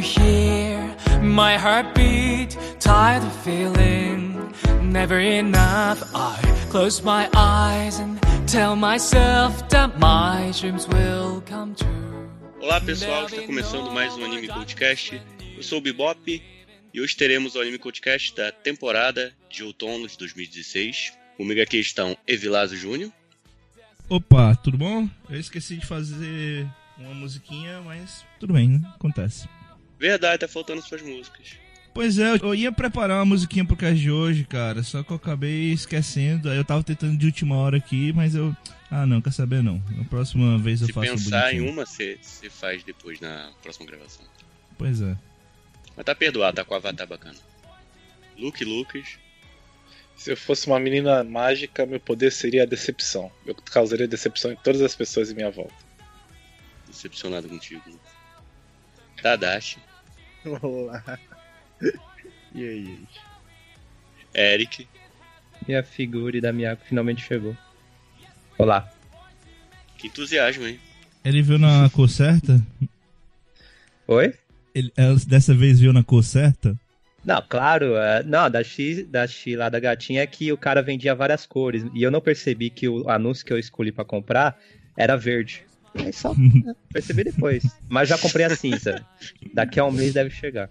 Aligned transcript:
you 0.00 0.22
hear 0.22 0.96
my 1.20 1.58
heartbeat? 1.58 2.56
Tired 2.78 3.22
of 3.22 3.32
feeling 3.44 4.52
never 4.82 5.18
enough. 5.18 6.02
I 6.14 6.40
close 6.70 7.02
my 7.02 7.28
eyes 7.34 7.98
and 7.98 8.18
tell 8.48 8.76
myself 8.76 9.68
that 9.68 9.98
my 9.98 10.52
dreams 10.58 10.88
will 10.88 11.42
come 11.42 11.74
true. 11.74 11.88
Olá 12.60 12.80
pessoal, 12.80 13.26
está 13.26 13.42
começando 13.42 13.90
mais 13.90 14.14
um 14.16 14.24
Anime 14.24 14.48
Podcast. 14.48 15.20
Eu 15.56 15.62
sou 15.62 15.78
o 15.78 15.80
Bebop 15.80 16.42
e 16.94 17.00
hoje 17.00 17.16
teremos 17.16 17.54
o 17.54 17.60
Anime 17.60 17.78
Podcast 17.78 18.34
da 18.34 18.50
temporada 18.52 19.32
de 19.50 19.62
outono 19.64 20.06
de 20.06 20.16
2016. 20.16 21.12
Comigo 21.36 21.60
aqui 21.60 21.78
estão 21.78 22.16
Evilásio 22.26 22.76
Júnior. 22.76 23.12
Opa, 24.08 24.54
tudo 24.56 24.76
bom? 24.78 25.08
Eu 25.28 25.38
esqueci 25.38 25.76
de 25.76 25.86
fazer 25.86 26.66
uma 26.98 27.14
musiquinha, 27.14 27.80
mas 27.82 28.24
tudo 28.38 28.54
bem, 28.54 28.68
né? 28.68 28.92
Acontece. 28.94 29.48
Verdade, 30.00 30.38
tá 30.38 30.48
faltando 30.48 30.80
suas 30.80 31.02
músicas. 31.02 31.58
Pois 31.92 32.18
é, 32.18 32.36
eu 32.42 32.54
ia 32.54 32.72
preparar 32.72 33.18
uma 33.18 33.26
musiquinha 33.26 33.66
pro 33.66 33.76
cast 33.76 34.00
de 34.00 34.10
hoje, 34.10 34.44
cara, 34.44 34.82
só 34.82 35.02
que 35.02 35.10
eu 35.10 35.16
acabei 35.16 35.72
esquecendo. 35.72 36.48
Aí 36.48 36.56
eu 36.56 36.64
tava 36.64 36.82
tentando 36.82 37.18
de 37.18 37.26
última 37.26 37.56
hora 37.56 37.76
aqui, 37.76 38.10
mas 38.14 38.34
eu. 38.34 38.56
Ah, 38.90 39.04
não, 39.04 39.20
quer 39.20 39.32
saber 39.32 39.62
não. 39.62 39.82
Na 39.90 40.04
próxima 40.04 40.56
vez 40.58 40.80
eu 40.80 40.86
Se 40.86 40.92
faço 40.94 41.12
um 41.12 41.16
pensar 41.16 41.52
em 41.52 41.60
uma, 41.60 41.84
você 41.84 42.18
você 42.22 42.48
faz 42.48 42.82
depois 42.82 43.20
na 43.20 43.50
próxima 43.62 43.84
gravação. 43.84 44.24
Pois 44.78 45.02
é. 45.02 45.14
Mas 45.94 46.06
tá 46.06 46.14
perdoado, 46.14 46.56
tá 46.56 46.64
com 46.64 46.72
o 46.72 46.76
avatar 46.78 47.06
bacana. 47.06 47.38
Luke 48.38 48.64
Lucas. 48.64 49.18
Se 50.16 50.32
eu 50.32 50.36
fosse 50.36 50.66
uma 50.66 50.80
menina 50.80 51.22
mágica, 51.24 51.84
meu 51.84 52.00
poder 52.00 52.32
seria 52.32 52.62
a 52.62 52.66
decepção. 52.66 53.30
Eu 53.44 53.54
causaria 53.54 54.08
decepção 54.08 54.52
em 54.52 54.56
todas 54.56 54.80
as 54.80 54.94
pessoas 54.94 55.30
em 55.30 55.34
minha 55.34 55.50
volta. 55.50 55.74
Decepcionado 56.86 57.48
contigo. 57.48 57.82
Tadashi. 59.22 59.89
Olá. 60.44 61.18
E 62.54 62.66
aí, 62.66 62.84
gente? 62.84 63.20
Eric. 64.34 64.88
E 65.68 65.74
a 65.74 65.82
figura 65.82 66.40
da 66.40 66.52
Miyako 66.52 66.84
finalmente 66.84 67.22
chegou. 67.22 67.56
Olá. 68.58 68.90
Que 69.98 70.06
entusiasmo, 70.06 70.66
hein? 70.66 70.80
Ele 71.24 71.42
viu 71.42 71.58
na 71.58 71.90
cor 71.90 72.08
certa? 72.08 72.60
Oi? 74.08 74.32
Ele, 74.74 74.90
ela 74.96 75.16
dessa 75.26 75.54
vez 75.54 75.78
viu 75.78 75.92
na 75.92 76.02
cor 76.02 76.24
certa? 76.24 76.78
Não, 77.22 77.42
claro, 77.46 77.96
é, 77.96 78.22
não, 78.22 78.50
da 78.50 78.64
X, 78.64 79.06
da 79.06 79.26
X 79.26 79.56
lá 79.56 79.68
da 79.68 79.78
gatinha 79.78 80.22
é 80.22 80.26
que 80.26 80.50
o 80.50 80.56
cara 80.56 80.80
vendia 80.80 81.14
várias 81.14 81.44
cores. 81.44 81.84
E 81.94 82.02
eu 82.02 82.10
não 82.10 82.20
percebi 82.20 82.70
que 82.70 82.88
o 82.88 83.08
anúncio 83.10 83.44
que 83.44 83.52
eu 83.52 83.58
escolhi 83.58 83.92
pra 83.92 84.04
comprar 84.04 84.58
era 84.96 85.16
verde. 85.16 85.66
Aí 85.94 86.12
só 86.12 86.34
percebi 86.92 87.24
depois. 87.24 87.64
Mas 87.88 88.08
já 88.08 88.16
comprei 88.18 88.46
a 88.46 88.54
cinza. 88.56 89.04
Daqui 89.54 89.80
a 89.80 89.84
um 89.84 89.90
mês 89.92 90.14
deve 90.14 90.30
chegar. 90.30 90.70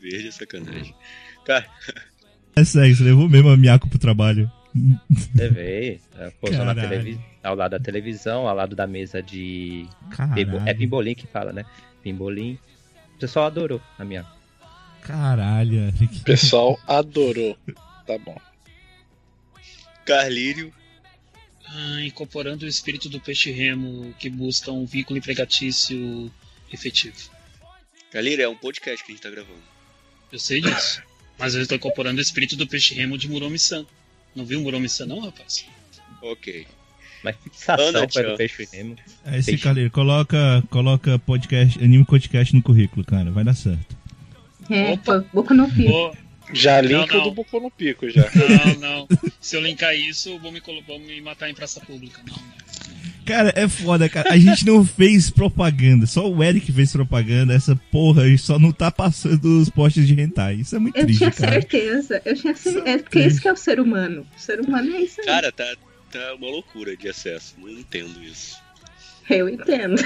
Verde 0.00 0.28
é 0.28 0.30
sacanagem. 0.30 0.94
Cara, 1.44 1.66
É 2.56 2.64
sério, 2.64 2.94
você 2.96 3.02
levou 3.04 3.28
mesmo 3.28 3.50
a 3.50 3.56
Miyako 3.56 3.88
pro 3.88 3.98
trabalho. 3.98 4.50
Levei. 5.34 6.00
é, 6.18 6.30
Pousou 6.40 6.64
na 6.64 6.74
Caralho. 6.74 6.88
televi 7.02 7.20
ao 7.42 7.54
lado 7.54 7.70
da 7.72 7.78
televisão, 7.78 8.48
ao 8.48 8.56
lado 8.56 8.74
da 8.74 8.86
mesa 8.86 9.22
de. 9.22 9.86
Caralho. 10.10 10.62
É 10.66 10.74
pimbolim 10.74 11.14
que 11.14 11.26
fala, 11.26 11.52
né? 11.52 11.64
Pimbolim. 12.02 12.58
O 13.14 13.18
pessoal 13.20 13.46
adorou 13.46 13.80
a 13.98 14.04
minha. 14.04 14.24
Caralho. 15.02 15.90
O 15.90 16.20
pessoal 16.24 16.80
adorou. 16.88 17.56
Tá 18.06 18.18
bom. 18.18 18.36
Carlírio. 20.04 20.72
Ah, 21.66 22.02
incorporando 22.02 22.64
o 22.64 22.68
espírito 22.68 23.08
do 23.08 23.20
peixe 23.20 23.50
remo 23.50 24.14
que 24.18 24.28
busca 24.28 24.70
um 24.70 24.84
vínculo 24.84 25.18
empregatício 25.18 26.30
efetivo. 26.72 27.16
Carlírio 28.12 28.44
é 28.44 28.48
um 28.48 28.56
podcast 28.56 29.04
que 29.04 29.12
a 29.12 29.14
gente 29.14 29.22
tá 29.22 29.30
gravando. 29.30 29.62
Eu 30.30 30.38
sei 30.38 30.60
disso. 30.60 31.02
Mas 31.38 31.54
eu 31.54 31.62
estou 31.62 31.76
incorporando 31.76 32.18
o 32.18 32.22
espírito 32.22 32.54
do 32.56 32.66
peixe 32.66 32.94
remo 32.94 33.18
de 33.18 33.28
Muromi-san. 33.28 33.84
Não 34.36 34.44
viu 34.44 34.60
o 34.60 34.62
Muromi-san 34.62 35.06
não, 35.06 35.20
rapaz? 35.20 35.66
Ok. 36.22 36.66
Mas 37.24 37.36
fixação 37.42 37.86
Ana, 37.86 37.98
foi 38.00 38.08
tchau. 38.08 38.32
do 38.32 38.36
peixe 38.36 38.68
remo. 38.72 38.96
É 39.24 39.38
esse 39.38 39.50
Peixe. 39.52 39.64
Carleiro, 39.64 39.90
coloca, 39.90 40.62
coloca 40.70 41.18
podcast, 41.18 41.82
anime 41.82 42.04
podcast 42.04 42.54
no 42.54 42.62
currículo, 42.62 43.04
cara, 43.04 43.30
vai 43.30 43.42
dar 43.42 43.54
certo. 43.54 43.96
É, 44.70 44.92
Opa. 44.92 45.24
Boku 45.32 45.54
no 45.54 45.70
Pico. 45.70 46.16
Vou- 46.46 46.54
Já 46.54 46.82
Não, 46.82 46.88
link 47.00 47.10
o 47.12 47.16
não. 47.18 47.24
do 47.24 47.30
Boku 47.32 47.60
no 47.60 47.70
Pico 47.70 48.08
já. 48.10 48.28
Não, 48.34 48.74
não. 48.80 49.08
Se 49.40 49.56
eu 49.56 49.60
linkar 49.62 49.94
isso, 49.94 50.38
vão 50.38 50.52
me, 50.52 50.60
vão 50.86 50.98
me 50.98 51.20
matar 51.20 51.48
em 51.50 51.54
praça 51.54 51.80
pública. 51.80 52.20
Não, 52.26 52.36
não. 52.36 52.54
Cara, 53.24 53.52
é 53.56 53.66
foda, 53.66 54.06
cara. 54.06 54.30
A 54.34 54.36
gente 54.38 54.66
não 54.66 54.84
fez 54.84 55.30
propaganda, 55.30 56.04
só 56.06 56.30
o 56.30 56.44
Eric 56.44 56.70
fez 56.70 56.92
propaganda. 56.92 57.54
Essa 57.54 57.74
porra 57.90 58.24
só 58.36 58.58
não 58.58 58.70
tá 58.70 58.90
passando 58.90 59.60
os 59.62 59.70
postes 59.70 60.06
de 60.06 60.20
hentai. 60.20 60.56
Isso 60.56 60.76
é 60.76 60.78
muito 60.78 60.94
Eu 60.98 61.04
triste, 61.06 61.18
tinha 61.20 61.30
cara. 61.30 61.52
certeza. 61.52 62.20
Eu 62.22 62.34
tinha 62.36 62.54
certeza. 62.54 62.86
É 62.90 62.98
porque 62.98 63.20
isso 63.20 63.40
que 63.40 63.48
é 63.48 63.52
o 63.52 63.56
ser 63.56 63.80
humano. 63.80 64.26
O 64.36 64.40
ser 64.40 64.60
humano 64.60 64.94
é 64.94 65.00
isso 65.00 65.22
aí. 65.22 65.26
Cara, 65.26 65.50
tá, 65.50 65.64
tá 66.12 66.34
uma 66.34 66.48
loucura 66.50 66.94
de 66.94 67.08
acesso. 67.08 67.54
Não 67.56 67.70
entendo 67.70 68.22
isso. 68.22 68.58
Eu 69.30 69.48
entendo. 69.48 69.96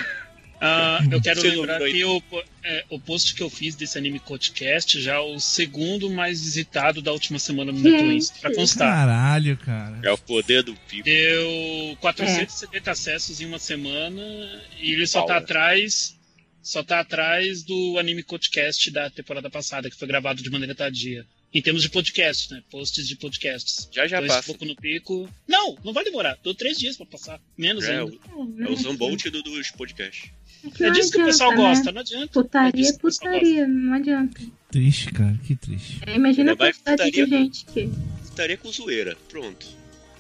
Ah, 0.61 1.01
eu 1.11 1.21
quero 1.23 1.41
lembrar 1.41 1.81
que 1.81 2.05
o, 2.05 2.23
é, 2.65 2.85
o 2.91 2.99
post 2.99 3.35
que 3.35 3.43
eu 3.43 3.49
fiz 3.49 3.77
desse 3.77 3.97
anime 3.97 4.19
podcast 4.19 5.01
já 5.01 5.15
é 5.15 5.19
o 5.19 5.39
segundo 5.39 6.11
mais 6.11 6.41
visitado 6.43 7.01
da 7.01 7.13
última 7.13 7.39
semana 7.39 7.71
no. 7.71 7.79
Netwins. 7.79 8.31
Pra 8.31 8.55
constar. 8.55 8.93
Caralho, 8.93 9.57
cara. 9.59 10.01
É 10.03 10.11
o 10.11 10.19
poder 10.19 10.63
do 10.65 10.75
pico. 10.89 11.05
Deu 11.05 11.97
470 12.01 12.91
acessos 12.91 13.41
em 13.41 13.47
uma 13.47 13.59
semana 13.59 14.23
e 14.81 14.93
ele 14.93 15.07
só 15.07 15.23
tá 15.23 15.37
atrás. 15.37 16.17
Só 16.61 16.83
tá 16.83 17.01
atrás 17.01 17.63
do 17.63 17.97
anime 17.99 18.23
podcast 18.23 18.91
da 18.91 19.09
temporada 19.09 19.49
passada, 19.49 19.89
que 19.89 19.97
foi 19.97 20.07
gravado 20.09 20.43
de 20.43 20.51
maneira 20.51 20.75
tardia. 20.75 21.25
Em 21.55 21.63
termos 21.63 21.81
de 21.81 21.89
podcast, 21.89 22.53
né? 22.53 22.63
Posts 22.71 23.09
de 23.09 23.17
podcasts. 23.17 23.89
Já 23.91 24.07
já 24.07 24.19
esse 24.19 24.29
passa. 24.29 24.43
pouco 24.43 24.67
no 24.67 24.77
pico. 24.77 25.27
Não, 25.47 25.79
não 25.83 25.95
vai 25.95 26.05
demorar. 26.05 26.37
Deu 26.45 26.55
três 26.55 26.77
dias 26.77 26.95
pra 26.97 27.07
passar. 27.07 27.41
Menos 27.57 27.85
É, 27.85 28.01
ainda. 28.01 28.13
o, 28.35 28.55
é 28.61 28.69
o 28.71 28.77
Zambolt 28.77 29.25
do, 29.31 29.43
dos 29.43 29.71
podcasts. 29.71 30.31
É 30.65 30.83
não 30.87 30.93
disso 30.93 31.13
que 31.13 31.23
o 31.23 31.25
pessoal 31.25 31.51
né? 31.51 31.57
gosta, 31.57 31.93
não 31.93 32.01
adianta. 32.01 32.29
Putaria 32.29 32.89
é 32.89 32.91
o 32.91 32.99
putaria, 32.99 33.67
não 33.69 33.93
adianta. 33.95 34.41
Triste, 34.71 35.13
cara, 35.13 35.39
que 35.47 35.55
triste. 35.55 36.01
É, 36.07 36.17
Imagina 36.17 36.51
a 36.51 36.53
Ainda 36.53 36.65
vai 36.65 36.73
quantidade 36.73 37.11
de 37.11 37.23
putaria. 37.23 37.39
gente 37.39 37.65
que. 37.67 37.91
Estaria 38.25 38.57
com 38.57 38.71
zoeira. 38.71 39.17
Pronto. 39.29 39.67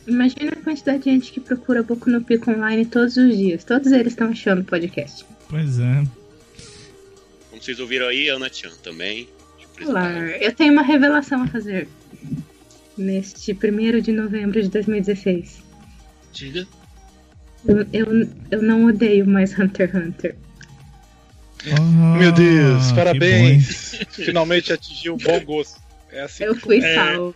Imagina 0.06 0.52
a 0.52 0.56
quantidade 0.56 1.02
de 1.02 1.10
gente 1.10 1.32
que 1.32 1.40
procura 1.40 1.82
Boku 1.82 2.08
no 2.08 2.22
Pico 2.22 2.50
online 2.50 2.86
todos 2.86 3.16
os 3.16 3.36
dias. 3.36 3.62
Todos 3.64 3.92
eles 3.92 4.12
estão 4.12 4.30
achando 4.30 4.64
podcast. 4.64 5.24
Pois 5.48 5.78
é. 5.78 6.04
Como 7.50 7.62
vocês 7.62 7.78
ouviram 7.78 8.06
aí, 8.06 8.28
Ana 8.28 8.48
Chan 8.50 8.72
também. 8.82 9.28
Olá, 9.84 10.10
eu 10.40 10.52
tenho 10.54 10.72
uma 10.72 10.82
revelação 10.82 11.42
a 11.42 11.46
fazer. 11.46 11.88
Neste 12.96 13.52
1 13.52 14.00
de 14.00 14.12
novembro 14.12 14.60
de 14.62 14.68
2016. 14.68 15.62
Diga. 16.32 16.66
Eu, 17.66 17.86
eu, 17.92 18.28
eu 18.50 18.62
não 18.62 18.86
odeio 18.86 19.26
mais 19.26 19.58
Hunter 19.58 19.88
x 19.90 19.94
Hunter. 19.94 20.36
Oh, 21.66 22.18
Meu 22.18 22.32
Deus, 22.32 22.92
parabéns. 22.92 23.98
Finalmente 24.10 24.72
atingiu 24.72 25.14
um 25.14 25.18
bom 25.18 25.44
gosto. 25.44 25.80
É 26.12 26.22
assim. 26.22 26.44
Eu 26.44 26.54
fui 26.56 26.78
É. 26.78 26.94
salvo. 26.94 27.34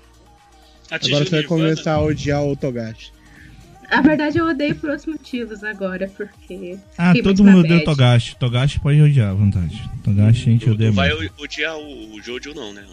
Atingiu 0.91 1.17
Agora 1.17 1.29
você 1.31 1.37
vai 1.37 1.45
começar 1.45 1.95
a 1.95 2.01
odiar 2.03 2.43
o 2.45 2.57
Togashi. 2.57 3.13
Na 3.91 4.01
verdade, 4.01 4.39
eu 4.39 4.47
odeio 4.47 4.75
por 4.77 4.89
outros 4.91 5.07
motivos 5.07 5.63
agora, 5.63 6.11
porque. 6.17 6.79
Ah, 6.97 7.13
todo 7.23 7.45
mundo 7.45 7.59
odeia 7.59 7.81
o. 7.81 7.85
Togashi. 7.85 8.37
Togashi 8.37 8.81
pode 8.81 9.01
odiar, 9.03 9.31
à 9.31 9.35
vontade. 9.35 9.83
Togashi 10.03 10.49
a 10.49 10.53
gente 10.53 10.71
odeia 10.71 10.89
não 10.91 10.97
vai 10.97 11.13
muito. 11.15 11.43
odiar 11.43 11.77
o, 11.77 12.15
o 12.15 12.23
Jojo, 12.23 12.55
não, 12.55 12.73
né? 12.73 12.85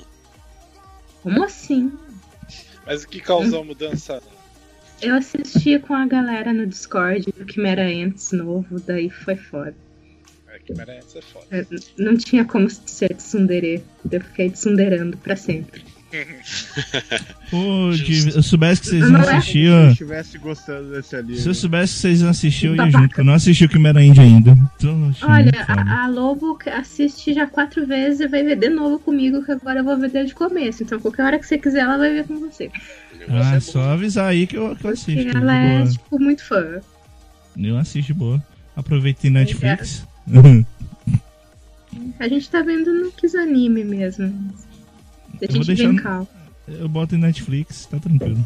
Como 1.24 1.44
assim? 1.44 1.92
Mas 2.86 3.04
o 3.04 3.08
que 3.08 3.22
causou 3.22 3.62
a 3.62 3.64
mudança? 3.64 4.22
Eu 5.02 5.16
assisti 5.16 5.80
com 5.80 5.94
a 5.94 6.06
galera 6.06 6.54
no 6.54 6.66
Discord 6.68 7.26
do 7.38 7.52
Chimera 7.52 7.88
Ants 7.88 8.32
novo, 8.32 8.80
daí 8.86 9.10
foi 9.10 9.36
foda. 9.36 9.76
É 10.54 10.60
que 10.60 10.74
merece 10.74 11.18
é 11.18 11.22
foda. 11.22 11.46
Eu- 11.52 11.66
Não 11.98 12.18
tinha 12.18 12.44
como 12.44 12.70
ser 12.70 13.14
tsundere. 13.16 13.84
Eu 14.12 14.22
fiquei 14.22 14.50
tsunderando 14.50 15.16
pra 15.18 15.36
sempre. 15.36 15.84
Pô, 17.52 17.92
Justo. 17.94 18.30
de- 18.32 18.36
eu 18.38 18.42
soubesse 18.44 18.82
que 18.82 18.88
vocês 18.88 19.02
Não 19.04 19.12
não 19.12 19.20
é? 19.20 19.24
Se 19.24 19.30
eu 19.32 19.38
assistiam. 19.38 19.92
estivesse 19.92 20.38
gostando 20.40 20.90
desse 20.92 21.16
anime. 21.16 21.38
Se 21.38 21.48
eu 21.48 21.54
soubesse 21.54 21.94
que 21.94 22.00
vocês 22.00 22.22
iam 22.22 22.30
assistir, 22.32 22.66
eu 22.66 22.72
ia 22.72 22.78
Babaca. 22.78 22.98
junto. 23.00 23.20
Eu 23.22 23.24
não 23.26 23.34
assisti 23.34 23.66
o 23.66 23.72
Chimera 23.72 24.04
Indie 24.04 24.22
ainda. 24.22 24.58
Então, 24.76 25.12
Olha, 25.22 25.52
a, 25.68 26.04
a 26.04 26.08
Lobo 26.08 26.58
assiste 26.74 27.32
já 27.34 27.46
quatro 27.46 27.86
vezes 27.86 28.22
e 28.22 28.28
vai 28.28 28.44
ver 28.44 28.56
de 28.58 28.70
novo 28.70 28.98
comigo, 29.00 29.46
que 29.46 29.52
agora 29.52 29.80
eu 29.82 29.84
vou 29.84 29.98
ver 29.98 30.10
desde 30.10 30.34
o 30.34 30.36
começo. 30.36 30.82
Então, 30.82 31.00
qualquer 31.00 31.24
hora 31.24 31.38
que 31.40 31.46
você 31.46 31.58
quiser, 31.60 31.82
ela 31.82 31.98
vai 31.98 32.12
ver 32.12 32.26
com 32.26 32.40
você. 32.40 32.72
Ah, 33.28 33.56
é 33.56 33.60
só 33.60 33.80
bom. 33.80 33.90
avisar 33.90 34.28
aí 34.28 34.48
que 34.48 34.56
eu, 34.58 34.68
que 34.68 34.72
eu 34.72 34.76
Porque 34.76 34.88
assisto. 34.88 35.32
de 35.32 35.38
ela 35.38 35.56
é, 35.56 35.86
tipo, 35.86 36.20
muito 36.20 36.44
fã. 36.44 36.82
Eu 37.58 37.78
assisto 37.78 38.14
de 38.14 38.14
boa. 38.14 38.44
Aproveitei 38.76 39.30
Netflix. 39.30 40.08
A 42.20 42.28
gente 42.28 42.50
tá 42.50 42.62
vendo 42.62 42.94
no 42.94 43.12
Kisanime 43.12 43.84
mesmo. 43.84 44.26
A 44.26 44.30
Eu 45.46 45.48
vou 45.52 45.64
gente 45.64 45.76
deixar 45.76 46.26
eu 46.68 46.88
boto 46.88 47.16
em 47.16 47.20
Netflix, 47.20 47.88
tá 47.88 47.98
tranquilo. 48.00 48.46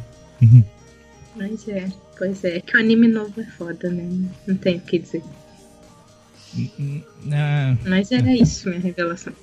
Mas 1.35 1.67
é, 1.67 1.91
pois 2.17 2.43
é, 2.43 2.61
que 2.61 2.75
o 2.77 2.79
anime 2.79 3.07
novo 3.07 3.41
é 3.41 3.45
foda, 3.45 3.89
né? 3.89 4.29
Não 4.47 4.55
tem 4.55 4.77
o 4.77 4.81
que 4.81 4.99
dizer. 4.99 5.23
Ah, 7.31 7.75
Mas 7.85 8.11
era 8.11 8.33
isso, 8.33 8.69
minha 8.69 8.79
revelação. 8.79 9.33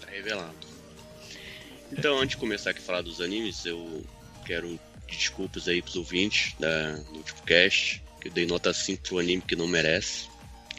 Tá 0.00 0.06
revelado. 0.10 0.61
Então, 1.92 2.18
antes 2.18 2.30
de 2.30 2.36
começar 2.38 2.70
aqui 2.70 2.80
a 2.80 2.82
falar 2.82 3.02
dos 3.02 3.20
animes, 3.20 3.66
eu 3.66 4.04
quero 4.46 4.80
desculpas 5.06 5.68
aí 5.68 5.82
pros 5.82 5.96
ouvintes 5.96 6.54
da, 6.58 6.92
do 6.92 7.18
último 7.18 7.42
cast, 7.42 8.02
que 8.18 8.28
eu 8.28 8.32
dei 8.32 8.46
nota 8.46 8.72
5 8.72 9.02
pro 9.02 9.18
anime 9.18 9.42
que 9.42 9.54
não 9.54 9.68
merece, 9.68 10.28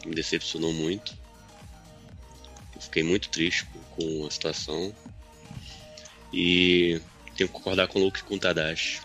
que 0.02 0.08
me 0.08 0.16
decepcionou 0.16 0.74
muito. 0.74 1.16
Eu 2.76 2.82
fiquei 2.82 3.04
muito 3.04 3.30
triste 3.30 3.68
com, 3.92 4.26
a 4.26 4.32
situação. 4.32 4.94
E 6.34 7.00
tenho 7.38 7.48
que 7.48 7.54
concordar 7.54 7.88
com 7.88 8.00
o 8.00 8.04
Luke 8.04 8.20
e 8.20 8.24
com 8.24 8.36
o 8.36 8.40
Tadashi. 8.40 9.02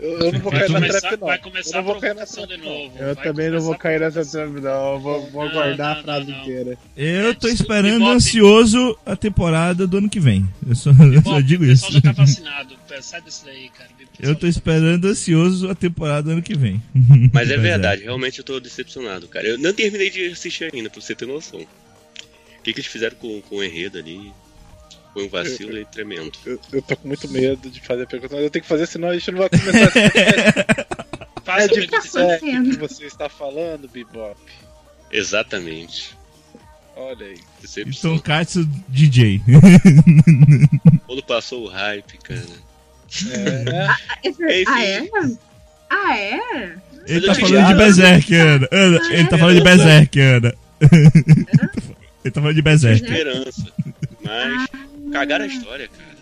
Eu, 0.00 0.18
eu 0.18 0.32
não 0.32 0.40
vou 0.40 0.50
Vai 0.50 0.60
cair 0.60 0.70
na 0.72 0.80
começar, 0.80 1.00
trap, 1.00 1.20
não. 1.20 1.26
vai 1.28 1.36
Eu 1.36 1.42
começar 1.42 1.72
não 1.72 1.78
a 1.78 1.82
vou 1.82 2.00
cair 2.00 2.14
de 2.14 2.56
não. 2.56 2.64
novo. 2.64 2.98
Eu 2.98 3.14
vai 3.14 3.24
também 3.24 3.50
não 3.50 3.60
vou 3.60 3.74
cair 3.76 4.00
nessa 4.00 4.24
trap, 4.24 4.50
não. 4.60 4.92
Eu 4.94 5.00
vou, 5.00 5.30
vou 5.30 5.44
Não, 5.44 5.52
guardar 5.52 5.94
não, 5.94 6.00
a 6.00 6.02
frase 6.02 6.30
não, 6.30 6.36
não. 6.36 6.42
inteira. 6.42 6.78
eu 6.96 7.34
tô 7.34 7.48
esperando 7.48 7.92
Bebop. 7.98 8.10
ansioso 8.16 8.98
a 9.04 9.14
temporada 9.14 9.86
do 9.86 9.98
ano 9.98 10.08
que 10.08 10.18
vem. 10.18 10.48
Eu 10.66 10.74
só, 10.74 10.90
eu 11.36 11.42
digo 11.42 11.64
o 11.64 11.66
isso. 11.66 11.84
pessoal 11.86 11.92
já 11.92 12.00
tá 12.00 12.12
vacinado. 12.12 12.80
Sai 13.02 13.20
desse 13.22 13.44
daí, 13.44 13.68
cara. 13.70 13.88
O 13.90 14.26
Eu 14.26 14.34
tô 14.34 14.46
esperando 14.46 15.06
ansioso 15.06 15.70
a 15.70 15.74
temporada 15.74 16.22
do 16.22 16.30
ano 16.32 16.42
que 16.42 16.56
vem. 16.56 16.82
Mas 17.32 17.50
é 17.50 17.56
verdade, 17.56 18.02
realmente 18.02 18.38
eu 18.38 18.44
tô 18.44 18.58
decepcionado, 18.58 19.28
cara. 19.28 19.46
Eu 19.46 19.58
não 19.58 19.72
terminei 19.72 20.10
de 20.10 20.26
assistir 20.26 20.70
ainda, 20.72 20.90
pra 20.90 21.00
você 21.00 21.14
ter 21.14 21.26
noção. 21.26 21.60
O 21.60 22.62
que, 22.62 22.72
que 22.72 22.80
eles 22.80 22.86
fizeram 22.90 23.16
com, 23.16 23.40
com 23.42 23.56
o 23.56 23.64
enredo 23.64 23.98
ali? 23.98 24.32
Foi 25.12 25.26
um 25.26 25.28
vacilo 25.28 25.76
e 25.76 25.84
tremendo. 25.84 26.32
Eu, 26.46 26.60
eu 26.72 26.82
tô 26.82 26.96
com 26.96 27.08
muito 27.08 27.28
medo 27.28 27.68
de 27.68 27.80
fazer 27.80 28.04
a 28.04 28.06
pergunta, 28.06 28.36
mas 28.36 28.44
eu 28.44 28.50
tenho 28.50 28.62
que 28.62 28.68
fazer, 28.68 28.86
senão 28.86 29.08
a 29.08 29.14
gente 29.14 29.30
não 29.32 29.38
vai 29.38 29.48
começar 29.48 29.86
esse 29.86 31.00
Faça 31.44 31.62
É 31.62 31.64
a 31.64 31.68
de. 31.68 31.86
Berserk 31.86 32.70
que 32.70 32.76
você 32.76 33.06
está 33.06 33.28
falando, 33.28 33.88
Bebop. 33.88 34.38
Exatamente. 35.10 36.16
Olha 36.96 37.26
aí. 37.26 37.38
Decepção. 37.60 38.14
Então, 38.14 38.18
Katsu 38.18 38.64
DJ. 38.88 39.40
Quando 41.06 41.22
passou 41.24 41.64
o 41.64 41.68
hype, 41.68 42.18
cara. 42.18 42.40
É? 44.22 44.28
Enfim. 44.28 44.64
Ah, 44.68 44.84
é? 44.84 45.08
Ah, 45.88 46.18
é? 46.18 46.76
Ele 47.06 47.26
tá 47.26 47.34
falando 47.34 47.66
de 47.66 47.74
Berserk, 47.74 48.34
Ana. 48.34 48.68
Ana, 48.70 49.14
Ele 49.14 49.28
tá 49.28 49.38
falando 49.38 49.56
de 49.56 49.64
Berserk, 49.64 50.20
Ana. 50.20 50.54
Ele 52.24 52.30
tá 52.30 52.40
falando 52.40 52.54
de 52.54 52.62
Berserk. 52.62 53.02
Esperança. 53.02 53.72
Mas 54.22 54.68
cagaram 55.12 55.44
a 55.44 55.48
história, 55.48 55.88
cara. 55.88 56.16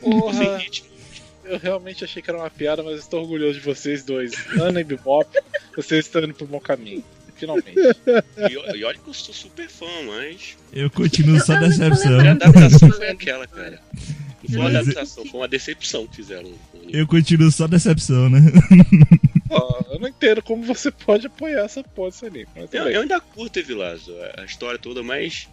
Porra, 0.00 0.58
eu 1.44 1.58
realmente 1.58 2.04
achei 2.04 2.22
que 2.22 2.30
era 2.30 2.38
uma 2.38 2.50
piada, 2.50 2.82
mas 2.82 3.00
estou 3.00 3.20
orgulhoso 3.22 3.58
de 3.58 3.64
vocês 3.64 4.02
dois. 4.04 4.32
Ana 4.60 4.80
e 4.80 4.84
Bebop, 4.84 5.28
vocês 5.76 6.06
estão 6.06 6.22
indo 6.22 6.34
pro 6.34 6.46
bom 6.46 6.60
caminho. 6.60 7.04
Finalmente. 7.36 7.72
E, 7.74 8.76
e 8.78 8.84
olha 8.84 8.98
que 8.98 9.08
eu 9.08 9.14
sou 9.14 9.34
super 9.34 9.66
fã, 9.68 9.86
mas. 10.06 10.58
Eu 10.72 10.90
continuo 10.90 11.40
só 11.40 11.58
decepção. 11.58 12.20
A 12.20 12.32
adaptação 12.32 12.90
foi 12.92 13.08
aquela, 13.08 13.46
cara. 13.48 13.80
Não 14.42 14.48
foi 14.50 14.56
uma 14.58 14.64
Mas- 14.70 14.76
adaptação, 14.88 15.24
foi 15.26 15.40
uma 15.40 15.48
decepção 15.48 16.06
que 16.06 16.16
fizeram. 16.16 16.52
Eu 16.88 17.06
continuo 17.06 17.50
só 17.50 17.66
decepção, 17.66 18.28
né? 18.28 18.40
Ó, 19.48 19.80
eu 19.90 19.98
não 19.98 20.08
entendo 20.08 20.42
como 20.42 20.62
você 20.64 20.90
pode 20.90 21.26
apoiar 21.28 21.64
essa 21.64 21.82
porra 21.82 22.10
desse 22.10 22.26
anime. 22.26 22.46
Mas 22.54 22.64
tudo 22.70 22.76
Eu, 22.76 22.88
eu 22.90 23.00
ainda 23.02 23.20
curto 23.20 23.58
Evilazo, 23.58 24.12
a 24.36 24.44
história 24.44 24.78
toda, 24.78 25.02
mas. 25.02 25.48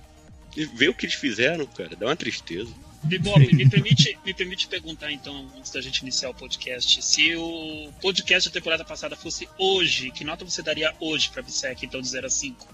Ver 0.65 0.89
o 0.89 0.93
que 0.93 1.05
eles 1.05 1.15
fizeram, 1.15 1.65
cara, 1.67 1.95
dá 1.95 2.05
uma 2.07 2.15
tristeza. 2.15 2.71
Bebop, 3.03 3.39
me 3.55 3.69
permite, 3.69 4.17
me 4.25 4.33
permite 4.33 4.67
perguntar 4.67 5.11
então, 5.11 5.47
antes 5.57 5.71
da 5.71 5.79
gente 5.79 5.99
iniciar 5.99 6.29
o 6.29 6.33
podcast, 6.33 7.01
se 7.03 7.35
o 7.35 7.91
podcast 8.01 8.49
da 8.49 8.53
temporada 8.53 8.83
passada 8.83 9.15
fosse 9.15 9.47
hoje, 9.57 10.09
que 10.11 10.23
nota 10.23 10.43
você 10.43 10.61
daria 10.63 10.93
hoje 10.99 11.29
pra 11.29 11.43
Bissec, 11.43 11.85
então 11.85 12.01
de 12.01 12.07
0 12.07 12.25
a 12.27 12.29
5? 12.29 12.67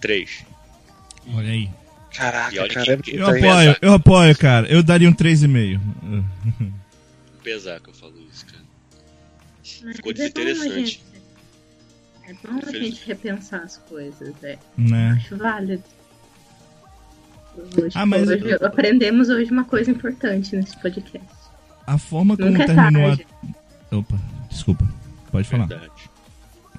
Três. 0.00 0.44
Olha 1.34 1.50
aí. 1.50 1.64
E 2.10 2.14
Caraca, 2.14 2.62
olha 2.62 2.74
cara, 2.74 2.96
que- 2.98 3.16
Eu 3.16 3.26
apoio, 3.26 3.76
eu 3.82 3.92
apoio, 3.92 4.38
cara. 4.38 4.66
Eu 4.68 4.82
daria 4.82 5.08
um 5.08 5.12
3,5. 5.12 5.78
Pesar 7.42 7.80
que 7.80 7.90
eu 7.90 7.94
falo 7.94 8.14
isso, 8.32 8.46
cara. 8.46 8.62
Mas 9.84 9.96
Ficou 9.96 10.12
é 10.12 10.14
bom 10.14 10.20
a 10.22 10.24
desinteressante. 10.24 10.74
gente- 10.86 11.02
É 12.28 12.32
bom 12.34 12.60
a 12.66 12.72
gente 12.72 13.06
repensar 13.06 13.62
as 13.62 13.76
coisas, 13.78 14.34
é. 14.42 14.58
Né? 14.76 15.20
Acho 15.22 15.36
válido. 15.36 15.82
Hoje, 17.76 17.92
Ah, 17.94 18.06
mas- 18.06 18.28
hoje 18.28 18.52
aprendemos 18.64 19.28
hoje 19.28 19.50
uma 19.50 19.64
coisa 19.64 19.90
importante 19.90 20.54
nesse 20.56 20.76
podcast. 20.80 21.26
A 21.86 21.98
forma 21.98 22.36
como 22.36 22.50
Nunca 22.50 22.62
é 22.62 22.66
terminou 22.66 23.08
tarde. 23.08 23.26
a. 23.90 23.96
Opa, 23.96 24.18
desculpa. 24.50 24.88
Pode 25.32 25.48
falar. 25.48 25.66
Verdade. 25.66 25.92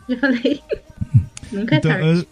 Já 0.07 0.17
falei. 0.17 0.61
Nunca 1.51 1.75
é 1.75 1.77
Então, 1.79 1.91
tarde. 1.91 2.27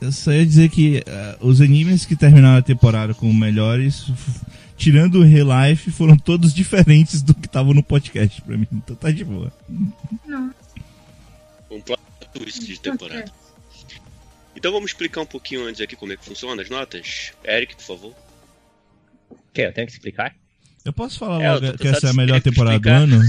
eu, 0.00 0.06
eu 0.08 0.12
só 0.12 0.32
ia 0.32 0.46
dizer 0.46 0.68
que 0.70 1.02
ah, 1.06 1.36
os 1.40 1.60
animes 1.60 2.04
que 2.04 2.16
terminaram 2.16 2.58
a 2.58 2.62
temporada 2.62 3.14
como 3.14 3.32
melhores, 3.34 4.06
tirando 4.76 5.16
o 5.16 5.22
Real 5.24 5.48
Life, 5.68 5.90
foram 5.90 6.16
todos 6.16 6.54
diferentes 6.54 7.20
do 7.22 7.34
que 7.34 7.46
estavam 7.46 7.74
no 7.74 7.82
podcast 7.82 8.40
pra 8.42 8.56
mim. 8.56 8.66
Então 8.72 8.94
tá 8.96 9.10
de 9.10 9.24
boa. 9.24 9.52
Não, 10.26 10.50
Um 11.70 11.80
plot 11.80 12.00
twist 12.32 12.60
de 12.64 12.74
não 12.74 12.96
temporada. 12.96 13.32
Então 14.54 14.72
vamos 14.72 14.90
explicar 14.90 15.20
um 15.22 15.26
pouquinho 15.26 15.64
antes 15.66 15.80
aqui 15.80 15.96
como 15.96 16.12
é 16.12 16.16
que 16.16 16.24
funciona 16.24 16.60
as 16.62 16.68
notas. 16.68 17.32
Eric, 17.44 17.76
por 17.76 17.82
favor. 17.82 18.14
O 19.30 19.36
quê? 19.52 19.62
Eu 19.62 19.72
tenho 19.72 19.86
que 19.86 19.92
explicar? 19.92 20.34
Eu 20.84 20.92
posso 20.92 21.18
falar 21.18 21.42
É, 21.42 21.52
logo 21.52 21.78
que 21.78 21.88
essa 21.88 22.08
é 22.08 22.10
a 22.10 22.14
melhor 22.14 22.40
temporada 22.40 22.78
do 22.78 22.88
ano? 22.88 23.22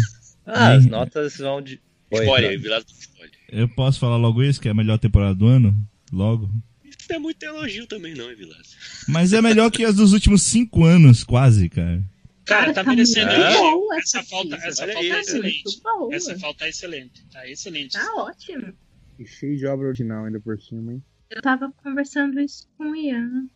Ah, 0.45 0.73
as 0.73 0.83
Sim. 0.83 0.89
notas 0.89 1.37
vão 1.37 1.61
de. 1.61 1.79
Oi, 2.11 2.19
Spoiler, 2.19 2.49
não. 2.49 2.55
Evilazo 2.55 2.85
do 2.85 2.91
spoiler. 2.93 3.33
Eu 3.49 3.69
posso 3.69 3.99
falar 3.99 4.17
logo 4.17 4.43
isso, 4.43 4.59
que 4.59 4.67
é 4.67 4.71
a 4.71 4.75
melhor 4.75 4.97
temporada 4.99 5.35
do 5.35 5.47
ano? 5.47 5.75
Logo. 6.11 6.49
Isso 6.83 7.07
não 7.09 7.15
é 7.15 7.19
muito 7.19 7.43
elogio 7.43 7.87
também, 7.87 8.13
não, 8.13 8.29
Evilazo. 8.29 8.75
Mas 9.07 9.33
é 9.33 9.41
melhor 9.41 9.71
que 9.71 9.83
as 9.85 9.95
dos 9.95 10.13
últimos 10.13 10.41
cinco 10.43 10.83
anos, 10.83 11.23
quase, 11.23 11.69
cara. 11.69 12.03
Cara, 12.45 12.73
tá 12.73 12.83
tá 12.83 12.89
merecendo 12.89 13.31
boa 13.31 13.97
Essa 13.97 14.19
essa 14.19 14.29
falta, 14.29 14.55
essa 14.55 14.85
falta 14.85 14.99
é 15.01 15.09
Tá 15.09 15.19
excelente. 15.21 15.63
Essa 16.11 16.39
falta 16.39 16.65
é 16.65 16.69
excelente. 16.69 17.25
Tá 17.31 17.49
excelente. 17.49 17.93
Tá 17.93 18.13
ótimo. 18.15 18.73
E 19.17 19.25
cheio 19.25 19.57
de 19.57 19.65
obra 19.65 19.87
original 19.87 20.25
ainda 20.25 20.39
por 20.39 20.59
cima, 20.59 20.93
hein? 20.93 21.03
Eu 21.35 21.41
tava 21.41 21.71
conversando 21.83 22.39
isso 22.39 22.67
com 22.77 22.91
o 22.91 22.95
Ian 22.95 23.47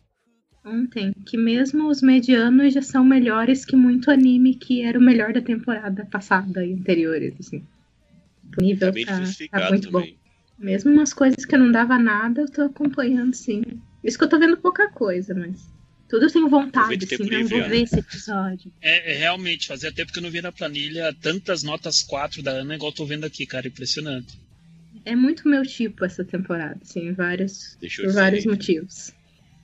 ontem, 0.64 1.12
que 1.24 1.36
mesmo 1.36 1.88
os 1.88 2.02
medianos 2.02 2.74
já 2.74 2.82
são 2.82 3.04
melhores 3.04 3.64
que 3.64 3.76
muito 3.76 4.10
anime 4.10 4.54
que 4.54 4.82
era 4.82 4.98
o 4.98 5.02
melhor 5.02 5.32
da 5.32 5.40
temporada 5.40 6.04
passada 6.06 6.64
e 6.64 6.72
anteriores, 6.72 7.34
assim. 7.38 7.64
O 8.56 8.60
nível 8.60 8.92
Tá 8.92 9.22
tá, 9.50 9.60
tá 9.60 9.68
muito 9.70 9.90
bom. 9.90 10.00
também. 10.00 10.18
Mesmo 10.58 10.90
umas 10.92 11.14
coisas 11.14 11.44
que 11.44 11.54
eu 11.54 11.58
não 11.60 11.70
dava 11.70 11.96
nada, 11.98 12.40
eu 12.40 12.50
tô 12.50 12.62
acompanhando, 12.62 13.32
sim. 13.32 13.62
Isso 14.02 14.18
que 14.18 14.24
eu 14.24 14.28
tô 14.28 14.38
vendo 14.38 14.56
pouca 14.56 14.90
coisa, 14.90 15.32
mas. 15.34 15.72
Tudo 16.08 16.24
eu 16.24 16.32
tenho 16.32 16.48
vontade, 16.48 17.04
assim, 17.04 17.18
não 17.18 17.28
livre, 17.28 17.44
vou 17.44 17.58
Ana. 17.58 17.68
ver 17.68 17.82
esse 17.82 17.98
episódio. 17.98 18.72
É, 18.80 19.12
é 19.12 19.18
realmente, 19.18 19.66
fazia 19.66 19.92
tempo 19.92 20.10
que 20.10 20.18
eu 20.18 20.22
não 20.22 20.30
via 20.30 20.40
na 20.40 20.50
planilha 20.50 21.14
tantas 21.20 21.62
notas 21.62 22.02
4 22.02 22.42
da 22.42 22.50
Ana 22.50 22.74
igual 22.74 22.90
eu 22.90 22.96
tô 22.96 23.04
vendo 23.04 23.24
aqui, 23.24 23.46
cara. 23.46 23.68
Impressionante. 23.68 24.40
É 25.08 25.16
muito 25.16 25.48
meu 25.48 25.62
tipo 25.64 26.04
essa 26.04 26.24
temporada, 26.24 26.78
assim, 26.82 27.12
vários, 27.12 27.78
por 27.96 28.12
vários 28.12 28.44
motivos. 28.46 29.12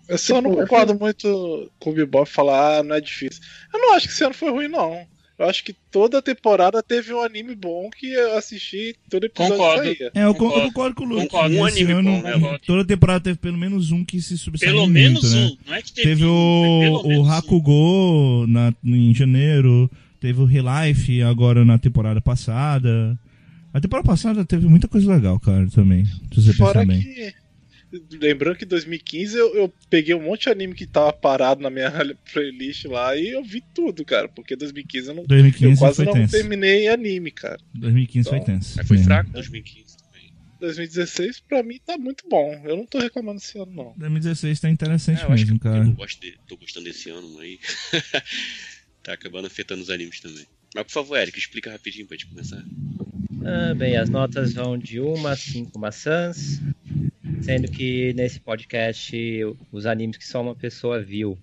Eu 0.08 0.18
só 0.18 0.36
Tipo, 0.36 0.48
não 0.48 0.60
eu 0.60 0.66
concordo 0.66 0.98
muito 0.98 1.70
com 1.78 1.90
o 1.90 1.94
Bebop 1.94 2.28
falar, 2.28 2.78
ah, 2.78 2.82
não 2.82 2.94
é 2.96 3.00
difícil. 3.00 3.42
Eu 3.72 3.80
não 3.80 3.94
acho 3.94 4.06
que 4.06 4.12
esse 4.12 4.24
ano 4.24 4.34
foi 4.34 4.50
ruim, 4.50 4.68
não. 4.68 5.06
Eu 5.36 5.46
acho 5.48 5.64
que 5.64 5.72
toda 5.90 6.22
temporada 6.22 6.80
teve 6.82 7.12
um 7.12 7.20
anime 7.20 7.56
bom 7.56 7.90
que 7.90 8.12
eu 8.12 8.36
assisti 8.38 8.94
todo 9.10 9.24
episódio 9.24 9.56
Concordo. 9.56 9.82
saía. 9.82 10.10
É, 10.14 10.24
eu 10.24 10.32
con- 10.34 10.44
Concordo. 10.44 10.60
eu 10.60 10.68
concordo 10.68 10.94
com 10.94 11.04
o 11.04 11.08
Luke. 11.08 11.22
Concordo. 11.28 11.56
Um 11.56 11.66
Esse 11.68 11.78
anime 11.82 11.92
ano, 11.92 12.10
bom, 12.12 12.22
né? 12.52 12.58
Toda 12.64 12.84
temporada 12.86 13.20
teve 13.20 13.38
pelo 13.38 13.58
menos 13.58 13.90
um 13.90 14.04
que 14.04 14.22
se 14.22 14.38
sobressaiu 14.38 14.72
Pelo 14.74 14.82
muito, 14.84 14.94
menos 14.94 15.34
né? 15.34 15.40
um. 15.46 15.56
Não 15.66 15.74
é 15.74 15.82
que 15.82 15.92
teve, 15.92 16.08
Teve 16.10 16.24
um, 16.26 16.28
o, 16.92 17.06
o 17.06 17.22
um. 17.24 17.30
Hakugo 17.32 18.46
na, 18.46 18.72
em 18.84 19.12
janeiro, 19.14 19.90
teve 20.20 20.40
o 20.40 20.44
Relife 20.44 21.20
agora 21.22 21.64
na 21.64 21.78
temporada 21.78 22.20
passada. 22.20 23.18
A 23.74 23.80
temporada 23.80 24.06
passada 24.06 24.44
teve 24.44 24.66
muita 24.66 24.86
coisa 24.88 25.12
legal, 25.12 25.38
cara, 25.40 25.68
também. 25.68 26.04
Se 26.06 26.40
você 26.42 26.52
Fora 26.54 26.80
pensar 26.80 26.86
bem. 26.86 27.02
que. 27.02 27.44
Lembrando 28.20 28.56
que 28.56 28.64
em 28.64 28.68
2015 28.68 29.36
eu, 29.36 29.54
eu 29.54 29.72
peguei 29.88 30.14
um 30.16 30.22
monte 30.22 30.44
de 30.44 30.48
anime 30.50 30.74
que 30.74 30.84
tava 30.86 31.12
parado 31.12 31.60
na 31.62 31.70
minha 31.70 31.90
playlist 32.32 32.86
lá 32.86 33.16
e 33.16 33.28
eu 33.30 33.44
vi 33.44 33.62
tudo, 33.74 34.04
cara. 34.04 34.28
Porque 34.28 34.56
2015 34.56 35.08
eu 35.08 35.14
não. 35.14 35.22
Eu 35.22 35.28
2015 35.28 35.78
quase 35.78 35.96
foi 35.96 36.04
não 36.06 36.12
tenso. 36.12 36.32
terminei 36.32 36.88
anime, 36.88 37.30
cara. 37.30 37.58
2015 37.74 38.28
foi 38.28 38.38
Então, 38.38 38.54
tenso. 38.54 38.74
Mas 38.76 38.86
foi 38.88 38.96
mesmo. 38.96 39.08
fraco 39.08 39.30
2015 39.30 39.96
também. 39.98 40.32
2016 40.60 41.40
pra 41.40 41.62
mim 41.62 41.78
tá 41.84 41.96
muito 41.98 42.24
bom. 42.28 42.60
Eu 42.64 42.76
não 42.76 42.86
tô 42.86 42.98
reclamando 42.98 43.38
esse 43.38 43.56
ano, 43.58 43.72
não. 43.72 43.94
2016 43.96 44.58
tá 44.60 44.70
interessante 44.70 45.20
É, 45.20 45.24
eu 45.24 45.32
acho 45.32 45.44
mesmo, 45.44 45.60
que 45.60 45.66
eu 45.66 45.72
cara. 45.72 45.84
não 45.84 45.92
gosto 45.92 46.20
de, 46.20 46.34
tô 46.48 46.56
gostando 46.56 46.86
desse 46.86 47.10
ano 47.10 47.38
aí. 47.38 47.58
tá 49.04 49.12
acabando 49.12 49.46
afetando 49.46 49.82
os 49.82 49.90
animes 49.90 50.20
também. 50.20 50.46
Mas 50.74 50.84
por 50.84 50.92
favor, 50.92 51.16
Eric, 51.18 51.38
explica 51.38 51.70
rapidinho 51.70 52.06
pra 52.08 52.16
gente 52.16 52.26
começar. 52.26 52.64
Ah, 53.46 53.74
bem, 53.74 53.96
as 53.96 54.08
notas 54.08 54.54
vão 54.54 54.78
de 54.78 55.00
1 55.00 55.26
a 55.26 55.36
5 55.36 55.78
maçãs, 55.78 56.60
sendo 57.42 57.70
que 57.70 58.14
nesse 58.14 58.40
podcast 58.40 59.14
os 59.70 59.84
animes 59.84 60.16
que 60.16 60.26
só 60.26 60.40
uma 60.40 60.54
pessoa 60.54 61.02
viu 61.02 61.38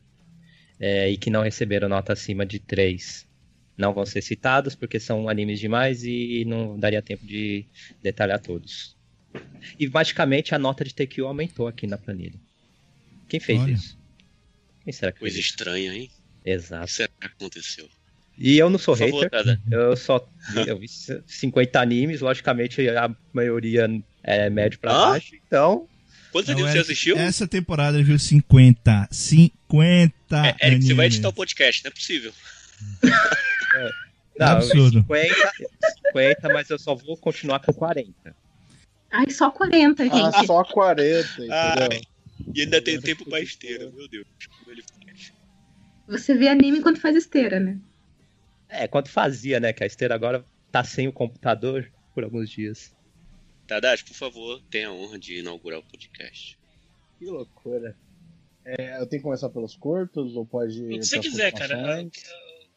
é, 0.80 1.10
e 1.12 1.18
que 1.18 1.30
não 1.30 1.44
receberam 1.44 1.88
nota 1.88 2.14
acima 2.14 2.46
de 2.46 2.60
3 2.60 3.30
não 3.78 3.94
vão 3.94 4.06
ser 4.06 4.22
citados 4.22 4.76
porque 4.76 5.00
são 5.00 5.28
animes 5.28 5.60
demais 5.60 6.04
e 6.04 6.44
não 6.46 6.78
daria 6.78 7.02
tempo 7.02 7.26
de 7.26 7.66
detalhar 8.02 8.40
todos. 8.40 8.96
E 9.80 9.88
magicamente 9.88 10.54
a 10.54 10.60
nota 10.60 10.84
de 10.84 10.94
TQ 10.94 11.22
aumentou 11.22 11.68
aqui 11.68 11.88
na 11.88 11.98
planilha. 11.98 12.40
Quem 13.28 13.40
fez 13.40 13.62
Olha. 13.62 13.72
isso? 13.72 13.98
Quem 14.84 14.92
será 14.92 15.12
que 15.12 15.20
Coisa 15.20 15.36
fez 15.36 15.46
estranha, 15.46 15.94
hein? 15.94 16.12
O 16.46 16.50
Exato. 16.50 16.86
que 16.86 16.92
será 16.92 17.10
que 17.20 17.28
aconteceu? 17.28 17.90
E 18.38 18.58
eu 18.58 18.70
não 18.70 18.80
sou 18.80 18.96
Por 18.98 19.24
hater. 19.24 19.60
Eu 19.70 19.96
só 19.96 20.26
eu 20.66 20.78
vi 20.78 20.88
50 20.88 21.80
animes, 21.80 22.22
logicamente 22.22 22.88
a 22.90 23.14
maioria 23.32 23.88
é 24.24 24.50
médio 24.50 24.80
pra 24.80 24.92
Hã? 24.92 25.10
baixo, 25.12 25.36
então. 25.36 25.88
Quantos 26.32 26.48
Não, 26.50 26.56
animes 26.56 26.72
você 26.72 26.78
Eric, 26.78 26.92
assistiu? 26.92 27.18
Essa 27.18 27.48
temporada 27.48 27.98
ele 27.98 28.06
viu 28.06 28.18
50. 28.18 29.08
50 29.12 30.48
É, 30.48 30.68
Eric, 30.68 30.86
você 30.86 30.94
vai 30.94 31.06
editar 31.08 31.30
o 31.30 31.34
podcast, 31.34 31.84
não 31.84 31.90
é 31.90 31.94
possível. 31.94 32.34
Não, 34.40 34.48
eu 34.48 34.60
vi 34.60 34.66
absurdo. 34.72 35.00
50, 35.02 35.52
50, 36.08 36.50
mas 36.54 36.70
eu 36.70 36.80
só 36.80 36.96
vou 36.96 37.18
continuar 37.18 37.60
com 37.60 37.74
40. 37.74 38.36
Ai, 39.12 39.30
só 39.30 39.52
40, 39.52 40.04
gente. 40.06 40.16
Ah, 40.16 40.44
só 40.46 40.64
40, 40.64 41.28
Ah, 41.52 41.76
entendeu? 41.86 42.02
E 42.56 42.62
ainda 42.62 42.82
tem 42.82 43.00
tempo 43.00 43.26
pra 43.26 43.40
esteira, 43.42 43.92
meu 43.92 44.08
Deus. 44.08 44.26
Você 46.08 46.34
vê 46.34 46.48
anime 46.48 46.80
enquanto 46.80 47.00
faz 47.00 47.16
esteira, 47.16 47.60
né? 47.60 47.78
É, 48.72 48.88
quando 48.88 49.10
fazia, 49.10 49.60
né? 49.60 49.74
Que 49.74 49.84
a 49.84 49.88
esteira 49.88 50.16
agora 50.16 50.46
tá 50.72 50.84
sem 50.84 51.08
o 51.08 51.14
computador 51.14 51.92
por 52.14 52.24
alguns 52.24 52.50
dias. 52.50 52.96
Tadashi, 53.68 54.06
por 54.06 54.16
favor, 54.16 54.62
tenha 54.70 54.88
a 54.88 54.94
honra 54.94 55.20
de 55.20 55.40
inaugurar 55.40 55.80
o 55.80 55.84
podcast. 55.84 56.58
Que 57.20 57.26
loucura. 57.26 57.96
É, 58.64 59.02
eu 59.02 59.08
tenho 59.08 59.22
que 59.22 59.24
começar 59.24 59.50
pelos 59.50 59.76
curtos 59.76 60.36
ou 60.36 60.46
pode. 60.46 60.82
O 60.86 60.90
que 60.90 61.04
você 61.04 61.20
quiser, 61.20 61.52
cara. 61.52 62.02
O 62.02 62.10
que 62.10 62.22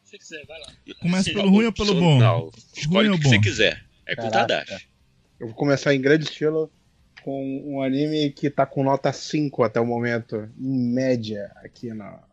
você 0.03 0.17
quiser, 0.17 0.45
vai 0.45 0.59
lá. 0.59 0.67
Começa 0.99 1.31
pelo 1.31 1.49
ruim 1.49 1.65
ou 1.65 1.73
pelo 1.73 1.95
bom? 1.95 2.19
Não, 2.19 2.51
escolhe 2.75 3.09
o 3.09 3.17
que 3.17 3.27
você 3.27 3.39
quiser. 3.39 3.85
É 4.05 4.15
com 4.15 4.27
o. 4.27 4.31
Tadashi. 4.31 4.87
Eu 5.39 5.47
vou 5.47 5.55
começar 5.55 5.93
em 5.93 6.01
grande 6.01 6.25
estilo 6.25 6.71
com 7.23 7.61
um 7.65 7.81
anime 7.81 8.31
que 8.31 8.49
tá 8.49 8.65
com 8.65 8.83
nota 8.83 9.11
5 9.11 9.63
até 9.63 9.79
o 9.79 9.85
momento, 9.85 10.49
em 10.59 10.93
média, 10.93 11.51
aqui 11.55 11.93
na, 11.93 12.23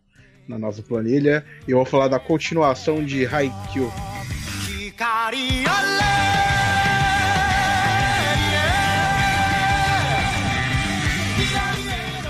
na 0.46 0.58
nossa 0.58 0.82
planilha. 0.82 1.44
E 1.66 1.70
eu 1.70 1.76
vou 1.78 1.86
falar 1.86 2.08
da 2.08 2.18
continuação 2.18 3.04
de 3.04 3.26
Haikyuu. 3.26 3.90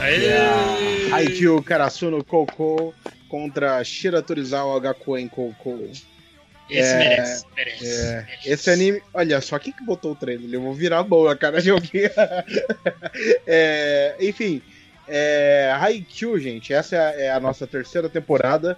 Aê! 0.00 1.10
Haikyuu 1.12 1.62
Karasuno 1.62 2.24
Koukou 2.24 2.94
contra 3.28 3.82
Shira 3.84 4.22
Torizawa 4.22 4.80
Gakuen 4.80 5.28
Koukou. 5.28 5.88
Esse 6.70 6.92
É, 6.94 6.98
merece, 6.98 7.44
merece. 7.54 7.84
É, 7.86 8.22
merece. 8.22 8.48
esse 8.50 8.70
anime, 8.70 9.02
olha 9.12 9.40
só, 9.40 9.58
quem 9.58 9.72
que 9.72 9.84
botou 9.84 10.12
o 10.12 10.16
trailer? 10.16 10.48
Eu 10.52 10.62
vou 10.62 10.72
virar 10.72 11.00
a 11.00 11.02
boa, 11.02 11.36
cara, 11.36 11.60
joguei. 11.62 12.10
é, 13.46 14.16
enfim, 14.20 14.62
é, 15.08 15.72
Haikyuu, 15.78 16.38
gente, 16.38 16.72
essa 16.72 16.96
é 16.96 16.98
a, 16.98 17.20
é 17.26 17.30
a 17.32 17.40
nossa 17.40 17.66
terceira 17.66 18.08
temporada. 18.08 18.76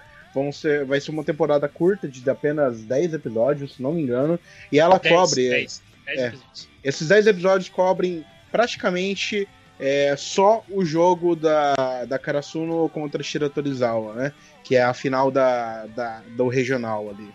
Ser, 0.52 0.84
vai 0.84 1.00
ser 1.00 1.12
uma 1.12 1.22
temporada 1.22 1.68
curta, 1.68 2.08
de 2.08 2.28
apenas 2.28 2.82
10 2.82 3.14
episódios, 3.14 3.76
se 3.76 3.82
não 3.82 3.92
me 3.92 4.02
engano. 4.02 4.36
E 4.72 4.80
ela 4.80 4.98
Dez, 4.98 5.14
cobre. 5.14 5.48
dez, 5.48 5.82
dez 6.04 6.18
é. 6.18 6.26
episódios. 6.26 6.68
Esses 6.82 7.08
10 7.08 7.26
episódios 7.28 7.68
cobrem 7.68 8.24
praticamente 8.50 9.46
é, 9.78 10.14
só 10.16 10.64
o 10.68 10.84
jogo 10.84 11.36
da, 11.36 12.04
da 12.08 12.18
Karasuno 12.18 12.88
contra 12.88 13.22
Shira 13.22 13.48
Torizawa, 13.48 14.14
né? 14.14 14.32
Que 14.64 14.74
é 14.74 14.82
a 14.82 14.92
final 14.92 15.30
da, 15.30 15.86
da, 15.86 16.20
do 16.36 16.48
regional 16.48 17.08
ali. 17.10 17.32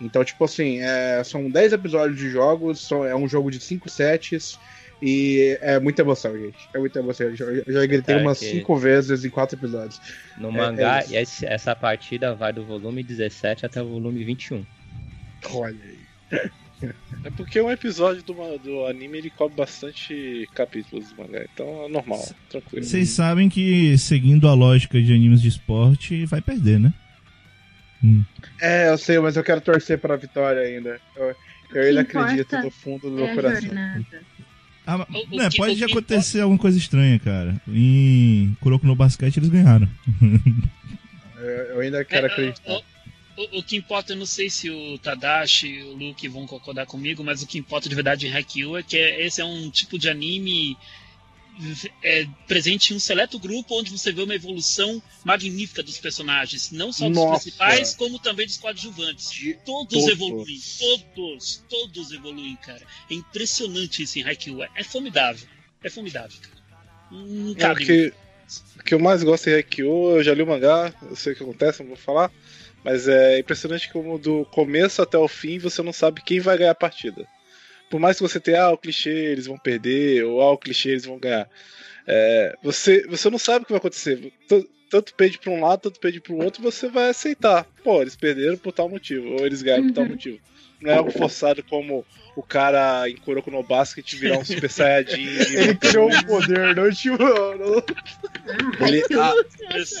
Então, 0.00 0.24
tipo 0.24 0.42
assim, 0.44 0.78
é, 0.80 1.22
são 1.22 1.50
10 1.50 1.74
episódios 1.74 2.18
de 2.18 2.30
jogos, 2.30 2.80
são- 2.86 3.04
é 3.04 3.14
um 3.14 3.28
jogo 3.28 3.50
de 3.50 3.60
5 3.60 3.86
sets. 3.90 4.58
E 5.02 5.56
é 5.62 5.80
muita 5.80 6.02
emoção, 6.02 6.36
gente. 6.38 6.58
É 6.74 6.78
muita 6.78 6.98
emoção. 6.98 7.26
Eu 7.28 7.36
já, 7.36 7.44
eu 7.46 7.64
já 7.72 7.86
gritei 7.86 8.16
Tá, 8.16 8.20
umas 8.20 8.38
que- 8.38 8.50
5 8.50 8.76
vezes 8.76 9.24
em 9.24 9.30
4 9.30 9.56
episódios. 9.58 10.00
No 10.36 10.48
É, 10.48 10.52
mangá, 10.52 11.00
é 11.00 11.06
e 11.10 11.16
esse- 11.16 11.46
essa 11.46 11.74
partida 11.74 12.34
vai 12.34 12.52
do 12.52 12.64
volume 12.64 13.02
17 13.02 13.64
até 13.64 13.80
o 13.82 13.88
volume 13.88 14.22
21. 14.24 14.64
Olha 15.52 15.76
aí. 15.82 16.50
É 17.24 17.30
porque 17.36 17.60
um 17.60 17.70
episódio 17.70 18.22
do, 18.22 18.32
do 18.58 18.86
anime 18.86 19.18
ele 19.18 19.30
cobre 19.30 19.54
bastante 19.56 20.48
capítulos 20.54 21.10
do 21.10 21.16
mangá, 21.22 21.44
então 21.52 21.84
é 21.84 21.88
normal, 21.90 22.26
tranquilo. 22.48 22.84
Vocês 22.84 23.10
sabem 23.10 23.50
que, 23.50 23.98
seguindo 23.98 24.48
a 24.48 24.54
lógica 24.54 25.00
de 25.00 25.12
animes 25.12 25.42
de 25.42 25.48
esporte, 25.48 26.24
vai 26.24 26.40
perder, 26.40 26.80
né? 26.80 26.92
Hum. 28.02 28.22
É, 28.60 28.88
eu 28.88 28.96
sei, 28.96 29.18
mas 29.18 29.36
eu 29.36 29.44
quero 29.44 29.60
torcer 29.60 29.98
pra 29.98 30.16
vitória 30.16 30.62
ainda. 30.62 30.98
Eu, 31.14 31.36
eu 31.74 31.82
ainda 31.82 32.00
acredito 32.00 32.58
do 32.62 32.70
fundo 32.70 33.10
do 33.10 33.22
É 33.22 33.26
meu 33.26 33.34
coração. 33.34 33.60
jornada. 33.62 34.06
Ah, 34.86 34.98
mas- 34.98 35.08
O- 35.10 35.34
o 35.34 35.36
né, 35.36 35.48
que- 35.50 35.56
pode 35.56 35.84
acontecer 35.84 36.40
alguma 36.40 36.58
coisa 36.58 36.76
estranha, 36.78 37.18
cara. 37.18 37.60
Em 37.68 38.56
Kuroko 38.60 38.86
no 38.86 38.96
Basquete 38.96 39.36
eles 39.36 39.48
ganharam. 39.48 39.88
Eu, 41.38 41.40
eu 41.74 41.80
ainda 41.80 42.04
quero 42.04 42.26
É, 42.26 42.30
acreditar. 42.30 42.72
o, 42.72 42.82
o- 43.42 43.58
o 43.58 43.62
que 43.62 43.76
importa, 43.76 44.12
eu 44.12 44.16
não 44.16 44.26
sei 44.26 44.50
se 44.50 44.70
o 44.70 44.98
Tadashi 44.98 45.68
e 45.68 45.82
o 45.82 45.94
Luke 45.94 46.26
vão 46.28 46.46
concordar 46.46 46.86
comigo, 46.86 47.22
mas 47.24 47.42
o 47.42 47.46
que 47.46 47.58
importa 47.58 47.88
de 47.88 47.94
verdade 47.94 48.26
em 48.26 48.32
Haikyuu 48.32 48.76
é 48.76 48.82
que 48.82 48.96
é- 48.96 49.24
esse 49.26 49.40
é 49.40 49.44
um 49.44 49.70
tipo 49.70 49.98
de 49.98 50.08
anime 50.08 50.76
é, 52.02 52.26
presente 52.46 52.92
em 52.92 52.96
um 52.96 53.00
seleto 53.00 53.38
grupo 53.38 53.78
onde 53.78 53.90
você 53.90 54.12
vê 54.12 54.22
uma 54.22 54.34
evolução 54.34 55.02
magnífica 55.24 55.82
dos 55.82 55.98
personagens, 55.98 56.70
não 56.70 56.92
só 56.92 57.08
dos 57.08 57.16
Nossa. 57.16 57.42
principais, 57.42 57.94
como 57.94 58.18
também 58.18 58.46
dos 58.46 58.56
coadjuvantes. 58.56 59.30
Todos 59.64 59.92
todos. 59.92 60.08
evoluem, 60.08 60.60
todos, 60.78 61.64
todos 61.68 62.12
evoluem, 62.12 62.56
cara. 62.56 62.82
É 63.10 63.14
impressionante 63.14 64.02
isso 64.02 64.18
em 64.18 64.24
Haikyuu, 64.24 64.62
é, 64.62 64.84
formidável, 64.84 65.46
é 65.82 65.90
formidável, 65.90 66.38
cara. 66.40 66.60
Não 67.10 67.54
É, 67.56 67.74
que, 67.74 68.12
o 68.78 68.82
que 68.82 68.94
eu 68.94 68.98
mais 68.98 69.22
gosto 69.22 69.48
em 69.48 69.54
Haikyuu, 69.54 70.16
eu 70.16 70.22
já 70.22 70.34
li 70.34 70.42
o 70.42 70.46
mangá, 70.46 70.94
eu 71.02 71.16
sei 71.16 71.32
o 71.32 71.36
que 71.36 71.42
acontece, 71.42 71.80
não 71.80 71.88
vou 71.88 71.96
falar, 71.96 72.30
mas 72.84 73.08
é 73.08 73.38
impressionante 73.38 73.90
como 73.92 74.18
do 74.18 74.44
começo 74.46 75.02
até 75.02 75.18
o 75.18 75.28
fim 75.28 75.58
você 75.58 75.82
não 75.82 75.92
sabe 75.92 76.22
quem 76.22 76.40
vai 76.40 76.56
ganhar 76.56 76.70
a 76.70 76.74
partida. 76.74 77.26
Por 77.90 77.98
mais 78.00 78.16
que 78.16 78.22
você 78.22 78.38
tenha, 78.38 78.62
ah, 78.62 78.72
o 78.72 78.78
clichê, 78.78 79.10
eles 79.10 79.46
vão 79.46 79.58
perder, 79.58 80.24
ou 80.24 80.40
ah, 80.40 80.52
o 80.52 80.58
clichê, 80.58 80.90
eles 80.90 81.04
vão 81.04 81.18
ganhar. 81.18 81.48
É, 82.06 82.54
você, 82.62 83.06
você 83.06 83.28
não 83.28 83.38
sabe 83.38 83.62
o 83.62 83.66
que 83.66 83.72
vai 83.72 83.78
acontecer. 83.78 84.32
T- 84.48 84.66
Tanto 84.90 85.14
pede 85.14 85.38
pra 85.38 85.52
um 85.52 85.60
lado, 85.60 85.82
tanto 85.82 86.00
pede 86.00 86.20
pro 86.20 86.34
outro, 86.36 86.60
e 86.60 86.64
você 86.64 86.88
vai 86.88 87.10
aceitar. 87.10 87.64
Pô, 87.84 88.02
eles 88.02 88.16
perderam 88.16 88.56
por 88.58 88.72
tal 88.72 88.88
motivo, 88.88 89.28
ou 89.34 89.46
eles 89.46 89.62
ganharam 89.62 89.86
por 89.86 89.92
tal 89.94 90.02
Uhum. 90.04 90.10
motivo. 90.10 90.40
Não 90.82 90.90
é 90.90 90.96
algo 90.96 91.12
forçado 91.12 91.62
como 91.62 92.04
o 92.36 92.42
cara 92.42 93.08
em 93.08 93.16
Kuroko 93.16 93.52
no 93.52 93.62
Basket 93.62 94.12
virar 94.16 94.38
um 94.38 94.44
Super 94.44 94.68
Saiyajin. 94.68 95.20
e 95.52 95.56
Ele 95.56 95.74
criou 95.76 96.08
um 96.08 96.22
poder, 96.24 96.74
não 96.74 96.84
Ah, 99.16 99.34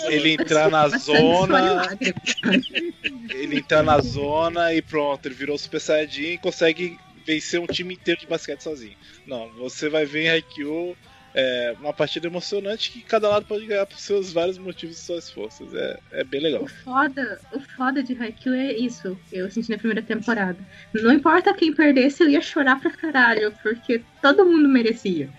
Ele- 0.08 0.14
ele 0.16 0.32
entrar 0.32 0.68
na 0.70 0.88
zona, 0.88 1.96
ele 3.32 3.58
entrar 3.58 3.84
na 3.84 4.00
zona 4.00 4.74
e 4.74 4.82
pronto, 4.82 5.24
ele 5.26 5.34
virou 5.36 5.56
Super 5.56 5.80
Saiyajin 5.80 6.32
e 6.32 6.38
consegue 6.38 6.96
vencer 7.26 7.60
um 7.60 7.66
time 7.66 7.94
inteiro 7.94 8.20
de 8.20 8.26
basquete 8.26 8.62
sozinho. 8.62 8.96
Não, 9.26 9.50
você 9.54 9.88
vai 9.88 10.04
ver 10.04 10.24
em 10.24 10.30
Haikyuu 10.30 10.96
é, 11.34 11.74
uma 11.78 11.92
partida 11.92 12.26
emocionante 12.26 12.90
que 12.90 13.02
cada 13.02 13.28
lado 13.28 13.46
pode 13.46 13.66
ganhar 13.66 13.86
por 13.86 13.98
seus 13.98 14.32
vários 14.32 14.58
motivos 14.58 14.98
e 14.98 15.04
suas 15.04 15.30
forças. 15.30 15.72
É, 15.72 16.00
é 16.12 16.24
bem 16.24 16.40
legal. 16.40 16.62
O 16.62 16.68
foda, 16.68 17.40
o 17.52 17.60
foda 17.76 18.02
de 18.02 18.14
Haikyuu 18.14 18.54
é 18.54 18.72
isso, 18.72 19.16
eu 19.30 19.50
senti 19.50 19.70
na 19.70 19.78
primeira 19.78 20.02
temporada. 20.02 20.58
Não 20.94 21.12
importa 21.12 21.54
quem 21.54 21.72
perdesse, 21.72 22.22
eu 22.22 22.28
ia 22.28 22.40
chorar 22.40 22.80
pra 22.80 22.90
caralho, 22.90 23.54
porque 23.62 24.02
todo 24.20 24.44
mundo 24.44 24.68
merecia. 24.68 25.30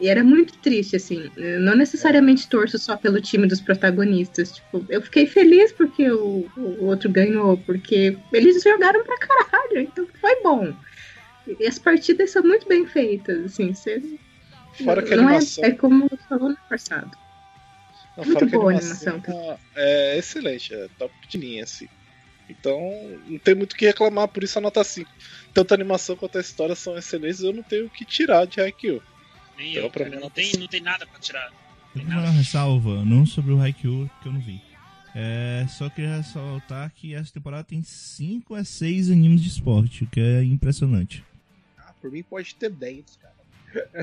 E, 0.00 0.08
era 0.08 0.22
muito 0.22 0.58
triste, 0.58 0.96
assim. 0.96 1.30
Eu 1.36 1.60
não 1.60 1.76
necessariamente 1.76 2.48
torço 2.48 2.78
só 2.78 2.96
pelo 2.96 3.20
time 3.20 3.46
dos 3.46 3.60
protagonistas. 3.60 4.52
Tipo, 4.52 4.84
eu 4.88 5.00
fiquei 5.02 5.26
feliz 5.26 5.72
porque 5.72 6.10
o, 6.10 6.46
o 6.56 6.84
outro 6.84 7.10
ganhou, 7.10 7.56
porque 7.58 8.16
eles 8.32 8.62
jogaram 8.62 9.02
pra 9.04 9.18
caralho, 9.18 9.80
então 9.80 10.06
foi 10.20 10.42
bom. 10.42 10.74
E 11.60 11.66
as 11.66 11.78
partidas 11.78 12.30
são 12.30 12.42
muito 12.42 12.66
bem 12.68 12.86
feitas, 12.86 13.44
assim. 13.44 13.72
Você, 13.72 14.02
Fora 14.84 15.02
que 15.02 15.14
a 15.14 15.16
não 15.16 15.24
é, 15.24 15.36
animação. 15.36 15.64
é 15.64 15.70
como 15.72 16.10
falou 16.28 16.50
no 16.50 16.56
passado. 16.68 17.10
Não, 18.16 18.24
Muito 18.24 18.38
fora 18.38 18.46
que 18.46 18.52
boa 18.52 18.72
a 18.72 18.76
animação 18.76 19.22
é 19.74 20.18
excelente, 20.18 20.74
é 20.74 20.88
top 20.98 21.12
de 21.28 21.38
linha, 21.38 21.64
assim. 21.64 21.88
Então, 22.48 22.78
não 23.26 23.38
tem 23.38 23.54
muito 23.54 23.72
o 23.72 23.76
que 23.76 23.86
reclamar, 23.86 24.28
por 24.28 24.44
isso 24.44 24.58
a 24.58 24.62
nota 24.62 24.84
5. 24.84 25.10
Tanto 25.52 25.72
a 25.72 25.74
animação 25.74 26.16
quanto 26.16 26.38
a 26.38 26.40
história 26.40 26.74
são 26.74 26.96
excelentes, 26.96 27.40
eu 27.40 27.52
não 27.52 27.62
tenho 27.62 27.86
o 27.86 27.90
que 27.90 28.04
tirar 28.04 28.46
de 28.46 28.60
Haikyuu. 28.60 29.02
Nem 29.56 29.70
Então, 29.70 29.82
eu, 29.84 29.90
pra 29.90 30.08
mim, 30.08 30.16
não, 30.16 30.30
tem, 30.30 30.52
não 30.58 30.66
tem 30.66 30.80
nada 30.80 31.06
pra 31.06 31.18
tirar. 31.18 31.52
Eu 31.94 32.02
tenho 32.02 32.18
uma 32.18 32.30
ressalva, 32.30 33.04
não 33.04 33.24
sobre 33.24 33.52
o 33.52 33.60
Haikyuu, 33.60 34.10
que 34.22 34.28
eu 34.28 34.32
não 34.32 34.40
vi. 34.40 34.60
É, 35.14 35.64
só 35.68 35.88
queria 35.88 36.16
ressaltar 36.16 36.92
que 36.94 37.14
essa 37.14 37.32
temporada 37.32 37.64
tem 37.64 37.82
5 37.82 38.54
a 38.54 38.62
6 38.62 39.10
animes 39.10 39.40
de 39.40 39.48
esporte, 39.48 40.04
o 40.04 40.06
que 40.06 40.20
é 40.20 40.42
impressionante. 40.42 41.24
Ah, 41.78 41.94
por 42.00 42.10
mim 42.10 42.22
pode 42.22 42.54
ter 42.54 42.70
10, 42.70 43.18
cara. 43.22 43.34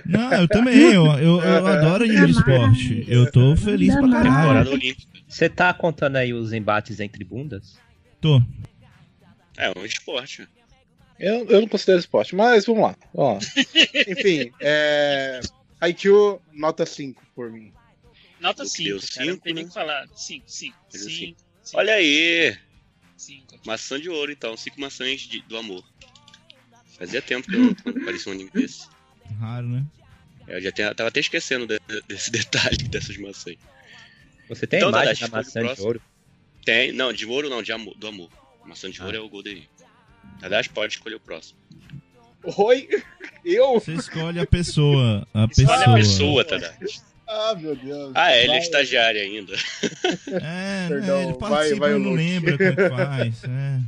Não, 0.05 0.33
eu 0.33 0.47
também, 0.47 0.75
eu, 0.75 1.05
eu, 1.17 1.39
eu 1.39 1.67
adoro 1.67 2.03
anime 2.03 2.25
de 2.25 2.31
esporte. 2.31 3.05
Eu 3.07 3.31
tô 3.31 3.55
feliz 3.55 3.93
pra 3.93 4.09
caralho. 4.09 4.33
Temporada 4.33 4.69
olímpica. 4.71 5.19
Você 5.27 5.49
tá 5.49 5.73
contando 5.73 6.15
aí 6.15 6.33
os 6.33 6.51
embates 6.51 6.99
entre 6.99 7.23
bundas? 7.23 7.77
Tô. 8.19 8.41
É 9.57 9.71
um 9.77 9.85
esporte. 9.85 10.47
Eu, 11.25 11.47
eu 11.49 11.61
não 11.61 11.67
considero 11.67 11.99
esporte, 11.99 12.35
mas 12.35 12.65
vamos 12.65 12.83
lá. 12.83 12.95
Ó. 13.13 13.37
Enfim, 14.07 14.51
é. 14.59 15.39
IQ, 15.87 16.39
nota 16.53 16.85
5 16.85 17.21
por 17.35 17.49
mim. 17.51 17.71
Nota 18.39 18.63
O 18.63 18.65
que 18.65 18.71
5. 18.71 18.89
deu 18.89 18.97
Cara, 18.99 19.07
cinco, 19.11 19.25
não 19.27 19.37
tem 19.37 19.53
nem 19.53 19.63
né? 19.63 19.67
o 19.67 19.67
que 19.69 19.73
falar. 19.73 20.07
5, 20.15 20.43
5, 20.47 20.77
Ele 20.93 21.03
deu 21.03 21.11
5. 21.11 21.37
Olha 21.75 21.93
aí! 21.93 22.57
5. 23.15 23.59
Maçã 23.65 23.99
de 23.99 24.09
ouro, 24.09 24.31
então. 24.31 24.57
Cinco 24.57 24.81
maçãs 24.81 25.21
de- 25.21 25.41
do 25.43 25.55
amor. 25.57 25.83
Fazia 26.97 27.21
tempo 27.21 27.47
que 27.47 27.55
eu 27.55 27.59
não 27.61 27.73
parecia 28.05 28.31
um 28.31 28.35
anime 28.35 28.49
desse. 28.51 28.87
Raro, 29.39 29.67
né? 29.67 29.85
Eu 30.47 30.59
já 30.61 30.71
tinha- 30.73 30.93
tava 30.93 31.07
até 31.07 31.21
esquecendo 31.21 31.65
de- 31.65 31.79
desse 32.07 32.29
detalhe 32.31 32.77
dessas 32.89 33.15
maçãs. 33.17 33.55
Você 34.49 34.67
tem 34.67 34.79
Então, 34.79 34.89
a 34.89 35.03
imagem 35.03 35.27
da 35.29 35.37
maçã 35.37 35.59
de 35.61 35.65
próximo. 35.67 35.87
ouro? 35.87 36.01
Tem, 36.65 36.91
não, 36.91 37.13
de 37.13 37.25
ouro 37.25 37.49
não, 37.49 37.61
de 37.63 37.71
amor, 37.71 37.95
do 37.97 38.07
amor. 38.07 38.29
Maçã 38.65 38.89
de 38.89 39.01
ouro 39.01 39.15
é 39.15 39.19
o 39.21 39.29
Golden. 39.29 39.67
Tadashi 40.39 40.69
pode 40.69 40.93
escolher 40.93 41.15
o 41.15 41.19
próximo. 41.19 41.57
Oi? 42.57 42.89
Eu? 43.45 43.73
Você 43.79 43.93
escolhe 43.93 44.39
a 44.39 44.45
pessoa. 44.45 45.25
A 45.33 45.45
Escolhe 45.45 45.67
pessoa. 45.67 45.85
a 45.85 45.95
pessoa, 45.95 46.45
Tadashi. 46.45 47.01
Ah, 47.25 47.55
meu 47.55 47.75
Deus. 47.75 48.11
Ah, 48.13 48.31
é, 48.31 48.39
ele 48.39 48.47
Vai. 48.49 48.57
é 48.57 48.61
estagiário 48.61 49.21
ainda. 49.21 49.53
É, 50.27 50.87
Perdão, 50.89 51.17
né, 51.19 51.23
ele 51.23 51.37
vai- 51.39 51.49
participa, 51.49 51.79
vai 51.79 51.93
o 51.93 51.99
não 51.99 52.11
lembra 52.11 52.57
como 52.57 52.75
que 52.75 52.89
faz. 52.89 53.43
É. 53.45 53.79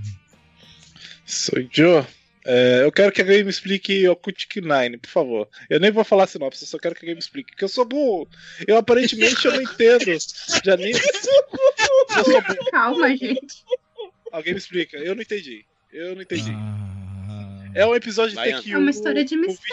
Sou 1.25 1.59
Joe. 1.71 2.03
É, 2.47 2.81
eu 2.83 2.91
quero 2.91 3.11
que 3.11 3.21
a 3.21 3.25
game 3.25 3.49
explique 3.49 4.07
Occultic 4.07 4.57
Nine, 4.57 4.97
por 4.97 5.09
favor. 5.09 5.49
Eu 5.69 5.79
nem 5.79 5.91
vou 5.91 6.03
falar 6.03 6.27
sinopse, 6.27 6.63
eu 6.63 6.67
só 6.67 6.77
quero 6.77 6.93
que 6.95 7.03
a 7.03 7.07
game 7.07 7.19
explique. 7.19 7.51
Porque 7.51 7.65
eu 7.65 7.69
sou 7.69 7.83
burro. 7.85 8.27
Eu 8.67 8.77
aparentemente 8.77 9.45
eu 9.45 9.53
não 9.53 9.61
entendo. 9.61 10.05
Já 10.63 10.77
nem. 10.77 10.91
Eu 10.91 12.23
sou 12.23 12.41
burro. 12.41 12.69
Calma, 12.71 13.09
gente. 13.17 13.63
Alguém 14.31 14.53
me 14.53 14.59
explica. 14.59 14.97
Eu 14.97 15.15
não 15.15 15.21
entendi. 15.23 15.65
Eu 15.95 16.13
não 16.15 16.21
entendi. 16.21 16.51
Ah, 16.51 17.63
É 17.73 17.85
um 17.85 17.95
episódio 17.95 18.31
de 18.31 18.35
Baiano. 18.35 18.61
TQ. 18.61 18.73
É 18.73 18.77
uma 18.77 18.89
história 18.91 19.23
de 19.25 19.35
com 19.35 19.41
20 19.41 19.47
minutos. 19.47 19.65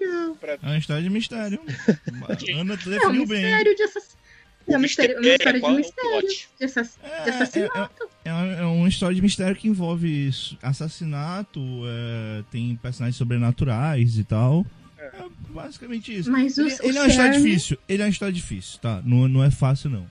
mistério. 0.00 0.36
Pra... 0.36 0.52
é 0.52 0.58
uma 0.62 0.78
história 0.78 1.02
de 1.02 1.10
mistério. 1.10 1.60
Ana 2.56 2.74
É 2.74 2.86
um 2.86 2.90
definiu 2.90 3.26
bem. 3.26 3.42
mistério 3.42 3.74
de 3.76 3.82
assassinato. 3.82 4.24
É 4.66 4.76
uma 4.78 4.86
história, 4.86 5.18
uma 5.18 5.26
história 5.28 5.60
de 5.60 5.66
é 5.66 5.70
mistério. 5.70 6.28
De, 6.58 6.64
assass... 6.64 6.98
É, 7.02 7.22
de 7.24 7.30
assassinato. 7.30 8.08
É, 8.24 8.32
uma, 8.32 8.52
é 8.52 8.62
uma 8.62 8.88
história 8.88 9.14
de 9.14 9.20
mistério 9.20 9.56
que 9.56 9.68
envolve 9.68 10.30
assassinato, 10.62 11.60
é, 11.86 12.42
tem 12.50 12.74
personagens 12.76 13.16
sobrenaturais 13.16 14.16
e 14.16 14.24
tal. 14.24 14.64
É 15.12 15.52
basicamente 15.52 16.16
isso. 16.16 16.30
Mas 16.30 16.56
Ele, 16.58 16.74
ele 16.82 16.98
é 16.98 17.00
uma 17.02 17.08
história 17.08 17.32
difícil. 17.32 17.78
Ele 17.88 18.02
é 18.02 18.04
uma 18.06 18.10
história 18.10 18.32
difícil, 18.32 18.78
tá? 18.80 19.02
Não, 19.04 19.28
não 19.28 19.44
é 19.44 19.50
fácil, 19.50 19.90
não. 19.90 20.06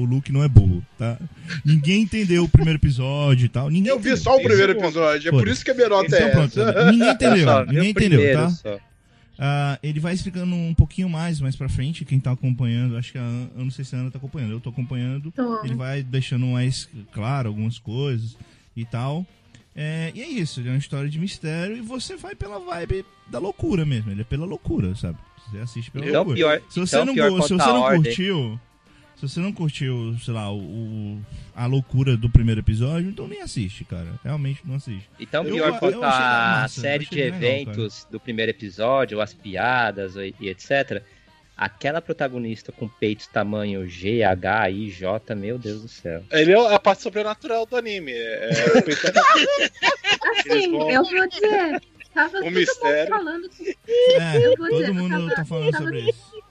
O 0.00 0.04
Luke 0.04 0.32
não 0.32 0.42
é 0.42 0.48
burro, 0.48 0.84
tá? 0.96 1.18
Ninguém 1.64 2.02
entendeu 2.02 2.44
o 2.44 2.48
primeiro 2.48 2.78
episódio 2.78 3.46
e 3.46 3.48
tal. 3.48 3.68
Ninguém 3.70 3.90
Eu 3.90 3.98
vi 3.98 4.10
entendeu. 4.10 4.16
só 4.24 4.36
o 4.36 4.42
primeiro 4.42 4.72
é 4.72 4.76
episódio, 4.76 5.28
é 5.28 5.32
por 5.32 5.48
isso 5.48 5.64
que 5.64 5.70
a 5.70 5.74
minha 5.74 5.88
nota 5.88 6.14
é 6.16 6.18
Então 6.18 6.30
pronto, 6.30 6.60
essa. 6.60 6.90
ninguém 6.92 7.10
entendeu. 7.10 7.44
Só, 7.44 7.64
viu 7.64 7.72
ninguém 7.74 7.90
entendeu, 7.90 8.32
tá? 8.34 8.50
só. 8.50 8.78
Ah, 9.40 9.78
ele 9.84 10.00
vai 10.00 10.14
explicando 10.14 10.52
um 10.54 10.74
pouquinho 10.74 11.08
mais 11.08 11.40
mais 11.40 11.54
pra 11.54 11.68
frente, 11.68 12.04
quem 12.04 12.18
tá 12.18 12.32
acompanhando, 12.32 12.96
acho 12.96 13.12
que 13.12 13.18
a 13.18 13.22
Ana, 13.22 13.48
eu 13.56 13.64
não 13.64 13.70
sei 13.70 13.84
se 13.84 13.94
a 13.94 13.98
Ana 14.00 14.10
tá 14.10 14.18
acompanhando, 14.18 14.50
eu 14.52 14.60
tô 14.60 14.70
acompanhando. 14.70 15.30
Tô. 15.30 15.64
Ele 15.64 15.74
vai 15.76 16.02
deixando 16.02 16.44
mais 16.46 16.88
claro 17.12 17.48
algumas 17.48 17.78
coisas 17.78 18.36
e 18.76 18.84
tal. 18.84 19.24
É, 19.80 20.10
e 20.12 20.20
é 20.22 20.26
isso, 20.26 20.58
ele 20.58 20.70
é 20.70 20.72
uma 20.72 20.78
história 20.78 21.08
de 21.08 21.20
mistério 21.20 21.76
e 21.76 21.80
você 21.80 22.16
vai 22.16 22.34
pela 22.34 22.58
vibe 22.58 23.04
da 23.28 23.38
loucura 23.38 23.86
mesmo. 23.86 24.10
Ele 24.10 24.22
é 24.22 24.24
pela 24.24 24.44
loucura, 24.44 24.92
sabe? 24.96 25.16
Você 25.48 25.58
assiste 25.58 25.90
pela 25.92 26.04
Então 26.04 26.24
loucura. 26.24 26.36
pior, 26.36 26.62
Se 26.68 26.80
você, 26.80 26.96
então 26.96 27.06
não, 27.06 27.14
pior 27.14 27.30
se 27.42 27.48
você 27.54 27.54
não 27.54 27.82
curtiu. 27.94 28.60
Se 29.14 29.28
você 29.28 29.40
não 29.40 29.52
curtiu, 29.52 30.16
sei 30.24 30.32
lá, 30.34 30.50
o, 30.52 30.58
o- 30.58 31.20
a 31.54 31.66
loucura 31.66 32.16
do 32.16 32.28
primeiro 32.30 32.60
episódio, 32.60 33.08
então 33.10 33.26
nem 33.28 33.40
assiste, 33.40 33.84
cara. 33.84 34.18
Realmente 34.24 34.60
não 34.64 34.76
assiste. 34.76 35.08
Então, 35.18 35.44
Eu- 35.44 35.54
pior 35.54 35.78
quanto 35.78 35.98
a 35.98 36.00
massa, 36.08 36.80
série 36.80 37.04
de 37.06 37.14
legal, 37.16 37.36
eventos 37.36 38.06
do 38.10 38.18
primeiro 38.20 38.50
episódio, 38.50 39.20
as 39.20 39.32
piadas 39.34 40.14
e 40.16 40.34
etc. 40.48 41.02
Aquela 41.58 42.00
protagonista 42.00 42.70
com 42.70 42.86
peitos 42.88 43.26
tamanho 43.26 43.84
G, 43.88 44.22
H, 44.22 44.70
I, 44.70 44.88
J, 44.90 45.34
meu 45.34 45.58
Deus 45.58 45.82
do 45.82 45.88
céu. 45.88 46.22
Ele 46.30 46.52
é 46.52 46.74
a 46.74 46.78
parte 46.78 47.02
sobrenatural 47.02 47.66
do 47.66 47.76
anime. 47.76 48.12
É, 48.12 48.48
é, 48.50 48.78
Eles 48.86 50.62
Assim, 50.62 50.70
vão- 50.70 50.88
eu 50.90 51.02
vou 51.04 51.26
dizer. 51.28 51.80
Tava 52.14 52.38
O 52.38 52.42
todo 52.44 52.50
mistério. 52.52 53.10
mundo 53.14 53.18
falando 53.24 53.48
que 53.48 53.76
É, 54.18 54.36
Eu 54.46 54.56
vou 54.56 54.68
todo 54.68 54.78
dizer, 54.80 54.92
mundo 54.92 55.10
tava- 55.28 55.34
tá 55.34 55.44
falando 55.44 55.70
tava- 55.72 55.84
sobre 55.84 56.00
isso. 56.00 56.42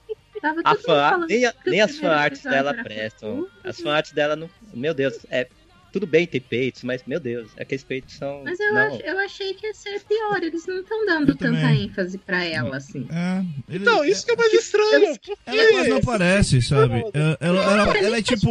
tava 0.42 0.60
A 0.64 0.74
fan, 0.76 1.26
nem, 1.26 1.46
a- 1.46 1.54
nem 1.66 1.80
as 1.80 1.98
fanarts 1.98 2.42
dela 2.42 2.74
prestam. 2.74 3.48
As 3.64 3.80
fanarts 3.80 4.12
dela 4.12 4.36
não. 4.36 4.48
Meu 4.74 4.92
Deus, 4.94 5.18
é. 5.30 5.48
Tudo 5.92 6.06
bem 6.06 6.26
ter 6.26 6.40
peitos, 6.40 6.82
mas 6.82 7.02
meu 7.06 7.18
Deus, 7.18 7.50
aqueles 7.58 7.82
peitos 7.82 8.14
são. 8.14 8.42
Mas 8.44 8.60
eu, 8.60 8.74
não. 8.74 8.94
ach- 8.94 9.00
eu 9.04 9.18
achei 9.20 9.54
que 9.54 9.66
ia 9.66 9.74
ser 9.74 10.00
pior. 10.00 10.42
Eles 10.42 10.66
não 10.66 10.80
estão 10.80 11.06
dando 11.06 11.30
Eu 11.32 11.36
tanta 11.36 11.60
também. 11.60 11.84
ênfase 11.84 12.18
pra 12.18 12.44
ela, 12.44 12.76
assim. 12.76 13.06
É, 13.10 13.44
ele- 13.74 13.82
Então, 13.84 14.04
isso 14.04 14.24
que 14.26 14.32
é 14.32 14.36
mais 14.36 14.52
estranho. 14.52 15.18
Por 15.18 15.36
Ela 15.46 15.70
quase 15.72 15.88
não 15.88 15.96
aparece, 15.96 16.62
sabe? 16.62 17.02
Ela, 17.14 17.36
ela, 17.40 17.62
ela- 17.62 17.98
ela 17.98 18.18
é 18.18 18.22
tipo. 18.22 18.50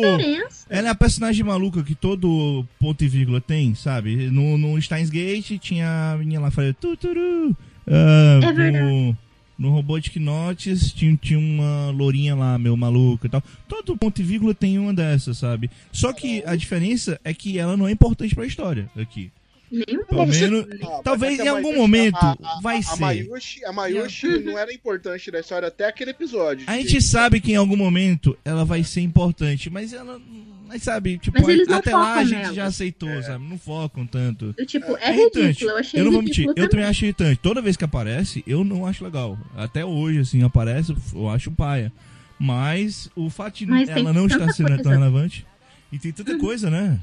Ela 0.69 0.87
é 0.87 0.91
a 0.91 0.95
personagem 0.95 1.43
maluca 1.45 1.83
que 1.83 1.93
todo 1.95 2.65
ponto 2.79 3.03
e 3.03 3.07
vírgula 3.07 3.39
tem, 3.39 3.75
sabe? 3.75 4.29
No, 4.31 4.57
no 4.57 4.81
Steins 4.81 5.09
Gate 5.09 5.59
tinha 5.59 6.13
a 6.13 6.17
menina 6.17 6.41
lá 6.41 6.51
falando 6.51 6.73
tuturu. 6.75 7.55
Ah, 7.87 8.39
É 8.43 8.51
verdade. 8.51 8.83
no, 8.83 9.17
no 9.57 9.69
Robotic 9.71 10.17
Notes 10.19 10.91
tinha, 10.93 11.17
tinha 11.21 11.39
uma 11.39 11.89
lourinha 11.91 12.35
lá, 12.35 12.57
meu 12.57 12.75
maluca 12.77 13.27
e 13.27 13.29
tal. 13.29 13.43
Todo 13.67 13.97
ponto 13.97 14.19
e 14.21 14.23
vírgula 14.23 14.53
tem 14.53 14.77
uma 14.77 14.93
dessas, 14.93 15.37
sabe? 15.37 15.69
Só 15.91 16.13
que 16.13 16.43
a 16.45 16.55
diferença 16.55 17.19
é 17.23 17.33
que 17.33 17.57
ela 17.57 17.75
não 17.75 17.87
é 17.87 17.91
importante 17.91 18.35
pra 18.35 18.45
história 18.45 18.89
aqui. 18.95 19.31
Nem 19.69 19.85
Pelo 20.05 20.25
você- 20.25 20.49
menos. 20.49 20.65
Ah, 20.81 21.01
Talvez 21.03 21.39
é 21.39 21.43
em 21.43 21.47
a 21.47 21.51
algum 21.51 21.63
Mayushi- 21.63 21.77
momento 21.81 22.15
a- 22.23 22.37
a- 22.41 22.59
vai 22.61 22.77
a 22.77 22.81
ser. 22.83 22.99
Mayushi, 23.01 23.65
a 23.65 23.73
Mayushi 23.73 24.39
não 24.39 24.57
era 24.57 24.73
importante 24.73 25.29
da 25.29 25.41
história 25.41 25.67
até 25.67 25.87
aquele 25.87 26.11
episódio. 26.11 26.63
A 26.67 26.77
gente 26.77 27.01
sabe 27.01 27.41
que 27.41 27.51
em 27.51 27.55
algum 27.57 27.75
momento 27.75 28.37
ela 28.45 28.63
vai 28.63 28.81
ser 28.85 29.01
importante, 29.01 29.69
mas 29.69 29.91
ela. 29.91 30.21
Mas 30.67 30.83
sabe, 30.83 31.17
tipo, 31.17 31.39
Mas 31.39 31.47
eles 31.47 31.67
não 31.67 31.77
até 31.77 31.95
lá 31.95 32.15
a 32.15 32.23
gente 32.25 32.39
nela. 32.41 32.53
já 32.53 32.65
aceitou, 32.65 33.23
sabe? 33.23 33.43
Não 33.47 33.57
focam 33.57 34.05
tanto. 34.05 34.53
Eu, 34.57 34.65
tipo, 34.65 34.97
é, 34.97 35.09
É 35.09 35.11
ridículo. 35.11 35.71
Eu 35.71 35.77
achei 35.77 35.99
Eu 35.99 36.05
não 36.05 36.11
vou 36.11 36.21
mentir, 36.21 36.41
ridículo 36.45 36.65
eu 36.65 36.69
também 36.69 36.85
acho 36.85 37.05
irritante. 37.05 37.39
Toda 37.41 37.61
vez 37.61 37.77
que 37.77 37.85
aparece, 37.85 38.43
eu 38.45 38.63
não 38.63 38.85
acho 38.85 39.03
legal. 39.03 39.37
Até 39.55 39.85
hoje, 39.85 40.19
assim, 40.19 40.43
aparece, 40.43 40.95
eu 41.15 41.29
acho 41.29 41.49
paia. 41.51 41.91
Mas 42.39 43.09
o 43.15 43.29
fato 43.29 43.57
de 43.57 43.65
Mas 43.65 43.89
ela 43.89 44.13
não 44.13 44.25
estar 44.27 44.39
tanta 44.39 44.53
sendo 44.53 44.81
tão 44.83 44.91
relevante. 44.91 45.45
E 45.91 45.97
tem 45.97 46.11
tanta 46.11 46.37
coisa, 46.37 46.69
né? 46.69 46.99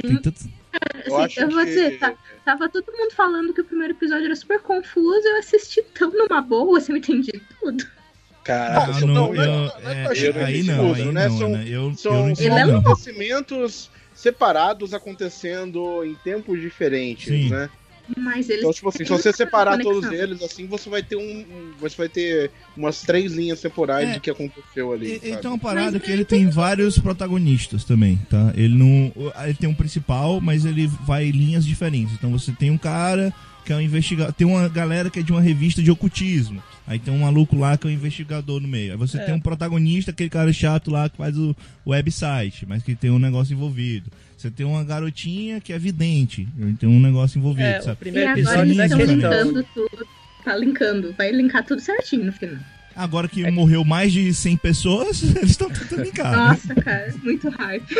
Tem 0.00 0.16
tanto... 0.16 0.36
Assim, 0.38 0.52
Eu 1.06 1.16
acho 1.18 1.40
eu 1.40 1.50
vou 1.50 1.58
que- 1.58 1.64
dizer, 1.66 1.98
tá- 1.98 2.14
tava 2.44 2.68
todo 2.68 2.86
mundo 2.92 3.12
falando 3.14 3.52
que 3.52 3.60
o 3.60 3.64
primeiro 3.64 3.94
episódio 3.94 4.26
era 4.26 4.36
super 4.36 4.60
confuso, 4.60 5.26
eu 5.26 5.38
assisti 5.38 5.82
tão 5.94 6.10
numa 6.12 6.40
boa, 6.40 6.78
assim, 6.78 6.92
eu 6.92 6.98
entendi 6.98 7.32
tudo. 7.60 7.84
Caraca, 8.48 8.92
Ah, 8.94 9.00
eu 9.00 9.06
não, 9.06 9.14
não, 9.14 9.34
eu- 9.34 9.46
não, 9.46 9.66
é 9.66 9.92
é, 9.92 11.12
né? 11.12 11.28
São- 11.28 11.50
né? 11.50 12.34
É 12.40 12.62
acontecimentos 12.76 13.90
separados 14.14 14.94
acontecendo 14.94 16.02
em 16.02 16.14
tempos 16.24 16.58
diferentes, 16.58 17.28
Sim. 17.28 17.50
né? 17.50 17.68
Mas 18.16 18.48
eles. 18.48 18.62
Então, 18.62 18.72
tipo 18.72 18.88
assim, 18.88 19.04
se 19.04 19.10
você 19.10 19.30
separar 19.34 19.72
conexão. 19.72 20.00
todos 20.00 20.18
eles, 20.18 20.42
assim, 20.42 20.66
você 20.66 20.88
vai 20.88 21.02
ter 21.02 21.16
um. 21.16 21.44
Você 21.78 21.94
vai 21.94 22.08
ter 22.08 22.50
umas 22.74 23.02
três 23.02 23.32
linhas 23.32 23.60
temporais 23.60 24.08
É. 24.08 24.14
do 24.14 24.20
que 24.20 24.30
aconteceu 24.30 24.94
ali. 24.94 25.20
E-? 25.22 25.30
Então, 25.30 25.52
uma 25.52 25.58
parada 25.58 25.92
Mas 25.92 26.02
que 26.02 26.10
ele 26.10 26.24
tem 26.24 26.48
vários 26.48 26.98
protagonistas 26.98 27.84
também, 27.84 28.18
tá? 28.30 28.50
Ele 28.56 28.74
não. 28.74 29.12
Ele 29.44 29.54
tem 29.54 29.68
um 29.68 29.74
principal, 29.74 30.40
mas 30.40 30.64
ele 30.64 30.86
vai 31.06 31.26
em 31.26 31.32
linhas 31.32 31.66
diferentes. 31.66 32.14
Então 32.14 32.30
você 32.30 32.50
tem 32.50 32.70
um 32.70 32.78
cara 32.78 33.30
que 33.68 33.72
é 33.74 33.76
um 33.76 33.80
investigador. 33.82 34.32
Tem 34.32 34.46
uma 34.46 34.66
galera 34.66 35.10
que 35.10 35.18
é 35.18 35.22
de 35.22 35.30
uma 35.30 35.42
revista 35.42 35.82
de 35.82 35.90
ocultismo. 35.90 36.62
Aí 36.86 36.98
tem 36.98 37.12
um 37.12 37.18
maluco 37.18 37.54
lá 37.54 37.76
que 37.76 37.86
é 37.86 37.90
um 37.90 37.92
investigador 37.92 38.60
no 38.60 38.66
meio. 38.66 38.92
Aí 38.92 38.96
você 38.98 39.18
É. 39.18 39.24
tem 39.26 39.34
um 39.34 39.40
protagonista, 39.40 40.10
aquele 40.10 40.30
cara 40.30 40.50
chato 40.54 40.90
lá 40.90 41.06
que 41.08 41.18
faz 41.18 41.36
o 41.36 41.54
o 41.84 41.90
website, 41.90 42.64
mas 42.66 42.82
que 42.82 42.94
tem 42.94 43.10
um 43.10 43.18
negócio 43.18 43.52
envolvido. 43.52 44.10
Você 44.36 44.50
tem 44.50 44.64
uma 44.64 44.82
garotinha 44.84 45.60
que 45.60 45.72
é 45.72 45.78
vidente, 45.78 46.48
tem 46.80 46.88
um 46.88 46.98
negócio 46.98 47.38
envolvido, 47.38 47.68
É, 47.68 47.78
o 47.78 47.82
sabe? 47.82 47.96
E 47.96 48.04
primeiro 48.04 48.30
agora 48.30 48.40
episódio 48.40 48.72
eles 48.72 48.92
estão 48.92 49.06
linkando 49.06 49.66
tudo. 49.74 50.06
Tá 50.44 50.56
linkando. 50.56 51.14
Vai 51.18 51.30
linkar 51.32 51.64
tudo 51.66 51.80
certinho 51.82 52.24
no 52.24 52.32
final. 52.32 52.56
Agora 52.96 53.28
que 53.28 53.44
É. 53.44 53.50
morreu 53.50 53.84
mais 53.84 54.12
de 54.14 54.32
100 54.32 54.56
pessoas, 54.56 55.22
eles 55.36 55.50
estão 55.50 55.68
tentando 55.68 56.02
linkar. 56.04 56.30
né? 56.30 56.36
Nossa, 56.38 56.74
cara, 56.74 57.14
muito 57.22 57.48
hype. 57.50 57.94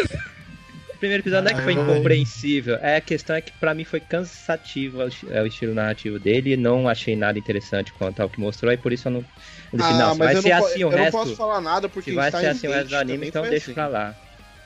Primeiro 0.98 1.22
episódio 1.22 1.44
não 1.44 1.50
é 1.52 1.54
que 1.54 1.62
foi 1.62 1.74
Ai. 1.76 1.80
incompreensível, 1.82 2.74
é 2.82 2.96
a 2.96 3.00
questão 3.00 3.36
é 3.36 3.40
que 3.40 3.52
pra 3.52 3.72
mim 3.72 3.84
foi 3.84 4.00
cansativo 4.00 4.98
o 4.98 5.32
é, 5.32 5.42
o 5.42 5.46
estilo 5.46 5.72
narrativo 5.74 6.18
dele 6.18 6.56
não 6.56 6.88
achei 6.88 7.14
nada 7.14 7.38
interessante 7.38 7.92
quanto 7.92 8.20
ao 8.20 8.28
que 8.28 8.40
mostrou, 8.40 8.72
e 8.72 8.76
por 8.76 8.92
isso 8.92 9.06
eu 9.08 9.12
não. 9.12 9.24
Eu 9.72 9.78
disse, 9.78 9.92
não, 9.94 10.12
se 10.12 10.18
vai 10.18 10.28
Ah, 10.28 10.32
eu 10.34 10.42
ser 10.42 10.48
não, 10.50 10.56
assim 10.66 10.78
o 10.78 10.80
eu 10.86 10.90
não 10.90 10.98
resto. 10.98 11.12
posso 11.12 11.36
falar 11.36 11.60
nada 11.60 11.88
porque 11.88 12.10
Se 12.10 12.16
vai 12.16 12.30
ser 12.30 12.38
Steins 12.38 12.56
assim 12.56 12.66
o 12.66 12.70
resto 12.72 12.86
do 12.86 12.90
Gate 12.90 13.00
anime, 13.02 13.28
então 13.28 13.42
foi 13.42 13.50
deixa 13.50 13.66
assim. 13.66 13.74
pra 13.74 13.86
lá. 13.86 14.14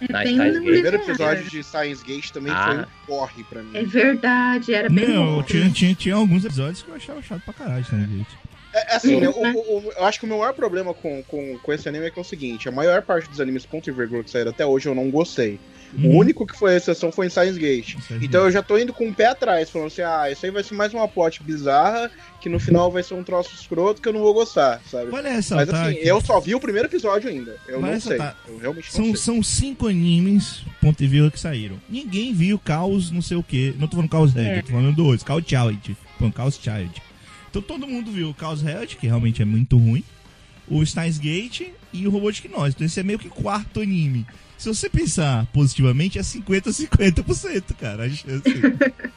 Na 0.08 0.18
bem 0.24 0.34
Steins 0.34 0.56
O 0.56 0.60
Gate. 0.60 0.72
primeiro 0.72 0.96
episódio 0.96 1.50
de 1.50 1.62
Steins 1.62 2.02
Gate 2.02 2.30
também 2.30 2.52
Ah. 2.52 2.66
foi 2.66 2.78
um 2.78 2.86
corre 3.18 3.44
pra 3.44 3.62
mim. 3.62 3.76
É 3.76 3.82
verdade, 3.82 4.74
era 4.74 4.88
bem 4.88 5.08
Não, 5.08 5.42
tinha, 5.42 5.70
tinha, 5.70 5.94
tinha 5.94 6.14
alguns 6.14 6.44
episódios 6.44 6.82
que 6.82 6.88
eu 6.88 6.94
achava 6.94 7.20
chato 7.22 7.42
pra 7.44 7.52
caralho, 7.54 7.84
né, 7.92 8.08
gente? 8.10 8.38
É, 8.74 8.92
é 8.94 8.96
assim, 8.96 9.16
o- 9.26 9.30
o- 9.30 9.78
o- 9.88 9.92
eu 9.98 10.04
acho 10.06 10.18
que 10.18 10.24
o 10.24 10.28
meu 10.28 10.38
maior 10.38 10.54
problema 10.54 10.94
com, 10.94 11.22
com, 11.24 11.58
com 11.58 11.72
esse 11.74 11.86
anime 11.88 12.06
é 12.06 12.10
que 12.10 12.18
é 12.18 12.22
o 12.22 12.24
seguinte: 12.24 12.68
a 12.70 12.72
maior 12.72 13.02
parte 13.02 13.28
dos 13.28 13.38
animes 13.38 13.66
ponto 13.66 13.90
e 13.90 13.92
vírgula 13.92 14.24
que 14.24 14.30
saíram 14.30 14.50
até 14.50 14.64
hoje 14.64 14.88
eu 14.88 14.94
não 14.94 15.10
gostei. 15.10 15.60
O 15.94 16.08
único 16.16 16.46
que 16.46 16.56
foi 16.58 16.74
a 16.74 16.76
exceção 16.76 17.12
foi 17.12 17.26
em 17.26 17.30
Science 17.30 17.58
Gate. 17.58 17.96
Science 18.00 18.24
Então 18.24 18.40
Gate. 18.42 18.46
eu 18.48 18.50
já 18.50 18.62
tô 18.62 18.78
indo 18.78 18.92
com 18.92 19.08
o 19.08 19.14
pé 19.14 19.26
atrás, 19.26 19.68
falando 19.70 19.88
assim, 19.88 20.02
ah, 20.02 20.30
isso 20.30 20.44
aí 20.46 20.50
vai 20.52 20.62
ser 20.62 20.74
mais 20.74 20.94
uma 20.94 21.06
plot 21.06 21.42
bizarra, 21.42 22.10
que 22.40 22.48
no 22.48 22.58
final 22.58 22.90
vai 22.90 23.02
ser 23.02 23.14
um 23.14 23.22
troço 23.22 23.54
escroto 23.54 24.00
que 24.00 24.08
eu 24.08 24.12
não 24.12 24.20
vou 24.20 24.32
gostar, 24.32 24.80
sabe? 24.90 25.10
Vale 25.10 25.24
Mas 25.28 25.36
ressaltar 25.36 25.86
assim, 25.86 25.94
que 25.96 26.08
eu 26.08 26.20
só 26.20 26.40
vi 26.40 26.54
o 26.54 26.60
primeiro 26.60 26.88
episódio 26.88 27.28
ainda. 27.28 27.56
Eu 27.68 27.80
Vale 27.80 27.94
não 27.94 28.00
sei. 28.00 28.18
Eu 28.48 28.58
realmente 28.58 28.86
não 28.86 28.92
são, 28.92 29.04
sei. 29.04 29.16
são 29.16 29.42
cinco 29.42 29.86
animes, 29.88 30.62
ponto 30.80 31.02
e 31.02 31.06
vírgula, 31.06 31.30
que 31.30 31.38
saíram. 31.40 31.76
Ninguém 31.88 32.32
viu 32.32 32.58
Caos 32.58 33.10
não 33.10 33.20
sei 33.22 33.36
o 33.36 33.42
que. 33.42 33.74
Não 33.78 33.86
tô 33.86 33.96
falando 33.96 34.10
Caos 34.10 34.32
Red, 34.32 34.42
É. 34.44 34.62
tô 34.62 34.72
falando 34.72 34.94
do 34.94 35.04
outro, 35.06 35.26
Caos 35.26 35.44
Child. 35.46 35.96
Falando 36.18 36.34
Caos 36.34 36.54
Child. 36.62 37.02
Então 37.50 37.60
todo 37.60 37.86
mundo 37.86 38.10
viu 38.10 38.30
o 38.30 38.34
Caos 38.34 38.62
Red, 38.62 38.86
que 38.98 39.06
realmente 39.06 39.42
é 39.42 39.44
muito 39.44 39.76
ruim. 39.76 40.02
O 40.68 40.84
Steins 40.86 41.18
Gate 41.18 41.68
e 41.92 42.06
o 42.06 42.10
Robotic 42.10 42.48
Noise. 42.50 42.74
Então 42.76 42.86
esse 42.86 42.98
é 42.98 43.02
meio 43.02 43.18
que 43.18 43.28
quarto 43.28 43.80
anime. 43.80 44.26
Se 44.62 44.68
você 44.68 44.88
pensar 44.88 45.44
positivamente, 45.46 46.20
é 46.20 46.22
50-50%, 46.22 47.74
cara. 47.74 48.04
A 48.04 48.08
chance. 48.08 48.42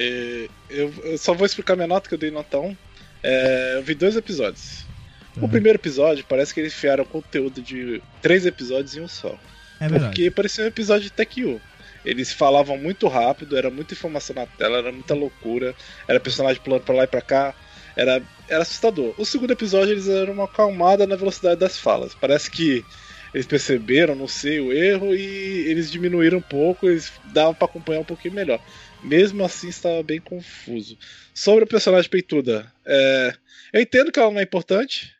É, 0.00 0.48
eu, 0.70 0.94
eu 1.02 1.18
só 1.18 1.34
vou 1.34 1.44
explicar 1.44 1.74
minha 1.74 1.88
nota 1.88 2.08
que 2.08 2.14
eu 2.14 2.18
dei 2.18 2.30
nota 2.30 2.56
1. 2.56 2.76
É, 3.20 3.74
eu 3.78 3.82
vi 3.82 3.96
dois 3.96 4.14
episódios. 4.14 4.86
Tá. 5.34 5.44
O 5.44 5.48
primeiro 5.48 5.76
episódio 5.76 6.24
parece 6.28 6.54
que 6.54 6.60
eles 6.60 6.72
enfiaram 6.72 7.04
conteúdo 7.04 7.60
de 7.60 8.00
três 8.22 8.46
episódios 8.46 8.96
em 8.96 9.00
um 9.00 9.08
só. 9.08 9.36
É 9.80 9.88
verdade. 9.88 10.14
Porque 10.14 10.30
parecia 10.30 10.62
um 10.62 10.68
episódio 10.68 11.02
de 11.02 11.10
Tech 11.10 11.44
U. 11.44 11.60
Eles 12.04 12.32
falavam 12.32 12.78
muito 12.78 13.08
rápido, 13.08 13.56
era 13.56 13.72
muita 13.72 13.94
informação 13.94 14.36
na 14.36 14.46
tela, 14.46 14.78
era 14.78 14.92
muita 14.92 15.14
loucura, 15.14 15.74
era 16.06 16.20
personagem 16.20 16.62
pulando 16.62 16.82
pra 16.82 16.94
lá 16.94 17.02
e 17.02 17.08
pra 17.08 17.20
cá, 17.20 17.52
era, 17.96 18.22
era 18.48 18.62
assustador. 18.62 19.14
O 19.18 19.24
segundo 19.24 19.50
episódio 19.50 19.94
eles 19.94 20.04
deram 20.04 20.32
uma 20.32 20.44
acalmada 20.44 21.08
na 21.08 21.16
velocidade 21.16 21.58
das 21.58 21.76
falas. 21.76 22.14
Parece 22.14 22.48
que 22.48 22.84
eles 23.32 23.46
perceberam, 23.46 24.14
não 24.14 24.28
sei, 24.28 24.60
o 24.60 24.72
erro 24.72 25.14
e 25.14 25.68
eles 25.68 25.90
diminuíram 25.90 26.38
um 26.38 26.42
pouco, 26.42 26.88
eles 26.88 27.12
davam 27.32 27.54
pra 27.54 27.66
acompanhar 27.66 28.00
um 28.00 28.04
pouquinho 28.04 28.34
melhor. 28.34 28.60
Mesmo 29.02 29.44
assim 29.44 29.68
estava 29.68 30.02
bem 30.02 30.20
confuso. 30.20 30.98
Sobre 31.34 31.64
a 31.64 31.66
personagem 31.66 32.10
peituda, 32.10 32.72
é, 32.86 33.34
eu 33.72 33.80
entendo 33.80 34.10
que 34.10 34.18
ela 34.18 34.30
não 34.30 34.40
é 34.40 34.42
importante, 34.42 35.14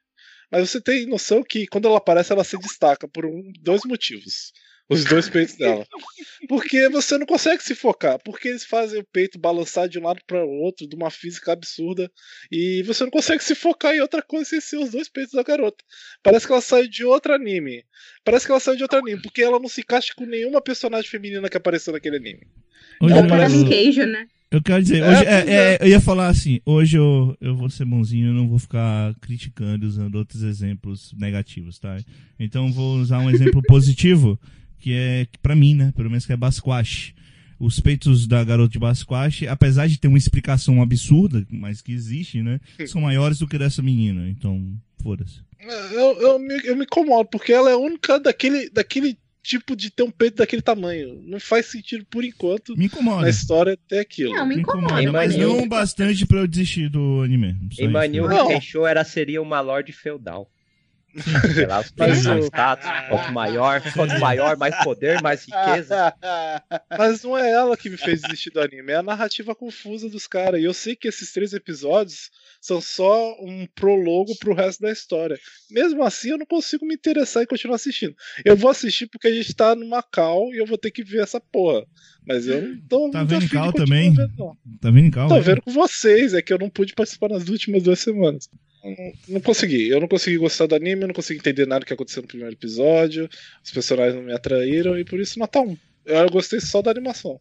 mas 0.51 0.69
você 0.69 0.81
tem 0.81 1.07
noção 1.07 1.43
que 1.43 1.67
quando 1.67 1.87
ela 1.87 1.99
aparece 1.99 2.33
ela 2.33 2.45
se 2.45 2.59
destaca 2.59 3.07
por 3.07 3.27
um, 3.27 3.53
dois 3.61 3.83
motivos. 3.85 4.53
Os 4.89 5.05
dois 5.05 5.29
peitos 5.29 5.55
dela. 5.59 5.87
Porque 6.49 6.89
você 6.89 7.19
não 7.19 7.27
consegue 7.27 7.63
se 7.63 7.75
focar. 7.75 8.19
Porque 8.25 8.49
eles 8.49 8.65
fazem 8.65 9.01
o 9.01 9.05
peito 9.13 9.39
balançar 9.39 9.89
de 9.89 9.99
um 9.99 10.03
lado 10.05 10.21
para 10.27 10.45
o 10.45 10.49
outro, 10.63 10.87
de 10.89 10.97
uma 10.97 11.11
física 11.11 11.53
absurda. 11.53 12.11
E 12.51 12.83
você 12.85 13.05
não 13.05 13.11
consegue 13.11 13.43
se 13.45 13.55
focar 13.55 13.95
em 13.95 14.01
outra 14.01 14.23
coisa 14.23 14.49
sem 14.49 14.61
ser 14.61 14.77
os 14.79 14.91
dois 14.91 15.09
peitos 15.09 15.35
da 15.35 15.43
garota. 15.43 15.85
Parece 16.23 16.47
que 16.47 16.53
ela 16.53 16.63
saiu 16.63 16.89
de 16.89 17.05
outro 17.05 17.35
anime. 17.35 17.85
Parece 18.25 18.47
que 18.47 18.53
ela 18.53 18.61
saiu 18.61 18.77
de 18.77 18.83
outro 18.83 18.99
anime. 18.99 19.21
Porque 19.21 19.43
ela 19.43 19.59
não 19.61 19.69
se 19.69 19.81
encaixa 19.83 20.13
com 20.17 20.25
nenhuma 20.25 20.61
personagem 20.63 21.11
feminina 21.11 21.49
que 21.49 21.57
apareceu 21.57 21.93
naquele 21.93 22.17
anime. 22.17 22.47
Hoje 23.01 23.17
eu- 23.17 23.27
parece 23.27 23.65
queijo, 23.67 24.07
né? 24.07 24.27
Eu 24.51 24.63
quero 24.63 24.83
dizer, 24.83 25.03
É, 25.03 25.09
hoje, 25.11 25.25
pois 25.25 25.29
é, 25.29 25.75
é, 25.75 25.79
eu 25.83 25.89
ia 25.89 26.01
falar 26.01 26.29
assim, 26.29 26.59
hoje 26.65 26.97
eu, 26.97 27.37
eu 27.39 27.55
vou 27.55 27.69
ser 27.69 27.85
bonzinho, 27.85 28.29
eu 28.29 28.33
não 28.33 28.49
vou 28.49 28.59
ficar 28.59 29.15
criticando 29.21 29.85
e 29.85 29.89
usando 29.89 30.15
outros 30.15 30.43
exemplos 30.43 31.13
negativos, 31.19 31.79
tá? 31.79 31.99
Então 32.41 32.73
vou 32.73 32.97
usar 32.97 33.19
um 33.19 33.29
exemplo 33.29 33.61
positivo, 33.69 34.41
que 34.79 34.93
é, 34.95 35.27
pra 35.43 35.55
mim, 35.57 35.75
né, 35.75 35.93
pelo 35.97 36.09
menos 36.11 36.25
que 36.27 36.33
é 36.33 36.37
Basquash. 36.37 37.15
Os 37.61 37.81
peitos 37.81 38.27
da 38.29 38.45
garota 38.45 38.73
de 38.73 38.79
Basquash, 38.79 39.43
apesar 39.49 39.89
de 39.89 39.99
ter 39.99 40.07
uma 40.07 40.17
explicação 40.19 40.81
absurda, 40.81 41.45
mas 41.51 41.83
que 41.83 41.93
existe, 41.93 42.41
né, 42.41 42.61
são 42.87 43.01
maiores 43.01 43.39
do 43.41 43.49
que 43.49 43.59
dessa 43.59 43.83
menina, 43.83 44.29
então, 44.29 44.73
foda-se. 45.03 45.41
Eu, 45.93 46.21
eu, 46.21 46.39
me, 46.39 46.55
eu 46.65 46.77
me 46.77 46.85
incomodo, 46.85 47.29
porque 47.29 47.53
ela 47.53 47.69
é 47.69 47.73
a 47.73 47.77
única 47.79 48.21
daquele, 48.21 48.71
daquele 48.71 49.19
tipo 49.43 49.75
de 49.75 49.91
ter 49.91 50.05
um 50.05 50.11
peito 50.11 50.37
daquele 50.37 50.63
tamanho. 50.63 51.21
Não 51.27 51.41
faz 51.41 51.67
sentido 51.67 52.05
por 52.09 52.23
enquanto 52.23 52.77
Me 52.77 52.85
incomoda. 52.85 53.23
na 53.23 53.31
história 53.31 53.77
ter 53.89 53.99
aquilo. 54.01 54.35
Não, 54.35 54.47
me 54.47 54.55
Me 54.55 54.61
incomoda. 54.61 55.03
incomoda, 55.03 55.13
mas 55.13 55.35
não 55.37 55.59
o 55.63 55.67
bastante 55.69 56.25
pra 56.27 56.39
eu 56.41 56.47
desistir 56.47 56.89
do 56.89 57.23
anime. 57.23 57.57
Só 57.73 57.83
Em 57.83 57.85
isso. 57.87 57.91
Manil 57.91 58.29
Não. 58.29 58.47
Rikensho 58.47 58.87
era 58.87 59.03
seria 59.05 59.43
uma 59.43 59.61
lorde 59.61 59.91
feudal. 59.91 60.49
Sei 61.55 61.67
lá, 61.67 61.81
os 61.81 61.93
Mas 61.97 62.27
o- 62.27 62.39
status, 62.47 62.87
quanto 63.09 63.33
maior, 63.33 63.83
quanto 63.93 64.19
maior, 64.19 64.57
mais 64.57 64.75
poder, 64.83 65.21
mais 65.23 65.45
riqueza. 65.45 66.15
Mas 66.99 67.23
não 67.23 67.37
é 67.37 67.51
ela 67.51 67.77
que 67.77 67.89
me 67.91 67.97
fez 67.97 68.23
desistir 68.23 68.51
do 68.51 68.61
anime, 68.61 68.93
é 68.93 68.97
a 68.97 69.03
narrativa 69.03 69.55
confusa 69.55 70.09
dos 70.09 70.27
caras. 70.27 70.61
E 70.61 70.65
eu 70.65 70.75
sei 70.75 70.95
que 70.97 71.09
esses 71.09 71.33
três 71.33 71.53
episódios 71.53 72.31
são 72.61 72.81
só 72.81 73.35
um 73.41 73.67
prologo 73.75 74.37
pro 74.39 74.55
resto 74.55 74.81
da 74.83 74.91
história. 74.91 75.39
Mesmo 75.71 76.03
assim, 76.03 76.31
eu 76.31 76.39
não 76.39 76.47
consigo 76.47 76.85
me 76.87 76.95
interessar 76.95 77.43
e 77.43 77.47
continuar 77.47 77.77
assistindo. 77.77 78.15
Eu 78.45 78.57
vou 78.57 78.71
assistir 78.71 79.07
porque 79.07 79.29
a 79.29 79.33
gente 79.33 79.55
tá 79.55 79.75
no 79.75 79.87
Macau 79.89 80.53
e 80.53 80.59
eu 80.59 80.67
vou 80.67 80.77
ter 80.79 80.91
que 80.91 81.05
ver 81.05 81.23
essa 81.23 81.41
porra. 81.41 81.85
Mas 82.27 82.47
eu 82.47 82.61
não 82.61 82.79
tô 82.89 83.11
Tá 83.11 83.25
vendo 83.25 83.49
Cal 83.49 83.73
também? 83.73 84.13
vendo, 84.13 84.31
não. 84.37 84.57
Tá 84.81 84.91
vendo, 84.91 85.11
calma? 85.11 85.35
Tô 85.35 85.41
vendo 85.41 85.63
com 85.63 85.71
vocês, 85.73 86.35
é 86.35 86.43
que 86.43 86.53
eu 86.53 86.59
não 86.59 86.69
pude 86.69 86.95
participar 86.95 87.29
nas 87.31 87.49
últimas 87.49 87.83
duas 87.83 87.99
semanas. 88.01 88.51
Não- 89.29 89.41
consegui, 89.41 89.89
eu 89.89 90.01
não 90.01 90.09
consegui 90.09 90.37
gostar 90.39 90.67
do 90.67 90.75
anime, 90.75 91.03
eu 91.03 91.09
não 91.09 91.15
consegui 91.15 91.41
entender 91.41 91.67
nada 91.67 91.81
do 91.81 91.87
que 91.87 91.93
aconteceu 91.93 92.23
no 92.23 92.29
primeiro 92.29 92.55
episódio, 92.55 93.29
os 93.65 93.71
personagens 93.71 94.15
não 94.15 94.23
me 94.23 94.33
atraíram 94.33 94.99
e 94.99 95.05
por 95.05 95.21
isso 95.21 95.39
nota 95.39 95.61
1. 95.61 95.77
Eu 96.07 96.31
gostei 96.31 96.61
só 96.61 96.81
da 96.81 96.91
animação. 96.91 97.41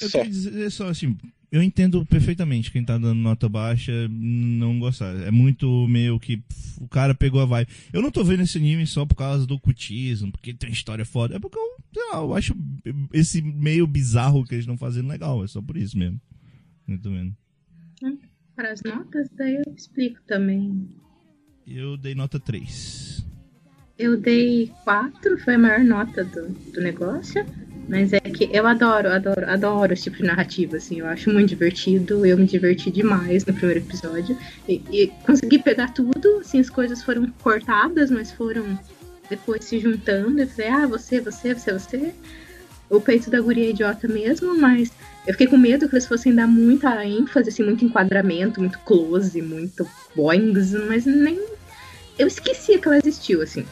Eu 0.00 0.08
Só. 0.10 0.18
quero 0.18 0.30
dizer 0.30 0.70
só 0.70 0.88
assim, 0.88 1.16
eu 1.50 1.62
entendo 1.62 2.04
perfeitamente 2.06 2.70
quem 2.70 2.84
tá 2.84 2.96
dando 2.98 3.14
nota 3.14 3.48
baixa 3.48 3.92
não 4.10 4.78
gostar. 4.78 5.14
É 5.26 5.30
muito 5.30 5.86
meio 5.88 6.20
que 6.20 6.42
o 6.80 6.86
cara 6.86 7.14
pegou 7.14 7.40
a 7.40 7.46
vibe. 7.46 7.70
Eu 7.92 8.00
não 8.02 8.10
tô 8.10 8.22
vendo 8.22 8.42
esse 8.42 8.56
anime 8.58 8.86
só 8.86 9.04
por 9.06 9.14
causa 9.16 9.46
do 9.46 9.58
cutismo, 9.58 10.30
porque 10.30 10.52
tem 10.54 10.70
história 10.70 11.04
foda. 11.04 11.36
É 11.36 11.38
porque 11.38 11.58
eu, 11.58 11.76
sei 11.94 12.02
lá, 12.12 12.18
eu 12.18 12.34
acho 12.34 12.54
esse 13.12 13.40
meio 13.42 13.86
bizarro 13.86 14.44
que 14.46 14.54
eles 14.54 14.64
estão 14.64 14.76
fazendo 14.76 15.08
legal. 15.08 15.42
É 15.42 15.46
só 15.48 15.60
por 15.60 15.76
isso 15.76 15.98
mesmo. 15.98 16.20
Tô 17.02 17.10
vendo. 17.10 17.34
Para 18.60 18.72
as 18.72 18.82
notas, 18.82 19.26
daí 19.38 19.56
eu 19.56 19.74
explico 19.74 20.20
também. 20.26 20.86
Eu 21.66 21.96
dei 21.96 22.14
nota 22.14 22.38
3. 22.38 23.24
Eu 23.98 24.18
dei 24.18 24.70
4, 24.84 25.38
foi 25.38 25.54
a 25.54 25.58
maior 25.58 25.80
nota 25.80 26.22
do, 26.24 26.46
do 26.70 26.78
negócio. 26.82 27.42
Mas 27.88 28.12
é 28.12 28.20
que 28.20 28.50
eu 28.52 28.66
adoro, 28.66 29.08
adoro, 29.08 29.48
adoro 29.48 29.94
esse 29.94 30.02
tipo 30.02 30.18
de 30.18 30.24
narrativa, 30.24 30.76
assim. 30.76 31.00
Eu 31.00 31.06
acho 31.06 31.32
muito 31.32 31.48
divertido. 31.48 32.26
Eu 32.26 32.36
me 32.36 32.44
diverti 32.44 32.90
demais 32.90 33.46
no 33.46 33.54
primeiro 33.54 33.80
episódio. 33.80 34.36
E, 34.68 34.82
e 34.90 35.06
consegui 35.24 35.58
pegar 35.58 35.94
tudo, 35.94 36.40
assim, 36.40 36.60
as 36.60 36.68
coisas 36.68 37.02
foram 37.02 37.30
cortadas, 37.42 38.10
mas 38.10 38.30
foram 38.30 38.78
depois 39.30 39.64
se 39.64 39.78
juntando. 39.78 40.38
Eu 40.38 40.48
falei, 40.48 40.70
ah, 40.70 40.86
você, 40.86 41.18
você, 41.18 41.54
você, 41.54 41.72
você. 41.72 42.14
O 42.90 43.00
peito 43.00 43.30
da 43.30 43.40
guria 43.40 43.66
é 43.66 43.70
idiota 43.70 44.08
mesmo, 44.08 44.58
mas 44.60 44.90
eu 45.24 45.32
fiquei 45.32 45.46
com 45.46 45.56
medo 45.56 45.88
que 45.88 45.94
eles 45.94 46.06
fossem 46.06 46.34
dar 46.34 46.48
muita 46.48 47.04
ênfase, 47.06 47.48
assim, 47.48 47.62
muito 47.62 47.84
enquadramento, 47.84 48.60
muito 48.60 48.80
close, 48.80 49.40
muito 49.40 49.86
boings, 50.14 50.72
mas 50.88 51.06
nem. 51.06 51.40
Eu 52.18 52.26
esquecia 52.26 52.78
que 52.80 52.88
ela 52.88 52.98
existiu, 52.98 53.42
assim. 53.42 53.64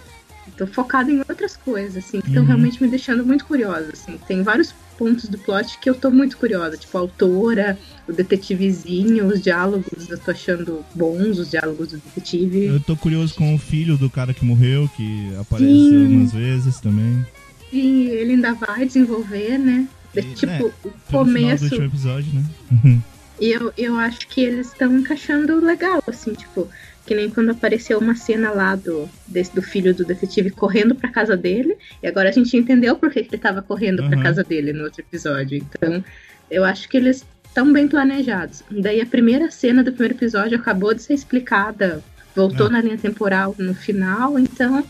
Tô 0.57 0.67
focada 0.67 1.11
em 1.11 1.19
outras 1.19 1.57
coisas, 1.57 1.97
assim, 1.97 2.21
que 2.21 2.29
estão 2.29 2.43
Uhum. 2.43 2.49
realmente 2.49 2.83
me 2.83 2.89
deixando 2.89 3.27
muito 3.27 3.45
curiosa, 3.45 3.91
assim. 3.93 4.19
Tem 4.27 4.43
vários 4.43 4.73
pontos 4.97 5.29
do 5.29 5.37
plot 5.39 5.79
que 5.81 5.91
eu 5.91 5.95
tô 5.95 6.11
muito 6.11 6.37
curiosa, 6.37 6.77
tipo 6.77 6.97
a 6.97 7.01
autora, 7.01 7.79
o 8.09 8.13
detetivezinho, 8.13 9.27
os 9.27 9.41
diálogos, 9.43 10.09
eu 10.09 10.19
tô 10.19 10.31
achando 10.31 10.85
bons 10.95 11.39
os 11.39 11.51
diálogos 11.51 11.89
do 11.89 11.99
detetive. 11.99 12.67
Eu 12.67 12.81
tô 12.81 12.97
curioso 12.97 13.35
com 13.35 13.55
o 13.55 13.59
filho 13.59 13.97
do 13.99 14.09
cara 14.09 14.33
que 14.33 14.45
morreu, 14.45 14.89
que 14.97 15.33
apareceu 15.41 15.77
Sim. 15.77 16.17
umas 16.17 16.33
vezes 16.33 16.81
também. 16.81 17.25
E 17.73 18.09
ele 18.09 18.33
ainda 18.33 18.55
vai 18.55 18.87
desenvolver, 18.87 19.59
né? 19.59 19.87
De- 20.15 20.21
E, 20.21 20.35
tipo, 20.35 20.47
né, 20.53 20.73
o 20.85 20.91
começo. 21.11 21.65
último 21.65 21.85
episódio, 21.85 22.33
né? 22.33 22.99
E 23.41 23.51
eu, 23.53 23.73
eu 23.77 23.97
acho 23.97 24.27
que 24.27 24.41
eles 24.41 24.69
estão 24.69 24.97
encaixando 24.99 25.61
legal, 25.65 26.03
assim, 26.09 26.33
tipo, 26.35 26.67
que 27.07 27.15
nem 27.15 27.31
quando 27.31 27.51
apareceu 27.51 27.99
uma 27.99 28.15
cena 28.17 28.51
lá 28.51 28.75
do, 28.75 29.09
desse, 29.27 29.55
do 29.55 29.63
filho 29.63 29.95
do 29.95 30.05
detetive 30.05 30.51
correndo 30.51 30.95
pra 30.95 31.11
casa 31.11 31.37
dele, 31.37 31.77
e 32.03 32.07
agora 32.09 32.31
a 32.31 32.33
gente 32.33 32.57
entendeu 32.57 32.97
por 32.97 33.11
que, 33.11 33.23
que 33.23 33.35
ele 33.37 33.43
tava 33.43 33.63
correndo 33.63 34.03
pra 34.09 34.17
Uhum. 34.17 34.23
casa 34.23 34.43
dele 34.43 34.73
no 34.73 34.85
outro 34.85 35.03
episódio. 35.03 35.57
Então, 35.59 36.03
eu 36.51 36.65
acho 36.65 36.89
que 36.89 36.97
eles 36.97 37.25
estão 37.47 37.73
bem 37.73 37.87
planejados. 37.87 38.63
Daí 38.71 39.01
a 39.01 39.07
primeira 39.07 39.51
cena 39.51 39.85
do 39.85 39.93
primeiro 39.93 40.15
episódio 40.15 40.59
acabou 40.59 40.93
de 40.93 41.03
ser 41.03 41.15
explicada, 41.15 42.03
voltou 42.35 42.67
É. 42.67 42.71
na 42.71 42.81
linha 42.81 42.99
temporal 42.99 43.55
no 43.59 43.75
final, 43.75 44.39
então. 44.39 44.85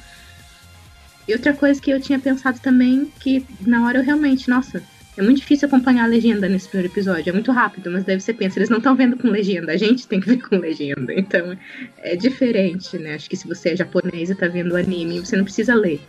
E 1.28 1.32
outra 1.34 1.52
coisa 1.52 1.78
que 1.78 1.90
eu 1.90 2.00
tinha 2.00 2.18
pensado 2.18 2.58
também, 2.58 3.12
que 3.20 3.44
na 3.60 3.86
hora 3.86 3.98
eu 3.98 4.02
realmente, 4.02 4.48
nossa, 4.48 4.82
é 5.14 5.22
muito 5.22 5.40
difícil 5.40 5.68
acompanhar 5.68 6.04
a 6.04 6.06
legenda 6.06 6.48
nesse 6.48 6.68
primeiro 6.68 6.90
episódio. 6.90 7.28
É 7.28 7.32
muito 7.34 7.52
rápido, 7.52 7.90
mas 7.90 8.02
daí 8.02 8.18
você 8.18 8.32
pensa, 8.32 8.58
eles 8.58 8.70
não 8.70 8.78
estão 8.78 8.96
vendo 8.96 9.18
com 9.18 9.28
legenda, 9.28 9.72
a 9.72 9.76
gente 9.76 10.08
tem 10.08 10.20
que 10.20 10.28
ver 10.28 10.40
com 10.40 10.56
legenda. 10.56 11.12
Então 11.12 11.58
é 11.98 12.16
diferente, 12.16 12.96
né? 12.96 13.14
Acho 13.14 13.28
que 13.28 13.36
se 13.36 13.46
você 13.46 13.70
é 13.70 13.76
japonês 13.76 14.30
e 14.30 14.34
tá 14.34 14.48
vendo 14.48 14.74
anime, 14.74 15.20
você 15.20 15.36
não 15.36 15.44
precisa 15.44 15.74
ler. 15.74 16.00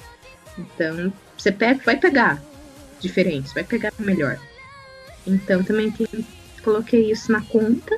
Então, 0.58 1.12
você 1.38 1.52
pega, 1.52 1.82
vai 1.84 1.98
pegar 1.98 2.42
diferente, 3.02 3.54
vai 3.54 3.64
pegar 3.66 3.92
melhor. 4.00 4.40
Então 5.28 5.64
também 5.64 5.92
tem, 5.92 6.08
coloquei 6.64 7.12
isso 7.12 7.30
na 7.30 7.42
conta. 7.42 7.98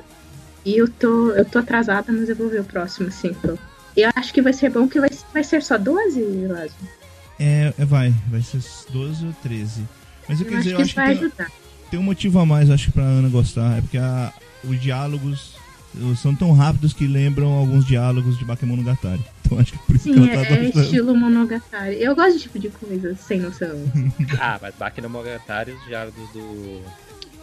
E 0.64 0.76
eu 0.76 0.88
tô, 0.88 1.30
eu 1.32 1.44
tô 1.44 1.58
atrasada, 1.60 2.12
mas 2.12 2.28
eu 2.28 2.36
vou 2.36 2.48
ver 2.48 2.62
o 2.62 2.64
próximo, 2.64 3.12
sim. 3.12 3.32
Tô. 3.34 3.56
E 3.96 4.00
eu 4.00 4.10
acho 4.16 4.32
que 4.32 4.42
vai 4.42 4.52
ser 4.52 4.70
bom 4.70 4.88
que 4.88 4.98
vai, 4.98 5.10
vai 5.32 5.44
ser 5.44 5.62
só 5.62 5.76
12, 5.76 6.46
Lázaro. 6.48 7.01
É, 7.42 7.74
é, 7.78 7.84
vai, 7.84 8.14
vai 8.30 8.40
ser 8.42 8.60
12 8.92 9.26
ou 9.26 9.32
13. 9.42 9.82
Mas 10.28 10.40
eu, 10.40 10.46
Eu 10.46 10.50
quer 10.52 10.56
acho 10.58 10.62
dizer, 10.64 10.72
eu 10.72 10.76
que 10.76 10.82
acho 10.82 10.90
que 10.94 11.00
vai 11.00 11.16
tem, 11.16 11.24
ajudar. 11.26 11.50
tem 11.90 12.00
um 12.00 12.02
motivo 12.04 12.38
a 12.38 12.46
mais, 12.46 12.70
acho, 12.70 12.92
pra 12.92 13.02
Ana 13.02 13.28
gostar. 13.28 13.78
É 13.78 13.80
porque 13.80 13.98
a- 13.98 14.32
os 14.64 14.80
diálogos 14.80 15.54
são 16.16 16.34
tão 16.34 16.52
rápidos 16.52 16.92
que 16.92 17.06
lembram 17.06 17.52
alguns 17.52 17.84
diálogos 17.84 18.38
de 18.38 18.44
Bakemonogatari. 18.44 19.20
Então 19.52 19.60
acho 19.60 19.72
que 19.72 19.78
por 19.80 19.96
isso 19.96 20.04
que 20.08 20.14
Sim, 20.14 20.30
ela 20.30 20.46
tá 20.46 20.54
é 20.54 20.62
gostando. 20.64 20.84
estilo 20.86 21.14
Monogatari. 21.14 22.02
Eu 22.02 22.14
gosto 22.14 22.28
desse 22.32 22.42
tipo 22.44 22.58
de 22.58 22.68
coisa, 22.70 23.14
sem 23.16 23.38
noção. 23.40 23.68
Ah, 24.40 24.58
mas 24.62 24.74
Baki 24.76 25.02
no 25.02 25.10
Monogatari, 25.10 25.72
os 25.72 25.84
diálogos 25.84 26.26
do. 26.32 26.80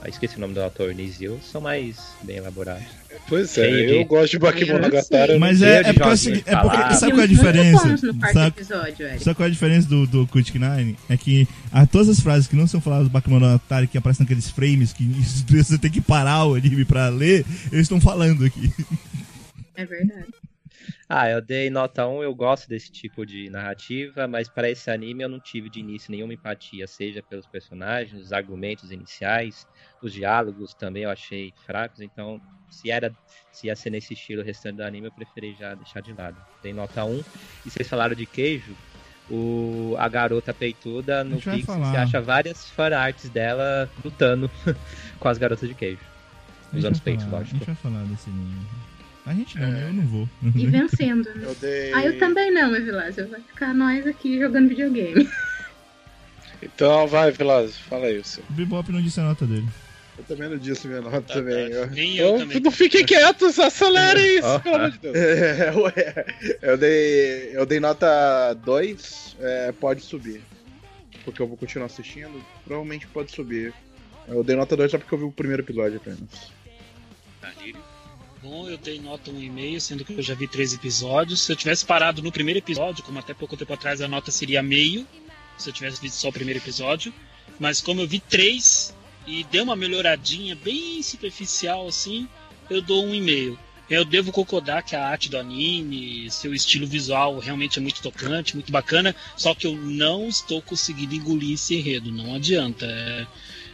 Ah, 0.02 0.08
esqueci 0.08 0.38
o 0.38 0.40
nome 0.40 0.54
do 0.54 0.62
autor, 0.62 0.96
Nizio, 0.96 1.40
são 1.52 1.60
mais 1.60 1.98
bem 2.24 2.38
elaborados. 2.38 2.86
Pois 3.28 3.50
é, 3.58 3.64
Cheio 3.70 3.88
de- 3.88 3.96
eu 3.96 4.06
gosto 4.06 4.32
de 4.32 4.40
Bakemonogatari. 4.40 5.38
Mas 5.38 5.62
é, 5.62 5.84
de 5.84 5.90
é 5.90 5.94
porque, 5.94 6.10
é 6.10 6.16
seguinte- 6.16 6.44
de 6.46 6.50
é 6.50 6.56
porque 6.56 6.94
sabe 6.96 7.12
qual 7.12 7.20
é 7.20 7.24
a 7.24 7.28
diferença? 7.28 7.98
Sabe, 8.32 8.48
episódio, 8.48 9.06
Eric. 9.08 9.24
sabe 9.26 9.36
qual 9.36 9.46
é 9.46 9.50
a 9.50 9.52
diferença 9.54 9.88
do, 9.90 10.08
do 10.08 10.26
Kutik 10.28 10.58
Nine? 10.58 10.96
É 11.10 11.18
que 11.18 11.46
a, 11.70 11.86
todas 11.86 12.08
as 12.08 12.22
frases 12.22 12.48
que 12.48 12.56
não 12.56 12.66
são 12.66 12.80
faladas 12.80 13.08
do 13.08 13.12
Bakemonogatari, 13.12 13.88
que 13.88 13.98
aparecem 13.98 14.24
naqueles 14.24 14.50
frames 14.50 14.94
que 14.94 15.04
você 15.52 15.78
tem 15.78 15.92
que 15.92 16.00
parar 16.00 16.46
o 16.46 16.56
anime 16.56 16.86
pra 16.86 17.10
ler, 17.10 17.46
eles 17.70 17.82
estão 17.84 18.00
falando 18.00 18.46
aqui. 18.46 18.72
É 19.76 19.86
verdade. 19.86 20.28
Ah, 21.08 21.30
eu 21.30 21.42
dei 21.42 21.70
nota 21.70 22.08
1, 22.08 22.24
eu 22.24 22.34
gosto 22.36 22.68
desse 22.68 22.92
tipo 22.92 23.26
de 23.26 23.50
narrativa, 23.50 24.28
mas 24.28 24.48
para 24.48 24.70
esse 24.70 24.90
anime 24.92 25.24
eu 25.24 25.30
não 25.30 25.40
tive 25.40 25.70
de 25.70 25.80
início 25.80 26.12
nenhuma 26.12 26.34
empatia, 26.34 26.88
seja 26.88 27.24
pelos 27.24 27.48
personagens, 27.48 28.22
os 28.22 28.32
argumentos 28.32 28.92
iniciais, 28.92 29.66
os 30.02 30.14
diálogos 30.14 30.74
também 30.74 31.04
eu 31.04 31.10
achei 31.10 31.54
fracos, 31.66 32.00
então 32.02 32.42
se 32.70 32.92
era 32.92 33.14
se 33.52 33.68
ia 33.68 33.76
ser 33.76 33.90
nesse 33.90 34.14
estilo 34.14 34.42
o 34.42 34.46
restante 34.46 34.78
do 34.78 34.84
anime, 34.84 35.08
eu 35.08 35.12
preferi 35.12 35.54
já 35.56 35.74
deixar 35.76 36.02
de 36.02 36.14
lado. 36.14 36.38
Dei 36.62 36.72
nota 36.72 37.04
1. 37.04 37.20
E 37.66 37.70
vocês 37.70 37.88
falaram 37.88 38.16
de 38.16 38.26
queijo, 38.26 38.76
o, 39.30 39.96
a 39.98 40.08
garota 40.08 40.54
peituda 40.54 41.24
no 41.24 41.42
Pix, 41.42 41.66
você 41.66 41.98
acha 41.98 42.22
várias 42.22 42.70
fanarts 42.72 43.30
dela 43.30 43.90
lutando 44.04 44.50
com 45.20 45.28
as 45.28 45.38
garotas 45.38 45.68
de 45.68 45.76
queijo. 45.76 46.00
Usando 46.74 46.94
os 46.94 47.00
peitos, 47.00 47.26
falar, 47.26 47.38
A 47.38 47.40
lógico. 47.40 47.58
gente 47.58 47.66
vai 47.66 47.76
falar 47.76 48.04
desse 48.06 48.30
anime. 48.30 48.89
A 49.30 49.34
gente 49.36 49.60
não, 49.60 49.68
É. 49.68 49.72
né? 49.72 49.84
eu 49.90 49.94
não 49.94 50.08
vou. 50.08 50.30
E 50.56 50.66
vencendo, 50.66 51.30
né? 51.36 51.44
Eu 51.46 51.56
dei. 51.56 51.94
Ah, 51.94 52.04
eu 52.04 52.18
também 52.18 52.52
não, 52.52 52.76
Evilásio. 52.76 53.28
Vai 53.30 53.40
ficar 53.42 53.74
nós 53.76 54.08
aqui 54.08 54.40
jogando 54.40 54.70
videogame. 54.70 55.30
Então 56.62 57.08
vai, 57.08 57.32
Velasco, 57.32 57.78
fala 57.90 58.08
aí 58.08 58.18
o 58.18 58.26
seu. 58.26 58.44
O 58.50 58.54
Bebop 58.54 58.92
não 58.92 59.02
disse 59.02 59.18
a 59.20 59.24
nota 59.24 59.46
dele. 59.46 59.66
Eu 60.18 60.24
também 60.26 60.50
não 60.50 60.58
disse 60.58 60.90
minha 60.90 61.00
nota 61.00 61.22
Tá, 61.22 61.34
também. 61.36 61.70
tá. 61.70 61.76
Eu, 61.76 61.88
Nem 61.92 62.18
eu 62.18 62.28
Então, 62.36 62.40
também. 62.40 62.60
não 62.60 62.72
fiquem 62.72 63.06
quietos, 63.06 63.58
acelerem 63.58 64.40
isso, 64.40 64.46
Ó. 64.48 64.60
pelo 64.60 64.76
amor 64.76 64.92
de 64.92 64.98
Deus. 64.98 65.16
É, 65.16 65.72
ué, 65.74 66.26
eu 66.62 66.78
dei, 66.78 67.52
eu 67.54 67.66
dei 67.66 67.80
nota 67.80 68.54
2, 68.56 69.38
pode 69.80 70.02
subir. 70.02 70.42
Porque 71.24 71.42
eu 71.42 71.48
vou 71.48 71.56
continuar 71.56 71.86
assistindo, 71.86 72.44
provavelmente 72.66 73.08
pode 73.08 73.32
subir. 73.32 73.74
Eu 74.28 74.44
dei 74.44 74.58
nota 74.58 74.76
2 74.76 74.92
só 74.92 74.98
porque 74.98 75.14
eu 75.16 75.20
vi 75.20 75.24
o 75.24 75.32
primeiro 75.32 75.62
episódio 75.64 75.96
apenas. 75.96 76.52
Carlírio. 77.40 77.80
Bom, 78.42 78.70
eu 78.70 78.78
dei 78.78 79.02
nota 79.02 79.30
1,5, 79.30 79.80
sendo 79.82 80.06
que 80.06 80.14
eu 80.14 80.22
já 80.22 80.34
vi 80.34 80.48
três 80.48 80.74
episódios. 80.74 81.42
Se 81.42 81.52
eu 81.52 81.58
tivesse 81.58 81.86
parado 81.86 82.22
no 82.22 82.32
primeiro 82.32 82.60
episódio, 82.60 83.04
como 83.04 83.20
até 83.20 83.34
pouco 83.34 83.58
tempo 83.58 83.74
atrás 83.74 84.00
a 84.02 84.08
nota 84.08 84.32
seria 84.32 84.64
meio, 84.64 85.06
se 85.58 85.70
eu 85.70 85.74
tivesse 85.74 86.02
visto 86.02 86.16
só 86.16 86.30
o 86.30 86.34
primeiro 86.34 86.60
episódio. 86.60 87.14
Mas 87.60 87.82
como 87.82 88.00
eu 88.00 88.08
vi 88.08 88.22
três 88.22 88.96
e 89.28 89.44
deu 89.46 89.66
uma 89.66 89.76
melhoradinha 89.76 90.56
bem 90.56 91.04
superficial 91.04 91.86
assim, 91.86 92.30
eu 92.70 92.82
dou 92.82 93.06
um 93.06 93.14
e-mail. 93.14 93.60
Eu 93.90 94.06
devo 94.06 94.32
concordar 94.32 94.84
que 94.84 94.96
a 94.96 95.06
arte 95.06 95.30
do 95.30 95.38
anime, 95.38 96.30
seu 96.32 96.54
estilo 96.54 96.88
visual 96.88 97.40
realmente 97.40 97.80
é 97.80 97.82
muito 97.82 98.02
tocante, 98.02 98.56
muito 98.56 98.72
bacana, 98.72 99.16
só 99.36 99.54
que 99.54 99.68
eu 99.68 99.76
não 99.76 100.30
estou 100.30 100.62
conseguindo 100.62 101.16
engolir 101.16 101.56
esse 101.56 101.76
enredo, 101.76 102.12
não 102.12 102.36
adianta. 102.36 102.86
É, 102.86 103.28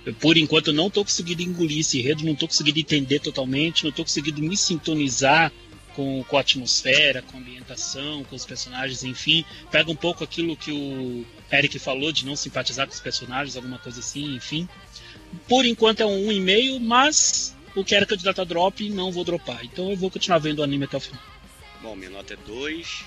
eu, 0.06 0.13
por 0.13 0.38
enquanto 0.38 0.72
não 0.72 0.88
estou 0.88 1.04
conseguindo 1.04 1.41
engolir 1.41 1.80
esse 1.80 2.00
enredo, 2.00 2.24
não 2.24 2.34
estou 2.34 2.48
conseguindo 2.48 2.80
entender 2.80 3.20
totalmente, 3.20 3.84
não 3.84 3.89
estou 3.89 4.06
conseguindo 4.06 4.41
me 4.41 4.56
sintonizar 4.56 5.52
com, 5.96 6.24
com 6.24 6.38
a 6.38 6.41
atmosfera, 6.41 7.22
com 7.22 7.38
a 7.38 7.39
ambientação, 7.39 8.24
com 8.26 8.36
os 8.36 8.46
personagens, 8.46 9.04
enfim. 9.04 9.44
Pega 9.72 9.89
um 9.89 9.96
pouco 9.96 10.24
aquilo 10.24 10.56
que 10.56 10.72
o 10.72 11.26
Eric 11.52 11.80
falou 11.80 12.12
de 12.12 12.26
não 12.26 12.36
simpatizar 12.36 12.86
com 12.86 12.94
os 12.94 13.00
personagens, 13.00 13.56
alguma 13.56 13.80
coisa 13.80 14.00
assim, 14.00 14.36
enfim. 14.36 14.68
Por 15.48 15.65
enquanto 15.65 16.02
é 16.02 16.06
um 16.06 16.28
1,5, 16.28 16.80
mas 16.80 17.56
o 17.76 17.84
que 17.84 17.96
era 17.96 18.06
candidato 18.06 18.41
a 18.41 18.46
drop, 18.46 18.88
não 18.89 19.12
vou 19.12 19.24
dropar. 19.24 19.65
Então 19.65 19.89
eu 19.89 19.98
vou 19.98 20.12
continuar 20.12 20.38
vendo 20.38 20.60
o 20.60 20.63
anime 20.63 20.86
até 20.86 20.98
o 20.98 21.00
final. 21.00 21.22
Bom, 21.82 21.96
minha 21.96 22.10
nota 22.10 22.34
é 22.34 22.38
2. 22.38 23.06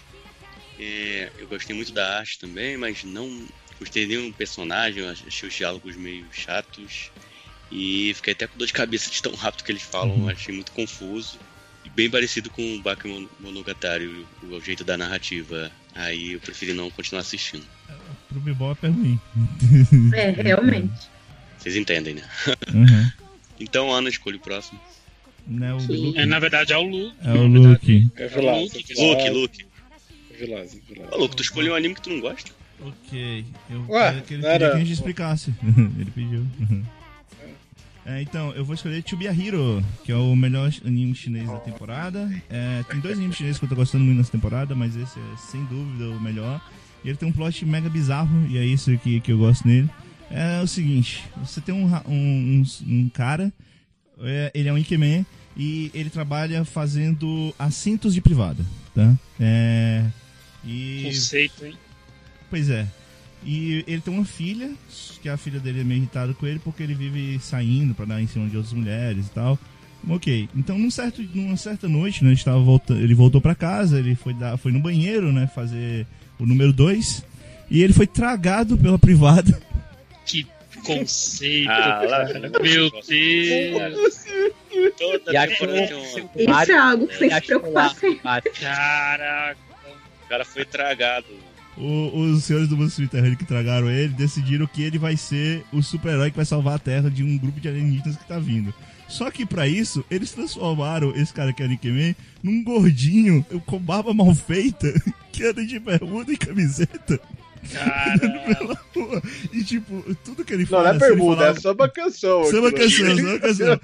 É, 0.81 1.33
eu 1.39 1.47
gostei 1.49 1.75
muito 1.75 1.93
da 1.93 2.19
arte 2.19 2.39
também, 2.39 2.77
mas 2.77 3.05
não 3.05 3.47
gostei 3.79 4.07
de 4.07 4.17
nenhum 4.17 4.33
personagem. 4.33 5.03
eu 5.03 5.11
Achei 5.11 5.49
os 5.49 5.55
diálogos 5.55 5.97
meio 5.97 6.27
chatos. 6.33 7.11
E 7.71 8.13
fiquei 8.15 8.33
até 8.33 8.47
com 8.47 8.59
dor 8.59 8.67
de 8.67 8.73
cabeça 8.73 9.11
de 9.11 9.23
tão 9.23 9.35
rápido 9.35 9.65
que 9.65 9.73
eles 9.73 9.83
falam. 9.83 10.15
Uhum. 10.15 10.29
Achei 10.29 10.55
muito 10.55 10.73
confuso. 10.73 11.39
E 11.85 11.91
bem 11.91 12.11
parecido 12.11 12.51
com 12.51 12.77
o 12.77 12.83
Bakemonogatari, 12.83 14.07
o, 14.07 14.47
o 14.47 14.61
jeito 14.61 14.85
da 14.85 14.97
narrativa. 14.97 15.71
Aí 15.95 16.33
eu 16.33 16.41
preferi 16.41 16.73
não 16.73 16.91
continuar 16.91 17.21
assistindo. 17.21 17.67
Pro 18.29 18.41
Bebop 18.41 18.79
é 18.85 18.89
ruim. 18.89 19.21
É, 20.15 20.31
realmente. 20.31 21.09
Vocês 21.59 21.77
entendem, 21.77 22.15
né? 22.15 22.23
Uhum. 22.73 23.11
Então, 23.61 23.93
Ana, 23.93 24.09
escolha 24.09 24.37
o 24.37 24.41
próximo. 24.41 24.81
Né, 25.45 25.75
o 25.75 25.81
Sim. 25.81 25.97
Luke. 25.97 26.19
É, 26.21 26.27
na 26.27 26.39
verdade 26.39 26.73
é 26.73 26.77
o 26.77 26.83
Lu. 26.83 27.13
É 27.25 27.33
o 27.33 27.47
Luke. 27.47 28.09
É 28.17 28.29
Velasco. 28.29 28.77
Luke, 28.77 28.95
Luke, 29.01 29.31
Luke. 29.31 29.67
Velasco, 30.39 30.79
Ô, 30.79 30.95
Velasco. 30.95 31.19
Luke, 31.19 31.37
tu 31.37 31.43
escolheu 31.43 31.73
um 31.73 31.77
anime 31.77 31.95
que 31.95 32.03
tu 32.03 32.11
não 32.11 32.21
gosta? 32.21 32.53
Ok. 32.81 33.45
Eu 33.71 33.85
Ué, 33.89 34.09
queria 34.09 34.23
que 34.23 34.35
ele, 34.35 34.43
não 34.43 34.49
era- 34.49 34.59
queria 34.59 34.71
que 34.71 34.77
a 34.77 34.85
gente 34.85 34.93
explicasse. 34.93 35.55
ele 35.99 36.11
pediu. 36.11 36.47
É, 38.07 38.23
então, 38.23 38.53
eu 38.53 38.65
vou 38.65 38.75
escolher 38.75 39.03
To 39.03 39.17
Be 39.19 39.29
a 39.29 39.33
Hero, 39.33 39.85
que 40.03 40.11
é 40.11 40.17
o 40.17 40.35
melhor 40.35 40.73
anime 40.85 41.15
chinês 41.15 41.47
da 41.47 41.59
temporada. 41.59 42.31
É, 42.49 42.83
tem 42.91 43.01
dois 43.01 43.19
animes 43.19 43.37
chineses 43.37 43.59
que 43.59 43.65
eu 43.67 43.69
tô 43.69 43.75
gostando 43.75 44.03
muito 44.05 44.17
nessa 44.17 44.33
temporada, 44.33 44.75
mas 44.75 44.97
esse 44.97 45.19
é 45.19 45.37
sem 45.37 45.63
dúvida 45.67 46.09
o 46.09 46.19
melhor. 46.21 46.59
E 47.05 47.09
ele 47.09 47.19
tem 47.19 47.29
um 47.29 47.33
plot 47.33 47.67
mega 47.67 47.89
bizarro, 47.91 48.47
e 48.49 48.57
é 48.57 48.65
isso 48.65 48.97
que, 48.99 49.21
que 49.21 49.31
eu 49.31 49.37
gosto 49.39 49.69
nele. 49.69 49.91
É 50.31 50.61
o 50.63 50.67
seguinte, 50.67 51.23
você 51.37 51.61
tem 51.61 51.75
um, 51.75 51.87
um, 52.07 52.63
um, 52.63 52.63
um 52.87 53.09
cara, 53.11 53.53
é, 54.21 54.51
ele 54.55 54.69
é 54.69 54.73
um 54.73 54.79
Ikemen, 54.79 55.27
e 55.55 55.91
ele 55.93 56.09
trabalha 56.09 56.65
fazendo 56.65 57.55
assentos 57.59 58.15
de 58.15 58.21
privada, 58.23 58.65
tá? 58.95 59.15
É, 59.39 60.05
e... 60.65 61.03
Conceito, 61.05 61.67
hein? 61.67 61.75
Pois 62.51 62.69
é. 62.71 62.87
E 63.45 63.85
ele 63.87 64.01
tem 64.01 64.13
uma 64.13 64.25
filha, 64.25 64.71
que 65.23 65.29
a 65.29 65.37
filha 65.37 65.61
dele 65.61 65.81
é 65.81 65.85
meio 65.85 65.99
irritada 65.99 66.35
com 66.35 66.47
ele 66.47 66.59
porque 66.59 66.83
ele 66.83 66.95
vive 66.95 67.39
saindo 67.41 67.95
pra 67.95 68.05
dar 68.05 68.21
em 68.21 68.27
cima 68.27 68.49
de 68.49 68.57
outras 68.57 68.73
mulheres 68.75 69.27
e 69.27 69.31
tal. 69.31 69.59
Ok, 70.09 70.49
então 70.57 70.79
num 70.79 70.91
certo, 70.91 71.21
numa 71.35 71.57
certa 71.57 71.89
noite, 71.89 72.23
né, 72.23 72.31
ele, 72.31 72.37
estava 72.37 72.59
voltando, 72.61 73.01
ele 73.01 73.15
voltou 73.15 73.41
pra 73.41 73.55
casa, 73.55 73.99
ele 73.99 74.15
foi, 74.15 74.33
dar, 74.33 74.57
foi 74.57 74.71
no 74.73 74.79
banheiro, 74.81 75.33
né, 75.33 75.49
fazer 75.53 76.07
o 76.39 76.47
número 76.47 76.73
2, 76.73 77.25
e 77.69 77.83
ele 77.83 77.93
foi 77.93 78.07
tragado 78.07 78.79
pela 78.79 78.97
privada. 78.99 79.61
Que 80.25 80.47
conceito. 80.85 81.69
Ah, 81.69 82.03
lá, 82.09 82.25
Meu 82.63 82.91
Deus. 82.91 84.25
Toda 84.97 85.33
E 85.45 85.49
temporada 85.49 85.49
que- 85.49 85.89
tem 85.89 85.97
um- 85.97 86.63
Isso 86.63 86.73
é 86.73 86.79
algo 86.79 87.07
pra 87.09 87.17
você 87.17 87.31
se 87.35 87.41
preocupar 87.47 87.95
Caraca. 88.61 89.59
O 90.25 90.29
cara 90.29 90.45
foi 90.45 90.65
tragado. 90.65 91.27
O- 91.81 92.21
os 92.21 92.45
senhores 92.45 92.69
do 92.69 92.77
mundo 92.77 92.91
subterrâneo 92.91 93.37
que 93.37 93.45
tragaram 93.45 93.89
ele 93.89 94.13
decidiram 94.15 94.67
que 94.67 94.83
ele 94.83 94.99
vai 94.99 95.17
ser 95.17 95.65
o 95.73 95.81
super-herói 95.83 96.31
que 96.31 96.37
vai 96.37 96.45
salvar 96.45 96.75
a 96.75 96.79
Terra 96.79 97.09
de 97.11 97.23
um 97.23 97.39
grupo 97.39 97.61
de 97.61 97.69
alienígenas 97.69 98.17
que 98.17 98.27
tá 98.27 98.39
vindo. 98.39 98.75
Só 99.09 99.31
que 99.31 99.47
pra 99.47 99.67
isso, 99.67 100.05
eles 100.11 100.33
transformaram 100.33 101.15
esse 101.17 101.33
cara 101.33 101.53
que 101.53 101.63
é 101.63 101.67
Ikemen 101.67 102.15
num 102.43 102.63
gordinho 102.63 103.45
com 103.65 103.79
barba 103.79 104.13
mal 104.13 104.35
feita, 104.35 104.93
que 105.33 105.45
anda 105.45 105.65
de 105.65 105.79
bermuda 105.79 106.33
e 106.33 106.37
camiseta 106.37 107.19
Cara. 107.73 108.19
pela 108.19 108.79
rua. 108.95 109.23
E 109.53 109.65
tipo, 109.65 110.17
tudo 110.25 110.45
que 110.45 110.53
ele 110.53 110.63
Não, 110.65 110.69
fala. 110.71 110.83
não 110.85 110.91
é 110.91 110.99
se 110.99 111.05
ele 111.05 111.15
pergunta, 111.15 111.37
falar- 111.37 111.51
é 111.57 111.61
só 111.61 111.73
uma 111.73 111.89
canção. 111.89 112.45
Samba 112.45 112.69
aquilo. 112.69 112.83
canção, 112.83 113.17
samba 113.17 113.39
canção. 113.41 113.81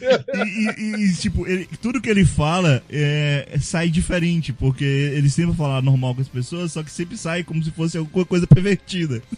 E, 0.46 0.68
e- 0.80 1.04
e, 1.04 1.14
tipo, 1.16 1.46
ele, 1.46 1.68
tudo 1.82 2.00
que 2.00 2.08
ele 2.10 2.24
fala 2.24 2.82
é, 2.90 3.56
sai 3.60 3.88
diferente, 3.88 4.52
porque 4.52 4.84
ele 4.84 5.28
sempre 5.30 5.56
fala 5.56 5.80
normal 5.82 6.14
com 6.14 6.20
as 6.20 6.28
pessoas, 6.28 6.72
só 6.72 6.82
que 6.82 6.90
sempre 6.90 7.16
sai 7.16 7.42
como 7.44 7.62
se 7.62 7.70
fosse 7.70 7.96
alguma 7.98 8.24
coisa 8.24 8.46
pervertida. 8.46 9.22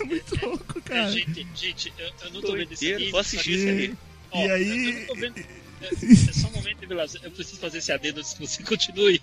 É 0.00 0.04
muito 0.04 0.46
louco, 0.46 0.78
É, 0.78 0.80
cara. 0.88 1.10
gente, 1.10 1.46
gente, 1.54 1.92
eu, 1.98 2.06
eu 2.26 2.32
não 2.32 2.40
tô 2.40 2.52
vendo 2.54 2.72
esse 2.72 2.84
Doideira, 2.84 2.96
anime. 2.96 3.10
vou 3.10 3.20
assistir 3.20 3.58
só 3.58 3.68
isso 3.68 3.68
aí. 3.68 3.94
E 4.46 4.50
aí- 4.50 5.06
Vendo, 5.80 6.28
É 6.28 6.32
só 6.32 6.48
um 6.48 6.52
momento, 6.52 6.86
Vilas. 6.86 7.14
Eu 7.22 7.30
preciso 7.30 7.58
fazer 7.58 7.78
esse 7.78 7.92
adendo 7.92 8.20
antes 8.20 8.34
que 8.34 8.46
você 8.46 8.62
continue. 8.64 9.20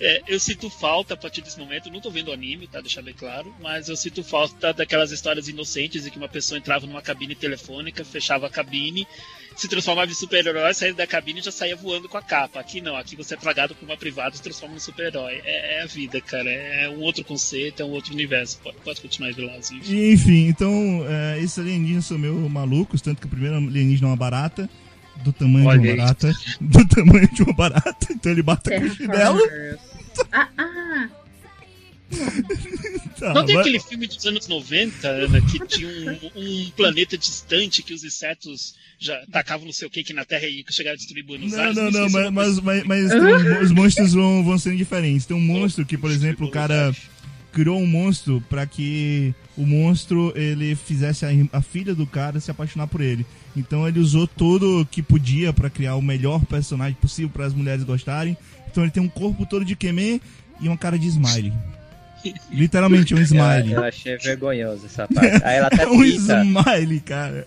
É, 0.00 0.22
eu 0.26 0.38
sinto 0.38 0.68
falta 0.70 1.14
a 1.14 1.16
partir 1.16 1.42
desse 1.42 1.58
momento. 1.58 1.90
Não 1.90 2.00
tô 2.00 2.10
vendo 2.10 2.32
anime, 2.32 2.66
tá? 2.66 2.80
Deixar 2.80 3.02
bem 3.02 3.14
claro. 3.14 3.54
Mas 3.60 3.88
eu 3.88 3.96
sinto 3.96 4.22
falta 4.22 4.72
daquelas 4.72 5.10
histórias 5.10 5.48
inocentes 5.48 6.06
em 6.06 6.10
que 6.10 6.18
uma 6.18 6.28
pessoa 6.28 6.58
entrava 6.58 6.86
numa 6.86 7.02
cabine 7.02 7.34
telefônica, 7.34 8.04
fechava 8.04 8.46
a 8.46 8.50
cabine, 8.50 9.06
se 9.56 9.68
transformava 9.68 10.10
em 10.10 10.14
super-herói, 10.14 10.74
saía 10.74 10.94
da 10.94 11.06
cabine 11.06 11.40
e 11.40 11.42
já 11.42 11.52
saía 11.52 11.76
voando 11.76 12.08
com 12.08 12.18
a 12.18 12.22
capa. 12.22 12.60
Aqui 12.60 12.80
não, 12.80 12.96
aqui 12.96 13.16
você 13.16 13.34
é 13.34 13.36
tragado 13.36 13.74
por 13.74 13.84
uma 13.84 13.96
privada 13.96 14.34
e 14.34 14.36
se 14.36 14.42
transforma 14.42 14.76
em 14.76 14.80
super-herói. 14.80 15.40
É, 15.44 15.78
é 15.78 15.82
a 15.82 15.86
vida, 15.86 16.20
cara. 16.20 16.50
É 16.50 16.88
um 16.88 17.00
outro 17.00 17.24
conceito, 17.24 17.82
é 17.82 17.84
um 17.84 17.90
outro 17.90 18.12
universo. 18.12 18.58
Pode, 18.62 18.76
pode 18.78 19.00
continuar, 19.00 19.32
Vilas. 19.32 19.70
Enfim, 19.70 20.48
então, 20.48 21.04
é, 21.08 21.38
esses 21.38 21.58
alienígenas 21.58 22.06
são 22.06 22.18
meio 22.18 22.34
malucos, 22.48 23.00
tanto 23.00 23.20
que 23.20 23.26
o 23.26 23.30
primeiro 23.30 23.56
alienígena 23.56 24.08
é 24.08 24.10
uma 24.10 24.16
barata, 24.16 24.68
do 25.22 25.32
tamanho 25.32 25.66
Olha 25.66 25.78
de 25.80 25.88
aí. 25.88 25.94
uma 25.94 26.02
barata, 26.04 26.32
do 26.60 26.88
tamanho 26.88 27.28
de 27.34 27.42
uma 27.42 27.52
barata, 27.52 28.06
então 28.12 28.32
ele 28.32 28.42
bata 28.42 28.70
com 28.78 28.86
o 28.86 28.94
chinelo. 28.94 29.40
Ah, 30.32 30.48
ah, 30.58 31.08
Tá, 33.18 33.32
Não 33.34 33.44
tem 33.44 33.54
vai- 33.54 33.62
aquele 33.62 33.80
filme 33.80 34.06
dos 34.06 34.24
anos 34.26 34.46
90, 34.46 35.08
Ana, 35.08 35.40
que 35.40 35.58
tinha 35.66 35.88
um, 35.88 36.30
um 36.36 36.70
planeta 36.76 37.16
distante 37.18 37.82
que 37.82 37.92
os 37.92 38.04
insetos 38.04 38.74
já 38.98 39.20
tacavam 39.32 39.66
não 39.66 39.72
sei 39.72 39.88
o 39.88 39.90
que 39.90 40.00
aqui 40.00 40.12
na 40.12 40.24
Terra 40.24 40.46
e 40.46 40.64
chegaram 40.70 40.94
a 40.94 40.96
destruir 40.96 41.24
Buenos 41.24 41.52
Não, 41.52 41.60
Aires? 41.60 41.76
não, 41.76 41.90
não, 41.90 42.08
se 42.08 42.16
é 42.18 42.30
mas, 42.30 42.58
mas, 42.60 42.60
mas, 42.60 42.84
mas 42.84 43.10
tem 43.10 43.20
os, 43.56 43.62
os 43.62 43.70
monstros 43.72 44.12
vão, 44.12 44.44
vão 44.44 44.58
sendo 44.58 44.76
diferentes. 44.76 45.26
Tem 45.26 45.36
um 45.36 45.40
monstro 45.40 45.84
que, 45.84 45.98
por 45.98 46.10
exemplo, 46.10 46.46
o 46.46 46.50
cara 46.50 46.94
criou 47.52 47.80
um 47.80 47.86
monstro 47.86 48.40
pra 48.48 48.66
que 48.66 49.34
o 49.56 49.66
monstro 49.66 50.32
ele 50.36 50.74
fizesse 50.76 51.24
a, 51.24 51.30
a 51.52 51.62
filha 51.62 51.94
do 51.94 52.06
cara 52.06 52.38
se 52.40 52.50
apaixonar 52.50 52.86
por 52.86 53.00
ele. 53.00 53.26
Então 53.56 53.86
ele 53.86 54.00
usou 54.00 54.26
tudo 54.26 54.86
que 54.90 55.02
podia 55.02 55.52
pra 55.52 55.70
criar 55.70 55.94
o 55.96 56.02
melhor 56.02 56.44
personagem 56.44 56.94
possível 57.00 57.30
para 57.30 57.46
as 57.46 57.54
mulheres 57.54 57.84
gostarem. 57.84 58.36
Então 58.70 58.82
ele 58.82 58.90
tem 58.90 59.02
um 59.02 59.08
corpo 59.08 59.46
todo 59.46 59.64
de 59.64 59.76
Kemen 59.76 60.20
e 60.60 60.66
uma 60.68 60.76
cara 60.76 60.98
de 60.98 61.06
smiley. 61.06 61.52
Literalmente 62.50 63.14
um 63.14 63.18
Eu, 63.18 63.22
smiley. 63.22 63.72
eu 63.72 63.84
achei 63.84 64.16
vergonhoso 64.16 64.86
essa 64.86 65.06
parte. 65.06 65.44
Aí 65.44 65.56
ela 65.56 65.66
até 65.68 65.82
É 65.82 65.86
um 65.88 66.02
cita. 66.02 66.42
smiley, 66.42 67.00
cara. 67.00 67.46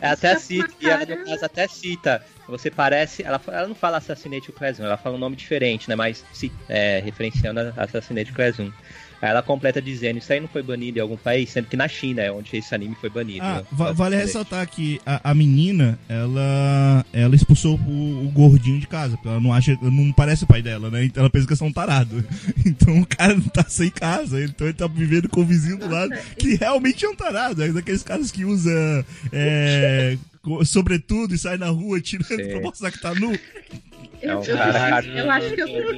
Ela 0.00 0.12
até 0.12 0.38
cita, 0.38 0.68
e 0.80 0.86
ela 0.88 1.04
no 1.06 1.24
caso 1.24 1.44
até 1.44 1.66
cita. 1.66 2.22
Você 2.46 2.70
parece. 2.70 3.22
Ela, 3.22 3.40
ela 3.48 3.66
não 3.68 3.74
fala 3.74 3.96
Assassinate 3.98 4.50
o 4.50 4.52
Class 4.52 4.78
1, 4.78 4.84
ela 4.84 4.96
fala 4.96 5.16
um 5.16 5.18
nome 5.18 5.34
diferente, 5.36 5.88
né? 5.88 5.96
Mas 5.96 6.24
ci- 6.32 6.52
é, 6.68 7.00
referenciando 7.04 7.60
a 7.60 7.84
Assassinate 7.84 8.30
o 8.30 8.34
Class 8.34 8.58
1. 8.58 8.64
Aí 8.64 8.70
ela 9.20 9.42
completa 9.42 9.82
dizendo, 9.82 10.18
isso 10.18 10.32
aí 10.32 10.40
não 10.40 10.48
foi 10.48 10.62
banido 10.62 10.98
em 10.98 11.02
algum 11.02 11.16
país, 11.16 11.50
sendo 11.50 11.66
que 11.66 11.76
na 11.76 11.88
China 11.88 12.22
é 12.22 12.30
onde 12.30 12.56
esse 12.56 12.74
anime 12.74 12.94
foi 13.00 13.10
banido. 13.10 13.42
Ah, 13.44 13.56
né? 13.56 13.64
va- 13.72 13.92
vale 13.92 14.16
ressaltar 14.16 14.66
que 14.68 15.00
a, 15.04 15.30
a 15.30 15.34
menina, 15.34 15.98
ela 16.08 17.04
ela 17.12 17.34
expulsou 17.34 17.78
o, 17.78 18.26
o 18.26 18.30
gordinho 18.30 18.78
de 18.78 18.86
casa, 18.86 19.16
porque 19.16 19.28
ela 19.28 19.40
não 19.40 19.52
acha, 19.52 19.76
não 19.82 20.12
parece 20.12 20.44
o 20.44 20.46
pai 20.46 20.62
dela, 20.62 20.90
né? 20.90 21.04
Então 21.04 21.22
ela 21.22 21.30
pensa 21.30 21.46
que 21.46 21.52
é 21.52 21.56
só 21.56 21.64
um 21.64 21.72
tarado. 21.72 22.24
Então 22.64 23.00
o 23.00 23.06
cara 23.06 23.34
não 23.34 23.42
tá 23.48 23.64
sem 23.68 23.90
casa, 23.90 24.42
então 24.44 24.66
ele 24.66 24.74
tá 24.74 24.86
vivendo 24.86 25.28
com 25.28 25.40
o 25.40 25.44
vizinho 25.44 25.78
do 25.78 25.88
lado, 25.88 26.12
que 26.38 26.54
realmente 26.56 27.04
é 27.04 27.08
um 27.08 27.14
tarado, 27.16 27.62
é 27.62 27.72
daqueles 27.72 28.02
caras 28.02 28.30
que 28.30 28.44
usa 28.44 29.04
é, 29.32 30.16
sobretudo 30.64 31.34
e 31.34 31.38
sai 31.38 31.56
na 31.56 31.68
rua 31.68 32.00
tirando 32.00 32.26
Sim. 32.28 32.48
pra 32.50 32.60
mostrar 32.60 32.90
que 32.90 33.00
tá 33.00 33.14
nu. 33.14 33.32
É 34.20 34.34
um 34.36 34.42
eu, 34.42 34.56
cara- 34.56 35.04
eu, 35.06 35.12
eu 35.16 35.30
acho 35.30 35.54
que 35.54 35.60
eu, 35.60 35.68
eu, 35.68 35.92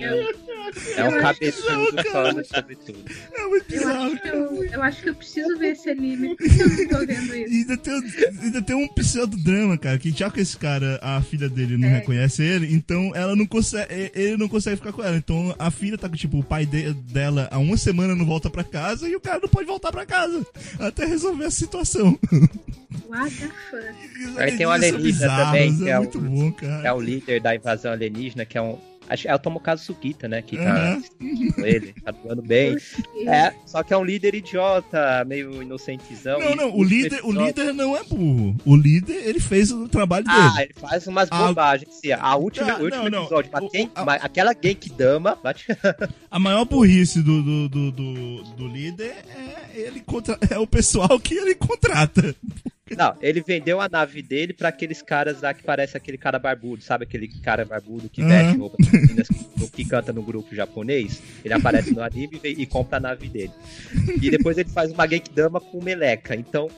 É 0.97 1.05
um 1.05 1.11
eu 1.11 1.27
acho 1.27 1.39
que- 1.41 1.51
cabeçudo 1.51 2.05
falando 2.13 2.45
sobre 2.45 2.77
tudo. 2.77 2.99
É 3.35 3.47
muito 3.47 3.75
eu, 3.75 3.79
bizarro. 3.81 4.19
eu, 4.25 4.65
eu 4.65 4.83
acho 4.83 5.03
que 5.03 5.09
eu 5.09 5.15
preciso 5.15 5.59
ver 5.59 5.69
esse 5.73 5.89
anime, 5.91 6.37
porque 6.37 6.63
eu 6.63 6.69
não 6.69 6.89
tô 6.89 7.07
vendo 7.07 7.35
E 7.35 7.43
isso. 7.45 7.55
ainda 7.71 7.77
tem, 7.79 8.03
ainda 8.43 8.63
tem 8.63 8.77
um 8.77 8.89
pseudodrama, 8.89 9.79
cara, 9.79 9.99
que 9.99 10.11
já 10.11 10.31
que 10.31 10.41
esse 10.41 10.57
cara, 10.57 10.99
a 11.03 11.21
filha 11.23 11.49
dele 11.49 11.77
não 11.79 11.89
É. 11.89 11.99
reconhece 11.99 12.43
ele, 12.43 12.73
então 12.75 13.11
ela 13.15 13.35
não 13.35 13.47
consegue, 13.47 14.11
ele 14.15 14.37
não 14.37 14.49
consegue 14.49 14.77
ficar 14.77 14.93
com 14.93 15.03
ela. 15.03 15.17
Então 15.17 15.55
a 15.59 15.71
filha 15.71 15.97
tá 15.99 16.09
com, 16.09 16.17
tipo, 16.17 16.39
o 16.39 16.45
pai 16.45 16.67
de- 16.67 16.93
dela 16.93 17.49
há 17.51 17.59
uma 17.59 17.77
semana 17.77 18.15
não 18.15 18.27
volta 18.27 18.51
pra 18.51 18.63
casa 18.63 19.09
e 19.09 19.17
o 19.17 19.21
cara 19.21 19.41
não 19.41 19.49
pode 19.49 19.67
voltar 19.67 19.91
pra 19.91 20.05
casa 20.07 20.47
até 20.79 21.05
resolver 21.07 21.47
a 21.47 21.51
situação. 21.51 22.19
What 23.09 23.35
the 23.37 23.49
fuck? 23.71 24.39
Aí 24.39 24.57
tem 24.57 24.67
um 24.67 24.75
Eles 24.75 24.87
são 25.17 25.31
alienígena 25.31 25.37
também, 25.47 25.77
que 25.79 25.89
é, 25.89 25.93
é 25.93 25.99
o- 26.01 26.09
bom, 26.21 26.53
cara. 26.53 26.89
É 26.89 26.93
o 26.93 27.01
líder 27.01 27.41
da 27.41 27.55
invasão 27.55 27.93
alienígena, 27.93 28.45
que 28.45 28.57
é 28.59 28.63
um. 28.63 28.79
Acho 29.09 29.27
é 29.27 29.35
o 29.35 29.39
Tomokazu 29.41 29.83
Sugita, 29.87 30.29
né? 30.29 30.41
Que 30.41 30.57
tá 30.57 30.63
Aham. 30.73 31.03
com 31.57 31.67
ele, 31.67 31.93
tá 32.05 32.13
doando 32.13 32.43
bem. 32.43 32.77
É, 33.27 33.53
só 33.67 33.83
que 33.83 33.93
é 33.93 33.97
um 33.97 34.05
líder 34.05 34.37
idiota, 34.37 35.25
meio 35.27 35.61
inocentezão. 35.63 36.39
Não, 36.39 36.55
não, 36.55 36.77
o 36.77 36.85
líder, 36.85 37.19
o 37.25 37.33
líder 37.33 37.75
não 37.75 37.97
é 37.97 38.05
burro. 38.05 38.55
O 38.65 38.77
líder, 38.77 39.27
ele 39.27 39.41
fez 39.41 39.73
o 39.73 39.89
trabalho 39.89 40.25
Ah, 40.29 40.51
dele. 40.51 40.63
ele 40.71 40.75
faz 40.81 41.09
umas 41.09 41.29
Ah, 41.33 41.49
bobagens. 41.49 41.93
sim. 41.97 42.13
A 42.13 42.37
última, 42.37 42.71
Ah, 42.75 42.79
o 42.79 42.85
último 42.85 43.03
não, 43.03 43.11
não. 43.11 43.23
episódio, 43.25 43.51
mas 43.53 43.65
O- 43.65 43.69
quem- 43.71 43.87
o- 43.87 43.91
a- 44.11 44.15
aquela 44.15 44.55
Genkidama. 44.63 45.37
bate- 45.43 45.67
A 46.31 46.39
maior 46.39 46.65
burrice 46.65 47.21
do, 47.21 47.43
do, 47.43 47.69
do, 47.69 47.91
do, 47.91 48.43
do 48.45 48.69
líder 48.69 49.17
é 49.29 49.71
ele 49.81 49.99
contra, 50.01 50.39
é 50.49 50.57
o 50.57 50.69
pessoal 50.69 51.19
que 51.19 51.35
ele 51.35 51.57
contrata. 51.57 52.33
Não, 52.97 53.15
ele 53.21 53.41
vendeu 53.41 53.81
a 53.81 53.89
nave 53.89 54.21
dele 54.23 54.53
pra 54.53 54.69
aqueles 54.71 55.01
caras 55.03 55.41
lá 55.41 55.55
que 55.55 55.63
parece 55.63 55.97
aquele 55.97 56.19
cara 56.19 56.39
barbudo, 56.39 56.83
sabe 56.83 57.05
aquele 57.05 57.29
cara 57.29 57.65
barbudo 57.65 58.09
que 58.09 58.21
Aham. 58.21 58.29
veste 58.29 58.59
roupa 58.59 58.77
de 58.83 58.93
meninas 58.93 59.29
que, 59.29 59.71
que 59.73 59.85
canta 59.85 60.13
no 60.13 60.23
grupo 60.23 60.55
japonês? 60.55 61.23
Ele 61.45 61.55
aparece 61.55 61.93
no 61.93 62.03
anime 62.03 62.41
e, 62.43 62.49
e 62.63 62.67
compra 62.67 62.97
a 62.99 63.01
nave 63.01 63.29
dele. 63.29 63.53
E 64.21 64.31
depois 64.31 64.59
ele 64.59 64.69
faz 64.69 64.91
uma 64.93 65.07
Genkidama 65.07 65.61
com 65.61 65.83
meleca. 65.83 66.35
Então, 66.35 66.69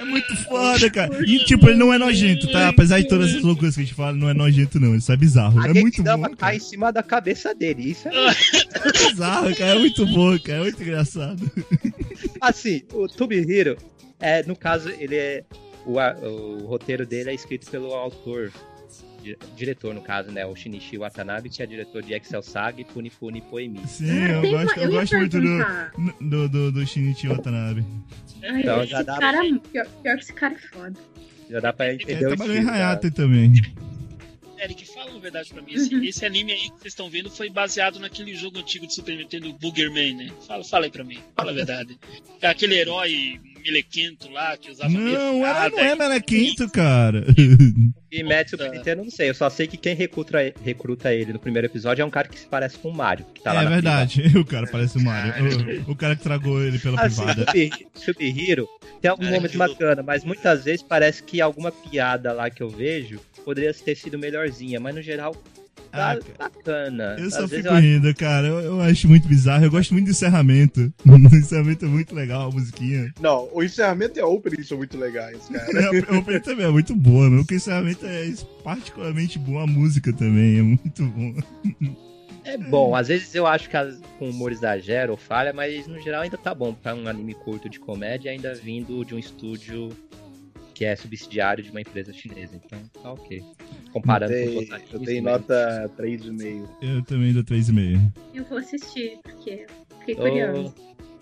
É 0.00 0.04
muito 0.04 0.34
foda, 0.44 0.88
cara. 0.90 1.10
E, 1.26 1.44
tipo, 1.44 1.68
ele 1.68 1.78
não 1.78 1.92
é 1.92 1.98
nojento, 1.98 2.50
tá? 2.50 2.68
Apesar 2.68 3.00
de 3.00 3.06
todas 3.08 3.30
essas 3.30 3.42
loucuras 3.42 3.74
que 3.74 3.82
a 3.82 3.84
gente 3.84 3.94
fala, 3.94 4.12
não 4.14 4.30
é 4.30 4.34
nojento, 4.34 4.80
não. 4.80 4.94
Isso 4.94 5.12
é 5.12 5.16
bizarro. 5.16 5.60
a 5.60 5.68
É 5.68 5.74
muito 5.74 6.02
bom, 6.02 6.22
cai 6.22 6.34
cara. 6.36 6.56
em 6.56 6.60
cima 6.60 6.90
da 6.90 7.02
cabeça 7.02 7.54
dele. 7.54 7.90
Isso 7.90 8.08
é 8.08 8.12
É 8.82 9.08
bizarro, 9.10 9.54
cara. 9.56 9.74
É 9.74 9.78
muito 9.78 10.06
bom, 10.06 10.38
cara. 10.38 10.60
É 10.60 10.62
muito 10.62 10.82
engraçado. 10.82 11.50
Assim, 12.40 12.82
o 12.92 13.06
Tube 13.08 13.36
Hero, 13.36 13.76
é, 14.18 14.42
no 14.44 14.56
caso, 14.56 14.88
ele 14.90 15.16
é. 15.16 15.44
O, 15.86 15.92
o 15.98 16.66
roteiro 16.66 17.06
dele 17.06 17.30
é 17.30 17.34
escrito 17.34 17.70
pelo 17.70 17.92
autor, 17.94 18.52
di- 19.22 19.36
diretor, 19.56 19.94
no 19.94 20.02
caso, 20.02 20.30
né? 20.30 20.44
O 20.44 20.54
Shinichi 20.54 20.98
Watanabe, 20.98 21.48
que 21.48 21.62
é 21.62 21.66
diretor 21.66 22.02
de 22.02 22.12
Excel 22.14 22.42
Saga 22.42 22.80
e 22.82 22.84
Funi 22.84 23.08
Funi 23.10 23.40
Poemi. 23.40 23.80
Sim, 23.86 24.06
eu 24.30 24.40
tem 24.42 24.50
gosto, 24.52 24.74
uma- 24.76 24.82
eu 24.84 24.90
ia 24.92 25.00
gosto 25.00 25.16
muito 25.16 25.40
do, 25.40 25.46
perguntar. 25.46 25.92
do, 26.20 26.48
do, 26.48 26.72
do 26.72 26.86
Shinichi 26.86 27.28
Watanabe. 27.28 27.84
Ai, 28.42 28.60
Então, 28.60 28.82
esse 28.82 28.90
já 28.92 29.02
dá- 29.02 29.18
cara, 29.18 29.38
pior, 29.72 29.86
pior 30.02 30.16
que 30.16 30.22
esse 30.22 30.32
cara 30.34 30.54
é 30.54 30.58
foda. 30.58 30.94
Já 31.50 31.60
dá 31.60 31.72
pra 31.72 31.92
entender 31.94 32.12
Ele 32.12 32.24
o 32.26 32.28
trabalhou 32.28 32.54
em 32.54 32.58
estilo. 32.58 32.74
Hayate 32.76 33.10
também. 33.10 33.52
Eric, 34.60 34.86
fala 34.86 35.14
a 35.14 35.18
verdade 35.18 35.52
pra 35.52 35.62
mim. 35.62 35.72
Esse, 35.72 35.94
esse 36.06 36.26
anime 36.26 36.52
aí 36.52 36.60
que 36.60 36.78
vocês 36.80 36.86
estão 36.86 37.08
vendo 37.08 37.30
foi 37.30 37.48
baseado 37.48 37.98
naquele 37.98 38.34
jogo 38.34 38.58
antigo 38.58 38.86
de 38.86 38.94
Super 38.94 39.16
Nintendo, 39.16 39.52
Boogerman, 39.54 40.14
né? 40.14 40.32
Fala, 40.46 40.62
fala 40.62 40.84
aí 40.84 40.90
pra 40.90 41.04
mim. 41.04 41.18
Fala 41.34 41.50
a 41.50 41.54
verdade. 41.54 41.98
É 42.40 42.48
Aquele 42.48 42.76
herói 42.76 43.40
melequento 43.60 44.30
lá 44.30 44.56
que 44.56 44.70
usava 44.70 44.90
Não, 44.90 45.46
ela 45.46 45.68
não 45.68 45.78
é 45.78 45.94
melequento, 45.96 46.68
cara. 46.70 47.24
E 48.12 48.48
Super 48.48 48.70
Nintendo, 48.70 49.00
eu 49.02 49.04
não 49.04 49.10
sei. 49.10 49.30
Eu 49.30 49.34
só 49.34 49.48
sei 49.48 49.66
que 49.66 49.76
quem 49.76 49.94
recruta, 49.94 50.38
recruta 50.64 51.14
ele 51.14 51.32
no 51.32 51.38
primeiro 51.38 51.66
episódio 51.66 52.02
é 52.02 52.04
um 52.04 52.10
cara 52.10 52.28
que 52.28 52.38
se 52.38 52.46
parece 52.46 52.76
com 52.78 52.88
o 52.88 52.94
Mario, 52.94 53.24
que 53.34 53.42
tá 53.42 53.52
lá 53.52 53.60
é 53.60 53.64
na 53.64 53.70
verdade. 53.70 54.22
O 54.36 54.44
cara 54.44 54.66
parece 54.66 54.98
o 54.98 55.00
Mario. 55.00 55.32
O, 55.86 55.92
o 55.92 55.96
cara 55.96 56.16
que 56.16 56.22
tragou 56.22 56.62
ele 56.62 56.78
pela 56.78 57.00
Assim, 57.00 57.22
privada. 57.24 57.46
Super, 57.46 57.70
Super 57.94 58.38
Hero 58.50 58.68
tem 59.00 59.10
momentos 59.16 59.44
aquilo- 59.60 59.68
bacanas, 59.68 60.04
mas 60.04 60.24
muitas 60.24 60.64
vezes 60.64 60.82
parece 60.82 61.22
que 61.22 61.40
alguma 61.40 61.70
piada 61.70 62.32
lá 62.32 62.50
que 62.50 62.62
eu 62.62 62.68
vejo 62.68 63.20
poderia 63.44 63.72
ter 63.72 63.94
sido 63.96 64.18
melhorzinha, 64.18 64.78
mas 64.80 64.94
no 64.94 65.02
geral 65.02 65.34
Ah, 65.92 66.16
cara. 66.16 66.22
bacana. 66.38 67.16
Eu 67.18 67.26
Às 67.26 67.34
só 67.34 67.48
fico 67.48 67.66
eu 67.68 67.72
acho- 67.72 67.80
rindo, 67.82 68.14
cara. 68.14 68.46
Eu, 68.46 68.60
eu 68.60 68.80
acho 68.80 69.08
muito 69.08 69.26
bizarro. 69.28 69.64
Eu 69.64 69.70
gosto 69.70 69.92
muito 69.92 70.06
do 70.06 70.10
encerramento. 70.10 70.92
O 71.06 71.36
encerramento 71.36 71.84
é 71.84 71.88
muito 71.88 72.14
legal, 72.14 72.48
a 72.48 72.52
musiquinha. 72.52 73.12
Não, 73.20 73.48
o 73.52 73.62
encerramento 73.62 74.18
e 74.18 74.22
a 74.22 74.26
opening 74.26 74.62
são 74.62 74.78
muito 74.78 74.96
legais, 74.98 75.38
cara. 75.48 75.66
É, 75.96 76.14
a 76.14 76.18
opening 76.18 76.40
também 76.40 76.66
é 76.66 76.70
muito 76.70 76.94
boa, 76.94 77.28
meu. 77.28 77.40
Porque 77.40 77.54
o 77.54 77.56
encerramento 77.56 78.06
é 78.06 78.32
particularmente 78.64 79.38
bom. 79.38 79.58
A 79.58 79.66
música 79.66 80.12
também 80.12 80.58
é 80.58 80.62
muito 80.62 81.04
bom. 81.06 81.34
É 82.44 82.56
bom, 82.56 82.96
às 82.96 83.08
vezes 83.08 83.34
eu 83.34 83.46
acho 83.46 83.68
que 83.68 83.76
as, 83.76 84.00
com 84.18 84.30
humor 84.30 84.50
exagero 84.50 85.12
ou 85.12 85.16
falha, 85.18 85.52
mas 85.52 85.86
no 85.86 86.00
geral 86.00 86.22
ainda 86.22 86.38
tá 86.38 86.54
bom 86.54 86.72
pra 86.72 86.94
um 86.94 87.06
anime 87.06 87.34
curto 87.34 87.68
de 87.68 87.78
comédia, 87.78 88.30
ainda 88.32 88.54
vindo 88.54 89.04
de 89.04 89.14
um 89.14 89.18
estúdio 89.18 89.90
que 90.80 90.86
é 90.86 90.96
subsidiário 90.96 91.62
de 91.62 91.70
uma 91.70 91.82
empresa 91.82 92.10
chinesa. 92.10 92.56
Então 92.56 92.80
tá 93.02 93.12
ok. 93.12 93.44
Comparando 93.92 94.32
Eu 94.32 94.46
com 94.46 94.50
dei, 94.50 94.64
os 94.64 94.70
outros 94.70 94.90
eu 94.90 94.96
animes, 94.96 95.06
dei 95.06 95.20
nota 95.20 95.90
3,5. 95.98 96.68
Eu 96.80 97.02
também 97.02 97.32
dou 97.34 97.44
3,5. 97.44 98.12
Eu 98.32 98.44
vou 98.44 98.56
assistir, 98.56 99.18
porque 99.22 99.66
fiquei 99.98 100.14
curiosa. 100.14 100.74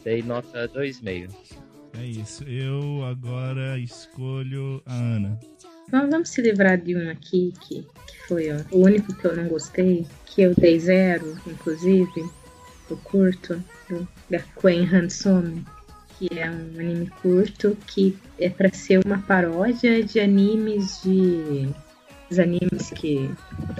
Dei 0.04 0.22
nota 0.22 0.68
2,5. 0.68 1.34
É 2.00 2.04
isso. 2.04 2.44
Eu 2.44 3.04
agora 3.04 3.76
escolho 3.80 4.80
a 4.86 4.94
Ana. 4.94 5.40
Vamos, 5.90 6.10
vamos 6.10 6.28
se 6.28 6.40
livrar 6.40 6.78
de 6.78 6.94
um 6.94 7.10
aqui 7.10 7.52
que, 7.60 7.82
que 7.82 8.28
foi 8.28 8.52
ó, 8.52 8.60
o 8.70 8.84
único 8.84 9.12
que 9.12 9.24
eu 9.26 9.34
não 9.34 9.48
gostei, 9.48 10.06
que 10.26 10.42
eu 10.42 10.54
dei 10.54 10.78
zero, 10.78 11.36
inclusive, 11.44 12.30
o 12.88 12.96
curto, 12.98 13.60
do 13.88 14.06
Gakuen 14.30 14.84
Hansome, 14.84 15.64
que 16.18 16.28
é 16.38 16.50
um 16.50 16.80
anime 16.80 17.06
curto 17.22 17.76
que 17.86 18.16
é 18.38 18.48
pra 18.50 18.70
ser 18.72 19.04
uma 19.04 19.18
paródia 19.18 20.02
de 20.02 20.18
animes 20.20 21.00
de 21.04 21.68
animes 22.38 22.90
que 22.90 23.30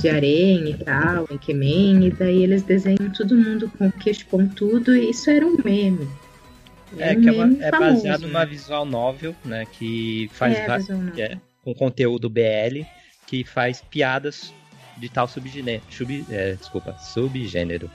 de 0.01 0.09
harém 0.09 0.71
e 0.71 0.75
tal, 0.79 1.27
em 1.31 1.37
Kemen, 1.37 2.07
e 2.07 2.11
daí 2.11 2.43
eles 2.43 2.63
desenham 2.63 3.11
todo 3.15 3.37
mundo 3.37 3.71
com 3.77 3.89
o 3.89 3.93
queixo 3.93 4.25
pontudo 4.27 4.97
e 4.97 5.11
isso 5.11 5.29
era 5.31 5.47
um 5.47 5.57
meme. 5.63 6.09
É, 6.97 7.13
um 7.13 7.21
que 7.21 7.29
é, 7.29 7.33
uma- 7.33 7.63
é 7.65 7.71
famoso, 7.71 7.95
baseado 7.97 8.21
né? 8.23 8.27
numa 8.29 8.47
visual 8.47 8.87
novel, 8.87 9.35
né? 9.45 9.67
Que 9.71 10.31
faz 10.33 10.57
É, 10.57 10.67
va- 10.67 10.79
é, 11.19 11.37
com 11.63 11.75
conteúdo 11.75 12.31
BL, 12.31 12.87
que 13.27 13.45
faz 13.45 13.83
piadas 13.83 14.55
de 14.97 15.09
tal 15.11 15.29
subgênero. 15.29 15.83
Sub, 15.91 16.25
é, 16.31 16.55
desculpa, 16.55 16.97
subgênero. 16.99 17.91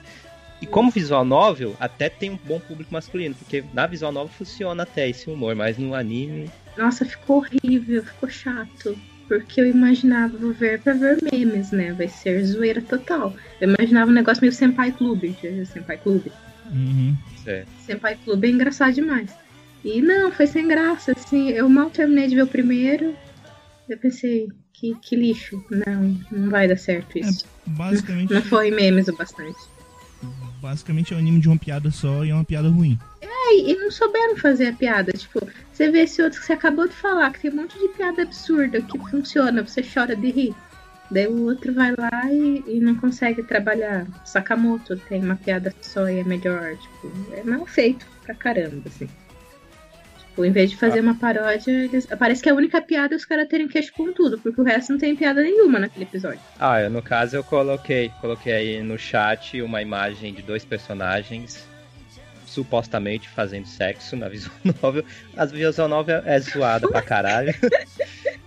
E 0.64 0.66
como 0.66 0.89
visual 0.89 1.26
novel, 1.26 1.76
até 1.78 2.07
tem 2.07 2.32
um 2.32 2.39
bom 2.41 2.57
público 2.57 2.93
masculino, 2.93 3.36
porque 3.36 3.66
na 3.74 3.86
visual 3.86 4.14
novel 4.14 4.34
funciona 4.34 4.84
até 4.84 5.09
esse 5.09 5.30
humor, 5.30 5.53
mas 5.53 5.78
no 5.78 5.93
anime. 5.93 6.49
Nossa, 6.78 7.03
ficou 7.03 7.43
horrível, 7.43 8.01
ficou 8.01 8.30
chato. 8.30 8.97
Porque 9.28 9.59
eu 9.59 9.68
imaginava, 9.68 10.38
vou 10.38 10.53
ver 10.53 10.80
pra 10.80 10.93
ver 10.93 11.18
memes, 11.22 11.72
né? 11.72 11.91
Vai 11.91 12.07
ser 12.07 12.41
zoeira 12.45 12.82
total. 12.82 13.36
Eu 13.59 13.76
imaginava 13.76 14.09
um 14.09 14.14
negócio 14.14 14.39
meio 14.39 14.53
Senpai 14.53 14.93
Clube. 14.93 15.36
Senpai 15.66 15.97
Clube? 15.97 16.32
Uhum. 16.72 17.14
É, 17.45 17.66
Senpai 17.80 18.16
Clube 18.24 18.47
é 18.47 18.51
engraçado 18.51 18.93
demais. 18.93 19.36
E 19.84 20.01
não, 20.01 20.32
foi 20.32 20.47
sem 20.47 20.66
graça, 20.66 21.11
assim. 21.11 21.49
Eu 21.49 21.68
mal 21.68 21.89
terminei 21.89 22.30
de 22.30 22.36
ver 22.36 22.43
o 22.43 22.47
primeiro. 22.47 23.14
Eu 23.89 23.97
pensei, 23.97 24.47
que, 24.72 24.95
que 24.95 25.16
lixo. 25.18 25.61
Não, 25.70 26.18
não 26.32 26.49
vai 26.49 26.70
dar 26.70 26.78
certo 26.78 27.18
isso. 27.18 27.45
Basicamente, 27.66 28.34
Não 28.34 28.41
foi 28.43 28.72
memes 28.72 29.07
o 29.09 29.16
bastante. 29.16 29.73
Basicamente 30.62 31.14
é 31.14 31.16
um 31.16 31.20
anime 31.20 31.40
de 31.40 31.48
uma 31.48 31.58
piada 31.58 31.92
só 31.92 32.24
e 32.24 32.30
é 32.30 32.34
uma 32.34 32.44
piada 32.44 32.70
ruim. 32.70 32.98
É, 33.22 33.58
e 33.58 33.76
não 33.76 33.92
souberam 33.92 34.38
fazer 34.38 34.68
a 34.68 34.74
piada. 34.74 35.12
Tipo, 35.12 35.48
você 35.72 35.92
vê 35.92 36.02
esse 36.02 36.22
outro 36.22 36.40
que 36.40 36.46
você 36.46 36.54
acabou 36.54 36.88
de 36.88 36.96
falar, 36.96 37.32
que 37.32 37.40
tem 37.40 37.52
um 37.52 37.56
monte 37.56 37.78
de 37.78 37.90
piada 37.90 38.22
absurda 38.22 38.82
que 38.82 38.98
funciona, 39.10 39.64
você 39.64 39.82
chora 39.84 40.16
de 40.16 40.32
rir. 40.32 40.56
Daí 41.12 41.28
o 41.28 41.44
outro 41.44 41.74
vai 41.74 41.94
lá 41.98 42.32
e, 42.32 42.64
e 42.66 42.80
não 42.80 42.96
consegue 42.96 43.44
trabalhar. 43.44 44.08
Sakamoto 44.26 44.96
tem 44.98 45.24
uma 45.24 45.36
piada 45.36 45.74
só 45.82 46.10
e 46.10 46.20
é 46.20 46.24
melhor. 46.24 46.78
Tipo, 46.78 47.12
é 47.34 47.44
mal 47.44 47.66
feito 47.66 48.06
pra 48.24 48.34
caramba, 48.34 48.82
assim. 48.88 49.08
Tipo, 50.34 50.46
em 50.46 50.52
vez 50.52 50.72
de 50.72 50.78
fazer 50.78 51.00
uma 51.00 51.14
paródia, 51.14 51.72
eles... 51.72 52.08
parece 52.08 52.42
que 52.42 52.50
a 52.50 52.56
única 52.56 52.82
piada 52.82 53.14
é 53.14 53.18
os 53.18 53.24
caras 53.24 53.48
terem 53.48 53.68
queixo 53.68 53.94
com 53.94 54.12
tudo, 54.12 54.40
porque 54.40 54.60
o 54.60 54.64
resto 54.64 54.92
não 54.92 54.98
tem 54.98 55.16
piada 55.16 55.44
nenhuma 55.44 55.78
naquele 55.78 56.06
episódio. 56.06 56.40
Ah, 56.60 56.90
no 56.90 57.04
caso 57.04 57.36
eu 57.36 57.44
coloquei, 57.44 58.12
coloquei 58.20 58.52
aí 58.52 58.82
no 58.82 58.98
chat 58.98 59.62
uma 59.62 59.80
imagem 59.80 60.34
de 60.34 60.42
dois 60.42 60.66
personagens 60.66 61.68
supostamente 62.48 63.30
fazendo 63.30 63.68
sexo 63.68 64.16
na 64.16 64.28
visual 64.28 64.56
novel. 64.82 65.06
A 65.38 65.46
visual 65.46 65.88
novel 65.88 66.24
é 66.26 66.40
zoada 66.40 66.88
pra 66.88 67.02
caralho. 67.02 67.54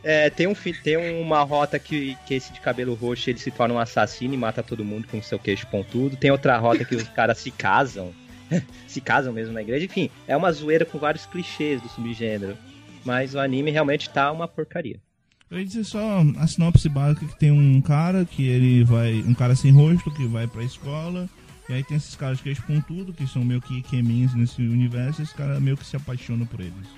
É, 0.09 0.31
tem, 0.31 0.47
um, 0.47 0.55
tem 0.85 0.97
uma 1.21 1.43
rota 1.43 1.81
que, 1.81 2.17
que 2.29 2.35
esse 2.35 2.53
de 2.53 2.61
cabelo 2.61 2.95
roxo 2.95 3.29
ele 3.29 3.41
se 3.41 3.51
torna 3.51 3.75
um 3.75 3.79
assassino 3.81 4.35
e 4.35 4.37
mata 4.37 4.63
todo 4.63 4.85
mundo 4.85 5.09
com 5.09 5.21
seu 5.21 5.37
queixo 5.37 5.67
pontudo. 5.67 6.17
Tem 6.17 6.31
outra 6.31 6.57
rota 6.59 6.85
que 6.85 6.95
os 6.95 7.09
caras 7.09 7.39
se 7.39 7.51
casam. 7.51 8.15
se 8.87 9.01
casam 9.01 9.33
mesmo 9.33 9.53
na 9.53 9.63
igreja. 9.63 9.85
Enfim, 9.87 10.11
é 10.27 10.37
uma 10.37 10.53
zoeira 10.53 10.85
com 10.85 10.99
vários 10.99 11.27
clichês 11.27 11.81
do 11.81 11.89
subgênero. 11.89 12.57
Mas 13.05 13.35
o 13.35 13.39
anime 13.39 13.71
realmente 13.71 14.11
tá 14.11 14.33
uma 14.33 14.49
porcaria. 14.49 15.01
Eu 15.49 15.59
ia 15.61 15.65
dizer 15.65 15.85
só 15.85 16.23
a 16.39 16.47
sinopse 16.47 16.89
básica 16.89 17.25
que 17.27 17.39
tem 17.39 17.53
um 17.53 17.81
cara 17.81 18.25
que 18.25 18.47
ele 18.49 18.83
vai. 18.83 19.15
Um 19.27 19.35
cara 19.35 19.55
sem 19.55 19.71
rosto 19.71 20.11
que 20.11 20.27
vai 20.27 20.47
pra 20.47 20.65
escola. 20.65 21.29
E 21.69 21.73
aí 21.73 21.85
tem 21.85 21.97
esses 21.97 22.15
caras 22.17 22.41
que 22.41 22.55
com 22.63 22.81
tudo, 22.81 23.13
que 23.13 23.27
são 23.27 23.45
meio 23.45 23.61
que 23.61 23.83
Kemins 23.83 24.35
nesse 24.35 24.63
universo, 24.63 25.21
e 25.21 25.25
esse 25.25 25.35
cara 25.35 25.59
meio 25.61 25.77
que 25.77 25.85
se 25.87 25.97
apaixona 25.97 26.45
por 26.47 26.61
eles. 26.61 26.89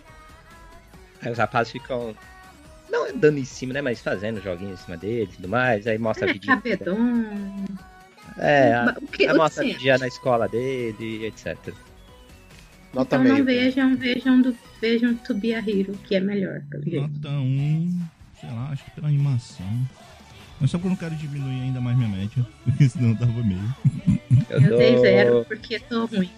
Aí 1.22 1.30
os 1.32 1.38
rapazes 1.38 1.72
ficam. 1.72 2.14
Não 2.90 3.14
dando 3.16 3.38
em 3.38 3.44
cima, 3.44 3.74
né? 3.74 3.82
Mas 3.82 4.00
fazendo 4.00 4.42
joguinhos 4.42 4.80
em 4.80 4.84
cima 4.84 4.96
dele 4.96 5.30
e 5.30 5.36
tudo 5.36 5.48
mais. 5.48 5.86
Aí 5.86 5.98
mostra 5.98 6.26
a 6.26 6.30
É, 6.30 6.32
vidinha. 6.32 6.56
cabedon. 6.56 7.66
É, 8.38 8.72
a- 8.74 8.94
O 9.00 9.06
que, 9.06 9.26
a 9.26 9.48
vidinha 9.62 9.98
na 9.98 10.06
escola 10.06 10.48
dele, 10.48 11.26
etc. 11.26 11.56
Nota 12.94 13.16
Então 13.16 13.22
meio. 13.24 13.38
não 13.38 13.44
vejam, 13.44 13.96
vejam, 13.96 14.40
do, 14.40 14.56
vejam 14.80 15.14
To 15.16 15.34
Be 15.34 15.54
a 15.54 15.58
Hero, 15.58 15.92
que 16.06 16.14
é 16.14 16.20
melhor, 16.20 16.62
jeito. 16.86 17.10
Nota 17.22 17.28
1, 17.36 18.00
sei 18.40 18.50
lá, 18.50 18.68
acho 18.70 18.84
que 18.84 18.90
pela 18.92 19.08
animação. 19.08 19.66
Mas 20.60 20.70
só 20.70 20.78
que 20.78 20.86
eu 20.86 20.90
não 20.90 20.96
quero 20.96 21.14
diminuir 21.14 21.60
ainda 21.62 21.80
mais 21.80 21.96
minha 21.96 22.08
média, 22.08 22.44
porque 22.64 22.88
senão 22.88 23.12
dava 23.14 23.42
meio. 23.42 23.74
Eu 24.48 24.60
Eu 24.62 24.78
dei 24.78 24.98
zero 24.98 25.44
porque 25.46 25.78
tô 25.80 26.06
ruim. 26.06 26.30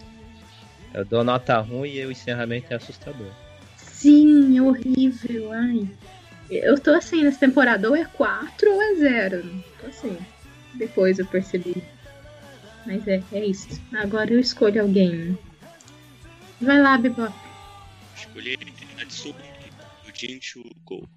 eu 0.92 1.04
dou 1.04 1.22
nota 1.22 1.58
ruim 1.60 1.90
e 1.90 2.04
o 2.06 2.10
encerramento 2.10 2.72
é 2.72 2.76
assustador. 2.76 3.30
Sim, 3.76 4.56
é 4.58 4.62
horrível, 4.62 5.52
ai. 5.52 5.86
Eu 6.50 6.78
tô 6.80 6.90
assim 6.92 7.22
nessa 7.22 7.38
temporada, 7.38 7.88
ou 7.88 7.94
é 7.94 8.04
4 8.04 8.72
ou 8.72 8.82
é 8.82 8.94
0. 8.96 9.42
Tô 9.80 9.86
assim. 9.86 10.16
Depois 10.74 11.18
eu 11.18 11.26
percebi. 11.26 11.82
Mas 12.86 13.06
é, 13.06 13.22
é 13.32 13.44
isso. 13.44 13.80
Agora 13.94 14.32
eu 14.32 14.40
escolho 14.40 14.82
alguém. 14.82 15.38
Vai 16.60 16.80
lá, 16.80 16.98
Bebop. 16.98 17.34
Escolhi 18.16 18.58
Natsumi 18.96 19.34
do 20.04 20.12
Jinchu 20.14 20.62
Go. 20.84 21.08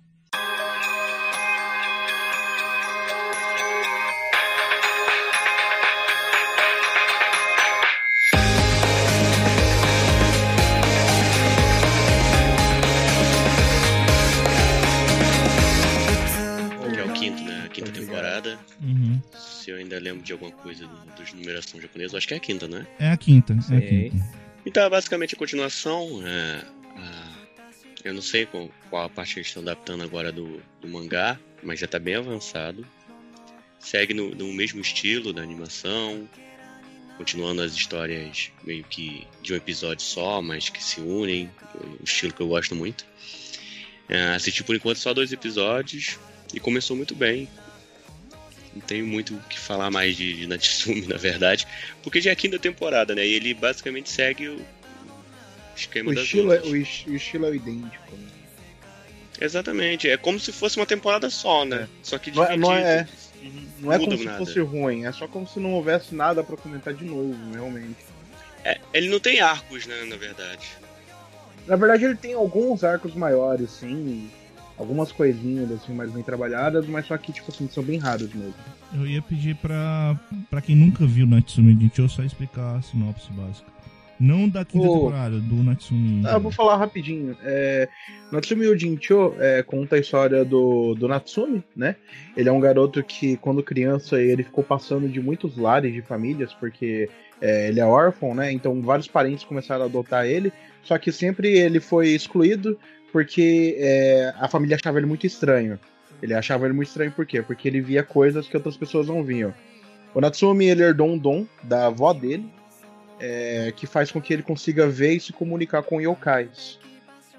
É 16.96 17.04
o 17.04 17.14
quinto, 17.14 17.44
né? 17.44 17.64
A 17.66 17.70
quinta 17.70 17.92
temporada. 17.92 18.60
Uhum. 18.82 19.22
Se 19.64 19.72
eu 19.72 19.78
ainda 19.78 19.98
lembro 19.98 20.22
de 20.22 20.34
alguma 20.34 20.52
coisa 20.52 20.86
do, 20.86 20.96
dos 21.16 21.32
numeração 21.34 21.80
japonesa, 21.80 22.14
eu 22.14 22.18
acho 22.18 22.28
que 22.28 22.34
é 22.34 22.38
a 22.38 22.40
quinta, 22.40 22.68
né? 22.68 22.86
É 23.00 23.10
a 23.12 23.16
quinta, 23.18 23.54
é 23.54 23.58
a 23.58 23.62
Sim. 23.62 23.80
quinta. 24.10 24.26
Então, 24.66 24.84
é 24.84 24.90
basicamente 24.90 25.36
a 25.36 25.38
continuação. 25.38 26.22
é, 26.28 26.66
a- 26.98 27.34
eu 28.04 28.14
não 28.14 28.22
sei 28.22 28.46
qual, 28.46 28.70
qual 28.90 29.06
a 29.06 29.10
parte 29.10 29.34
que 29.36 29.40
eles 29.40 29.48
estão 29.48 29.62
adaptando 29.64 30.04
agora 30.04 30.30
do, 30.34 30.62
do 30.82 30.88
mangá, 30.90 31.40
mas 31.64 31.80
já 31.80 31.86
está 31.86 31.98
bem 31.98 32.16
avançado. 32.16 32.86
Segue 33.80 34.14
no, 34.14 34.36
no 34.36 34.52
mesmo 34.54 34.82
estilo 34.82 35.32
da 35.32 35.42
animação, 35.42 36.28
continuando 37.18 37.62
as 37.62 37.74
histórias 37.74 38.52
meio 38.66 38.84
que 38.84 39.26
de 39.42 39.54
um 39.54 39.56
episódio 39.56 40.04
só, 40.04 40.42
mas 40.42 40.68
que 40.68 40.84
se 40.84 41.00
unem, 41.00 41.50
um 42.02 42.04
estilo 42.04 42.34
que 42.34 42.42
eu 42.42 42.48
gosto 42.50 42.76
muito. 42.76 43.06
É, 44.10 44.34
assisti 44.36 44.62
por 44.66 44.76
enquanto 44.76 44.98
só 44.98 45.14
dois 45.14 45.32
episódios 45.32 46.20
e 46.54 46.60
começou 46.60 46.98
muito 46.98 47.16
bem. 47.16 47.48
Não 48.74 48.82
tenho 48.82 49.06
muito 49.06 49.36
o 49.36 49.40
que 49.44 49.60
falar 49.60 49.92
mais 49.92 50.16
de, 50.18 50.34
de 50.34 50.48
Natsumi, 50.48 51.02
na 51.08 51.18
verdade, 51.18 51.68
porque 52.02 52.20
já 52.20 52.32
é 52.32 52.34
a 52.34 52.36
quinta 52.36 52.58
temporada, 52.58 53.14
né? 53.14 53.26
E 53.26 53.34
ele 53.34 53.54
basicamente 53.54 54.10
segue 54.10 54.48
o 54.50 54.60
esquema 55.76 56.12
O 56.12 56.16
das 56.16 56.24
estilo, 56.26 56.54
é, 56.54 56.60
o, 56.62 56.72
o 56.72 56.76
estilo 57.16 57.46
é 57.46 57.56
idêntico. 57.56 58.16
né? 58.16 58.28
Exatamente, 59.42 60.10
é 60.10 60.18
como 60.18 60.40
se 60.40 60.52
fosse 60.52 60.78
uma 60.78 60.86
temporada 60.86 61.30
só, 61.30 61.66
né? 61.66 61.88
Só 62.02 62.18
que 62.18 62.32
Não 62.32 62.44
é- 62.46 62.58
não 62.58 62.74
é-. 62.74 63.08
Não 63.80 63.92
é 63.92 63.98
muda 63.98 64.12
como 64.12 64.18
se 64.18 64.24
nada. 64.26 64.38
fosse 64.38 64.60
ruim, 64.62 65.06
é 65.06 65.12
só 65.12 65.28
como 65.28 65.46
se 65.46 65.60
não 65.60 65.74
houvesse 65.74 66.16
nada 66.16 66.42
pra 66.42 66.56
comentar 66.56 66.94
de 66.94 67.04
novo, 67.04 67.36
realmente. 67.54 67.98
É, 68.64 68.80
ele 68.94 69.10
não 69.10 69.20
tem 69.20 69.42
arcos, 69.42 69.86
né, 69.86 70.06
na 70.06 70.16
verdade. 70.16 70.66
Na 71.68 71.76
verdade, 71.76 72.06
ele 72.06 72.16
tem 72.16 72.34
alguns 72.34 72.86
arcos 72.86 73.14
maiores, 73.14 73.70
sim. 73.72 74.32
Algumas 74.78 75.12
coisinhas 75.12 75.72
assim 75.72 75.94
mais 75.94 76.12
bem 76.12 76.24
trabalhadas, 76.24 76.88
mas 76.88 77.06
só 77.06 77.18
que, 77.18 77.32
tipo 77.32 77.52
assim, 77.52 77.68
são 77.68 77.84
bem 77.84 78.00
raros 78.00 78.34
mesmo. 78.34 78.56
Eu 78.94 79.06
ia 79.06 79.22
pedir 79.22 79.56
pra, 79.56 80.20
pra 80.50 80.62
quem 80.62 80.76
nunca 80.76 81.06
viu 81.06 81.28
Natsumi 81.28 81.78
Jincho 81.80 82.10
só 82.10 82.24
explicar 82.24 82.78
a 82.78 82.82
sinopse 82.82 83.32
básica. 83.32 83.74
Não 84.20 84.48
da 84.48 84.64
quinta 84.64 84.88
Ô. 84.88 84.94
temporada, 84.94 85.40
do 85.40 85.56
Natsumi. 85.64 86.24
Ah, 86.26 86.34
eu 86.34 86.40
vou 86.40 86.52
falar 86.52 86.78
rapidinho. 86.78 87.36
É, 87.44 87.90
Natsumi 88.32 88.68
Ujincho 88.68 89.34
é, 89.38 89.62
conta 89.64 89.96
a 89.96 90.00
história 90.00 90.46
do, 90.46 90.96
do 90.96 91.08
Natsumi, 91.08 91.64
né? 91.76 91.96
Ele 92.38 92.48
é 92.48 92.52
um 92.52 92.60
garoto 92.60 93.04
que, 93.04 93.36
quando 93.38 93.62
criança, 93.62 94.22
ele 94.22 94.44
ficou 94.44 94.64
passando 94.64 95.10
de 95.10 95.20
muitos 95.20 95.58
lares 95.58 95.94
de 95.94 96.02
famílias, 96.02 96.54
porque 96.54 97.10
é, 97.42 97.68
ele 97.68 97.80
é 97.80 97.86
órfão, 97.86 98.34
né? 98.34 98.52
Então 98.52 98.82
vários 98.82 99.08
parentes 99.08 99.44
começaram 99.44 99.84
a 99.84 99.88
adotar 99.88 100.26
ele, 100.26 100.54
só 100.84 100.98
que 100.98 101.12
sempre 101.12 101.50
ele 101.50 101.82
foi 101.82 102.10
excluído 102.10 102.80
porque 103.14 103.78
é, 103.78 104.34
a 104.40 104.50
família 104.50 104.76
achava 104.76 104.98
ele 104.98 105.06
muito 105.06 105.28
estranho. 105.28 105.80
Ele 106.22 106.34
achava 106.34 106.66
ele 106.66 106.74
muito 106.74 106.88
estranho 106.88 107.12
por 107.12 107.26
quê? 107.28 107.44
Porque 107.44 107.68
ele 107.68 107.80
via 107.80 108.02
coisas 108.02 108.48
que 108.48 108.58
outras 108.58 108.76
pessoas 108.76 109.08
não 109.08 109.24
viam. 109.24 109.54
O 110.16 110.20
Natsumi 110.20 110.66
ele 110.66 110.82
herdou 110.82 111.08
um 111.08 111.18
dom 111.18 111.46
da 111.62 111.86
avó 111.88 112.12
dele, 112.12 112.52
é, 113.20 113.72
que 113.76 113.86
faz 113.86 114.12
com 114.12 114.20
que 114.20 114.34
ele 114.34 114.42
consiga 114.42 114.88
ver 114.88 115.14
e 115.14 115.20
se 115.20 115.32
comunicar 115.32 115.84
com 115.84 116.02
yokais. 116.02 116.80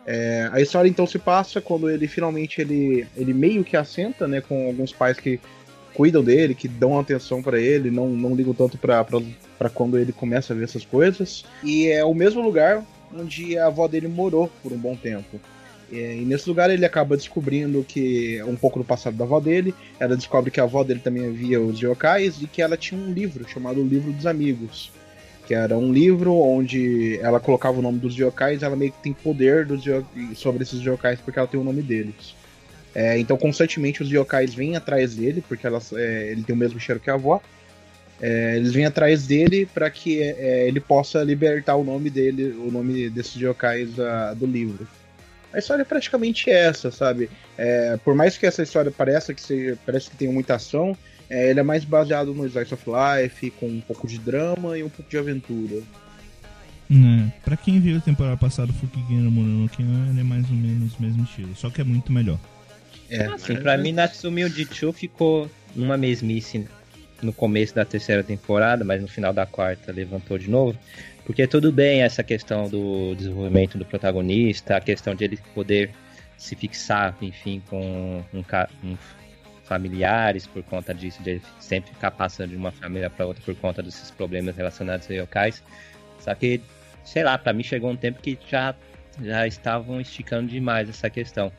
É, 0.06 0.48
a 0.52 0.60
história 0.60 0.88
então 0.88 1.06
se 1.06 1.18
passa 1.18 1.60
quando 1.60 1.90
ele 1.90 2.06
finalmente 2.06 2.60
ele, 2.60 3.06
ele 3.16 3.32
meio 3.32 3.64
que 3.64 3.76
assenta, 3.76 4.28
né, 4.28 4.40
com 4.40 4.66
alguns 4.66 4.92
pais 4.92 5.18
que 5.18 5.40
cuidam 5.94 6.22
dele, 6.22 6.54
que 6.54 6.68
dão 6.68 6.98
atenção 6.98 7.42
pra 7.42 7.58
ele, 7.58 7.90
não, 7.90 8.08
não 8.08 8.34
ligam 8.34 8.52
tanto 8.52 8.76
pra 8.78 9.04
quando 9.72 9.98
ele 9.98 10.12
começa 10.12 10.52
a 10.52 10.56
ver 10.56 10.64
essas 10.64 10.84
coisas. 10.84 11.44
E 11.64 11.88
é 11.88 12.04
o 12.04 12.14
mesmo 12.14 12.42
lugar 12.42 12.84
onde 13.12 13.56
a 13.56 13.66
avó 13.66 13.88
dele 13.88 14.08
morou 14.08 14.50
por 14.62 14.72
um 14.72 14.78
bom 14.78 14.94
tempo. 14.94 15.40
É, 15.95 16.16
e 16.16 16.24
nesse 16.24 16.49
lugar 16.49 16.70
ele 16.70 16.84
acaba 16.84 17.16
descobrindo 17.16 17.84
que 17.86 18.42
um 18.42 18.57
pouco 18.57 18.80
do 18.80 18.84
passado 18.84 19.16
da 19.16 19.24
avó 19.24 19.38
dele. 19.38 19.72
Ela 20.01 20.16
descobre 20.16 20.51
que 20.51 20.61
a 20.61 20.64
avó 20.64 20.82
dele 20.82 21.01
também 21.01 21.26
havia 21.26 21.61
os 21.61 21.78
yokais 21.78 22.42
e 22.42 22.47
que 22.47 22.61
ela 22.61 22.76
tinha 22.76 23.01
um 23.01 23.12
livro 23.12 23.49
chamado 23.49 23.82
Livro 23.82 24.12
dos 24.12 24.26
Amigos. 24.26 24.90
Que 25.47 25.55
era 25.55 25.76
um 25.76 25.92
livro 25.92 26.34
onde 26.34 27.18
ela 27.20 27.38
colocava 27.38 27.78
o 27.78 27.82
nome 27.82 27.99
dos 27.99 28.16
yokais 28.16 28.62
ela 28.62 28.74
meio 28.74 28.92
que 28.92 29.03
tem 29.03 29.12
poder 29.12 29.66
dos 29.66 29.84
sobre 30.34 30.62
esses 30.62 30.80
yokais 30.80 31.20
porque 31.20 31.38
ela 31.38 31.47
tem 31.47 31.61
o 31.61 31.64
nome 31.64 31.82
deles. 31.82 32.34
É, 32.95 33.18
então 33.18 33.36
constantemente 33.36 34.03
os 34.03 34.11
yokais 34.11 34.55
vêm 34.55 34.76
atrás 34.76 35.16
dele, 35.16 35.45
porque 35.47 35.66
é, 35.66 36.30
ele 36.30 36.42
tem 36.42 36.55
o 36.55 36.59
mesmo 36.59 36.80
cheiro 36.80 37.01
que 37.01 37.11
a 37.11 37.14
avó. 37.14 37.40
É, 38.20 38.57
eles 38.57 38.72
vêm 38.72 38.86
atrás 38.86 39.26
dele 39.26 39.66
para 39.66 39.90
que 39.90 40.22
é, 40.22 40.66
ele 40.66 40.80
possa 40.80 41.22
libertar 41.22 41.76
o 41.76 41.84
nome 41.84 42.09
dele, 42.09 42.53
o 42.53 42.70
nome 42.70 43.11
desses 43.11 43.34
yokais 43.34 43.90
do 44.36 44.47
livro. 44.47 44.86
A 45.55 45.59
história 45.61 45.82
é 45.82 45.84
praticamente 45.84 46.50
essa, 46.50 46.90
sabe? 46.90 47.30
É, 47.57 47.96
por 48.05 48.14
mais 48.14 48.36
que 48.36 48.44
essa 48.44 48.62
história 48.62 48.90
pareça 48.90 49.32
que 49.32 49.40
seja, 49.40 49.78
parece 49.86 50.11
que 50.11 50.16
tem 50.16 50.28
muita 50.28 50.57
ação, 50.57 50.96
é, 51.30 51.48
ele 51.48 51.61
é 51.61 51.62
mais 51.62 51.84
baseado 51.84 52.34
no 52.34 52.44
Slice 52.44 52.74
of 52.74 52.84
Life, 52.86 53.50
com 53.52 53.66
um 53.66 53.80
pouco 53.80 54.09
de 54.09 54.18
drama 54.18 54.76
e 54.76 54.82
um 54.82 54.88
pouco 54.88 55.09
de 55.09 55.16
aventura. 55.16 55.80
É, 56.90 57.40
pra 57.44 57.57
quem 57.57 57.80
viu 57.80 57.98
a 57.98 58.00
temporada 58.00 58.36
passada 58.36 58.70
o 58.70 58.74
Fukigin 58.74 59.18
no 59.18 59.30
Mononoke, 59.30 59.80
ele 59.80 60.20
é 60.20 60.24
mais 60.24 60.44
ou 60.50 60.57
menos 60.57 60.98
o 60.98 61.02
mesmo 61.02 61.22
estilo, 61.22 61.55
só 61.55 61.70
que 61.70 61.80
é 61.80 61.84
muito 61.84 62.12
melhor. 62.12 62.38
É, 63.09 63.26
assim, 63.26 63.55
pra 63.55 63.78
mim 63.78 63.92
Natsumi 63.92 64.44
Ujichu 64.44 64.92
ficou 64.92 65.48
numa 65.74 65.96
mesmice 65.96 66.66
no 67.22 67.32
começo 67.32 67.74
da 67.74 67.84
terceira 67.84 68.24
temporada, 68.24 68.84
mas 68.84 69.00
no 69.00 69.09
final 69.09 69.32
da 69.32 69.46
quarta 69.46 69.92
levantou 69.92 70.36
de 70.36 70.50
novo. 70.50 70.76
Porque 71.24 71.46
tudo 71.46 71.72
bem 71.72 72.02
essa 72.02 72.22
questão 72.22 72.68
do 72.68 73.14
desenvolvimento 73.14 73.78
do 73.78 73.84
protagonista, 73.84 74.76
a 74.76 74.80
questão 74.80 75.14
de 75.14 75.24
ele 75.24 75.38
poder 75.54 75.90
se 76.36 76.54
fixar, 76.54 77.16
enfim, 77.22 77.62
com 77.68 78.22
um, 78.32 78.44
um 78.84 78.96
familiares 79.64 80.46
por 80.46 80.62
conta 80.62 80.94
disso, 80.94 81.22
de 81.22 81.40
sempre 81.58 81.90
ficar 81.90 82.10
passando 82.10 82.50
de 82.50 82.56
uma 82.56 82.70
família 82.70 83.08
para 83.08 83.26
outra 83.26 83.42
por 83.42 83.54
conta 83.56 83.82
desses 83.82 84.10
problemas 84.10 84.56
relacionados 84.56 85.10
a 85.10 85.14
yokais. 85.14 85.62
Só 86.18 86.34
que, 86.34 86.60
sei 87.02 87.24
lá, 87.24 87.38
para 87.38 87.52
mim 87.52 87.62
chegou 87.62 87.90
um 87.90 87.96
tempo 87.96 88.20
que 88.20 88.38
já, 88.48 88.74
já 89.22 89.46
estavam 89.46 90.00
esticando 90.00 90.48
demais 90.48 90.88
essa 90.88 91.08
questão. 91.08 91.50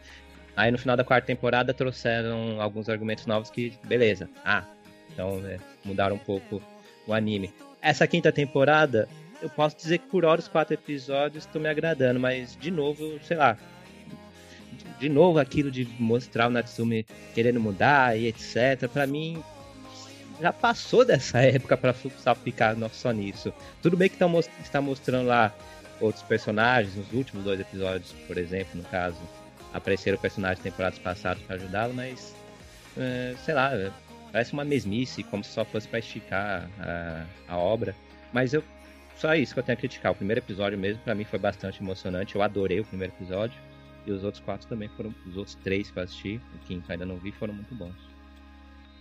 Aí 0.56 0.72
no 0.72 0.78
final 0.78 0.96
da 0.96 1.04
quarta 1.04 1.28
temporada 1.28 1.74
trouxeram 1.74 2.62
alguns 2.62 2.88
argumentos 2.88 3.26
novos 3.26 3.50
que, 3.50 3.74
beleza. 3.84 4.30
Ah, 4.46 4.64
então 5.12 5.42
é, 5.46 5.58
mudaram 5.84 6.16
um 6.16 6.20
pouco 6.20 6.62
o 7.08 7.14
anime. 7.14 7.52
Essa 7.82 8.08
quinta 8.08 8.32
temporada, 8.32 9.08
eu 9.42 9.50
posso 9.50 9.76
dizer 9.78 10.00
que 10.00 10.08
por 10.08 10.26
hora 10.26 10.40
os 10.40 10.48
quatro 10.48 10.74
episódios 10.74 11.46
estão 11.46 11.62
me 11.62 11.70
agradando, 11.70 12.20
mas 12.20 12.56
de 12.58 12.72
novo, 12.72 13.20
sei 13.24 13.38
lá. 13.38 13.58
De 15.00 15.10
novo 15.10 15.40
aquilo 15.40 15.70
de 15.70 15.86
mostrar 16.00 16.48
o 16.48 16.50
Natsumi 16.50 17.06
querendo 17.34 17.60
mudar 17.60 18.18
e 18.18 18.28
etc. 18.28 18.88
Para 18.92 19.06
mim, 19.06 19.44
já 20.40 20.52
passou 20.54 21.06
dessa 21.06 21.40
época 21.44 21.78
para 21.78 21.94
ficar 21.94 22.76
só 22.92 23.12
nisso. 23.12 23.54
Tudo 23.82 23.98
bem 23.98 24.10
que 24.10 24.18
tá, 24.18 24.26
está 24.62 24.82
mostrando 24.82 25.28
lá 25.28 25.54
outros 26.00 26.24
personagens, 26.24 26.96
nos 26.96 27.12
últimos 27.14 27.44
dois 27.44 27.60
episódios, 27.60 28.12
por 28.28 28.38
exemplo, 28.38 28.72
no 28.76 28.84
caso, 28.84 29.18
apareceram 29.74 30.18
personagens 30.18 30.62
temporadas 30.62 31.00
passadas 31.00 31.42
para 31.44 31.56
ajudá-lo, 31.56 31.94
mas 31.94 32.36
é, 32.98 33.36
sei 33.46 33.54
lá, 33.54 33.72
parece 34.32 34.54
uma 34.54 34.66
mesmice, 34.66 35.24
como 35.24 35.44
se 35.44 35.52
só 35.52 35.64
fosse 35.64 35.88
para 35.88 36.00
esticar 36.00 36.70
a, 36.80 37.26
a 37.48 37.58
obra. 37.58 37.96
Mas 38.34 38.54
eu 38.54 38.64
só 39.18 39.36
isso 39.36 39.54
que 39.54 39.60
eu 39.60 39.64
tenho 39.64 39.78
a 39.78 39.80
criticar. 39.80 40.12
O 40.12 40.16
primeiro 40.16 40.40
episódio 40.40 40.78
mesmo, 40.78 41.02
para 41.04 41.16
mim, 41.16 41.24
foi 41.24 41.40
bastante 41.40 41.82
emocionante. 41.82 42.36
Eu 42.36 42.42
adorei 42.42 42.80
o 42.80 42.86
primeiro 42.86 43.14
episódio. 43.14 43.60
E 44.06 44.12
os 44.12 44.24
outros 44.24 44.44
quatro 44.44 44.68
também 44.68 44.90
foram. 44.90 45.14
Os 45.28 45.38
outros 45.38 45.56
três 45.56 45.90
que 45.90 45.98
eu 45.98 46.04
assisti, 46.04 46.42
o 46.54 46.66
quinto 46.66 46.92
ainda 46.92 47.06
não 47.06 47.18
vi, 47.18 47.32
foram 47.32 47.54
muito 47.54 47.74
bons. 47.74 47.96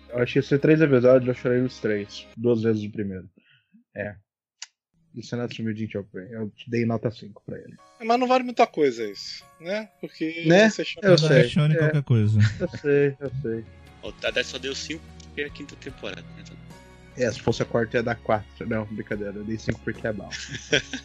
Eu 0.09 0.19
achei 0.23 0.41
esses 0.41 0.61
três 0.61 0.81
episódios, 0.81 1.29
eu 1.29 1.35
chorei 1.35 1.61
nos 1.61 1.79
três. 1.79 2.27
Duas 2.37 2.63
vezes 2.63 2.85
o 2.85 2.91
primeiro. 2.91 3.29
É. 3.95 4.15
Isso 5.15 5.35
é 5.35 5.39
Natsumi 5.39 5.75
Jinchokuen. 5.75 6.27
Eu 6.31 6.53
dei 6.67 6.85
nota 6.85 7.11
5 7.11 7.43
pra 7.45 7.59
ele. 7.59 7.77
Mas 8.03 8.19
não 8.19 8.27
vale 8.27 8.43
muita 8.43 8.67
coisa 8.67 9.05
isso, 9.05 9.45
né? 9.61 9.89
Porque 10.01 10.45
né? 10.47 10.69
você 10.69 10.85
chama 10.85 11.09
eu 11.09 11.19
sei. 11.19 11.49
Chone 11.49 11.75
é. 11.75 11.79
qualquer 11.79 12.03
coisa. 12.03 12.39
Eu 12.61 12.69
sei, 12.69 13.17
eu 13.21 13.31
sei. 13.43 13.65
O 14.03 14.13
Tadé 14.13 14.43
só 14.43 14.59
deu 14.59 14.75
5 14.75 15.03
porque 15.23 15.43
é 15.43 15.47
a 15.47 15.51
quinta 15.51 15.77
temporada. 15.77 16.23
Né? 16.23 16.45
É, 17.17 17.31
se 17.31 17.41
fosse 17.41 17.63
a 17.63 17.67
quarta 17.67 17.97
ia 17.97 18.03
dar 18.03 18.17
4. 18.17 18.69
Não, 18.69 18.85
brincadeira, 18.87 19.35
eu 19.37 19.45
dei 19.45 19.57
5 19.57 19.81
porque 19.81 20.07
é 20.07 20.13
bom. 20.13 20.29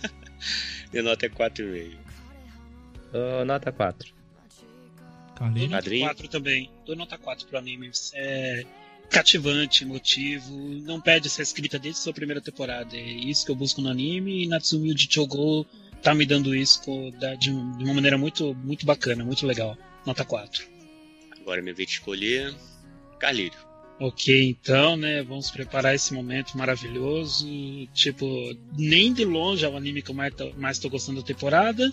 Minha 0.91 1.03
nota 1.03 1.25
é 1.25 1.29
4,5. 1.29 1.97
Uh, 3.13 3.45
nota 3.45 3.71
4. 3.71 4.13
Dou 5.39 5.69
nota 5.69 5.89
4 5.99 6.27
também. 6.27 6.71
Dou 6.85 6.95
nota 6.95 7.17
4 7.17 7.47
pro 7.47 7.57
anime. 7.57 7.91
É 8.13 8.65
cativante, 9.09 9.83
emotivo. 9.83 10.55
Não 10.83 11.01
perde 11.01 11.27
essa 11.27 11.41
escrita 11.41 11.79
desde 11.79 11.99
sua 11.99 12.13
primeira 12.13 12.41
temporada. 12.41 12.95
É 12.95 13.01
isso 13.01 13.45
que 13.45 13.51
eu 13.51 13.55
busco 13.55 13.81
no 13.81 13.89
anime 13.89 14.43
e 14.43 14.47
Natsumi 14.47 14.93
Ujichogo 14.93 15.65
tá 16.01 16.13
me 16.13 16.25
dando 16.25 16.55
isso 16.55 16.81
de 17.39 17.49
uma 17.51 17.93
maneira 17.93 18.17
muito, 18.17 18.53
muito 18.55 18.85
bacana, 18.85 19.23
muito 19.23 19.45
legal. 19.45 19.77
Nota 20.05 20.23
4. 20.23 20.65
Agora 21.41 21.59
é 21.59 21.63
minha 21.63 21.73
vez 21.73 21.89
de 21.89 21.95
escolher 21.95 22.53
Carlírio. 23.19 23.68
Ok, 23.99 24.49
então, 24.49 24.95
né? 24.95 25.21
Vamos 25.23 25.51
preparar 25.51 25.93
esse 25.93 26.13
momento 26.13 26.57
maravilhoso. 26.57 27.45
Tipo, 27.93 28.25
nem 28.77 29.11
de 29.13 29.25
longe 29.25 29.65
é 29.65 29.67
o 29.67 29.75
anime 29.75 30.01
que 30.01 30.09
eu 30.09 30.15
mais 30.55 30.79
tô 30.79 30.89
gostando 30.89 31.19
da 31.19 31.27
temporada. 31.27 31.91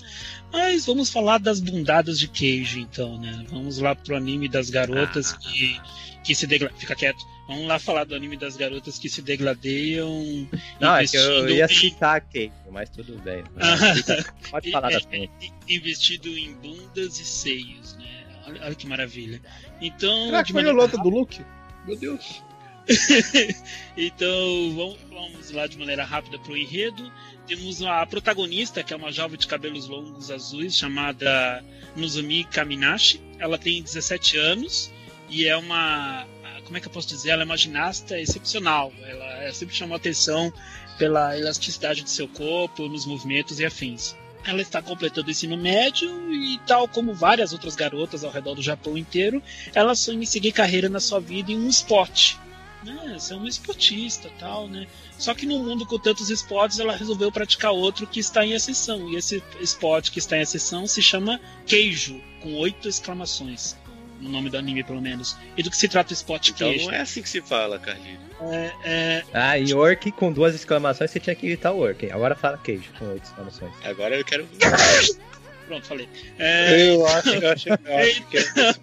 Mas 0.53 0.87
vamos 0.87 1.11
falar 1.11 1.39
das 1.39 1.59
bundadas 1.59 2.17
de 2.17 2.29
queijo, 2.29 2.79
então, 2.79 3.19
né? 3.19 3.45
Vamos 3.49 3.79
lá 3.79 3.97
pro 3.97 4.17
anime 4.17 4.49
das 4.49 4.71
garotas 4.71 5.33
ah. 5.33 5.39
que, 5.39 5.81
que 6.23 6.35
se 6.35 6.47
degladeiam. 6.47 6.79
Fica 6.79 6.95
quieto. 6.95 7.27
Vamos 7.49 7.67
lá 7.67 7.79
falar 7.81 8.05
do 8.05 8.15
anime 8.15 8.37
das 8.37 8.57
garotas 8.57 9.01
que 9.01 9.09
se 9.09 9.21
degladeiam. 9.21 10.49
Não, 10.81 10.95
é 10.95 11.07
que 11.07 11.17
eu 11.17 11.49
ia 11.49 11.67
citar 11.67 12.21
queijo, 12.21 12.55
mas 12.71 12.89
tudo 12.89 13.19
bem. 13.19 13.43
Pode 14.49 14.71
falar 14.71 14.91
da 14.91 15.01
frente. 15.01 15.53
Investido 15.69 16.29
em 16.29 16.55
bundas 16.55 17.19
e 17.19 17.25
seios, 17.25 17.97
né? 17.97 18.25
Olha, 18.47 18.63
olha 18.63 18.75
que 18.77 18.87
maravilha. 18.87 19.41
Então. 19.81 20.27
Será 20.27 20.45
que 20.45 20.53
foi 20.53 20.63
maneira... 20.63 20.79
lota 20.79 20.97
do 20.99 21.09
Luke? 21.09 21.45
Meu 21.87 21.97
Deus. 21.97 22.43
então 23.97 24.75
vamos, 24.75 24.99
vamos, 25.11 25.51
lá 25.51 25.67
de 25.67 25.77
maneira 25.77 26.05
rápida 26.05 26.39
para 26.39 26.53
o 26.53 26.57
enredo. 26.57 27.13
Temos 27.47 27.83
a 27.83 28.05
protagonista, 28.07 28.83
que 28.83 28.93
é 28.93 28.97
uma 28.97 29.13
jovem 29.13 29.39
de 29.39 29.47
cabelos 29.47 29.89
longos 29.89 30.31
azuis, 30.31 30.77
chamada 30.77 31.65
Nozumi 31.95 32.45
Kaminashi. 32.45 33.21
Ela 33.39 33.59
tem 33.59 33.83
17 33.83 34.37
anos 34.37 34.93
e 35.29 35.47
é 35.47 35.57
uma. 35.57 36.27
Como 36.65 36.77
é 36.77 36.81
que 36.81 36.89
eu 36.89 36.93
posso 36.93 37.09
dizer? 37.09 37.31
Ela 37.31 37.43
é 37.43 37.45
uma 37.45 37.57
ginasta 37.57 38.19
excepcional. 38.19 38.93
Ela, 39.03 39.45
ela 39.45 39.53
sempre 39.53 39.75
chamou 39.75 39.97
atenção 39.97 40.53
pela 40.99 41.39
elasticidade 41.39 42.03
do 42.03 42.11
seu 42.11 42.27
corpo, 42.27 42.89
nos 42.89 43.07
movimentos 43.07 43.61
e 43.61 43.65
afins. 43.65 44.17
Ela 44.47 44.63
está 44.63 44.81
completando 44.81 45.29
o 45.29 45.31
ensino 45.31 45.57
médio 45.57 46.33
e, 46.33 46.59
tal 46.67 46.87
como 46.87 47.13
várias 47.13 47.53
outras 47.53 47.75
garotas 47.75 48.23
ao 48.23 48.31
redor 48.31 48.55
do 48.55 48.63
Japão 48.63 48.97
inteiro, 48.97 49.43
ela 49.75 49.95
sonha 49.95 50.23
em 50.23 50.27
seguir 50.27 50.53
carreira 50.53 50.89
na 50.89 51.01
sua 51.01 51.19
vida 51.19 51.51
em 51.51 51.59
um 51.59 51.69
esporte. 51.69 52.39
Né? 52.85 53.19
Ser 53.19 53.35
uma 53.35 53.49
esportista 53.49 54.31
tal, 54.39 54.69
né? 54.69 54.87
Só 55.19 55.35
que 55.35 55.47
no 55.47 55.59
mundo 55.59 55.85
com 55.85 55.99
tantos 55.99 56.31
esportes, 56.31 56.79
ela 56.79 56.95
resolveu 56.95 57.33
praticar 57.33 57.73
outro 57.73 58.07
que 58.07 58.21
está 58.21 58.47
em 58.47 58.53
exceção. 58.53 59.11
E 59.11 59.17
esse 59.17 59.43
esporte 59.61 60.13
que 60.13 60.21
está 60.21 60.37
em 60.37 60.43
exceção 60.43 60.87
se 60.87 61.03
chama 61.03 61.41
Queijo, 61.67 62.21
com 62.41 62.55
oito 62.55 62.89
exclamações 62.89 63.77
no 64.21 64.29
nome 64.29 64.51
do 64.51 64.57
anime, 64.57 64.83
pelo 64.83 65.01
menos. 65.01 65.37
E 65.57 65.63
do 65.63 65.71
que 65.71 65.77
se 65.77 65.89
trata 65.89 66.11
o 66.11 66.15
Spot 66.15 66.49
então, 66.49 66.69
Queijo? 66.69 66.87
Não 66.87 66.95
é 66.95 67.01
assim 67.01 67.23
que 67.23 67.29
se 67.29 67.41
fala, 67.41 67.79
Carlinhos. 67.79 68.21
É, 68.41 68.73
é... 68.85 69.25
Ah, 69.33 69.59
e 69.59 69.73
Orc 69.73 70.11
com 70.13 70.33
duas 70.33 70.55
exclamações 70.55 71.11
você 71.11 71.21
tinha 71.21 71.35
que 71.35 71.47
gritar 71.47 71.73
Orc. 71.73 72.11
Agora 72.11 72.35
fala 72.35 72.59
queijo 72.59 72.91
com 72.99 73.07
oito 73.07 73.25
exclamações. 73.25 73.73
Agora 73.85 74.17
eu 74.17 74.25
quero. 74.25 74.47
Pronto, 75.67 75.87
falei. 75.87 76.09
É... 76.39 76.95
Eu 76.95 77.07
acho, 77.07 77.29
eu 77.31 77.51
acho, 77.51 77.69
eu 77.69 77.77
acho 77.77 78.27
que 78.27 78.39
é... 78.39 78.75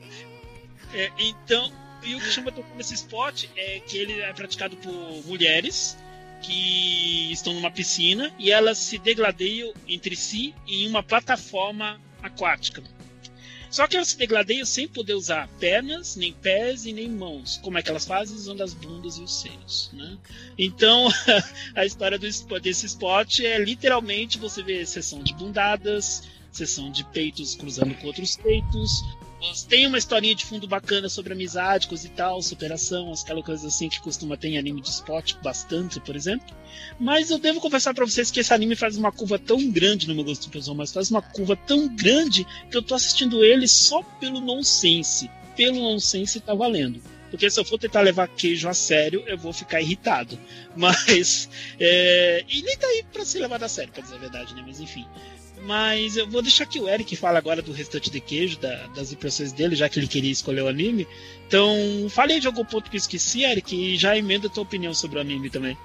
é 1.05 1.11
então, 1.19 1.71
e 2.03 2.15
o 2.15 2.19
que 2.19 2.29
chama 2.29 2.49
atenção 2.49 2.75
nesse 2.75 2.93
esporte 2.93 3.49
é 3.55 3.79
que 3.79 3.97
ele 3.97 4.19
é 4.21 4.33
praticado 4.33 4.75
por 4.77 4.91
mulheres 5.25 5.97
que 6.41 7.31
estão 7.31 7.53
numa 7.53 7.71
piscina 7.71 8.33
e 8.37 8.51
elas 8.51 8.77
se 8.77 8.97
degladeiam 8.97 9.73
entre 9.87 10.15
si 10.15 10.53
em 10.67 10.87
uma 10.87 11.01
plataforma 11.01 11.99
aquática. 12.21 12.83
Só 13.73 13.87
que 13.87 13.95
elas 13.95 14.09
se 14.09 14.17
degladeiam 14.19 14.67
sem 14.67 14.87
poder 14.87 15.15
usar 15.15 15.47
pernas, 15.59 16.15
nem 16.15 16.31
pés 16.31 16.85
e 16.85 16.93
nem 16.93 17.09
mãos. 17.09 17.59
Como 17.63 17.75
é 17.75 17.81
que 17.81 17.89
elas 17.89 18.05
fazem? 18.05 18.35
Usando 18.35 18.61
as 18.61 18.71
bundas 18.71 19.17
e 19.17 19.23
os 19.23 19.41
seios. 19.41 19.89
Né? 19.91 20.15
Então, 20.59 21.09
a 21.73 21.83
história 21.83 22.19
do, 22.19 22.27
desse 22.59 22.85
esporte 22.85 23.43
é 23.43 23.57
literalmente 23.57 24.37
você 24.37 24.61
vê 24.61 24.85
sessão 24.85 25.23
de 25.23 25.33
bundadas, 25.33 26.21
sessão 26.51 26.91
de 26.91 27.03
peitos 27.05 27.55
cruzando 27.55 27.95
com 27.95 28.05
outros 28.05 28.37
peitos, 28.37 29.01
Tem 29.67 29.87
uma 29.87 29.97
historinha 29.97 30.33
de 30.33 30.45
fundo 30.45 30.67
bacana 30.67 31.09
sobre 31.09 31.33
amizade, 31.33 31.87
coisa 31.87 32.07
e 32.07 32.09
tal, 32.09 32.41
superação, 32.41 33.11
aquela 33.13 33.43
coisa 33.43 33.67
assim 33.67 33.89
que 33.89 33.99
costuma 33.99 34.37
ter 34.37 34.49
em 34.49 34.57
anime 34.57 34.81
de 34.81 34.89
esporte 34.89 35.37
bastante, 35.43 35.99
por 35.99 36.15
exemplo. 36.15 36.55
Mas 36.99 37.29
eu 37.29 37.37
devo 37.37 37.59
confessar 37.59 37.93
para 37.93 38.05
vocês 38.05 38.31
que 38.31 38.39
esse 38.39 38.53
anime 38.53 38.75
faz 38.75 38.97
uma 38.97 39.11
curva 39.11 39.37
tão 39.37 39.69
grande 39.69 40.07
no 40.07 40.15
meu 40.15 40.23
gosto 40.23 40.49
pessoal, 40.49 40.75
mas 40.75 40.93
faz 40.93 41.11
uma 41.11 41.21
curva 41.21 41.55
tão 41.55 41.93
grande 41.93 42.45
que 42.69 42.77
eu 42.77 42.81
tô 42.81 42.95
assistindo 42.95 43.43
ele 43.43 43.67
só 43.67 44.01
pelo 44.19 44.39
nonsense. 44.39 45.29
Pelo 45.55 45.79
nonsense 45.79 46.39
tá 46.39 46.53
valendo. 46.53 47.01
Porque 47.29 47.49
se 47.49 47.59
eu 47.59 47.65
for 47.65 47.79
tentar 47.79 48.01
levar 48.01 48.27
queijo 48.27 48.69
a 48.69 48.75
sério, 48.75 49.23
eu 49.25 49.37
vou 49.37 49.51
ficar 49.51 49.81
irritado. 49.81 50.37
Mas. 50.77 51.49
É... 51.79 52.45
E 52.47 52.61
nem 52.61 52.77
tá 52.77 52.87
aí 52.87 53.03
pra 53.11 53.25
ser 53.25 53.39
levado 53.39 53.63
a 53.63 53.67
sério, 53.67 53.91
pra 53.91 54.03
dizer 54.03 54.15
a 54.15 54.19
verdade, 54.19 54.53
né? 54.53 54.63
Mas 54.65 54.79
enfim. 54.79 55.05
Mas 55.65 56.17
eu 56.17 56.27
vou 56.27 56.41
deixar 56.41 56.65
que 56.65 56.79
o 56.79 56.89
Eric 56.89 57.15
fale 57.15 57.37
agora 57.37 57.61
do 57.61 57.71
restante 57.71 58.09
de 58.09 58.19
queijo, 58.19 58.59
da, 58.59 58.87
das 58.87 59.13
impressões 59.13 59.53
dele, 59.53 59.75
já 59.75 59.87
que 59.87 59.97
ele 59.97 60.07
queria 60.07 60.31
escolher 60.31 60.61
o 60.61 60.67
anime. 60.67 61.07
Então, 61.47 61.73
falei 62.09 62.39
de 62.39 62.47
algum 62.47 62.65
ponto 62.65 62.89
que 62.89 62.97
eu 62.97 62.99
esqueci, 62.99 63.43
Eric, 63.43 63.73
e 63.73 63.95
já 63.95 64.17
emenda 64.17 64.47
a 64.47 64.49
tua 64.49 64.63
opinião 64.63 64.93
sobre 64.93 65.17
o 65.17 65.21
anime 65.21 65.49
também. 65.49 65.77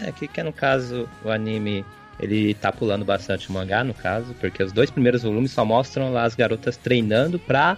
É 0.00 0.12
que, 0.12 0.28
que 0.28 0.42
no 0.42 0.52
caso 0.52 1.08
o 1.24 1.30
anime 1.30 1.84
ele 2.20 2.54
tá 2.54 2.70
pulando 2.70 3.04
bastante 3.04 3.48
o 3.48 3.52
mangá, 3.52 3.82
no 3.82 3.92
caso, 3.92 4.34
porque 4.40 4.62
os 4.62 4.70
dois 4.70 4.90
primeiros 4.90 5.22
volumes 5.24 5.50
só 5.50 5.64
mostram 5.64 6.12
lá 6.12 6.22
as 6.22 6.36
garotas 6.36 6.76
treinando 6.76 7.38
pra 7.38 7.76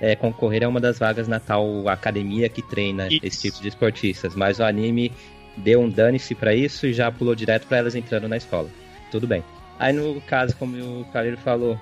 é, 0.00 0.14
concorrer 0.14 0.62
a 0.62 0.68
uma 0.68 0.80
das 0.80 0.98
vagas 0.98 1.26
na 1.26 1.40
tal 1.40 1.88
academia 1.88 2.48
que 2.48 2.62
treina 2.62 3.08
isso. 3.08 3.20
esse 3.22 3.50
tipo 3.50 3.62
de 3.62 3.68
esportistas. 3.68 4.36
Mas 4.36 4.60
o 4.60 4.62
anime 4.62 5.10
deu 5.56 5.80
um 5.80 5.90
dane-se 5.90 6.36
pra 6.36 6.54
isso 6.54 6.86
e 6.86 6.92
já 6.92 7.10
pulou 7.10 7.34
direto 7.34 7.66
pra 7.66 7.78
elas 7.78 7.96
entrando 7.96 8.28
na 8.28 8.36
escola. 8.36 8.70
Tudo 9.10 9.26
bem. 9.26 9.42
Aí 9.78 9.92
no 9.92 10.20
caso, 10.22 10.56
como 10.56 11.00
o 11.00 11.04
Caleiro 11.12 11.36
falou, 11.38 11.78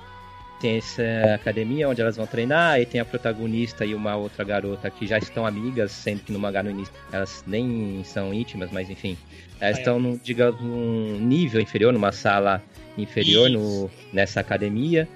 tem 0.60 0.78
essa 0.78 1.02
academia 1.34 1.88
onde 1.88 2.00
elas 2.00 2.16
vão 2.16 2.26
treinar, 2.26 2.72
aí 2.72 2.86
tem 2.86 3.00
a 3.00 3.04
protagonista 3.04 3.84
e 3.84 3.94
uma 3.94 4.16
outra 4.16 4.44
garota 4.44 4.90
que 4.90 5.06
já 5.06 5.18
estão 5.18 5.46
amigas, 5.46 5.92
sendo 5.92 6.20
que 6.22 6.32
no 6.32 6.38
mangá 6.38 6.62
no 6.62 6.70
início 6.70 6.94
elas 7.12 7.44
nem 7.46 8.02
são 8.04 8.32
íntimas, 8.32 8.70
mas 8.72 8.88
enfim. 8.88 9.16
Elas 9.60 9.76
ah, 9.76 9.80
estão, 9.80 10.00
no, 10.00 10.18
digamos, 10.18 10.60
num 10.60 11.18
nível 11.20 11.60
inferior, 11.60 11.92
numa 11.92 12.12
sala 12.12 12.62
inferior 12.96 13.48
no, 13.50 13.90
nessa 14.12 14.40
academia. 14.40 15.08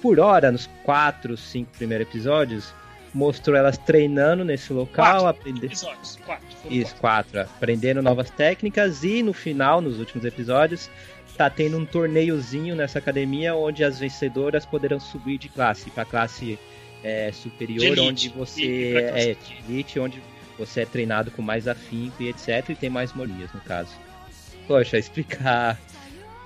Por 0.00 0.20
hora, 0.20 0.52
nos 0.52 0.68
quatro, 0.84 1.36
cinco 1.36 1.70
primeiros 1.76 2.06
episódios, 2.06 2.72
mostrou 3.12 3.56
elas 3.56 3.76
treinando 3.78 4.44
nesse 4.44 4.72
local, 4.72 5.26
aprendendo. 5.26 5.66
Episódios, 5.66 6.18
quatro. 6.24 6.46
Isso, 6.70 6.94
quatro. 6.96 7.32
quatro. 7.32 7.52
Aprendendo 7.56 8.00
novas 8.00 8.30
técnicas 8.30 9.02
e 9.02 9.22
no 9.22 9.32
final, 9.32 9.80
nos 9.80 9.98
últimos 9.98 10.24
episódios, 10.24 10.88
tá 11.38 11.48
tendo 11.48 11.78
um 11.78 11.86
torneiozinho 11.86 12.74
nessa 12.74 12.98
academia 12.98 13.54
onde 13.54 13.84
as 13.84 14.00
vencedoras 14.00 14.66
poderão 14.66 14.98
subir 14.98 15.38
de 15.38 15.48
classe 15.48 15.88
para 15.88 16.04
classe 16.04 16.58
é, 17.02 17.30
superior, 17.30 17.84
elite, 17.84 18.00
onde 18.00 18.28
você 18.30 19.12
é 19.14 19.36
elite, 19.68 20.00
onde 20.00 20.20
você 20.58 20.80
é 20.80 20.84
treinado 20.84 21.30
com 21.30 21.40
mais 21.40 21.68
afinco 21.68 22.20
e 22.20 22.28
etc. 22.28 22.70
E 22.70 22.74
tem 22.74 22.90
mais 22.90 23.12
morias 23.12 23.52
no 23.52 23.60
caso. 23.60 23.92
Poxa, 24.66 24.98
explicar 24.98 25.80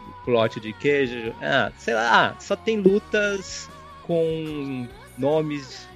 o 0.07 0.25
plot 0.27 0.61
de 0.61 0.75
queijo. 0.75 1.35
Ah, 1.41 1.73
sei 1.79 1.95
lá, 1.95 2.37
só 2.39 2.55
tem 2.55 2.77
lutas 2.77 3.71
com 4.03 4.87
nomes 5.17 5.89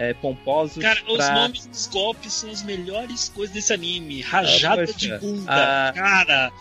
é, 0.00 0.14
pomposos. 0.14 0.82
Cara, 0.82 0.98
pra... 1.02 1.12
os 1.12 1.28
nomes 1.28 1.66
dos 1.66 1.86
golpes 1.88 2.32
são 2.32 2.50
as 2.50 2.62
melhores 2.62 3.28
coisas 3.28 3.54
desse 3.54 3.70
anime. 3.70 4.22
Rajada 4.22 4.84
ah, 4.84 4.86
de 4.86 5.18
bunda, 5.18 5.52
ah... 5.52 5.92
cara. 5.94 6.52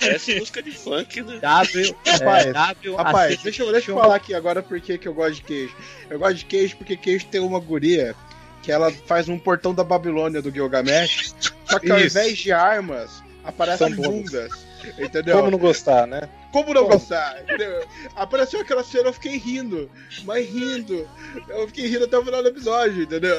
Parece 0.00 0.34
música 0.40 0.60
de 0.60 0.72
funk, 0.72 1.22
né? 1.22 1.38
W, 1.38 1.96
rapaz, 2.04 2.46
é, 2.46 2.52
w 2.52 2.96
rapaz 2.96 3.42
deixa, 3.42 3.62
eu, 3.62 3.70
deixa 3.70 3.92
eu 3.92 3.96
falar 3.96 4.16
aqui 4.16 4.34
agora 4.34 4.60
porque 4.60 4.98
que 4.98 5.06
eu 5.06 5.14
gosto 5.14 5.36
de 5.36 5.42
queijo. 5.42 5.76
Eu 6.10 6.18
gosto 6.18 6.34
de 6.34 6.44
queijo 6.46 6.76
porque 6.78 6.96
queijo 6.96 7.26
tem 7.26 7.40
uma 7.40 7.60
guria 7.60 8.16
que 8.60 8.72
ela 8.72 8.90
faz 9.06 9.28
um 9.28 9.38
portão 9.38 9.72
da 9.72 9.84
Babilônia 9.84 10.42
do 10.42 10.50
Gilgamesh. 10.50 11.32
Só 11.64 11.78
que 11.78 11.92
ao 11.92 12.00
invés 12.00 12.36
de 12.38 12.50
armas, 12.50 13.22
aparecem 13.44 13.94
bundas. 13.94 14.50
Entendeu? 14.98 15.36
Como 15.36 15.52
não 15.52 15.58
gostar, 15.58 16.08
né? 16.08 16.28
Como 16.52 16.74
não 16.74 16.86
gostar? 16.86 17.42
Entendeu? 17.42 17.86
Apareceu 18.16 18.60
aquela 18.60 18.82
cena, 18.82 19.08
eu 19.08 19.12
fiquei 19.12 19.36
rindo. 19.36 19.90
Mas 20.24 20.48
rindo. 20.48 21.08
Eu 21.48 21.66
fiquei 21.68 21.86
rindo 21.86 22.04
até 22.04 22.18
o 22.18 22.24
final 22.24 22.42
do 22.42 22.48
episódio, 22.48 23.02
entendeu? 23.02 23.36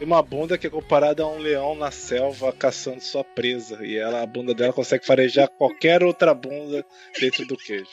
E 0.00 0.04
uma 0.04 0.22
bunda 0.22 0.58
que 0.58 0.66
é 0.66 0.70
comparada 0.70 1.22
a 1.22 1.26
um 1.26 1.38
leão 1.38 1.74
na 1.74 1.90
selva 1.90 2.52
caçando 2.52 3.00
sua 3.00 3.24
presa. 3.24 3.84
E 3.84 3.96
ela, 3.96 4.22
a 4.22 4.26
bunda 4.26 4.52
dela 4.52 4.72
consegue 4.72 5.06
farejar 5.06 5.48
qualquer 5.48 6.02
outra 6.02 6.34
bunda 6.34 6.84
dentro 7.18 7.46
do 7.46 7.56
queijo. 7.56 7.86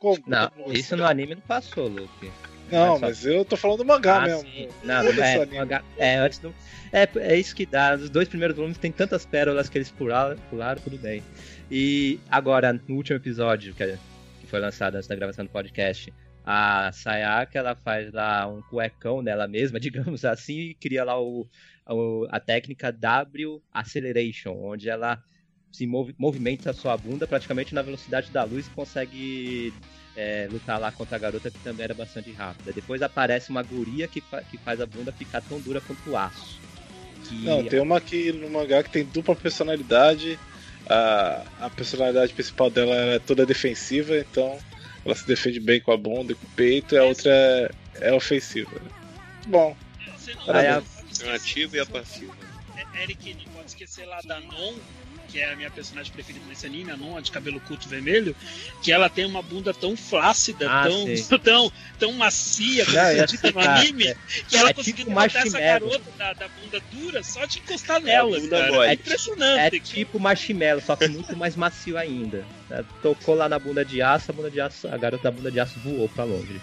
Como? 0.00 0.22
Não, 0.26 0.50
Como 0.50 0.72
isso 0.72 0.96
no 0.96 1.04
anime 1.04 1.34
não 1.34 1.42
passou, 1.42 1.86
Luke. 1.86 2.30
Não, 2.70 2.96
é 2.96 2.98
mas 2.98 3.26
eu 3.26 3.44
tô 3.44 3.56
falando 3.56 3.78
do 3.78 3.84
mangá 3.84 4.18
ah, 4.18 4.20
mesmo. 4.26 4.42
Sim. 4.42 4.68
Não, 4.84 5.02
não 5.02 5.24
é, 5.24 5.46
mangá, 5.46 5.82
é, 5.96 6.16
antes 6.16 6.38
do, 6.38 6.54
é, 6.92 7.08
é 7.16 7.36
isso 7.36 7.54
que 7.54 7.66
dá. 7.66 7.94
Os 7.94 8.10
dois 8.10 8.28
primeiros 8.28 8.56
volumes 8.56 8.78
tem 8.78 8.92
tantas 8.92 9.26
pérolas 9.26 9.68
que 9.68 9.78
eles 9.78 9.90
pularam, 9.90 10.36
pularam 10.50 10.80
tudo 10.80 10.98
bem. 10.98 11.22
E 11.70 12.18
agora, 12.30 12.72
no 12.72 12.96
último 12.96 13.16
episódio, 13.16 13.74
que, 13.74 13.98
que 14.40 14.46
foi 14.46 14.60
lançado 14.60 14.94
antes 14.94 15.08
da 15.08 15.14
gravação 15.14 15.44
do 15.44 15.50
podcast, 15.50 16.12
a 16.44 16.90
Sayaka, 16.92 17.58
ela 17.58 17.74
faz 17.74 18.10
lá 18.10 18.46
um 18.46 18.62
cuecão 18.62 19.20
nela 19.20 19.46
mesma, 19.46 19.78
digamos 19.80 20.24
assim, 20.24 20.58
e 20.58 20.74
cria 20.74 21.04
lá 21.04 21.20
o, 21.20 21.46
o, 21.86 22.26
a 22.30 22.40
técnica 22.40 22.90
W 22.90 23.62
Acceleration, 23.72 24.52
onde 24.52 24.88
ela 24.88 25.22
se 25.70 25.86
move, 25.86 26.14
movimenta 26.18 26.70
a 26.70 26.74
sua 26.74 26.96
bunda 26.96 27.26
praticamente 27.26 27.74
na 27.74 27.82
velocidade 27.82 28.30
da 28.30 28.44
luz 28.44 28.66
e 28.66 28.70
consegue 28.70 29.74
é, 30.16 30.48
lutar 30.50 30.80
lá 30.80 30.90
contra 30.90 31.16
a 31.16 31.18
garota 31.18 31.50
que 31.50 31.58
também 31.58 31.84
era 31.84 31.94
bastante 31.94 32.32
rápida. 32.32 32.72
Depois 32.72 33.02
aparece 33.02 33.50
uma 33.50 33.62
guria 33.62 34.08
que, 34.08 34.20
fa 34.20 34.42
que 34.42 34.56
faz 34.56 34.80
a 34.80 34.86
bunda 34.86 35.12
ficar 35.12 35.42
tão 35.42 35.60
dura 35.60 35.80
quanto 35.80 36.10
o 36.10 36.16
aço. 36.16 36.58
Que... 37.28 37.44
Não, 37.44 37.62
tem 37.62 37.80
uma 37.80 37.98
aqui 37.98 38.32
no 38.32 38.48
mangá 38.48 38.82
que 38.82 38.90
tem 38.90 39.04
dupla 39.04 39.36
personalidade. 39.36 40.38
A, 40.88 41.42
a 41.60 41.70
personalidade 41.70 42.32
principal 42.32 42.70
dela 42.70 42.94
é 42.94 43.18
toda 43.18 43.44
defensiva, 43.44 44.16
então 44.18 44.58
ela 45.04 45.14
se 45.14 45.26
defende 45.26 45.60
bem 45.60 45.80
com 45.80 45.92
a 45.92 45.96
bunda 45.96 46.32
e 46.32 46.34
com 46.34 46.46
o 46.46 46.50
peito, 46.50 46.94
e 46.94 46.98
a 46.98 47.04
outra 47.04 47.30
é, 47.30 47.70
é 48.00 48.12
ofensiva. 48.12 48.80
Bom. 49.46 49.76
Aí 50.46 50.66
a... 50.66 50.82
a 51.26 51.34
ativa 51.34 51.76
e 51.76 51.80
a 51.80 51.86
passiva. 51.86 52.34
É, 52.76 53.02
Eric, 53.02 53.34
não 53.34 53.52
pode 53.52 53.68
esquecer 53.68 54.06
lá 54.06 54.20
da 54.24 54.40
Non, 54.40 54.74
que 55.28 55.38
é 55.38 55.52
a 55.52 55.56
minha 55.56 55.70
personagem 55.70 56.12
preferida 56.12 56.44
nesse 56.48 56.66
anime, 56.66 56.90
a 56.90 57.20
de 57.20 57.30
cabelo 57.30 57.60
curto 57.60 57.88
vermelho, 57.88 58.34
que 58.82 58.90
ela 58.90 59.08
tem 59.08 59.26
uma 59.26 59.42
bunda 59.42 59.72
tão 59.74 59.96
flácida, 59.96 60.66
ah, 60.68 60.88
tão, 60.88 61.38
tão, 61.38 61.72
tão 61.98 62.12
macia, 62.14 62.84
como 62.86 62.98
é, 62.98 63.26
dita 63.26 63.52
no 63.52 63.60
anime, 63.60 64.08
é. 64.08 64.16
que 64.48 64.56
ela 64.56 64.70
é 64.70 64.72
conseguiu 64.72 65.04
tipo 65.04 65.14
derrotar 65.14 65.46
essa 65.46 65.60
garota 65.60 66.10
da, 66.16 66.32
da, 66.32 66.48
bunda 66.48 66.82
dura 66.90 67.22
só 67.22 67.44
de 67.44 67.58
encostar 67.58 68.00
nela. 68.00 68.36
É, 68.36 68.88
é 68.88 68.92
impressionante. 68.94 69.76
É 69.76 69.80
tipo 69.80 70.18
marshmallow, 70.18 70.80
só 70.80 70.96
que 70.96 71.06
muito 71.08 71.36
mais 71.36 71.54
macio 71.54 71.98
ainda. 71.98 72.44
É, 72.70 72.82
tocou 73.02 73.34
lá 73.34 73.48
na 73.48 73.58
bunda 73.58 73.84
de 73.84 74.00
aço, 74.00 74.30
a 74.30 74.34
bunda 74.34 74.50
de 74.50 74.60
aço, 74.60 74.88
a 74.88 74.96
garota 74.96 75.24
da 75.24 75.30
bunda 75.30 75.50
de 75.50 75.60
aço 75.60 75.78
voou 75.80 76.08
pra 76.08 76.24
longe. 76.24 76.60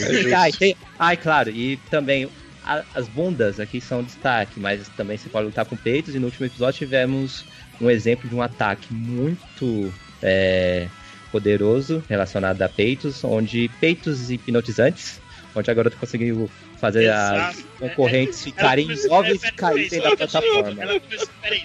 É 0.00 0.34
ai, 0.34 0.52
tem, 0.52 0.76
ai, 0.98 1.16
claro, 1.16 1.50
e 1.50 1.76
também 1.88 2.28
a, 2.66 2.82
as 2.94 3.08
bundas 3.08 3.60
aqui 3.60 3.80
são 3.80 4.02
destaque, 4.02 4.58
mas 4.58 4.88
também 4.90 5.16
você 5.16 5.28
pode 5.28 5.46
lutar 5.46 5.64
com 5.64 5.76
peitos. 5.76 6.14
E 6.14 6.18
no 6.18 6.26
último 6.26 6.46
episódio 6.46 6.78
tivemos 6.78 7.44
um 7.80 7.90
exemplo 7.90 8.28
de 8.28 8.34
um 8.34 8.42
ataque 8.42 8.92
muito 8.92 9.92
é, 10.22 10.88
poderoso 11.30 12.02
relacionado 12.08 12.62
a 12.62 12.68
peitos, 12.68 13.22
onde 13.24 13.70
peitos 13.80 14.30
hipnotizantes, 14.30 15.20
onde 15.54 15.70
a 15.70 15.74
garota 15.74 15.96
conseguiu 15.96 16.50
fazer 16.78 17.04
Exato. 17.04 17.58
as 17.58 17.64
concorrentes 17.78 18.40
é, 18.40 18.44
ficarem 18.44 18.90
imóveis 18.90 19.42
e 19.42 19.52
caírem 19.52 19.88
dentro 19.88 20.10
da 20.10 20.16
plataforma. 20.16 20.82
Ela 20.82 21.00
começou, 21.00 21.28
peraí, 21.40 21.62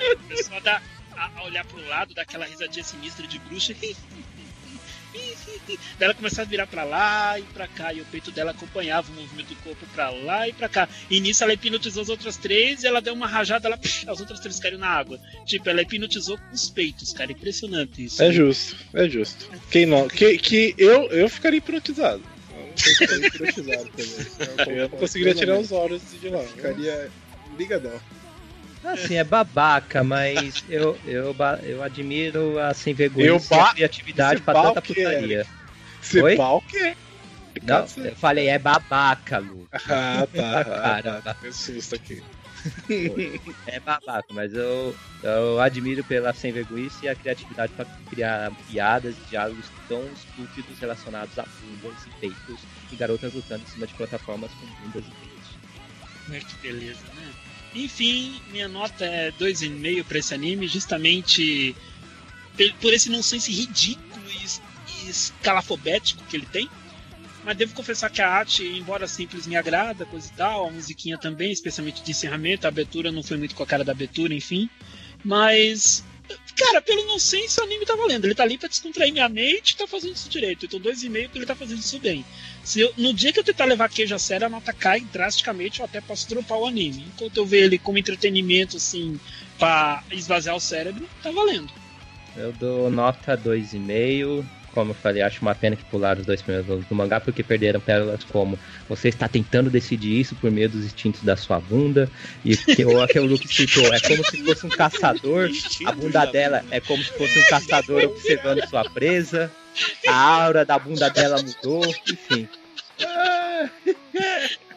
ela 0.00 0.16
começou 0.16 0.56
a, 0.56 0.60
dar, 0.60 0.82
a 1.16 1.44
olhar 1.44 1.64
pro 1.64 1.86
lado, 1.88 2.14
daquela 2.14 2.44
risadinha 2.44 2.84
sinistra 2.84 3.26
de 3.26 3.38
bruxa. 3.38 3.74
ela 6.00 6.14
começava 6.14 6.42
a 6.42 6.50
virar 6.50 6.66
para 6.66 6.84
lá 6.84 7.38
e 7.38 7.42
para 7.42 7.66
cá, 7.68 7.92
e 7.92 8.00
o 8.00 8.04
peito 8.06 8.30
dela 8.30 8.50
acompanhava 8.52 9.10
o 9.10 9.14
movimento 9.14 9.48
do 9.48 9.56
corpo 9.56 9.86
para 9.94 10.10
lá 10.10 10.48
e 10.48 10.52
para 10.52 10.68
cá. 10.68 10.88
E 11.10 11.20
nisso 11.20 11.44
ela 11.44 11.52
hipnotizou 11.52 12.02
as 12.02 12.08
outras 12.08 12.36
três, 12.36 12.82
e 12.82 12.86
ela 12.86 13.00
deu 13.00 13.14
uma 13.14 13.26
rajada, 13.26 13.68
ela, 13.68 13.76
psh, 13.76 14.08
as 14.08 14.20
outras 14.20 14.40
três 14.40 14.58
caíram 14.58 14.78
na 14.78 14.88
água. 14.88 15.18
Tipo, 15.44 15.68
ela 15.68 15.82
hipnotizou 15.82 16.38
com 16.38 16.54
os 16.54 16.70
peitos, 16.70 17.12
cara. 17.12 17.32
Impressionante 17.32 18.04
isso. 18.04 18.22
É 18.22 18.32
justo, 18.32 18.76
é 18.94 19.08
justo. 19.08 19.50
Quem 19.70 19.86
não? 19.86 20.08
Que, 20.08 20.38
que 20.38 20.74
eu, 20.78 21.08
eu 21.10 21.28
ficaria 21.28 21.58
hipnotizado. 21.58 22.22
Eu 24.66 24.88
não 24.88 24.98
conseguiria 24.98 25.34
tirar 25.34 25.58
os 25.58 25.72
olhos 25.72 26.02
de 26.20 26.28
lá. 26.28 26.42
Ficaria 26.42 27.10
ligadão. 27.58 28.00
Assim, 28.84 29.16
é 29.16 29.24
babaca, 29.24 30.04
mas 30.04 30.64
eu, 30.68 30.98
eu, 31.04 31.34
eu 31.64 31.82
admiro 31.82 32.58
a 32.58 32.72
sem 32.72 32.94
vergonha 32.94 33.38
e 33.50 33.54
a 33.54 33.72
criatividade 33.74 34.42
pra 34.42 34.54
tanta 34.54 34.82
putaria. 34.82 35.44
Você 36.00 36.36
pau 36.36 36.62
que 36.62 36.96
complicado. 37.58 37.92
Não, 37.96 38.04
eu 38.04 38.16
falei, 38.16 38.48
é 38.48 38.58
babaca, 38.58 39.38
Lu. 39.38 39.68
Ah, 39.88 40.26
tá. 40.26 40.64
Caramba. 40.64 41.22
Ah, 41.26 41.34
tá. 41.34 41.52
susto 41.52 41.94
aqui. 41.94 42.22
É 43.66 43.80
babaca, 43.80 44.32
mas 44.32 44.52
eu, 44.54 44.96
eu 45.22 45.60
admiro 45.60 46.04
pela 46.04 46.32
sem 46.32 46.52
vergonha 46.52 46.88
e 47.02 47.08
a 47.08 47.14
criatividade 47.14 47.72
para 47.74 47.86
criar 48.10 48.52
piadas 48.66 49.18
e 49.18 49.24
diálogos 49.24 49.70
tão 49.86 50.12
estúpidos 50.12 50.78
relacionados 50.80 51.38
a 51.38 51.46
bundas 51.60 52.04
e 52.06 52.10
peitos 52.20 52.66
e 52.90 52.96
garotas 52.96 53.34
lutando 53.34 53.62
em 53.62 53.66
cima 53.66 53.86
de 53.86 53.94
plataformas 53.94 54.54
com 54.54 54.66
bundas 54.66 55.06
e 55.06 55.12
peitos. 55.12 55.58
É 56.30 56.40
que 56.40 56.58
beleza, 56.60 57.06
né? 57.14 57.32
Enfim, 57.74 58.40
minha 58.50 58.68
nota 58.68 59.04
é 59.04 59.30
2,5 59.32 60.04
para 60.04 60.18
esse 60.18 60.34
anime, 60.34 60.66
justamente 60.66 61.76
por 62.80 62.92
esse 62.92 63.08
nonsense 63.08 63.52
ridículo 63.52 64.24
e 64.30 65.08
escalafobético 65.10 66.24
que 66.24 66.36
ele 66.36 66.46
tem. 66.46 66.68
Mas 67.44 67.56
devo 67.56 67.72
confessar 67.72 68.10
que 68.10 68.20
a 68.20 68.28
arte, 68.28 68.64
embora 68.64 69.06
simples, 69.06 69.46
me 69.46 69.56
agrada, 69.56 70.04
coisa 70.04 70.28
e 70.28 70.36
tal, 70.36 70.66
a 70.66 70.70
musiquinha 70.70 71.16
também, 71.16 71.52
especialmente 71.52 72.02
de 72.02 72.10
encerramento, 72.10 72.66
a 72.66 72.68
abertura 72.68 73.12
não 73.12 73.22
foi 73.22 73.36
muito 73.36 73.54
com 73.54 73.62
a 73.62 73.66
cara 73.66 73.84
da 73.84 73.92
abertura, 73.92 74.34
enfim. 74.34 74.68
Mas, 75.24 76.04
cara, 76.56 76.82
pelo 76.82 77.04
nonsense 77.06 77.60
o 77.60 77.64
anime 77.64 77.86
tá 77.86 77.94
valendo. 77.96 78.24
Ele 78.24 78.34
tá 78.34 78.42
ali 78.42 78.58
pra 78.58 78.68
descontrair 78.68 79.12
minha 79.12 79.28
mente 79.28 79.70
e 79.70 79.76
tá 79.76 79.86
fazendo 79.86 80.14
isso 80.14 80.28
direito. 80.28 80.66
Então 80.66 80.80
2,5 80.80 81.22
porque 81.24 81.38
ele 81.38 81.46
tá 81.46 81.54
fazendo 81.54 81.78
isso 81.78 81.98
bem. 81.98 82.24
Se 82.64 82.80
eu- 82.80 82.92
no 82.96 83.14
dia 83.14 83.32
que 83.32 83.38
eu 83.38 83.44
tentar 83.44 83.64
levar 83.64 83.88
queijo 83.88 84.14
a 84.14 84.18
sério, 84.18 84.46
a 84.46 84.50
nota 84.50 84.72
cai 84.72 85.00
drasticamente, 85.00 85.80
eu 85.80 85.86
até 85.86 86.00
posso 86.00 86.28
dropar 86.28 86.58
o 86.58 86.66
anime. 86.66 87.06
Enquanto 87.14 87.36
eu 87.36 87.46
ver 87.46 87.64
ele 87.64 87.78
como 87.78 87.98
entretenimento, 87.98 88.76
assim, 88.76 89.18
pra 89.58 90.02
esvaziar 90.10 90.56
o 90.56 90.60
cérebro, 90.60 91.08
tá 91.22 91.30
valendo. 91.30 91.70
Eu 92.36 92.52
dou 92.52 92.90
nota 92.90 93.36
2,5. 93.36 94.44
Como 94.78 94.92
eu 94.92 94.94
falei, 94.94 95.22
acho 95.22 95.42
uma 95.42 95.56
pena 95.56 95.74
que 95.74 95.84
pularam 95.86 96.20
os 96.20 96.26
dois 96.26 96.40
primeiros 96.40 96.68
volumes 96.68 96.88
do 96.88 96.94
mangá, 96.94 97.18
porque 97.18 97.42
perderam 97.42 97.80
pérolas 97.80 98.22
como 98.22 98.56
você 98.88 99.08
está 99.08 99.26
tentando 99.26 99.68
decidir 99.68 100.20
isso 100.20 100.36
por 100.36 100.52
meio 100.52 100.68
dos 100.68 100.84
instintos 100.84 101.20
da 101.24 101.36
sua 101.36 101.58
bunda. 101.58 102.08
E 102.44 102.56
que 102.56 102.84
o 102.84 103.04
que 103.08 103.18
o 103.18 103.26
Luke 103.26 103.48
citou, 103.48 103.92
é 103.92 103.98
como 103.98 104.24
se 104.24 104.44
fosse 104.44 104.66
um 104.66 104.68
caçador. 104.68 105.50
A 105.84 105.90
bunda 105.90 106.24
dela 106.26 106.64
é 106.70 106.78
como 106.78 107.02
se 107.02 107.10
fosse 107.10 107.36
um 107.40 107.44
caçador 107.50 108.04
observando 108.04 108.64
sua 108.68 108.88
presa. 108.88 109.50
A 110.06 110.44
aura 110.44 110.64
da 110.64 110.78
bunda 110.78 111.10
dela 111.10 111.42
mudou, 111.42 111.84
enfim. 112.08 112.48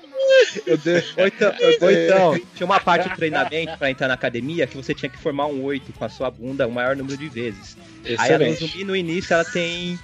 Eu 0.65 0.77
dei... 0.77 1.03
Ou 1.17 1.27
então, 1.27 1.53
ou 1.81 1.91
então, 1.91 2.41
tinha 2.55 2.65
uma 2.65 2.79
parte 2.79 3.09
do 3.09 3.15
treinamento 3.15 3.77
pra 3.77 3.89
entrar 3.89 4.07
na 4.07 4.13
academia 4.13 4.67
que 4.67 4.75
você 4.75 4.93
tinha 4.93 5.09
que 5.09 5.17
formar 5.17 5.47
um 5.47 5.63
8 5.63 5.93
com 5.93 6.05
a 6.05 6.09
sua 6.09 6.29
bunda 6.29 6.67
o 6.67 6.71
maior 6.71 6.95
número 6.95 7.17
de 7.17 7.29
vezes. 7.29 7.77
Aí 8.05 8.11
a 8.17 8.23
Excelente. 8.25 8.61
Nozomi 8.61 8.83
no 8.83 8.95
início 8.95 9.33
ela 9.33 9.45
tem 9.45 9.99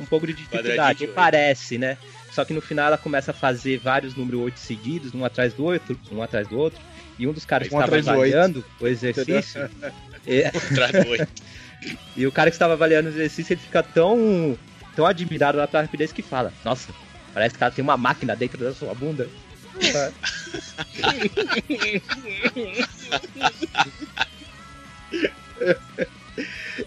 um 0.00 0.06
pouco 0.06 0.26
de 0.26 0.32
dificuldade, 0.34 1.06
parece, 1.08 1.78
né? 1.78 1.96
Só 2.32 2.44
que 2.44 2.52
no 2.52 2.60
final 2.60 2.86
ela 2.86 2.98
começa 2.98 3.32
a 3.32 3.34
fazer 3.34 3.78
vários 3.78 4.14
números 4.14 4.40
8 4.40 4.58
seguidos, 4.58 5.14
um 5.14 5.24
atrás 5.24 5.52
do 5.52 5.64
outro, 5.64 5.98
um 6.12 6.22
atrás 6.22 6.46
do 6.46 6.56
outro. 6.58 6.80
E 7.18 7.26
um 7.26 7.32
dos 7.32 7.44
caras 7.44 7.68
que 7.68 7.74
Um 7.74 7.78
estava 7.78 7.90
do 7.90 7.96
oito. 7.96 8.10
avaliando 8.10 8.64
o 8.80 8.86
exercício. 8.86 9.68
é, 10.26 10.46
Atrás 10.46 11.04
do 11.04 11.10
oito. 11.10 11.28
e 12.16 12.26
o 12.26 12.32
cara 12.32 12.50
que 12.50 12.54
estava 12.54 12.72
avaliando 12.72 13.10
o 13.10 13.12
exercício, 13.12 13.52
ele 13.52 13.60
fica 13.60 13.82
tão, 13.82 14.56
tão 14.96 15.04
admirado 15.04 15.58
lá 15.58 15.68
pela 15.68 15.82
rapidez 15.82 16.12
que 16.12 16.22
fala: 16.22 16.50
Nossa, 16.64 16.94
parece 17.32 17.54
que 17.54 17.60
cara 17.60 17.72
tem 17.72 17.82
uma 17.82 17.96
máquina 17.96 18.34
dentro 18.36 18.58
da 18.58 18.72
sua 18.72 18.94
bunda. 18.94 19.28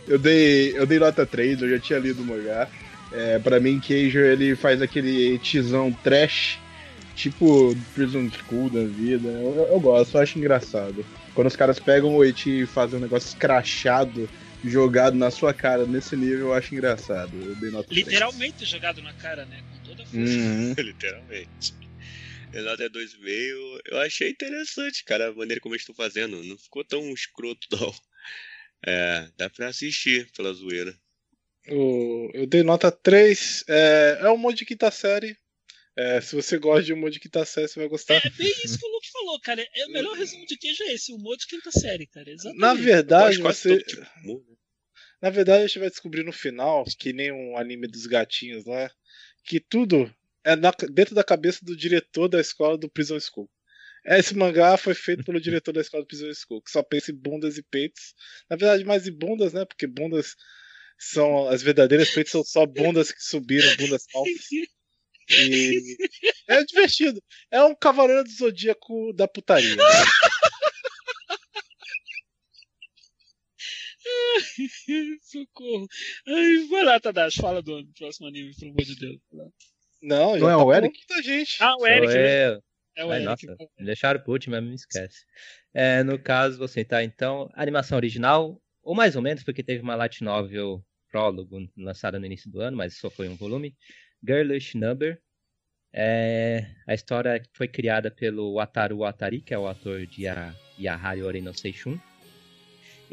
Eu 0.07 0.17
dei, 0.17 0.75
eu 0.75 0.85
dei 0.85 0.97
nota 0.99 1.25
3, 1.25 1.61
eu 1.61 1.69
já 1.69 1.79
tinha 1.79 1.99
lido 1.99 2.21
o 2.23 2.25
mangá. 2.25 2.67
É, 3.11 3.37
pra 3.39 3.59
mim, 3.59 3.79
Keijo 3.79 4.19
ele 4.19 4.55
faz 4.55 4.81
aquele 4.81 5.37
tizão 5.37 5.91
trash, 6.03 6.57
tipo 7.15 7.75
Prison 7.93 8.27
School 8.31 8.69
da 8.71 8.83
vida. 8.83 9.27
Eu, 9.29 9.67
eu- 9.71 9.79
gosto, 9.79 10.17
eu 10.17 10.21
acho 10.21 10.39
engraçado. 10.39 11.05
Quando 11.35 11.47
os 11.47 11.55
caras 11.55 11.79
pegam 11.79 12.15
o 12.15 12.25
Eti 12.25 12.61
e 12.61 12.65
fazem 12.65 12.97
um 12.97 13.01
negócio 13.01 13.27
escrachado, 13.27 14.27
jogado 14.63 15.15
na 15.15 15.29
sua 15.29 15.53
cara 15.53 15.85
nesse 15.85 16.15
nível, 16.15 16.47
eu 16.47 16.53
acho 16.53 16.73
engraçado. 16.73 17.35
Eu 17.35 17.55
dei 17.55 17.69
nota 17.69 17.89
3. 17.89 18.05
Literalmente 18.05 18.65
jogado 18.65 19.01
na 19.01 19.13
cara, 19.13 19.45
né? 19.45 19.63
Com 19.71 19.89
toda 19.89 20.03
a 20.03 20.05
força. 20.05 20.19
Uhum. 20.19 20.73
Literalmente. 20.79 21.73
Nota 22.53 22.83
é 22.83 22.89
2,5. 22.89 23.81
Eu 23.85 23.99
achei 23.99 24.29
interessante, 24.29 25.03
cara, 25.03 25.29
a 25.29 25.33
maneira 25.33 25.59
como 25.59 25.73
eles 25.73 25.81
estão 25.81 25.95
fazendo. 25.95 26.43
Não 26.43 26.57
ficou 26.57 26.83
tão 26.83 27.11
escroto, 27.13 27.67
não. 27.71 27.93
É, 28.85 29.29
dá 29.37 29.49
pra 29.49 29.67
assistir 29.67 30.29
pela 30.35 30.53
zoeira. 30.53 30.95
Eu 31.65 32.45
dei 32.47 32.63
nota 32.63 32.91
3. 32.91 33.63
É, 33.67 34.19
é 34.21 34.29
um 34.29 34.37
monte 34.37 34.59
de 34.59 34.65
quinta 34.65 34.91
série. 34.91 35.37
É, 35.95 36.19
se 36.21 36.35
você 36.35 36.57
gosta 36.57 36.83
de 36.83 36.93
um 36.93 36.97
monte 36.97 37.13
de 37.13 37.19
quinta 37.19 37.45
série, 37.45 37.67
você 37.67 37.79
vai 37.79 37.87
gostar. 37.87 38.15
É 38.15 38.29
bem 38.31 38.51
isso 38.65 38.79
que 38.79 38.85
o 38.85 38.89
Luke 38.89 39.11
falou, 39.11 39.39
cara. 39.39 39.65
É 39.75 39.85
o 39.85 39.91
melhor 39.91 40.15
resumo 40.17 40.45
de 40.45 40.57
queijo 40.57 40.83
é 40.83 40.93
esse, 40.93 41.13
o 41.13 41.15
humor 41.15 41.37
de 41.37 41.45
quinta 41.45 41.71
série, 41.71 42.07
cara. 42.07 42.29
Exatamente. 42.29 42.59
Na 42.59 42.73
verdade, 42.73 43.37
você. 43.37 43.77
todo 43.77 43.83
tipo 43.83 44.01
de 44.01 44.19
humor, 44.21 44.43
né? 44.49 44.52
Na 45.23 45.29
verdade, 45.29 45.63
a 45.63 45.67
gente 45.67 45.79
vai 45.79 45.89
descobrir 45.89 46.21
no 46.25 46.33
final, 46.33 46.83
que 46.99 47.13
nem 47.13 47.31
um 47.31 47.57
anime 47.57 47.87
dos 47.87 48.05
gatinhos 48.05 48.65
lá, 48.65 48.91
que 49.45 49.57
tudo 49.57 50.13
é 50.43 50.53
na- 50.53 50.73
dentro 50.91 51.15
da 51.15 51.23
cabeça 51.23 51.63
do 51.63 51.77
diretor 51.77 52.27
da 52.27 52.41
escola 52.41 52.77
do 52.77 52.89
Prison 52.89 53.17
School. 53.17 53.49
Esse 54.05 54.35
mangá 54.35 54.75
foi 54.75 54.93
feito 54.93 55.23
pelo 55.23 55.39
diretor 55.41 55.71
da 55.71 55.79
escola 55.79 56.03
do 56.03 56.07
Prison 56.07 56.29
School, 56.33 56.61
que 56.61 56.69
só 56.69 56.83
pensa 56.83 57.09
em 57.09 57.15
bundas 57.15 57.57
e 57.57 57.63
peitos. 57.63 58.13
Na 58.49 58.57
verdade, 58.57 58.83
mais 58.83 59.07
em 59.07 59.17
bundas, 59.17 59.53
né? 59.53 59.63
Porque 59.63 59.87
bundas 59.87 60.35
são 60.99 61.47
as 61.47 61.63
verdadeiras, 61.63 62.09
peitos 62.09 62.33
são 62.33 62.43
só 62.43 62.65
bundas 62.65 63.09
que 63.09 63.23
subiram, 63.23 63.73
bundas 63.77 64.03
falsas. 64.11 64.45
E 64.51 64.59
é 66.49 66.65
divertido. 66.65 67.23
É 67.49 67.63
um 67.63 67.73
cavaleiro 67.73 68.25
do 68.25 68.29
zodíaco 68.29 69.13
da 69.13 69.25
putaria. 69.25 69.77
Socorro. 75.21 75.87
Ai, 76.27 76.67
vai 76.69 76.83
lá, 76.83 76.99
Tadashi, 76.99 77.41
fala 77.41 77.61
do 77.61 77.85
próximo 77.97 78.27
anime, 78.27 78.53
pelo 78.55 78.71
amor 78.71 78.83
de 78.83 78.95
Deus. 78.95 79.19
Não, 80.01 80.35
Não 80.37 80.49
é 80.49 80.53
tá 80.57 80.63
o 80.63 80.73
Eric? 80.73 80.99
muita 81.07 81.23
gente. 81.23 81.57
Ah, 81.61 81.75
o 81.77 81.87
Eric, 81.87 82.13
né? 82.13 82.47
eu. 82.49 82.63
É 82.95 83.05
o 83.05 83.11
Ai, 83.11 83.17
Eric. 83.23 83.47
nossa, 83.47 83.57
me 83.79 83.85
deixaram 83.85 84.19
por 84.19 84.31
último, 84.33 84.55
mas 84.55 84.63
me 84.63 84.75
esquece. 84.75 85.25
É, 85.73 86.03
no 86.03 86.19
caso, 86.19 86.57
vou 86.57 86.67
sentar 86.67 87.03
então, 87.03 87.49
animação 87.55 87.95
original, 87.97 88.61
ou 88.83 88.93
mais 88.93 89.15
ou 89.15 89.21
menos, 89.21 89.43
porque 89.43 89.63
teve 89.63 89.81
uma 89.81 89.95
light 89.95 90.23
novel 90.23 90.83
prólogo 91.09 91.57
lançada 91.77 92.19
no 92.19 92.25
início 92.25 92.49
do 92.51 92.59
ano, 92.61 92.77
mas 92.77 92.97
só 92.97 93.09
foi 93.09 93.27
um 93.29 93.35
volume. 93.35 93.75
Girlish 94.25 94.77
Number. 94.77 95.19
É, 95.95 96.65
a 96.87 96.93
história 96.93 97.41
foi 97.53 97.67
criada 97.67 98.09
pelo 98.09 98.55
Wataru 98.55 98.99
Watari, 98.99 99.41
que 99.41 99.53
é 99.53 99.57
o 99.59 99.67
ator 99.67 100.05
de 100.07 100.23
Ya- 100.23 100.55
Yahari 100.79 101.21
Ore 101.21 101.39
no 101.41 101.53
Seishun. 101.53 101.99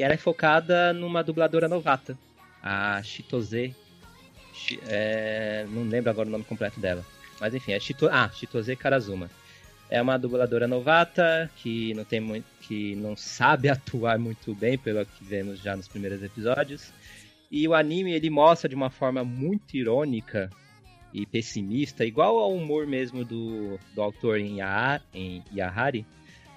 E 0.01 0.03
ela 0.03 0.15
é 0.15 0.17
focada 0.17 0.95
numa 0.95 1.23
dubladora 1.23 1.69
novata, 1.69 2.17
a 2.63 3.03
Shitose. 3.03 3.77
Shi- 4.55 4.81
é, 4.89 5.67
não 5.69 5.83
lembro 5.83 6.09
agora 6.09 6.27
o 6.27 6.33
nome 6.33 6.43
completo 6.43 6.81
dela. 6.81 7.05
Mas 7.39 7.53
enfim, 7.55 7.73
é 7.73 7.79
Shito, 7.79 8.09
ah, 8.11 8.31
Shitose 8.31 8.75
Karazuma. 8.77 9.31
É 9.91 10.01
uma 10.01 10.17
dubladora 10.19 10.67
novata 10.67 11.51
que 11.57 11.93
não 11.93 12.05
tem 12.07 12.43
que 12.63 12.97
não 12.97 13.15
sabe 13.15 13.69
atuar 13.69 14.19
muito 14.19 14.55
bem, 14.55 14.79
pelo 14.79 15.05
que 15.05 15.23
vemos 15.23 15.61
já 15.61 15.77
nos 15.77 15.87
primeiros 15.87 16.23
episódios. 16.23 16.95
E 17.51 17.69
o 17.69 17.75
anime 17.75 18.15
ele 18.15 18.31
mostra 18.31 18.71
de 18.71 18.75
uma 18.75 18.89
forma 18.89 19.23
muito 19.23 19.77
irônica 19.77 20.49
e 21.13 21.27
pessimista, 21.27 22.07
igual 22.07 22.39
ao 22.39 22.55
humor 22.55 22.87
mesmo 22.87 23.23
do, 23.23 23.79
do 23.95 24.01
autor 24.01 24.39
em, 24.39 24.61
em 25.13 25.45
Yahari, 25.55 26.07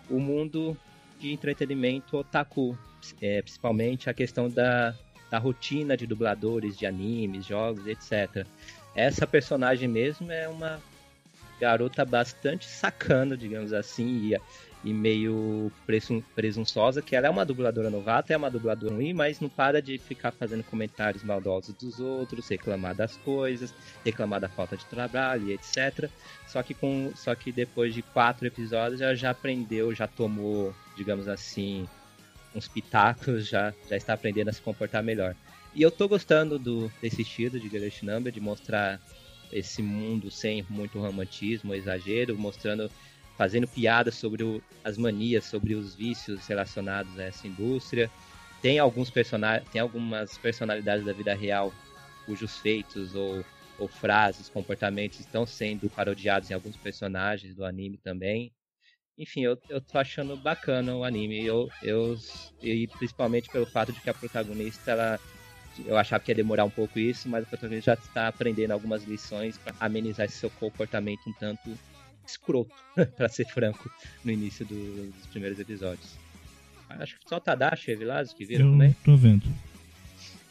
o 0.09 0.17
mundo 0.17 0.77
de 1.19 1.33
entretenimento 1.33 2.15
otaku, 2.15 2.77
é, 3.21 3.41
principalmente 3.41 4.09
a 4.09 4.13
questão 4.13 4.49
da, 4.49 4.95
da 5.29 5.37
rotina 5.37 5.97
de 5.97 6.05
dubladores 6.05 6.77
de 6.77 6.85
animes, 6.85 7.45
jogos, 7.45 7.87
etc. 7.87 8.45
Essa 8.95 9.25
personagem 9.25 9.87
mesmo 9.87 10.31
é 10.31 10.47
uma 10.47 10.79
garota 11.59 12.03
bastante 12.03 12.65
sacana, 12.65 13.37
digamos 13.37 13.73
assim, 13.73 14.33
e, 14.33 14.37
e 14.83 14.93
meio 14.93 15.71
presun, 15.85 16.21
presunçosa, 16.35 17.01
que 17.01 17.15
ela 17.15 17.27
é 17.27 17.29
uma 17.29 17.45
dubladora 17.45 17.89
novata, 17.89 18.33
é 18.33 18.37
uma 18.37 18.51
dubladora 18.51 18.93
ruim, 18.93 19.13
mas 19.13 19.39
não 19.39 19.49
para 19.49 19.81
de 19.81 19.97
ficar 19.97 20.31
fazendo 20.31 20.63
comentários 20.63 21.23
maldosos 21.23 21.73
dos 21.75 21.99
outros, 21.99 22.47
reclamar 22.49 22.93
das 22.93 23.15
coisas, 23.17 23.73
reclamar 24.03 24.41
da 24.41 24.49
falta 24.49 24.75
de 24.75 24.85
trabalho 24.85 25.51
etc. 25.51 26.09
Só 26.45 26.61
que, 26.61 26.73
com, 26.73 27.11
só 27.15 27.33
que 27.33 27.51
depois 27.51 27.93
de 27.93 28.01
quatro 28.01 28.45
episódios 28.45 29.01
ela 29.01 29.15
já 29.15 29.31
aprendeu, 29.31 29.95
já 29.95 30.07
tomou, 30.07 30.75
digamos 30.97 31.27
assim, 31.27 31.87
uns 32.55 32.67
pitacos, 32.67 33.47
já, 33.47 33.73
já 33.89 33.97
está 33.97 34.13
aprendendo 34.13 34.49
a 34.49 34.53
se 34.53 34.61
comportar 34.61 35.03
melhor. 35.03 35.35
E 35.73 35.81
eu 35.81 35.89
tô 35.89 36.07
gostando 36.07 36.59
do, 36.59 36.91
desse 37.01 37.21
estilo 37.21 37.59
de 37.59 37.67
Girlish 37.67 38.05
Number, 38.05 38.31
de 38.31 38.39
mostrar 38.39 39.01
esse 39.51 39.81
mundo 39.81 40.29
sem 40.29 40.65
muito 40.69 40.99
romantismo, 40.99 41.73
exagero, 41.73 42.37
mostrando, 42.37 42.91
fazendo 43.37 43.67
piadas 43.67 44.15
sobre 44.15 44.43
o, 44.43 44.61
as 44.83 44.97
manias, 44.97 45.45
sobre 45.45 45.73
os 45.73 45.95
vícios 45.95 46.45
relacionados 46.47 47.17
a 47.19 47.23
essa 47.23 47.47
indústria. 47.47 48.09
Tem 48.61 48.79
alguns 48.79 49.09
personagens, 49.09 49.67
tem 49.69 49.81
algumas 49.81 50.37
personalidades 50.37 51.05
da 51.05 51.13
vida 51.13 51.33
real 51.33 51.73
cujos 52.25 52.57
feitos 52.57 53.13
ou 53.15 53.43
ou 53.77 53.87
frases, 53.87 54.49
comportamentos 54.49 55.19
estão 55.19 55.45
sendo 55.45 55.89
parodiados 55.89 56.49
em 56.49 56.53
alguns 56.53 56.77
personagens 56.77 57.55
do 57.55 57.65
anime 57.65 57.97
também. 57.97 58.51
Enfim, 59.17 59.41
eu, 59.41 59.57
eu 59.69 59.79
tô 59.79 59.97
achando 59.97 60.35
bacana 60.35 60.95
o 60.95 61.03
anime. 61.03 61.45
Eu, 61.45 61.69
eu, 61.81 62.17
e 62.61 62.87
principalmente 62.87 63.49
pelo 63.49 63.65
fato 63.65 63.93
de 63.93 64.01
que 64.01 64.09
a 64.09 64.13
protagonista, 64.13 64.91
ela, 64.91 65.19
eu 65.85 65.97
achava 65.97 66.23
que 66.23 66.31
ia 66.31 66.35
demorar 66.35 66.65
um 66.65 66.69
pouco 66.69 66.97
isso, 66.97 67.29
mas 67.29 67.43
a 67.43 67.47
protagonista 67.47 67.95
já 67.95 68.01
está 68.01 68.27
aprendendo 68.27 68.71
algumas 68.71 69.03
lições 69.03 69.57
para 69.57 69.75
amenizar 69.79 70.25
esse 70.25 70.37
seu 70.37 70.49
comportamento 70.49 71.21
um 71.27 71.33
tanto 71.33 71.77
escroto, 72.25 72.73
para 73.15 73.29
ser 73.29 73.45
franco, 73.45 73.91
no 74.23 74.31
início 74.31 74.65
do, 74.65 75.11
dos 75.11 75.27
primeiros 75.27 75.59
episódios. 75.59 76.17
Acho 76.89 77.19
que 77.19 77.27
só 77.27 77.37
o 77.37 77.41
Tadashi 77.41 77.91
e 77.91 77.95
Vilazo 77.95 78.35
que 78.35 78.45
viram 78.45 78.67
Eu 78.67 78.71
também. 78.71 78.95
tô 79.03 79.15
vendo. 79.15 79.45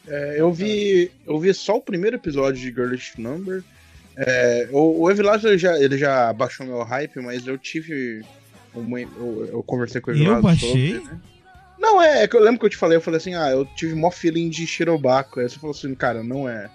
É, 0.05 0.35
eu 0.37 0.51
vi 0.51 1.11
eu 1.25 1.39
vi 1.39 1.53
só 1.53 1.77
o 1.77 1.81
primeiro 1.81 2.17
episódio 2.17 2.59
de 2.59 2.67
Girlish 2.67 3.19
Number. 3.19 3.63
É, 4.15 4.67
o, 4.71 5.01
o 5.01 5.11
Evilásio 5.11 5.49
ele 5.49 5.57
já, 5.57 5.79
ele 5.79 5.97
já 5.97 6.31
baixou 6.33 6.65
meu 6.65 6.83
hype, 6.83 7.19
mas 7.19 7.47
eu 7.47 7.57
tive. 7.57 8.23
Uma, 8.73 8.99
eu, 9.01 9.49
eu 9.51 9.63
conversei 9.63 10.01
com 10.01 10.11
o 10.11 10.15
E 10.15 10.25
eu 10.25 10.41
baixei? 10.41 10.93
sobre, 10.95 11.07
né? 11.11 11.19
Não, 11.79 12.01
é, 12.01 12.23
é 12.23 12.27
que 12.27 12.35
eu 12.35 12.41
lembro 12.41 12.59
que 12.59 12.65
eu 12.65 12.69
te 12.69 12.77
falei, 12.77 12.97
eu 12.97 13.01
falei 13.01 13.17
assim, 13.17 13.35
ah, 13.35 13.49
eu 13.49 13.65
tive 13.75 13.93
mó 13.93 14.09
feeling 14.09 14.49
de 14.49 14.65
Shirobako. 14.65 15.39
Aí 15.39 15.49
você 15.49 15.59
falou 15.59 15.75
assim, 15.75 15.93
cara, 15.93 16.23
não 16.23 16.47
é. 16.47 16.69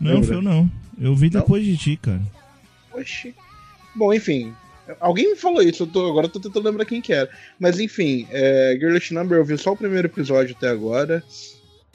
Não, 0.00 0.14
Lembra? 0.20 0.34
eu 0.36 0.42
não. 0.42 0.70
Eu 1.00 1.14
vi 1.14 1.30
Não? 1.30 1.40
depois 1.40 1.64
de 1.64 1.76
ti, 1.76 1.96
cara. 2.00 2.22
Oxi. 2.92 3.34
Bom, 3.94 4.12
enfim. 4.12 4.54
Alguém 5.00 5.30
me 5.30 5.36
falou 5.36 5.62
isso, 5.62 5.84
eu 5.84 5.86
tô, 5.86 6.08
agora 6.08 6.26
eu 6.26 6.30
tô 6.30 6.40
tentando 6.40 6.64
lembrar 6.68 6.84
quem 6.84 7.00
que 7.00 7.12
era. 7.12 7.30
Mas 7.58 7.78
enfim, 7.78 8.26
é, 8.30 8.76
Girlish 8.78 9.14
Number 9.14 9.38
eu 9.38 9.44
vi 9.44 9.56
só 9.56 9.72
o 9.72 9.76
primeiro 9.76 10.08
episódio 10.08 10.54
até 10.56 10.68
agora. 10.68 11.22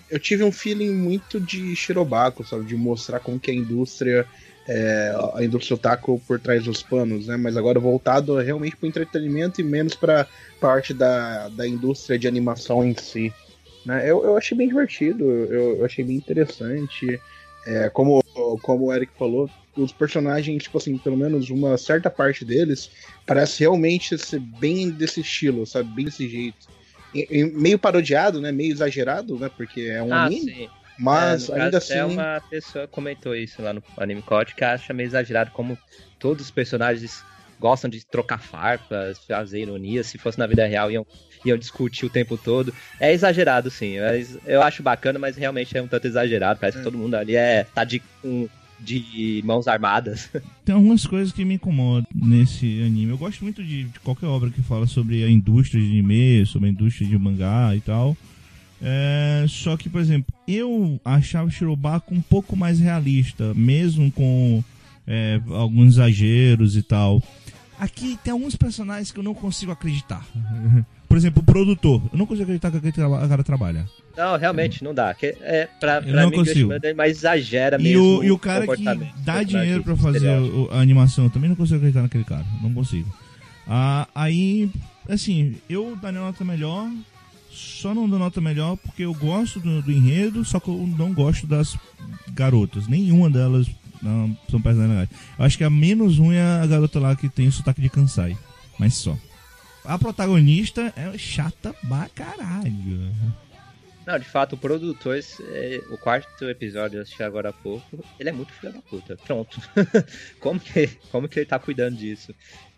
Eu 0.09 0.19
tive 0.19 0.43
um 0.43 0.51
feeling 0.51 0.93
muito 0.93 1.39
de 1.39 1.75
Shirobako, 1.75 2.45
sabe? 2.45 2.65
De 2.65 2.75
mostrar 2.75 3.19
como 3.19 3.39
que 3.39 3.51
a 3.51 3.53
indústria, 3.53 4.25
é, 4.67 5.13
a 5.33 5.43
indústria 5.43 5.75
otaku 5.75 6.19
por 6.27 6.39
trás 6.39 6.63
dos 6.65 6.83
panos, 6.83 7.27
né? 7.27 7.37
Mas 7.37 7.55
agora 7.55 7.79
voltado 7.79 8.35
realmente 8.37 8.75
pro 8.75 8.87
entretenimento 8.87 9.61
e 9.61 9.63
menos 9.63 9.95
pra 9.95 10.27
parte 10.59 10.93
da, 10.93 11.47
da 11.49 11.67
indústria 11.67 12.19
de 12.19 12.27
animação 12.27 12.83
em 12.83 12.93
si. 12.95 13.33
Né? 13.85 14.09
Eu, 14.09 14.23
eu 14.25 14.35
achei 14.35 14.57
bem 14.57 14.67
divertido, 14.67 15.23
eu, 15.31 15.77
eu 15.77 15.85
achei 15.85 16.03
bem 16.03 16.17
interessante. 16.17 17.07
É, 17.65 17.89
como, 17.89 18.21
como 18.61 18.85
o 18.85 18.93
Eric 18.93 19.13
falou, 19.17 19.49
os 19.75 19.93
personagens, 19.93 20.63
tipo 20.63 20.77
assim, 20.77 20.97
pelo 20.97 21.15
menos 21.15 21.49
uma 21.49 21.77
certa 21.77 22.09
parte 22.09 22.43
deles, 22.43 22.89
parece 23.25 23.61
realmente 23.61 24.17
ser 24.17 24.39
bem 24.39 24.91
desse 24.91 25.21
estilo, 25.21 25.65
sabe? 25.65 25.89
Bem 25.89 26.05
desse 26.05 26.27
jeito. 26.27 26.67
E- 27.13 27.27
e 27.39 27.43
meio 27.45 27.79
parodiado, 27.79 28.41
né? 28.41 28.51
Meio 28.51 28.73
exagerado, 28.73 29.37
né? 29.37 29.49
Porque 29.55 29.81
é 29.81 30.03
um 30.03 30.13
Ah, 30.13 30.25
anime, 30.25 30.51
sim. 30.51 30.69
Mas 30.99 31.49
É, 31.49 31.53
ainda 31.53 31.79
caso, 31.79 31.91
até 31.91 32.03
assim. 32.03 32.13
uma 32.13 32.41
pessoa 32.49 32.87
comentou 32.87 33.35
isso 33.35 33.61
lá 33.61 33.73
no 33.73 33.83
Anime 33.97 34.21
Code, 34.21 34.55
que 34.55 34.63
acha 34.63 34.93
meio 34.93 35.07
exagerado 35.07 35.51
como 35.51 35.77
todos 36.19 36.45
os 36.45 36.51
personagens 36.51 37.21
gostam 37.59 37.89
de 37.89 38.05
trocar 38.05 38.39
farpas, 38.39 39.17
fazer 39.27 39.61
ironia, 39.61 40.03
se 40.03 40.17
fosse 40.17 40.37
na 40.37 40.45
vida 40.45 40.65
real 40.67 40.91
iam, 40.91 41.05
iam 41.43 41.57
discutir 41.57 42.05
o 42.05 42.09
tempo 42.09 42.37
todo. 42.37 42.73
É 42.99 43.11
exagerado, 43.11 43.71
sim, 43.71 43.99
mas 43.99 44.37
eu 44.45 44.61
acho 44.61 44.83
bacana, 44.83 45.17
mas 45.17 45.35
realmente 45.35 45.75
é 45.75 45.81
um 45.81 45.87
tanto 45.87 46.05
exagerado. 46.05 46.59
Parece 46.59 46.77
que 46.77 46.83
todo 46.83 46.97
mundo 46.97 47.15
ali 47.15 47.35
é 47.35 47.63
tá 47.63 47.83
de, 47.83 47.99
com- 48.21 48.47
de 48.79 49.41
mãos 49.43 49.67
armadas. 49.67 50.29
Tem 50.63 50.75
algumas 50.75 51.07
coisas 51.07 51.33
que 51.33 51.43
me 51.45 51.55
incomodam 51.55 52.03
nesse 52.13 52.81
anime. 52.83 53.11
Eu 53.11 53.17
gosto 53.17 53.43
muito 53.43 53.63
de, 53.63 53.85
de 53.85 53.99
qualquer 54.01 54.27
obra 54.27 54.49
que 54.51 54.61
fala 54.61 54.85
sobre 54.85 55.23
a 55.23 55.29
indústria 55.29 55.81
de 55.81 55.87
anime, 55.87 56.45
sobre 56.45 56.69
a 56.69 56.71
indústria 56.71 57.07
de 57.07 57.17
mangá 57.17 57.73
e 57.75 57.81
tal. 57.81 58.15
É, 58.81 59.45
só 59.49 59.75
que, 59.75 59.89
por 59.89 59.99
exemplo, 59.99 60.33
eu 60.47 60.99
achava 61.03 61.47
o 61.47 61.51
Shirobako 61.51 62.13
um 62.13 62.21
pouco 62.21 62.55
mais 62.55 62.79
realista, 62.79 63.53
mesmo 63.55 64.11
com 64.11 64.63
é, 65.07 65.39
alguns 65.49 65.93
exageros 65.95 66.75
e 66.75 66.81
tal. 66.83 67.21
Aqui 67.79 68.17
tem 68.23 68.31
alguns 68.33 68.55
personagens 68.55 69.11
que 69.11 69.19
eu 69.19 69.23
não 69.23 69.33
consigo 69.35 69.71
acreditar. 69.71 70.25
Por 71.07 71.15
exemplo, 71.15 71.41
o 71.41 71.45
produtor. 71.45 72.01
Eu 72.11 72.17
não 72.17 72.25
consigo 72.25 72.43
acreditar 72.43 72.71
que 72.71 72.77
aquele 72.77 72.91
cara 72.93 73.43
trabalha. 73.43 73.85
Não, 74.15 74.35
realmente, 74.37 74.83
não 74.83 74.93
dá. 74.95 75.13
Que- 75.13 75.37
É, 75.41 75.67
pra, 75.79 75.97
Eu 75.97 76.11
pra 76.11 76.21
não 76.23 76.29
mim, 76.31 76.37
consigo. 76.37 76.69
Ghost 76.69 76.93
mas 76.95 77.17
exagera 77.17 77.79
E 77.79 77.83
mesmo. 77.83 78.19
o, 78.19 78.23
e 78.23 78.31
o 78.31 78.37
cara 78.37 78.67
que 78.75 78.83
dá 79.23 79.43
dinheiro 79.43 79.83
pra 79.83 79.95
fazer 79.95 80.27
o- 80.39 80.69
a 80.71 80.79
animação, 80.79 81.25
eu 81.25 81.29
também 81.29 81.49
não 81.49 81.55
consigo 81.55 81.77
acreditar 81.77 82.01
naquele 82.01 82.23
cara. 82.23 82.45
Não 82.61 82.73
consigo. 82.73 83.07
Ah, 83.67 84.07
aí, 84.15 84.69
assim, 85.07 85.55
eu 85.69 85.95
daria 86.01 86.19
nota 86.19 86.43
melhor. 86.43 86.89
Só 87.57 87.93
não 87.93 88.07
dou 88.07 88.19
nota 88.19 88.39
melhor 88.39 88.77
porque 88.77 89.03
eu 89.03 89.13
gosto 89.13 89.59
do, 89.59 89.81
do 89.81 89.91
enredo, 89.91 90.45
só 90.45 90.59
que 90.59 90.67
eu 90.67 90.77
não 90.97 91.11
gosto 91.11 91.47
das 91.47 91.75
garotas. 92.33 92.87
Nenhuma 92.87 93.29
delas 93.29 93.67
não, 94.01 94.37
são 94.49 94.61
personagens 94.61 94.99
legais. 94.99 95.09
Eu 95.39 95.45
acho 95.45 95.57
que 95.57 95.63
a 95.63 95.69
menos 95.69 96.19
ruim 96.19 96.35
é 96.35 96.61
a 96.61 96.67
garota 96.67 96.99
lá 96.99 97.15
que 97.15 97.27
tem 97.27 97.47
o 97.47 97.51
sotaque 97.51 97.81
de 97.81 97.89
Kansai. 97.89 98.37
Mas 98.77 98.93
só. 98.93 99.17
A 99.83 99.97
protagonista 99.97 100.93
é 100.95 101.17
chata 101.17 101.73
pra 101.87 102.07
caralho. 102.13 103.11
Não, 104.05 104.17
de 104.17 104.25
fato, 104.25 104.53
o 104.53 104.57
produtor, 104.57 105.19
é, 105.49 105.81
o 105.89 105.97
quarto 105.97 106.45
episódio 106.45 106.97
eu 106.97 107.01
assisti 107.01 107.23
agora 107.23 107.49
há 107.49 107.53
pouco, 107.53 108.05
ele 108.17 108.29
é 108.29 108.31
muito 108.31 108.53
filho 108.53 108.71
da 108.71 108.81
puta. 108.81 109.17
Pronto. 109.17 109.59
como, 110.39 110.59
que, 110.59 110.87
como 111.11 111.27
que 111.27 111.39
ele 111.39 111.45
tá 111.45 111.59
cuidando 111.59 111.97
disso? 111.97 112.33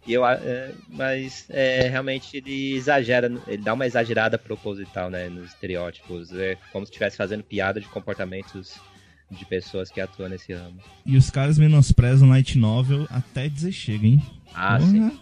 E 0.08 0.14
eu, 0.14 0.26
é, 0.26 0.72
mas 0.88 1.46
é, 1.50 1.88
realmente 1.90 2.38
ele 2.38 2.74
exagera, 2.74 3.32
ele 3.48 3.62
dá 3.62 3.74
uma 3.74 3.86
exagerada 3.86 4.38
proposital, 4.38 5.10
né, 5.10 5.30
nos 5.30 5.50
estereótipos. 5.50 6.34
É 6.34 6.58
como 6.72 6.86
se 6.86 6.92
estivesse 6.92 7.18
fazendo 7.18 7.44
piada 7.44 7.80
de 7.80 7.88
comportamentos 7.88 8.76
de 9.30 9.46
pessoas 9.46 9.92
que 9.92 10.02
atuam 10.02 10.30
nesse 10.30 10.54
ramo. 10.54 10.80
E 11.06 11.16
os 11.16 11.30
caras 11.30 11.58
menosprezam 11.58 12.30
Light 12.30 12.58
Novel 12.58 13.08
até 13.10 13.48
dizer 13.48 13.72
chega, 13.72 14.08
hein? 14.08 14.22
Ah, 14.54 14.80
Porra. 14.80 14.90
sim. 14.90 15.20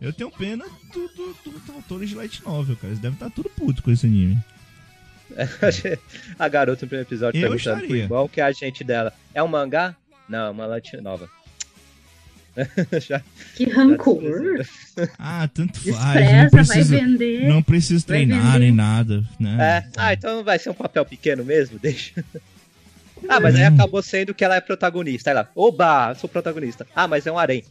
Eu 0.00 0.12
tenho 0.12 0.30
pena 0.30 0.64
do, 0.92 1.08
do, 1.08 1.34
do, 1.44 1.58
dos 1.58 1.70
autores 1.70 2.10
de 2.10 2.14
Light 2.16 2.42
Novel, 2.44 2.76
cara. 2.76 2.88
Eles 2.88 2.98
devem 2.98 3.14
estar 3.14 3.30
tudo 3.30 3.48
puto 3.48 3.82
com 3.82 3.90
esse 3.90 4.06
anime. 4.06 4.38
a 6.38 6.48
garota 6.48 6.84
no 6.84 6.88
primeiro 6.88 7.08
episódio 7.08 7.40
Eu 7.40 7.50
perguntando 7.50 7.96
irmão 7.96 8.28
que 8.28 8.40
é 8.40 8.44
a 8.44 8.52
gente 8.52 8.84
dela. 8.84 9.12
É 9.32 9.42
um 9.42 9.48
mangá? 9.48 9.96
Não, 10.28 10.52
uma 10.52 10.66
light 10.66 10.96
nova. 10.98 11.28
Já- 13.06 13.22
Que 13.56 13.64
rancor. 13.64 14.64
Ah, 15.18 15.48
tanto 15.52 15.80
faz. 15.80 15.94
Não 15.96 16.12
Despreza, 16.12 16.48
vai 16.50 16.50
precisa, 16.50 16.96
vender. 16.96 17.48
não 17.48 17.62
precisa 17.62 18.06
treinar 18.06 18.60
nem 18.60 18.70
nada, 18.70 19.24
né? 19.40 19.56
É, 19.60 19.90
ah, 19.96 20.12
então 20.12 20.44
vai 20.44 20.56
ser 20.58 20.70
um 20.70 20.74
papel 20.74 21.04
pequeno 21.04 21.44
mesmo? 21.44 21.78
Deixa. 21.78 22.24
Ah, 23.26 23.40
mas 23.40 23.54
aí 23.54 23.64
acabou 23.64 24.02
sendo 24.02 24.34
que 24.34 24.44
ela 24.44 24.56
é 24.56 24.60
protagonista. 24.60 25.30
Aí 25.30 25.36
ela, 25.36 25.48
oba, 25.56 26.14
sou 26.14 26.28
protagonista. 26.28 26.86
Ah, 26.94 27.08
mas 27.08 27.26
é 27.26 27.32
um 27.32 27.38
harém. 27.38 27.64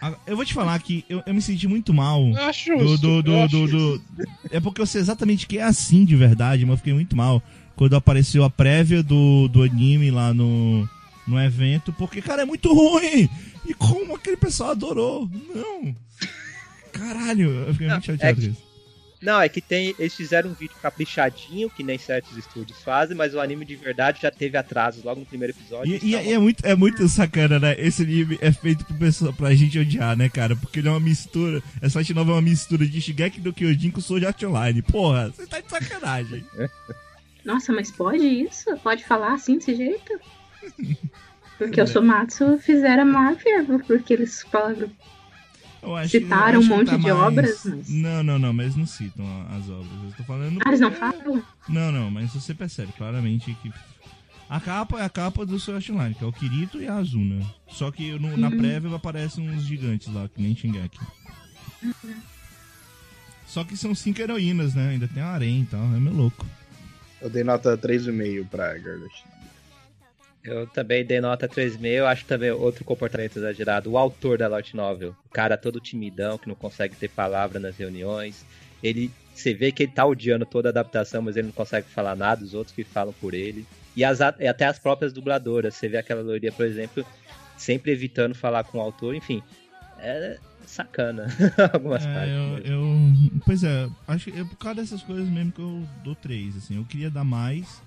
Ah, 0.00 0.14
Eu 0.26 0.34
vou 0.34 0.46
te 0.46 0.54
falar 0.54 0.78
que 0.78 1.04
eu, 1.10 1.22
eu 1.26 1.34
me 1.34 1.42
senti 1.42 1.68
muito 1.68 1.92
mal. 1.92 2.26
Eu 2.26 2.42
acho 2.44 2.70
Do, 2.78 2.88
justo. 2.88 3.22
do, 3.22 3.22
do, 3.22 3.48
do, 3.48 3.66
do- 3.98 4.02
É 4.50 4.60
porque 4.60 4.80
eu 4.80 4.86
sei 4.86 5.02
exatamente 5.02 5.46
que 5.46 5.58
é 5.58 5.62
assim 5.62 6.06
de 6.06 6.16
verdade, 6.16 6.64
mas 6.64 6.72
eu 6.74 6.76
fiquei 6.78 6.94
muito 6.94 7.14
mal 7.14 7.42
quando 7.76 7.94
apareceu 7.96 8.44
a 8.44 8.48
prévia 8.50 9.02
do, 9.02 9.46
do 9.48 9.62
anime 9.62 10.10
lá 10.10 10.32
no, 10.32 10.88
no 11.26 11.40
evento, 11.40 11.92
porque, 11.92 12.20
cara, 12.22 12.42
é 12.42 12.44
muito 12.44 12.72
ruim! 12.72 13.28
E 13.66 13.72
como 13.74 14.14
aquele 14.16 14.36
pessoal 14.36 14.70
adorou! 14.70 15.28
Não! 15.54 15.94
Caralho, 16.92 17.50
eu 17.66 17.72
fiquei 17.72 17.88
muito 17.88 18.04
chateado 18.06 18.30
é 18.30 18.34
com 18.34 18.40
que- 18.40 18.46
isso. 18.48 18.74
Não, 19.22 19.40
é 19.40 19.48
que 19.48 19.62
tem. 19.62 19.94
Eles 19.98 20.14
fizeram 20.14 20.50
um 20.50 20.52
vídeo 20.52 20.76
caprichadinho, 20.82 21.70
que 21.70 21.82
nem 21.82 21.96
certos 21.96 22.36
estúdios 22.36 22.82
fazem, 22.82 23.16
mas 23.16 23.32
o 23.34 23.40
anime 23.40 23.64
de 23.64 23.74
verdade 23.74 24.20
já 24.20 24.30
teve 24.30 24.58
atrasos 24.58 25.02
logo 25.02 25.20
no 25.20 25.24
primeiro 25.24 25.54
episódio. 25.54 25.94
E, 25.94 25.98
e- 26.04 26.10
e 26.10 26.32
é, 26.34 26.38
muito, 26.38 26.62
é 26.66 26.74
muito 26.74 27.08
sacana, 27.08 27.58
né? 27.58 27.74
Esse 27.78 28.02
anime 28.02 28.36
é 28.42 28.52
feito 28.52 28.84
pra, 28.84 28.94
pessoa, 28.98 29.32
pra 29.32 29.54
gente 29.54 29.78
odiar, 29.78 30.14
né, 30.14 30.28
cara? 30.28 30.54
Porque 30.54 30.78
ele 30.80 30.88
é 30.88 30.90
uma 30.90 31.00
mistura. 31.00 31.62
Essa 31.80 32.00
Light 32.00 32.12
Novel 32.12 32.34
é 32.34 32.36
uma 32.36 32.42
mistura 32.42 32.86
de 32.86 33.00
Shigeki 33.00 33.40
do 33.40 33.50
Kyojin 33.54 33.90
com 33.92 34.00
Sword 34.02 34.26
Art 34.26 34.42
Online. 34.42 34.82
Porra, 34.82 35.30
você 35.30 35.46
tá 35.46 35.58
de 35.58 35.70
sacanagem. 35.70 36.44
Nossa, 37.46 37.72
mas 37.72 37.90
pode 37.90 38.26
isso? 38.26 38.76
Pode 38.82 39.04
falar 39.06 39.32
assim 39.32 39.56
desse 39.56 39.74
jeito? 39.74 40.20
Porque 41.58 41.80
o 41.80 41.86
Somatsu 41.86 42.58
fizeram 42.58 43.02
a 43.02 43.06
maior 43.06 43.36
fervo, 43.36 43.78
porque 43.86 44.12
eles 44.12 44.42
falaram. 44.42 44.90
Eu 45.82 45.94
acho 45.96 46.10
Citaram 46.12 46.60
um 46.60 46.64
monte 46.64 46.96
de 46.96 47.10
obras, 47.10 47.60
mas- 47.64 47.88
Não, 47.90 48.22
não, 48.22 48.38
não, 48.38 48.52
mas 48.54 48.74
não 48.74 48.86
citam 48.86 49.24
as 49.50 49.68
obras. 49.68 49.90
Eu 50.04 50.12
tô 50.16 50.24
falando. 50.24 50.58
Ah, 50.64 50.68
eles 50.70 50.80
não 50.80 50.90
falam? 50.90 51.42
Não, 51.68 51.92
não, 51.92 52.10
mas 52.10 52.32
você 52.32 52.54
percebe 52.54 52.92
claramente 52.92 53.54
que. 53.62 53.70
A 54.48 54.60
capa 54.60 54.98
é 55.00 55.04
a 55.04 55.08
capa 55.08 55.44
do 55.46 55.58
Sword 55.58 55.84
Art 55.84 55.90
Online, 55.96 56.14
que 56.14 56.24
é 56.24 56.26
o 56.26 56.32
Kirito 56.32 56.80
e 56.80 56.86
a 56.88 56.96
Azuna. 56.96 57.44
Só 57.68 57.90
que 57.90 58.12
no- 58.18 58.36
na 58.36 58.48
Uhum. 58.48 58.56
prévia 58.58 58.94
aparecem 58.94 59.48
uns 59.48 59.62
gigantes 59.64 60.12
lá, 60.12 60.28
que 60.28 60.40
nem 60.40 60.54
Shingeki. 60.56 60.98
Só 63.46 63.62
que 63.64 63.76
são 63.76 63.94
cinco 63.94 64.20
heroínas, 64.20 64.74
né? 64.74 64.90
Ainda 64.90 65.06
tem 65.08 65.22
a 65.22 65.28
Arém 65.28 65.62
e 65.62 65.66
tal, 65.66 65.82
é 65.82 66.00
meio 66.00 66.16
louco. 66.16 66.44
Eu 67.20 67.30
dei 67.30 67.44
nota 67.44 67.76
3,5 67.76 68.44
pra 68.46 68.76
Girlish. 68.78 69.24
Eu 70.44 70.66
também 70.66 71.04
dei 71.04 71.20
nota 71.20 71.48
3,5. 71.48 71.86
Eu 71.86 72.06
acho 72.06 72.24
também 72.26 72.50
outro 72.50 72.84
comportamento 72.84 73.36
exagerado. 73.38 73.90
O 73.90 73.96
autor 73.98 74.36
da 74.38 74.46
Light 74.46 74.76
Novel, 74.76 75.14
o 75.26 75.30
cara 75.32 75.56
todo 75.56 75.80
timidão, 75.80 76.36
que 76.36 76.48
não 76.48 76.54
consegue 76.54 76.94
ter 76.96 77.08
palavra 77.08 77.58
nas 77.58 77.76
reuniões. 77.76 78.44
Ele, 78.82 79.10
você 79.34 79.54
vê 79.54 79.72
que 79.72 79.84
ele 79.84 79.92
tá 79.92 80.04
odiando 80.04 80.44
toda 80.44 80.68
a 80.68 80.70
adaptação, 80.70 81.22
mas 81.22 81.36
ele 81.36 81.46
não 81.46 81.52
consegue 81.54 81.88
falar 81.88 82.14
nada, 82.14 82.44
os 82.44 82.52
outros 82.52 82.76
que 82.76 82.84
falam 82.84 83.14
por 83.14 83.32
ele. 83.32 83.64
E, 83.96 84.04
as, 84.04 84.18
e 84.38 84.46
até 84.46 84.66
as 84.66 84.78
próprias 84.78 85.12
dubladoras. 85.12 85.74
Você 85.74 85.88
vê 85.88 85.96
aquela 85.96 86.20
loiria, 86.20 86.52
por 86.52 86.66
exemplo, 86.66 87.06
sempre 87.56 87.92
evitando 87.92 88.34
falar 88.34 88.64
com 88.64 88.76
o 88.78 88.80
autor, 88.82 89.14
enfim. 89.14 89.42
É 89.98 90.36
sacana 90.66 91.26
algumas 91.72 92.04
É, 92.04 92.12
partes. 92.12 92.68
eu, 92.68 92.72
eu- 92.74 93.40
Pois 93.46 93.62
é, 93.64 93.88
acho 94.08 94.30
que 94.30 94.38
é 94.40 94.44
por 94.44 94.56
causa 94.56 94.80
dessas 94.80 95.02
coisas 95.02 95.28
mesmo 95.28 95.52
que 95.52 95.60
eu 95.60 95.86
dou 96.02 96.14
três, 96.14 96.56
assim. 96.56 96.76
Eu 96.76 96.84
queria 96.84 97.10
dar 97.10 97.24
mais, 97.24 97.80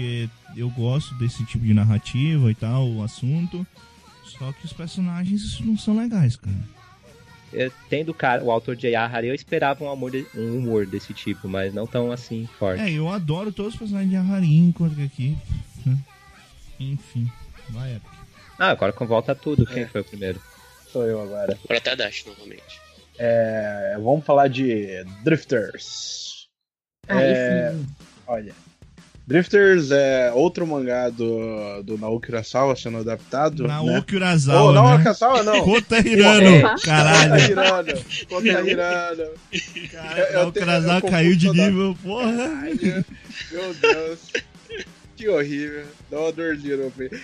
porque 0.00 0.28
eu 0.56 0.70
gosto 0.70 1.14
desse 1.16 1.44
tipo 1.44 1.64
de 1.64 1.74
narrativa 1.74 2.50
e 2.50 2.54
tal, 2.54 2.88
o 2.88 3.02
assunto. 3.02 3.66
Só 4.24 4.50
que 4.52 4.64
os 4.64 4.72
personagens 4.72 5.60
não 5.60 5.76
são 5.76 5.96
legais, 5.96 6.36
cara. 6.36 6.56
Eu, 7.52 7.70
tendo 7.88 8.10
o, 8.10 8.14
cara, 8.14 8.42
o 8.44 8.50
autor 8.50 8.76
J.R. 8.76 9.12
Harry, 9.12 9.28
eu 9.28 9.34
esperava 9.34 9.84
um, 9.84 9.90
amor 9.90 10.10
de- 10.12 10.26
um 10.36 10.58
humor 10.58 10.86
desse 10.86 11.12
tipo, 11.12 11.48
mas 11.48 11.74
não 11.74 11.86
tão 11.86 12.12
assim 12.12 12.48
forte. 12.58 12.80
É, 12.80 12.90
eu 12.92 13.08
adoro 13.08 13.52
todos 13.52 13.74
os 13.74 13.78
personagens 13.78 14.10
de 14.10 14.16
Aharim, 14.16 14.68
enquanto 14.68 14.94
que 14.94 15.02
aqui. 15.02 15.38
né? 15.84 15.98
Enfim, 16.78 17.30
vai 17.70 17.94
época. 17.94 18.16
Ah, 18.58 18.70
agora 18.70 18.92
com 18.92 19.06
volta 19.06 19.34
tudo. 19.34 19.66
Quem 19.66 19.82
É. 19.82 19.86
foi 19.88 20.00
o 20.00 20.04
primeiro? 20.04 20.40
Sou 20.92 21.04
eu 21.04 21.20
agora. 21.20 21.58
Pra 21.66 21.80
Tadashi 21.80 22.26
novamente. 22.28 22.80
É, 23.18 23.96
vamos 24.00 24.24
falar 24.24 24.48
de 24.48 25.04
Drifters. 25.24 26.46
Aí 27.08 27.18
É. 27.18 27.74
Olha. 28.26 28.54
Drifters 29.30 29.92
é 29.92 30.32
outro 30.34 30.66
mangá 30.66 31.08
do, 31.08 31.82
do 31.84 31.96
Naoki 31.96 32.30
Urasawa 32.32 32.74
sendo 32.74 32.98
adaptado. 32.98 33.62
né? 33.62 33.68
Naoki 33.68 34.14
Oh, 34.14 34.18
Urasawa, 34.18 34.72
Naoki 34.72 34.96
né? 34.96 35.02
Urasawa 35.04 35.42
não. 35.44 35.62
Kota 35.64 35.98
Hirano, 36.00 36.58
Opa. 36.58 36.70
Kota 36.70 36.84
caralho. 36.84 37.44
Hirano. 37.44 37.92
Kota 38.28 38.48
Hirano. 38.68 39.24
Cara, 39.92 40.32
Naoki 40.32 40.58
Urasawa 40.58 41.00
caiu 41.02 41.36
de 41.36 41.48
nível, 41.48 41.96
porra. 42.02 42.32
Caralho, 42.36 43.04
Meu 43.52 43.74
Deus. 43.74 44.18
Que 45.16 45.28
horrível. 45.28 45.84
Dá 46.10 46.18
uma 46.18 46.32
dorzinha 46.32 46.76
no 46.78 46.90
peito. 46.90 47.16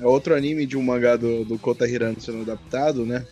É 0.00 0.06
outro 0.06 0.36
anime 0.36 0.64
de 0.64 0.76
um 0.76 0.82
mangá 0.82 1.16
do, 1.16 1.44
do 1.44 1.58
Kota 1.58 1.88
Hirano 1.88 2.20
sendo 2.20 2.42
adaptado, 2.42 3.04
né? 3.04 3.24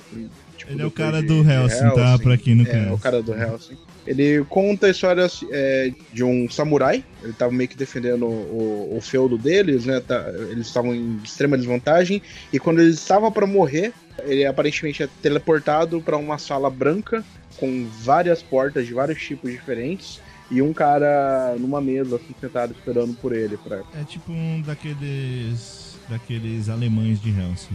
Tipo, 0.57 0.73
Ele 0.73 0.83
é 0.83 0.87
o 0.87 0.91
cara 0.91 1.23
do 1.23 1.49
Hellsing, 1.49 1.91
tá? 1.95 2.19
Pra 2.19 2.37
quem 2.37 2.57
não 2.57 2.65
É, 2.65 2.69
conhece. 2.71 2.93
o 2.93 2.99
cara 2.99 3.23
do 3.23 3.33
Hellsing. 3.33 3.77
Ele 4.07 4.45
conta 4.49 4.87
a 4.87 4.91
história 4.91 5.27
é, 5.51 5.93
de 6.13 6.23
um 6.23 6.49
samurai. 6.49 7.05
Ele 7.23 7.33
tava 7.33 7.53
meio 7.53 7.69
que 7.69 7.77
defendendo 7.77 8.27
o, 8.27 8.97
o 8.97 9.01
feudo 9.01 9.37
deles, 9.37 9.85
né? 9.85 10.01
Tá- 10.01 10.31
eles 10.51 10.69
estavam 10.69 10.95
em 10.95 11.21
extrema 11.25 11.57
desvantagem. 11.57 12.23
E 12.53 12.59
quando 12.59 12.81
eles 12.81 12.95
estavam 12.95 13.33
pra 13.33 13.47
morrer, 13.47 13.93
ele 14.25 14.45
aparentemente 14.47 15.03
é 15.03 15.09
teleportado 15.21 16.01
pra 16.01 16.17
uma 16.17 16.39
sala 16.39 16.71
branca 16.71 17.25
com 17.57 17.89
várias 18.03 18.43
portas 18.43 18.87
de 18.87 18.95
vários 18.95 19.21
tipos 19.21 19.51
diferentes. 19.51 20.21
E 20.51 20.63
um 20.63 20.73
cara 20.73 21.57
numa 21.59 21.81
mesa, 21.81 22.17
assim, 22.17 22.35
sentado 22.41 22.73
esperando 22.73 23.15
por 23.15 23.35
ele. 23.35 23.57
Pra... 23.57 23.83
É 24.01 24.05
tipo 24.05 24.31
um 24.31 24.63
daqueles. 24.63 25.97
daqueles 26.09 26.69
alemães 26.69 27.21
de 27.21 27.31
Hellsing. 27.31 27.75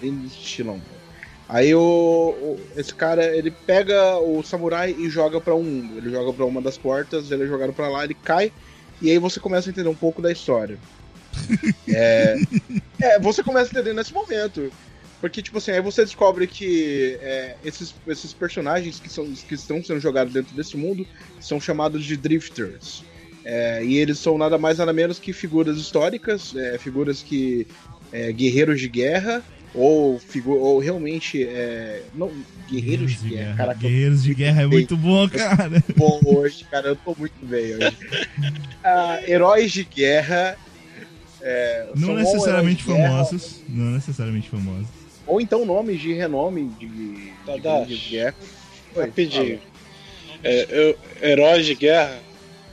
Bem 0.00 0.14
desse 0.16 0.36
estilão. 0.36 0.80
Aí 1.48 1.74
o, 1.74 1.80
o- 1.80 2.60
esse 2.76 2.94
cara, 2.94 3.24
ele 3.36 3.50
pega 3.50 4.18
o 4.18 4.42
samurai 4.42 4.94
e 4.98 5.08
joga 5.08 5.40
pra 5.40 5.54
um 5.54 5.62
mundo. 5.62 5.96
Ele 5.98 6.10
joga 6.10 6.32
pra 6.32 6.44
uma 6.44 6.60
das 6.60 6.76
portas, 6.76 7.30
ele 7.30 7.44
é 7.44 7.46
jogado 7.46 7.72
pra 7.72 7.88
lá, 7.88 8.04
ele 8.04 8.14
cai, 8.14 8.52
e 9.00 9.10
aí 9.10 9.18
você 9.18 9.40
começa 9.40 9.68
a 9.68 9.72
entender 9.72 9.88
um 9.88 9.94
pouco 9.94 10.20
da 10.20 10.30
história. 10.30 10.78
é, 11.88 12.36
é, 13.00 13.18
você 13.18 13.42
começa 13.42 13.70
a 13.70 13.72
entender 13.80 13.94
nesse 13.94 14.12
momento. 14.12 14.70
Porque, 15.20 15.42
tipo 15.42 15.58
assim, 15.58 15.72
aí 15.72 15.80
você 15.80 16.04
descobre 16.04 16.46
que 16.46 17.18
é, 17.20 17.56
esses, 17.64 17.92
esses 18.06 18.32
personagens 18.32 19.00
que, 19.00 19.10
são, 19.10 19.24
que 19.32 19.54
estão 19.54 19.82
sendo 19.82 19.98
jogados 19.98 20.32
dentro 20.32 20.54
desse 20.54 20.76
mundo 20.76 21.04
são 21.40 21.60
chamados 21.60 22.04
de 22.04 22.16
drifters. 22.16 23.02
É, 23.44 23.84
e 23.84 23.96
eles 23.96 24.18
são 24.18 24.36
nada 24.38 24.58
mais 24.58 24.78
nada 24.78 24.92
menos 24.92 25.18
que 25.18 25.32
figuras 25.32 25.76
históricas, 25.78 26.54
é, 26.54 26.78
figuras 26.78 27.22
que. 27.22 27.66
é, 28.12 28.30
guerreiros 28.32 28.80
de 28.80 28.88
guerra, 28.88 29.42
ou, 29.74 30.18
figu 30.18 30.52
ou 30.56 30.78
realmente. 30.78 31.44
É, 31.44 32.02
não, 32.14 32.30
guerreiros 32.70 33.20
de 33.22 33.28
guerra. 33.30 33.56
Caraca, 33.56 33.78
eu 33.78 33.88
Guerreiros 33.90 34.22
de 34.22 34.34
guerra 34.34 34.62
é 34.62 34.66
muito 34.66 34.96
bom, 34.96 35.28
cara. 35.28 35.82
bom 35.96 36.20
hoje, 36.24 36.64
cara, 36.70 36.88
eu 36.88 36.96
tô 36.96 37.14
muito 37.18 37.34
bem 37.44 37.74
hoje. 37.74 37.96
Ah, 38.84 39.20
heróis 39.26 39.70
de 39.72 39.84
guerra. 39.84 40.56
é, 41.42 41.88
Não 41.94 42.14
necessariamente 42.14 42.84
guerra, 42.84 43.08
famosos. 43.24 43.60
Não 43.68 43.90
necessariamente 43.92 44.48
famosos. 44.48 44.86
Ou 45.26 45.40
então 45.40 45.66
nomes 45.66 46.00
de 46.00 46.12
renome 46.14 46.70
de, 46.78 46.86
de, 46.88 47.86
de 47.86 48.08
guerra. 48.10 48.34
Oi, 48.94 49.04
Rapidinho. 49.04 49.60
É, 50.42 50.66
eu- 50.70 50.98
heróis 51.28 51.66
de 51.66 51.74
guerra, 51.74 52.16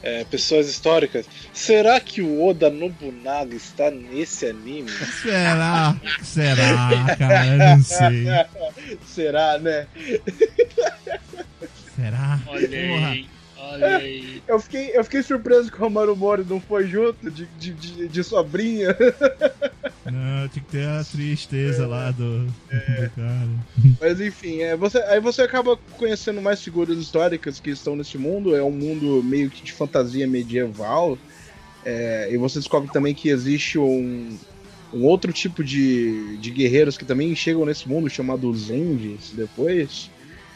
é, 0.05 0.23
pessoas 0.23 0.69
históricas. 0.69 1.25
Será 1.51 1.99
que 1.99 2.21
o 2.21 2.45
Oda 2.45 2.69
Nobunaga 2.69 3.55
está 3.55 3.89
nesse 3.89 4.45
anime? 4.45 4.91
Será? 5.21 5.99
Será, 6.21 7.15
cara? 7.17 7.47
Eu 7.47 7.57
não 7.57 7.83
sei. 7.83 8.25
Será, 9.03 9.57
né? 9.57 9.87
Será? 11.95 12.39
Olha 12.47 12.67
Porra. 12.69 13.09
aí, 13.09 13.29
olha 13.57 13.97
aí. 13.97 14.43
Eu 14.47 14.59
fiquei, 14.59 14.91
eu 14.95 15.03
fiquei 15.03 15.23
surpreso 15.23 15.71
que 15.71 15.77
o 15.77 15.81
Romano 15.81 16.15
Mori 16.15 16.45
não 16.47 16.61
foi 16.61 16.87
junto 16.87 17.31
de, 17.31 17.47
de, 17.57 17.73
de, 17.73 18.07
de 18.07 18.23
sobrinha. 18.23 18.95
Não, 20.05 20.47
tinha 20.49 20.63
que 20.63 20.71
ter 20.71 20.87
a 20.87 21.03
tristeza 21.03 21.87
lá 21.87 22.11
do, 22.11 22.45
do 22.45 22.51
cara. 23.15 23.49
Mas 23.99 24.21
enfim, 24.21 24.61
é, 24.61 24.75
você, 24.75 24.99
aí 24.99 25.19
você 25.19 25.41
acaba 25.41 25.77
conhecendo 25.97 26.41
mais 26.41 26.61
figuras 26.61 26.97
históricas 26.97 27.59
que 27.59 27.71
estão 27.71 27.95
nesse 27.95 28.17
mundo. 28.17 28.55
É 28.55 28.61
um 28.63 28.71
mundo 28.71 29.23
meio 29.23 29.49
que 29.49 29.63
de 29.63 29.71
fantasia 29.73 30.27
medieval. 30.27 31.17
é, 31.83 32.29
e 32.31 32.37
você 32.37 32.59
descobre 32.59 32.91
também 32.91 33.13
que 33.15 33.29
existe 33.29 33.77
um, 33.79 34.37
um 34.93 35.03
outro 35.05 35.33
tipo 35.33 35.63
de, 35.63 36.37
de 36.37 36.51
guerreiros 36.51 36.97
que 36.97 37.05
também 37.05 37.35
chegam 37.35 37.65
nesse 37.65 37.87
mundo, 37.89 38.09
chamado 38.09 38.53
Zendis, 38.55 39.31
depois. 39.33 40.09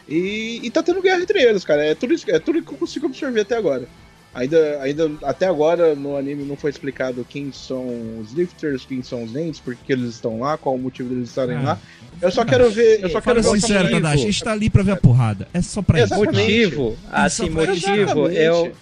E, 0.08 0.60
e 0.62 0.70
tá 0.70 0.82
tendo 0.82 1.02
guerra 1.02 1.22
entre 1.22 1.40
eles, 1.42 1.64
cara. 1.64 1.84
É 1.84 1.94
tudo, 1.94 2.14
isso- 2.14 2.30
é 2.30 2.38
tudo 2.38 2.62
que 2.62 2.72
eu 2.72 2.78
consigo 2.78 3.06
absorver 3.06 3.40
até 3.40 3.56
agora. 3.56 3.88
Ainda, 4.32 4.80
ainda 4.80 5.10
até 5.24 5.46
agora 5.46 5.94
no 5.96 6.16
anime 6.16 6.44
não 6.44 6.56
foi 6.56 6.70
explicado 6.70 7.26
quem 7.28 7.50
são 7.52 8.20
os 8.20 8.32
lifters, 8.32 8.84
quem 8.84 9.02
são 9.02 9.24
os 9.24 9.32
Zendis, 9.32 9.58
por 9.58 9.74
que 9.74 9.92
eles 9.92 10.10
estão 10.10 10.38
lá, 10.38 10.56
qual 10.56 10.76
o 10.76 10.78
motivo 10.78 11.08
deles 11.08 11.28
estarem 11.30 11.56
Ah. 11.56 11.62
lá. 11.62 11.78
Eu 12.22 12.30
só 12.30 12.44
quero 12.44 12.70
ver. 12.70 13.00
Eu 13.02 13.08
só 13.10 13.20
Fala 13.20 13.36
quero 13.36 13.42
ver 13.42 13.48
o 13.48 13.60
sincero, 13.60 13.82
motivo. 13.84 14.00
Tadashi, 14.02 14.22
a 14.22 14.26
gente 14.26 14.44
tá 14.44 14.52
ali 14.52 14.70
pra 14.70 14.82
ver 14.84 14.92
a 14.92 14.96
porrada. 14.96 15.48
É 15.52 15.60
só 15.60 15.82
pra 15.82 16.00
isso. 16.02 16.14
Motivo, 16.14 16.96
assim, 17.10 17.50
motivo, 17.50 18.28
eu, 18.28 18.72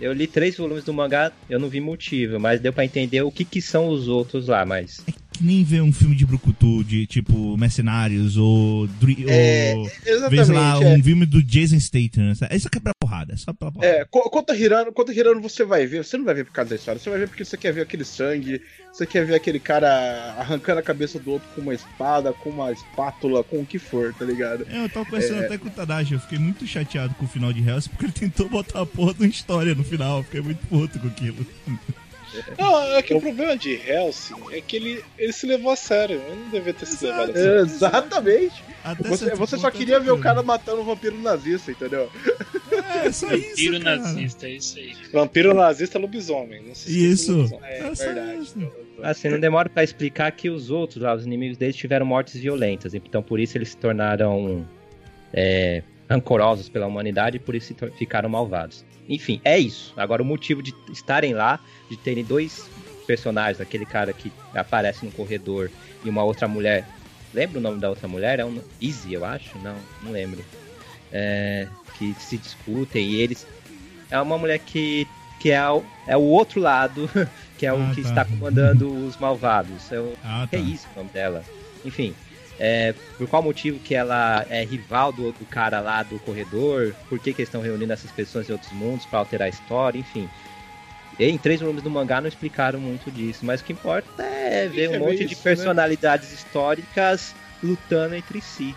eu 0.00 0.12
li 0.12 0.26
três 0.26 0.56
volumes 0.56 0.84
do 0.84 0.94
mangá, 0.94 1.32
eu 1.50 1.58
não 1.58 1.68
vi 1.68 1.80
motivo, 1.80 2.40
mas 2.40 2.60
deu 2.60 2.72
pra 2.72 2.84
entender 2.84 3.20
o 3.22 3.30
que 3.30 3.44
que 3.44 3.60
são 3.60 3.88
os 3.88 4.08
outros 4.08 4.48
lá, 4.48 4.64
mas... 4.64 5.00
Que 5.04 5.12
nem 5.40 5.64
ver 5.64 5.82
um 5.82 5.92
filme 5.92 6.14
de 6.14 6.24
Brucutu, 6.24 6.84
de 6.84 7.06
tipo 7.06 7.56
Mercenários, 7.56 8.36
ou. 8.36 8.88
É, 9.28 9.74
ou 9.76 10.30
vez 10.30 10.48
lá 10.48 10.82
é. 10.82 10.94
um 10.96 11.02
filme 11.02 11.26
do 11.26 11.42
Jason 11.42 11.78
Statham. 11.78 12.32
Isso 12.52 12.68
aqui 12.68 12.78
é 12.78 12.80
pra 12.80 12.92
porrada, 13.00 13.34
é 13.34 13.36
só 13.36 13.52
pela 13.52 13.72
porrada. 13.72 13.92
É, 13.92 14.04
Co- 14.04 14.30
Conta 14.30 14.54
Hirano, 14.56 14.92
Conta 14.92 15.12
Hirano 15.12 15.40
você 15.40 15.64
vai 15.64 15.86
ver, 15.86 16.04
você 16.04 16.16
não 16.16 16.24
vai 16.24 16.34
ver 16.34 16.44
por 16.44 16.52
causa 16.52 16.70
da 16.70 16.76
história, 16.76 16.98
você 17.00 17.10
vai 17.10 17.18
ver 17.18 17.28
porque 17.28 17.44
você 17.44 17.56
quer 17.56 17.72
ver 17.72 17.82
aquele 17.82 18.04
sangue, 18.04 18.60
você 18.92 19.06
quer 19.06 19.26
ver 19.26 19.34
aquele 19.34 19.58
cara 19.60 20.34
arrancando 20.38 20.80
a 20.80 20.82
cabeça 20.82 21.18
do 21.18 21.32
outro 21.32 21.48
com 21.54 21.60
uma 21.60 21.74
espada, 21.74 22.32
com 22.32 22.50
uma 22.50 22.72
espátula, 22.72 23.42
com 23.44 23.60
o 23.60 23.66
que 23.66 23.78
for, 23.78 24.14
tá 24.14 24.24
ligado? 24.24 24.66
É, 24.70 24.84
eu 24.84 24.88
tava 24.88 25.04
conversando 25.04 25.44
até 25.44 25.58
com 25.58 25.68
o 25.68 25.70
Tadashi, 25.70 26.14
eu 26.14 26.20
fiquei 26.20 26.38
muito 26.38 26.66
chateado 26.66 27.14
com 27.14 27.24
o 27.24 27.28
final 27.28 27.52
de 27.52 27.66
Hell's 27.66 27.88
porque 27.88 28.06
ele 28.06 28.12
tentou 28.12 28.48
botar 28.48 28.82
a 28.82 28.86
porra 28.86 29.14
de 29.14 29.20
uma 29.20 29.28
história 29.28 29.74
no 29.74 29.84
final, 29.84 30.18
eu 30.18 30.24
fiquei 30.24 30.40
muito 30.40 30.66
puto 30.66 30.98
com 30.98 31.08
aquilo. 31.08 31.46
Não, 32.58 32.82
é 32.96 33.02
que 33.02 33.14
o 33.14 33.20
problema 33.20 33.56
de 33.56 33.72
Helsing 33.74 34.34
é 34.52 34.60
que 34.60 34.76
ele, 34.76 35.04
ele 35.18 35.32
se 35.32 35.46
levou 35.46 35.70
a 35.72 35.76
sério. 35.76 36.20
Ele 36.26 36.40
não 36.44 36.50
devia 36.50 36.74
ter 36.74 36.86
se 36.86 37.04
levado 37.04 37.30
a 37.30 37.34
sério. 37.34 37.60
Exatamente. 37.60 38.64
Até 38.82 39.08
Você, 39.08 39.34
você 39.34 39.56
só 39.56 39.70
ponto, 39.70 39.78
queria 39.78 39.98
ver 39.98 40.10
o 40.12 40.18
cara 40.18 40.42
matando 40.42 40.80
um 40.82 40.84
vampiro 40.84 41.18
nazista, 41.18 41.70
entendeu? 41.70 42.10
É, 43.02 43.10
só 43.10 43.32
isso, 43.32 43.48
Vampiro 43.48 43.78
nazista, 43.78 44.46
é 44.46 44.50
isso 44.50 44.78
aí. 44.78 44.94
Vampiro 45.12 45.54
nazista 45.54 45.98
é 45.98 46.00
lobisomem. 46.00 46.62
Não 46.62 46.74
se 46.74 47.10
Isso. 47.10 47.34
lobisomem. 47.34 47.70
É, 47.70 47.94
só 47.94 48.04
verdade. 48.04 48.38
isso. 48.42 48.72
Assim, 49.02 49.28
não 49.28 49.40
demora 49.40 49.68
pra 49.68 49.82
explicar 49.82 50.30
que 50.32 50.48
os 50.50 50.70
outros 50.70 51.02
lá, 51.02 51.14
os 51.14 51.24
inimigos 51.24 51.56
deles, 51.56 51.76
tiveram 51.76 52.06
mortes 52.06 52.40
violentas. 52.40 52.94
Então, 52.94 53.22
por 53.22 53.40
isso 53.40 53.56
eles 53.56 53.70
se 53.70 53.76
tornaram 53.76 54.66
é, 55.32 55.82
rancorosos 56.08 56.68
pela 56.68 56.86
humanidade 56.86 57.36
e 57.36 57.40
por 57.40 57.54
isso 57.54 57.74
ficaram 57.96 58.28
malvados. 58.28 58.84
Enfim, 59.08 59.40
é 59.44 59.58
isso. 59.58 59.92
Agora, 59.96 60.22
o 60.22 60.24
motivo 60.24 60.62
de 60.62 60.74
estarem 60.92 61.34
lá, 61.34 61.58
de 61.90 61.96
terem 61.96 62.24
dois 62.24 62.68
personagens, 63.06 63.60
aquele 63.60 63.84
cara 63.84 64.12
que 64.12 64.32
aparece 64.54 65.04
no 65.04 65.12
corredor 65.12 65.70
e 66.04 66.08
uma 66.08 66.22
outra 66.24 66.48
mulher. 66.48 66.86
Lembra 67.34 67.58
o 67.58 67.62
nome 67.62 67.80
da 67.80 67.88
outra 67.90 68.08
mulher? 68.08 68.38
É 68.40 68.44
um 68.44 68.60
Easy, 68.80 69.12
eu 69.12 69.24
acho? 69.24 69.58
Não, 69.58 69.76
não 70.02 70.12
lembro. 70.12 70.42
É, 71.12 71.68
que 71.98 72.14
se 72.18 72.38
discutem 72.38 73.04
e 73.10 73.20
eles. 73.20 73.46
É 74.10 74.20
uma 74.20 74.38
mulher 74.38 74.58
que, 74.58 75.06
que 75.40 75.50
é, 75.50 75.68
o, 75.68 75.82
é 76.06 76.16
o 76.16 76.20
outro 76.22 76.60
lado, 76.60 77.08
que 77.58 77.66
é 77.66 77.72
o 77.72 77.76
Ah, 77.82 77.92
que 77.94 78.02
tá. 78.02 78.08
está 78.08 78.24
comandando 78.24 78.88
os 79.06 79.16
malvados. 79.16 79.90
É 79.92 79.98
o, 80.00 80.12
Ah, 80.24 80.46
tá. 80.50 80.56
é 80.56 80.60
isso 80.60 80.86
o 80.94 80.98
nome 80.98 81.10
dela? 81.10 81.44
Enfim, 81.84 82.14
é, 82.58 82.94
por 83.18 83.28
qual 83.28 83.42
motivo 83.42 83.78
que 83.80 83.94
ela 83.94 84.46
é 84.48 84.64
rival 84.64 85.12
do 85.12 85.24
outro 85.24 85.44
cara 85.46 85.80
lá 85.80 86.02
do 86.02 86.18
corredor? 86.20 86.94
Por 87.08 87.18
que, 87.18 87.32
que 87.32 87.40
eles 87.42 87.48
estão 87.48 87.60
reunindo 87.60 87.92
essas 87.92 88.10
pessoas 88.12 88.48
em 88.48 88.52
outros 88.52 88.72
mundos 88.72 89.04
para 89.06 89.18
alterar 89.18 89.46
a 89.46 89.50
história? 89.50 89.98
Enfim. 89.98 90.28
E 91.18 91.24
em 91.28 91.38
três 91.38 91.60
volumes 91.60 91.82
do 91.82 91.90
mangá 91.90 92.20
não 92.20 92.28
explicaram 92.28 92.80
muito 92.80 93.10
disso, 93.10 93.44
mas 93.44 93.60
o 93.60 93.64
que 93.64 93.72
importa 93.72 94.22
é 94.22 94.68
ver 94.68 94.90
um 94.90 94.94
É 94.94 94.98
monte 94.98 95.18
bem 95.18 95.26
de 95.28 95.32
isso, 95.34 95.36
né? 95.36 95.54
personalidades 95.54 96.32
históricas 96.32 97.34
lutando 97.62 98.14
entre 98.14 98.40
si. 98.40 98.74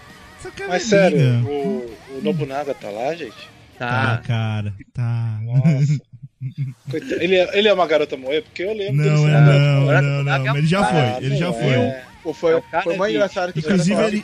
Cara 0.56 0.70
Mas 0.70 0.84
é 0.84 0.86
sério, 0.86 1.18
linda. 1.18 1.50
o, 1.50 1.98
o 2.12 2.22
Nobunaga 2.22 2.74
tá 2.74 2.90
lá, 2.90 3.14
gente? 3.16 3.50
Tá, 3.78 4.18
Tá. 4.18 4.24
cara, 4.26 4.74
tá. 4.94 5.40
Nossa. 5.42 6.00
Coitado. 6.90 7.22
Ele, 7.22 7.36
é, 7.36 7.58
ele 7.58 7.68
é 7.68 7.74
uma 7.74 7.88
garota 7.88 8.16
moe? 8.16 8.42
Porque 8.42 8.64
eu 8.64 8.74
lembro 8.74 9.04
dele 9.04 9.10
Não, 9.10 9.28
é 9.28 9.32
não, 9.32 9.42
não, 9.42 10.12
Nobunaga 10.12 10.44
não. 10.44 10.56
é 10.56 10.60
Ele 10.60 10.68
já 10.68 10.84
foi, 10.86 11.26
ele 11.26 11.38
já 11.38 11.46
não 11.48 11.54
foi. 11.54 12.07
Pô, 12.28 12.34
foi, 12.34 12.52
É 12.52 12.56
o 12.58 12.62
cara 12.62 12.84
foi 12.84 12.98
mais 12.98 13.10
que- 13.12 13.16
engraçado 13.18 13.54
que 13.54 13.60
Inclusive, 13.60 14.02
ele, 14.04 14.24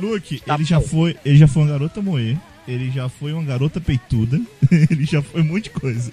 Luke, 0.00 0.40
Tá 0.40 0.54
ele 0.56 0.64
já 0.64 0.80
foi, 0.80 1.16
ele 1.24 1.36
já 1.36 1.46
foi 1.46 1.62
uma 1.62 1.70
garota 1.70 2.02
moe, 2.02 2.36
ele 2.66 2.90
já 2.90 3.08
foi 3.08 3.32
uma 3.32 3.44
garota 3.44 3.80
peituda, 3.80 4.40
ele 4.90 5.04
já 5.04 5.22
foi 5.22 5.40
um 5.42 5.44
monte 5.44 5.64
de 5.64 5.70
coisa. 5.70 6.10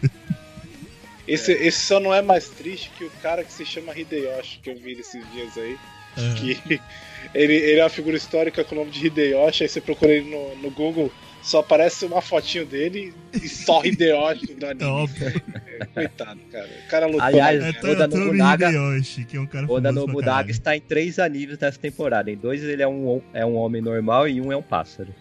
Esse, 1.28 1.52
esse 1.54 1.80
só 1.80 2.00
não 2.00 2.14
é 2.14 2.22
mais 2.22 2.48
triste 2.50 2.92
que 2.96 3.06
o 3.06 3.12
cara 3.24 3.44
que 3.44 3.52
se 3.52 3.66
chama 3.66 3.98
Hideyoshi, 3.98 4.60
que 4.62 4.70
eu 4.70 4.76
vi 4.76 4.92
esses 5.00 5.24
dias 5.32 5.58
aí. 5.58 5.78
É. 6.16 6.34
Que 6.36 6.80
ele, 7.34 7.54
ele 7.56 7.80
é 7.80 7.84
uma 7.84 7.89
figura 7.89 8.16
histórica 8.18 8.64
com 8.64 8.76
o 8.76 8.78
nome 8.80 8.92
de 8.92 9.08
Hideyoshi, 9.08 9.64
aí 9.64 9.70
você 9.70 9.82
procura 9.82 10.12
ele 10.14 10.30
no, 10.30 10.56
no 10.58 10.70
Google, 10.70 11.12
só 11.42 11.60
aparece 11.60 12.06
uma 12.06 12.22
fotinha 12.22 12.66
dele 12.66 13.14
e 13.34 13.48
só 13.50 13.82
Hideyoshi 13.86 14.56
no 14.60 14.66
É 14.68 14.72
anime. 14.72 14.89
óbvio. 14.89 15.42
Coitado, 15.94 16.39
cara. 16.52 16.70
O 16.86 16.89
cara 16.89 17.06
lutou. 17.08 17.22
Aliás, 17.22 17.64
É 17.64 17.70
Oda 17.89 18.08
Nobunaga- 18.08 18.70
Hideyoshi, 18.70 19.26
que 19.26 19.38
é 19.38 19.39
um 19.39 19.46
cara 19.48 19.66
Oda 19.72 19.92
Nobunaga 19.92 20.52
está 20.52 20.76
em 20.76 20.82
três 20.82 21.18
animes 21.20 21.58
nessa 21.58 21.80
temporada. 21.80 22.30
Em 22.32 22.36
dois 22.38 22.64
ele 22.64 22.82
é 22.84 22.88
um, 22.88 23.22
é 23.34 23.46
um 23.46 23.56
homem 23.56 23.82
normal 23.82 24.28
e 24.28 24.39
um 24.39 24.52
é 24.52 24.56
um 24.58 24.62
pássaro. 24.62 25.14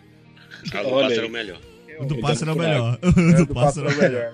Ah, 0.75 0.83
o 0.83 0.91
pássaro 0.91 1.23
é 1.23 1.27
o 1.27 1.31
melhor. 1.31 1.61
O 1.99 2.05
do 2.07 2.19
pássaro 2.19 2.51
é 2.51 2.55
o 2.55 2.57
melhor. 2.59 2.99
É, 3.03 3.07
O 3.09 3.13
do 3.13 3.45
do 3.47 3.55
pássaro 3.55 3.89
é 3.91 3.93
o 3.95 3.99
melhor. 3.99 4.33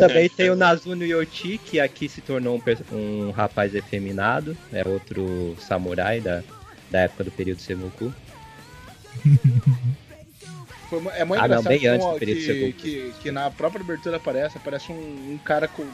Também 0.00 0.28
tem 0.28 0.50
o 0.50 0.56
Nazuno 0.56 1.04
Yoti, 1.04 1.58
que 1.58 1.78
aqui 1.78 2.08
se 2.08 2.20
tornou 2.20 2.60
um, 2.92 2.96
um 2.96 3.30
rapaz 3.30 3.74
efeminado. 3.74 4.56
É 4.72 4.86
outro 4.86 5.56
samurai 5.60 6.20
da, 6.20 6.42
da 6.90 7.00
época 7.02 7.24
do 7.24 7.30
período 7.30 7.60
Sengoku. 7.60 8.12
Foi 10.88 11.00
mu- 11.00 11.10
é 11.10 11.24
muito 11.24 11.42
Ah, 11.42 11.48
não, 11.48 11.62
bem 11.62 11.86
antes 11.86 12.06
que, 12.18 12.34
Sengoku. 12.34 12.76
que, 12.78 13.12
que 13.20 13.30
na 13.32 13.50
própria 13.50 13.82
abertura 13.82 14.16
aparece, 14.16 14.56
aparece 14.58 14.92
um, 14.92 15.34
um 15.34 15.38
cara 15.38 15.66
com. 15.68 15.84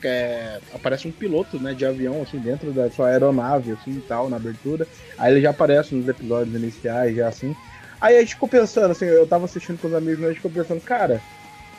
que 0.00 0.08
é- 0.08 0.60
aparece 0.72 1.06
um 1.08 1.12
piloto 1.12 1.58
né, 1.60 1.74
de 1.74 1.84
avião 1.86 2.22
assim 2.22 2.38
dentro 2.40 2.72
da 2.72 2.90
sua 2.90 3.08
aeronave 3.08 3.72
assim 3.72 3.92
e 3.98 4.02
tal 4.02 4.28
na 4.28 4.36
abertura. 4.36 4.86
Aí 5.16 5.32
ele 5.32 5.40
já 5.40 5.50
aparece 5.50 5.94
nos 5.94 6.06
episódios 6.08 6.54
iniciais, 6.56 7.14
já 7.16 7.28
assim. 7.28 7.54
Aí 8.00 8.16
a 8.16 8.20
gente 8.20 8.34
ficou 8.34 8.48
pensando, 8.48 8.90
assim, 8.90 9.04
eu 9.06 9.26
tava 9.28 9.44
assistindo 9.44 9.78
com 9.78 9.86
os 9.86 9.94
amigos, 9.94 10.18
meus, 10.18 10.30
a 10.30 10.32
gente 10.32 10.42
ficou 10.42 10.50
pensando, 10.50 10.80
cara, 10.80 11.22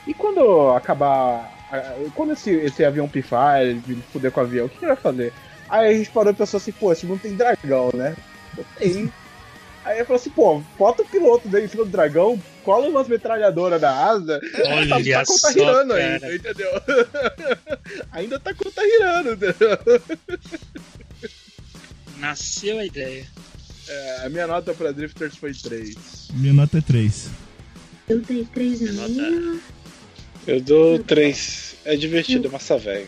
e 0.06 0.14
quando 0.14 0.70
acabar. 0.72 1.52
Quando 2.14 2.34
esse, 2.34 2.52
esse 2.52 2.84
avião 2.86 3.10
pifar, 3.10 3.62
ele 3.62 4.02
fuder 4.12 4.32
com 4.32 4.40
o 4.42 4.44
avião, 4.44 4.66
o 4.68 4.70
que 4.70 4.78
ele 4.84 4.94
vai 4.94 5.02
fazer? 5.02 5.34
Aí 5.68 5.88
a 5.90 5.98
gente 5.98 6.12
parou 6.12 6.32
e 6.32 6.36
pensou 6.36 6.58
assim, 6.58 6.72
pô, 6.74 6.92
esse 6.92 7.06
mundo 7.06 7.22
tem 7.22 7.36
dragão, 7.36 7.90
né? 7.96 8.16
Tem. 8.78 9.12
Aí 9.86 10.00
eu 10.00 10.06
falei 10.06 10.22
assim, 10.22 10.30
pô, 10.30 10.62
bota 10.78 11.02
o 11.02 11.08
piloto 11.08 11.48
daí 11.50 11.66
em 11.66 11.68
cima 11.68 11.84
do 11.84 11.92
dragão, 11.92 12.42
cola 12.64 12.88
umas 12.88 13.08
metralhadoras 13.08 13.82
na 13.82 13.92
asa, 13.92 14.40
Olha 14.66 14.90
tá, 14.90 15.26
tá 15.26 15.54
cara. 15.54 15.96
ainda, 15.96 16.36
entendeu? 16.36 16.70
ainda 18.12 18.40
tá 18.40 18.54
contarrilando, 18.54 19.34
entendeu? 19.36 19.80
Nasceu 22.18 22.80
a 22.80 22.86
ideia. 22.86 23.26
É, 23.88 24.26
a 24.26 24.30
minha 24.30 24.48
nota 24.48 24.74
pra 24.74 24.92
Drifters 24.92 25.36
foi 25.36 25.54
3. 25.54 26.30
Minha 26.34 26.54
nota 26.54 26.78
é 26.78 26.82
3. 26.82 27.30
Eu 28.08 28.22
dei 28.22 28.48
3,5. 28.56 29.60
Eu 30.46 30.62
dou 30.62 31.00
três. 31.00 31.76
É 31.86 31.96
divertido, 31.96 32.48
é 32.48 32.52
massa 32.52 32.78
velho. 32.78 33.08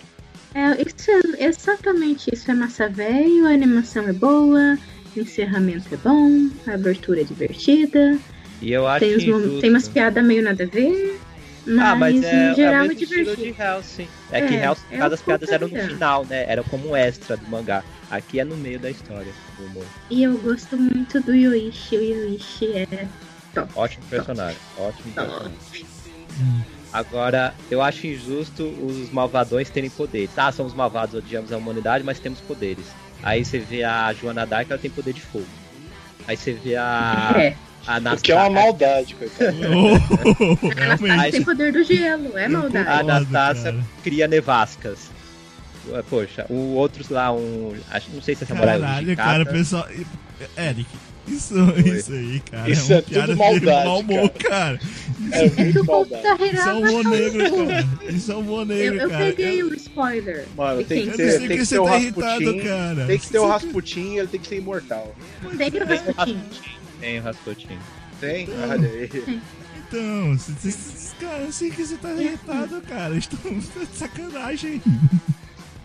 É, 0.53 0.81
isso 0.81 1.11
é 1.11 1.45
exatamente 1.45 2.33
isso. 2.33 2.49
É 2.49 2.53
massa 2.53 2.87
velho, 2.87 3.45
a 3.45 3.49
animação 3.49 4.07
é 4.07 4.13
boa, 4.13 4.77
encerramento 5.19 5.93
é 5.93 5.97
bom, 5.97 6.49
a 6.67 6.73
abertura 6.73 7.21
é 7.21 7.23
divertida. 7.23 8.17
E 8.61 8.71
eu 8.71 8.87
acho 8.87 9.05
Tem, 9.05 9.15
os 9.33 9.59
tem 9.61 9.69
umas 9.69 9.87
piadas 9.87 10.23
meio 10.25 10.41
nada 10.43 10.63
a 10.63 10.67
ver, 10.67 11.19
mas, 11.67 11.85
Ah, 11.85 11.95
mas 11.95 12.23
é, 12.23 12.51
em 12.51 12.55
geral 12.55 12.83
é 12.83 12.85
é, 12.85 12.89
o 12.89 12.91
estilo 12.91 13.35
divertido. 13.35 13.35
de 13.55 13.61
Hellsing. 13.61 14.07
É, 14.31 14.41
que 14.41 14.53
É, 14.55 14.63
Hellsing, 14.65 14.85
é 14.91 14.97
cada 14.97 15.15
um 15.15 15.17
piadas 15.17 15.49
eram 15.49 15.67
no 15.67 15.75
final, 15.77 16.25
né? 16.25 16.45
Era 16.47 16.63
como 16.63 16.89
um 16.89 16.95
extra 16.95 17.35
do 17.35 17.47
mangá. 17.49 17.83
Aqui 18.09 18.39
é 18.39 18.45
no 18.45 18.55
meio 18.55 18.79
da 18.79 18.89
história 18.89 19.31
do 19.57 19.65
humor. 19.65 19.85
E 20.09 20.23
eu 20.23 20.37
gosto 20.37 20.77
muito 20.77 21.19
do 21.21 21.33
Yoichi. 21.33 21.97
O 21.97 22.01
Yoichi 22.01 22.71
é. 22.73 23.07
Ótimo 23.75 24.05
personagem, 24.09 24.57
ótimo 24.77 25.11
Tá. 25.13 25.23
personagem. 25.23 25.57
Agora, 26.91 27.53
eu 27.69 27.81
acho 27.81 28.07
injusto 28.07 28.63
os 28.63 29.09
malvadões 29.09 29.69
terem 29.69 29.89
poderes. 29.89 30.37
Ah, 30.37 30.51
somos 30.51 30.73
malvados, 30.73 31.15
odiamos 31.15 31.51
a 31.51 31.57
humanidade, 31.57 32.03
mas 32.05 32.19
temos 32.19 32.39
poderes. 32.41 32.85
Aí 33.25 33.43
você 33.43 33.57
vê 33.59 33.83
a 33.83 34.13
Joana 34.13 34.45
Dark, 34.45 34.69
ela 34.69 34.79
tem 34.79 34.89
poder 34.91 35.11
de 35.13 35.21
fogo. 35.21 35.45
Aí 36.27 36.37
você 36.37 36.53
vê 36.53 36.75
a, 36.75 37.33
É. 37.35 37.55
a 37.87 37.97
O 38.13 38.17
que 38.21 38.31
é 38.31 38.35
uma 38.35 38.49
maldade, 38.51 39.15
coitado. 39.15 39.57
Oh, 39.67 40.67
A 40.67 40.83
Anastasia 40.83 41.07
realmente. 41.07 41.31
tem 41.31 41.43
poder 41.43 41.73
do 41.73 41.83
gelo, 41.83 42.37
é 42.37 42.47
maldade. 42.47 42.87
A 43.35 43.53
cara. 43.55 43.83
cria 44.03 44.27
nevascas. 44.27 45.09
Poxa, 46.09 46.45
o 46.49 46.73
outros 46.75 47.09
lá, 47.09 47.31
um. 47.31 47.75
Acho, 47.91 48.09
não 48.11 48.21
sei 48.21 48.33
se 48.35 48.43
é 48.43 48.47
samurai. 48.47 48.79
Caralho, 48.79 49.15
cara, 49.17 49.45
pessoal. 49.45 49.87
Eric, 50.57 50.87
isso, 51.27 51.55
isso 51.85 52.11
aí, 52.13 52.39
cara. 52.51 52.69
Isso 52.69 52.93
é, 52.93 52.97
é 52.97 53.01
tudo 53.01 53.35
maldade, 53.37 53.85
mau 53.87 53.99
humor, 53.99 54.29
cara. 54.31 54.79
É 55.31 55.45
É 55.45 55.49
que 55.49 55.61
muito 55.63 55.81
o 55.81 55.85
povo 55.85 56.11
maldade. 56.11 56.43
Isso 56.55 56.69
é 56.69 56.73
um 56.73 56.77
humor 56.79 57.03
negro, 57.05 57.65
cara. 57.67 57.87
Isso 58.09 58.31
é 58.31 58.35
um 58.35 58.39
humor 58.39 58.59
Eu, 58.61 58.65
negro, 58.65 58.99
eu 59.01 59.09
cara. 59.09 59.25
peguei 59.25 59.61
Eu, 59.61 59.67
o 59.69 59.73
spoiler. 59.75 60.45
Mano, 60.55 60.83
tem 60.83 60.97
que 61.01 61.03
eu 61.03 61.07
não 61.11 61.17
ter- 61.17 61.31
sei 61.31 61.47
tem 61.47 61.57
que 61.57 61.65
ter 61.67 61.79
o 61.79 61.85
tá 61.85 61.97
irritado, 61.97 62.27
Rasputin, 62.45 62.59
cara. 62.67 63.05
Tem 63.05 63.19
que 63.19 63.27
ter 63.29 63.39
o 63.39 63.47
Rasputin 63.47 64.01
e 64.13 64.17
ele 64.19 64.27
tem 64.27 64.39
que 64.39 64.47
ser 64.47 64.57
imortal. 64.57 65.15
Mandei 65.41 65.69
o 65.69 65.85
Rasputin. 65.85 66.41
Tem 67.01 67.19
o 67.19 67.23
Rasputin. 67.23 67.77
Tem? 68.19 68.47
Olha 68.69 68.87
aí. 68.89 69.41
Então, 69.87 70.37
cara, 71.19 71.41
eu 71.43 71.51
sei 71.51 71.69
que 71.69 71.85
você 71.85 71.95
tá 71.97 72.11
irritado, 72.13 72.81
cara. 72.81 73.15
Estou 73.15 73.51
de 73.51 73.97
sacanagem. 73.97 74.81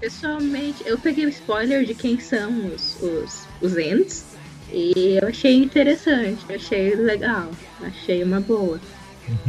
Pessoalmente, 0.01 0.82
eu 0.86 0.99
peguei 0.99 1.26
o 1.26 1.28
spoiler 1.28 1.84
de 1.84 1.95
quem 1.95 2.18
são 2.18 2.66
os, 2.66 2.97
os, 3.03 3.43
os 3.61 3.76
Ents. 3.76 4.24
E 4.72 5.18
eu 5.20 5.28
achei 5.28 5.54
interessante, 5.56 6.44
achei 6.52 6.94
legal, 6.94 7.50
achei 7.82 8.22
uma 8.22 8.40
boa. 8.40 8.80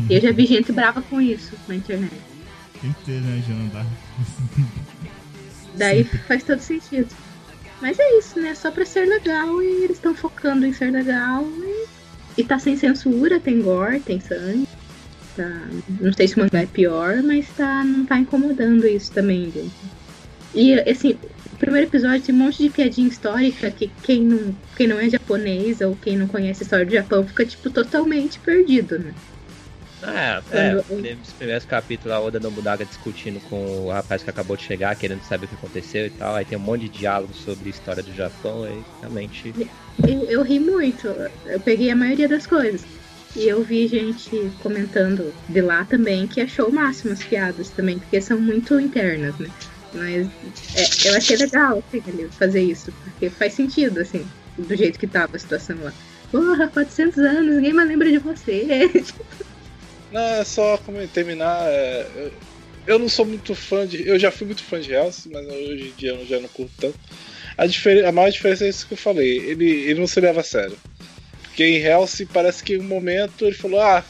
E 0.09 0.13
eu 0.13 0.21
já 0.21 0.31
vi 0.31 0.45
gente 0.45 0.71
brava 0.71 1.01
com 1.01 1.21
isso 1.21 1.55
na 1.67 1.75
internet. 1.75 2.13
Ter, 3.05 3.21
né, 3.21 3.43
Jonathan? 3.47 3.85
Daí 5.75 6.03
faz 6.03 6.43
todo 6.43 6.59
sentido. 6.59 7.09
Mas 7.81 7.97
é 7.99 8.17
isso, 8.17 8.39
né? 8.39 8.53
Só 8.53 8.71
pra 8.71 8.85
ser 8.85 9.05
legal 9.05 9.61
e 9.61 9.83
eles 9.83 9.97
estão 9.97 10.13
focando 10.13 10.65
em 10.65 10.73
ser 10.73 10.91
legal. 10.91 11.43
E, 11.43 11.85
e 12.41 12.43
tá 12.43 12.59
sem 12.59 12.75
censura, 12.77 13.39
tem 13.39 13.61
gore, 13.61 13.99
tem 13.99 14.19
sangue. 14.19 14.67
Tá, 15.35 15.67
não 15.99 16.11
sei 16.13 16.27
se 16.27 16.35
o 16.35 16.39
mangá 16.39 16.61
é 16.61 16.65
pior, 16.65 17.23
mas 17.23 17.47
tá, 17.55 17.83
não 17.83 18.05
tá 18.05 18.19
incomodando 18.19 18.85
isso 18.85 19.11
também. 19.11 19.49
viu? 19.49 19.69
E 20.53 20.73
assim, 20.89 21.17
primeiro 21.61 21.87
episódio 21.87 22.23
tem 22.25 22.35
um 22.35 22.39
monte 22.39 22.63
de 22.63 22.69
piadinha 22.71 23.07
histórica 23.07 23.71
que 23.71 23.95
quem 24.01 24.25
não, 24.25 24.59
quem 24.75 24.87
não 24.87 24.99
é 24.99 25.09
japonês 25.09 25.81
ou 25.81 25.97
quem 25.97 26.17
não 26.17 26.27
conhece 26.27 26.63
a 26.63 26.65
história 26.65 26.85
do 26.85 26.91
Japão 26.91 27.25
fica, 27.27 27.45
tipo, 27.45 27.71
totalmente 27.71 28.39
perdido, 28.41 28.99
né? 28.99 29.15
É, 30.03 30.41
é, 30.49 30.75
Quando- 30.89 31.15
nos 31.15 31.31
primeiros 31.33 31.63
capítulos 31.63 32.15
a 32.17 32.19
Oda 32.19 32.39
Nobunaga 32.39 32.83
discutindo 32.85 33.39
com 33.39 33.85
o 33.85 33.91
rapaz 33.91 34.23
que 34.23 34.29
acabou 34.31 34.57
de 34.57 34.63
chegar, 34.63 34.95
querendo 34.95 35.21
saber 35.21 35.45
o 35.45 35.49
que 35.49 35.55
aconteceu 35.55 36.07
e 36.07 36.09
tal. 36.09 36.35
Aí 36.35 36.43
tem 36.45 36.57
um 36.57 36.61
monte 36.61 36.81
de 36.81 36.89
diálogo 36.89 37.33
sobre 37.33 37.69
a 37.69 37.71
história 37.71 38.01
do 38.01 38.11
Japão, 38.11 38.63
aí 38.63 38.83
realmente. 38.99 39.53
Eu, 40.07 40.25
eu 40.27 40.43
ri 40.43 40.59
muito, 40.59 41.07
eu 41.45 41.61
peguei 41.61 41.91
a 41.91 41.95
maioria 41.95 42.27
das 42.27 42.47
coisas. 42.47 42.87
E 43.35 43.47
eu 43.47 43.63
vi 43.63 43.87
gente 43.87 44.51
comentando 44.59 45.39
de 45.47 45.61
lá 45.61 45.85
também 45.85 46.27
que 46.27 46.41
achou 46.41 46.69
o 46.69 46.73
máximo 46.73 47.13
as 47.13 47.23
piadas 47.23 47.71
também, 47.71 47.99
porque 47.99 48.19
são 48.19 48.41
muito 48.41 48.79
internas, 48.79 49.37
né? 49.37 49.53
Mas 49.93 50.27
é, 50.75 51.09
eu 51.09 51.15
achei 51.15 51.35
legal 51.37 51.83
assim, 51.87 52.29
fazer 52.29 52.61
isso, 52.61 52.91
porque 53.03 53.29
faz 53.29 53.53
sentido, 53.53 53.99
assim, 53.99 54.25
do 54.57 54.75
jeito 54.75 54.97
que 54.97 55.07
tava 55.07 55.35
a 55.35 55.39
situação 55.39 55.77
lá. 55.81 55.93
Porra, 56.31 56.69
400 56.69 57.17
anos, 57.19 57.55
ninguém 57.55 57.73
mais 57.73 57.89
lembra 57.89 58.09
de 58.09 58.19
você. 58.19 58.89
Não, 60.11 60.21
é 60.21 60.43
só 60.43 60.77
como 60.77 61.05
terminar. 61.07 61.67
é, 61.67 62.31
eu, 62.85 62.99
não 62.99 63.07
sou 63.07 63.25
muito 63.25 63.55
fã 63.55 63.87
de. 63.87 64.05
Eu 64.05 64.19
já 64.19 64.29
fui 64.29 64.45
muito 64.45 64.61
fã 64.61 64.79
de 64.79 64.91
Hells, 64.91 65.29
mas 65.29 65.47
hoje 65.47 65.89
em 65.89 65.93
dia 65.93 66.11
eu 66.11 66.25
já 66.25 66.37
não 66.37 66.49
curto 66.49 66.73
tanto. 66.79 66.97
A, 67.57 67.63
a 68.09 68.11
maior 68.11 68.29
diferença 68.29 68.65
é 68.65 68.69
isso 68.69 68.85
que 68.85 68.93
eu 68.93 68.97
falei. 68.97 69.37
Ele, 69.37 69.69
ele 69.69 69.99
não 70.01 70.07
se 70.07 70.19
leva 70.19 70.41
a 70.41 70.43
sério. 70.43 70.77
Porque 71.43 71.63
em 71.63 71.77
Hellsing 71.77 72.25
parece 72.25 72.61
que 72.61 72.73
em 72.73 72.79
um 72.79 72.83
momento 72.83 73.45
ele 73.45 73.55
falou: 73.55 73.79
Ah, 73.79 74.05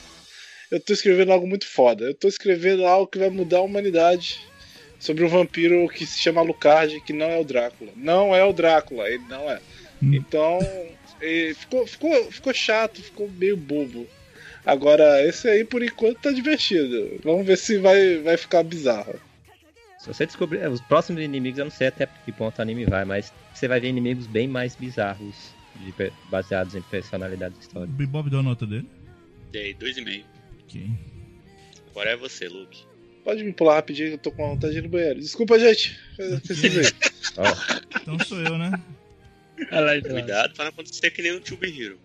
eu 0.72 0.80
tô 0.80 0.94
escrevendo 0.94 1.32
algo 1.32 1.46
muito 1.46 1.68
foda. 1.68 2.06
Eu 2.06 2.16
tô 2.16 2.28
escrevendo 2.28 2.86
algo 2.86 3.06
que 3.06 3.20
vai 3.20 3.30
mudar 3.30 3.58
a 3.58 3.64
humanidade. 3.64 4.51
Sobre 5.02 5.26
um 5.26 5.28
vampiro 5.28 5.90
que 5.90 6.06
se 6.06 6.20
chama 6.20 6.44
Lucard, 6.44 7.02
que 7.02 7.12
não 7.12 7.26
é 7.26 7.40
o 7.40 7.44
Drácula. 7.44 7.92
Não 7.96 8.36
é 8.36 8.46
o 8.46 8.54
Drácula, 8.54 9.10
ele 9.10 9.24
não 9.28 9.50
é. 9.50 9.60
Hum. 10.02 10.14
Então, 10.14 10.60
ficou, 11.58 11.88
ficou, 11.88 12.32
ficou 12.32 12.54
chato, 12.54 13.02
ficou 13.02 13.28
meio 13.28 13.58
bobo. 13.58 14.08
Agora, 14.64 15.28
esse 15.28 15.48
aí 15.50 15.66
por 15.66 15.82
enquanto 15.82 16.20
tá 16.20 16.32
divertido. 16.32 17.20
Vamos 17.24 17.48
ver 17.48 17.58
se 17.58 17.80
vai, 17.80 18.20
vai 18.20 18.38
ficar 18.38 18.62
bizarro. 18.62 19.20
Se 19.98 20.08
você 20.08 20.24
descobrir. 20.24 20.60
é, 20.60 20.70
Os 20.70 20.82
próximos 20.82 21.20
inimigos, 21.24 21.58
eu 21.58 21.66
não 21.66 21.72
sei 21.72 21.88
até 21.88 22.08
que 22.24 22.32
ponto 22.32 22.60
o 22.60 22.62
anime 22.62 22.86
vai, 22.86 23.04
mas 23.04 23.34
você 23.54 23.68
vai 23.68 23.80
ver 23.80 23.88
inimigos 23.90 24.28
bem 24.28 24.48
mais 24.48 24.76
bizarros, 24.76 25.52
de 25.78 26.12
baseados 26.30 26.76
em 26.76 26.82
personalidades 26.84 27.58
O 27.58 27.62
históricas. 27.62 27.96
Bebop 27.96 28.30
deu 28.30 28.40
a 28.40 28.44
nota 28.44 28.68
dele? 28.68 28.88
Dei 29.52 29.74
dois 29.74 29.98
e 29.98 30.02
meio. 30.02 30.26
Ok. 30.64 30.88
Agora 31.90 32.12
é 32.12 32.16
você, 32.18 32.48
Luke. 32.48 32.91
Pode 33.24 33.44
me 33.44 33.54
pular 33.54 33.76
rapidinho, 33.76 34.10
eu 34.10 34.18
tô 34.18 34.32
com 34.32 34.48
vontade 34.50 34.74
de 34.74 34.80
ir 34.80 34.84
no 34.84 34.90
banheiro. 34.90 35.20
Desculpa, 35.20 35.60
gente. 35.60 36.00
Eu 36.18 36.40
Então 38.02 38.20
sou 38.26 38.40
eu, 38.42 38.58
né? 38.58 38.72
Lá, 39.72 39.96
então. 39.96 40.12
Cuidado 40.12 40.54
pra 40.56 40.66
não 40.66 40.70
acontecer 40.72 41.12
que 41.12 41.22
nem 41.22 41.34
o 41.34 41.40
Tube 41.40 41.68
Hero. 41.68 42.00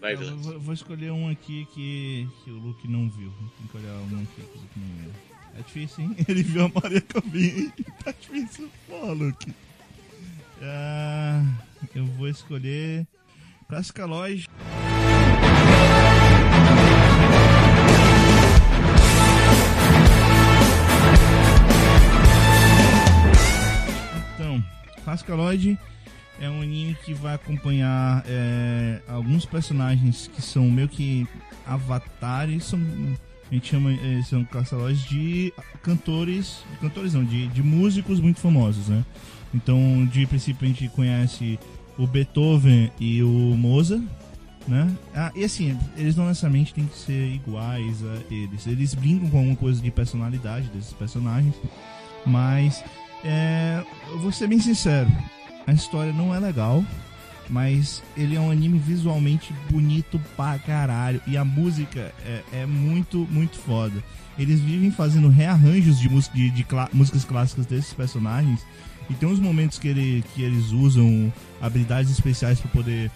Vai, 0.00 0.14
Eu 0.14 0.18
Vilas. 0.18 0.44
vou, 0.46 0.60
vou 0.60 0.74
escolher 0.74 1.10
um 1.10 1.28
aqui 1.28 1.66
que, 1.74 2.26
que 2.44 2.50
o 2.50 2.54
Luke 2.54 2.88
não 2.88 3.08
viu. 3.10 3.32
Tem 3.58 3.66
que 3.68 3.76
olhar 3.76 3.92
um 3.98 4.22
aqui 4.22 4.34
que 4.36 4.58
o 4.58 4.60
Luke 4.60 4.78
não 4.78 4.96
viu. 5.02 5.10
É 5.58 5.62
difícil, 5.62 6.04
hein? 6.04 6.16
Ele 6.28 6.42
viu 6.42 6.64
a 6.64 6.70
Maria 6.82 7.00
Caminha. 7.02 7.72
Tá 8.04 8.14
difícil. 8.18 8.70
Porra, 8.88 9.12
Luke. 9.12 9.52
Ah, 10.62 11.42
eu 11.94 12.06
vou 12.06 12.28
escolher 12.28 13.06
Cascaloid. 13.68 14.48
Cascaloid 25.06 25.78
é 26.40 26.50
um 26.50 26.60
anime 26.60 26.96
que 27.04 27.14
vai 27.14 27.36
acompanhar 27.36 28.24
é, 28.26 29.00
alguns 29.06 29.46
personagens 29.46 30.28
que 30.34 30.42
são 30.42 30.68
meio 30.68 30.88
que 30.88 31.26
avatares, 31.64 32.64
são, 32.64 32.80
a 33.48 33.54
gente 33.54 33.68
chama, 33.68 33.92
é, 33.92 34.20
são 34.22 34.44
Cascaloids 34.44 35.04
de 35.04 35.54
cantores, 35.80 36.64
cantores 36.80 37.14
não, 37.14 37.24
de, 37.24 37.46
de 37.46 37.62
músicos 37.62 38.18
muito 38.18 38.40
famosos, 38.40 38.88
né? 38.88 39.04
Então, 39.54 40.04
de 40.06 40.26
princípio 40.26 40.66
a 40.66 40.68
gente 40.68 40.88
conhece 40.88 41.56
o 41.96 42.04
Beethoven 42.04 42.90
e 42.98 43.22
o 43.22 43.28
Mozart, 43.28 44.02
né? 44.66 44.92
Ah, 45.14 45.30
e 45.36 45.44
assim, 45.44 45.78
eles 45.96 46.16
não 46.16 46.26
necessariamente 46.26 46.74
têm 46.74 46.84
que 46.84 46.98
ser 46.98 47.26
iguais 47.32 48.04
a 48.04 48.34
eles. 48.34 48.66
Eles 48.66 48.92
brincam 48.92 49.30
com 49.30 49.38
alguma 49.38 49.56
coisa 49.56 49.80
de 49.80 49.90
personalidade 49.90 50.68
desses 50.70 50.92
personagens, 50.92 51.54
mas 52.26 52.82
é, 53.24 53.82
eu 54.08 54.18
vou 54.18 54.32
ser 54.32 54.46
bem 54.46 54.58
sincero, 54.58 55.08
a 55.66 55.72
história 55.72 56.12
não 56.12 56.34
é 56.34 56.38
legal, 56.38 56.84
mas 57.48 58.02
ele 58.16 58.36
é 58.36 58.40
um 58.40 58.50
anime 58.50 58.78
visualmente 58.78 59.54
bonito 59.70 60.20
pra 60.36 60.58
caralho 60.58 61.20
e 61.26 61.36
a 61.36 61.44
música 61.44 62.12
é, 62.24 62.42
é 62.52 62.66
muito, 62.66 63.26
muito 63.30 63.56
foda. 63.58 64.02
Eles 64.38 64.60
vivem 64.60 64.90
fazendo 64.90 65.28
rearranjos 65.28 65.98
de, 65.98 66.08
de, 66.08 66.50
de 66.50 66.66
músicas 66.92 67.24
clássicas 67.24 67.66
desses 67.66 67.92
personagens 67.92 68.60
e 69.08 69.14
tem 69.14 69.28
uns 69.28 69.38
momentos 69.38 69.78
que, 69.78 69.88
ele, 69.88 70.24
que 70.34 70.42
eles 70.42 70.72
usam 70.72 71.32
habilidades 71.60 72.10
especiais 72.10 72.60
pra 72.60 72.70
poder 72.70 73.10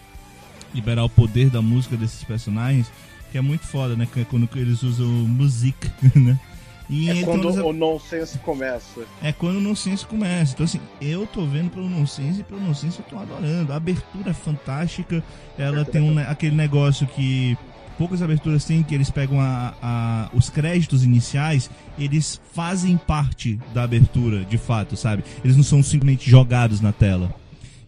liberar 0.74 1.04
o 1.04 1.08
poder 1.08 1.50
da 1.50 1.60
música 1.60 1.96
desses 1.96 2.22
personagens, 2.22 2.90
que 3.32 3.38
é 3.38 3.40
muito 3.40 3.66
foda, 3.66 3.96
né? 3.96 4.08
É 4.16 4.24
Quando 4.24 4.48
eles 4.54 4.82
usam 4.82 5.06
music, 5.06 5.90
né? 6.14 6.38
E 6.92 7.08
É 7.08 7.12
então 7.18 7.34
quando 7.34 7.48
eles- 7.48 7.64
o 7.64 7.72
nonsense 7.72 8.36
começa. 8.38 9.00
é 9.22 9.32
quando 9.32 9.56
o 9.58 9.60
Nonsense 9.60 10.04
começa. 10.04 10.52
Então, 10.54 10.64
assim, 10.64 10.80
eu 11.00 11.24
tô 11.26 11.46
vendo 11.46 11.70
pelo 11.70 11.88
Nonsense 11.88 12.40
e 12.40 12.42
pelo 12.42 12.60
Nonsense 12.60 12.98
eu 12.98 13.04
tô 13.04 13.16
adorando. 13.16 13.72
A 13.72 13.76
abertura 13.76 14.30
é 14.30 14.34
fantástica. 14.34 15.22
Ela 15.56 15.84
tem 15.84 16.02
um, 16.02 16.18
aquele 16.18 16.56
negócio 16.56 17.06
que 17.06 17.56
poucas 17.96 18.20
aberturas 18.22 18.64
têm, 18.64 18.82
que 18.82 18.92
eles 18.94 19.08
pegam 19.08 19.40
a, 19.40 19.72
a- 19.80 20.30
os 20.34 20.50
créditos 20.50 21.04
iniciais, 21.04 21.70
eles 21.98 22.40
fazem 22.52 22.96
parte 22.96 23.60
da 23.72 23.84
abertura, 23.84 24.44
de 24.44 24.58
fato, 24.58 24.96
sabe? 24.96 25.22
Eles 25.44 25.56
não 25.56 25.62
são 25.62 25.82
simplesmente 25.84 26.28
jogados 26.28 26.80
na 26.80 26.92
tela. 26.92 27.32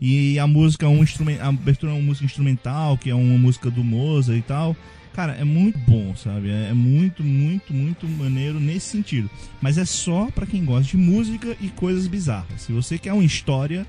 E 0.00 0.38
a 0.38 0.46
música 0.46 0.84
é 0.86 0.88
um 0.88 1.02
instrumento, 1.02 1.40
a 1.40 1.48
abertura 1.48 1.90
é 1.92 1.94
uma 1.94 2.02
música 2.02 2.24
instrumental, 2.26 2.96
que 2.98 3.08
é 3.10 3.14
uma 3.14 3.38
música 3.38 3.70
do 3.70 3.82
Mozart 3.82 4.38
e 4.38 4.42
tal. 4.42 4.76
Cara, 5.14 5.32
é 5.32 5.44
muito 5.44 5.78
bom, 5.78 6.16
sabe? 6.16 6.50
É 6.50 6.70
é 6.70 6.74
muito, 6.74 7.22
muito, 7.22 7.74
muito 7.74 8.08
maneiro 8.08 8.58
nesse 8.58 8.86
sentido. 8.86 9.28
Mas 9.60 9.76
é 9.76 9.84
só 9.84 10.28
pra 10.34 10.46
quem 10.46 10.64
gosta 10.64 10.90
de 10.90 10.96
música 10.96 11.54
e 11.60 11.68
coisas 11.68 12.06
bizarras. 12.06 12.62
Se 12.62 12.72
você 12.72 12.98
quer 12.98 13.12
uma 13.12 13.24
história, 13.24 13.86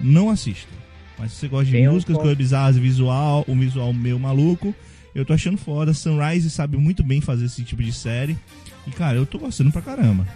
não 0.00 0.28
assista. 0.28 0.70
Mas 1.18 1.32
se 1.32 1.38
você 1.38 1.48
gosta 1.48 1.64
de 1.66 1.88
músicas, 1.88 2.16
coisas 2.16 2.36
bizarras 2.36 2.76
visual, 2.76 3.44
um 3.48 3.58
visual 3.58 3.92
meio 3.92 4.18
maluco, 4.18 4.74
eu 5.14 5.24
tô 5.24 5.32
achando 5.32 5.56
foda. 5.56 5.92
Sunrise 5.94 6.50
sabe 6.50 6.76
muito 6.76 7.02
bem 7.02 7.20
fazer 7.20 7.46
esse 7.46 7.64
tipo 7.64 7.82
de 7.82 7.92
série. 7.92 8.38
E, 8.86 8.90
cara, 8.90 9.16
eu 9.16 9.26
tô 9.26 9.38
gostando 9.38 9.72
pra 9.72 9.82
caramba. 9.82 10.26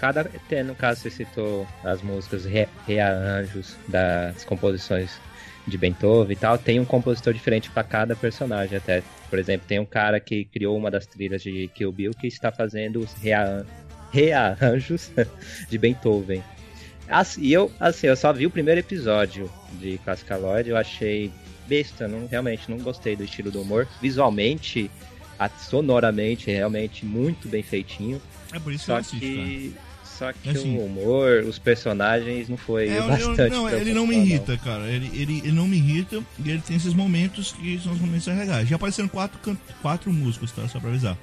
cada. 0.00 0.28
No 0.64 0.74
caso, 0.74 1.00
você 1.00 1.10
citou 1.10 1.66
as 1.82 2.02
músicas 2.02 2.44
re, 2.44 2.68
rearranjos 2.86 3.76
das 3.88 4.44
composições 4.44 5.10
de 5.66 5.78
Beethoven 5.78 6.32
e 6.32 6.36
tal. 6.36 6.58
Tem 6.58 6.78
um 6.78 6.84
compositor 6.84 7.32
diferente 7.32 7.70
pra 7.70 7.82
cada 7.82 8.14
personagem, 8.14 8.76
até. 8.76 9.02
Por 9.28 9.38
exemplo, 9.38 9.66
tem 9.66 9.78
um 9.78 9.84
cara 9.86 10.20
que 10.20 10.44
criou 10.44 10.76
uma 10.76 10.90
das 10.90 11.06
trilhas 11.06 11.42
de 11.42 11.68
Kill 11.74 11.90
Bill 11.92 12.12
que 12.12 12.26
está 12.26 12.52
fazendo 12.52 13.00
os 13.00 13.12
rearran- 13.14 13.64
rearranjos 14.12 15.10
de 15.68 15.78
Beethoven. 15.78 16.42
Assim, 17.08 17.42
e 17.42 17.52
eu, 17.52 17.70
assim, 17.78 18.06
eu 18.08 18.16
só 18.16 18.32
vi 18.32 18.46
o 18.46 18.50
primeiro 18.50 18.80
episódio 18.80 19.50
de 19.80 19.98
Cascaloid, 19.98 20.68
eu 20.70 20.76
achei 20.76 21.30
besta, 21.68 22.08
não, 22.08 22.26
realmente 22.26 22.70
não 22.70 22.78
gostei 22.78 23.14
do 23.16 23.24
estilo 23.24 23.50
do 23.50 23.62
humor. 23.62 23.86
Visualmente, 24.00 24.90
sonoramente, 25.58 26.50
realmente 26.50 27.04
muito 27.04 27.48
bem 27.48 27.62
feitinho. 27.62 28.20
É 28.52 28.58
por 28.58 28.72
isso 28.72 28.86
Só 28.86 28.94
eu 28.94 28.96
assisto, 28.98 29.18
que, 29.18 29.74
só 30.18 30.32
que 30.32 30.48
Assim- 30.48 30.76
o 30.76 30.84
humor, 30.86 31.44
os 31.46 31.58
personagens 31.58 32.48
não 32.48 32.56
foi 32.56 32.88
É, 32.88 32.98
eu- 32.98 33.02
eu- 33.02 33.08
bastante. 33.08 33.50
não, 33.50 33.68
ele 33.68 33.92
não 33.92 34.06
me 34.06 34.16
irrita, 34.16 34.56
cara. 34.56 34.86
Ele, 34.88 35.10
ele, 35.14 35.38
ele 35.38 35.52
não 35.52 35.66
me 35.68 35.76
irrita 35.76 36.22
e 36.44 36.50
ele 36.50 36.60
tem 36.60 36.76
esses 36.76 36.94
momentos 36.94 37.52
que 37.52 37.78
são 37.82 37.92
os 37.92 38.00
momentos 38.00 38.26
legais. 38.26 38.68
Já 38.68 38.76
apareceram 38.76 39.08
quatro, 39.08 39.56
quatro 39.82 40.12
músicos, 40.12 40.50
tá? 40.52 40.66
Só 40.68 40.80
pra 40.80 40.88
avisar. 40.90 41.16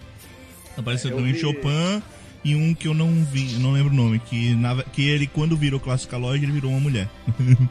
Apareceu 0.78 1.10
É, 1.10 1.14
eu 1.14 1.18
também 1.18 1.34
vi- 1.34 1.40
Chopin 1.40 2.02
e 2.44 2.56
um 2.56 2.74
que 2.74 2.88
eu 2.88 2.94
não 2.94 3.12
vi, 3.26 3.54
não 3.60 3.72
lembro 3.72 3.92
o 3.94 3.96
nome. 3.96 4.20
Que, 4.20 4.54
na, 4.56 4.84
que 4.84 5.08
ele, 5.08 5.28
quando 5.28 5.56
virou 5.58 5.80
Classicaloid, 5.80 6.44
ele 6.44 6.52
virou 6.52 6.72
uma 6.72 6.80
mulher. 6.80 7.08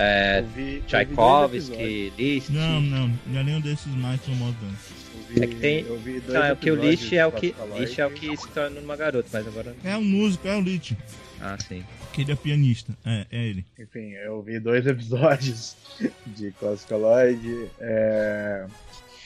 É, 0.00 0.44
vi-. 0.54 0.80
Tchaikovsky, 0.86 2.12
Liszt. 2.16 2.50
Não, 2.52 2.80
não, 2.80 3.12
não 3.26 3.40
é 3.40 3.42
nenhum 3.42 3.60
desses 3.60 3.92
mais 3.96 4.20
famosos. 4.24 4.54
não. 4.62 4.97
Vi- 5.28 5.42
É 5.42 5.46
que 5.46 5.54
tem- 5.56 5.80
eu 5.86 5.98
vi 5.98 6.20
dois 6.20 6.34
Não, 6.34 6.42
é 6.44 6.54
que 6.56 6.70
o 6.70 6.74
episódios 6.74 6.90
Liszt 7.00 7.08
de 7.10 7.16
é 7.18 7.26
o 7.26 7.32
que. 7.32 7.54
Liszt 7.78 7.98
é 7.98 8.06
o 8.06 8.10
que 8.10 8.36
se 8.36 8.48
torna 8.48 8.80
uma 8.80 8.96
garota, 8.96 9.28
mas 9.32 9.46
agora. 9.46 9.76
É 9.84 9.96
um 9.96 10.02
músico, 10.04 10.48
é 10.48 10.56
o 10.56 10.60
Lich, 10.60 10.96
Ah, 11.40 11.56
sim. 11.68 11.84
que 12.12 12.22
ele 12.22 12.32
é 12.32 12.34
pianista. 12.36 12.92
É, 13.04 13.26
é 13.30 13.44
ele. 13.46 13.64
Enfim, 13.78 14.12
eu 14.12 14.40
vi 14.42 14.58
dois 14.58 14.86
episódios 14.86 15.76
de 16.26 16.50
Classicaloid. 16.52 17.68
É... 17.80 18.64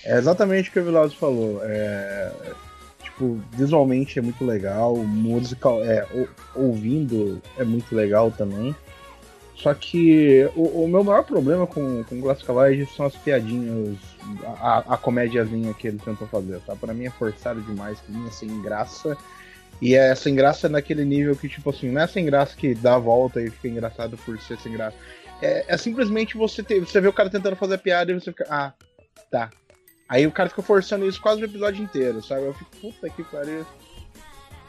é 0.05 0.19
exatamente 0.19 0.69
o 0.69 0.73
que 0.73 0.81
o 0.81 0.85
Vilados 0.85 1.15
falou. 1.15 1.61
É... 1.65 2.33
Tipo, 3.03 3.41
visualmente 3.57 4.19
é 4.19 4.23
muito 4.23 4.45
legal, 4.45 4.97
musical, 4.97 5.85
é, 5.85 6.07
ou- 6.13 6.29
ouvindo 6.55 7.41
é 7.59 7.65
muito 7.65 7.95
legal 7.95 8.31
também. 8.31 8.75
Só 9.55 9.73
que 9.75 10.49
o, 10.57 10.85
o 10.85 10.89
meu 10.89 11.05
maior 11.05 11.23
problema 11.23 11.67
com, 11.67 12.03
com 12.05 12.21
Classicaloid 12.21 12.85
são 12.97 13.07
as 13.07 13.15
piadinhas, 13.15 13.97
a, 14.61 14.95
a 14.95 14.97
comédiazinha 14.97 15.75
que 15.75 15.89
eles 15.89 16.03
tentam 16.03 16.27
fazer, 16.27 16.61
tá? 16.61 16.77
Pra 16.77 16.95
mim 16.95 17.07
é 17.07 17.11
forçado 17.11 17.61
demais, 17.61 18.01
pra 18.01 18.15
mim 18.15 18.27
é 18.27 18.31
sem 18.31 18.63
graça. 18.63 19.17
E 19.81 19.95
é 19.95 20.15
sem 20.15 20.35
graça 20.35 20.69
naquele 20.69 21.05
nível 21.05 21.35
que, 21.35 21.49
tipo 21.49 21.71
assim, 21.71 21.91
não 21.91 22.03
é 22.03 22.07
sem 22.07 22.25
graça 22.25 22.57
que 22.57 22.75
dá 22.75 22.95
a 22.95 22.99
volta 22.99 23.41
e 23.41 23.51
fica 23.51 23.69
engraçado 23.69 24.17
por 24.19 24.39
ser 24.41 24.59
sem 24.59 24.73
graça. 24.73 24.97
É, 25.41 25.65
é 25.67 25.77
simplesmente 25.77 26.37
você 26.37 26.63
ter, 26.63 26.79
você 26.79 27.01
vê 27.01 27.09
o 27.09 27.13
cara 27.13 27.29
tentando 27.29 27.57
fazer 27.57 27.75
a 27.75 27.79
piada 27.79 28.13
e 28.13 28.15
você 28.15 28.31
fica, 28.31 28.47
ah, 28.49 28.73
tá. 29.31 29.51
Aí 30.09 30.27
o 30.27 30.31
cara 30.31 30.49
fica 30.49 30.63
forçando 30.63 31.07
isso 31.07 31.21
quase 31.21 31.43
o 31.43 31.45
episódio 31.45 31.83
inteiro, 31.83 32.23
sabe? 32.23 32.45
Eu 32.45 32.55
fico, 32.55 32.71
puta 32.81 33.11
que 33.11 33.25
pariu. 33.25 33.67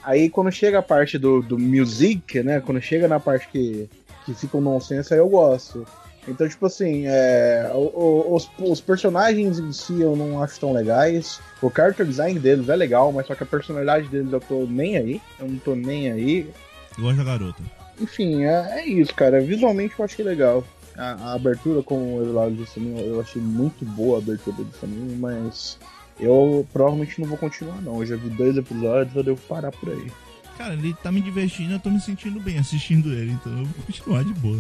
Aí 0.04 0.30
quando 0.30 0.52
chega 0.52 0.80
a 0.80 0.84
parte 0.84 1.18
do, 1.18 1.42
do 1.42 1.60
music, 1.60 2.42
né? 2.42 2.60
Quando 2.60 2.82
chega 2.82 3.08
na 3.08 3.20
parte 3.20 3.48
que, 3.50 3.90
que 4.26 4.34
fica 4.34 4.58
um 4.58 4.62
nonsense, 4.62 5.14
aí 5.14 5.20
eu 5.20 5.30
gosto. 5.30 5.86
Então, 6.28 6.48
tipo 6.48 6.66
assim, 6.66 7.04
é, 7.06 7.70
os, 7.74 8.50
os 8.58 8.80
personagens 8.80 9.60
em 9.60 9.74
si 9.74 10.02
eu 10.02 10.16
não 10.16 10.42
acho 10.42 10.60
tão 10.60 10.72
legais. 10.72 11.40
O 11.62 11.70
character 11.70 12.06
design 12.06 12.40
deles 12.40 12.70
é 12.70 12.76
legal, 12.76 13.12
mas 13.12 13.28
só 13.28 13.36
que 13.36 13.44
a 13.44 13.46
personalidade 13.48 14.08
deles 14.08 14.32
eu 14.32 14.40
tô 14.40 14.66
nem 14.66 14.98
aí. 14.98 15.22
Eu 15.40 15.48
não 15.48 15.58
tô 15.60 15.76
nem 15.76 16.12
aí. 16.12 16.50
Eu 16.98 17.04
gosto 17.04 17.18
da 17.18 17.24
garota. 17.24 17.62
Enfim, 18.00 18.44
é, 18.44 18.80
é 18.80 18.88
isso, 18.88 19.14
cara. 19.14 19.42
Visualmente 19.42 19.96
eu 19.98 20.06
achei 20.06 20.24
legal. 20.24 20.64
A, 20.98 21.32
a 21.32 21.34
abertura, 21.34 21.82
como 21.82 22.18
o 22.18 22.22
Evelado 22.22 22.56
disse 22.56 22.80
eu 22.80 23.20
achei 23.20 23.42
muito 23.42 23.84
boa 23.84 24.18
a 24.18 24.22
abertura 24.22 24.64
desse 24.64 24.86
anime, 24.86 25.16
mas 25.16 25.78
eu 26.20 26.66
provavelmente 26.72 27.20
não 27.20 27.28
vou 27.28 27.38
continuar 27.38 27.82
não. 27.82 28.00
Eu 28.00 28.06
já 28.06 28.16
vi 28.16 28.30
dois 28.30 28.56
episódios, 28.56 29.16
eu 29.16 29.24
devo 29.24 29.42
parar 29.42 29.72
por 29.72 29.90
aí. 29.90 30.12
Cara, 30.58 30.76
ele 30.76 30.94
tá 31.02 31.12
me 31.12 31.20
divertindo, 31.20 31.74
eu 31.74 31.80
tô 31.80 31.90
me 31.90 32.00
sentindo 32.00 32.40
bem 32.40 32.60
assistindo 32.60 33.12
ele, 33.12 33.32
então 33.32 33.52
eu 33.52 33.66
vou 33.66 33.86
continuar 33.86 34.24
de 34.24 34.34
boa. 34.36 34.60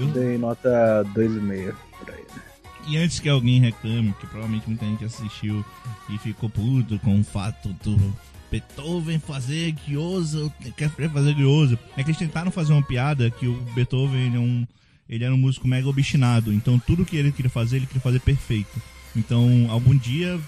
Eu, 0.00 0.06
Dei 0.08 0.38
nota 0.38 1.04
2,5 1.14 1.74
por 1.98 2.10
aí. 2.10 2.20
né? 2.34 2.42
E 2.88 2.96
antes 2.96 3.20
que 3.20 3.28
alguém 3.28 3.60
reclame, 3.60 4.14
que 4.18 4.26
provavelmente 4.26 4.66
muita 4.66 4.86
gente 4.86 5.04
assistiu 5.04 5.64
e 6.08 6.18
ficou 6.18 6.48
puto 6.48 6.98
com 7.00 7.20
o 7.20 7.24
fato 7.24 7.68
do 7.84 8.16
Beethoven 8.50 9.18
fazer 9.18 9.72
gyoza, 9.86 10.50
quer 10.76 10.90
fazer 10.90 11.34
gyoza. 11.34 11.78
É 11.96 12.02
que 12.02 12.10
eles 12.10 12.18
tentaram 12.18 12.50
fazer 12.50 12.72
uma 12.72 12.82
piada 12.82 13.30
que 13.30 13.46
o 13.46 13.54
Beethoven 13.74 14.26
ele 14.26 14.36
é 14.36 14.40
um, 14.40 14.66
ele 15.08 15.24
era 15.24 15.34
um 15.34 15.38
músico 15.38 15.68
mega 15.68 15.88
obstinado, 15.88 16.52
então 16.52 16.78
tudo 16.78 17.04
que 17.04 17.16
ele 17.16 17.32
queria 17.32 17.50
fazer, 17.50 17.76
ele 17.76 17.86
queria 17.86 18.00
fazer 18.00 18.20
perfeito. 18.20 18.80
Então, 19.14 19.66
algum 19.70 19.96
dia 19.96 20.40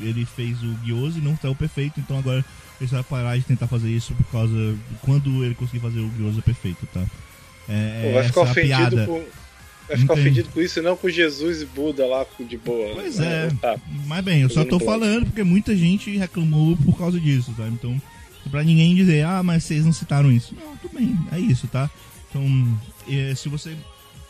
ele 0.00 0.24
fez 0.24 0.60
o 0.62 0.74
gyoza 0.84 1.18
e 1.18 1.22
não 1.22 1.36
saiu 1.36 1.54
perfeito, 1.54 2.00
então 2.00 2.18
agora 2.18 2.44
ele 2.80 2.90
vai 2.90 3.02
parar 3.02 3.36
de 3.36 3.44
tentar 3.44 3.68
fazer 3.68 3.90
isso 3.90 4.12
por 4.14 4.26
causa 4.26 4.54
de 4.54 4.96
quando 5.02 5.44
ele 5.44 5.54
conseguir 5.54 5.80
fazer 5.80 6.00
o 6.00 6.10
gyoza 6.18 6.42
perfeito, 6.42 6.86
tá? 6.92 7.04
É, 7.72 8.02
Pô, 8.06 8.12
vai 8.14 8.24
ficar 8.24 8.40
a 8.40 8.44
ofendido 8.44 9.06
com. 9.06 9.24
Vai 9.88 9.96
ficar 9.96 10.14
Entendi. 10.14 10.20
ofendido 10.20 10.48
com 10.50 10.60
isso 10.60 10.78
e 10.78 10.82
não 10.82 10.96
com 10.96 11.08
Jesus 11.08 11.62
e 11.62 11.66
Buda 11.66 12.06
lá 12.06 12.24
de 12.38 12.56
boa. 12.56 12.94
Pois 12.94 13.18
Mas, 13.18 13.26
é. 13.26 13.48
Tá. 13.60 13.76
Mas 14.06 14.24
bem, 14.24 14.42
eu 14.42 14.50
só 14.50 14.64
tô 14.64 14.78
falando 14.78 15.26
porque 15.26 15.42
muita 15.42 15.76
gente 15.76 16.16
reclamou 16.16 16.76
por 16.76 16.96
causa 16.96 17.18
disso, 17.18 17.52
tá? 17.56 17.66
Então, 17.66 18.00
pra 18.50 18.62
ninguém 18.62 18.94
dizer, 18.94 19.24
ah, 19.24 19.42
mas 19.42 19.64
vocês 19.64 19.84
não 19.84 19.92
citaram 19.92 20.30
isso. 20.30 20.54
Não, 20.54 20.76
tudo 20.76 20.94
bem, 20.96 21.18
é 21.32 21.38
isso, 21.38 21.66
tá? 21.66 21.90
Então, 22.30 22.78
se 23.36 23.48
você 23.48 23.74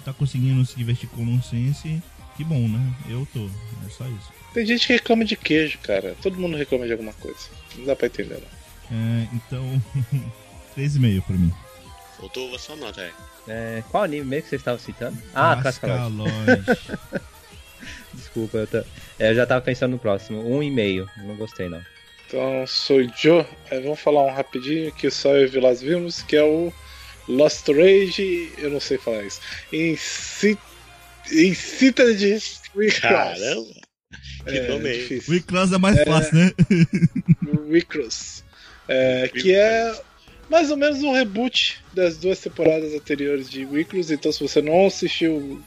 tá 0.05 0.13
conseguindo 0.13 0.65
se 0.65 0.77
divertir 0.77 1.09
com 1.11 1.23
o 1.23 1.27
nonsense, 1.27 2.03
que 2.37 2.45
bom, 2.45 2.67
né? 2.67 2.81
Eu 3.09 3.27
tô, 3.33 3.45
é 3.87 3.91
só 3.91 4.07
isso. 4.07 4.33
Tem 4.55 4.67
gente 4.67 4.87
que 4.87 4.93
reclama 4.95 5.25
de 5.25 5.37
queijo, 5.37 5.79
cara. 5.83 6.17
Todo 6.23 6.39
mundo 6.39 6.57
reclama 6.57 6.87
de 6.87 6.93
alguma 6.93 7.13
coisa. 7.15 7.39
Não 7.77 7.87
dá 7.87 7.97
pra 7.97 8.07
entender, 8.07 8.41
não. 8.41 8.99
É, 8.99 9.29
então, 9.33 9.83
3,5 10.77 11.23
pra 11.23 11.37
mim. 11.37 11.53
Faltou 12.23 12.55
a 12.55 12.59
sua 12.59 12.77
nota, 12.77 13.01
é. 13.03 13.13
É, 13.49 13.83
qual 13.91 14.05
anime 14.05 14.25
mesmo 14.25 14.45
que 14.45 14.49
vocês 14.51 14.61
estavam 14.61 14.79
citando? 14.79 15.19
Ah, 15.35 15.59
Cascalote. 15.61 16.31
Desculpa, 18.15 18.59
eu, 18.59 18.67
tô- 18.69 18.85
é, 19.19 19.31
eu 19.31 19.35
já 19.35 19.45
tava 19.45 19.61
pensando 19.61 19.91
no 19.91 19.99
próximo. 19.99 20.41
Um 20.49 20.63
e 20.63 20.71
meio. 20.71 21.09
Não 21.17 21.35
gostei, 21.35 21.69
não. 21.69 21.83
Então, 22.29 22.65
sou 22.67 23.03
Joe. 23.21 23.45
É, 23.71 23.81
vamos 23.81 23.99
falar 23.99 24.25
um 24.25 24.33
rapidinho 24.33 24.93
que 24.93 25.11
só 25.11 25.31
eu 25.35 25.43
e 25.43 25.47
o 25.47 25.51
Vilas 25.51 25.83
vimos, 25.83 26.23
que 26.23 26.37
é 26.37 26.45
o 26.45 26.73
Lost 27.27 27.67
Rage. 27.67 28.53
Eu 28.57 28.71
não 28.71 28.79
sei 28.79 28.99
falar 28.99 29.25
isso. 29.25 29.41
Inci- 29.73 30.57
Incita 31.33 32.15
de 32.15 32.35
Recross. 32.77 33.01
Caramba! 33.01 33.75
Que 34.47 34.59
É, 34.59 34.69
nome 34.69 34.89
é 34.91 34.93
é 35.75 35.79
mais 35.79 36.03
fácil, 36.05 36.35
né? 36.39 36.53
Recross. 37.71 38.45
É, 38.89 39.29
que 39.29 39.53
é 39.55 39.95
mais 40.53 40.71
ou 40.71 40.77
menos 40.77 41.03
um 41.03 41.13
reboot 41.13 41.83
das 41.95 42.19
duas 42.19 42.39
temporadas 42.39 42.93
anteriores 42.93 43.49
de 43.49 43.65
Recross. 43.65 44.11
Então, 44.11 44.31
se 44.31 44.39
você 44.39 44.61
não 44.61 44.87
assistiu 44.87 45.63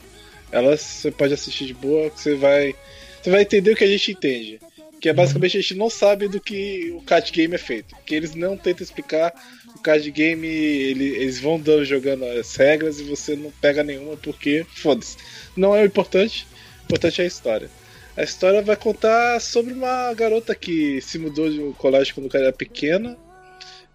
elas, 0.52 0.80
você 0.80 1.10
pode 1.10 1.34
assistir 1.34 1.66
de 1.66 1.74
boa, 1.74 2.12
que 2.12 2.22
você 2.22 2.36
vai, 2.36 2.76
você 3.20 3.32
vai 3.32 3.42
entender 3.42 3.72
o 3.72 3.76
que 3.76 3.84
a 3.84 3.88
gente 3.88 4.12
entende. 4.12 4.60
Que 5.02 5.10
é 5.10 5.14
basicamente 5.14 5.58
a 5.58 5.62
gente 5.62 5.74
não 5.74 5.90
sabe 5.90 6.28
do 6.28 6.40
que 6.40 6.92
o 6.96 7.02
card 7.02 7.32
game 7.32 7.56
é 7.56 7.58
feito. 7.58 7.96
Que 8.06 8.14
eles 8.14 8.36
não 8.36 8.56
tentam 8.56 8.84
explicar 8.84 9.34
o 9.76 9.80
card 9.82 10.10
game, 10.12 10.48
ele- 10.48 11.16
eles 11.16 11.40
vão 11.40 11.60
dando, 11.60 11.84
jogando 11.84 12.24
as 12.24 12.56
regras 12.56 13.00
e 13.00 13.04
você 13.04 13.36
não 13.36 13.52
pega 13.60 13.84
nenhuma 13.84 14.16
porque, 14.16 14.64
foda-se. 14.70 15.18
Não 15.58 15.76
é 15.76 15.82
o 15.82 15.86
importante, 15.86 16.46
o 16.82 16.86
importante 16.86 17.22
é 17.22 17.24
a 17.24 17.28
história. 17.28 17.70
A 18.16 18.24
história 18.24 18.62
vai 18.62 18.76
contar 18.76 19.42
sobre 19.42 19.74
uma 19.74 20.14
garota 20.14 20.54
que 20.54 21.02
se 21.02 21.18
mudou 21.18 21.50
de 21.50 21.60
um 21.60 21.74
colégio 21.74 22.14
quando 22.14 22.30
ela 22.36 22.46
era 22.46 22.54
pequena. 22.54 23.18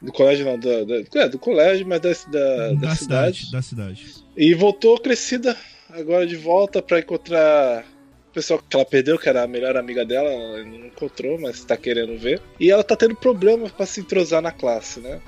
Do 0.01 0.12
colégio 0.12 0.47
não, 0.47 0.59
da, 0.59 0.85
da- 0.85 1.20
é, 1.22 1.28
do 1.28 1.39
colégio, 1.39 1.86
mas 1.86 2.01
da, 2.01 2.09
da, 2.31 2.72
da 2.72 2.94
cidade. 2.97 3.51
Da 3.52 3.60
cidade. 3.62 4.06
E 4.36 4.55
voltou 4.55 4.98
crescida 4.98 5.56
agora 5.90 6.27
de 6.27 6.36
volta 6.36 6.81
pra 6.81 7.01
encontrar 7.01 7.85
o 8.31 8.32
pessoal 8.32 8.62
que 8.66 8.77
ela 8.77 8.85
perdeu, 8.85 9.18
que 9.18 9.28
era 9.28 9.43
a 9.43 9.47
melhor 9.48 9.77
amiga 9.77 10.05
dela, 10.06 10.28
ela 10.31 10.64
não 10.64 10.86
encontrou, 10.86 11.39
mas 11.40 11.64
tá 11.64 11.77
querendo 11.77 12.16
ver. 12.18 12.40
E 12.59 12.70
ela 12.70 12.85
tá 12.85 12.97
tendo 12.97 13.14
problema 13.16 13.68
pra 13.68 13.85
se 13.85 14.01
entrosar 14.01 14.40
na 14.40 14.52
classe, 14.52 15.01
né? 15.01 15.20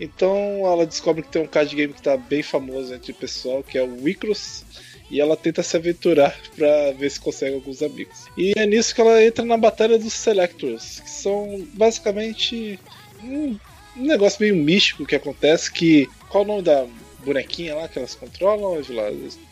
Então 0.00 0.36
ela 0.66 0.84
descobre 0.84 1.22
que 1.22 1.28
tem 1.30 1.40
um 1.42 1.46
card 1.46 1.74
game 1.74 1.92
que 1.94 2.02
tá 2.02 2.16
bem 2.16 2.42
famoso 2.42 2.92
entre 2.94 3.12
o 3.12 3.14
pessoal, 3.14 3.62
que 3.62 3.78
é 3.78 3.82
o 3.82 4.02
Wicross. 4.02 4.64
E 5.10 5.20
ela 5.22 5.36
tenta 5.38 5.62
se 5.62 5.74
aventurar 5.76 6.36
pra 6.54 6.92
ver 6.92 7.10
se 7.10 7.18
consegue 7.18 7.54
alguns 7.54 7.82
amigos. 7.82 8.26
E 8.36 8.52
é 8.56 8.66
nisso 8.66 8.94
que 8.94 9.00
ela 9.00 9.24
entra 9.24 9.44
na 9.44 9.56
batalha 9.56 9.98
dos 9.98 10.12
Selectors, 10.12 11.00
que 11.00 11.10
são 11.10 11.66
basicamente 11.74 12.78
um, 13.24 13.56
um 13.98 14.06
negócio 14.06 14.40
meio 14.40 14.56
místico 14.56 15.06
que 15.06 15.14
acontece 15.14 15.70
que. 15.72 16.08
Qual 16.28 16.44
o 16.44 16.46
nome 16.46 16.62
da 16.62 16.86
bonequinha 17.24 17.74
lá 17.74 17.88
que 17.88 17.98
elas 17.98 18.14
controlam? 18.14 18.76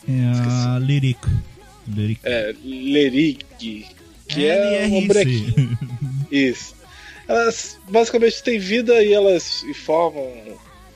É 0.09 0.25
a 0.25 0.79
Lyric. 0.79 1.21
Lyric. 1.89 2.21
É, 2.25 2.55
Lerig, 2.63 3.39
que 4.29 4.47
é 4.47 4.87
uma 4.87 5.07
bonequinha. 5.07 5.79
Isso. 6.31 6.75
Elas 7.29 7.79
basicamente 7.89 8.43
têm 8.43 8.59
vida 8.59 9.03
e 9.03 9.13
elas 9.13 9.63
informam 9.65 10.31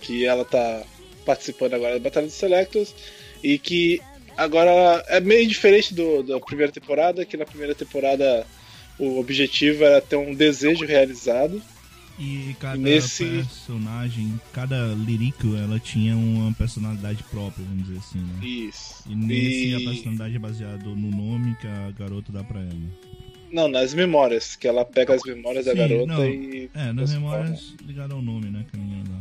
que 0.01 0.25
ela 0.25 0.45
tá 0.45 0.83
participando 1.25 1.75
agora 1.75 1.95
da 1.95 2.01
Batalha 2.01 2.27
dos 2.27 2.35
Selectors 2.35 2.95
e 3.43 3.59
que 3.59 4.01
agora 4.37 5.05
é 5.09 5.21
meio 5.21 5.47
diferente 5.47 5.95
do, 5.95 6.23
da 6.23 6.41
primeira 6.41 6.73
temporada, 6.73 7.25
que 7.25 7.37
na 7.37 7.45
primeira 7.45 7.75
temporada 7.75 8.47
o 8.99 9.19
objetivo 9.19 9.85
era 9.85 10.01
ter 10.01 10.17
um 10.17 10.35
desejo 10.35 10.85
realizado. 10.85 11.63
E 12.21 12.55
cada 12.61 12.77
Nesse- 12.77 13.25
personagem, 13.25 14.39
cada 14.53 14.89
lírico, 14.95 15.57
ela 15.57 15.79
tinha 15.81 16.15
uma 16.15 16.53
personalidade 16.53 17.23
própria, 17.25 17.65
vamos 17.65 17.87
dizer 17.87 17.99
assim, 17.99 18.19
né? 18.19 18.47
Isso. 18.47 19.03
E 19.09 19.15
nesse 19.15 19.69
E- 19.69 19.75
a 19.75 19.91
personalidade 19.91 20.37
é 20.37 20.39
baseada 20.39 20.85
no 20.85 21.11
nome 21.11 21.57
que 21.57 21.67
a 21.67 21.91
garota 21.99 22.31
dá 22.31 22.45
pra 22.45 22.61
ela. 22.61 22.75
Não, 23.51 23.67
nas 23.69 23.95
memórias, 23.95 24.55
que 24.55 24.69
ela 24.69 24.85
pega 24.85 25.15
as 25.15 25.23
memórias 25.25 25.65
da 25.65 25.73
Sim, 25.73 25.79
garota 25.79 26.07
não. 26.07 26.27
e. 26.29 26.71
É, 26.75 26.93
nas 26.93 27.11
memórias 27.13 27.75
ligado 27.87 28.15
ao 28.15 28.21
nome, 28.23 28.51
né, 28.51 28.65
que 28.71 28.77
a 28.79 28.81
menina 28.81 29.05
dá. 29.09 29.21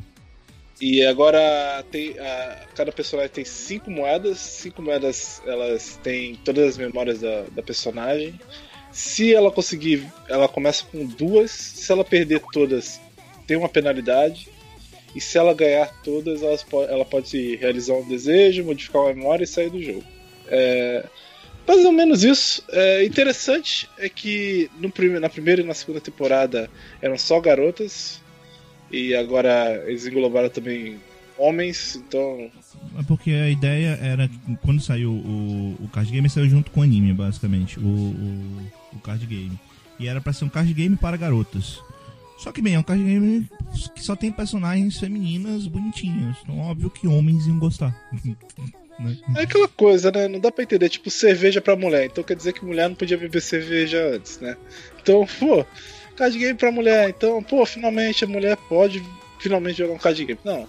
E 0.82 1.02
agora 1.06 1.84
tem 1.92 2.18
a- 2.20 2.66
cada 2.76 2.92
personagem 2.92 3.32
tem 3.32 3.44
cinco 3.46 3.90
moedas. 3.90 4.38
Cinco 4.40 4.82
moedas 4.82 5.42
elas 5.46 6.00
têm 6.04 6.36
todas 6.36 6.70
as 6.70 6.78
memórias 6.78 7.20
da, 7.22 7.44
da 7.56 7.62
personagem. 7.64 8.40
Se 8.92 9.34
ela 9.34 9.52
conseguir, 9.52 10.06
ela 10.28 10.48
começa 10.48 10.84
com 10.86 11.06
duas. 11.06 11.52
Se 11.52 11.92
ela 11.92 12.04
perder 12.04 12.42
todas, 12.52 13.00
tem 13.48 13.58
uma 13.58 13.70
penalidade. 13.70 14.48
E 15.16 15.22
se 15.22 15.38
ela 15.38 15.54
ganhar 15.54 15.88
todas, 16.04 16.42
elas 16.44 16.64
po- 16.64 16.84
ela 16.84 17.06
pode 17.06 17.56
realizar 17.56 17.94
um 17.94 18.08
desejo, 18.08 18.64
modificar 18.64 19.02
uma 19.04 19.14
memória 19.14 19.44
e 19.44 19.48
sair 19.48 19.70
do 19.70 19.82
jogo. 19.82 20.04
É, 20.48 21.04
mais 21.68 21.84
ou 21.86 21.92
menos 21.92 22.24
isso. 22.24 22.64
É, 22.70 23.04
interessante 23.06 23.90
é 23.98 24.08
que 24.10 24.70
no 24.80 24.92
prime- 24.92 25.20
na 25.20 25.30
primeira 25.30 25.62
e 25.62 25.66
na 25.66 25.74
segunda 25.74 26.00
temporada 26.02 26.70
eram 27.02 27.18
só 27.18 27.40
garotas. 27.40 28.22
E 28.92 29.14
agora 29.16 29.84
eles 29.88 30.06
englobaram 30.08 30.50
também 30.50 31.00
homens, 31.38 31.96
então. 31.96 32.50
É 33.00 33.04
porque 33.08 33.32
a 33.32 33.50
ideia 33.50 33.98
era, 34.02 34.30
quando 34.64 34.82
saiu 34.82 35.12
o, 35.12 35.76
o 35.84 35.88
card 35.94 36.12
game, 36.12 36.30
saiu 36.30 36.50
junto 36.50 36.70
com 36.72 36.80
o 36.82 36.84
anime, 36.84 37.14
basicamente, 37.14 37.80
o, 37.80 37.84
o, 37.84 38.62
o 38.94 39.00
card 39.00 39.26
game. 39.26 39.60
E 40.00 40.08
era 40.08 40.22
pra 40.22 40.34
ser 40.34 40.46
um 40.46 40.50
card 40.50 40.74
game 40.74 40.96
para 40.96 41.18
garotas. 41.18 41.82
Só 42.38 42.54
que, 42.54 42.62
bem, 42.62 42.76
é 42.76 42.80
um 42.80 42.84
card 42.84 43.04
game 43.04 43.50
que 43.94 44.02
só 44.02 44.16
tem 44.16 44.32
personagens 44.32 44.98
femininas 44.98 45.68
bonitinhas. 45.68 46.38
Então, 46.42 46.60
óbvio 46.60 46.90
que 46.90 47.08
homens 47.08 47.46
iam 47.46 47.60
gostar. 47.60 47.94
né? 48.98 49.18
É 49.36 49.42
aquela 49.42 49.68
coisa, 49.68 50.10
né? 50.10 50.28
Não 50.28 50.40
dá 50.40 50.50
pra 50.52 50.64
entender, 50.64 50.88
tipo, 50.88 51.10
cerveja 51.10 51.60
pra 51.60 51.76
mulher. 51.76 52.06
Então 52.06 52.24
quer 52.24 52.36
dizer 52.36 52.54
que 52.54 52.66
mulher 52.66 52.88
não 52.88 52.96
podia 52.96 53.18
beber 53.18 53.42
cerveja 53.42 54.16
antes, 54.16 54.40
né? 54.40 54.56
Então, 55.02 55.28
pô, 55.38 55.66
card 56.16 56.38
game 56.38 56.58
pra 56.58 56.72
mulher. 56.72 57.10
Então, 57.10 57.44
pô, 57.44 57.66
finalmente 57.66 58.24
a 58.24 58.28
mulher 58.28 58.56
pode 58.70 59.04
finalmente 59.40 59.78
jogar 59.78 59.94
um 59.94 59.98
card 59.98 60.24
game. 60.24 60.40
Não. 60.44 60.68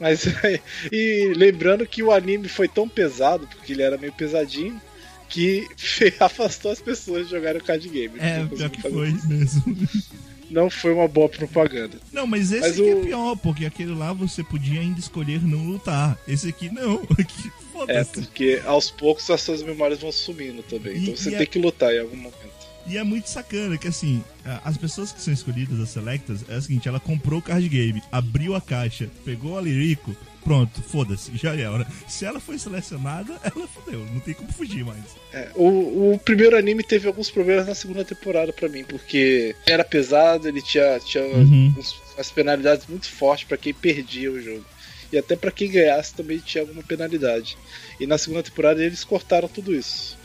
Mas, 0.00 0.26
e 0.90 1.32
lembrando 1.36 1.86
que 1.86 2.02
o 2.02 2.10
anime 2.10 2.48
foi 2.48 2.66
tão 2.66 2.88
pesado, 2.88 3.46
porque 3.46 3.72
ele 3.72 3.82
era 3.82 3.96
meio 3.96 4.12
pesadinho, 4.12 4.80
que 5.32 5.66
afastou 6.20 6.70
as 6.70 6.80
pessoas 6.80 7.24
de 7.26 7.30
jogarem 7.32 7.60
o 7.60 7.64
card 7.64 7.88
game. 7.88 8.14
É, 8.18 8.38
Não 8.40 8.48
pior 8.48 8.70
que 8.70 8.82
foi 8.82 9.08
isso. 9.10 9.28
mesmo. 9.28 9.76
Não 10.50 10.68
foi 10.68 10.92
uma 10.92 11.08
boa 11.08 11.30
propaganda. 11.30 11.98
Não, 12.12 12.26
mas 12.26 12.52
esse 12.52 12.60
Mas 12.60 12.72
aqui 12.72 12.82
o- 12.82 12.98
é 13.00 13.04
pior, 13.06 13.36
porque 13.36 13.64
aquele 13.64 13.94
lá 13.94 14.12
você 14.12 14.44
podia 14.44 14.80
ainda 14.80 15.00
escolher 15.00 15.42
não 15.42 15.64
lutar. 15.64 16.18
Esse 16.28 16.48
aqui 16.50 16.68
não. 16.70 16.96
Aqui, 17.18 17.50
É, 17.88 18.04
porque 18.04 18.60
aos 18.66 18.90
poucos 18.90 19.28
as 19.30 19.40
suas 19.40 19.62
memórias 19.62 19.98
vão 20.00 20.12
sumindo 20.12 20.62
também. 20.62 20.98
Então 20.98 21.14
E- 21.14 21.16
você 21.16 21.30
e 21.30 21.32
tem 21.32 21.42
é- 21.42 21.46
que 21.46 21.58
lutar 21.58 21.92
em 21.94 22.00
algum 22.00 22.16
momento. 22.16 22.52
E 22.86 22.98
é 22.98 23.04
muito 23.04 23.28
sacana 23.28 23.78
que 23.78 23.86
assim, 23.88 24.22
as 24.64 24.76
pessoas 24.76 25.12
que 25.12 25.20
são 25.20 25.32
escolhidas, 25.32 25.78
as 25.78 25.88
selectas, 25.90 26.44
é 26.48 26.56
o 26.56 26.62
seguinte, 26.62 26.88
ela 26.88 26.98
comprou 26.98 27.38
o 27.38 27.42
card 27.42 27.68
game, 27.68 28.02
abriu 28.10 28.54
a 28.56 28.60
caixa, 28.60 29.08
pegou 29.24 29.56
a 29.56 29.60
Lirico, 29.62 30.16
pronto, 30.44 30.82
foda-se, 30.82 31.30
já 31.36 31.54
era. 31.54 31.86
Se 32.08 32.24
ela 32.24 32.40
foi 32.40 32.58
selecionada, 32.58 33.38
ela 33.44 33.68
fodeu, 33.68 34.04
não 34.12 34.18
tem 34.18 34.34
como 34.34 34.52
fugir 34.52 34.84
mais. 34.84 35.04
É, 35.32 35.50
o, 35.54 36.12
o 36.14 36.18
primeiro 36.18 36.56
anime 36.56 36.82
teve 36.82 37.06
alguns 37.06 37.30
problemas 37.30 37.68
na 37.68 37.74
segunda 37.74 38.04
temporada 38.04 38.52
pra 38.52 38.68
mim, 38.68 38.82
porque 38.82 39.54
era 39.64 39.84
pesado, 39.84 40.48
ele 40.48 40.60
tinha, 40.60 40.98
tinha 41.00 41.22
Uhum. 41.24 41.72
uns- 41.78 41.94
umas 42.16 42.30
penalidades 42.32 42.86
muito 42.88 43.08
fortes 43.08 43.46
pra 43.46 43.56
quem 43.56 43.72
perdia 43.72 44.30
o 44.32 44.42
jogo. 44.42 44.64
E 45.12 45.18
até 45.18 45.36
pra 45.36 45.50
quem 45.52 45.70
ganhasse 45.70 46.14
também 46.14 46.38
tinha 46.38 46.62
alguma 46.62 46.82
penalidade. 46.82 47.56
E 48.00 48.06
na 48.06 48.18
segunda 48.18 48.42
temporada 48.42 48.82
eles 48.82 49.04
cortaram 49.04 49.46
tudo 49.46 49.72
isso. 49.74 50.18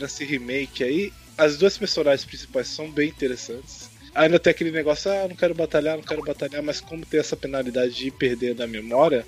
Nesse 0.00 0.24
remake 0.24 0.82
aí, 0.84 1.12
as 1.38 1.56
duas 1.56 1.78
personagens 1.78 2.26
principais 2.26 2.66
são 2.68 2.90
bem 2.90 3.08
interessantes. 3.08 3.88
Ainda 4.14 4.38
tem 4.38 4.50
aquele 4.50 4.72
negócio, 4.72 5.10
ah, 5.10 5.28
não 5.28 5.36
quero 5.36 5.54
batalhar, 5.54 5.96
não 5.96 6.02
quero 6.02 6.22
batalhar, 6.22 6.62
mas 6.62 6.80
como 6.80 7.06
tem 7.06 7.20
essa 7.20 7.36
penalidade 7.36 7.94
de 7.94 8.10
perder 8.10 8.54
da 8.54 8.66
memória, 8.66 9.24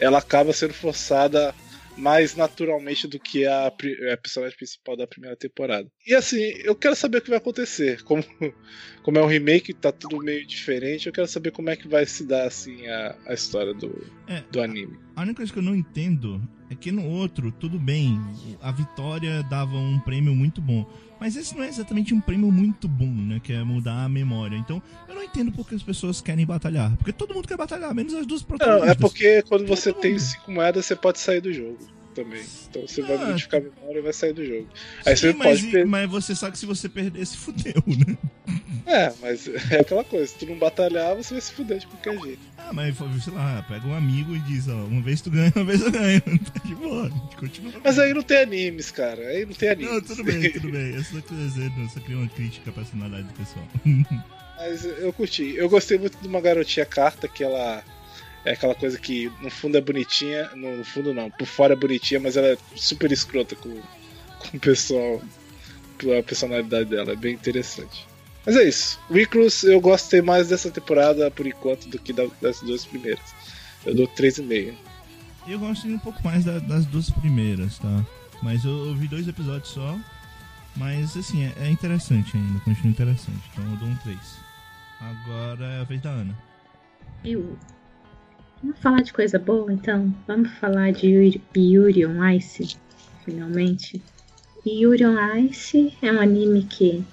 ela 0.00 0.18
acaba 0.18 0.52
sendo 0.52 0.74
forçada 0.74 1.54
mais 1.96 2.34
naturalmente 2.34 3.06
do 3.06 3.20
que 3.20 3.46
a, 3.46 3.68
a 3.68 4.16
personagem 4.16 4.56
principal 4.56 4.96
da 4.96 5.06
primeira 5.06 5.36
temporada. 5.36 5.88
E 6.04 6.12
assim, 6.12 6.40
eu 6.64 6.74
quero 6.74 6.96
saber 6.96 7.18
o 7.18 7.22
que 7.22 7.28
vai 7.28 7.38
acontecer. 7.38 8.02
Como, 8.02 8.24
como 9.04 9.18
é 9.18 9.22
um 9.22 9.28
remake, 9.28 9.72
tá 9.72 9.92
tudo 9.92 10.18
meio 10.18 10.44
diferente, 10.44 11.06
eu 11.06 11.12
quero 11.12 11.28
saber 11.28 11.52
como 11.52 11.70
é 11.70 11.76
que 11.76 11.86
vai 11.86 12.04
se 12.04 12.26
dar 12.26 12.46
assim 12.48 12.86
a, 12.88 13.16
a 13.26 13.34
história 13.34 13.72
do, 13.72 14.04
é, 14.26 14.42
do 14.50 14.60
anime. 14.60 14.98
A 15.14 15.22
única 15.22 15.36
coisa 15.36 15.52
que 15.52 15.58
eu 15.58 15.62
não 15.62 15.76
entendo 15.76 16.42
é 16.70 16.74
que 16.74 16.90
no 16.90 17.06
outro, 17.08 17.52
tudo 17.52 17.78
bem, 17.78 18.18
a 18.60 18.72
vitória 18.72 19.42
dava 19.44 19.76
um 19.76 20.00
prêmio 20.00 20.34
muito 20.34 20.60
bom. 20.60 20.84
Mas 21.24 21.36
esse 21.36 21.56
não 21.56 21.64
é 21.64 21.68
exatamente 21.68 22.12
um 22.12 22.20
prêmio 22.20 22.52
muito 22.52 22.86
bom, 22.86 23.06
né? 23.06 23.40
Que 23.42 23.54
é 23.54 23.64
mudar 23.64 24.04
a 24.04 24.08
memória. 24.10 24.58
Então, 24.58 24.82
eu 25.08 25.14
não 25.14 25.22
entendo 25.22 25.50
porque 25.52 25.74
as 25.74 25.82
pessoas 25.82 26.20
querem 26.20 26.44
batalhar. 26.44 26.94
Porque 26.98 27.14
todo 27.14 27.32
mundo 27.32 27.48
quer 27.48 27.56
batalhar, 27.56 27.94
menos 27.94 28.12
as 28.12 28.26
duas 28.26 28.42
protagonistas. 28.42 28.86
Não, 28.86 28.92
é 28.92 28.94
porque 28.94 29.40
quando 29.48 29.66
você 29.66 29.90
todo 29.90 30.02
tem 30.02 30.10
mundo. 30.10 30.20
cinco 30.20 30.52
moedas, 30.52 30.84
você 30.84 30.94
pode 30.94 31.18
sair 31.18 31.40
do 31.40 31.50
jogo 31.50 31.78
também. 32.14 32.42
Então 32.70 32.82
você 32.82 33.02
ah, 33.02 33.06
vai 33.06 33.26
modificar 33.26 33.60
a 33.60 33.64
memória 33.64 33.98
e 33.98 34.02
vai 34.02 34.12
sair 34.12 34.32
do 34.32 34.44
jogo. 34.44 34.68
Aí 35.04 35.16
sim, 35.16 35.32
você 35.32 35.32
mas, 35.34 35.60
pode 35.62 35.84
mas 35.84 36.10
você 36.10 36.34
sabe 36.34 36.52
que 36.52 36.58
se 36.58 36.66
você 36.66 36.88
perder, 36.88 37.26
se 37.26 37.36
fudeu, 37.36 37.82
né? 37.86 38.16
É, 38.86 39.12
mas 39.20 39.48
é 39.70 39.80
aquela 39.80 40.04
coisa, 40.04 40.26
se 40.26 40.38
tu 40.38 40.46
não 40.46 40.58
batalhar, 40.58 41.16
você 41.16 41.34
vai 41.34 41.40
se 41.40 41.52
fuder 41.52 41.78
de 41.78 41.86
qualquer 41.86 42.20
jeito. 42.20 42.40
Ah, 42.58 42.72
mas 42.72 42.96
sei 42.96 43.32
lá, 43.32 43.64
pega 43.68 43.86
um 43.86 43.94
amigo 43.94 44.36
e 44.36 44.38
diz, 44.40 44.68
ó, 44.68 44.74
uma 44.74 45.02
vez 45.02 45.20
tu 45.20 45.30
ganha, 45.30 45.52
uma 45.56 45.64
vez 45.64 45.80
eu 45.80 45.90
ganho. 45.90 46.22
Tá 46.44 46.60
de 46.64 46.74
boa, 46.74 47.10
continua. 47.38 47.72
Mas 47.82 47.98
aí 47.98 48.12
não 48.12 48.22
tem 48.22 48.38
animes, 48.38 48.90
cara. 48.90 49.20
Aí 49.28 49.46
não 49.46 49.54
tem 49.54 49.70
animes. 49.70 49.92
Não, 49.92 50.00
tudo 50.00 50.24
bem, 50.24 50.52
tudo 50.52 50.70
bem. 50.70 50.94
Eu 50.94 51.04
só 51.04 51.20
tô 51.20 51.34
dizendo, 51.34 51.88
só 51.88 52.00
queria 52.00 52.18
uma 52.18 52.28
crítica 52.28 52.70
à 52.70 52.72
personalidade 52.72 53.24
do 53.24 53.34
pessoal. 53.34 53.66
Mas 54.56 54.84
eu 54.84 55.12
curti. 55.12 55.54
Eu 55.56 55.68
gostei 55.68 55.98
muito 55.98 56.18
de 56.18 56.28
uma 56.28 56.40
garotinha 56.40 56.86
carta 56.86 57.26
que 57.26 57.42
ela 57.42 57.82
é 58.44 58.52
aquela 58.52 58.74
coisa 58.74 58.98
que 58.98 59.30
no 59.40 59.50
fundo 59.50 59.76
é 59.76 59.80
bonitinha, 59.80 60.50
no 60.54 60.84
fundo 60.84 61.14
não, 61.14 61.30
por 61.30 61.46
fora 61.46 61.72
é 61.72 61.76
bonitinha, 61.76 62.20
mas 62.20 62.36
ela 62.36 62.48
é 62.48 62.58
super 62.76 63.10
escrota 63.10 63.56
com, 63.56 63.70
com 64.38 64.56
o 64.56 64.60
pessoal, 64.60 65.22
a 66.18 66.22
personalidade 66.22 66.90
dela, 66.90 67.12
é 67.12 67.16
bem 67.16 67.34
interessante. 67.34 68.06
Mas 68.44 68.56
é 68.56 68.64
isso. 68.64 69.00
Reclus 69.10 69.64
eu 69.64 69.80
gostei 69.80 70.20
mais 70.20 70.48
dessa 70.48 70.70
temporada 70.70 71.30
por 71.30 71.46
enquanto 71.46 71.88
do 71.88 71.98
que 71.98 72.12
das 72.12 72.60
duas 72.60 72.84
primeiras. 72.84 73.24
Eu 73.86 73.94
dou 73.94 74.08
3,5. 74.08 74.74
Eu 75.46 75.58
gosto 75.58 75.86
um 75.86 75.98
pouco 75.98 76.22
mais 76.22 76.44
da, 76.44 76.58
das 76.58 76.86
duas 76.86 77.10
primeiras, 77.10 77.78
tá? 77.78 78.04
Mas 78.42 78.64
eu, 78.64 78.86
eu, 78.86 78.94
vi 78.94 79.08
dois 79.08 79.26
episódios 79.28 79.70
só. 79.70 79.98
Mas 80.76 81.16
assim, 81.16 81.44
é, 81.44 81.52
é, 81.60 81.70
interessante 81.70 82.36
ainda, 82.36 82.60
continua 82.60 82.90
interessante. 82.90 83.42
Então 83.52 83.64
eu 83.70 83.76
dou 83.76 83.88
um 83.88 83.96
3. 83.96 84.18
Agora 85.00 85.64
é 85.64 85.80
a 85.80 85.84
vez 85.84 86.00
da 86.00 86.10
Ana. 86.10 86.36
Eu. 87.24 87.58
Vamos 88.64 88.80
falar 88.80 89.02
de 89.02 89.12
coisa 89.12 89.38
boa 89.38 89.70
então? 89.70 90.10
Vamos 90.26 90.50
falar 90.52 90.90
de 90.90 91.06
Yuri, 91.06 91.42
Yuri 91.54 92.06
on 92.06 92.26
Ice, 92.30 92.78
finalmente. 93.22 94.02
Yuri 94.66 95.04
on 95.04 95.18
Ice 95.36 95.92
é 96.00 96.10
um 96.10 96.18
anime 96.18 96.64
que 96.64 97.04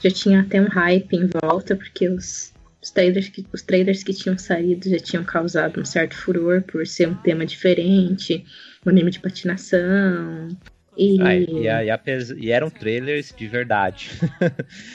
já 0.00 0.08
tinha 0.08 0.42
até 0.42 0.62
um 0.62 0.68
hype 0.68 1.16
em 1.16 1.28
volta, 1.42 1.74
porque 1.74 2.08
os, 2.08 2.52
os, 2.80 2.92
trailers, 2.92 3.28
que, 3.28 3.44
os 3.52 3.60
trailers 3.60 4.04
que 4.04 4.14
tinham 4.14 4.38
saído 4.38 4.88
já 4.88 4.98
tinham 5.00 5.24
causado 5.24 5.80
um 5.80 5.84
certo 5.84 6.14
furor 6.14 6.62
por 6.62 6.86
ser 6.86 7.08
um 7.08 7.14
tema 7.16 7.44
diferente, 7.44 8.46
um 8.86 8.90
anime 8.90 9.10
de 9.10 9.18
patinação. 9.18 10.46
E... 10.96 11.20
Ah, 11.20 11.34
e, 11.34 11.44
e, 11.44 12.44
e, 12.46 12.50
eram 12.50 12.70
trailers 12.70 13.34
de 13.36 13.46
verdade. 13.48 14.10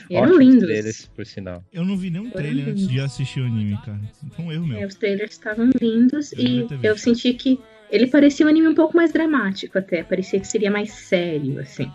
E 0.10 0.16
eram 0.16 0.38
lindos. 0.40 0.64
trailers, 0.64 1.06
por 1.08 1.26
sinal. 1.26 1.64
Eu 1.74 1.84
não 1.84 1.98
vi 1.98 2.10
nenhum 2.10 2.30
trailer 2.30 2.70
antes 2.70 2.88
de 2.88 3.00
assistir 3.00 3.42
o 3.42 3.46
anime, 3.46 3.78
cara. 3.86 4.00
Foi 4.32 4.46
um 4.46 4.52
erro 4.52 4.68
meu. 4.68 4.78
É, 4.78 4.86
os 4.86 4.96
trailers 4.96 5.32
estavam 5.32 5.70
lindos 5.82 6.32
eu 6.34 6.40
e 6.40 6.68
eu 6.84 6.98
senti 6.98 7.34
que 7.34 7.60
ele 7.92 8.08
parecia 8.08 8.46
um 8.46 8.50
anime 8.50 8.68
um 8.68 8.76
pouco 8.76 8.96
mais 8.96 9.12
dramático 9.12 9.78
até. 9.78 10.04
Parecia 10.04 10.40
que 10.40 10.48
seria 10.48 10.72
mais 10.72 10.92
sério, 10.92 11.60
assim. 11.60 11.92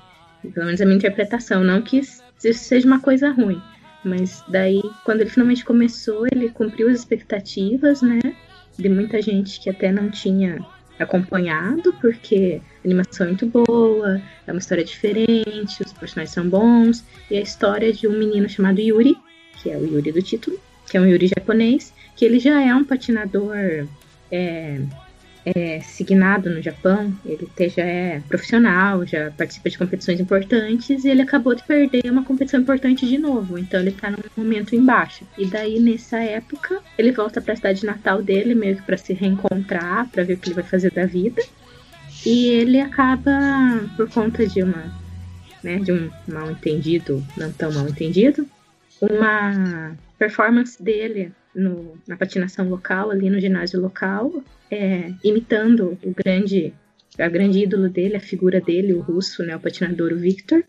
Pelo 0.53 0.67
menos 0.67 0.81
a 0.81 0.85
minha 0.85 0.97
interpretação. 0.97 1.65
Não 1.65 1.81
que 1.81 1.99
isso 1.99 2.23
seja 2.53 2.87
uma 2.87 3.01
coisa 3.01 3.31
ruim. 3.31 3.61
Mas 4.05 4.45
daí, 4.49 4.83
quando 5.05 5.23
ele 5.23 5.31
finalmente 5.31 5.65
começou, 5.65 6.27
ele 6.27 6.51
cumpriu 6.51 6.91
as 6.91 6.99
expectativas, 6.99 8.03
né? 8.03 8.21
De 8.77 8.89
muita 8.89 9.23
gente 9.23 9.61
que 9.61 9.71
até 9.71 9.91
não 9.91 10.11
tinha 10.11 10.59
acompanhado, 10.99 11.93
porque 12.01 12.61
a 12.83 12.87
animação 12.87 13.27
é 13.27 13.29
muito 13.31 13.47
boa, 13.47 14.21
é 14.47 14.53
uma 14.53 14.59
história 14.59 14.85
diferente, 14.85 15.83
os 15.85 15.93
personagens 15.93 16.35
são 16.35 16.49
bons, 16.49 17.05
e 17.31 17.37
a 17.37 17.41
história 17.41 17.93
de 17.93 18.07
um 18.07 18.19
menino 18.19 18.49
chamado 18.49 18.81
Yuri, 18.81 19.17
que 19.63 19.71
é 19.71 19.77
o 19.77 19.85
Yuri 19.85 20.13
do 20.13 20.23
título, 20.23 20.59
que 20.89 20.97
é 20.97 21.01
um 21.01 21.07
Yuri 21.07 21.29
japonês, 21.29 21.93
que 22.15 22.25
ele 22.25 22.39
já 22.39 22.61
é 22.61 22.75
um 22.75 22.85
patinador 22.85 23.87
é, 24.31 24.81
é, 25.45 25.81
signado 25.81 26.49
no 26.49 26.63
Japão, 26.63 27.13
ele 27.25 27.49
já 27.69 27.83
é 27.83 28.21
profissional, 28.29 29.05
já 29.07 29.31
participa 29.31 29.69
de 29.69 29.79
competições 29.79 30.19
importantes 30.19 31.05
e 31.05 31.09
ele 31.09 31.23
acabou 31.23 31.55
de 31.55 31.63
perder 31.63 32.11
uma 32.11 32.25
competição 32.25 32.61
importante 32.61 33.07
de 33.07 33.19
novo, 33.19 33.59
então 33.59 33.81
ele 33.81 33.93
tá 33.93 34.11
num 34.11 34.19
momento 34.37 34.75
embaixo. 34.75 35.27
E 35.37 35.47
daí 35.47 35.79
nessa 35.79 36.19
época, 36.19 36.81
ele 36.97 37.13
volta 37.13 37.41
para 37.41 37.53
a 37.53 37.57
cidade 37.57 37.85
natal 37.85 38.23
dele, 38.23 38.55
meio 38.55 38.77
que 38.77 38.83
para 38.83 38.97
se 38.97 39.13
reencontrar, 39.13 40.09
para 40.09 40.25
ver 40.25 40.35
o 40.35 40.37
que 40.39 40.49
ele 40.49 40.55
vai 40.55 40.65
fazer 40.65 40.91
da 40.91 41.05
vida. 41.05 41.43
E 42.25 42.49
ele 42.49 42.81
acaba 42.81 43.31
por 43.97 44.09
conta 44.09 44.47
de 44.47 44.63
uma, 44.63 44.95
né, 45.63 45.79
de 45.79 45.93
um 45.93 46.11
mal 46.27 46.51
entendido, 46.51 47.23
não 47.37 47.53
tão 47.53 47.71
mal 47.71 47.87
entendido, 47.87 48.49
uma 49.01 49.95
performance 50.19 50.83
dele 50.83 51.33
no, 51.55 51.97
na 52.07 52.17
patinação 52.17 52.69
local, 52.69 53.11
ali 53.11 53.31
no 53.31 53.41
ginásio 53.41 53.81
local, 53.81 54.33
é, 54.71 55.13
imitando 55.23 55.99
o 56.03 56.13
grande, 56.13 56.75
a 57.19 57.29
grande 57.29 57.61
ídolo 57.61 57.89
dele, 57.89 58.17
a 58.17 58.21
figura 58.21 58.61
dele, 58.61 58.93
o 58.93 59.01
russo, 59.01 59.43
né, 59.43 59.55
o 59.57 59.61
patinador 59.61 60.13
o 60.13 60.17
Victor, 60.17 60.65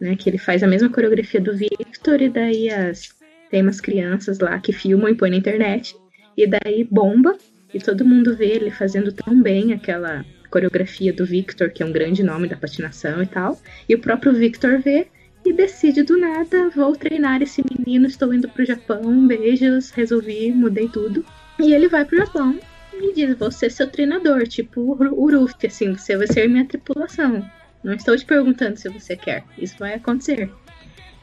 né, 0.00 0.16
que 0.16 0.28
ele 0.28 0.38
faz 0.38 0.62
a 0.62 0.66
mesma 0.66 0.88
coreografia 0.88 1.40
do 1.40 1.56
Victor 1.56 2.20
e 2.20 2.28
daí 2.28 2.70
as, 2.70 3.14
tem 3.50 3.62
umas 3.62 3.80
crianças 3.80 4.38
lá 4.38 4.58
que 4.58 4.72
filmam 4.72 5.08
e 5.08 5.14
põem 5.14 5.30
na 5.30 5.36
internet 5.36 5.96
e 6.36 6.46
daí 6.46 6.84
bomba 6.90 7.36
e 7.72 7.78
todo 7.78 8.04
mundo 8.04 8.36
vê 8.36 8.46
ele 8.46 8.70
fazendo 8.70 9.12
tão 9.12 9.40
bem 9.40 9.72
aquela 9.72 10.24
coreografia 10.50 11.12
do 11.12 11.26
Victor, 11.26 11.70
que 11.70 11.82
é 11.82 11.86
um 11.86 11.92
grande 11.92 12.22
nome 12.22 12.46
da 12.46 12.56
patinação 12.56 13.20
e 13.20 13.26
tal, 13.26 13.60
e 13.88 13.94
o 13.94 13.98
próprio 13.98 14.32
Victor 14.32 14.78
vê 14.80 15.08
e 15.44 15.52
decide 15.52 16.02
do 16.02 16.16
nada, 16.16 16.70
vou 16.70 16.96
treinar 16.96 17.42
esse 17.42 17.62
menino, 17.62 18.06
estou 18.06 18.32
indo 18.32 18.48
pro 18.48 18.64
Japão, 18.64 19.26
beijos, 19.26 19.90
resolvi, 19.90 20.50
mudei 20.50 20.88
tudo. 20.88 21.24
E 21.60 21.74
ele 21.74 21.88
vai 21.88 22.04
pro 22.04 22.16
Japão 22.16 22.58
e 22.94 23.12
diz, 23.12 23.36
vou 23.36 23.50
ser 23.50 23.70
seu 23.70 23.86
treinador, 23.86 24.46
tipo 24.46 24.80
o 24.80 25.30
Ruff, 25.30 25.54
assim, 25.66 25.94
você 25.94 26.16
vai 26.16 26.26
ser 26.26 26.48
minha 26.48 26.64
tripulação. 26.64 27.48
Não 27.82 27.92
estou 27.92 28.16
te 28.16 28.24
perguntando 28.24 28.78
se 28.78 28.88
você 28.88 29.14
quer, 29.16 29.44
isso 29.58 29.76
vai 29.78 29.94
acontecer. 29.94 30.50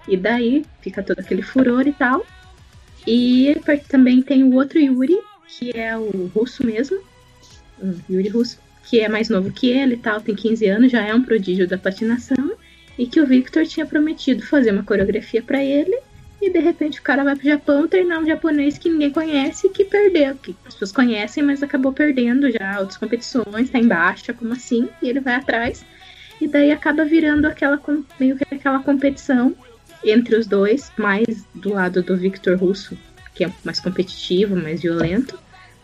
E 0.08 0.16
daí 0.16 0.64
fica 0.82 1.02
todo 1.02 1.20
aquele 1.20 1.42
furor 1.42 1.88
e 1.88 1.94
tal. 1.94 2.26
E 3.08 3.56
também 3.88 4.22
tem 4.22 4.44
o 4.44 4.54
outro 4.54 4.78
Yuri, 4.78 5.18
que 5.48 5.72
é 5.76 5.98
o 5.98 6.28
russo 6.28 6.64
mesmo, 6.64 7.00
o 7.82 7.96
Yuri 8.08 8.30
russo, 8.30 8.60
que 8.84 9.00
é 9.00 9.10
mais 9.10 9.30
novo 9.30 9.52
que 9.52 9.72
ele 9.72 9.96
e 9.96 9.98
tal, 9.98 10.22
tem 10.22 10.36
15 10.36 10.68
anos, 10.68 10.92
já 10.92 11.02
é 11.02 11.14
um 11.14 11.24
prodígio 11.24 11.68
da 11.68 11.80
patinação 11.80 12.52
e 13.02 13.08
que 13.08 13.20
o 13.20 13.26
Victor 13.26 13.66
tinha 13.66 13.84
prometido 13.84 14.46
fazer 14.46 14.70
uma 14.70 14.84
coreografia 14.84 15.42
para 15.42 15.64
ele 15.64 15.98
e 16.40 16.52
de 16.52 16.60
repente 16.60 17.00
o 17.00 17.02
cara 17.02 17.24
vai 17.24 17.36
pro 17.36 17.48
Japão 17.48 17.88
treinar 17.88 18.20
um 18.20 18.28
japonês 18.28 18.78
que 18.78 18.92
ninguém 18.92 19.10
conhece 19.10 19.70
que 19.70 19.84
perdeu, 19.84 20.36
que 20.36 20.56
as 20.64 20.76
pessoas 20.76 20.92
conhecem, 20.92 21.42
mas 21.42 21.64
acabou 21.64 21.92
perdendo 21.92 22.52
já 22.52 22.80
outras 22.80 22.98
competições, 22.98 23.72
tá 23.72 23.80
em 23.80 23.88
baixa, 23.88 24.36
como 24.36 24.54
assim? 24.54 24.88
E 25.02 25.10
ele 25.10 25.20
vai 25.20 25.34
atrás 25.34 25.84
e 26.40 26.48
daí 26.48 26.72
acaba 26.72 27.04
virando 27.04 27.48
aquela 27.48 27.82
meio 28.20 28.36
que 28.36 28.54
aquela 28.54 28.84
competição 28.84 29.56
entre 30.06 30.36
os 30.36 30.46
dois, 30.46 30.92
mais 30.96 31.44
do 31.56 31.74
lado 31.74 32.04
do 32.04 32.16
Victor 32.16 32.56
Russo, 32.56 32.96
que 33.34 33.44
é 33.44 33.52
mais 33.64 33.80
competitivo, 33.80 34.56
mais 34.56 34.84
violento, 34.84 35.40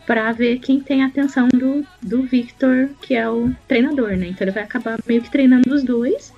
para 0.06 0.30
ver 0.30 0.60
quem 0.60 0.78
tem 0.78 1.02
a 1.02 1.08
atenção 1.08 1.48
do, 1.48 1.84
do 2.00 2.22
Victor, 2.22 2.90
que 3.02 3.16
é 3.16 3.28
o 3.28 3.52
treinador, 3.66 4.16
né? 4.16 4.28
Então 4.28 4.44
ele 4.44 4.54
vai 4.54 4.62
acabar 4.62 5.00
meio 5.04 5.20
que 5.20 5.30
treinando 5.32 5.74
os 5.74 5.82
dois 5.82 6.32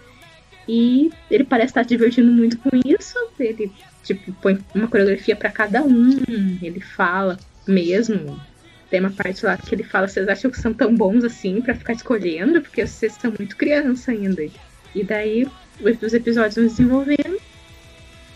e 0.69 1.11
ele 1.31 1.45
parece 1.45 1.70
estar 1.70 1.82
se 1.82 1.89
divertindo 1.89 2.31
muito 2.31 2.59
com 2.59 2.70
isso. 2.85 3.16
Ele, 3.39 3.73
tipo, 4.03 4.32
põe 4.35 4.59
uma 4.74 4.89
coreografia 4.89 5.35
para 5.35 5.51
cada 5.51 5.82
um. 5.82 6.20
Ele 6.62 6.81
fala 6.81 7.39
mesmo. 7.66 8.41
Tem 8.89 9.01
uma 9.01 9.11
parte 9.11 9.45
lá 9.45 9.57
que 9.57 9.74
ele 9.74 9.85
fala: 9.85 10.09
vocês 10.09 10.28
acham 10.28 10.51
que 10.51 10.61
são 10.61 10.73
tão 10.73 10.95
bons 10.95 11.24
assim 11.24 11.61
para 11.61 11.74
ficar 11.74 11.93
escolhendo? 11.93 12.61
Porque 12.61 12.87
vocês 12.87 13.15
são 13.15 13.32
muito 13.37 13.57
criança 13.57 14.12
ainda. 14.12 14.43
E 14.95 15.05
daí 15.05 15.47
os 15.81 16.12
episódios 16.12 16.57
vão 16.57 16.66
desenvolvendo. 16.66 17.41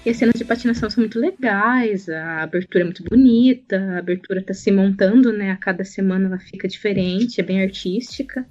E 0.05 0.11
as 0.11 0.19
cenas 0.19 0.35
de 0.35 0.45
patinação 0.45 0.91
são 0.91 1.01
muito 1.01 1.19
legais, 1.19 2.11
a 2.11 2.43
abertura 2.43 2.83
é 2.83 2.85
muito 2.85 3.03
bonita, 3.03 3.79
a 3.79 3.99
abertura 3.99 4.43
tá 4.43 4.53
se 4.53 4.71
montando, 4.71 5.33
né? 5.33 5.51
A 5.51 5.57
cada 5.57 5.83
semana 5.83 6.27
ela 6.27 6.39
fica 6.39 6.69
diferente, 6.69 7.41
é 7.41 7.45
bem 7.45 7.63
artística. 7.63 8.47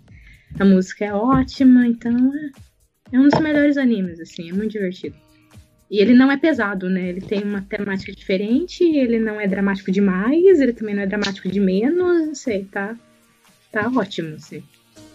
A 0.60 0.66
música 0.66 1.06
é 1.06 1.14
ótima, 1.14 1.86
então 1.86 2.32
é 3.14 3.20
um 3.20 3.30
dos 3.30 3.40
melhores 3.40 3.78
animes, 3.78 4.20
assim, 4.20 4.50
é 4.50 4.54
muito 4.54 4.72
divertido. 4.72 5.16
E 5.90 6.00
ele 6.00 6.16
não 6.16 6.32
é 6.32 6.38
pesado, 6.38 6.90
né? 6.90 7.10
Ele 7.10 7.22
tem 7.22 7.44
uma 7.44 7.62
temática 7.62 8.12
diferente, 8.12 8.84
ele 8.84 9.20
não 9.20 9.40
é 9.40 9.48
dramático 9.48 9.92
demais, 9.92 10.60
ele 10.60 10.74
também 10.74 10.96
não 10.96 11.04
é 11.04 11.06
dramático 11.06 11.48
de 11.48 11.60
menos, 11.60 12.28
não 12.28 12.34
sei, 12.34 12.66
tá, 12.66 12.98
tá 13.72 13.92
ótimo, 13.96 14.36
assim. 14.36 14.64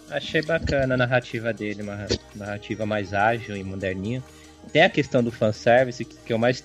Achei 0.09 0.41
bacana 0.41 0.93
a 0.93 0.97
narrativa 0.97 1.51
dele, 1.51 1.83
uma 1.83 2.07
narrativa 2.33 2.85
mais 2.85 3.13
ágil 3.13 3.57
e 3.57 3.63
moderninha. 3.63 4.23
Tem 4.71 4.83
a 4.83 4.89
questão 4.89 5.21
do 5.21 5.31
fanservice, 5.31 6.05
que, 6.05 6.31
eu 6.31 6.37
mais 6.37 6.63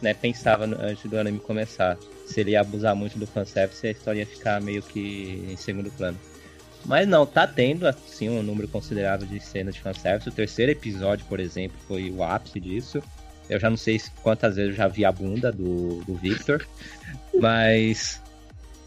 né, 0.00 0.14
pensava 0.14 0.64
antes 0.64 1.10
do 1.10 1.18
anime 1.18 1.40
começar. 1.40 1.98
Se 2.26 2.40
ele 2.40 2.52
ia 2.52 2.60
abusar 2.60 2.94
muito 2.94 3.18
do 3.18 3.26
fanservice, 3.26 3.86
a 3.86 3.90
história 3.90 4.20
ia 4.20 4.26
ficar 4.26 4.60
meio 4.60 4.82
que 4.82 5.44
em 5.50 5.56
segundo 5.56 5.90
plano. 5.90 6.18
Mas 6.86 7.06
não, 7.08 7.26
tá 7.26 7.46
tendo, 7.46 7.86
assim, 7.86 8.28
um 8.28 8.42
número 8.42 8.68
considerável 8.68 9.26
de 9.26 9.40
cenas 9.40 9.74
de 9.74 9.80
fanservice. 9.80 10.28
O 10.28 10.32
terceiro 10.32 10.70
episódio, 10.70 11.26
por 11.26 11.40
exemplo, 11.40 11.76
foi 11.86 12.10
o 12.10 12.22
ápice 12.22 12.60
disso. 12.60 13.02
Eu 13.48 13.58
já 13.58 13.68
não 13.68 13.76
sei 13.76 14.00
quantas 14.22 14.56
vezes 14.56 14.70
eu 14.70 14.76
já 14.76 14.88
vi 14.88 15.04
a 15.04 15.10
bunda 15.10 15.52
do, 15.52 16.02
do 16.04 16.14
Victor, 16.14 16.66
mas 17.40 18.22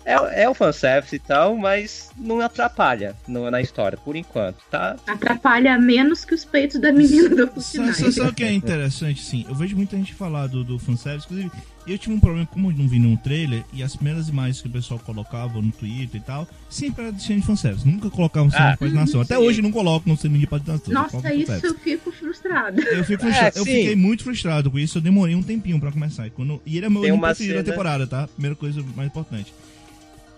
é, 0.09 0.43
é 0.43 0.49
o 0.49 0.53
fanservice 0.53 1.15
e 1.15 1.19
tal, 1.19 1.55
mas 1.55 2.09
não 2.17 2.41
atrapalha 2.41 3.15
no, 3.27 3.49
na 3.51 3.61
história, 3.61 3.97
por 3.97 4.15
enquanto, 4.15 4.57
tá? 4.69 4.95
Atrapalha 5.05 5.77
menos 5.77 6.25
que 6.25 6.33
os 6.33 6.43
peitos 6.43 6.81
da 6.81 6.91
menina 6.91 7.29
do 7.29 7.61
Sabe, 7.61 8.21
o 8.21 8.33
que 8.33 8.43
é 8.43 8.51
interessante, 8.51 9.21
sim? 9.21 9.45
Eu 9.47 9.55
vejo 9.55 9.75
muita 9.75 9.95
gente 9.95 10.13
falar 10.13 10.47
do, 10.47 10.63
do 10.63 10.79
fanservice, 10.79 11.25
inclusive, 11.25 11.51
eu 11.87 11.97
tive 11.97 12.13
um 12.13 12.19
problema, 12.19 12.45
como 12.45 12.71
eu 12.71 12.75
não 12.77 12.87
vi 12.87 12.99
nenhum 12.99 13.15
trailer, 13.15 13.63
e 13.73 13.81
as 13.81 13.95
primeiras 13.95 14.29
imagens 14.29 14.61
que 14.61 14.67
o 14.67 14.71
pessoal 14.71 14.99
colocava 14.99 15.61
no 15.61 15.71
Twitter 15.71 16.19
e 16.21 16.23
tal, 16.23 16.47
sempre 16.69 17.03
era 17.05 17.13
de 17.13 17.21
cena 17.21 17.39
de 17.39 17.45
fanservice, 17.45 17.87
nunca 17.87 18.09
colocavam 18.09 18.49
cena 18.51 18.69
Ah, 18.69 18.71
de 18.73 18.77
patinação. 18.77 19.21
Até 19.21 19.35
sim. 19.35 19.41
hoje 19.41 19.61
não 19.61 19.71
colocam 19.71 20.15
cena 20.15 20.37
de 20.37 20.47
patinação. 20.47 20.93
Nossa, 20.93 21.33
isso 21.33 21.65
eu 21.65 21.73
fico 21.75 22.11
frustrada. 22.11 22.81
Eu, 22.81 23.03
fico 23.03 23.23
frustrado. 23.23 23.57
É, 23.57 23.59
eu 23.59 23.65
fiquei 23.65 23.95
muito 23.95 24.23
frustrado 24.23 24.69
com 24.69 24.77
isso. 24.77 24.97
Eu 24.97 25.01
demorei 25.01 25.35
um 25.35 25.43
tempinho 25.43 25.79
pra 25.79 25.91
começar. 25.91 26.27
E, 26.27 26.29
quando... 26.29 26.61
e 26.65 26.77
ele 26.77 26.85
é 26.85 26.89
meu 26.89 27.01
preferido 27.01 27.27
da 27.27 27.35
cena- 27.35 27.63
temporada, 27.63 28.07
tá? 28.07 28.27
Primeira 28.27 28.55
coisa 28.55 28.83
mais 28.95 29.09
importante. 29.09 29.53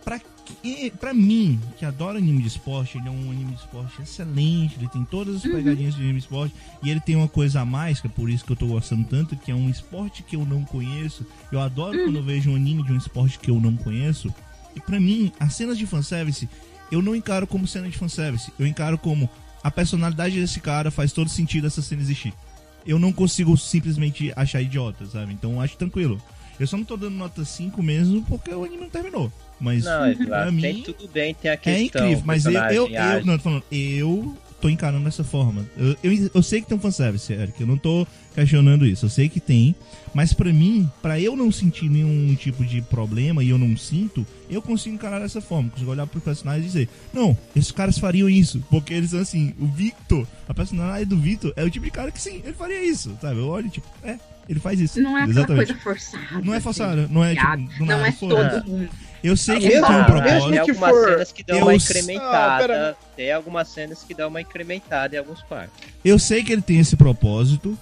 Pra, 0.04 0.20
que... 0.20 0.92
pra 1.00 1.14
mim, 1.14 1.60
que 1.78 1.86
adora 1.86 2.18
anime 2.18 2.42
de 2.42 2.48
esporte, 2.48 2.98
ele 2.98 3.08
é 3.08 3.12
um 3.12 3.32
anime 3.32 3.54
de 3.54 3.60
esporte 3.60 4.02
excelente. 4.02 4.76
Ele 4.78 4.88
tem 4.88 5.06
todas 5.06 5.38
as 5.38 5.42
pegadinhas 5.44 5.96
de 5.96 6.02
anime 6.02 6.20
de 6.20 6.26
esporte. 6.26 6.56
E 6.84 6.90
ele 6.90 7.00
tem 7.00 7.16
uma 7.16 7.28
coisa 7.28 7.62
a 7.62 7.66
mais, 7.66 8.02
que 8.02 8.08
é 8.08 8.10
por 8.10 8.30
isso 8.30 8.44
que 8.44 8.52
eu 8.52 8.56
tô 8.56 8.68
gostando 8.68 9.06
tanto, 9.08 9.36
que 9.36 9.52
é 9.52 9.56
um 9.56 9.70
esporte 9.70 10.24
que 10.24 10.36
eu 10.36 10.46
não 10.46 10.64
conheço. 10.64 11.26
Eu 11.52 11.60
adoro 11.60 11.98
quando 12.04 12.16
eu 12.16 12.24
vejo 12.24 12.52
um 12.52 12.56
anime 12.56 12.84
de 12.84 12.92
um 12.92 12.98
esporte 12.98 13.40
que 13.40 13.52
eu 13.52 13.60
não 13.60 13.76
conheço. 13.78 14.34
E 14.76 14.80
pra 14.80 15.00
mim, 15.00 15.32
as 15.40 15.54
cenas 15.54 15.78
de 15.78 15.86
fanservice, 15.86 16.50
eu 16.92 17.02
não 17.02 17.16
encaro 17.16 17.48
como 17.48 17.68
cena 17.68 17.90
de 17.90 17.98
fanservice. 17.98 18.52
Eu 18.58 18.66
encaro 18.66 18.98
como 18.98 19.30
a 19.64 19.70
personalidade 19.70 20.40
desse 20.40 20.60
cara 20.60 20.90
faz 20.90 21.12
todo 21.14 21.30
sentido 21.30 21.68
essa 21.68 21.82
cena 21.82 22.02
existir. 22.02 22.34
Eu 22.86 22.98
não 22.98 23.14
consigo 23.14 23.56
simplesmente 23.58 24.34
achar 24.36 24.62
idiota, 24.62 25.06
sabe? 25.06 25.34
Então 25.34 25.54
eu 25.54 25.62
acho 25.62 25.78
tranquilo. 25.78 26.22
Eu 26.60 26.68
só 26.68 26.78
não 26.78 26.84
tô 26.84 26.98
dando 26.98 27.16
nota 27.16 27.46
5 27.46 27.82
mesmo 27.82 28.24
porque 28.24 28.54
o 28.54 28.64
anime 28.64 28.84
não 28.84 28.90
terminou. 28.90 29.32
Mas 29.62 29.84
Não, 29.86 30.06
é 30.06 30.16
pra 30.16 30.26
claro, 30.26 30.52
mim 30.52 30.62
tem 30.62 30.82
tudo 30.82 31.08
bem, 31.08 31.34
tem 31.36 31.52
a 31.52 31.54
é 31.54 31.58
questão. 31.58 31.84
incrível. 32.04 32.24
Mas 32.26 32.46
eu, 32.46 32.52
eu, 32.52 32.60
personagem 32.88 33.20
eu, 33.20 33.26
não, 33.26 33.38
tô 33.38 33.44
falando, 33.44 33.64
eu 33.72 34.38
tô 34.60 34.70
encarando 34.70 35.04
dessa 35.06 35.24
forma. 35.24 35.66
Eu, 35.78 35.96
eu, 36.04 36.30
eu 36.36 36.44
sei 36.44 36.62
que 36.62 36.68
tem 36.68 36.78
um 36.78 36.82
fanservice, 36.82 37.32
Eric. 37.32 37.60
Eu 37.62 37.68
não 37.68 37.78
tô 37.78 38.06
questionando 38.36 38.86
isso. 38.86 39.06
Eu 39.06 39.10
sei 39.10 39.30
que 39.30 39.40
tem. 39.40 39.76
Mas 40.14 40.34
pra 40.34 40.52
mim, 40.52 40.90
pra 41.02 41.20
eu 41.20 41.36
não 41.38 41.52
sentir 41.52 41.90
nenhum 41.90 42.36
tipo 42.36 42.66
de 42.66 42.82
problema 42.82 43.44
e 43.44 43.50
eu 43.50 43.58
não 43.58 43.78
sinto, 43.78 44.26
eu 44.50 44.62
consigo 44.62 44.96
encarar 44.96 45.20
dessa 45.20 45.40
forma. 45.42 45.70
Consigo 45.70 45.90
olhar 45.92 46.06
pros 46.08 46.24
personagens 46.24 46.64
e 46.66 46.68
dizer: 46.68 46.90
Não, 47.14 47.38
esses 47.56 47.72
caras 47.72 47.98
fariam 47.98 48.30
isso. 48.30 48.64
Porque 48.70 48.94
eles 48.94 49.12
são 49.12 49.20
assim, 49.20 49.54
o 49.60 49.66
Victor, 49.68 50.28
a 50.50 50.54
personagem 50.54 51.06
do 51.08 51.18
Victor 51.18 51.54
é 51.56 51.64
o 51.64 51.70
tipo 51.70 51.86
de 51.86 51.92
cara 51.92 52.12
que 52.12 52.22
sim, 52.22 52.42
ele 52.44 52.54
faria 52.54 52.84
isso. 52.84 53.16
Sabe? 53.22 53.40
Eu 53.40 53.48
olho, 53.48 53.70
tipo, 53.70 53.88
é, 54.04 54.18
ele 54.50 54.60
faz 54.60 54.80
isso. 54.80 55.02
Não 55.02 55.18
é 55.18 55.24
aquela 55.24 55.40
Exatamente. 55.40 55.66
coisa 55.68 55.82
forçada. 55.82 56.42
Não 56.44 56.54
é 56.54 56.58
assim, 56.58 56.64
forçada, 56.64 57.08
não 57.10 57.24
é 57.24 57.36
tipo, 57.36 57.58
do 57.58 57.80
Não 57.80 57.86
nada, 57.86 58.08
é 58.08 58.12
foda-se. 58.12 58.60
todo 58.62 58.70
mundo. 58.70 58.90
Eu 59.24 59.38
sei 59.38 59.60
que 59.60 59.68
Mesmo- 59.68 59.78
ele 59.80 59.86
tem 59.88 59.96
um 59.96 60.00
Ah, 60.02 60.06
propósito. 60.06 60.42
Tem 60.50 60.52
que 60.52 60.60
algumas 60.72 60.90
for- 60.92 61.10
cenas 61.10 61.32
que 61.32 61.44
dão 61.44 61.58
Eu 61.58 61.64
uma 61.66 61.72
Ah, 61.72 61.76
incrementada. 61.76 62.68
pera- 62.68 62.98
tem 63.16 63.32
algumas 63.32 63.68
cenas 63.68 64.04
que 64.04 64.14
dão 64.14 64.30
uma 64.30 64.42
incrementada 64.42 65.16
em 65.16 65.20
alguns 65.20 65.42
partes. 65.44 65.74
Eu 66.04 66.18
sei 66.18 66.44
que 66.44 66.52
ele 66.52 66.62
tem 66.62 66.80
esse 66.80 66.96
propósito, 66.96 67.78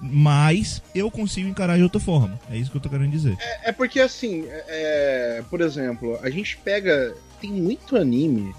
mas 0.00 0.82
eu 0.94 1.10
consigo 1.10 1.48
encarar 1.48 1.76
de 1.76 1.82
outra 1.82 2.00
forma. 2.00 2.38
É 2.50 2.56
isso 2.56 2.70
que 2.70 2.76
eu 2.76 2.80
tô 2.80 2.88
querendo 2.90 3.10
dizer. 3.10 3.36
É 3.62 3.72
porque 3.72 4.00
assim, 4.00 4.44
é, 4.48 5.42
por 5.48 5.60
exemplo, 5.60 6.18
a 6.22 6.28
gente 6.30 6.56
pega. 6.58 7.14
Tem 7.40 7.50
muito 7.50 7.96
anime 7.96 8.54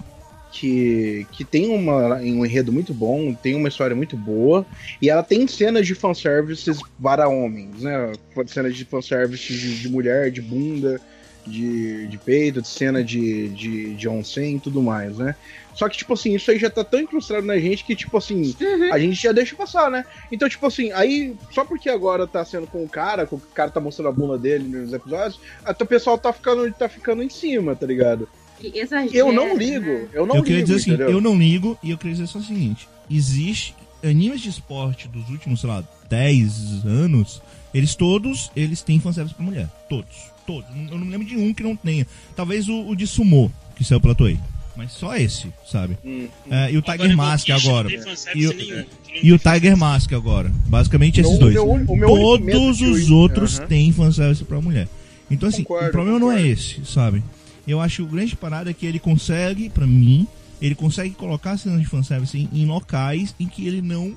que, 0.52 1.26
que 1.32 1.44
tem 1.44 1.68
uma, 1.68 2.16
um 2.16 2.44
enredo 2.46 2.72
muito 2.72 2.94
bom, 2.94 3.34
tem 3.34 3.54
uma 3.54 3.68
história 3.68 3.94
muito 3.96 4.16
boa, 4.16 4.64
e 5.02 5.10
ela 5.10 5.22
tem 5.22 5.46
cenas 5.46 5.86
de 5.86 5.94
fanservices 5.94 6.78
para 7.02 7.28
homens, 7.28 7.82
né? 7.82 8.12
Cenas 8.46 8.74
de 8.76 8.84
fanservices 8.84 9.58
de, 9.60 9.80
de 9.80 9.88
mulher, 9.88 10.30
de 10.30 10.40
bunda, 10.40 11.00
de, 11.46 12.06
de 12.08 12.18
peito, 12.18 12.60
de 12.62 12.68
cena 12.68 13.02
de, 13.04 13.48
de, 13.48 13.94
de 13.94 14.08
onsen 14.08 14.56
e 14.56 14.60
tudo 14.60 14.82
mais, 14.82 15.16
né? 15.18 15.34
Só 15.74 15.88
que, 15.90 15.96
tipo 15.98 16.14
assim, 16.14 16.34
isso 16.34 16.50
aí 16.50 16.58
já 16.58 16.70
tá 16.70 16.82
tão 16.82 16.98
incrustado 17.00 17.42
na 17.46 17.58
gente 17.58 17.84
que, 17.84 17.94
tipo 17.94 18.16
assim, 18.16 18.54
Uhum. 18.60 18.92
a 18.94 18.98
gente 18.98 19.14
já 19.22 19.30
deixa 19.32 19.54
passar, 19.54 19.90
né? 19.90 20.04
Então, 20.32 20.48
tipo 20.48 20.66
assim, 20.66 20.90
aí, 20.92 21.34
só 21.52 21.64
porque 21.66 21.90
agora 21.90 22.26
tá 22.26 22.42
sendo 22.44 22.66
com 22.66 22.82
o 22.82 22.88
cara, 22.88 23.26
com 23.26 23.36
o 23.36 23.40
cara 23.54 23.70
tá 23.70 23.78
mostrando 23.78 24.08
a 24.08 24.12
bunda 24.12 24.38
dele 24.38 24.64
nos 24.66 24.92
episódios, 24.92 25.38
até 25.64 25.84
o 25.84 25.86
pessoal 25.86 26.16
tá 26.16 26.32
ficando, 26.32 26.72
tá 26.72 26.88
ficando 26.88 27.22
em 27.22 27.28
cima, 27.28 27.76
tá 27.76 27.86
ligado? 27.86 28.26
Que 28.58 28.72
exagera, 28.78 29.14
Eu 29.18 29.30
não 29.32 29.48
né? 29.48 29.54
ligo, 29.54 30.08
eu 30.14 30.24
não 30.24 30.36
eu 30.36 30.42
queria 30.42 30.56
ligo, 30.60 30.66
dizer 30.68 30.80
assim, 30.80 30.90
entendeu? 30.94 31.10
eu 31.10 31.20
não 31.20 31.38
ligo 31.38 31.78
e 31.82 31.90
eu 31.90 31.98
queria 31.98 32.14
dizer 32.14 32.26
só 32.26 32.38
o 32.38 32.42
seguinte: 32.42 32.88
existe 33.10 33.74
animes 34.02 34.40
de 34.40 34.48
esporte 34.48 35.08
dos 35.08 35.28
últimos, 35.28 35.60
sei 35.60 35.68
lá, 35.68 35.84
10 36.08 36.86
anos, 36.86 37.42
eles 37.74 37.94
todos, 37.94 38.50
eles 38.56 38.80
têm 38.80 38.98
fanservice 38.98 39.34
pra 39.34 39.44
mulher. 39.44 39.68
Todos. 39.90 40.34
Todos. 40.46 40.68
Eu 40.70 40.98
não 40.98 41.04
me 41.04 41.10
lembro 41.10 41.26
de 41.26 41.36
um 41.36 41.52
que 41.52 41.62
não 41.62 41.74
tenha. 41.74 42.06
Talvez 42.34 42.68
o, 42.68 42.88
o 42.88 42.94
de 42.96 43.06
Sumo, 43.06 43.52
que 43.74 43.84
saiu 43.84 44.00
pela 44.00 44.14
Toei. 44.14 44.38
Mas 44.76 44.92
só 44.92 45.16
esse, 45.16 45.46
sabe? 45.66 45.96
Hum. 46.04 46.28
É, 46.50 46.70
e 46.70 46.76
o 46.76 46.80
Agora, 46.80 46.98
Tiger 46.98 47.16
Mask 47.16 47.48
agora. 47.50 47.88
tem 47.88 47.98
fanservice 48.02 48.38
E 48.38 48.46
o- 48.46 48.52
nenhum. 48.54 48.84
E 49.22 49.32
o 49.32 49.38
Tiger 49.38 49.76
Mask 49.76 50.12
agora. 50.12 50.52
Basicamente 50.66 51.20
esses 51.20 51.38
dois. 51.38 51.54
meu- 51.54 51.66
o 51.70 51.96
meu 51.96 52.10
único 52.12 52.44
medo 52.44 52.58
Todos 52.58 52.80
os 52.82 53.10
outros 53.10 53.58
têm 53.60 53.90
fanservice 53.90 54.44
pra 54.44 54.60
mulher. 54.60 54.86
Então, 55.30 55.48
assim, 55.48 55.62
Concordo, 55.64 55.88
o 55.88 55.92
problema 55.92 56.18
não 56.18 56.30
é 56.30 56.34
concordo. 56.36 56.52
esse, 56.52 56.84
sabe? 56.84 57.24
Eu 57.66 57.80
acho 57.80 57.96
que 57.96 58.02
o 58.02 58.06
grande 58.06 58.36
parada 58.36 58.70
é 58.70 58.74
que 58.74 58.84
ele 58.86 58.98
consegue, 58.98 59.70
pra 59.70 59.86
mim, 59.86 60.26
ele 60.60 60.74
consegue 60.74 61.10
colocar 61.14 61.56
cenas 61.56 61.80
de 61.80 61.86
fanservice 61.86 62.36
em, 62.38 62.48
em 62.52 62.66
locais 62.66 63.34
em 63.40 63.48
que 63.48 63.66
ele 63.66 63.80
não 63.80 64.14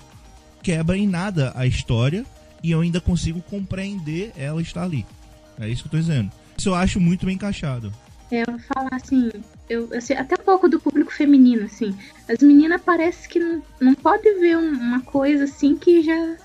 quebra 0.61 0.97
em 0.97 1.07
nada 1.07 1.53
a 1.55 1.65
história 1.65 2.25
e 2.61 2.69
eu 2.71 2.81
ainda 2.81 2.99
consigo 2.99 3.41
compreender 3.49 4.33
ela 4.37 4.61
estar 4.61 4.83
ali. 4.83 5.05
É 5.59 5.67
isso 5.67 5.83
que 5.83 5.87
eu 5.87 5.91
tô 5.91 5.97
dizendo. 5.97 6.31
Isso 6.57 6.69
eu 6.69 6.75
acho 6.75 6.99
muito 6.99 7.25
bem 7.25 7.35
encaixado. 7.35 7.91
É, 8.31 8.41
eu 8.41 8.59
falar 8.59 8.89
assim, 8.93 9.31
eu, 9.69 9.89
assim, 9.95 10.13
até 10.13 10.35
um 10.35 10.43
pouco 10.45 10.69
do 10.69 10.79
público 10.79 11.11
feminino, 11.11 11.65
assim. 11.65 11.97
As 12.27 12.39
meninas 12.39 12.81
parece 12.81 13.27
que 13.27 13.39
não, 13.39 13.61
não 13.79 13.95
pode 13.95 14.23
ver 14.35 14.55
um- 14.57 14.71
uma 14.73 15.01
coisa 15.01 15.45
assim 15.45 15.75
que 15.75 16.01
já. 16.03 16.35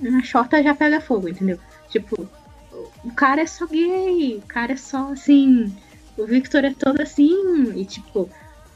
Na 0.00 0.22
chota 0.22 0.62
já 0.62 0.74
pega 0.74 1.00
fogo, 1.00 1.28
entendeu? 1.28 1.58
Tipo, 1.90 2.28
o 3.04 3.10
cara 3.12 3.42
é 3.42 3.46
só 3.46 3.66
gay, 3.66 4.36
o 4.36 4.46
cara 4.46 4.72
é 4.72 4.76
só 4.76 5.12
assim. 5.12 5.72
O 6.16 6.24
Victor 6.24 6.64
é 6.64 6.72
todo 6.72 7.00
assim. 7.02 7.72
E 7.76 7.84
tipo, 7.84 8.30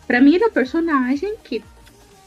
pra 0.07 0.21
mim 0.21 0.35
ele 0.35 0.45
é 0.45 0.49
um 0.49 0.53
personagem 0.53 1.37
que 1.43 1.63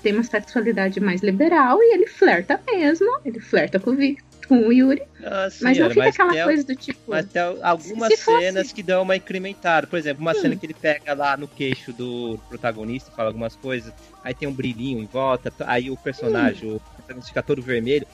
tem 0.01 0.13
uma 0.13 0.23
sexualidade 0.23 0.99
mais 0.99 1.21
liberal 1.21 1.77
e 1.81 1.93
ele 1.93 2.07
flerta 2.07 2.59
mesmo. 2.65 3.07
Ele 3.25 3.39
flerta 3.39 3.79
com 3.79 3.91
o 3.91 3.95
Victor, 3.95 4.24
com 4.45 4.67
o 4.67 4.71
Yuri. 4.71 5.01
Ah, 5.23 5.49
sim, 5.49 5.63
Mas 5.63 5.77
não 5.77 5.89
fica 5.89 6.09
aquela 6.09 6.31
tem- 6.33 6.43
coisa 6.43 6.63
do 6.63 6.75
tipo. 6.75 6.99
Mas 7.07 7.25
tem 7.25 7.41
algumas 7.61 8.13
Se 8.13 8.17
fosse- 8.23 8.39
cenas 8.41 8.71
que 8.71 8.83
dão 8.83 9.01
uma 9.03 9.15
incrementada. 9.15 9.87
Por 9.87 9.97
exemplo, 9.99 10.21
uma 10.21 10.33
Sim. 10.33 10.41
cena 10.41 10.55
que 10.55 10.65
ele 10.65 10.73
pega 10.73 11.13
lá 11.13 11.35
no 11.37 11.47
queixo 11.47 11.91
do 11.93 12.39
protagonista, 12.49 13.11
fala 13.11 13.29
algumas 13.29 13.55
coisas, 13.55 13.93
aí 14.23 14.33
tem 14.33 14.47
um 14.47 14.53
brilhinho 14.53 14.99
em 14.99 15.05
volta, 15.05 15.51
aí 15.67 15.89
o 15.91 15.97
personagem, 15.97 16.71
o 16.71 16.79
protagonista 16.95 17.27
fica 17.29 17.43
todo 17.43 17.61
vermelho. 17.61 18.05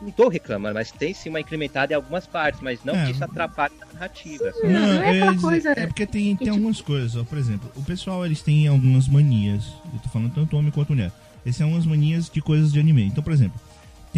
Não 0.00 0.12
tô 0.12 0.28
reclamando, 0.28 0.74
mas 0.74 0.92
tem 0.92 1.12
sim 1.12 1.28
uma 1.28 1.40
incrementada 1.40 1.92
em 1.92 1.96
algumas 1.96 2.24
partes, 2.24 2.60
mas 2.60 2.78
não 2.84 2.94
É. 2.94 3.04
que 3.06 3.10
isso 3.10 3.24
atrapalhe 3.24 3.74
a 3.82 3.94
narrativa. 3.94 4.52
Não, 4.62 4.70
não 4.70 5.02
é 5.02 5.10
aquela 5.10 5.32
dizer- 5.32 5.40
coisa- 5.42 5.70
É 5.72 5.86
porque 5.88 6.06
tem, 6.06 6.22
tem 6.36 6.36
tipo- 6.36 6.50
algumas 6.50 6.80
coisas, 6.80 7.16
ó. 7.16 7.24
Por 7.24 7.36
exemplo, 7.36 7.68
o 7.74 7.82
pessoal 7.82 8.24
eles 8.24 8.40
têm 8.40 8.68
algumas 8.68 9.08
manias. 9.08 9.64
Eu 9.92 9.98
tô 10.00 10.08
falando 10.08 10.32
tanto 10.32 10.56
homem 10.56 10.70
quanto 10.70 10.90
mulher. 10.92 11.10
Eles 11.44 11.56
têm 11.56 11.64
algumas 11.64 11.84
manias 11.84 12.30
de 12.30 12.40
coisas 12.40 12.72
de 12.72 12.78
anime. 12.78 13.06
Então, 13.06 13.24
por 13.24 13.32
exemplo, 13.32 13.60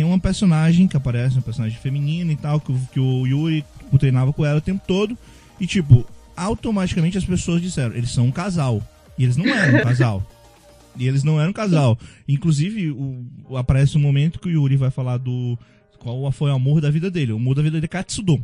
tem 0.01 0.05
uma 0.09 0.19
personagem 0.19 0.89
que 0.89 0.97
aparece, 0.97 1.37
uma 1.37 1.43
personagem 1.43 1.79
feminina 1.79 2.33
e 2.33 2.37
tal, 2.37 2.59
que, 2.59 2.73
o- 2.73 2.81
que 2.93 2.99
o 2.99 3.27
Yuri 3.27 3.63
treinava 3.99 4.33
com 4.33 4.45
ela 4.47 4.57
o 4.59 4.63
tempo 4.63 4.83
todo. 4.87 5.17
E, 5.61 5.67
tipo, 5.67 6.07
automaticamente 6.35 7.19
as 7.19 7.25
pessoas 7.25 7.61
disseram, 7.61 7.95
eles 7.95 8.11
são 8.11 8.27
um 8.27 8.31
casal. 8.33 8.83
E 9.19 9.25
eles 9.25 9.37
não 9.37 9.45
eram 9.47 9.79
um 9.79 9.83
casal. 9.83 10.27
E 10.97 11.07
eles 11.07 11.23
não 11.23 11.39
eram 11.39 11.51
um 11.51 11.53
casal. 11.53 11.99
Inclusive, 12.27 12.91
o, 12.91 13.25
aparece 13.57 13.99
um 13.99 14.01
momento 14.01 14.39
que 14.41 14.49
o 14.49 14.51
Yuri 14.51 14.77
vai 14.77 14.91
falar 14.91 15.19
do. 15.19 15.59
Qual 15.99 16.33
foi 16.33 16.51
o 16.51 16.55
amor 16.55 16.81
da 16.81 16.91
vida 16.91 17.11
dele? 17.11 17.33
O 17.33 17.37
amor 17.37 17.55
da 17.55 17.61
vida 17.63 17.75
dele 17.75 17.85
é 17.85 17.89
Katsudon. 17.89 18.41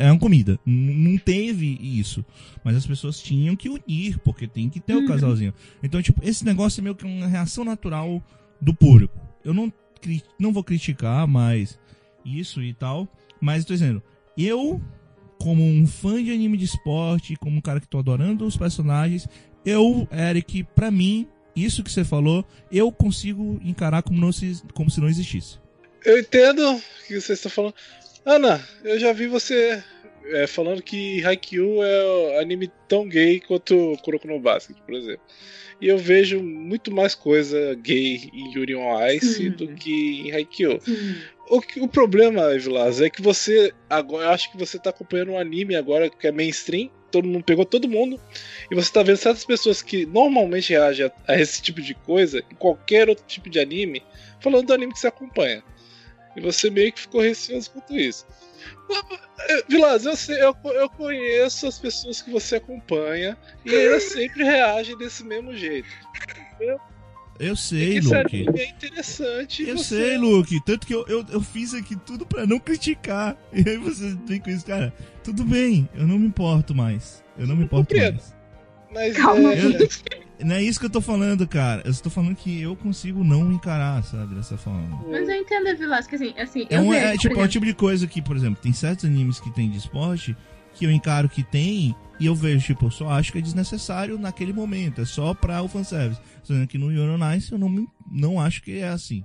É 0.00 0.10
uma 0.10 0.18
comida. 0.18 0.58
Não 0.66 1.16
teve 1.16 1.78
isso. 1.80 2.24
Mas 2.64 2.74
as 2.76 2.84
pessoas 2.84 3.20
tinham 3.22 3.54
que 3.54 3.68
unir, 3.68 4.18
porque 4.24 4.48
tem 4.48 4.68
que 4.68 4.80
ter 4.80 4.94
o 4.94 4.98
Uhum. 5.02 5.06
casalzinho. 5.06 5.54
Então, 5.84 6.02
tipo, 6.02 6.20
esse 6.24 6.44
negócio 6.44 6.80
é 6.80 6.82
meio 6.82 6.96
que 6.96 7.04
uma 7.06 7.28
reação 7.28 7.64
natural 7.64 8.20
do 8.60 8.74
público. 8.74 9.16
Eu 9.44 9.54
não, 9.54 9.72
não 10.38 10.52
vou 10.52 10.64
criticar, 10.64 11.26
mas 11.26 11.78
isso 12.24 12.62
e 12.62 12.72
tal. 12.74 13.08
Mas 13.40 13.64
tô 13.64 13.72
dizendo, 13.72 14.02
eu, 14.36 14.80
como 15.38 15.62
um 15.62 15.86
fã 15.86 16.22
de 16.22 16.32
anime 16.32 16.56
de 16.56 16.64
esporte, 16.64 17.36
como 17.36 17.56
um 17.56 17.60
cara 17.60 17.80
que 17.80 17.88
tô 17.88 17.98
adorando 17.98 18.46
os 18.46 18.56
personagens, 18.56 19.28
eu, 19.64 20.08
Eric, 20.12 20.64
pra 20.74 20.90
mim, 20.90 21.28
isso 21.54 21.82
que 21.82 21.90
você 21.90 22.04
falou, 22.04 22.44
eu 22.70 22.90
consigo 22.90 23.60
encarar 23.62 24.02
como, 24.02 24.20
não 24.20 24.32
se, 24.32 24.62
como 24.74 24.90
se 24.90 25.00
não 25.00 25.08
existisse. 25.08 25.58
Eu 26.04 26.18
entendo 26.18 26.60
o 26.74 26.82
que 27.06 27.20
você 27.20 27.32
está 27.32 27.48
falando. 27.48 27.74
Ana, 28.24 28.62
eu 28.82 28.98
já 28.98 29.12
vi 29.12 29.26
você 29.26 29.82
é, 30.26 30.46
falando 30.46 30.82
que 30.82 31.24
Haikyuu 31.24 31.82
é 31.82 32.04
um 32.04 32.40
anime 32.40 32.70
tão 32.88 33.06
gay 33.08 33.40
quanto 33.40 33.96
Kuroko 34.02 34.26
no 34.26 34.40
Basket, 34.40 34.76
por 34.78 34.94
exemplo. 34.94 35.22
E 35.84 35.88
eu 35.88 35.98
vejo 35.98 36.42
muito 36.42 36.90
mais 36.90 37.14
coisa 37.14 37.74
gay 37.74 38.30
em 38.32 38.54
Yuri 38.54 38.74
on 38.74 39.06
Ice 39.08 39.48
Uhum. 39.48 39.52
do 39.54 39.68
que 39.74 40.22
em 40.22 40.32
Haikyuu. 40.32 40.80
O, 41.50 41.60
o 41.84 41.86
problema, 41.88 42.56
Vilas, 42.58 43.02
é 43.02 43.10
que 43.10 43.20
você. 43.20 43.70
Agora, 43.90 44.24
eu 44.24 44.30
acho 44.30 44.50
que 44.50 44.56
você 44.56 44.78
tá 44.78 44.88
acompanhando 44.88 45.32
um 45.32 45.38
anime 45.38 45.76
agora 45.76 46.08
que 46.08 46.26
é 46.26 46.32
mainstream, 46.32 46.88
todo 47.10 47.28
mundo 47.28 47.44
pegou 47.44 47.66
todo 47.66 47.86
mundo, 47.86 48.18
e 48.70 48.74
você 48.74 48.90
tá 48.90 49.02
vendo 49.02 49.18
certas 49.18 49.44
pessoas 49.44 49.82
que 49.82 50.06
normalmente 50.06 50.70
reagem 50.70 51.04
a, 51.04 51.12
a 51.28 51.38
esse 51.38 51.60
tipo 51.60 51.82
de 51.82 51.92
coisa, 51.92 52.42
em 52.50 52.54
qualquer 52.54 53.10
outro 53.10 53.26
tipo 53.26 53.50
de 53.50 53.60
anime, 53.60 54.02
falando 54.40 54.66
do 54.68 54.72
anime 54.72 54.94
que 54.94 54.98
você 54.98 55.08
acompanha. 55.08 55.62
E 56.36 56.40
você 56.40 56.68
meio 56.70 56.92
que 56.92 57.00
ficou 57.02 57.20
receoso 57.20 57.70
quanto 57.70 57.96
isso. 57.96 58.26
Eh, 59.48 59.64
Vilas, 59.68 60.04
eu, 60.04 60.16
sei- 60.16 60.42
eu, 60.42 60.56
eu 60.72 60.88
conheço 60.90 61.66
as 61.66 61.78
pessoas 61.78 62.20
que 62.22 62.30
você 62.30 62.56
acompanha 62.56 63.36
e 63.64 63.74
elas 63.74 64.04
sempre 64.04 64.42
reagem 64.42 64.96
desse 64.96 65.22
mesmo 65.24 65.54
jeito. 65.54 65.88
Eu 67.38 67.56
sei, 67.56 67.98
Esse 67.98 68.14
Luke. 68.14 68.46
é 68.60 68.68
interessante. 68.68 69.68
Eu 69.68 69.76
você- 69.76 69.96
sei, 69.96 70.16
Luke. 70.16 70.60
Tanto 70.64 70.86
que 70.86 70.94
eu, 70.94 71.04
eu, 71.08 71.24
eu 71.32 71.40
fiz 71.40 71.74
aqui 71.74 71.96
tudo 71.96 72.24
pra 72.24 72.46
não 72.46 72.58
criticar. 72.60 73.36
E 73.52 73.68
aí 73.68 73.76
você 73.76 74.16
vem 74.26 74.40
com 74.40 74.50
isso, 74.50 74.64
cara. 74.64 74.92
Tudo 75.22 75.44
bem, 75.44 75.88
eu 75.94 76.06
não 76.06 76.18
me 76.18 76.26
importo 76.26 76.74
mais. 76.74 77.24
Eu 77.36 77.46
não 77.46 77.56
me 77.56 77.64
importo 77.64 77.94
mais. 77.96 78.34
Mas 78.92 79.16
Calma, 79.16 79.52
é, 79.52 79.58
Eu- 79.58 79.88
não 80.44 80.56
é 80.56 80.62
isso 80.62 80.78
que 80.78 80.86
eu 80.86 80.90
tô 80.90 81.00
falando, 81.00 81.46
cara. 81.48 81.82
Eu 81.84 81.90
estou 81.90 82.12
falando 82.12 82.36
que 82.36 82.60
eu 82.60 82.76
consigo 82.76 83.24
não 83.24 83.50
encarar, 83.50 84.02
sabe, 84.04 84.34
dessa 84.34 84.56
forma. 84.56 85.02
Mas 85.10 85.28
eu 85.28 85.34
entendo, 85.34 85.76
Vilas, 85.76 86.06
que 86.06 86.14
assim, 86.16 86.34
assim 86.38 86.66
É, 86.68 86.78
um, 86.78 86.90
vejo, 86.90 87.04
é, 87.04 87.16
tipo, 87.16 87.40
é 87.40 87.42
o 87.42 87.48
tipo 87.48 87.64
de 87.64 87.74
coisa 87.74 88.06
que, 88.06 88.20
por 88.20 88.36
exemplo, 88.36 88.60
tem 88.62 88.72
certos 88.72 89.04
animes 89.04 89.40
que 89.40 89.50
tem 89.50 89.70
de 89.70 89.78
esporte 89.78 90.36
que 90.74 90.84
eu 90.84 90.90
encaro 90.90 91.28
que 91.28 91.42
tem 91.42 91.94
e 92.20 92.26
eu 92.26 92.34
vejo, 92.34 92.66
tipo, 92.66 92.86
eu 92.86 92.90
só 92.90 93.08
acho 93.08 93.32
que 93.32 93.38
é 93.38 93.40
desnecessário 93.40 94.18
naquele 94.18 94.52
momento. 94.52 95.00
É 95.00 95.04
só 95.04 95.32
pra 95.32 95.62
o 95.62 95.68
fanservice. 95.68 96.20
Sendo 96.42 96.66
que 96.66 96.78
no 96.78 96.92
Euro 96.92 97.16
Nice 97.16 97.50
eu 97.50 97.58
não, 97.58 97.86
não 98.10 98.40
acho 98.40 98.62
que 98.62 98.78
é 98.78 98.88
assim. 98.88 99.24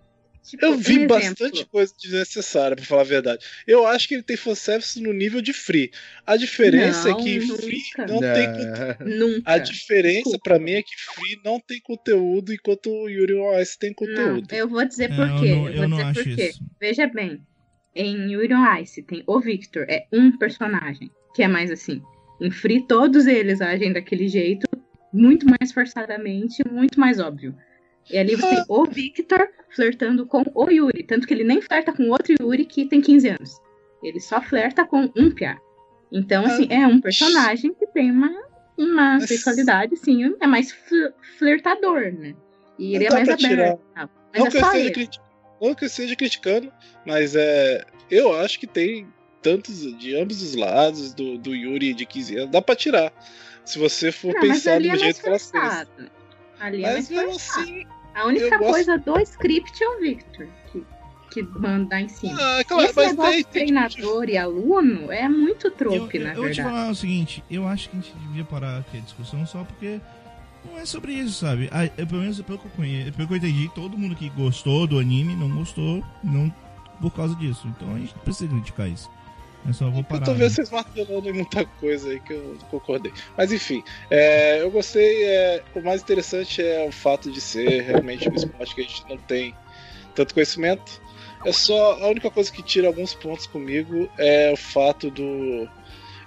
Tipo, 0.49 0.65
Eu 0.65 0.71
um 0.73 0.77
vi 0.77 0.93
exemplo. 0.93 1.07
bastante 1.07 1.65
coisa 1.65 1.93
desnecessária, 2.01 2.75
pra 2.75 2.85
falar 2.85 3.01
a 3.01 3.05
verdade. 3.05 3.45
Eu 3.67 3.85
acho 3.87 4.07
que 4.07 4.13
ele 4.15 4.23
tem 4.23 4.35
fanservice 4.37 5.01
no 5.01 5.13
nível 5.13 5.41
de 5.41 5.53
Free. 5.53 5.91
A 6.25 6.35
diferença 6.37 7.09
Não, 7.09 7.19
é 7.19 7.23
que 7.23 7.39
nunca. 7.39 7.61
Free 7.61 7.81
não 8.07 8.19
tem. 8.19 8.29
É. 8.29 8.97
Nunca. 9.03 9.41
A 9.51 9.57
diferença 9.57 10.15
Desculpa. 10.23 10.39
pra 10.43 10.59
mim 10.59 10.71
é 10.71 10.81
que 10.83 10.95
Free 11.13 11.39
não 11.43 11.59
tem 11.59 11.79
conteúdo 11.81 12.53
enquanto 12.53 12.89
o 12.89 13.09
Yuri 13.09 13.35
on 13.35 13.59
Ice 13.59 13.77
tem 13.77 13.89
Não, 13.89 13.95
conteúdo. 13.95 14.53
eu 14.53 14.67
vou 14.67 14.85
dizer 14.85 15.11
É, 15.11 15.15
por 15.15 15.39
quê. 15.39 15.55
não- 15.55 15.67
Eu, 15.67 15.73
eu 15.73 15.79
vou 15.79 15.87
não 15.87 15.97
dizer 15.97 16.09
acho 16.09 16.23
por 16.23 16.35
quê. 16.35 16.49
isso. 16.49 16.63
Veja 16.79 17.07
bem, 17.07 17.41
em 17.95 18.31
Yuri 18.31 18.53
on 18.53 18.75
Ice 18.81 19.01
tem 19.03 19.23
o 19.27 19.39
Victor, 19.39 19.85
é 19.89 20.05
um 20.11 20.37
personagem, 20.37 21.09
que 21.35 21.43
é 21.43 21.47
mais 21.47 21.71
assim. 21.71 22.01
Em 22.41 22.49
Free, 22.51 22.85
todos 22.87 23.27
eles 23.27 23.59
agem 23.61 23.91
daquele 23.91 24.27
jeito, 24.27 24.65
muito 25.11 25.45
mais 25.45 25.71
forçadamente, 25.73 26.63
muito 26.71 26.99
mais 26.99 27.19
óbvio. 27.19 27.55
E 28.09 28.17
ali 28.17 28.35
você 28.35 28.47
tem 28.55 28.65
o 28.67 28.85
Victor 28.85 29.47
flertando 29.75 30.25
com 30.25 30.43
o 30.55 30.69
Yuri, 30.69 31.03
tanto 31.03 31.27
que 31.27 31.33
ele 31.33 31.43
nem 31.43 31.61
flerta 31.61 31.93
com 31.93 32.09
outro 32.09 32.33
Yuri 32.41 32.65
que 32.65 32.85
tem 32.87 33.01
15 33.01 33.29
anos. 33.29 33.51
Ele 34.03 34.19
só 34.19 34.41
flerta 34.41 34.85
com 34.85 35.09
um 35.15 35.29
Pia. 35.31 35.57
Então, 36.11 36.43
assim, 36.45 36.67
é 36.71 36.87
um 36.87 36.99
personagem 36.99 37.73
que 37.73 37.85
tem 37.87 38.09
uma, 38.11 38.31
uma 38.77 39.19
sexualidade, 39.19 39.95
sim, 39.97 40.35
é 40.39 40.47
mais 40.47 40.71
fl- 40.71 41.13
flertador, 41.37 42.11
né? 42.11 42.33
E 42.79 42.95
ele 42.95 43.05
é 43.05 43.09
Não 43.09 43.15
mais 43.17 43.29
aberto. 43.29 43.79
e 43.79 43.93
tal. 43.95 44.09
Mas 44.33 44.39
Não 44.39 44.47
é 44.47 44.49
que, 44.51 44.57
eu 44.57 44.61
só 44.61 44.73
ele. 44.75 44.91
criti- 44.91 45.19
não 45.61 45.75
que 45.75 45.83
eu 45.83 45.87
esteja 45.87 46.15
criticando, 46.15 46.71
mas 47.05 47.35
é, 47.35 47.83
eu 48.09 48.33
acho 48.39 48.59
que 48.59 48.65
tem 48.65 49.05
tantos 49.41 49.81
de 49.99 50.15
ambos 50.15 50.41
os 50.41 50.55
lados 50.55 51.13
do, 51.13 51.37
do 51.37 51.53
Yuri 51.53 51.93
de 51.93 52.05
15 52.05 52.37
anos. 52.37 52.51
Dá 52.51 52.61
pra 52.61 52.75
tirar. 52.75 53.13
Se 53.65 53.77
você 53.77 54.11
for 54.11 54.33
Não, 54.33 54.41
pensar 54.41 54.79
do 54.79 54.87
é 54.87 54.97
jeito 54.97 55.17
que 55.17 55.29
forçado. 55.29 56.09
Ali 56.59 56.83
é 56.83 56.93
Mas 56.93 57.09
mais 57.11 57.29
forçado. 57.31 57.61
assim. 57.61 57.85
A 58.19 58.25
única 58.25 58.45
eu 58.45 58.59
gosto- 58.59 58.71
coisa 58.71 58.97
do 58.97 59.19
script 59.19 59.83
é 59.83 59.87
o 59.89 59.99
Victor, 59.99 60.47
que, 60.71 60.85
que 61.31 61.41
manda 61.43 61.99
em 62.01 62.07
cima. 62.09 62.37
Ah, 62.39 62.63
claro, 62.65 62.83
esse 62.83 62.95
mas 62.95 63.07
negócio 63.11 63.33
tem, 63.33 63.43
treinador 63.65 64.29
e 64.29 64.37
aluno 64.37 65.11
é 65.11 65.27
muito 65.29 65.69
trope, 65.71 66.17
eu, 66.17 66.23
na 66.23 66.29
eu 66.33 66.35
vou 66.41 66.49
te 66.51 66.55
verdade. 66.55 66.61
falar 66.75 66.89
o 66.91 66.95
seguinte, 66.95 67.43
eu 67.49 67.67
acho 67.67 67.89
que 67.89 67.97
a 67.97 68.01
gente 68.01 68.13
devia 68.17 68.43
parar 68.43 68.79
aqui 68.79 68.97
a 68.97 69.01
discussão 69.01 69.45
só 69.45 69.63
porque 69.63 69.99
não 70.65 70.77
é 70.77 70.85
sobre 70.85 71.13
isso, 71.13 71.33
sabe? 71.39 71.69
Ah, 71.71 71.85
eu, 71.97 72.05
pelo 72.07 72.21
menos 72.21 72.41
pelo 72.41 72.57
que 72.59 72.65
eu 72.65 72.71
conheço, 72.71 73.13
pelo 73.13 73.27
que 73.27 73.33
eu 73.33 73.37
entendi, 73.37 73.71
todo 73.73 73.97
mundo 73.97 74.15
que 74.15 74.29
gostou 74.29 74.85
do 74.85 74.99
anime 74.99 75.35
não 75.35 75.49
gostou 75.49 76.03
não 76.23 76.53
por 76.99 77.11
causa 77.11 77.33
disso. 77.35 77.65
Então 77.67 77.95
a 77.95 77.99
gente 77.99 78.13
precisa 78.15 78.49
criticar 78.51 78.89
isso. 78.89 79.09
Eu 79.67 79.73
só 79.73 79.89
vou 79.89 79.99
Eu 79.99 80.03
parar. 80.05 80.25
tô 80.25 80.31
vendo 80.33 80.43
né? 80.43 80.49
vocês 80.49 80.69
martelando 80.69 81.29
em 81.29 81.33
muita 81.33 81.65
coisa 81.65 82.09
aí 82.09 82.19
que 82.19 82.33
eu 82.33 82.57
concordei. 82.71 83.11
Mas 83.37 83.51
enfim, 83.51 83.83
é, 84.09 84.61
eu 84.61 84.71
gostei. 84.71 85.23
é, 85.25 85.63
o 85.75 85.81
mais 85.81 86.01
interessante 86.01 86.61
é 86.61 86.83
o 86.87 86.91
fato 86.91 87.29
de 87.31 87.41
ser 87.41 87.81
realmente 87.81 88.29
um 88.29 88.33
esporte 88.35 88.73
que 88.73 88.81
a 88.81 88.83
gente 88.85 89.03
não 89.09 89.17
tem 89.17 89.53
tanto 90.15 90.33
conhecimento. 90.33 91.01
É 91.45 91.51
só. 91.51 92.01
A 92.01 92.07
única 92.09 92.29
coisa 92.31 92.51
que 92.51 92.63
tira 92.63 92.87
alguns 92.87 93.13
pontos 93.13 93.45
comigo 93.47 94.09
é 94.17 94.51
o 94.51 94.57
fato 94.57 95.11
do. 95.11 95.69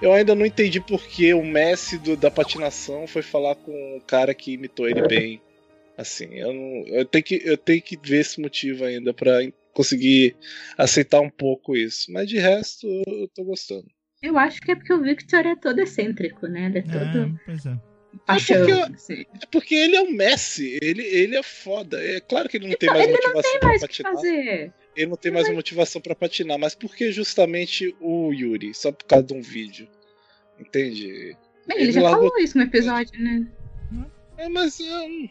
Eu 0.01 0.13
ainda 0.13 0.35
não 0.35 0.45
entendi 0.45 0.81
por 0.81 1.03
que 1.03 1.33
o 1.33 1.45
Messi 1.45 1.97
do- 1.99 2.17
da 2.17 2.31
patinação 2.31 3.07
foi 3.07 3.23
falar 3.23 3.55
com 3.55 3.97
o 3.97 4.01
cara 4.01 4.35
que 4.35 4.53
imitou 4.53 4.89
ele 4.89 5.07
bem. 5.07 5.41
Assim, 5.97 6.27
eu, 6.35 6.53
não, 6.53 6.85
eu, 6.89 7.05
tenho, 7.05 7.23
que, 7.23 7.41
eu 7.45 7.57
tenho 7.57 7.81
que 7.83 7.97
ver 8.03 8.21
esse 8.21 8.41
motivo 8.41 8.85
ainda 8.85 9.13
pra 9.15 9.41
conseguir 9.73 10.37
aceitar 10.79 11.21
um 11.21 11.31
pouco 11.31 11.77
isso. 11.77 12.13
Mas 12.13 12.29
de 12.29 12.39
resto, 12.39 12.87
eu 13.07 13.29
tô 13.35 13.45
gostando. 13.45 13.87
Eu 14.23 14.39
acho 14.39 14.61
que 14.61 14.71
é 14.71 14.75
porque 14.77 14.93
o 14.93 15.03
Victor 15.03 15.47
é 15.47 15.57
todo 15.57 15.81
excêntrico, 15.81 16.47
né? 16.47 16.67
Ele 16.67 16.79
é 16.79 16.83
todo 16.83 17.19
É, 17.19 17.33
pois 17.45 17.67
é. 17.67 17.77
paixão. 18.25 18.67
porque- 18.67 18.95
assim. 18.95 19.25
É 19.43 19.47
porque 19.51 19.75
ele 19.75 19.97
é 19.97 20.01
um 20.03 20.13
Messi, 20.13 20.79
ele, 20.81 21.03
ele 21.03 21.37
é 21.37 21.43
foda. 21.43 22.01
É 22.03 22.21
claro 22.21 22.49
que 22.49 22.57
ele 22.57 22.69
não 22.69 22.77
tem 22.77 22.89
Então, 22.89 22.99
mais 22.99 23.09
ele 23.09 23.19
não 23.19 23.33
motivação 23.35 23.51
Tem 23.53 23.61
pra 23.61 23.69
mais 23.69 23.83
o 23.83 23.89
que 23.89 24.03
patinar. 24.03 24.13
fazer. 24.15 24.73
Ele 24.95 25.07
não 25.07 25.17
tem 25.17 25.33
mais 25.33 25.49
motivação 25.53 26.01
pra 26.03 26.15
patinar, 26.15 26.59
mas 26.59 26.75
por 26.75 26.95
que 26.95 27.11
justamente 27.11 27.97
o 28.01 28.33
Yuri? 28.33 28.73
Só 28.75 28.93
por 28.93 29.07
causa 29.07 29.25
de 29.27 29.33
um 29.35 29.41
vídeo. 29.43 29.89
Entende? 30.61 31.37
Bem, 31.67 31.77
ele, 31.79 31.85
Ele 31.85 31.93
já 31.93 32.03
largou- 32.03 32.29
falou 32.29 32.45
isso 32.45 32.59
no 32.59 32.65
episódio, 32.65 33.21
né? 33.21 33.47
É, 34.37 34.49
mas. 34.49 34.79
hum, 34.81 35.29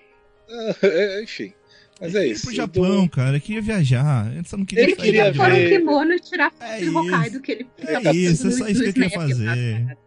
é, 0.81 1.21
enfim. 1.23 1.53
Mas 2.01 2.15
é 2.15 2.25
isso. 2.25 2.41
pro 2.41 2.51
eu 2.51 2.55
Japão, 2.55 2.83
dou- 2.83 3.09
cara. 3.09 3.29
Ele 3.29 3.39
queria 3.39 3.61
viajar. 3.61 4.31
Ele 4.33 4.43
só 4.45 4.57
não 4.57 4.65
queria 4.65 4.83
Ele 4.83 4.95
queria 4.95 5.31
de 5.31 5.37
pôr 5.37 5.51
um 5.51 5.69
kimono 5.69 6.13
e 6.13 6.19
tirar 6.19 6.51
É 6.59 6.81
do 6.83 6.97
Hokkaido 6.97 7.27
isso. 7.35 7.41
que 7.41 7.51
ele 7.51 7.67
É 7.77 8.11
isso, 8.11 8.47
é 8.47 8.51
só 8.51 8.67
isso 8.67 8.79
que 8.81 8.87
ele 8.87 8.93
queria 8.93 9.07
Snap, 9.07 9.21
fazer. 9.27 9.97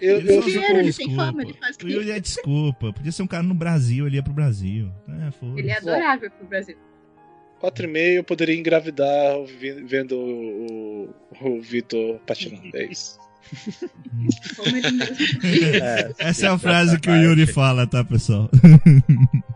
Eu, 0.00 0.18
Ele 0.18 0.32
eu, 0.32 0.42
Dinheiro, 0.42 0.78
ele 0.80 0.92
tem 0.92 1.14
fama, 1.14 1.42
ele 1.42 1.54
faz 1.54 1.76
O 1.82 1.88
Yuri 1.88 2.10
é 2.10 2.20
desculpa. 2.20 2.92
Podia 2.92 3.12
ser 3.12 3.22
um 3.22 3.26
cara 3.26 3.42
no 3.44 3.54
Brasil, 3.54 4.06
ele 4.06 4.16
ia 4.16 4.22
pro 4.22 4.32
Brasil. 4.32 4.90
É, 5.08 5.30
foda 5.30 5.58
Ele 5.58 5.70
é 5.70 5.76
adorável 5.78 6.30
pro 6.32 6.46
Brasil. 6.48 6.76
4,5 7.62 7.96
eu 8.16 8.24
poderia 8.24 8.54
engravidar 8.54 9.36
vi- 9.58 9.82
vendo 9.84 10.14
o, 10.16 11.14
o, 11.40 11.48
o 11.56 11.60
Vitor 11.62 12.18
patinando. 12.26 12.76
É 12.76 12.84
isso. 12.86 13.18
É, 15.82 16.12
Essa 16.18 16.46
é 16.46 16.48
a 16.50 16.58
frase 16.58 16.98
que 16.98 17.08
o 17.08 17.14
Yuri 17.16 17.46
fala, 17.46 17.86
tá, 17.86 18.04
pessoal? 18.04 18.50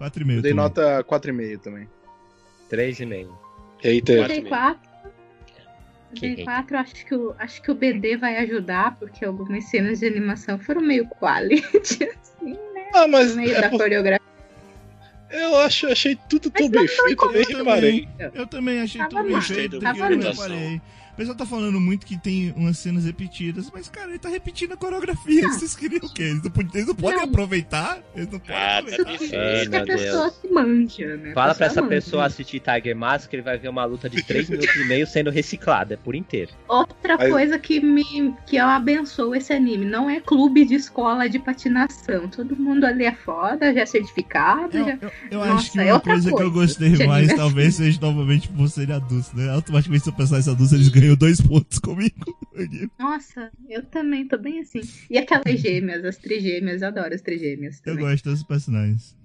4,5. 0.00 0.36
Eu 0.36 0.42
dei 0.42 0.52
também. 0.52 0.54
nota 0.54 1.04
4,5 1.04 1.58
também. 1.60 1.88
3,5. 2.70 3.28
Eita, 3.82 4.16
Quatro 4.16 4.28
Dei 4.28 4.38
e 4.38 4.40
meio. 4.42 4.48
4. 4.48 4.90
Que 6.14 6.20
Dei 6.22 6.34
rei. 6.36 6.44
4, 6.44 6.76
acho 6.78 7.06
que, 7.06 7.14
o, 7.14 7.34
acho 7.38 7.62
que 7.62 7.70
o 7.70 7.74
BD 7.74 8.16
vai 8.16 8.36
ajudar, 8.38 8.96
porque 8.96 9.24
algumas 9.24 9.64
cenas 9.64 10.00
de 10.00 10.06
animação 10.06 10.58
foram 10.58 10.80
meio 10.80 11.06
quality, 11.06 11.62
assim, 12.20 12.58
ah, 12.94 13.02
no 13.02 13.08
mas 13.08 13.36
meio 13.36 13.54
é 13.54 13.60
da 13.60 13.68
por- 13.70 13.78
coreografia. 13.78 14.20
eu 15.30 15.56
acho, 15.58 15.86
achei 15.86 16.18
tudo 16.28 16.50
tão 16.50 16.68
bem 16.68 16.88
feito, 16.88 17.24
eu 17.24 17.32
nem 17.32 17.44
reparei. 17.44 18.08
Eu 18.34 18.46
também 18.46 18.80
achei 18.80 18.98
Tava 19.00 19.10
tudo 19.10 19.22
bem 19.28 19.40
feito, 19.40 19.76
eu 19.76 19.80
reparei. 19.80 20.82
O 21.20 21.22
pessoal 21.22 21.36
tá 21.36 21.44
falando 21.44 21.78
muito 21.78 22.06
que 22.06 22.16
tem 22.16 22.50
umas 22.56 22.78
cenas 22.78 23.04
repetidas, 23.04 23.70
mas, 23.74 23.90
cara, 23.90 24.08
ele 24.08 24.18
tá 24.18 24.30
repetindo 24.30 24.72
a 24.72 24.76
coreografia. 24.78 25.46
Ah. 25.46 25.52
Vocês 25.52 25.76
queriam 25.76 26.00
o 26.02 26.08
quê? 26.14 26.22
Eles 26.22 26.42
não, 26.42 26.50
eles 26.72 26.86
não 26.86 26.94
podem 26.94 27.16
Não. 27.18 27.24
aproveitar? 27.24 27.98
Eles 28.16 28.30
não 28.32 28.38
podem 28.38 28.56
Ah, 28.56 28.82
tá 28.82 29.04
Ai, 29.06 29.18
que 29.18 29.36
a 29.36 29.68
meu 29.68 29.84
Deus. 29.84 30.00
pessoa 30.00 30.30
se 30.30 30.48
manja, 30.50 31.16
né? 31.18 31.34
Fala 31.34 31.54
pra 31.54 31.66
essa 31.66 31.82
manja. 31.82 31.94
pessoa 31.94 32.24
assistir 32.24 32.60
Tiger 32.60 32.96
Mask 32.96 33.28
que 33.28 33.36
ele 33.36 33.42
vai 33.42 33.58
ver 33.58 33.68
uma 33.68 33.84
luta 33.84 34.08
de 34.08 34.22
3 34.22 34.48
minutos 34.48 34.74
e 34.74 34.84
meio 34.86 35.06
sendo 35.06 35.28
reciclada 35.30 35.98
por 36.02 36.14
inteiro. 36.14 36.52
Outra 36.66 37.18
Mas- 37.18 37.30
coisa 37.30 37.58
que 37.58 37.80
me 37.80 38.34
que 38.46 38.56
eu 38.56 38.64
abençoo 38.66 39.34
esse 39.34 39.52
anime, 39.52 39.84
não 39.84 40.08
é 40.08 40.20
clube 40.20 40.64
de 40.64 40.74
escola 40.76 41.28
de 41.28 41.38
patinação. 41.38 42.28
Todo 42.28 42.56
mundo 42.56 42.84
ali 42.86 43.04
é 43.04 43.12
foda, 43.14 43.74
já 43.74 43.82
é 43.82 43.86
certificado, 43.86 44.78
Eu, 44.78 44.84
já 44.86 44.98
eu- 45.02 45.10
eu 45.32 45.42
acho 45.42 45.52
Nossa, 45.52 45.70
que 45.72 45.78
é 45.80 45.84
uma 45.84 45.94
outra 45.96 46.12
coisa 46.14 46.28
que 46.28 46.34
eu 46.34 46.50
coisa 46.50 46.50
gostei 46.66 47.06
mais 47.06 47.34
talvez 47.34 47.74
seja 47.74 48.00
novamente 48.00 48.48
por 48.48 48.66
serem 48.70 48.96
adultos, 48.96 49.30
né? 49.34 49.50
Automaticamente 49.50 50.04
se 50.04 50.08
eu 50.08 50.14
personagem 50.14 50.50
adulto, 50.50 50.74
eles 50.74 50.88
ganham 50.88 51.09
dois 51.16 51.40
pontos 51.40 51.78
comigo. 51.78 52.38
Nossa, 52.98 53.50
eu 53.68 53.82
também 53.84 54.26
tô 54.26 54.36
bem 54.38 54.60
assim. 54.60 54.80
E 55.08 55.18
aquelas 55.18 55.60
gêmeas, 55.60 56.04
as 56.04 56.16
trigêmeas, 56.16 56.82
eu 56.82 56.88
adoro 56.88 57.14
as 57.14 57.22
trigêmeas. 57.22 57.78
Eu 57.78 57.94
também. 57.94 58.04
gosto 58.10 58.30
dos 58.30 58.42
personagens. 58.42 59.16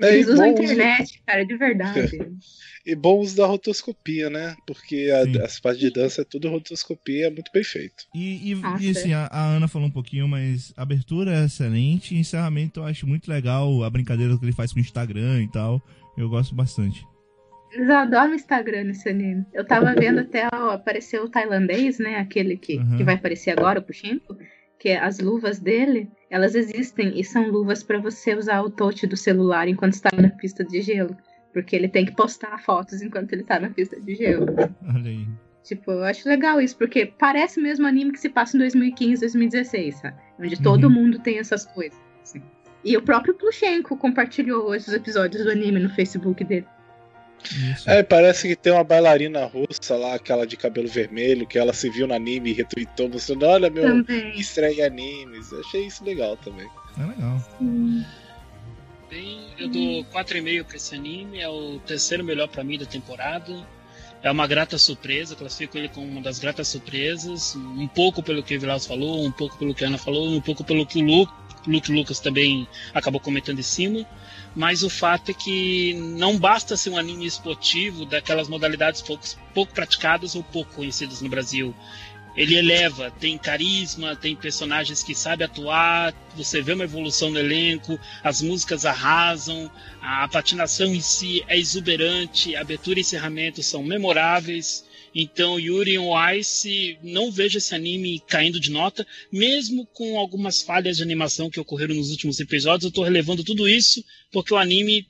É, 0.00 0.14
Eles 0.14 0.26
usam 0.28 0.52
uso- 0.52 0.62
internet, 0.62 1.22
cara, 1.26 1.44
de 1.44 1.56
verdade. 1.56 2.18
E 2.84 2.96
bom 2.96 3.20
uso 3.20 3.36
da 3.36 3.46
rotoscopia, 3.46 4.28
né? 4.28 4.56
Porque 4.66 5.08
a, 5.08 5.44
as 5.44 5.60
partes 5.60 5.80
de 5.80 5.88
dança 5.88 6.22
é 6.22 6.24
tudo 6.24 6.48
rotoscopia, 6.48 7.28
é 7.28 7.30
muito 7.30 7.48
bem 7.54 7.62
feito. 7.62 8.06
E, 8.12 8.52
e, 8.52 8.60
e, 8.80 8.90
assim, 8.90 9.12
a, 9.12 9.28
a 9.28 9.50
Ana 9.50 9.68
falou 9.68 9.86
um 9.86 9.90
pouquinho, 9.92 10.26
mas 10.26 10.74
a 10.76 10.82
abertura 10.82 11.32
é 11.32 11.44
excelente. 11.44 12.16
Encerramento 12.16 12.80
eu 12.80 12.84
acho 12.84 13.06
muito 13.06 13.28
legal 13.30 13.84
a 13.84 13.88
brincadeira 13.88 14.36
que 14.36 14.44
ele 14.44 14.50
faz 14.50 14.72
com 14.72 14.80
o 14.80 14.82
Instagram 14.82 15.44
e 15.44 15.48
tal. 15.48 15.80
Eu 16.18 16.28
gosto 16.28 16.56
bastante. 16.56 17.06
Eles 17.72 17.88
adoram 17.90 18.32
o 18.32 18.34
Instagram 18.34 18.84
nesse 18.84 19.08
anime. 19.08 19.46
Eu 19.52 19.64
tava 19.64 19.94
vendo 19.94 20.20
até 20.20 20.46
ó, 20.52 20.70
apareceu 20.70 21.24
o 21.24 21.28
tailandês, 21.28 21.98
né? 21.98 22.16
Aquele 22.16 22.56
que, 22.56 22.76
Uhum. 22.78 22.96
que 22.96 23.04
vai 23.04 23.14
aparecer 23.14 23.50
agora, 23.50 23.80
o 23.80 23.82
Puxinko. 23.82 24.36
Que 24.78 24.90
é 24.90 24.98
as 24.98 25.20
luvas 25.20 25.60
dele, 25.60 26.10
elas 26.28 26.54
existem 26.56 27.18
e 27.18 27.22
são 27.24 27.48
luvas 27.48 27.82
pra 27.84 27.98
você 28.00 28.34
usar 28.34 28.62
o 28.62 28.68
touch 28.70 29.06
do 29.06 29.16
celular 29.16 29.68
enquanto 29.68 29.92
está 29.92 30.10
na 30.16 30.28
pista 30.28 30.64
de 30.64 30.80
gelo. 30.82 31.16
Porque 31.52 31.76
ele 31.76 31.88
tem 31.88 32.04
que 32.04 32.16
postar 32.16 32.58
fotos 32.58 33.00
enquanto 33.00 33.32
ele 33.32 33.44
tá 33.44 33.60
na 33.60 33.70
pista 33.70 34.00
de 34.00 34.14
gelo. 34.16 34.46
Olha 34.94 35.10
aí. 35.10 35.26
Tipo, 35.62 35.92
eu 35.92 36.02
acho 36.02 36.28
legal 36.28 36.60
isso, 36.60 36.76
porque 36.76 37.06
parece 37.06 37.60
mesmo 37.60 37.86
anime 37.86 38.10
que 38.10 38.18
se 38.18 38.28
passa 38.28 38.56
em 38.56 38.60
2015, 38.60 39.20
2016, 39.20 39.94
sabe? 40.00 40.16
Onde 40.40 40.60
todo 40.60 40.84
Uhum. 40.88 40.90
mundo 40.90 41.18
tem 41.20 41.38
essas 41.38 41.64
coisas. 41.64 41.96
assim. 42.22 42.42
E 42.84 42.96
o 42.96 43.02
próprio 43.02 43.34
Plushenko 43.34 43.96
compartilhou 43.96 44.64
hoje 44.68 44.88
os 44.88 44.92
episódios 44.94 45.44
do 45.44 45.50
anime 45.52 45.78
no 45.78 45.90
Facebook 45.90 46.42
dele. 46.42 46.66
Isso. 47.50 47.88
É, 47.90 48.02
parece 48.02 48.48
que 48.48 48.56
tem 48.56 48.72
uma 48.72 48.84
bailarina 48.84 49.44
russa 49.44 49.96
lá, 49.96 50.14
aquela 50.14 50.46
de 50.46 50.56
cabelo 50.56 50.88
vermelho, 50.88 51.46
que 51.46 51.58
ela 51.58 51.72
se 51.72 51.90
viu 51.90 52.06
no 52.06 52.14
anime 52.14 52.50
e 52.50 52.52
retweetou, 52.54 53.08
mostrando, 53.08 53.44
olha 53.46 53.68
meu 53.70 53.82
Também. 54.04 54.38
estreia 54.38 54.86
animes. 54.86 55.50
Eu 55.50 55.60
achei 55.60 55.86
isso 55.86 56.04
legal 56.04 56.36
também. 56.36 56.68
É 56.98 57.06
legal. 57.06 57.42
Hum, 57.60 58.04
Bem, 59.10 59.40
eu 59.58 59.68
dou 59.68 60.04
4,5 60.06 60.64
pra 60.64 60.76
esse 60.76 60.94
anime, 60.94 61.38
é 61.38 61.48
o 61.48 61.78
terceiro 61.80 62.24
melhor 62.24 62.48
pra 62.48 62.64
mim 62.64 62.78
da 62.78 62.86
temporada. 62.86 63.52
É 64.22 64.30
uma 64.30 64.46
grata 64.46 64.78
surpresa, 64.78 65.34
classifico 65.34 65.76
ele 65.76 65.88
como 65.88 66.06
uma 66.06 66.20
das 66.20 66.38
gratas 66.38 66.68
surpresas, 66.68 67.56
um 67.56 67.88
pouco 67.88 68.22
pelo 68.22 68.42
que 68.42 68.56
o 68.56 68.60
Vilas 68.60 68.86
falou, 68.86 69.24
um 69.24 69.32
pouco 69.32 69.58
pelo 69.58 69.74
que 69.74 69.84
a 69.84 69.88
Ana 69.88 69.98
falou, 69.98 70.28
um 70.28 70.40
pouco 70.40 70.62
pelo 70.62 70.86
que 70.86 71.02
o 71.02 71.04
Luke, 71.04 71.32
Luke 71.66 71.90
Lucas 71.90 72.20
também 72.20 72.68
acabou 72.94 73.20
comentando 73.20 73.58
em 73.58 73.64
cima. 73.64 74.06
Mas 74.54 74.82
o 74.82 74.90
fato 74.90 75.30
é 75.30 75.34
que 75.34 75.94
não 75.94 76.38
basta 76.38 76.76
ser 76.76 76.90
um 76.90 76.96
anime 76.96 77.26
esportivo 77.26 78.04
daquelas 78.04 78.48
modalidades 78.48 79.00
pouco, 79.00 79.24
pouco 79.52 79.72
praticadas 79.72 80.36
ou 80.36 80.42
pouco 80.44 80.72
conhecidas 80.74 81.20
no 81.20 81.28
Brasil. 81.28 81.74
Ele 82.34 82.56
eleva, 82.56 83.10
tem 83.10 83.36
carisma, 83.36 84.16
tem 84.16 84.34
personagens 84.34 85.02
que 85.02 85.14
sabem 85.14 85.44
atuar, 85.44 86.14
você 86.34 86.62
vê 86.62 86.72
uma 86.72 86.84
evolução 86.84 87.30
no 87.30 87.38
elenco, 87.38 87.98
as 88.24 88.40
músicas 88.40 88.86
arrasam, 88.86 89.70
a 90.00 90.26
patinação 90.28 90.94
em 90.94 91.00
si 91.00 91.44
é 91.46 91.58
exuberante, 91.58 92.56
abertura 92.56 92.98
e 92.98 93.02
encerramento 93.02 93.62
são 93.62 93.82
memoráveis. 93.82 94.84
Então, 95.14 95.60
Yuri 95.60 95.98
on 95.98 96.14
Ice, 96.32 96.98
não 97.02 97.30
vejo 97.30 97.58
esse 97.58 97.74
anime 97.74 98.22
caindo 98.26 98.58
de 98.58 98.70
nota, 98.70 99.06
mesmo 99.30 99.84
com 99.92 100.18
algumas 100.18 100.62
falhas 100.62 100.96
de 100.96 101.02
animação 101.02 101.50
que 101.50 101.60
ocorreram 101.60 101.94
nos 101.94 102.10
últimos 102.10 102.40
episódios, 102.40 102.84
eu 102.84 102.90
tô 102.90 103.02
relevando 103.02 103.44
tudo 103.44 103.68
isso 103.68 104.02
porque 104.30 104.54
o 104.54 104.56
anime 104.56 105.06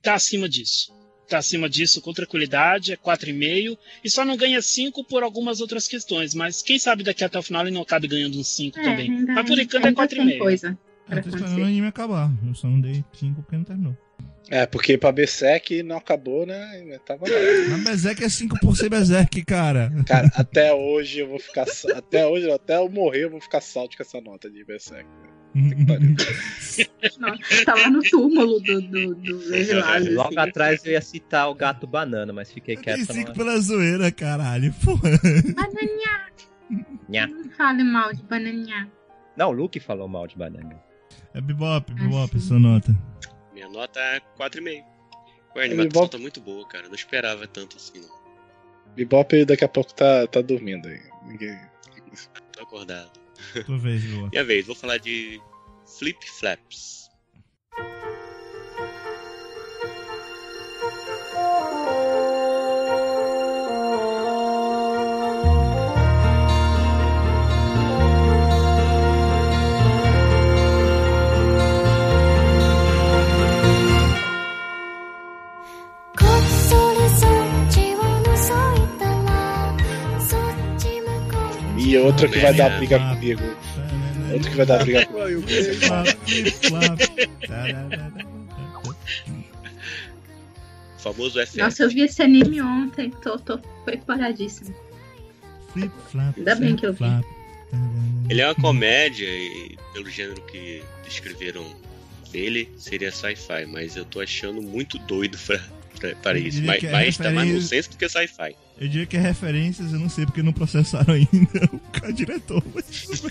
tá 0.00 0.14
acima 0.14 0.48
disso. 0.48 0.93
Tá 1.28 1.38
acima 1.38 1.68
disso 1.68 2.00
com 2.00 2.12
tranquilidade, 2.12 2.92
é 2.92 2.96
4,5 2.96 3.78
e 4.04 4.10
só 4.10 4.24
não 4.24 4.36
ganha 4.36 4.60
5 4.60 5.04
por 5.04 5.22
algumas 5.22 5.60
outras 5.60 5.88
questões, 5.88 6.34
mas 6.34 6.62
quem 6.62 6.78
sabe 6.78 7.02
daqui 7.02 7.24
até 7.24 7.38
o 7.38 7.42
final 7.42 7.62
ele 7.62 7.74
não 7.74 7.82
acabe 7.82 8.06
ganhando 8.06 8.38
uns 8.38 8.48
5 8.48 8.78
é, 8.78 8.82
também. 8.82 9.10
ainda, 9.10 9.32
Mas 9.32 9.46
por 9.46 9.58
enquanto 9.58 9.84
é 9.84 9.88
ainda 9.88 10.06
tem 10.08 10.18
4,5. 10.18 10.38
coisa. 10.38 10.78
pra 11.06 11.18
Eu 11.18 11.22
tô 11.22 11.28
esperando 11.30 11.60
o 11.60 11.64
anime 11.64 11.86
acabar. 11.86 12.30
Eu 12.46 12.54
só 12.54 12.68
não 12.68 12.80
dei 12.80 13.04
5 13.14 13.42
porque 13.42 13.56
não 13.56 13.64
terminou. 13.64 13.96
É, 14.50 14.66
porque 14.66 14.98
pra 14.98 15.10
Berserk 15.10 15.82
não 15.82 15.96
acabou, 15.96 16.44
né? 16.44 16.82
e 16.84 16.98
Tava 16.98 17.24
lá. 17.26 17.68
Na 17.70 17.78
Berserk 17.78 18.22
é 18.22 18.28
5 18.28 18.60
por 18.60 18.76
ser 18.76 18.90
Berserk, 18.90 19.42
cara. 19.44 19.90
Cara, 20.06 20.30
até 20.34 20.72
hoje 20.72 21.20
eu 21.20 21.28
vou 21.28 21.38
ficar. 21.38 21.64
Até 21.94 22.26
hoje, 22.26 22.46
não, 22.46 22.54
até 22.54 22.76
eu 22.76 22.88
morrer, 22.90 23.24
eu 23.24 23.30
vou 23.30 23.40
ficar 23.40 23.62
salto 23.62 23.96
com 23.96 24.02
essa 24.02 24.20
nota 24.20 24.50
de 24.50 24.62
Berserk. 24.64 25.08
Nossa, 27.18 27.64
tá 27.64 27.74
lá 27.74 27.90
no 27.90 28.02
túmulo 28.02 28.60
do, 28.60 28.80
do, 28.82 29.14
do 29.14 30.14
Logo 30.14 30.28
assim. 30.28 30.38
atrás 30.38 30.84
eu 30.84 30.92
ia 30.92 31.00
citar 31.00 31.48
o 31.48 31.54
gato 31.54 31.86
banana, 31.86 32.32
mas 32.32 32.50
fiquei 32.52 32.76
quieto. 32.76 32.96
dei 32.96 33.06
pra 33.06 33.14
5 33.14 33.28
não- 33.28 33.34
pela 33.36 33.60
zoeira, 33.60 34.10
caralho. 34.10 34.74
Porra. 34.84 35.10
Bananinha. 35.54 36.24
Nha. 37.08 37.26
Não 37.28 37.50
fale 37.50 37.84
mal 37.84 38.12
de 38.12 38.22
bananinha. 38.24 38.90
Não, 39.36 39.48
o 39.50 39.52
Luke 39.52 39.78
falou 39.80 40.08
mal 40.08 40.26
de 40.26 40.36
banana. 40.36 40.74
É 41.32 41.40
Bebop, 41.40 41.92
Bebop, 41.92 42.36
Ah, 42.36 42.40
sua 42.40 42.58
nota. 42.58 42.96
Minha 43.52 43.68
nota 43.68 44.00
é 44.00 44.20
4,5. 44.38 44.82
Ué, 45.56 45.62
a 45.62 45.64
animação 45.66 46.08
tá 46.08 46.18
muito 46.18 46.40
boa, 46.40 46.66
cara. 46.66 46.88
Não 46.88 46.94
esperava 46.94 47.46
tanto 47.46 47.76
assim, 47.76 48.00
não. 48.00 48.08
Bebop 48.96 49.44
daqui 49.44 49.64
a 49.64 49.68
pouco 49.68 49.92
tá, 49.94 50.26
tá 50.26 50.40
dormindo 50.40 50.88
aí. 50.88 51.00
Ninguém. 51.26 51.56
Tô 52.52 52.62
acordado. 52.62 53.10
Tua 53.66 53.78
vez, 53.78 54.02
Bebop. 54.02 54.30
Minha 54.30 54.44
vez, 54.44 54.66
vou 54.66 54.74
falar 54.76 54.98
de 54.98 55.40
Flip 55.98 56.18
Flaps. 56.38 57.03
E 81.94 81.98
outra 81.98 82.26
que 82.28 82.40
vai 82.40 82.52
dar 82.52 82.76
briga 82.76 82.98
comigo. 82.98 83.42
Outro 84.32 84.50
que 84.50 84.56
vai 84.56 84.66
dar 84.66 84.82
briga 84.84 85.06
comigo. 85.06 85.44
Famoso 90.98 91.38
FF. 91.46 91.58
Nossa, 91.58 91.82
eu 91.82 91.88
vi 91.90 92.00
esse 92.02 92.22
anime 92.22 92.60
ontem, 92.62 93.10
tô, 93.10 93.38
tô 93.38 93.58
preparadíssimo. 93.84 94.74
Flip, 95.72 95.92
flap, 96.10 96.36
Ainda 96.36 96.54
bem 96.56 96.74
que 96.76 96.86
eu 96.86 96.92
vi. 96.92 97.04
Ele 98.28 98.40
é 98.40 98.46
uma 98.46 98.54
comédia 98.54 99.26
e 99.28 99.76
pelo 99.92 100.08
gênero 100.08 100.40
que 100.42 100.82
descreveram 101.04 101.64
dele, 102.32 102.68
seria 102.78 103.12
sci-fi, 103.12 103.66
mas 103.66 103.96
eu 103.96 104.04
tô 104.04 104.20
achando 104.20 104.60
muito 104.62 104.98
doido 104.98 105.36
pra- 105.46 105.60
para 106.22 106.38
Eu 106.38 106.42
isso. 106.46 106.50
diria 106.56 106.66
Mais, 106.68 106.80
que 106.80 106.86
é 106.86 106.92
mais 106.92 107.16
tá 107.16 107.30
mais 107.30 107.50
no 107.52 107.60
senso 107.60 107.90
do 107.90 107.96
que 107.96 108.08
sci-fi. 108.08 108.54
Eu 108.78 108.88
diria 108.88 109.06
que 109.06 109.16
é 109.16 109.20
referências, 109.20 109.92
eu 109.92 109.98
não 109.98 110.08
sei 110.08 110.26
porque 110.26 110.42
não 110.42 110.52
processaram 110.52 111.14
ainda 111.14 111.70
o 112.08 112.12
diretor. 112.12 112.62
mas. 112.74 113.22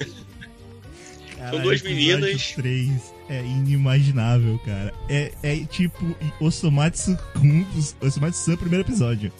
Caralho, 1.38 1.62
duas 1.62 1.82
episódio 1.82 2.16
meninas. 2.20 2.52
3 2.54 2.92
é 3.30 3.40
inimaginável, 3.42 4.58
cara. 4.60 4.94
É, 5.10 5.32
é 5.44 5.56
tipo 5.66 6.16
Osomatsu 6.40 7.18
Kun, 7.34 7.66
Osomatsu-san, 8.02 8.56
primeiro 8.56 8.86
episódio. 8.88 9.32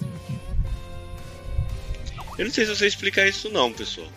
Eu 2.38 2.46
não 2.46 2.52
sei 2.52 2.66
se 2.66 2.72
eu 2.72 2.76
sei 2.76 2.88
explicar 2.88 3.28
isso 3.28 3.50
não, 3.50 3.72
pessoal. 3.72 4.08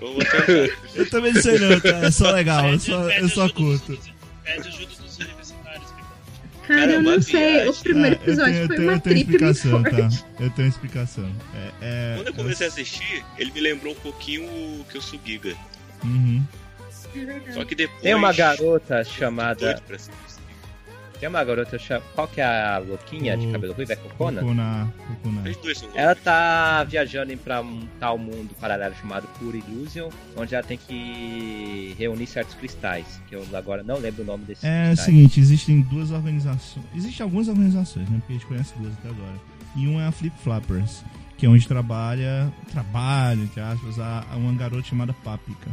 Eu. 0.00 0.16
Eu 0.94 1.10
também 1.10 1.32
não 1.32 1.42
sei 1.42 1.58
não, 1.58 1.78
cara. 1.80 2.06
É 2.06 2.10
só 2.10 2.30
legal, 2.30 2.64
eu 2.66 2.70
Pede- 2.78 2.84
só, 2.84 3.10
eu 3.10 3.28
só 3.28 3.48
curto. 3.48 3.98
Pede 4.44 4.68
ajuda 4.68 4.92
universitários. 4.92 5.07
Cara, 6.68 6.80
eu 6.82 6.88
Caramba, 6.88 7.10
não 7.12 7.22
sei. 7.22 7.40
viagem. 7.52 7.68
O 7.70 7.74
primeiro 7.74 8.16
Ah, 8.16 8.22
episódio 8.22 8.54
eu 8.54 8.68
tenho, 8.68 8.68
foi 8.68 8.74
eu 8.74 8.76
tenho, 8.76 8.88
uma 8.88 8.92
eu 8.96 9.00
tenho 9.00 9.16
explicação, 9.16 9.70
forte. 9.70 9.96
tá? 9.96 10.26
Eu 10.40 10.50
tenho 10.50 10.68
explicação. 10.68 11.32
É, 11.54 11.70
é, 11.80 12.14
Quando 12.16 12.26
eu 12.28 12.34
comecei 12.34 12.66
a 12.66 12.68
assistir, 12.68 13.24
ele 13.38 13.50
me 13.52 13.60
lembrou 13.60 13.92
um 13.94 13.96
pouquinho 14.00 14.44
o 14.44 14.84
que 14.88 14.96
eu 14.96 15.00
Subiga. 15.02 15.56
Uhum. 16.04 16.44
Só 17.54 17.64
que 17.64 17.74
depois. 17.74 18.02
Tem 18.02 18.14
uma 18.14 18.32
garota 18.32 18.96
Doido 18.96 19.06
chamada. 19.08 19.82
Tem 21.20 21.28
uma 21.28 21.42
garota 21.42 21.78
chamada. 21.78 22.04
Qual 22.14 22.28
que 22.28 22.40
é 22.40 22.44
a 22.44 22.78
louquinha 22.78 23.36
de 23.36 23.46
O- 23.46 23.52
cabelo 23.52 23.72
ruivo? 23.72 23.92
É 23.92 23.96
Cocona? 23.96 24.40
Dois 25.62 25.78
são 25.78 25.88
Ela 25.94 26.14
tá 26.14 26.84
viajando 26.84 27.36
pra 27.38 27.60
um 27.60 27.80
tal 27.98 28.16
mundo 28.16 28.54
paralelo 28.60 28.94
chamado 29.00 29.26
Pure 29.38 29.58
Illusion, 29.66 30.10
onde 30.36 30.54
ela 30.54 30.62
tem 30.64 30.78
que 30.78 31.94
reunir 31.98 32.26
certos 32.26 32.54
cristais, 32.54 33.20
que 33.28 33.34
eu 33.34 33.44
agora 33.54 33.82
não 33.82 33.98
lembro 33.98 34.22
o 34.22 34.26
nome 34.26 34.44
desses 34.44 34.62
É 34.64 34.84
o 34.84 34.86
cristais. 34.88 35.06
seguinte, 35.06 35.40
existem 35.40 35.80
duas 35.80 36.10
organizações. 36.10 36.84
Existem 36.94 37.24
algumas 37.24 37.48
organizações, 37.48 38.08
né? 38.08 38.18
Porque 38.18 38.32
a 38.32 38.36
gente 38.36 38.46
conhece 38.46 38.74
duas 38.78 38.92
até 38.94 39.08
agora. 39.08 39.34
E 39.76 39.86
uma 39.86 40.02
é 40.02 40.06
a 40.06 40.12
Flip 40.12 40.34
Flappers, 40.42 41.02
que 41.36 41.46
é 41.46 41.48
onde 41.48 41.66
trabalha, 41.66 42.52
trabalha, 42.70 43.40
entre 43.40 43.60
aspas, 43.60 43.98
a, 43.98 44.24
a 44.30 44.36
uma 44.36 44.52
garota 44.52 44.82
chamada 44.86 45.12
Páprica. 45.24 45.70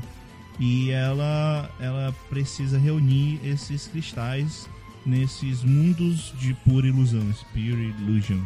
E 0.60 0.90
ela, 0.92 1.70
ela 1.80 2.16
precisa 2.30 2.78
reunir 2.80 3.40
esses 3.44 3.88
cristais 3.88 4.68
nesses 5.06 5.64
mundos 5.64 6.34
de 6.40 6.54
pura 6.54 6.88
ilusão, 6.88 7.26
pure 7.54 7.94
illusion. 8.00 8.42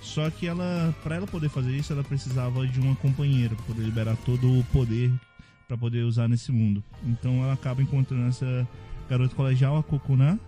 Só 0.00 0.28
que 0.30 0.46
ela, 0.46 0.94
para 1.02 1.16
ela 1.16 1.26
poder 1.26 1.48
fazer 1.48 1.70
isso, 1.74 1.92
ela 1.92 2.04
precisava 2.04 2.66
de 2.66 2.78
uma 2.78 2.94
companheira 2.96 3.54
para 3.54 3.64
poder 3.64 3.82
liberar 3.82 4.16
todo 4.24 4.58
o 4.58 4.64
poder 4.64 5.10
para 5.66 5.78
poder 5.78 6.02
usar 6.02 6.28
nesse 6.28 6.52
mundo. 6.52 6.84
Então 7.02 7.42
ela 7.42 7.54
acaba 7.54 7.82
encontrando 7.82 8.28
essa 8.28 8.68
garota 9.08 9.34
colegial, 9.34 9.78
a 9.78 9.82
Kokuna. 9.82 10.38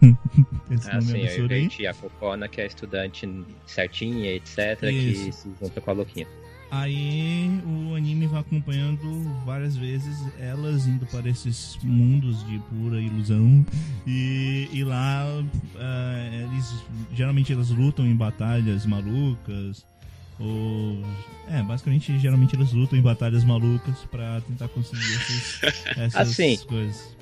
Esse 0.70 0.90
Ah, 0.90 0.94
nome 0.94 1.06
sim, 1.06 1.18
eu 1.18 1.44
inverti 1.44 1.86
a 1.86 1.94
Cocona, 1.94 2.48
que 2.48 2.60
é 2.60 2.64
a 2.64 2.66
estudante 2.66 3.28
certinha, 3.66 4.32
etc., 4.32 4.80
que 4.80 4.90
Isso. 4.90 5.32
se 5.32 5.50
junta 5.60 5.80
com 5.80 5.90
a 5.90 5.94
louquinha. 5.94 6.26
Aí 6.74 7.62
o 7.64 7.94
anime 7.94 8.26
vai 8.26 8.40
acompanhando 8.40 9.00
várias 9.46 9.76
vezes 9.76 10.16
elas 10.40 10.86
indo 10.88 11.06
para 11.06 11.28
esses 11.28 11.78
mundos 11.84 12.44
de 12.46 12.58
pura 12.58 13.00
ilusão 13.00 13.64
e, 14.04 14.68
e 14.72 14.82
lá 14.82 15.24
ah, 15.76 16.30
eles 16.32 16.74
geralmente 17.14 17.52
elas 17.52 17.70
lutam 17.70 18.04
em 18.04 18.16
batalhas 18.16 18.84
malucas 18.86 19.86
ou 20.40 21.00
é 21.48 21.62
basicamente 21.62 22.18
geralmente 22.18 22.56
elas 22.56 22.72
lutam 22.72 22.98
em 22.98 23.02
batalhas 23.02 23.44
malucas 23.44 23.96
para 24.10 24.40
tentar 24.40 24.66
conseguir 24.68 25.14
esses, 25.14 25.60
essas 25.96 26.16
Assim, 26.16 26.56
coisas. 26.66 27.13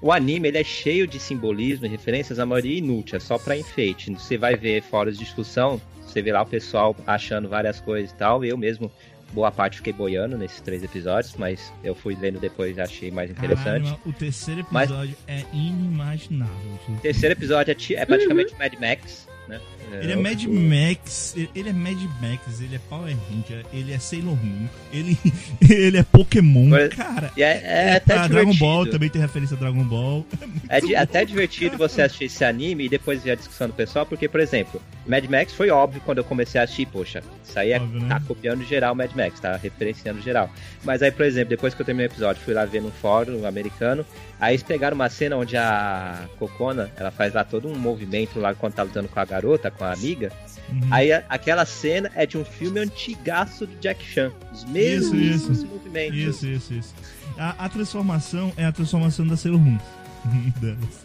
O 0.00 0.12
anime 0.12 0.48
ele 0.48 0.58
é 0.58 0.64
cheio 0.64 1.06
de 1.06 1.18
simbolismo 1.18 1.86
e 1.86 1.88
referências, 1.88 2.38
a 2.38 2.46
maioria 2.46 2.78
inútil, 2.78 3.16
é 3.16 3.20
só 3.20 3.36
pra 3.38 3.56
enfeite. 3.56 4.12
Você 4.12 4.38
vai 4.38 4.54
ver 4.56 4.82
fóruns 4.82 5.18
de 5.18 5.24
discussão, 5.24 5.80
você 6.06 6.22
vê 6.22 6.32
lá 6.32 6.42
o 6.42 6.46
pessoal 6.46 6.94
achando 7.06 7.48
várias 7.48 7.80
coisas 7.80 8.10
e 8.10 8.14
tal. 8.14 8.44
Eu 8.44 8.56
mesmo, 8.56 8.90
boa 9.32 9.50
parte, 9.50 9.78
fiquei 9.78 9.92
boiando 9.92 10.38
nesses 10.38 10.60
três 10.60 10.82
episódios, 10.84 11.34
mas 11.36 11.72
eu 11.82 11.94
fui 11.94 12.16
lendo 12.18 12.38
depois 12.40 12.76
e 12.76 12.80
achei 12.80 13.10
mais 13.10 13.30
interessante. 13.30 13.84
Caralho, 13.84 14.00
o 14.06 14.12
terceiro 14.12 14.66
Mas- 14.70 14.88
episódio 14.88 15.16
é 15.26 15.42
inimaginável. 15.52 16.78
O 16.88 17.00
terceiro 17.00 17.32
episódio 17.34 17.72
é, 17.76 17.94
é 17.94 18.06
praticamente 18.06 18.54
Mad 18.58 18.72
Max, 18.80 19.27
né? 19.48 19.60
Ele 19.90 20.12
é 20.12 20.16
Mad 20.16 20.44
Max, 20.44 21.34
ele- 21.54 21.70
é 21.70 21.72
Mad 21.72 21.98
Max, 22.20 22.60
ele 22.60 22.76
é 22.76 22.78
Power 22.90 23.16
Ranger, 23.30 23.64
ele 23.72 23.90
é 23.92 23.98
Sailor 23.98 24.36
Moon, 24.36 24.68
ele, 24.92 25.16
ele 25.66 25.96
é 25.96 26.02
Pokémon, 26.02 26.66
Mas- 26.68 26.92
cara. 26.92 27.32
E 27.34 27.42
é, 27.42 27.62
é 27.64 27.96
até 27.96 28.14
Ah, 28.14 28.28
Dragon. 28.28 28.52
Ball 28.54 28.86
também 28.86 29.08
tem 29.08 29.20
referência 29.22 29.56
a 29.56 29.58
Dragon 29.60 29.82
Ball. 29.84 30.26
É 30.68 30.82
di- 30.82 30.94
até 30.94 31.24
divertido 31.24 31.78
você 31.78 32.02
assistir 32.02 32.24
esse 32.24 32.44
anime 32.44 32.84
e 32.84 32.88
depois 32.90 33.22
ver 33.22 33.30
a 33.30 33.34
discussão 33.34 33.68
do 33.68 33.72
pessoal, 33.72 34.04
porque, 34.04 34.28
por 34.28 34.38
exemplo, 34.40 34.82
Mad 35.06 35.24
Max 35.24 35.54
foi 35.54 35.70
óbvio 35.70 36.02
quando 36.04 36.18
eu 36.18 36.24
comecei 36.24 36.60
a 36.60 36.64
assistir, 36.64 36.84
poxa, 36.86 37.22
isso 37.42 37.58
aí 37.58 37.72
é, 37.72 37.80
Óbvio, 37.80 38.00
né? 38.02 38.08
tá 38.10 38.20
copiando 38.20 38.62
geral 38.66 38.94
Mad 38.94 39.10
Max, 39.14 39.40
tá 39.40 39.56
referenciando 39.56 40.20
geral. 40.20 40.52
Mas 40.84 41.02
aí, 41.02 41.10
por 41.10 41.24
exemplo, 41.24 41.48
depois 41.48 41.72
que 41.72 41.80
eu 41.80 41.86
terminei 41.86 42.06
o 42.08 42.10
episódio, 42.12 42.42
fui 42.42 42.52
lá 42.52 42.66
ver 42.66 42.82
num 42.82 42.90
fórum 42.90 43.46
americano, 43.46 44.04
aí 44.40 44.52
eles 44.54 44.62
pegaram 44.62 44.94
uma 44.94 45.08
cena 45.08 45.36
onde 45.36 45.56
a 45.56 46.26
Cocona, 46.38 46.90
ela 46.96 47.10
faz 47.10 47.32
lá 47.34 47.44
todo 47.44 47.68
um 47.68 47.76
movimento 47.78 48.38
lá 48.38 48.54
quando 48.54 48.74
tá 48.74 48.82
lutando 48.82 49.08
com 49.08 49.18
a 49.20 49.24
garota, 49.24 49.70
com 49.70 49.84
a 49.84 49.92
amiga, 49.92 50.30
Uhum. 50.70 50.80
aí 50.90 51.10
a- 51.12 51.24
aquela 51.28 51.64
cena 51.64 52.10
é 52.14 52.26
de 52.26 52.36
um 52.36 52.44
filme 52.44 52.78
antigaço 52.80 53.66
do 53.66 53.74
Jack 53.80 54.04
Chan, 54.04 54.30
os 54.52 54.64
mesmos 54.64 55.18
Isso, 55.18 55.52
isso. 55.52 55.66
movimentos. 55.66 56.18
Isso, 56.18 56.46
isso, 56.46 56.74
isso. 56.74 56.94
A, 57.38 57.64
a 57.64 57.68
transformação 57.68 58.52
é 58.56 58.64
a 58.66 58.72
transformação 58.72 59.26
da 59.26 59.36
Sailor 59.36 59.60
Moon. 59.60 59.78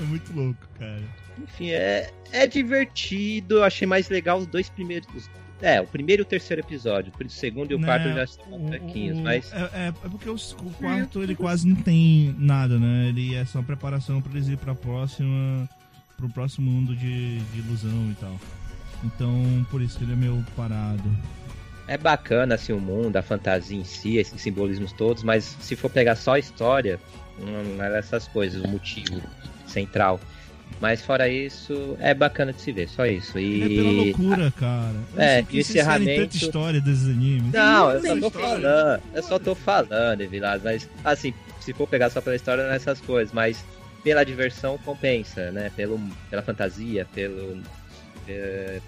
É 0.00 0.04
muito 0.04 0.32
louco, 0.32 0.58
cara. 0.78 1.02
Enfim, 1.42 1.70
é, 1.70 2.10
é 2.32 2.46
divertido. 2.46 3.56
Eu 3.58 3.64
achei 3.64 3.86
mais 3.86 4.08
legal 4.08 4.38
os 4.38 4.46
dois 4.46 4.68
primeiros. 4.70 5.06
os- 5.14 5.30
É, 5.62 5.80
o 5.80 5.86
primeiro 5.86 6.22
e 6.22 6.24
o 6.24 6.26
terceiro 6.26 6.60
episódio. 6.60 7.12
O 7.18 7.28
segundo 7.30 7.70
e 7.70 7.74
o 7.74 7.78
Né, 7.78 7.86
quarto 7.86 8.08
já 8.12 8.24
estão 8.24 8.64
o- 8.64 8.68
fraquinhos, 8.68 9.18
o- 9.18 9.22
mas. 9.22 9.52
É, 9.52 9.58
é, 9.58 9.88
é 9.88 10.08
porque 10.10 10.28
os- 10.28 10.52
o 10.60 10.70
quarto 10.78 11.22
ele 11.22 11.34
quase 11.36 11.66
não 11.68 11.76
tem 11.76 12.34
nada, 12.38 12.78
né? 12.78 13.08
Ele 13.08 13.34
é 13.36 13.44
só 13.44 13.62
preparação 13.62 14.20
pra 14.20 14.32
eles 14.32 14.48
ir 14.48 14.56
pra 14.58 14.74
próxima. 14.74 15.68
pro 16.16 16.28
próximo 16.28 16.70
mundo 16.70 16.94
de, 16.94 17.38
de 17.40 17.58
ilusão 17.58 18.10
e 18.10 18.14
tal. 18.20 18.36
Então, 19.02 19.66
por 19.72 19.82
isso 19.82 19.98
que 19.98 20.04
ele 20.04 20.12
é 20.12 20.16
meio 20.16 20.44
parado. 20.54 21.02
É 21.88 21.98
bacana 21.98 22.54
assim 22.54 22.72
o 22.72 22.78
mundo, 22.80 23.16
a 23.16 23.22
fantasia 23.22 23.76
em 23.76 23.82
si, 23.82 24.18
esses 24.18 24.40
simbolismos 24.40 24.92
todos, 24.92 25.24
mas 25.24 25.42
se 25.60 25.74
for 25.74 25.90
pegar 25.90 26.14
só 26.14 26.34
a 26.34 26.38
história, 26.38 27.00
não 27.40 27.82
é 27.84 27.98
essas 27.98 28.28
coisas, 28.28 28.62
o 28.62 28.68
motivo 28.68 29.20
central. 29.66 30.20
Mas 30.80 31.02
fora 31.02 31.28
isso, 31.28 31.96
é 32.00 32.12
bacana 32.14 32.52
de 32.52 32.60
se 32.60 32.72
ver, 32.72 32.88
só 32.88 33.06
isso. 33.06 33.38
Ele 33.38 33.64
é 33.64 33.68
pela 33.68 33.88
E. 33.92 33.96
loucura, 33.96 34.50
cara. 34.52 34.94
Eu 35.14 35.20
É, 35.22 35.46
e 35.50 35.60
encerramento- 35.60 36.22
tanta 36.22 36.36
história 36.36 36.80
desses 36.80 37.08
animes. 37.08 37.52
Não, 37.52 37.90
eu 37.92 38.00
só 38.00 38.08
tô 38.08 38.26
história. 38.26 38.48
falando, 38.48 39.02
eu 39.14 39.22
só 39.22 39.38
tô 39.38 39.54
falando, 39.54 40.28
Vilas, 40.28 40.62
mas 40.62 40.88
assim, 41.04 41.32
se 41.60 41.72
for 41.72 41.86
pegar 41.86 42.10
só 42.10 42.20
pela 42.20 42.34
história, 42.36 42.64
não 42.64 42.72
é 42.72 42.76
essas 42.76 43.00
coisas, 43.00 43.32
mas 43.32 43.64
pela 44.02 44.24
diversão 44.24 44.76
compensa, 44.78 45.52
né? 45.52 45.70
Pelo, 45.76 46.00
pela 46.28 46.42
fantasia, 46.42 47.06
pelo, 47.14 47.62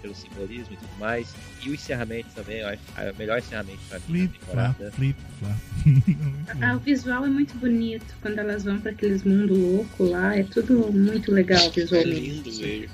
pelo 0.01 0.15
simbolismo 0.15 0.73
e 0.73 0.77
tudo 0.77 0.97
mais. 0.99 1.33
E 1.63 1.69
o 1.69 1.73
encerramento 1.73 2.29
também, 2.35 2.59
eu 2.59 2.67
acho 2.67 2.79
é 2.97 3.11
o 3.11 3.15
melhor 3.15 3.39
encerramento 3.39 3.79
pra 3.89 3.99
mim 3.99 4.05
Flip, 4.05 4.39
da 4.39 4.45
flap, 4.45 4.75
temporada. 4.77 4.91
flip, 4.95 5.17
flap. 5.39 5.57
Ah, 6.61 6.75
o 6.75 6.79
visual 6.79 7.25
é 7.25 7.29
muito 7.29 7.55
bonito 7.57 8.15
quando 8.21 8.39
elas 8.39 8.63
vão 8.63 8.79
para 8.79 8.91
aqueles 8.91 9.23
mundos 9.23 9.57
loucos 9.57 10.09
lá. 10.09 10.35
É 10.37 10.43
tudo 10.43 10.91
muito 10.91 11.31
legal 11.31 11.65
É 11.65 11.69
visualmente. 11.69 12.19
lindo. 12.19 12.89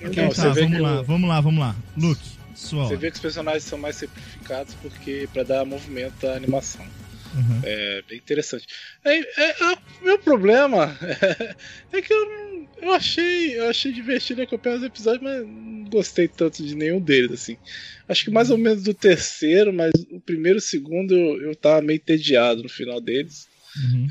Eu 0.00 0.08
Ok, 0.10 0.16
Não, 0.22 0.26
gosto. 0.28 0.40
você 0.42 0.48
tá, 0.48 0.54
vamos 0.54 0.80
lá, 0.80 1.00
o- 1.00 1.04
vamos 1.04 1.28
lá, 1.28 1.40
vamos 1.40 1.60
lá. 1.60 1.76
Luke, 1.96 2.22
sua 2.54 2.84
Você 2.84 2.92
hora. 2.92 2.96
vê 2.98 3.10
que 3.10 3.16
os 3.16 3.22
personagens 3.22 3.64
são 3.64 3.78
mais 3.78 3.96
simplificados 3.96 4.74
porque 4.82 5.28
para 5.32 5.42
dar 5.42 5.64
movimento 5.64 6.26
à 6.26 6.34
animação. 6.36 6.84
Uhum. 7.34 7.60
É 7.64 8.02
bem 8.08 8.18
interessante. 8.18 8.66
É, 9.04 9.18
é- 9.18 9.72
é- 9.72 9.78
meu 10.02 10.18
problema 10.18 10.96
é, 11.92 12.00
que 12.02 12.12
eu, 12.12 12.24
não- 12.26 12.45
eu 12.80 12.92
achei 12.92 13.58
eu 13.58 13.68
achei 13.68 13.92
divertido 13.92 14.42
acompanhar 14.42 14.76
os 14.76 14.82
episódios, 14.82 15.22
mas 15.22 15.46
não 15.46 15.84
gostei 15.84 16.28
tanto 16.28 16.64
de 16.64 16.74
nenhum 16.74 17.00
deles 17.00 17.32
assim. 17.32 17.56
Acho 18.08 18.24
que 18.24 18.30
mais 18.30 18.50
ou 18.50 18.58
menos 18.58 18.82
do 18.82 18.94
terceiro, 18.94 19.72
mas 19.72 19.92
o 20.10 20.20
primeiro 20.20 20.58
e 20.58 20.60
o 20.60 20.62
segundo 20.62 21.14
eu, 21.14 21.42
eu 21.42 21.56
tava 21.56 21.82
meio 21.82 21.96
entediado 21.96 22.62
no 22.62 22.68
final 22.68 23.00
deles. 23.00 23.48
Uhum. 23.76 24.08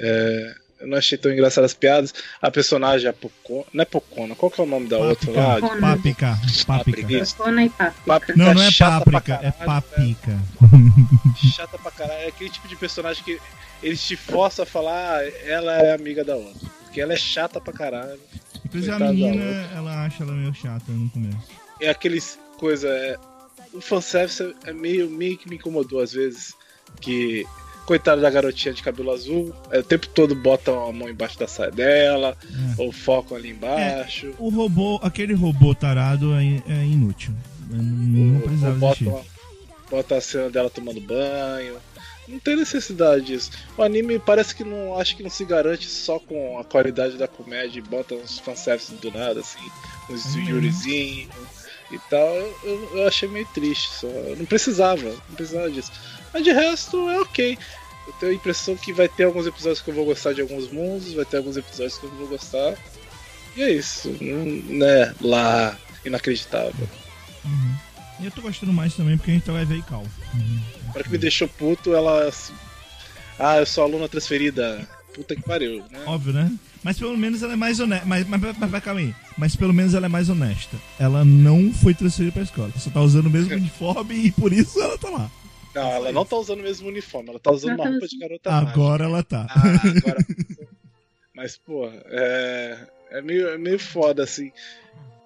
Eu 0.80 0.88
não 0.88 0.98
achei 0.98 1.18
tão 1.18 1.32
engraçadas 1.32 1.72
as 1.72 1.78
piadas. 1.78 2.14
A 2.42 2.52
personagem, 2.52 3.10
a 3.10 3.14
Pocona. 3.14 3.66
Não 3.74 3.82
é 3.82 3.86
Pocona, 3.86 4.36
qual 4.36 4.52
que 4.52 4.60
é 4.60 4.64
o 4.64 4.68
nome 4.68 4.88
da 4.88 4.98
outra 4.98 5.32
lá? 5.32 5.60
Páprica, 5.62 5.80
páprica, 5.82 6.38
páprica. 6.68 7.14
Isso. 7.14 7.36
Cona 7.38 7.64
e 7.64 7.70
páprica. 7.70 8.04
Páprica 8.06 8.38
Não, 8.38 8.54
não 8.54 8.62
é 8.62 8.72
páprica, 8.72 9.34
é 9.34 9.52
caralho, 9.52 9.66
papica. 9.66 10.40
chata 11.56 11.78
pra 11.78 11.92
caralho. 11.92 12.20
É 12.20 12.28
aquele 12.28 12.50
tipo 12.50 12.68
de 12.68 12.76
personagem 12.76 13.24
que 13.24 13.40
eles 13.82 14.06
te 14.06 14.16
forçam 14.16 14.64
a 14.64 14.66
falar, 14.66 15.20
ah, 15.20 15.30
ela 15.46 15.82
é 15.82 15.94
amiga 15.94 16.24
da 16.24 16.36
outra. 16.36 16.70
Porque 16.84 17.00
ela 17.00 17.14
é 17.14 17.18
chata 17.18 17.62
pra 17.62 17.74
caralho. 17.74 18.20
Inclusive 18.80 18.92
a 19.04 19.12
menina, 19.12 19.70
ela 19.76 20.06
acha 20.06 20.24
ela 20.24 20.34
meio 20.34 20.54
chata 20.54 20.92
no 20.92 21.10
começo. 21.10 21.38
É 21.82 21.90
aqueles 21.90 22.40
coisa. 22.58 22.88
É, 22.88 23.18
o 23.74 23.82
fanservice 23.82 24.56
é 24.66 24.74
meio, 24.74 25.10
meio 25.10 25.38
que 25.38 25.50
me 25.50 25.56
incomodou 25.56 26.00
às 26.00 26.14
vezes. 26.14 26.54
Que. 27.02 27.46
Coitada 27.86 28.20
da 28.20 28.32
garotinha 28.32 28.74
de 28.74 28.82
cabelo 28.82 29.12
azul, 29.12 29.54
é, 29.70 29.78
o 29.78 29.84
tempo 29.84 30.08
todo 30.08 30.34
botam 30.34 30.88
a 30.88 30.92
mão 30.92 31.08
embaixo 31.08 31.38
da 31.38 31.48
saia 31.48 31.70
dela, 31.70 32.36
É. 32.44 32.82
ou 32.82 32.92
focam 32.92 33.38
ali 33.38 33.52
embaixo. 33.52 34.34
O 34.40 34.50
robô, 34.50 35.00
aquele 35.04 35.36
robô 35.36 35.76
tarado 35.76 36.34
é, 36.34 36.64
é 36.68 36.84
inútil. 36.84 37.32
Não, 37.70 37.84
não 37.84 38.40
precisava 38.42 38.86
existir. 38.88 39.04
botam, 39.04 39.26
bota 39.92 40.16
a 40.18 40.22
cena 40.22 40.50
dela 40.50 40.68
tomando 40.68 41.00
banho. 41.00 41.76
Não 42.28 42.40
tem 42.40 42.56
necessidade 42.56 43.26
disso. 43.26 43.52
O 43.78 43.84
anime 43.84 44.18
parece 44.18 44.56
que 44.56 44.64
não 44.64 44.98
acho 45.00 45.16
que 45.16 45.22
não 45.24 45.30
se 45.30 45.46
garante 45.46 45.88
só 45.88 46.18
com 46.20 46.58
a 46.60 46.64
qualidade 46.64 47.18
da 47.18 47.28
comédia 47.28 47.80
e 47.80 47.82
bota 47.84 48.16
uns 48.16 48.40
fanservices 48.40 48.98
do 49.00 49.12
nada, 49.12 49.40
assim, 49.42 49.60
uns 50.10 50.34
Uhum. 50.36 50.42
yurizinhos 50.42 51.30
e 51.92 52.00
tal. 52.10 52.28
Eu, 52.64 52.90
eu- 52.96 53.08
achei 53.08 53.30
meio 53.30 53.48
triste 53.54 53.90
só. 53.92 54.08
Eu 54.08 54.36
não 54.38 54.46
precisava, 54.46 55.04
não 55.04 55.36
precisava 55.36 55.70
disso. 55.70 55.92
Mas 56.34 56.44
de 56.44 56.52
resto 56.52 57.10
é 57.10 57.20
ok. 57.22 57.58
Eu 58.08 58.14
tenho 58.14 58.32
a 58.32 58.36
impressão 58.36 58.76
que 58.76 58.92
vai 58.94 59.08
ter 59.08 59.24
alguns 59.26 59.46
episódios 59.48 59.82
que 59.82 59.90
eu 59.90 59.94
vou 59.96 60.06
gostar 60.06 60.34
de 60.34 60.42
alguns 60.42 60.72
mundos, 60.72 61.14
vai 61.14 61.26
ter 61.26 61.38
alguns 61.38 61.58
episódios 61.58 61.98
que 61.98 62.06
eu 62.06 62.10
não 62.12 62.18
vou 62.18 62.28
gostar. 62.28 62.76
E 63.56 63.62
é 63.64 63.72
isso, 63.72 64.10
né, 64.20 65.14
lá 65.22 65.78
inacreditável. 66.04 66.88
Uhum. 67.46 67.76
E 68.20 68.26
eu 68.26 68.32
tô 68.32 68.42
gostando 68.42 68.74
mais 68.74 68.94
também 68.96 69.18
porque 69.18 69.32
a 69.32 69.34
gente 69.36 69.50
vai 69.50 69.66
ver 69.66 69.84
Cal. 69.84 70.04
Uhum. 70.34 70.60
Agora 70.96 71.04
que 71.04 71.12
me 71.12 71.18
deixou 71.18 71.50
puto, 71.50 71.94
ela. 71.94 72.32
Ah, 73.38 73.58
eu 73.58 73.66
sou 73.66 73.84
aluna 73.84 74.08
transferida. 74.08 74.88
Puta 75.14 75.36
que 75.36 75.42
pariu, 75.42 75.84
né? 75.92 76.04
Óbvio, 76.06 76.32
né? 76.32 76.50
Mas 76.82 76.98
pelo 76.98 77.18
menos 77.18 77.44
ela 77.44 77.52
é 77.52 77.58
mais 77.58 77.82
honesta. 77.82 78.06
Mas, 78.06 78.26
mas, 78.26 78.40
mas, 78.40 78.72
mas 78.72 78.84
calma 78.84 79.02
aí. 79.02 79.14
Mas 79.38 79.56
pelo 79.58 79.74
menos 79.74 79.94
ela 79.94 80.06
é 80.06 80.10
mais 80.10 80.30
honesta. 80.30 80.78
Ela 80.98 81.26
não 81.26 81.74
foi 81.74 81.94
transferida 81.94 82.32
pra 82.32 82.44
escola. 82.44 82.72
Só 82.78 82.90
tá 82.90 83.02
usando 83.02 83.26
o 83.26 83.30
mesmo 83.30 83.54
uniforme 83.54 84.16
e 84.28 84.32
por 84.32 84.54
isso 84.54 84.82
ela 84.82 84.98
tá 84.98 85.10
lá. 85.10 85.30
Não, 85.74 85.92
ela 85.92 86.12
não 86.14 86.26
tá 86.26 86.38
usando 86.38 86.62
o 86.62 86.64
mesmo 86.64 86.88
uniforme, 86.88 87.30
ela 87.30 87.40
tá 87.40 87.52
usando 87.52 87.72
Ela 87.72 87.82
uma 87.82 87.84
tá 87.84 87.92
roupa 87.92 88.08
de 88.08 88.18
garota 88.18 88.52
mágica. 88.52 88.72
Agora 88.72 89.04
ela 89.04 89.24
tá. 89.24 89.48
Ah, 89.50 89.62
agora. 89.98 90.26
Mas, 91.36 91.58
pô, 91.58 91.90
é. 92.06 92.88
É 93.12 93.22
meio, 93.22 93.50
é 93.50 93.58
meio 93.58 93.80
foda, 93.80 94.24
assim. 94.24 94.52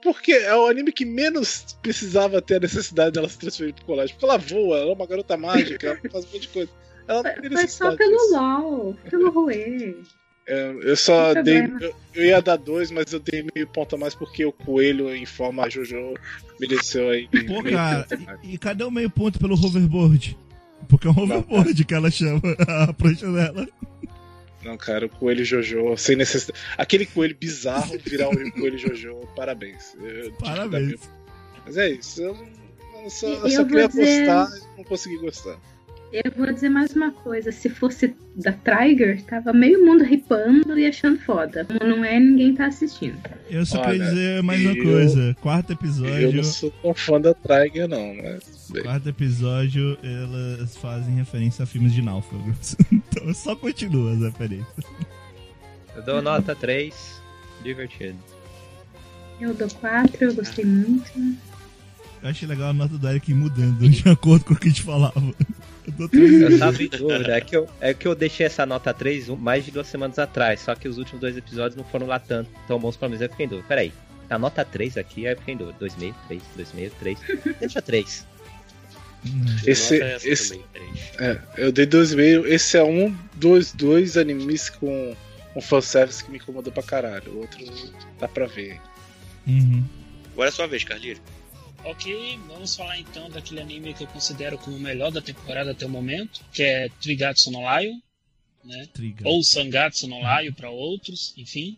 Porque 0.01 0.31
é 0.31 0.55
o 0.55 0.67
anime 0.67 0.91
que 0.91 1.05
menos 1.05 1.77
precisava 1.81 2.41
ter 2.41 2.55
a 2.55 2.59
necessidade 2.61 3.11
dela 3.11 3.27
se 3.27 3.37
transferir 3.37 3.73
pro 3.73 3.85
colégio. 3.85 4.15
Porque 4.15 4.25
ela 4.25 4.37
voa, 4.37 4.77
ela 4.77 4.91
é 4.91 4.93
uma 4.93 5.07
garota 5.07 5.35
mágica, 5.35 5.87
ela 5.87 6.11
faz 6.11 6.25
um 6.25 6.27
monte 6.27 6.41
de 6.41 6.47
coisa. 6.49 6.71
Ela 7.07 7.23
não 7.23 7.33
tem 7.33 7.33
Foi 7.33 7.49
só 7.49 7.55
necessidade 7.55 7.97
pelo 7.97 8.17
disso. 8.17 8.33
LOL, 8.33 8.97
pelo 9.09 9.29
Rue. 9.31 9.97
É, 10.47 10.75
eu 10.81 10.95
só 10.95 11.33
dei. 11.43 11.59
Eu, 11.79 11.93
eu 12.15 12.25
ia 12.25 12.41
dar 12.41 12.55
dois, 12.55 12.89
mas 12.89 13.13
eu 13.13 13.19
dei 13.19 13.45
meio 13.53 13.67
ponto 13.67 13.95
a 13.95 13.99
mais 13.99 14.15
porque 14.15 14.43
o 14.43 14.51
coelho 14.51 15.13
em 15.15 15.25
forma 15.25 15.69
Jojo 15.69 16.15
mereceu 16.59 17.09
aí. 17.09 17.27
Pô, 17.47 17.61
cara, 17.63 18.07
e, 18.43 18.55
e 18.55 18.57
cadê 18.57 18.83
o 18.83 18.89
meio 18.89 19.11
ponto 19.11 19.37
pelo 19.37 19.53
hoverboard? 19.53 20.35
Porque 20.87 21.07
é 21.07 21.11
um 21.11 21.19
hoverboard 21.19 21.85
que 21.85 21.93
ela 21.93 22.09
chama 22.09 22.41
a 22.67 22.91
prancha 22.93 23.31
dela. 23.31 23.67
Não, 24.69 24.77
cara, 24.77 25.07
o 25.07 25.09
coelho 25.09 25.43
Jojo, 25.43 25.97
sem 25.97 26.15
necessidade. 26.15 26.59
Aquele 26.77 27.05
coelho 27.07 27.35
bizarro 27.35 27.97
virar 28.05 28.29
o 28.29 28.51
coelho 28.51 28.77
Jojo, 28.77 29.15
parabéns. 29.35 29.95
Eu 29.99 30.31
Parabéns. 30.33 30.99
Mas 31.65 31.77
é 31.77 31.89
isso, 31.89 32.21
eu, 32.21 32.33
não- 32.35 33.03
eu 33.03 33.09
só, 33.09 33.27
eu 33.27 33.33
Eu 33.45 33.49
só 33.49 33.65
queria 33.65 33.87
dizer- 33.87 34.25
postar 34.27 34.47
e 34.57 34.77
não 34.77 34.83
consegui 34.83 35.17
gostar. 35.17 35.57
Eu 36.11 36.31
vou 36.35 36.51
dizer 36.51 36.69
mais 36.69 36.95
uma 36.95 37.11
coisa. 37.11 37.51
Se 37.51 37.69
fosse 37.69 38.15
da 38.35 38.51
Trigger, 38.51 39.21
tava 39.25 39.53
meio 39.53 39.85
mundo 39.85 40.03
ripando 40.03 40.77
e 40.79 40.87
achando 40.87 41.19
foda. 41.19 41.65
Como 41.65 41.79
não 41.97 42.03
é, 42.03 42.19
ninguém 42.19 42.55
tá 42.55 42.65
assistindo. 42.65 43.15
Eu 43.47 43.63
só 43.63 43.79
Olha, 43.79 43.91
queria 43.91 44.05
dizer 44.09 44.43
mais 44.43 44.61
uma 44.61 44.73
eu- 44.75 44.83
coisa. 44.83 45.37
Quarto 45.39 45.69
Eu 45.69 45.75
episódio. 45.75 46.33
não 46.33 46.43
sou 46.43 46.71
tão 46.81 46.93
fã 46.95 47.21
da 47.21 47.33
Trigger, 47.35 47.87
não, 47.87 48.15
mas. 48.15 48.71
Quarto 48.81 49.09
episódio, 49.09 49.97
elas 50.01 50.75
fazem 50.77 51.13
referência 51.15 51.61
a 51.63 51.65
filmes 51.67 51.93
de 51.93 52.01
náufragos. 52.01 52.75
Então 52.91 53.33
só 53.33 53.55
continua 53.55 54.13
as 54.13 54.19
referências. 54.21 54.85
Eu 55.95 56.03
dou 56.03 56.21
nota 56.21 56.55
3, 56.55 57.21
divertido. 57.63 58.17
Eu 59.41 59.53
dou 59.53 59.67
quatro, 59.69 60.23
eu 60.25 60.33
gostei 60.33 60.63
muito. 60.65 61.11
Eu 62.21 62.29
achei 62.29 62.47
legal 62.47 62.69
a 62.69 62.73
nota 62.73 62.97
do 62.97 63.07
Eric 63.09 63.33
mudando 63.33 63.79
de 63.89 64.07
acordo 64.09 64.45
com 64.45 64.53
o 64.53 64.57
que 64.57 64.67
a 64.67 64.69
gente 64.69 64.83
falava. 64.83 65.21
Eu 66.11 66.59
tava 66.59 66.81
em 66.83 66.87
dúvida. 66.87 67.37
É 67.37 67.41
que 67.41 67.55
eu, 67.57 67.69
é 67.81 67.93
que 67.93 68.07
eu 68.07 68.15
deixei 68.15 68.45
essa 68.45 68.65
nota 68.65 68.93
3 68.93 69.29
um- 69.29 69.35
mais 69.35 69.65
de 69.65 69.71
duas 69.71 69.87
semanas 69.87 70.17
atrás. 70.19 70.61
Só 70.61 70.75
que 70.75 70.87
os 70.87 70.97
últimos 70.97 71.19
dois 71.21 71.35
episódios 71.37 71.75
não 71.75 71.83
foram 71.83 72.05
lá 72.07 72.19
tanto, 72.19 72.49
tão 72.67 72.79
bons 72.79 72.95
pra 72.97 73.09
mim. 73.09 73.17
Eu 73.19 73.29
fiquei 73.29 73.45
em 73.45 73.49
dúvida. 73.49 73.67
Peraí. 73.67 73.91
A 74.29 74.37
nota 74.37 74.63
3 74.63 74.95
aqui, 74.97 75.25
aí 75.25 75.33
eu 75.33 75.37
fiquei 75.39 75.53
em 75.55 75.57
dúvida. 75.57 75.77
2,5, 75.79 76.13
3, 76.27 76.41
2,5, 76.57 76.91
3. 76.99 77.17
Deixa 77.59 77.81
3. 77.81 78.27
Esse, 79.65 79.93
Nota 79.99 80.05
essa 80.13 80.29
esse, 80.29 80.49
também, 80.49 80.65
três. 80.71 81.11
é, 81.19 81.41
eu 81.57 81.71
dei 81.73 81.85
dois 81.85 82.13
e 82.13 82.15
meio. 82.15 82.47
Esse 82.47 82.77
é 82.77 82.83
um 82.83 83.13
dos 83.33 83.73
dois 83.73 84.15
animes 84.15 84.69
com 84.69 85.13
um 85.55 85.59
fanservice 85.61 86.23
que 86.23 86.31
me 86.31 86.37
incomodou 86.37 86.71
pra 86.71 86.81
caralho. 86.83 87.29
O 87.33 87.37
outro 87.39 87.59
dá 88.17 88.27
pra 88.29 88.45
ver. 88.45 88.79
Uhum. 89.45 89.83
Agora 90.31 90.47
é 90.47 90.51
sua 90.51 90.67
vez, 90.67 90.85
Carlinhos. 90.85 91.19
Ok, 91.85 92.37
vamos 92.47 92.75
falar 92.75 92.99
então 92.99 93.29
daquele 93.29 93.61
anime 93.61 93.93
que 93.93 94.03
eu 94.03 94.07
considero 94.07 94.57
como 94.57 94.75
o 94.75 94.79
melhor 94.79 95.11
da 95.11 95.21
temporada 95.21 95.71
até 95.71 95.85
o 95.85 95.89
momento, 95.89 96.41
que 96.53 96.61
é 96.61 96.89
Trigatsu 97.01 97.51
no 97.51 97.59
Lion, 97.59 97.97
né? 98.63 98.87
Triga. 98.93 99.27
ou 99.27 99.41
Sangatsu 99.41 100.07
no 100.07 100.19
Lion 100.19 100.53
para 100.53 100.69
outros, 100.69 101.33
enfim. 101.37 101.77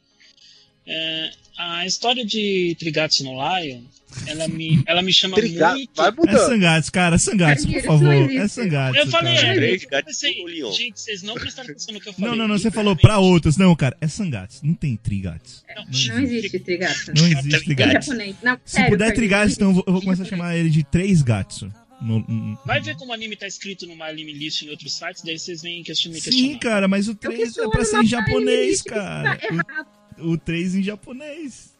É, 0.85 1.31
a 1.57 1.85
história 1.85 2.25
de 2.25 2.75
Trigatsu 2.79 3.23
no 3.23 3.33
Lion, 3.33 3.83
ela 4.27 4.47
me, 4.47 4.83
ela 4.85 5.01
me 5.01 5.11
chama 5.13 5.35
Trigar, 5.35 5.73
muito. 5.73 5.91
vai 5.95 6.09
É 6.09 6.11
mudando. 6.11 6.37
Sangatz, 6.47 6.89
cara, 6.89 7.17
Sangatz, 7.17 7.65
por 7.65 7.75
Isso 7.75 7.85
favor. 7.87 8.13
existe. 8.13 8.37
É 8.37 8.47
Sangatz. 8.47 8.97
Eu 8.97 9.07
falei, 9.07 9.35
cara. 9.35 9.47
é, 9.65 9.75
eu 9.75 9.89
gatos 9.89 10.05
pensei- 10.19 10.43
gente, 10.71 10.99
vocês 10.99 11.23
não 11.23 11.33
prestaram 11.35 11.69
atenção 11.71 11.93
no 11.93 11.99
que 12.01 12.09
eu 12.09 12.13
falei. 12.13 12.29
Não, 12.29 12.35
não, 12.37 12.47
não, 12.47 12.57
você 12.57 12.71
falou 12.71 12.95
pra 12.95 13.17
outros. 13.19 13.57
Não, 13.57 13.75
cara, 13.75 13.95
é 14.01 14.07
Sangatz. 14.07 14.61
Não 14.61 14.73
tem 14.73 14.95
Trigatsu. 14.95 15.63
Não, 15.75 15.85
Não 15.85 16.19
existe 16.23 16.59
Trigatsu. 16.59 17.11
Não 17.15 17.27
existe 17.27 17.63
Em. 17.65 18.35
Não, 18.43 18.57
Se 18.65 18.83
puder 18.89 19.13
Trigatsu, 19.13 19.53
então 19.55 19.67
eu 19.69 19.73
vou, 19.75 19.83
em 19.87 20.01
começar 20.01 20.23
a 20.23 20.25
chamar 20.25 20.55
ele 20.57 20.69
de 20.69 20.83
Três 20.83 21.21
Gatsu. 21.21 21.71
No- 22.01 22.19
no- 22.27 22.57
Vai 22.65 22.81
ver 22.81 22.95
como 22.95 23.11
o 23.11 23.13
anime 23.13 23.35
tá 23.35 23.45
escrito 23.45 23.85
numa 23.85 24.07
anime 24.07 24.33
list 24.33 24.63
em 24.63 24.69
outros 24.71 24.91
sites, 24.97 25.21
daí 25.23 25.37
vocês 25.37 25.61
vêm 25.61 25.83
questionar. 25.83 26.15
Sim, 26.15 26.21
questionar. 26.21 26.59
cara, 26.59 26.87
mas 26.87 27.07
o 27.07 27.11
Eu 27.11 27.15
3 27.15 27.55
é 27.57 27.67
pra 27.69 27.85
ser 27.85 27.97
em 27.97 27.99
uma 27.99 28.05
japonês, 28.05 28.81
cara. 28.81 29.37
Tá 29.37 29.45
errado. 29.45 29.87
O, 30.17 30.31
o 30.31 30.37
3 30.37 30.73
em 30.75 30.81
japonês. 30.83 31.70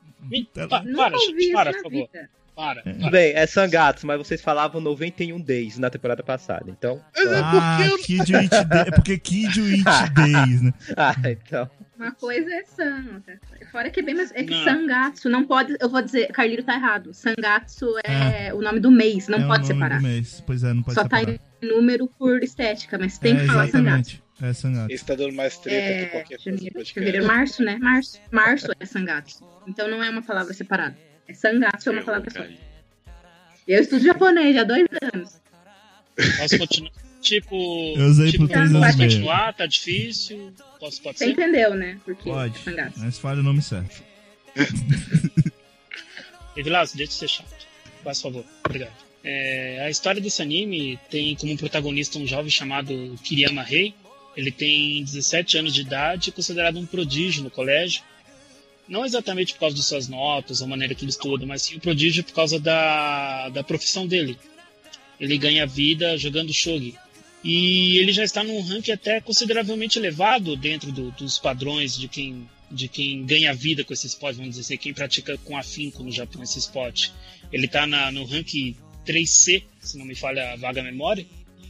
Tá 0.54 0.68
pa- 0.68 0.84
para, 0.96 1.18
gente, 1.18 1.52
para, 1.54 1.74
por 1.74 1.84
favor. 1.84 2.10
Para, 2.56 2.80
É. 2.82 2.84
Tudo 2.84 3.00
para. 3.02 3.10
bem, 3.12 3.34
é 3.34 3.46
Sangatsu, 3.48 4.06
mas 4.06 4.18
vocês 4.18 4.42
falavam 4.42 4.82
91 4.82 5.40
days 5.42 5.78
na 5.78 5.90
temporada 5.90 6.22
passada. 6.22 6.66
Então. 6.70 7.02
Ah, 7.44 7.80
Kid 8.04 8.36
It 8.36 8.50
Day. 8.68 8.82
É 8.88 8.92
porque 8.92 9.18
Kid 9.18 9.60
It 9.62 9.84
Days, 10.14 10.62
né? 10.62 10.74
Ah, 10.98 11.16
então. 11.30 11.70
Uma 11.98 12.12
coisa 12.12 12.50
é 12.52 12.64
San, 12.66 13.06
outra 13.14 13.38
coisa- 13.48 13.72
Fora 13.72 13.90
que 13.90 14.00
é 14.00 14.04
bem 14.04 14.16
mais. 14.16 14.32
É 14.34 14.44
que 14.44 14.54
Não. 14.54 14.64
Sangatsu 14.64 15.30
não 15.30 15.46
pode. 15.46 15.76
Eu 15.80 15.88
vou 15.90 16.02
dizer, 16.02 16.28
Carliro 16.32 16.62
tá 16.64 16.74
errado. 16.76 17.14
Sangatsu 17.14 17.88
é 18.04 18.54
o 18.54 18.62
nome 18.62 18.80
do 18.80 18.92
mês, 18.92 19.28
não 19.28 19.38
é 19.40 19.48
pode 19.48 19.60
o 19.66 19.68
nome 19.70 19.74
separar. 19.76 19.98
do 19.98 20.04
mês. 20.04 20.44
Pois 20.46 20.64
é, 20.64 20.74
não 20.74 20.84
pode 20.84 20.96
Só 20.96 21.08
tá 21.08 21.20
separar. 21.20 21.40
em 21.62 21.68
número 21.68 22.08
por 22.20 22.44
estética, 22.44 22.98
mas 22.98 23.18
tem 23.18 23.38
é, 23.38 23.40
que 23.42 23.46
falar 23.48 23.68
Sangatsu. 23.70 24.22
É 24.42 24.54
Sangatsu. 24.54 24.92
Esse 24.94 25.06
tá 25.06 25.16
dando 25.16 25.34
mais 25.34 25.58
treta 25.58 25.78
que 25.80 25.94
É, 25.94 26.06
qualquer 26.08 26.38
coisa. 26.38 26.44
janeiro, 26.58 26.86
fevereiro, 26.86 27.28
março, 27.28 27.64
né? 27.64 27.78
Março. 27.80 28.20
Março 28.32 28.68
é 28.80 28.86
Sangatsu. 28.86 29.44
Então 29.68 29.88
não 29.88 30.04
é 30.04 30.10
uma 30.10 30.22
palavra 30.24 30.54
separada. 30.54 30.98
É 31.28 31.34
Sangatsu, 31.34 31.90
é 31.90 31.92
uma 31.94 32.04
palavra 32.04 32.30
só. 32.32 32.44
Eu 33.68 33.82
estudo 33.82 34.04
japonês 34.04 34.56
já 34.56 34.62
há 34.62 34.64
dois 34.64 34.88
anos. 35.14 35.40
Posso 36.38 36.58
continuar? 36.58 36.92
Tipo. 37.22 37.56
Eu 37.96 38.08
usei 38.08 38.32
tipo, 38.32 38.48
por 38.48 38.54
três 38.54 38.70
anos 38.72 38.82
posso 38.82 38.96
e 38.96 38.98
meio. 38.98 39.10
continuar? 39.12 39.54
Tá 39.54 39.66
difícil? 39.68 40.54
Posso, 40.80 41.02
pode 41.04 41.20
Você 41.20 41.26
ser? 41.26 41.32
entendeu, 41.32 41.76
né? 41.76 42.00
Porque 42.04 42.24
Pode. 42.30 42.58
é 42.58 42.64
Sangatsu. 42.64 43.00
Mas 43.00 43.20
fale 43.20 43.40
o 43.42 43.44
nome 43.44 43.62
certo. 43.62 44.02
E 46.56 46.64
Vilas, 46.64 46.94
deixa 46.94 47.12
de 47.14 47.18
ser 47.18 47.28
chato. 47.30 47.68
Faz 48.04 48.22
favor. 48.22 48.44
Obrigado. 48.66 48.92
É, 49.24 49.84
a 49.86 49.90
história 49.90 50.20
desse 50.20 50.42
anime 50.42 51.00
tem 51.10 51.36
como 51.36 51.56
protagonista 51.58 52.18
um 52.20 52.28
jovem 52.28 52.50
chamado 52.50 53.16
Kiriyama 53.24 53.62
Rei. 53.64 53.94
Ele 54.36 54.52
tem 54.52 55.04
17 55.04 55.58
anos 55.58 55.74
de 55.74 55.82
idade 55.82 56.30
e 56.30 56.32
é 56.32 56.34
considerado 56.34 56.80
um 56.80 56.86
prodígio 56.86 57.44
no 57.44 57.50
colégio. 57.52 58.02
Não 58.88 59.06
exatamente 59.06 59.54
por 59.54 59.60
causa 59.62 59.76
de 59.76 59.84
suas 59.84 60.08
notas 60.08 60.62
a 60.62 60.68
maneira 60.68 60.94
que 60.96 61.04
ele 61.04 61.12
estuda, 61.12 61.46
mas 61.46 61.62
sim 61.64 61.76
um 61.76 61.80
prodígio 61.80 62.24
por 62.24 62.34
causa 62.34 62.60
da, 62.60 63.50
da 63.50 63.64
profissão 63.64 64.08
dele. 64.08 64.38
Ele 65.20 65.38
ganha 65.38 65.66
vida 65.68 66.18
jogando 66.18 66.54
shogi. 66.54 66.96
E 67.44 67.98
ele 67.98 68.12
já 68.12 68.24
está 68.24 68.44
num 68.44 68.62
ranking 68.62 68.92
até 68.92 69.20
consideravelmente 69.20 69.98
elevado 69.98 70.56
dentro 70.56 70.92
do- 70.92 71.12
dos 71.12 71.40
padrões 71.40 71.98
de 71.98 72.08
quem, 72.08 72.48
de 72.70 72.88
quem 72.88 73.26
ganha 73.26 73.54
vida 73.54 73.84
com 73.84 73.94
esse 73.94 74.08
esporte, 74.08 74.38
vamos 74.38 74.52
dizer 74.52 74.62
assim, 74.62 74.78
quem 74.78 74.94
pratica 74.94 75.38
com 75.40 75.58
afinco 75.58 76.04
no 76.04 76.12
Japão 76.12 76.44
esse 76.44 76.60
esporte. 76.60 77.12
Ele 77.52 77.66
está 77.66 77.86
no 78.12 78.26
ranking 78.26 78.76
3C, 79.06 79.64
se 79.80 79.98
não 79.98 80.06
me 80.06 80.14
falha 80.16 80.54
a 80.54 80.56
vaga 80.56 80.84
memória, 80.84 81.26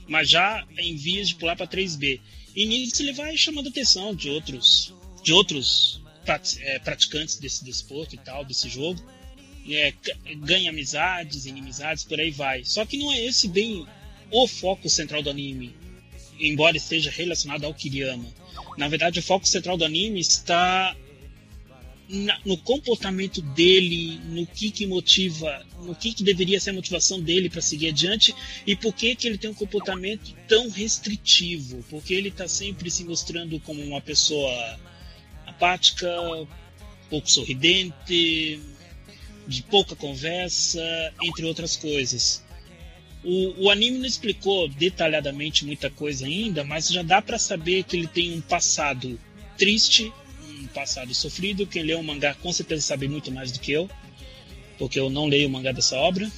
mas 0.07 0.29
já 0.29 0.65
em 0.77 0.95
vias 0.95 1.29
de 1.29 1.35
pular 1.35 1.55
para 1.55 1.67
3B. 1.67 2.19
E 2.55 2.65
nisso 2.65 3.01
ele 3.01 3.13
vai 3.13 3.37
chamando 3.37 3.67
a 3.67 3.69
atenção 3.69 4.13
de 4.13 4.29
outros, 4.29 4.93
de 5.23 5.31
outros 5.33 6.01
prati- 6.25 6.61
eh, 6.61 6.79
praticantes 6.79 7.37
desse 7.37 7.63
desporto 7.63 8.15
e 8.15 8.17
tal, 8.17 8.43
desse 8.43 8.69
jogo. 8.69 9.01
É, 9.69 9.93
ganha 10.37 10.71
amizades, 10.71 11.45
inimizades, 11.45 12.03
por 12.03 12.19
aí 12.19 12.31
vai. 12.31 12.63
Só 12.65 12.85
que 12.85 12.97
não 12.97 13.11
é 13.11 13.23
esse 13.23 13.47
bem 13.47 13.85
o 14.31 14.47
foco 14.47 14.89
central 14.89 15.21
do 15.21 15.29
anime, 15.29 15.75
embora 16.39 16.75
esteja 16.75 17.11
relacionado 17.11 17.65
ao 17.65 17.73
Kiriyama. 17.73 18.25
Na 18.77 18.87
verdade, 18.87 19.19
o 19.19 19.23
foco 19.23 19.47
central 19.47 19.77
do 19.77 19.85
anime 19.85 20.19
está 20.19 20.95
na- 22.11 22.37
no 22.45 22.57
comportamento 22.57 23.41
dele, 23.41 24.19
no 24.25 24.45
que 24.45 24.69
que 24.69 24.85
motiva, 24.85 25.65
no 25.81 25.95
que 25.95 26.13
que 26.13 26.23
deveria 26.23 26.59
ser 26.59 26.71
a 26.71 26.73
motivação 26.73 27.19
dele 27.21 27.49
para 27.49 27.61
seguir 27.61 27.87
adiante 27.89 28.35
e 28.67 28.75
por 28.75 28.93
que 28.93 29.15
que 29.15 29.27
ele 29.27 29.37
tem 29.37 29.49
um 29.49 29.53
comportamento 29.53 30.35
tão 30.47 30.69
restritivo, 30.69 31.83
porque 31.89 32.13
ele 32.13 32.27
está 32.29 32.47
sempre 32.47 32.91
se 32.91 33.05
mostrando 33.05 33.59
como 33.61 33.81
uma 33.81 34.01
pessoa 34.01 34.51
apática, 35.47 36.07
pouco 37.09 37.29
sorridente, 37.31 38.59
de 39.47 39.63
pouca 39.63 39.95
conversa, 39.95 40.81
entre 41.23 41.45
outras 41.45 41.75
coisas. 41.75 42.43
O, 43.23 43.65
o 43.65 43.69
anime 43.69 43.99
não 43.99 44.05
explicou 44.05 44.67
detalhadamente 44.67 45.65
muita 45.65 45.89
coisa 45.89 46.25
ainda, 46.25 46.63
mas 46.63 46.89
já 46.89 47.03
dá 47.03 47.21
para 47.21 47.37
saber 47.37 47.83
que 47.83 47.95
ele 47.95 48.07
tem 48.07 48.33
um 48.33 48.41
passado 48.41 49.19
triste, 49.57 50.11
um 50.61 50.67
passado 50.67 51.13
sofrido. 51.13 51.67
Quem 51.67 51.83
lê 51.83 51.93
o 51.93 52.03
mangá 52.03 52.33
com 52.35 52.51
certeza 52.53 52.81
sabe 52.81 53.07
muito 53.07 53.31
mais 53.31 53.51
do 53.51 53.59
que 53.59 53.71
eu, 53.71 53.89
porque 54.77 54.99
eu 54.99 55.09
não 55.09 55.25
leio 55.25 55.47
o 55.47 55.51
mangá 55.51 55.71
dessa 55.71 55.97
obra. 55.97 56.31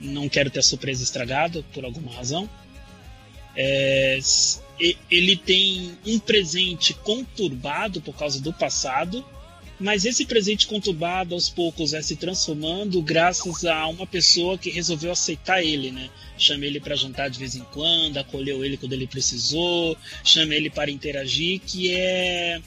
Não 0.00 0.28
quero 0.28 0.50
ter 0.50 0.60
a 0.60 0.62
surpresa 0.62 1.02
estragada 1.02 1.64
por 1.72 1.84
alguma 1.84 2.12
razão. 2.12 2.48
É, 3.56 4.18
ele 5.10 5.36
tem 5.36 5.96
um 6.06 6.18
presente 6.18 6.92
conturbado 6.92 8.00
por 8.02 8.14
causa 8.14 8.40
do 8.40 8.52
passado, 8.52 9.24
mas 9.80 10.04
esse 10.04 10.26
presente 10.26 10.66
conturbado 10.66 11.34
aos 11.34 11.48
poucos 11.48 11.92
vai 11.92 12.02
se 12.02 12.16
transformando 12.16 13.00
graças 13.02 13.64
a 13.64 13.86
uma 13.86 14.06
pessoa 14.06 14.58
que 14.58 14.70
resolveu 14.70 15.12
aceitar 15.12 15.62
ele, 15.62 15.90
né? 15.90 16.10
Chama 16.38 16.66
ele 16.66 16.80
para 16.80 16.94
jantar 16.94 17.30
de 17.30 17.38
vez 17.38 17.54
em 17.54 17.64
quando, 17.72 18.18
acolheu 18.18 18.64
ele 18.64 18.76
quando 18.76 18.92
ele 18.92 19.06
precisou, 19.06 19.96
chama 20.22 20.54
ele 20.54 20.68
para 20.68 20.90
interagir, 20.90 21.60
que 21.60 21.92
é 21.92 22.60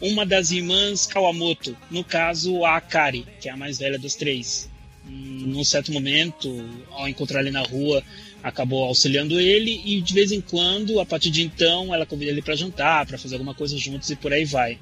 uma 0.00 0.26
das 0.26 0.50
irmãs 0.50 1.06
Kawamoto, 1.06 1.76
no 1.90 2.04
caso 2.04 2.64
a 2.64 2.76
Akari, 2.76 3.26
que 3.40 3.48
é 3.48 3.52
a 3.52 3.56
mais 3.56 3.78
velha 3.78 3.98
das 3.98 4.14
três. 4.14 4.68
Hum, 5.06 5.44
Num 5.46 5.64
certo 5.64 5.92
momento, 5.92 6.48
ao 6.90 7.08
encontrar 7.08 7.40
ele 7.40 7.50
na 7.50 7.62
rua, 7.62 8.02
acabou 8.42 8.84
auxiliando 8.84 9.40
ele 9.40 9.82
e 9.84 10.00
de 10.00 10.14
vez 10.14 10.32
em 10.32 10.40
quando, 10.40 11.00
a 11.00 11.06
partir 11.06 11.30
de 11.30 11.42
então, 11.42 11.94
ela 11.94 12.06
convida 12.06 12.30
ele 12.30 12.42
para 12.42 12.54
jantar, 12.56 13.06
para 13.06 13.18
fazer 13.18 13.34
alguma 13.34 13.54
coisa 13.54 13.76
juntos 13.78 14.10
e 14.10 14.16
por 14.16 14.32
aí 14.32 14.44
vai. 14.44 14.78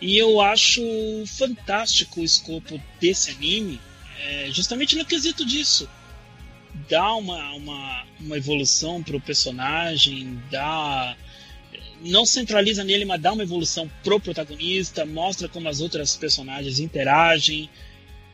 E 0.00 0.18
eu 0.18 0.40
acho 0.40 0.82
fantástico 1.26 2.20
o 2.20 2.24
escopo 2.24 2.80
desse 3.00 3.30
anime, 3.30 3.80
é, 4.20 4.48
justamente 4.50 4.96
no 4.96 5.04
quesito 5.04 5.46
disso. 5.46 5.88
Dá 6.90 7.14
uma, 7.14 7.52
uma, 7.52 8.04
uma 8.20 8.36
evolução 8.36 9.02
pro 9.02 9.20
personagem, 9.20 10.38
dá. 10.50 11.16
Não 12.04 12.26
centraliza 12.26 12.84
nele, 12.84 13.04
mas 13.04 13.20
dá 13.20 13.32
uma 13.32 13.42
evolução 13.42 13.90
pro 14.02 14.20
protagonista, 14.20 15.06
mostra 15.06 15.48
como 15.48 15.68
as 15.68 15.80
outras 15.80 16.16
personagens 16.16 16.78
interagem. 16.78 17.70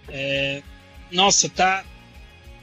É, 0.08 0.62
nossa, 1.10 1.48
tá, 1.48 1.84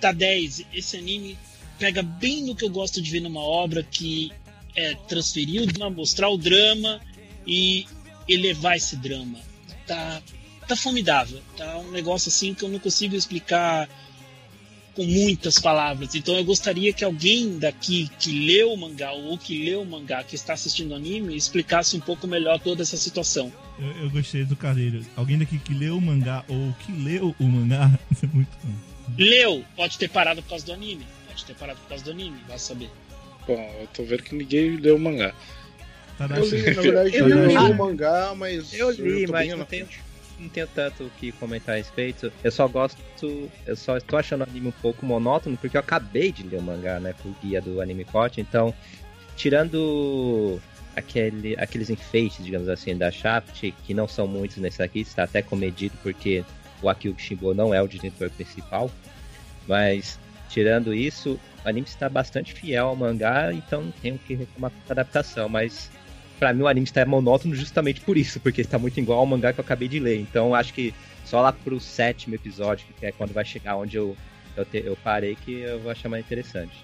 tá 0.02 0.12
10. 0.12 0.66
Esse 0.74 0.98
anime 0.98 1.38
pega 1.80 2.04
bem 2.04 2.44
no 2.44 2.56
que 2.56 2.66
eu 2.66 2.70
gosto 2.70 3.02
de 3.02 3.10
ver 3.10 3.22
numa 3.22 3.42
obra 3.42 3.84
que 3.84 4.32
é 4.76 4.96
transferir 5.08 5.64
o 5.64 5.66
drama, 5.66 5.96
mostrar 5.96 6.30
o 6.30 6.38
drama 6.38 7.00
e 7.46 7.86
elevar 8.28 8.76
esse 8.76 8.98
drama. 8.98 9.40
Tá, 9.86 10.22
tá 10.68 10.76
formidável. 10.76 11.42
Tá 11.56 11.78
um 11.78 11.92
negócio 11.92 12.30
assim 12.30 12.54
que 12.54 12.64
eu 12.64 12.70
não 12.70 12.80
consigo 12.80 13.16
explicar 13.16 13.90
com 14.98 15.04
muitas 15.04 15.60
palavras. 15.60 16.16
Então 16.16 16.36
eu 16.36 16.44
gostaria 16.44 16.92
que 16.92 17.06
alguém 17.06 17.60
daqui 17.60 18.10
que 18.18 18.32
leu 18.48 18.74
o 18.74 18.78
mangá 18.78 19.12
ou 19.12 19.38
que 19.38 19.64
leu 19.64 19.84
o 19.84 19.86
mangá, 19.86 20.24
que 20.24 20.34
está 20.34 20.54
assistindo 20.54 20.92
o 20.92 20.96
anime, 20.96 21.38
explicasse 21.38 21.96
um 21.96 22.00
pouco 22.00 22.26
melhor 22.26 22.60
toda 22.60 22.82
essa 22.82 22.98
situação. 22.98 23.54
Eu, 23.78 24.06
eu 24.06 24.10
gostei 24.10 24.44
do 24.44 24.56
Carreiro. 24.56 25.06
Alguém 25.16 25.38
daqui 25.38 25.60
que 25.60 25.72
leu 25.72 25.98
o 25.98 26.02
mangá 26.02 26.44
ou 26.48 26.74
que 26.80 26.92
leu 26.92 27.36
o 27.40 27.44
mangá, 27.44 27.92
isso 28.12 28.26
é 28.26 28.30
muito 28.34 28.50
bom. 28.64 28.74
Leu, 29.16 29.64
pode 29.76 30.00
ter 30.00 30.10
parado 30.10 30.42
por 30.42 30.50
causa 30.50 30.66
do 30.66 30.74
anime. 30.74 31.06
Pode 31.28 31.46
ter 31.46 31.54
parado 31.54 31.80
por 31.82 31.90
causa 31.90 32.04
do 32.04 32.10
anime, 32.10 32.38
vai 32.48 32.58
saber. 32.58 32.90
Bom, 33.48 33.78
eu 33.80 33.88
tô 33.94 34.04
vendo 34.04 34.24
que 34.24 34.34
ninguém 34.34 34.78
leu 34.78 34.96
o 34.96 35.00
mangá. 35.00 35.32
Eu 36.20 36.50
li, 36.50 36.76
na 36.76 36.82
verdade, 36.82 37.16
eu, 37.16 37.30
Eu 37.30 37.48
li 37.48 37.56
o 37.56 37.76
mangá, 37.76 38.34
mas. 38.36 38.74
Eu 38.74 38.90
li, 38.90 39.28
tô 39.28 39.32
mas 39.32 39.48
bem 39.48 39.56
não 39.56 39.66
tenho, 39.66 39.86
frente. 39.86 40.07
Não 40.40 40.50
tenho 40.50 40.68
tanto 40.68 41.06
o 41.06 41.10
que 41.12 41.32
comentar 41.32 41.76
a 41.76 41.78
respeito. 41.78 42.32
Eu 42.44 42.52
só 42.52 42.68
gosto. 42.68 43.02
Eu 43.66 43.76
só 43.76 43.98
estou 43.98 44.20
achando 44.20 44.42
o 44.42 44.44
anime 44.44 44.68
um 44.68 44.72
pouco 44.72 45.06
monótono, 45.06 45.58
porque 45.58 45.78
eu 45.78 45.82
acabei 45.82 46.32
de 46.32 46.44
ler 46.44 46.60
o 46.60 46.62
mangá, 46.62 47.00
né? 47.00 47.14
Com 47.22 47.30
o 47.30 47.36
guia 47.42 47.62
do 47.62 47.82
Anime 47.82 48.06
Coach. 48.06 48.40
Então, 48.40 48.74
tirando 49.36 50.60
aquele, 50.96 51.56
aqueles 51.58 51.90
enfeites, 51.90 52.44
digamos 52.44 52.70
assim, 52.70 52.98
da 52.98 53.12
Shaft, 53.12 53.72
que 53.86 53.94
não 53.94 54.08
são 54.08 54.28
muitos 54.28 54.58
nesse 54.58 54.82
aqui, 54.82 55.02
está 55.02 55.24
até 55.24 55.42
comedido, 55.42 55.96
porque 56.02 56.44
o 56.82 56.90
Akio 56.90 57.14
Kishimbo 57.14 57.54
não 57.54 57.74
é 57.74 57.82
o 57.82 57.88
diretor 57.88 58.30
principal. 58.32 58.90
Mas, 59.68 60.20
tirando 60.50 60.94
isso, 60.94 61.40
o 61.64 61.70
anime 61.70 61.88
está 61.88 62.08
bastante 62.08 62.54
fiel 62.54 62.88
ao 62.88 62.96
mangá, 62.96 63.54
então 63.54 63.84
não 63.84 63.92
tenho 63.92 64.16
o 64.16 64.20
que 64.20 64.36
reclamar 64.36 64.72
com 64.72 64.78
a 64.90 64.94
adaptação. 64.94 65.50
Mas, 65.50 65.92
pra 66.40 66.54
mim, 66.54 66.62
o 66.64 66.68
anime 66.68 66.84
está 66.86 67.06
monótono 67.06 67.56
justamente 67.56 68.02
por 68.02 68.18
isso, 68.18 68.40
porque 68.40 68.62
está 68.62 68.78
muito 68.80 69.00
igual 69.00 69.20
ao 69.20 69.26
mangá 69.26 69.54
que 69.54 69.60
eu 69.60 69.64
acabei 69.64 69.88
de 69.88 70.00
ler. 70.00 70.20
Então, 70.20 70.54
acho 70.56 70.74
que 70.74 70.94
só 71.26 71.42
lá 71.42 71.52
pro 71.52 71.80
sétimo 71.80 72.36
episódio, 72.36 72.86
que 73.00 73.06
é 73.06 73.12
quando 73.12 73.34
vai 73.34 73.44
chegar 73.46 73.76
onde 73.78 73.98
eu, 73.98 74.16
eu, 74.56 74.66
te- 74.66 74.84
eu 74.86 74.96
parei, 75.04 75.36
que 75.36 75.62
eu 75.62 75.80
vou 75.80 75.92
achar 75.92 76.10
mais 76.10 76.26
interessante. 76.26 76.84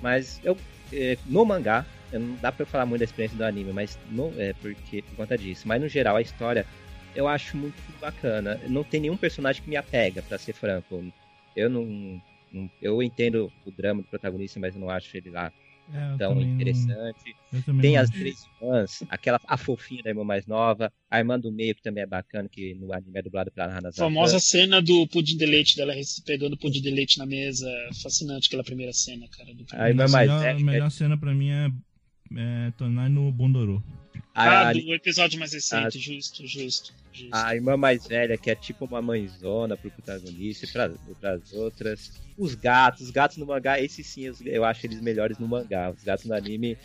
Mas, 0.00 0.40
eu, 0.44 0.56
eh, 0.92 1.16
no 1.26 1.44
mangá, 1.44 1.84
não 2.12 2.34
dá 2.40 2.52
eu 2.58 2.66
falar 2.66 2.86
muito 2.86 3.00
da 3.00 3.04
experiência 3.04 3.36
do 3.36 3.44
anime, 3.44 3.72
mas 3.72 3.98
não 4.10 4.32
é 4.38 4.52
porque 4.54 5.02
por 5.02 5.16
conta 5.16 5.36
disso. 5.36 5.66
Mas 5.68 5.80
no 5.80 5.88
geral 5.88 6.16
a 6.16 6.22
história 6.22 6.64
eu 7.14 7.26
acho 7.28 7.56
muito 7.56 7.76
bacana. 8.00 8.60
Não 8.68 8.82
tem 8.84 9.00
nenhum 9.00 9.16
personagem 9.16 9.62
que 9.62 9.68
me 9.68 9.76
apega, 9.76 10.22
pra 10.22 10.38
ser 10.38 10.52
franco. 10.52 11.04
Eu 11.54 11.68
não, 11.68 12.20
não- 12.52 12.70
eu 12.80 13.02
entendo 13.02 13.52
o 13.66 13.70
drama 13.70 14.00
do 14.02 14.08
protagonista, 14.08 14.58
mas 14.60 14.74
não 14.74 14.88
acho 14.88 15.16
ele 15.16 15.30
lá 15.30 15.52
É, 15.92 16.12
eu 16.12 16.18
tão 16.18 16.30
também 16.34 16.46
não- 16.46 16.54
interessante. 16.54 17.36
também 17.64 17.80
Tem 17.82 17.94
não 17.96 18.02
as 18.02 18.10
três 18.10 18.44
irmãs, 18.60 19.02
aquela 19.08 19.40
a 19.46 19.56
fofinha 19.56 20.02
da 20.02 20.10
irmã 20.10 20.24
mais 20.24 20.46
nova, 20.46 20.92
a 21.10 21.18
irmã 21.18 21.38
do 21.38 21.50
meio 21.50 21.74
que 21.74 21.82
também 21.82 22.02
é 22.02 22.06
bacana, 22.06 22.48
que 22.48 22.74
no 22.74 22.92
anime 22.92 23.18
é 23.18 23.22
dublado 23.22 23.50
pela 23.52 23.66
Hana 23.66 23.88
A 23.88 23.92
famosa 23.92 24.38
cena 24.38 24.82
do 24.82 25.06
pudim 25.08 25.36
de 25.36 25.46
leite 25.46 25.76
dela 25.76 25.94
pegando 26.26 26.54
o 26.54 26.58
pudim 26.58 26.80
de 26.80 26.90
leite 26.90 27.18
na 27.18 27.26
mesa. 27.26 27.68
Fascinante 28.02 28.48
aquela 28.48 28.64
primeira 28.64 28.92
cena, 28.92 29.26
cara. 29.28 29.54
Do 29.54 29.64
A 29.72 29.88
irmã 29.88 30.04
a 30.04 30.08
mais 30.08 30.28
melhor, 30.28 30.40
velha, 30.42 30.56
a 30.56 30.60
melhor 30.60 30.90
cena 30.90 31.18
pra 31.18 31.34
mim 31.34 31.50
é, 31.50 31.68
é 32.36 32.70
Tonai 32.76 33.08
no 33.08 33.30
Bondorô. 33.32 33.82
a, 34.34 34.42
ah, 34.44 34.68
a- 34.68 34.72
do 34.72 34.94
episódio 34.94 35.38
mais 35.38 35.52
recente, 35.52 35.98
justo, 35.98 36.46
justo. 36.46 36.92
justo. 37.12 37.30
A 37.34 37.54
irmã 37.54 37.76
mais 37.76 38.06
velha, 38.06 38.36
que 38.38 38.50
é 38.50 38.54
tipo 38.54 38.84
uma 38.84 39.02
mãezona 39.02 39.76
pro 39.76 39.90
protagonista 39.90 40.64
e 40.64 40.68
pra, 40.72 40.90
pras 41.20 41.52
outras. 41.52 42.12
Os 42.36 42.54
gatos, 42.54 43.02
os 43.02 43.10
gatos 43.10 43.36
no 43.36 43.46
mangá, 43.46 43.80
esses 43.80 44.06
sim, 44.06 44.22
eu- 44.26 44.34
eu 44.44 44.64
acho 44.64 44.86
eles 44.86 45.00
melhores 45.00 45.38
no 45.38 45.48
mangá. 45.48 45.90
Os 45.90 46.04
gatos 46.04 46.24
no 46.26 46.34
anime 46.34 46.76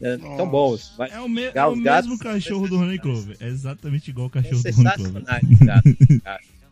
é, 0.00 0.16
Nossa. 0.16 0.36
tão 0.36 0.48
bons. 0.48 0.94
Mas 0.96 1.10
É 1.12 1.20
o, 1.20 1.28
me- 1.28 1.42
é 1.52 1.64
o 1.64 1.70
mesmo 1.74 1.82
gatos- 1.82 2.18
cachorro 2.18 2.68
do 2.68 2.78
Honey 2.78 2.98
Clover. 3.00 3.36
É 3.40 3.48
exatamente 3.48 4.10
igual 4.10 4.28
o 4.28 4.38
é 4.38 4.42
cachorro 4.42 4.62
do 4.62 4.68
Honey 4.80 4.92
Clover. 4.96 5.22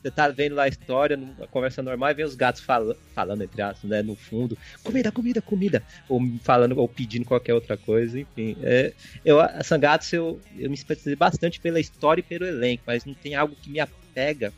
Você 0.03 0.11
tá 0.11 0.29
vendo 0.29 0.55
lá 0.55 0.63
a 0.63 0.69
história, 0.69 1.17
numa 1.17 1.47
conversa 1.49 1.83
normal, 1.83 2.11
e 2.11 2.15
vem 2.15 2.25
os 2.25 2.35
gatos 2.35 2.63
fala, 2.63 2.97
falando, 3.15 3.43
entre 3.43 3.61
aspas, 3.61 3.89
né, 3.89 4.03
no 4.03 4.17
fundo, 4.17 4.57
comida, 4.83 5.13
comida, 5.13 5.43
comida, 5.43 5.85
ou 6.09 6.21
falando, 6.43 6.79
ou 6.79 6.89
pedindo 6.89 7.27
qualquer 7.27 7.53
outra 7.53 7.77
coisa, 7.77 8.19
enfim. 8.19 8.57
É, 8.63 8.95
eu, 9.25 9.39
a 9.41 9.63
Sangatsu, 9.63 10.17
eu, 10.17 10.43
eu 10.57 10.71
me 10.71 10.75
especializei 10.75 11.17
bastante 11.17 11.61
pela 11.61 11.79
história 11.79 12.21
e 12.21 12.25
pelo 12.25 12.47
elenco, 12.47 12.83
mas 12.87 13.05
não 13.05 13.13
tem 13.13 13.35
algo 13.35 13.55
que 13.61 13.71
me 13.71 13.79
apega, 13.79 14.55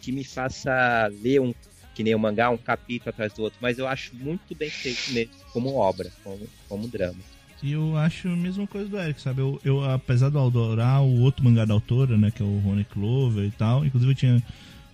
que 0.00 0.12
me 0.12 0.22
faça 0.22 1.10
ler 1.22 1.40
um, 1.40 1.52
que 1.94 2.04
nem 2.04 2.14
um 2.14 2.18
mangá, 2.18 2.50
um 2.50 2.56
capítulo 2.56 3.10
atrás 3.10 3.32
do 3.32 3.42
outro, 3.42 3.58
mas 3.60 3.78
eu 3.78 3.88
acho 3.88 4.14
muito 4.14 4.54
bem 4.54 4.70
feito 4.70 5.12
mesmo, 5.12 5.32
como 5.52 5.74
obra, 5.74 6.08
como, 6.22 6.46
como 6.68 6.86
drama. 6.86 7.18
E 7.64 7.72
eu 7.72 7.96
acho 7.96 8.28
a 8.28 8.36
mesma 8.36 8.66
coisa 8.66 8.88
do 8.90 8.98
Eric, 8.98 9.18
sabe? 9.20 9.40
Eu, 9.40 9.58
eu, 9.64 9.82
apesar 9.82 10.28
do 10.28 10.38
adorar 10.38 11.02
o 11.02 11.20
outro 11.22 11.42
mangá 11.42 11.64
da 11.64 11.72
autora, 11.72 12.14
né? 12.18 12.30
Que 12.30 12.42
é 12.42 12.44
o 12.44 12.58
Rony 12.58 12.84
Clover 12.84 13.44
e 13.44 13.50
tal. 13.52 13.86
Inclusive 13.86 14.12
eu 14.12 14.14
tinha 14.14 14.42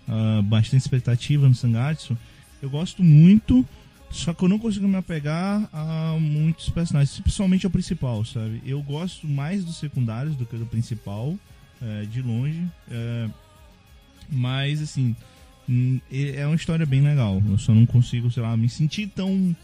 ah, 0.09 0.40
bastante 0.43 0.82
expectativa 0.82 1.48
no 1.48 1.55
Sangatsu. 1.55 2.16
Eu 2.62 2.68
gosto 2.68 3.02
muito, 3.02 3.66
só 4.10 4.35
que 4.35 4.43
eu 4.44 4.48
não 4.48 4.59
consigo 4.59 4.86
me 4.86 4.97
apegar 4.97 5.68
a 5.72 6.16
muitos 6.20 6.68
personagens, 6.68 7.18
principalmente 7.20 7.64
ao 7.64 7.70
principal, 7.70 8.24
sabe? 8.24 8.62
Eu 8.66 8.82
gosto 8.82 9.27
mais 9.27 9.64
dos 9.64 9.77
secundários 9.77 10.36
do 10.36 10.44
que 10.44 10.56
do 10.56 10.66
principal, 10.66 11.35
eh, 11.81 12.06
de 12.10 12.20
longe. 12.20 12.62
eh, 12.90 13.28
mas, 14.32 14.81
assim, 14.81 15.16
hum, 15.68 16.01
é 16.10 16.36
é 16.43 16.47
uma 16.47 16.55
história 16.55 16.86
bem 16.86 17.01
legal. 17.01 17.43
Eu 17.48 17.59
só 17.59 17.74
não 17.74 17.86
consigo, 17.86 18.31
sei 18.31 18.43
lá, 18.43 18.56
me 18.56 18.68
sentir 18.68 19.09
tão 19.09 19.55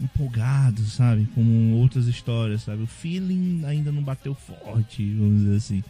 empolgado, 0.00 0.82
sabe? 0.84 1.26
Como 1.34 1.76
outras 1.76 2.06
histórias, 2.06 2.62
sabe? 2.62 2.82
O 2.82 2.86
feeling 2.86 3.64
ainda 3.64 3.90
não 3.90 4.02
bateu 4.02 4.34
forte, 4.34 5.12
vamos 5.14 5.42
dizer 5.42 5.56
assim. 5.56 5.84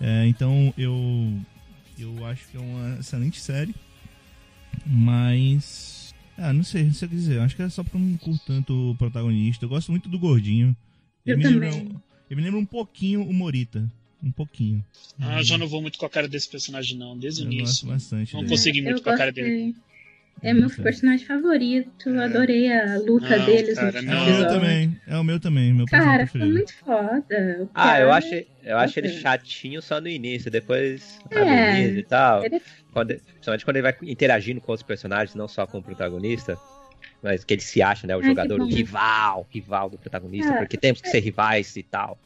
É, 0.00 0.26
então 0.26 0.72
eu 0.78 1.38
eu 2.02 2.26
acho 2.26 2.48
que 2.48 2.56
é 2.56 2.60
uma 2.60 2.98
excelente 3.00 3.40
série, 3.40 3.74
mas 4.86 6.14
ah, 6.36 6.52
não 6.52 6.62
sei, 6.62 6.84
não 6.84 6.94
sei 6.94 7.06
o 7.06 7.10
que 7.10 7.16
dizer. 7.16 7.36
Eu 7.36 7.42
acho 7.42 7.54
que 7.54 7.62
é 7.62 7.68
só 7.68 7.82
porque 7.84 7.96
eu 7.96 8.00
não 8.00 8.16
curto 8.16 8.42
tanto 8.46 8.90
o 8.90 8.94
protagonista. 8.96 9.64
Eu 9.64 9.68
gosto 9.68 9.90
muito 9.90 10.08
do 10.08 10.18
gordinho. 10.18 10.74
Eu 11.26 11.36
me 11.36 11.44
também. 11.44 11.60
lembra, 11.70 12.00
ele 12.30 12.40
me 12.40 12.42
lembra 12.42 12.60
um 12.60 12.64
pouquinho 12.64 13.22
o 13.22 13.32
Morita, 13.32 13.86
um 14.22 14.32
pouquinho. 14.32 14.84
Ah, 15.18 15.42
já 15.42 15.58
não 15.58 15.68
vou 15.68 15.82
muito 15.82 15.98
com 15.98 16.06
a 16.06 16.10
cara 16.10 16.26
desse 16.26 16.48
personagem, 16.48 16.96
não, 16.96 17.18
desde 17.18 17.42
o 17.42 17.44
eu 17.44 17.50
gosto 17.50 17.58
início. 17.60 17.86
bastante. 17.88 18.32
Não 18.32 18.40
dele. 18.40 18.52
consegui 18.52 18.82
muito 18.82 18.98
eu 18.98 19.02
com 19.02 19.10
a 19.10 19.16
cara 19.16 19.30
dele. 19.30 19.74
É 20.42 20.54
meu 20.54 20.70
personagem 20.70 21.26
favorito. 21.26 22.08
Eu 22.08 22.20
adorei 22.22 22.72
a 22.72 22.96
luta 22.98 23.36
Não, 23.38 23.46
deles 23.46 23.74
cara, 23.74 24.00
no 24.02 24.10
É 24.10 24.14
não. 24.14 24.22
o 24.22 24.24
meu 24.24 24.34
episódio. 24.34 24.48
também, 24.60 25.00
é 25.06 25.16
o 25.18 25.24
meu 25.24 25.40
também, 25.40 25.72
meu 25.74 25.86
personagem 25.86 26.26
Cara, 26.26 26.26
foi 26.26 26.52
muito 26.52 26.74
foda. 26.74 27.58
O 27.62 27.68
Ah, 27.74 27.84
cara, 27.86 28.00
eu 28.02 28.12
acho, 28.12 28.34
eu 28.62 28.78
acho 28.78 28.98
ele 28.98 29.08
chatinho 29.08 29.82
só 29.82 30.00
no 30.00 30.08
início, 30.08 30.50
depois 30.50 31.18
É, 31.30 31.88
e 31.88 32.02
tal. 32.04 32.44
ele- 32.44 32.60
Quando, 32.92 33.14
principalmente 33.14 33.64
quando 33.64 33.76
ele 33.76 33.82
vai 33.82 33.96
interagindo 34.02 34.60
com 34.60 34.72
outros 34.72 34.86
personagens, 34.86 35.34
não 35.34 35.46
só 35.46 35.66
com 35.66 35.78
o 35.78 35.82
protagonista, 35.82 36.58
mas 37.22 37.44
que 37.44 37.54
ele 37.54 37.60
se 37.62 37.80
acha, 37.82 38.06
né, 38.06 38.16
o 38.16 38.20
Ai, 38.20 38.26
jogador, 38.26 38.60
o 38.60 38.66
rival, 38.66 39.46
rival 39.50 39.90
do 39.90 39.98
protagonista, 39.98 40.54
Ah, 40.54 40.56
porque 40.56 40.76
temos 40.76 41.00
que 41.00 41.08
ser 41.08 41.20
rivais 41.20 41.76
e 41.76 41.82
tal. 41.82 42.18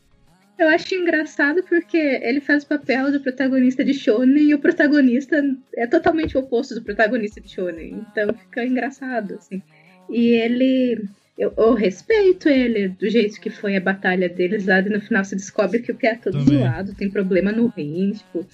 Eu 0.58 0.68
acho 0.68 0.94
engraçado 0.94 1.62
porque 1.64 1.96
ele 1.96 2.40
faz 2.40 2.62
o 2.62 2.68
papel 2.68 3.10
do 3.10 3.20
protagonista 3.20 3.84
de 3.84 3.92
Shonen 3.92 4.50
e 4.50 4.54
o 4.54 4.58
protagonista 4.58 5.42
é 5.74 5.86
totalmente 5.86 6.36
o 6.36 6.40
oposto 6.40 6.74
do 6.74 6.82
protagonista 6.82 7.40
de 7.40 7.48
Shonen. 7.48 8.04
Então 8.10 8.32
fica 8.34 8.64
engraçado, 8.64 9.34
assim. 9.34 9.62
E 10.08 10.28
ele. 10.28 11.04
Eu, 11.36 11.52
eu 11.56 11.74
respeito 11.74 12.48
ele 12.48 12.88
do 12.88 13.10
jeito 13.10 13.40
que 13.40 13.50
foi 13.50 13.76
a 13.76 13.80
batalha 13.80 14.28
deles 14.28 14.66
lá 14.66 14.78
e 14.78 14.88
no 14.88 15.00
final 15.00 15.24
se 15.24 15.34
descobre 15.34 15.80
que 15.80 15.90
o 15.90 15.96
pé 15.96 16.08
é 16.08 16.14
todo 16.14 16.38
Também. 16.38 16.58
zoado, 16.60 16.94
tem 16.94 17.10
problema 17.10 17.50
no 17.50 17.66
rim, 17.66 18.12
tipo. 18.12 18.46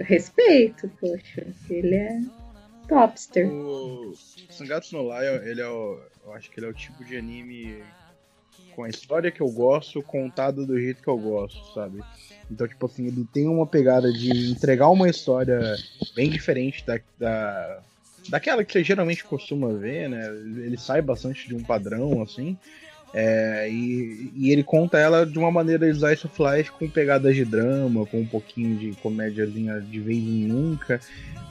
respeito, 0.00 0.90
poxa. 1.00 1.46
Ele 1.70 1.94
é 1.94 2.20
topster. 2.88 3.48
O 3.48 4.12
Sangatsu 4.50 4.96
no 4.96 5.02
Lion, 5.04 5.42
ele 5.44 5.60
é 5.60 5.68
o, 5.68 6.00
eu 6.24 6.32
acho 6.32 6.50
que 6.50 6.58
ele 6.58 6.66
é 6.66 6.70
o 6.70 6.74
tipo 6.74 7.04
de 7.04 7.16
anime 7.16 7.76
com 8.74 8.84
a 8.84 8.88
história 8.88 9.30
que 9.30 9.40
eu 9.40 9.48
gosto, 9.48 10.02
contada 10.02 10.64
do 10.64 10.78
jeito 10.78 11.02
que 11.02 11.08
eu 11.08 11.18
gosto, 11.18 11.72
sabe? 11.74 12.00
Então, 12.50 12.66
tipo 12.66 12.86
assim, 12.86 13.06
ele 13.06 13.26
tem 13.32 13.48
uma 13.48 13.66
pegada 13.66 14.12
de 14.12 14.50
entregar 14.50 14.88
uma 14.88 15.08
história 15.08 15.76
bem 16.14 16.28
diferente 16.28 16.84
da, 16.84 17.00
da 17.18 17.78
daquela 18.28 18.64
que 18.64 18.72
você 18.72 18.84
geralmente 18.84 19.24
costuma 19.24 19.68
ver, 19.72 20.08
né? 20.08 20.26
Ele 20.64 20.76
sai 20.76 21.02
bastante 21.02 21.48
de 21.48 21.54
um 21.54 21.62
padrão, 21.62 22.22
assim. 22.22 22.56
É, 23.14 23.68
e, 23.70 24.32
e, 24.34 24.50
ele 24.50 24.62
conta 24.62 24.98
ela 24.98 25.26
de 25.26 25.38
uma 25.38 25.50
maneira 25.50 25.86
slice 25.88 26.26
of 26.26 26.34
life 26.42 26.70
com 26.72 26.88
pegadas 26.88 27.34
de 27.34 27.44
drama, 27.44 28.06
com 28.06 28.20
um 28.20 28.26
pouquinho 28.26 28.78
de 28.78 28.92
comédiazinha 29.02 29.80
de 29.80 30.00
vez 30.00 30.16
em 30.16 30.46
nunca, 30.46 30.98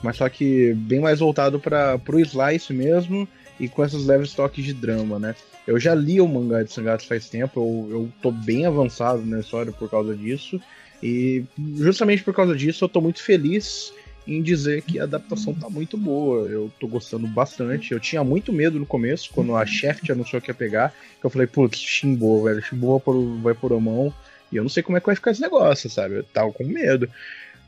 mas 0.02 0.16
só 0.16 0.28
que 0.28 0.74
bem 0.74 0.98
mais 0.98 1.20
voltado 1.20 1.60
para 1.60 1.98
pro 1.98 2.18
slice 2.18 2.72
mesmo 2.72 3.28
e 3.60 3.68
com 3.68 3.84
esses 3.84 4.04
leves 4.04 4.34
toques 4.34 4.64
de 4.64 4.74
drama, 4.74 5.20
né? 5.20 5.36
Eu 5.66 5.78
já 5.78 5.94
li 5.94 6.20
o 6.20 6.28
mangá 6.28 6.62
de 6.62 6.72
Sangatsu 6.72 7.06
faz 7.06 7.28
tempo, 7.28 7.60
eu, 7.60 7.96
eu 7.96 8.12
tô 8.20 8.30
bem 8.30 8.66
avançado 8.66 9.24
na 9.24 9.40
história 9.40 9.72
por 9.72 9.88
causa 9.88 10.14
disso, 10.14 10.60
e 11.02 11.44
justamente 11.76 12.22
por 12.22 12.34
causa 12.34 12.54
disso 12.54 12.84
eu 12.84 12.88
tô 12.88 13.00
muito 13.00 13.22
feliz 13.22 13.92
em 14.26 14.40
dizer 14.40 14.82
que 14.82 15.00
a 15.00 15.04
adaptação 15.04 15.52
tá 15.54 15.68
muito 15.68 15.96
boa. 15.96 16.48
Eu 16.48 16.70
tô 16.78 16.86
gostando 16.86 17.26
bastante. 17.26 17.92
Eu 17.92 18.00
tinha 18.00 18.22
muito 18.22 18.52
medo 18.52 18.78
no 18.78 18.86
começo, 18.86 19.30
quando 19.32 19.56
a 19.56 19.66
Shaft 19.66 20.08
anunciou 20.10 20.40
que 20.40 20.50
ia 20.50 20.54
pegar, 20.54 20.94
que 21.20 21.26
eu 21.26 21.30
falei, 21.30 21.46
putz, 21.46 21.78
Shimbo, 21.78 22.44
velho, 22.44 22.62
Shimbo 22.62 22.92
vai 22.92 23.00
por, 23.00 23.40
vai 23.42 23.54
por 23.54 23.72
a 23.72 23.80
mão. 23.80 24.14
E 24.50 24.56
eu 24.56 24.62
não 24.62 24.70
sei 24.70 24.82
como 24.82 24.96
é 24.96 25.00
que 25.00 25.06
vai 25.06 25.16
ficar 25.16 25.30
esse 25.30 25.40
negócio, 25.40 25.88
sabe? 25.90 26.16
Eu 26.16 26.24
tava 26.24 26.52
com 26.52 26.64
medo. 26.64 27.08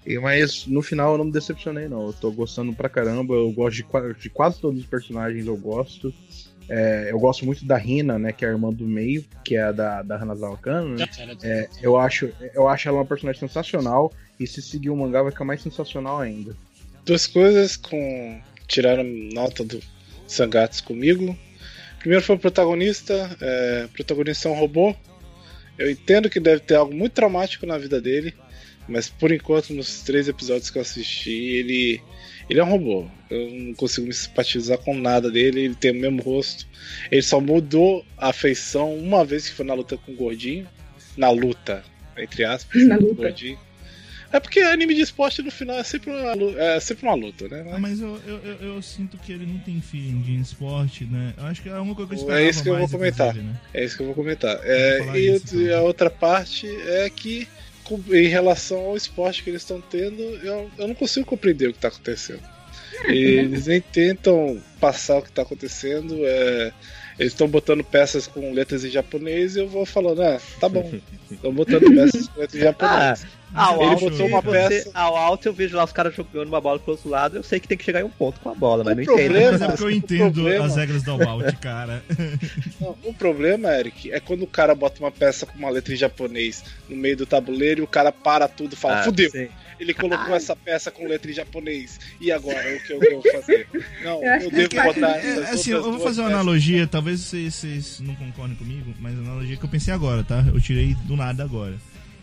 E, 0.07 0.19
mas 0.19 0.67
no 0.67 0.83
final 0.83 1.13
eu 1.13 1.19
não 1.19 1.25
me 1.25 1.33
decepcionei, 1.33 1.89
não. 1.89 2.07
Eu 2.07 2.13
tô 2.13 2.31
gostando 2.31 2.73
pra 2.75 2.89
caramba. 2.89 3.35
Eu 3.35 3.51
gosto 3.51 3.77
de, 3.77 3.87
de 4.21 4.31
quase 4.31 4.61
todos 4.61 4.79
os 4.81 4.87
personagens, 4.87 5.47
eu 5.47 5.57
gosto. 5.57 6.15
É, 6.69 7.09
eu 7.11 7.19
gosto 7.19 7.45
muito 7.45 7.65
da 7.65 7.77
Rina, 7.77 8.19
né, 8.19 8.33
que 8.33 8.45
é 8.45 8.49
a 8.49 8.51
irmã 8.51 8.73
do 8.73 8.87
meio, 8.87 9.25
que 9.45 9.57
é 9.57 9.63
a 9.63 9.73
da, 9.73 10.03
da 10.03 10.17
Hanazawa 10.17 10.57
Kano. 10.57 10.97
Né? 10.97 11.07
É, 11.43 11.69
eu, 11.83 11.97
acho, 11.97 12.31
eu 12.55 12.69
acho 12.69 12.89
ela 12.89 12.99
uma 12.99 13.05
personagem 13.05 13.41
sensacional. 13.41 14.13
E 14.39 14.47
se 14.47 14.61
seguir 14.61 14.91
o 14.91 14.97
mangá 14.97 15.23
vai 15.23 15.31
ficar 15.31 15.45
mais 15.45 15.63
sensacional 15.63 16.19
ainda. 16.19 16.57
Duas 17.05 17.27
coisas 17.27 17.77
com. 17.77 18.41
Tiraram 18.67 19.05
nota 19.05 19.63
do 19.63 19.81
Sangatsu 20.27 20.83
comigo. 20.85 21.37
Primeiro 21.99 22.25
foi 22.25 22.35
o 22.35 22.39
protagonista. 22.39 23.37
É, 23.41 23.85
o 23.85 23.89
protagonista 23.91 24.49
é 24.49 24.51
um 24.51 24.59
robô. 24.59 24.95
Eu 25.79 25.91
entendo 25.91 26.29
que 26.29 26.41
deve 26.41 26.61
ter 26.61 26.75
algo 26.75 26.95
muito 26.95 27.13
traumático 27.13 27.67
na 27.67 27.79
vida 27.79 28.01
dele. 28.01 28.35
Mas 28.89 29.09
por 29.09 29.33
enquanto, 29.33 29.73
nos 29.73 30.03
três 30.03 30.29
episódios 30.29 30.71
que 30.71 30.79
eu 30.79 30.83
assisti, 30.83 31.31
ele. 31.31 32.03
Ele 32.49 32.61
é 32.61 32.65
um 32.65 32.71
robô. 32.71 33.07
Eu 33.31 33.51
não 33.51 33.75
consigo 33.75 34.07
me 34.07 34.13
simpatizar 34.13 34.79
com 34.79 34.95
nada 34.97 35.31
dele. 35.31 35.61
Ele 35.61 35.75
tem 35.75 35.91
o 35.91 35.95
mesmo 35.95 36.23
rosto. 36.23 36.67
Ele 37.11 37.23
só 37.23 37.41
mudou 37.41 38.05
a 38.17 38.33
feição 38.33 38.95
uma 38.95 39.25
vez 39.25 39.49
que 39.49 39.55
foi 39.55 39.65
na 39.65 39.75
luta 39.75 39.97
com 39.97 40.13
o 40.13 40.17
Gordinho. 40.17 40.67
Na 41.17 41.31
luta, 41.31 41.85
entre 42.17 42.45
aspas, 42.45 42.83
na 42.87 42.97
luta. 42.97 43.15
Gordinho. 43.15 43.59
É 44.35 44.41
porque 44.41 44.59
anime 44.59 44.97
de 44.97 45.01
esporte 45.01 45.41
no 45.43 45.51
final 45.53 45.79
é 45.79 45.85
sempre 45.85 46.11
uma, 46.11 46.61
é 46.61 46.81
sempre 46.81 47.07
uma 47.07 47.15
luta, 47.15 47.47
né? 47.47 47.65
Ah, 47.73 47.79
mas 47.79 48.01
eu, 48.01 48.21
eu, 48.27 48.39
eu, 48.39 48.75
eu, 48.75 48.83
sinto 48.83 49.17
que 49.17 49.33
ele 49.33 49.47
não 49.47 49.61
tem 49.61 49.81
feeling 49.81 50.21
de 50.23 50.35
esporte, 50.41 51.05
né? 51.05 51.33
Eu 51.37 51.45
acho 51.45 51.63
que 51.63 51.69
é 51.69 51.79
uma 51.79 51.95
coisa 51.95 52.09
que 52.09 52.17
eu 52.17 52.19
esperava 52.19 52.43
É 52.43 52.49
isso 52.51 52.63
que 52.65 52.69
eu 52.69 52.77
vou 52.77 52.89
comentar. 52.89 53.33
Né? 53.33 53.61
É 53.73 53.85
isso 53.85 53.97
que 53.97 54.03
eu 54.03 54.07
vou 54.07 54.15
comentar. 54.17 54.59
É, 54.65 55.17
e 55.17 55.37
isso, 55.37 55.57
a 55.73 55.83
outra 55.83 56.11
parte 56.11 56.67
é 56.67 57.09
que, 57.09 57.47
em 58.13 58.27
relação 58.27 58.79
ao 58.79 58.97
esporte 58.97 59.43
que 59.43 59.51
eles 59.51 59.63
estão 59.63 59.81
tendo, 59.81 60.23
eu, 60.23 60.71
eu 60.79 60.89
não 60.89 60.95
consigo 60.95 61.27
compreender 61.27 61.69
o 61.69 61.73
que 61.73 61.79
está 61.79 61.89
acontecendo. 61.89 62.43
Eles 63.05 63.67
nem 63.67 63.81
tentam 63.81 64.63
passar 64.81 65.19
o 65.19 65.23
que 65.23 65.29
está 65.29 65.43
acontecendo. 65.43 66.17
É, 66.23 66.73
eles 67.19 67.33
estão 67.33 67.49
botando 67.49 67.85
peças 67.85 68.27
com 68.27 68.53
letras 68.53 68.85
em 68.85 68.91
japonês 68.91 69.57
e 69.57 69.61
eu 69.61 69.69
vou 69.69 69.85
falando, 69.85 70.23
ah, 70.23 70.41
tá 70.61 70.69
bom. 70.69 70.93
Estão 71.31 71.53
botando 71.53 71.93
peças 71.95 72.29
com 72.29 72.41
letras 72.41 72.61
em 72.61 72.65
japonês. 72.65 73.25
Ah, 73.25 73.29
ao 73.55 73.83
ele 73.83 73.91
alto, 73.91 74.11
botou 74.11 74.27
uma 74.27 74.43
peça. 74.43 74.91
Ao 74.95 75.17
alto 75.17 75.49
eu 75.49 75.53
vejo 75.53 75.77
lá 75.77 75.85
os 75.85 75.93
caras 75.93 76.15
jogando 76.15 76.49
uma 76.49 76.61
bola 76.61 76.79
pro 76.79 76.93
outro 76.93 77.09
lado, 77.09 77.37
eu 77.37 77.43
sei 77.43 77.61
que 77.61 77.69
tem 77.69 77.79
que 77.79 77.85
chegar 77.85 78.01
em 78.01 78.05
um 78.05 78.11
ponto 78.11 78.41
com 78.41 78.51
a 78.51 78.55
bola, 78.55 78.83
mas 78.85 78.95
o 78.95 78.97
não 78.97 79.05
problema, 79.05 79.39
entendo. 79.39 79.53
Mas 79.53 79.63
é 79.63 79.67
porque 79.69 79.83
eu 79.83 79.91
entendo 79.91 80.35
problema... 80.35 80.67
as 80.67 80.77
regras 80.77 81.03
do 81.03 81.13
alt, 81.13 81.57
cara. 81.61 82.03
Não, 82.81 82.97
o 83.05 83.15
problema, 83.15 83.69
Eric, 83.79 84.11
é 84.11 84.21
quando 84.21 84.43
o 84.43 84.47
cara 84.47 84.75
bota 84.75 85.01
uma 85.01 85.11
peça 85.11 85.47
com 85.47 85.57
uma 85.57 85.71
letra 85.71 85.95
em 85.95 85.97
japonês 85.97 86.65
no 86.89 86.97
meio 86.97 87.17
do 87.17 87.27
tabuleiro 87.27 87.81
e 87.81 87.85
o 87.85 87.87
cara 87.87 88.11
para 88.11 88.49
tudo 88.49 88.75
e 88.75 88.77
fala, 88.77 89.01
ah, 89.01 89.05
fudeu. 89.05 89.31
Sim. 89.31 89.49
Ele 89.79 89.93
colocou 89.93 90.33
Ai. 90.33 90.37
essa 90.37 90.55
peça 90.55 90.91
com 90.91 91.07
letra 91.07 91.31
em 91.31 91.35
japonês. 91.35 91.99
E 92.21 92.31
agora? 92.31 92.77
O 92.77 92.81
que 92.81 92.93
eu 92.93 93.01
devo 93.01 93.23
fazer? 93.33 93.69
Não, 94.03 94.25
eu, 94.25 94.41
eu 94.43 94.51
devo 94.51 94.83
botar. 94.83 95.19
É, 95.19 95.27
é, 95.27 95.51
assim, 95.51 95.73
eu 95.73 95.83
vou 95.83 96.01
fazer 96.01 96.21
uma 96.21 96.31
analogia, 96.31 96.87
talvez 96.87 97.21
vocês, 97.21 97.55
vocês 97.55 98.01
não 98.01 98.15
concordem 98.15 98.57
comigo, 98.57 98.95
mas 99.01 99.15
a 99.17 99.21
analogia 99.21 99.57
que 99.57 99.65
eu 99.65 99.69
pensei 99.69 99.93
agora, 99.93 100.23
tá? 100.23 100.45
Eu 100.53 100.61
tirei 100.61 100.95
do 101.05 101.17
nada 101.17 101.43
agora. 101.43 101.75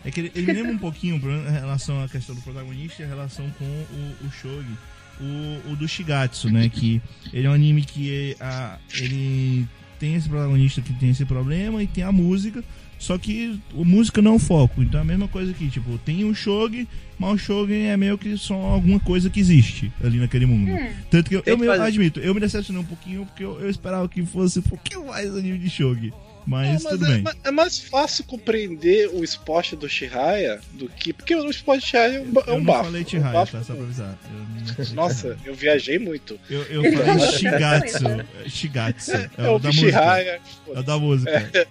É 0.04 0.10
que 0.10 0.20
ele, 0.20 0.32
ele 0.34 0.46
me 0.46 0.52
lembra 0.52 0.72
um 0.72 0.78
pouquinho 0.78 1.16
em 1.16 1.52
relação 1.52 2.02
à 2.02 2.08
questão 2.08 2.34
do 2.34 2.40
protagonista 2.42 3.02
e 3.02 3.04
a 3.04 3.08
relação 3.08 3.48
com 3.58 3.64
o, 3.64 4.26
o 4.26 4.30
Shogi, 4.30 4.76
o, 5.20 5.72
o 5.72 5.76
do 5.76 5.86
Shigatsu, 5.86 6.50
né? 6.50 6.68
Que 6.68 7.00
ele 7.32 7.46
é 7.46 7.50
um 7.50 7.54
anime 7.54 7.82
que 7.82 8.36
é, 8.40 8.44
a, 8.44 8.78
ele 8.94 9.66
tem 9.98 10.16
esse 10.16 10.28
protagonista 10.28 10.80
que 10.80 10.92
tem 10.94 11.10
esse 11.10 11.24
problema 11.24 11.80
e 11.80 11.86
tem 11.86 12.02
a 12.02 12.10
música, 12.10 12.64
só 12.98 13.16
que 13.16 13.60
a 13.72 13.84
música 13.84 14.20
não 14.20 14.32
é 14.32 14.34
o 14.34 14.38
foco. 14.38 14.82
Então 14.82 14.98
é 14.98 15.02
a 15.02 15.06
mesma 15.06 15.28
coisa 15.28 15.52
aqui, 15.52 15.68
tipo, 15.68 15.96
tem 15.98 16.24
um 16.24 16.34
Shogi, 16.34 16.88
mas 17.18 17.34
o 17.34 17.38
Shogi 17.38 17.74
é 17.74 17.96
meio 17.96 18.18
que 18.18 18.36
só 18.36 18.54
alguma 18.54 18.98
coisa 18.98 19.30
que 19.30 19.38
existe 19.38 19.92
ali 20.02 20.18
naquele 20.18 20.46
mundo. 20.46 20.70
É. 20.70 20.92
Tanto 21.08 21.28
que 21.28 21.36
eu, 21.36 21.42
eu, 21.46 21.58
fazer... 21.58 21.82
admito, 21.82 22.18
eu 22.18 22.34
me 22.34 22.40
decepcionei 22.40 22.82
um 22.82 22.84
pouquinho 22.84 23.24
porque 23.26 23.44
eu, 23.44 23.60
eu 23.60 23.70
esperava 23.70 24.08
que 24.08 24.24
fosse 24.26 24.58
um 24.58 24.62
pouquinho 24.62 25.06
mais 25.06 25.34
anime 25.36 25.58
de 25.58 25.70
Shogi. 25.70 26.12
Mas, 26.46 26.82
mas 26.82 26.92
tudo 26.92 27.06
é, 27.06 27.08
bem. 27.08 27.24
É 27.44 27.50
mais 27.50 27.78
fácil 27.78 28.24
compreender 28.24 29.08
o 29.12 29.22
esporte 29.22 29.76
do 29.76 29.88
Shiraya 29.88 30.60
do 30.72 30.88
que. 30.88 31.12
Porque 31.12 31.34
o 31.34 31.48
esporte 31.48 31.82
do 31.82 31.86
Shiraya 31.86 32.18
é 32.18 32.20
um, 32.20 32.32
é 32.46 32.52
um 32.52 32.58
eu 32.58 32.64
bafo. 32.64 32.80
Eu 32.80 32.84
falei 32.84 33.04
Shiraya, 33.04 33.28
um 33.28 33.32
bafo, 33.32 33.52
tá? 33.52 33.64
Só 33.64 33.74
pra 33.74 33.82
avisar. 33.84 34.18
Eu 34.32 34.42
Nossa, 34.94 35.38
eu 35.44 35.54
viajei 35.54 35.98
muito. 35.98 36.38
Eu, 36.48 36.62
eu 36.64 36.82
falei 36.82 37.30
Shigatsu. 37.32 38.04
Shigatsu. 38.48 39.12
É, 39.12 39.30
é, 39.38 39.48
o 39.48 39.58
da 39.58 39.72
Shiraya, 39.72 40.40
música. 40.40 40.72
É 40.74 40.78
o 40.78 40.82
da 40.82 40.98
música. 40.98 41.30
É, 41.30 41.66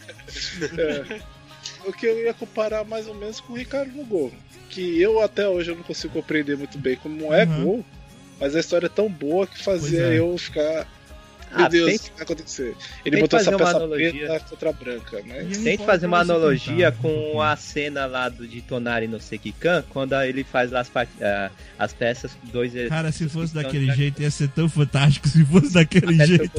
é, 0.82 1.22
o 1.86 1.92
que 1.92 2.06
eu 2.06 2.20
ia 2.24 2.34
comparar 2.34 2.84
mais 2.86 3.08
ou 3.08 3.16
menos 3.16 3.40
com 3.40 3.54
o 3.54 3.58
Ricardo 3.58 3.92
no 3.92 4.06
Gol. 4.06 4.32
Que 4.70 5.02
eu 5.02 5.22
até 5.22 5.48
hoje 5.48 5.72
eu 5.72 5.76
não 5.76 5.84
consigo 5.84 6.14
compreender 6.14 6.58
muito 6.58 6.78
bem 6.78 6.96
como 6.96 7.34
é 7.34 7.46
uhum. 7.46 7.64
gol. 7.64 7.86
Mas 8.40 8.56
a 8.56 8.60
história 8.60 8.88
é 8.88 8.90
tão 8.90 9.10
boa 9.10 9.46
que 9.46 9.62
fazia 9.62 10.08
é. 10.08 10.18
eu 10.18 10.36
ficar 10.38 10.88
meu 11.56 11.66
ah, 11.66 11.70
Deus, 11.70 11.92
tente, 11.92 12.00
o 12.00 12.04
que 12.04 12.16
vai 12.16 12.24
acontecer? 12.24 12.76
Ele 13.06 13.22
botou 13.22 13.40
essa 13.40 13.58
peça 13.58 13.78
analogia. 13.78 14.28
preta 14.28 14.46
contra 14.50 14.74
branca, 14.74 15.22
mas... 15.28 15.58
Tente 15.58 15.86
fazer 15.86 16.06
uma 16.06 16.20
analogia 16.20 16.92
com 16.92 17.42
a 17.42 17.56
cena 17.56 18.06
lá 18.06 18.30
do, 18.30 18.48
de 18.48 18.62
Tonari 18.62 19.08
no 19.08 19.20
Sekikan, 19.20 19.84
quando 19.90 20.14
ele 20.22 20.44
faz 20.44 20.72
lá 20.72 20.80
as, 20.80 20.88
uh, 20.88 21.52
as 21.78 21.94
peças 21.94 22.38
dois... 22.52 22.74
Cara, 22.88 23.12
se 23.12 23.28
fosse 23.28 23.54
daquele 23.54 23.92
jeito, 23.94 24.22
ia 24.22 24.32
ser 24.32 24.50
tão 24.50 24.70
fantástico 24.70 25.28
se 25.28 25.44
fosse 25.46 25.74
daquele 25.74 26.26
jeito. 26.26 26.52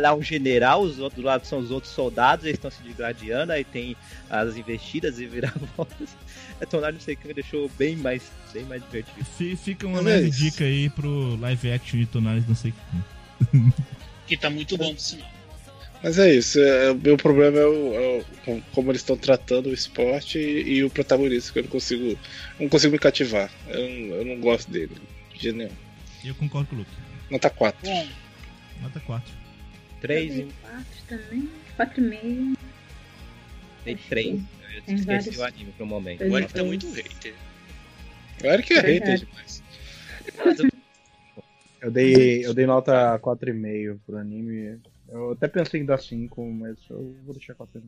Lá 0.00 0.14
um 0.14 0.22
general, 0.22 0.82
os 0.82 0.98
outros 0.98 1.22
do 1.22 1.26
lado 1.26 1.46
são 1.46 1.58
os 1.58 1.70
outros 1.70 1.92
soldados, 1.92 2.44
eles 2.44 2.58
estão 2.58 2.70
se 2.70 2.82
digladiando, 2.82 3.52
aí 3.52 3.64
tem 3.64 3.96
as 4.28 4.56
investidas 4.56 5.18
e 5.18 5.26
viravoltas. 5.26 6.10
A 6.60 6.66
Tonari 6.66 6.96
no 6.96 7.00
Sekikan 7.00 7.34
deixou 7.34 7.70
bem 7.78 7.96
mais, 7.96 8.22
bem 8.52 8.64
mais 8.64 8.82
divertido. 8.82 9.24
Fica 9.56 9.86
uma 9.86 10.00
leve 10.00 10.30
dica 10.30 10.64
aí 10.64 10.90
pro 10.90 11.36
live 11.36 11.72
action 11.72 11.98
de 11.98 12.06
Tonari 12.06 12.44
no 12.46 12.54
Sekikan. 12.54 13.04
Que 14.34 14.40
tá 14.40 14.50
muito 14.50 14.76
bom, 14.76 14.92
por 14.92 15.00
sinal. 15.00 15.30
Mas 16.02 16.18
é 16.18 16.34
isso, 16.34 16.60
é, 16.60 16.90
o 16.90 16.96
meu 16.96 17.16
problema 17.16 17.56
é, 17.58 17.64
o, 17.64 17.94
é 17.94 18.24
o, 18.50 18.62
como 18.72 18.90
eles 18.90 19.00
estão 19.00 19.16
tratando 19.16 19.70
o 19.70 19.72
esporte 19.72 20.38
e, 20.38 20.74
e, 20.74 20.84
o 20.84 20.90
protagonista, 20.90 21.52
que 21.52 21.60
eu 21.60 21.62
não 21.62 21.70
consigo, 21.70 22.18
não 22.60 22.68
consigo 22.68 22.92
me 22.92 22.98
cativar. 22.98 23.50
Eu, 23.68 23.80
eu 24.16 24.24
não 24.24 24.38
gosto 24.40 24.70
dele, 24.70 24.90
de 25.32 25.40
jeito 25.40 25.56
nenhum. 25.56 25.70
Eu 26.24 26.34
concordo 26.34 26.68
com 26.68 26.74
o 26.74 26.78
Luke. 26.80 26.90
Nota 27.30 27.48
4. 27.48 27.88
Bom. 27.88 28.08
Nota 28.82 29.00
4. 29.00 29.32
3 30.00 30.36
e 30.36 30.48
4 30.62 30.84
também, 31.08 31.50
4,5. 31.78 32.56
Dei 33.84 33.96
3. 33.96 34.26
Eu 34.28 34.78
esqueci 34.80 35.04
vários... 35.04 35.38
o 35.38 35.44
anime 35.44 35.72
pro 35.72 35.86
momento. 35.86 36.24
O 36.24 36.36
Eric 36.36 36.52
tá 36.52 36.64
muito 36.64 36.90
hater. 36.92 37.34
O 38.42 38.46
Eric 38.46 38.72
é 38.74 38.80
hater 38.80 39.18
demais. 39.20 39.62
Eu 41.84 41.90
dei, 41.90 42.46
eu 42.46 42.54
dei 42.54 42.64
nota 42.64 43.18
4,5 43.18 44.00
pro 44.06 44.16
anime. 44.16 44.80
Eu 45.06 45.32
até 45.32 45.46
pensei 45.46 45.82
em 45.82 45.84
dar 45.84 45.98
5, 45.98 46.42
mas 46.50 46.78
eu 46.88 47.14
vou 47.26 47.34
deixar 47.34 47.54
4,5. 47.54 47.82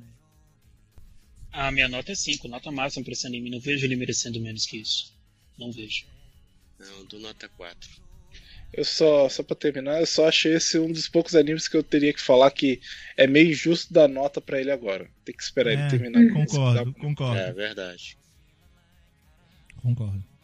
A 1.51 1.71
minha 1.71 1.89
nota 1.89 2.13
é 2.13 2.15
5, 2.15 2.47
nota 2.47 2.71
máxima 2.71 3.03
pra 3.05 3.15
esse 3.15 3.27
anime. 3.27 3.49
Não 3.49 3.59
vejo 3.59 3.87
ele 3.87 3.97
merecendo 3.97 4.39
menos 4.39 4.67
que 4.67 4.77
isso. 4.77 5.15
Não 5.59 5.73
vejo. 5.73 6.05
Não, 6.79 7.07
do 7.07 7.19
nota 7.19 7.49
4. 7.57 7.89
Eu 8.71 8.85
só, 8.85 9.31
só 9.31 9.43
pra 9.43 9.57
terminar, 9.57 10.01
eu 10.01 10.07
só 10.07 10.29
achei 10.29 10.53
esse 10.53 10.79
um 10.79 10.93
dos 10.93 11.09
poucos 11.09 11.35
animes 11.35 11.67
que 11.67 11.79
eu 11.79 11.83
teria 11.83 12.13
que 12.13 12.21
falar 12.21 12.51
que 12.51 12.83
é 13.17 13.27
meio 13.27 13.53
injusto 13.53 13.95
dar 13.95 14.09
nota 14.09 14.43
para 14.43 14.61
ele 14.61 14.71
agora. 14.71 15.09
Tem 15.25 15.35
que 15.35 15.43
esperar 15.43 15.71
é, 15.71 15.73
ele 15.73 15.89
terminar. 15.89 16.35
Concordo, 16.35 16.93
concordo. 16.93 17.39
É 17.39 17.51
verdade. 17.51 18.19
Concordo. 19.81 20.36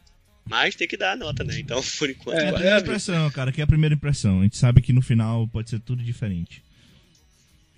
Mas 0.45 0.75
tem 0.75 0.89
que 0.89 0.97
dar 0.97 1.13
a 1.13 1.17
nota, 1.17 1.45
né? 1.45 1.59
Então, 1.59 1.81
por 1.99 2.11
enquanto. 2.11 2.39
É, 2.39 2.45
é 2.45 2.49
a 2.49 2.53
primeira 2.53 2.81
impressão, 2.81 3.31
cara, 3.31 3.53
que 3.53 3.61
é 3.61 3.65
a 3.65 3.67
primeira 3.67 3.95
impressão. 3.95 4.41
A 4.41 4.43
gente 4.43 4.57
sabe 4.57 4.83
que 4.83 4.93
no 4.93 5.03
final 5.03 5.47
pode 5.49 5.71
ser 5.71 5.81
tudo 5.81 6.03
diferente. 6.03 6.63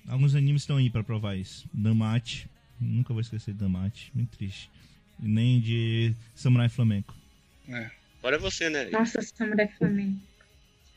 Alguns 0.08 0.34
animes 0.34 0.62
estão 0.62 0.76
aí 0.76 0.90
para 0.90 1.02
provar 1.02 1.36
isso. 1.36 1.66
Damate, 1.72 2.48
nunca 2.80 3.12
vou 3.12 3.20
esquecer 3.20 3.52
de 3.52 3.60
Damate, 3.60 4.10
muito 4.14 4.36
triste. 4.36 4.70
E 5.22 5.28
nem 5.28 5.60
de 5.60 6.14
Samurai 6.34 6.68
Flamengo. 6.68 7.14
É. 7.68 7.90
Agora 8.18 8.36
é 8.36 8.38
você, 8.38 8.68
né? 8.68 8.90
Nossa, 8.90 9.22
Samurai 9.22 9.68
Flamengo. 9.78 10.20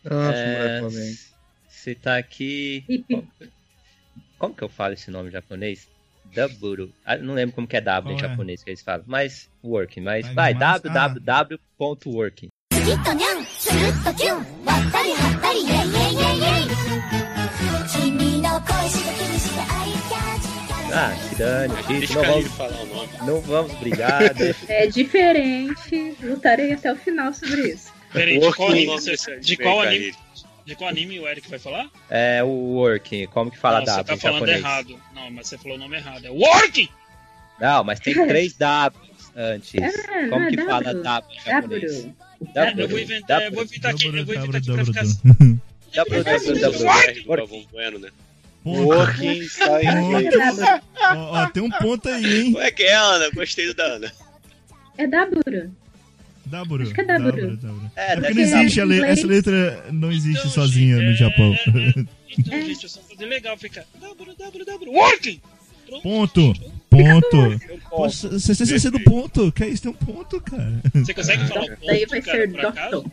Ah, 0.05 0.31
é... 0.33 0.55
Samurai 0.55 0.79
Flamengo. 0.79 1.17
Você 1.69 1.95
tá 1.95 2.17
aqui. 2.17 2.83
Como 4.37 4.53
que 4.53 4.63
eu 4.63 4.69
falo 4.69 4.93
esse 4.93 5.09
nome 5.11 5.29
em 5.29 5.31
japonês? 5.31 5.87
Daburu. 6.37 6.93
Ah, 7.03 7.17
não 7.17 7.33
lembro 7.33 7.55
como 7.55 7.67
que 7.67 7.75
é 7.75 7.81
W 7.81 8.13
em 8.13 8.17
é? 8.17 8.19
japonês 8.19 8.63
que 8.63 8.69
eles 8.69 8.83
falam, 8.83 9.03
mas 9.07 9.49
working, 9.63 10.01
mas 10.01 10.27
vai 10.33 10.53
vai, 10.53 10.53
mas... 10.53 10.83
www.working. 10.83 12.49
Ah, 20.93 21.15
que 21.27 21.35
dane, 21.35 21.73
gente, 21.87 22.13
não 22.13 22.23
vamos, 22.23 22.47
falar 22.53 22.81
o 22.81 22.85
nome. 22.85 23.09
não 23.25 23.41
vamos 23.41 23.73
brigar. 23.79 24.21
Né? 24.35 24.55
é 24.69 24.87
diferente, 24.87 26.15
lutarei 26.21 26.71
até 26.71 26.93
o 26.93 26.95
final 26.95 27.33
sobre 27.33 27.69
isso. 27.69 27.91
De 28.13 28.39
qual, 28.53 28.69
anime, 28.69 28.95
de 29.41 29.57
qual 29.57 29.81
anime 29.81 30.13
de 30.67 30.75
qual 30.75 30.89
anime 30.89 31.17
o 31.17 31.27
Eric 31.27 31.49
vai 31.49 31.57
falar? 31.57 31.89
É 32.09 32.43
o 32.43 32.47
working, 32.47 33.25
como 33.27 33.49
que 33.49 33.57
fala 33.57 33.79
não, 33.79 33.85
você 33.85 33.91
W 33.91 34.05
tá 34.05 34.13
em 34.13 34.19
falando 34.19 34.39
japonês? 34.39 34.59
errado. 34.59 35.01
Não, 35.15 35.31
mas 35.31 35.47
você 35.47 35.57
falou 35.57 35.77
o 35.77 35.79
nome 35.79 35.95
errado. 35.95 36.25
É 36.25 36.29
Working! 36.29 36.89
Não, 37.59 37.83
mas 37.85 38.01
tem 38.01 38.13
três 38.13 38.53
Ws 38.53 39.31
antes. 39.35 39.73
É, 39.75 40.27
como 40.27 40.43
é 40.43 40.49
que 40.49 40.57
W. 40.57 40.65
fala 40.69 40.93
W 40.93 41.31
em 41.31 41.45
japonês? 41.45 42.03
Daburu. 42.03 42.15
W, 42.53 42.83
eu 42.83 42.89
vou 42.89 42.99
inventar, 42.99 43.41
eu 43.43 43.51
vou 43.53 43.63
inventar 43.63 43.91
aqui, 43.91 44.05
eu 44.07 44.11
vou 44.11 44.35
inventar 44.35 44.55
aqui 44.55 44.73
pra 44.73 44.85
ficar. 44.85 45.03
W, 45.95 46.23
W, 46.23 46.59
W. 46.59 47.25
Galvão 47.25 47.65
Bueno, 47.71 47.99
né? 47.99 48.09
Working 48.65 49.27
em 49.29 49.35
inglês. 49.37 50.57
Daburu. 50.57 50.83
Ó, 51.31 51.47
tem 51.47 51.63
um 51.63 51.69
ponto 51.69 52.09
aí, 52.09 52.41
hein? 52.41 52.55
Ué, 52.55 52.71
que 52.71 52.83
é, 52.83 52.93
Ana? 52.93 53.29
Gostei 53.31 53.67
do 53.67 53.73
da 53.73 53.85
Ana. 53.85 54.11
É 54.97 55.07
Daburu. 55.07 55.73
Daburu. 56.47 56.83
Acho 56.83 56.93
que 56.93 57.01
é 57.01 57.05
Daburu. 57.05 57.31
Daburu, 57.35 57.57
Daburu. 57.57 57.91
É, 57.95 58.13
É 58.13 58.15
porque 58.15 58.33
não 58.33 58.47
ser 58.47 58.57
existe 58.59 58.81
a 58.81 58.85
le- 58.85 59.01
essa 59.05 59.27
letra 59.27 59.85
não 59.91 60.11
existe 60.11 60.39
Então, 60.39 60.51
sozinha 60.51 60.97
no 60.97 61.11
é- 61.11 61.13
Japão. 61.13 61.53
é- 61.53 61.57
é- 61.99 62.05
então, 62.37 62.61
gente, 62.61 62.83
eu 62.83 62.89
só 62.89 63.01
fazer 63.01 63.25
legal 63.25 63.57
ficar. 63.57 63.85
W, 63.99 64.35
W, 64.37 64.65
W, 64.65 64.91
Working! 64.91 65.41
Pronto. 65.87 66.01
Ponto. 66.03 66.53
Ponto. 66.89 67.59
Posso. 67.89 68.29
Você 68.29 68.53
CCC 68.53 68.89
do 68.89 68.99
ponto. 69.01 69.51
Que 69.53 69.63
é 69.63 69.69
isso? 69.69 69.83
Tem 69.83 69.91
um 69.91 69.95
ponto, 69.95 70.41
cara. 70.41 70.81
Você 70.93 71.13
consegue 71.13 71.47
falar 71.47 71.63
o 71.63 71.67
ponto, 71.69 71.85
Daí 71.85 72.05
vai 72.05 72.21
cara, 72.21 72.37
ser? 72.39 72.47
Doctor. 72.47 73.05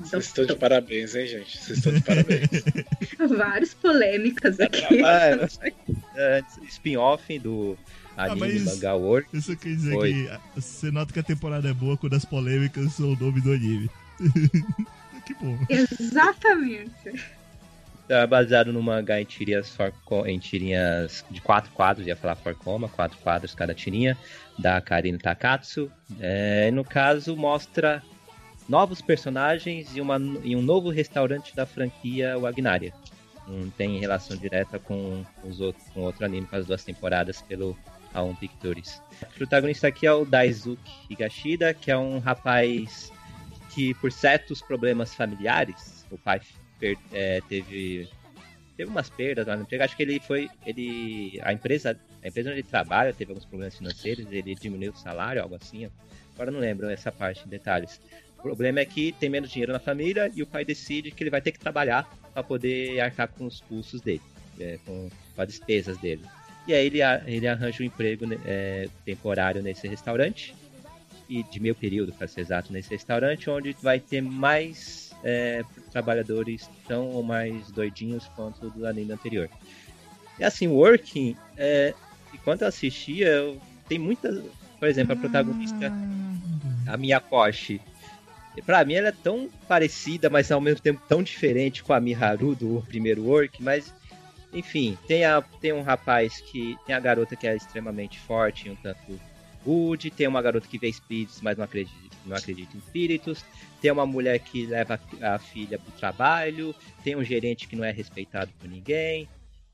Vocês 0.00 0.26
estão 0.26 0.44
de 0.44 0.54
parabéns, 0.56 1.14
hein, 1.14 1.26
gente? 1.26 1.56
Vocês 1.56 1.78
estão 1.78 1.94
de 1.94 2.02
parabéns. 2.02 2.46
Várias 3.38 3.72
polêmicas 3.74 4.60
aqui. 4.60 4.82
trabalho. 4.82 5.48
É, 6.16 6.42
spin-off 6.68 7.38
do 7.40 7.76
anime 8.16 8.58
Ah, 8.58 8.64
manga 8.64 8.94
work. 8.94 9.28
Eu 9.32 9.42
só 9.42 9.54
quer 9.54 9.70
dizer 9.70 9.96
Oi. 9.96 10.12
que 10.12 10.60
você 10.60 10.90
nota 10.90 11.12
que 11.12 11.20
a 11.20 11.22
temporada 11.22 11.68
é 11.68 11.74
boa 11.74 11.96
quando 11.96 12.14
as 12.14 12.24
polêmicas 12.24 12.92
são 12.92 13.12
o 13.12 13.16
nome 13.16 13.40
do 13.40 13.52
anime. 13.52 13.90
que 15.24 15.34
bom. 15.34 15.58
Exatamente. 15.68 17.34
É 18.08 18.26
baseado 18.26 18.70
no 18.70 18.82
mangá 18.82 19.20
em 19.20 19.24
tirinhas, 19.24 19.74
for, 19.74 19.92
em 20.28 20.38
tirinhas 20.38 21.24
de 21.30 21.40
quatro 21.40 21.72
quadros, 21.72 22.06
ia 22.06 22.14
falar 22.14 22.36
forcoma, 22.36 22.86
quatro 22.88 23.16
quadros 23.18 23.54
cada 23.54 23.74
tirinha, 23.74 24.16
da 24.58 24.80
Karine 24.80 25.18
Takatsu. 25.18 25.90
É, 26.20 26.70
no 26.70 26.84
caso, 26.84 27.34
mostra 27.34 28.02
novos 28.68 29.00
personagens 29.00 29.96
e, 29.96 30.00
uma, 30.00 30.18
e 30.42 30.54
um 30.54 30.60
novo 30.60 30.90
restaurante 30.90 31.56
da 31.56 31.64
franquia 31.64 32.38
Wagnaria. 32.38 32.92
Não 33.48 33.70
tem 33.70 33.98
relação 33.98 34.36
direta 34.36 34.78
com, 34.78 35.24
os 35.42 35.60
outros, 35.60 35.86
com 35.88 36.00
outro 36.00 36.24
anime, 36.24 36.46
com 36.46 36.56
as 36.56 36.66
duas 36.66 36.84
temporadas 36.84 37.42
pelo 37.42 37.76
A1 38.14 38.38
Pictures. 38.38 39.02
O 39.22 39.38
protagonista 39.38 39.88
aqui 39.88 40.06
é 40.06 40.12
o 40.12 40.24
Daisuke 40.24 40.92
Higashida, 41.10 41.74
que 41.74 41.90
é 41.90 41.96
um 41.96 42.18
rapaz 42.18 43.12
que, 43.74 43.94
por 43.94 44.12
certos 44.12 44.62
problemas 44.62 45.14
familiares, 45.14 46.06
o 46.10 46.16
pai 46.16 46.40
é, 47.12 47.40
teve 47.48 48.08
teve 48.76 48.90
umas 48.90 49.08
perdas 49.08 49.46
lá 49.46 49.56
no 49.56 49.62
emprego. 49.62 49.84
Acho 49.84 49.96
que 49.96 50.02
ele 50.02 50.20
foi. 50.20 50.48
ele 50.64 51.40
A 51.42 51.52
empresa. 51.52 51.98
A 52.22 52.28
empresa 52.28 52.50
onde 52.50 52.60
ele 52.60 52.68
trabalha 52.68 53.12
teve 53.12 53.32
alguns 53.32 53.44
problemas 53.44 53.76
financeiros, 53.76 54.26
ele 54.30 54.54
diminuiu 54.54 54.92
o 54.92 54.96
salário, 54.96 55.42
algo 55.42 55.56
assim. 55.56 55.88
Agora 56.34 56.50
não 56.50 56.58
lembro 56.58 56.88
essa 56.88 57.12
parte 57.12 57.44
em 57.46 57.48
detalhes. 57.48 58.00
O 58.38 58.42
problema 58.42 58.80
é 58.80 58.84
que 58.84 59.12
tem 59.12 59.28
menos 59.28 59.50
dinheiro 59.50 59.72
na 59.72 59.78
família 59.78 60.30
e 60.34 60.42
o 60.42 60.46
pai 60.46 60.64
decide 60.64 61.10
que 61.10 61.22
ele 61.22 61.30
vai 61.30 61.40
ter 61.40 61.52
que 61.52 61.58
trabalhar 61.58 62.08
para 62.32 62.42
poder 62.42 63.00
arcar 63.00 63.28
com 63.28 63.46
os 63.46 63.60
custos 63.60 64.00
dele, 64.00 64.22
é, 64.58 64.78
com, 64.84 65.08
com 65.34 65.42
as 65.42 65.48
despesas 65.48 65.96
dele. 65.98 66.24
E 66.66 66.72
aí 66.72 66.86
ele, 66.86 66.98
ele 67.26 67.46
arranja 67.46 67.82
um 67.82 67.86
emprego 67.86 68.26
né, 68.26 68.38
é, 68.44 68.88
temporário 69.04 69.62
nesse 69.62 69.86
restaurante, 69.86 70.54
e 71.28 71.42
de 71.42 71.60
meio 71.60 71.74
período, 71.74 72.12
para 72.12 72.26
ser 72.26 72.42
exato, 72.42 72.72
nesse 72.72 72.90
restaurante, 72.90 73.48
onde 73.48 73.74
vai 73.82 73.98
ter 73.98 74.20
mais 74.20 75.14
é, 75.22 75.62
trabalhadores 75.90 76.68
tão 76.86 77.10
ou 77.10 77.22
mais 77.22 77.70
doidinhos 77.70 78.26
quanto 78.36 78.70
do 78.70 78.86
anime 78.86 79.12
anterior. 79.12 79.48
E 80.38 80.44
assim, 80.44 80.66
Working, 80.66 81.36
é, 81.56 81.94
enquanto 82.32 82.62
eu 82.62 82.68
assistia, 82.68 83.28
eu, 83.28 83.60
tem 83.88 83.98
muitas. 83.98 84.42
Por 84.78 84.88
exemplo, 84.88 85.14
a 85.14 85.16
protagonista, 85.16 85.92
a 86.86 86.96
Miyakoshi. 86.96 87.80
Pra 88.66 88.84
mim 88.84 88.94
ela 88.94 89.08
é 89.08 89.12
tão 89.12 89.48
parecida, 89.66 90.30
mas 90.30 90.52
ao 90.52 90.60
mesmo 90.60 90.80
tempo 90.80 91.02
tão 91.08 91.22
diferente 91.22 91.82
com 91.82 91.92
a 91.92 92.00
Miharu 92.00 92.54
do 92.54 92.84
primeiro 92.86 93.24
Work, 93.24 93.62
mas 93.62 93.92
enfim, 94.54 94.96
tem, 95.08 95.24
a, 95.24 95.42
tem 95.42 95.72
um 95.72 95.82
rapaz 95.82 96.40
que. 96.40 96.78
Tem 96.86 96.94
a 96.94 97.00
garota 97.00 97.34
que 97.34 97.46
é 97.46 97.56
extremamente 97.56 98.18
forte, 98.20 98.70
um 98.70 98.76
tanto 98.76 99.20
good, 99.64 100.10
tem 100.12 100.28
uma 100.28 100.40
garota 100.40 100.68
que 100.68 100.78
vê 100.78 100.88
espíritos, 100.88 101.40
mas 101.40 101.56
não 101.56 101.64
acredita, 101.64 102.16
não 102.24 102.36
acredita 102.36 102.76
em 102.76 102.78
espíritos, 102.78 103.44
tem 103.80 103.90
uma 103.90 104.06
mulher 104.06 104.38
que 104.38 104.66
leva 104.66 105.00
a 105.22 105.38
filha 105.38 105.78
pro 105.78 105.90
trabalho, 105.92 106.74
tem 107.02 107.16
um 107.16 107.24
gerente 107.24 107.66
que 107.66 107.74
não 107.74 107.82
é 107.82 107.90
respeitado 107.90 108.52
por 108.60 108.68
ninguém, 108.68 109.28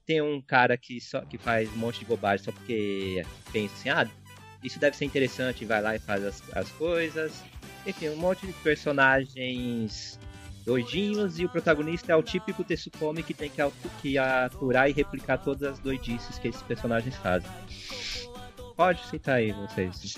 tem 0.07 0.23
um 0.23 0.41
cara 0.41 0.77
que 0.77 1.01
só 1.01 1.21
que 1.23 1.37
faz 1.37 1.69
um 1.73 1.77
monte 1.77 1.99
de 1.99 2.05
bobagem 2.05 2.45
só 2.45 2.53
porque 2.53 3.25
pensa 3.53 3.75
assim, 3.75 3.89
ah, 3.91 4.09
isso 4.63 4.79
deve 4.79 4.97
ser 4.97 5.05
interessante, 5.05 5.65
vai 5.65 5.83
lá 5.83 5.97
e 5.97 5.99
faz 5.99 6.25
as, 6.25 6.57
as 6.57 6.71
coisas. 6.73 7.43
Enfim, 7.87 8.11
um 8.11 8.17
monte 8.17 8.47
de 8.47 8.53
personagens 8.55 10.19
doidinhos 10.71 11.41
e 11.41 11.45
o 11.45 11.49
protagonista 11.49 12.13
é 12.13 12.17
o 12.17 12.23
típico 12.23 12.63
Tetsukome 12.63 13.25
que 13.25 13.35
tem 13.35 13.51
que, 13.51 13.61
atu- 13.61 13.91
que 14.01 14.17
aturar 14.17 14.89
e 14.89 14.93
replicar 14.93 15.39
todas 15.39 15.65
as 15.73 15.79
doidices 15.81 16.39
que 16.39 16.47
esses 16.49 16.63
personagens 16.63 17.17
fazem. 17.17 17.51
Pode 18.77 19.05
citar 19.09 19.37
aí 19.37 19.51
vocês. 19.53 20.17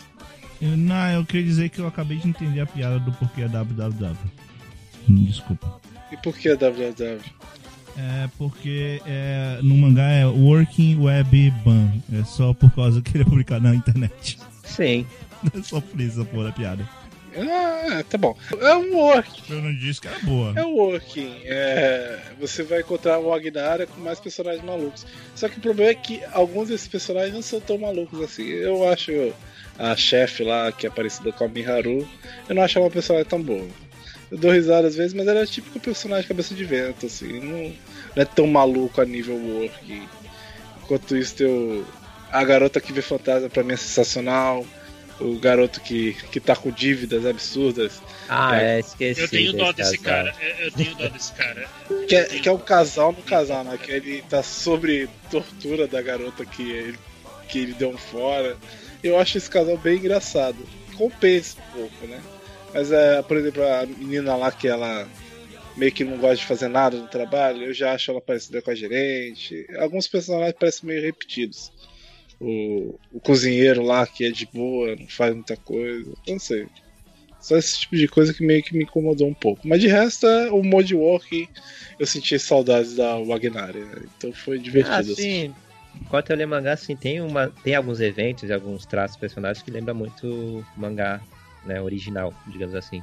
Eu- 0.60 0.76
Não, 0.76 1.10
eu 1.12 1.24
queria 1.24 1.46
dizer 1.46 1.68
que 1.70 1.78
eu 1.80 1.86
acabei 1.86 2.18
de 2.18 2.28
entender 2.28 2.60
a 2.60 2.66
piada 2.66 2.98
do 3.00 3.10
porquê 3.12 3.42
é 3.42 3.48
www. 3.48 4.14
Hum, 5.08 5.24
Desculpa. 5.24 5.80
E 6.12 6.16
por 6.18 6.36
que 6.36 6.54
www? 6.54 7.20
É 7.96 8.28
porque 8.38 9.00
é, 9.06 9.58
no 9.62 9.74
mangá 9.76 10.08
é 10.10 10.26
Working 10.26 10.98
Web 10.98 11.50
Ban. 11.64 11.90
É 12.12 12.24
só 12.24 12.52
por 12.52 12.70
causa 12.72 13.00
que 13.02 13.16
ele 13.16 13.22
é 13.24 13.26
publicado 13.26 13.64
na 13.64 13.74
internet. 13.74 14.38
Sim. 14.64 15.06
É 15.58 15.60
só 15.60 15.80
por 15.80 16.00
isso, 16.00 16.24
porra, 16.26 16.50
a 16.50 16.52
piada. 16.52 16.88
Ah, 17.36 18.04
tá 18.08 18.18
bom. 18.18 18.36
É 18.60 18.74
um 18.74 18.94
working. 18.94 19.52
Eu 19.52 19.62
não 19.62 19.74
disse 19.74 20.00
que 20.00 20.08
era 20.08 20.18
boa. 20.20 20.52
É 20.56 20.64
um 20.64 20.74
working. 20.74 21.40
É, 21.44 22.20
você 22.38 22.62
vai 22.62 22.80
encontrar 22.80 23.18
o 23.18 23.32
Agnara 23.32 23.86
com 23.86 24.00
mais 24.00 24.20
personagens 24.20 24.64
malucos. 24.64 25.06
Só 25.34 25.48
que 25.48 25.58
o 25.58 25.62
problema 25.62 25.90
é 25.90 25.94
que 25.94 26.22
alguns 26.32 26.68
desses 26.68 26.88
personagens 26.88 27.34
não 27.34 27.42
são 27.42 27.60
tão 27.60 27.78
malucos 27.78 28.20
assim. 28.20 28.46
Eu 28.46 28.88
acho 28.88 29.12
a 29.78 29.96
chefe 29.96 30.44
lá, 30.44 30.70
que 30.70 30.86
é 30.86 30.90
parecida 30.90 31.32
com 31.32 31.44
a 31.44 31.48
Miharu, 31.48 32.06
eu 32.48 32.54
não 32.54 32.62
acho 32.62 32.78
uma 32.78 32.90
personagem 32.90 33.28
tão 33.28 33.42
boa. 33.42 33.66
Eu 34.30 34.38
dou 34.38 34.50
risada 34.50 34.88
às 34.88 34.96
vezes, 34.96 35.12
mas 35.12 35.26
ela 35.26 35.40
é 35.40 35.46
típico 35.46 35.78
personagem 35.78 36.26
cabeça 36.26 36.54
de 36.54 36.64
vento, 36.64 37.06
assim. 37.06 37.40
Não, 37.40 37.74
não 38.14 38.22
é 38.22 38.24
tão 38.24 38.46
maluco 38.46 39.00
a 39.00 39.04
nível 39.04 39.36
working. 39.36 40.08
Enquanto 40.82 41.16
isso, 41.16 41.36
tem 41.36 41.46
o, 41.46 41.84
a 42.30 42.42
garota 42.42 42.80
que 42.80 42.92
vê 42.92 43.02
fantasma 43.02 43.48
pra 43.50 43.62
mim 43.62 43.74
é 43.74 43.76
sensacional. 43.76 44.64
O 45.20 45.38
garoto 45.38 45.80
que, 45.80 46.14
que 46.32 46.40
tá 46.40 46.56
com 46.56 46.70
dívidas 46.70 47.24
absurdas. 47.26 48.00
Ah, 48.28 48.60
É. 48.60 48.76
é, 48.76 48.80
esqueci. 48.80 49.20
Eu 49.20 49.28
tenho 49.28 49.52
dó 49.52 49.72
desse 49.72 49.98
casal. 49.98 50.32
cara. 50.32 50.36
Eu 50.58 50.64
eu 50.66 50.72
tenho 50.72 50.94
dó 50.96 51.08
desse 51.08 51.32
cara. 51.32 51.68
Que 52.08 52.16
é, 52.16 52.24
que 52.24 52.48
é 52.48 52.52
um 52.52 52.58
casal 52.58 53.12
no 53.12 53.22
casal, 53.22 53.62
né? 53.64 53.78
Que 53.78 53.92
ele 53.92 54.22
tá 54.22 54.42
sobre 54.42 55.08
tortura 55.30 55.86
da 55.86 56.02
garota 56.02 56.44
que 56.44 56.62
ele, 56.70 56.98
que 57.48 57.58
ele 57.60 57.74
deu 57.74 57.90
um 57.90 57.98
fora. 57.98 58.56
Eu 59.02 59.18
acho 59.18 59.38
esse 59.38 59.48
casal 59.48 59.76
bem 59.78 59.96
engraçado. 59.98 60.58
Compensa 60.96 61.56
um 61.60 61.78
pouco, 61.78 62.06
né? 62.06 62.20
Mas, 62.74 62.90
é, 62.90 63.22
por 63.22 63.36
exemplo, 63.36 63.62
a 63.62 63.86
menina 63.86 64.34
lá 64.34 64.50
que 64.50 64.66
ela 64.66 65.06
meio 65.76 65.92
que 65.92 66.04
não 66.04 66.18
gosta 66.18 66.36
de 66.36 66.44
fazer 66.44 66.68
nada 66.68 66.96
no 66.96 67.06
trabalho, 67.08 67.64
eu 67.64 67.72
já 67.74 67.92
acho 67.94 68.10
ela 68.10 68.20
parecida 68.20 68.60
com 68.60 68.70
a 68.70 68.74
gerente. 68.74 69.66
Alguns 69.78 70.06
personagens 70.08 70.56
parecem 70.58 70.86
meio 70.88 71.00
repetidos. 71.02 71.70
O, 72.44 72.98
o 73.12 73.20
cozinheiro 73.20 73.82
lá 73.82 74.04
que 74.06 74.24
é 74.24 74.30
de 74.30 74.46
boa, 74.46 74.96
não 74.96 75.06
faz 75.06 75.32
muita 75.32 75.56
coisa. 75.56 76.12
Não 76.26 76.38
sei. 76.38 76.66
Só 77.40 77.56
esse 77.56 77.80
tipo 77.80 77.96
de 77.96 78.08
coisa 78.08 78.34
que 78.34 78.44
meio 78.44 78.62
que 78.62 78.76
me 78.76 78.84
incomodou 78.84 79.28
um 79.28 79.34
pouco. 79.34 79.66
Mas 79.66 79.80
de 79.80 79.88
resto, 79.88 80.26
é, 80.26 80.50
o 80.50 80.62
mode 80.62 80.94
walk 80.94 81.48
eu 81.98 82.06
senti 82.06 82.38
saudades 82.38 82.96
da 82.96 83.16
Wagnaria. 83.18 83.84
né? 83.84 84.02
Então 84.16 84.32
foi 84.32 84.58
divertido. 84.58 84.94
Ah, 84.94 84.98
assim. 84.98 85.14
sim. 85.14 85.54
Enquanto 86.00 86.30
eu 86.30 86.36
leio 86.36 86.48
mangá, 86.48 86.72
assim, 86.72 86.96
tem, 86.96 87.20
uma, 87.20 87.48
tem 87.62 87.74
alguns 87.74 88.00
eventos 88.00 88.48
e 88.48 88.52
alguns 88.52 88.86
traços 88.86 89.16
personagens 89.16 89.62
que 89.62 89.70
lembram 89.70 89.94
muito 89.94 90.26
o 90.26 90.64
mangá 90.76 91.20
né, 91.64 91.80
original, 91.80 92.32
digamos 92.46 92.74
assim. 92.74 93.02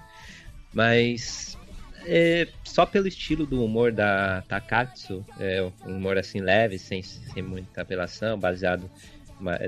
Mas 0.74 1.58
é, 2.06 2.48
só 2.64 2.86
pelo 2.86 3.08
estilo 3.08 3.46
do 3.46 3.64
humor 3.64 3.92
da 3.92 4.42
Takatsu, 4.48 5.26
é, 5.40 5.62
um 5.86 5.98
humor 5.98 6.18
assim 6.18 6.40
leve, 6.40 6.80
sem, 6.80 7.04
sem 7.04 7.44
muita 7.44 7.82
apelação, 7.82 8.40
baseado 8.40 8.90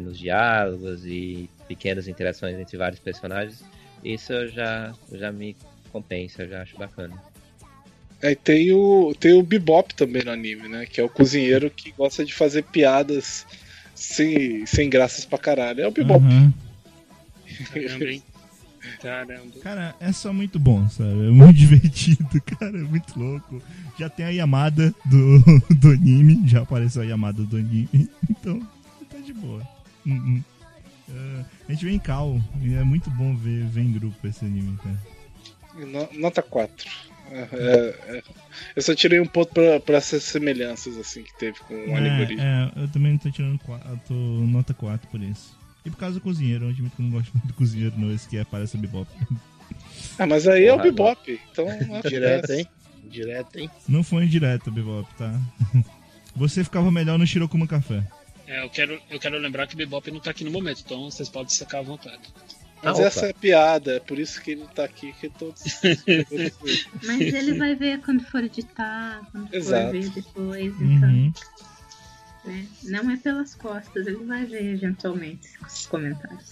nos 0.01 0.17
diálogos 0.17 1.05
e 1.05 1.49
pequenas 1.67 2.07
interações 2.07 2.57
entre 2.57 2.77
vários 2.77 2.99
personagens, 2.99 3.63
isso 4.03 4.33
eu 4.33 4.49
já, 4.49 4.93
já 5.11 5.31
me 5.31 5.55
compensa, 5.91 6.43
eu 6.43 6.49
já 6.49 6.61
acho 6.61 6.77
bacana. 6.77 7.21
Aí 8.23 8.35
tem 8.35 8.71
o, 8.71 9.15
tem 9.19 9.33
o 9.33 9.41
Bebop 9.41 9.95
também 9.95 10.23
no 10.23 10.31
anime, 10.31 10.67
né? 10.67 10.85
Que 10.85 11.01
é 11.01 11.03
o 11.03 11.09
cozinheiro 11.09 11.69
que 11.69 11.91
gosta 11.91 12.23
de 12.23 12.33
fazer 12.33 12.63
piadas 12.63 13.47
sem, 13.95 14.65
sem 14.65 14.89
graças 14.89 15.25
pra 15.25 15.39
caralho. 15.39 15.81
É 15.81 15.87
o 15.87 15.91
Bebop. 15.91 16.23
Aham. 16.23 16.53
Caramba, 17.73 18.05
hein? 18.05 18.23
Caramba. 19.01 19.59
Cara, 19.61 19.95
é 19.99 20.11
só 20.11 20.31
muito 20.31 20.59
bom, 20.59 20.87
sabe? 20.89 21.27
É 21.27 21.31
muito 21.31 21.53
divertido, 21.57 22.41
cara, 22.59 22.77
é 22.77 22.83
muito 22.83 23.19
louco. 23.19 23.61
Já 23.97 24.09
tem 24.09 24.25
a 24.25 24.29
Yamada 24.29 24.93
do, 25.05 25.39
do 25.75 25.91
anime, 25.91 26.47
já 26.47 26.61
apareceu 26.61 27.01
a 27.01 27.05
Yamada 27.05 27.43
do 27.43 27.57
anime, 27.57 27.89
então 28.29 28.61
boa. 29.41 29.67
Uhum. 30.05 30.43
É, 31.09 31.45
a 31.67 31.71
gente 31.71 31.85
vê 31.85 31.91
em 31.91 31.99
Cal, 31.99 32.39
e 32.61 32.73
é 32.73 32.83
muito 32.83 33.09
bom 33.11 33.35
ver, 33.35 33.65
ver 33.65 33.81
em 33.81 33.91
grupo 33.91 34.25
esse 34.27 34.45
anime, 34.45 34.77
cara. 34.77 34.97
No- 35.85 36.19
Nota 36.19 36.41
4. 36.41 36.89
É, 37.31 37.47
é, 37.53 38.17
é. 38.17 38.23
Eu 38.75 38.81
só 38.81 38.93
tirei 38.93 39.19
um 39.19 39.25
ponto 39.25 39.53
pra, 39.53 39.79
pra 39.79 39.97
essas 39.97 40.23
semelhanças 40.23 40.97
assim 40.97 41.23
que 41.23 41.37
teve 41.37 41.59
com 41.61 41.73
o 41.73 41.95
anime 41.95 42.21
original. 42.21 42.45
É, 42.75 42.79
é, 42.79 42.83
eu 42.83 42.87
também 42.89 43.17
tô 43.17 43.31
tirando 43.31 43.57
4, 43.59 43.89
eu 43.89 43.97
tô 44.07 44.13
nota 44.13 44.73
4 44.73 45.07
por 45.09 45.21
isso. 45.21 45.57
E 45.85 45.89
por 45.89 45.97
causa 45.97 46.15
do 46.15 46.21
cozinheiro, 46.21 46.65
eu 46.65 46.69
admito 46.69 46.95
que 46.95 47.01
eu 47.01 47.05
não 47.05 47.11
gosto 47.11 47.31
muito 47.33 47.47
do 47.47 47.53
cozinheiro, 47.53 47.93
não, 47.97 48.13
esse 48.13 48.27
que 48.27 48.37
aparece 48.37 48.75
o 48.75 48.79
Bebop. 48.79 49.09
Ah, 50.19 50.27
mas 50.27 50.47
aí 50.47 50.65
é 50.65 50.73
o 50.73 50.77
Porra, 50.77 50.83
Bebop. 50.91 51.39
Então, 51.51 51.65
que 52.01 52.09
Direto, 52.09 52.51
é- 52.51 52.59
hein? 52.59 52.67
Direto, 53.09 53.59
hein? 53.59 53.69
Não 53.87 54.03
foi 54.03 54.25
indireto, 54.25 54.69
Bebop, 54.71 55.07
tá? 55.17 55.33
Você 56.35 56.63
ficava 56.63 56.91
melhor 56.91 57.17
no 57.17 57.25
Shirokuma 57.25 57.65
Café. 57.67 58.03
É, 58.51 58.61
eu 58.61 58.69
quero, 58.69 59.01
eu 59.09 59.17
quero 59.17 59.37
lembrar 59.37 59.65
que 59.65 59.75
o 59.75 59.77
Bebop 59.77 60.11
não 60.11 60.19
tá 60.19 60.31
aqui 60.31 60.43
no 60.43 60.51
momento, 60.51 60.81
então 60.83 61.09
vocês 61.09 61.29
podem 61.29 61.47
sacar 61.47 61.79
à 61.79 61.83
vontade. 61.83 62.19
Mas 62.83 62.99
Ah, 62.99 63.03
essa 63.03 63.27
é 63.27 63.31
piada, 63.33 63.93
é 63.93 63.99
por 64.01 64.19
isso 64.19 64.41
que 64.41 64.51
ele 64.51 64.67
tá 64.75 64.83
aqui, 64.83 65.13
que 65.13 65.29
todos. 65.29 65.63
Mas 67.01 67.21
ele 67.21 67.53
vai 67.53 67.75
ver 67.75 68.01
quando 68.01 68.25
for 68.25 68.43
editar, 68.43 69.25
quando 69.31 69.47
for 69.47 69.55
Exato. 69.55 69.91
ver 69.93 70.09
depois, 70.09 70.73
então. 70.81 71.09
Uhum. 71.09 71.33
né? 72.43 72.67
Não 72.83 73.09
é 73.11 73.15
pelas 73.15 73.55
costas, 73.55 74.05
ele 74.05 74.25
vai 74.25 74.45
ver 74.45 74.73
eventualmente 74.73 75.47
os 75.65 75.85
comentários. 75.87 76.49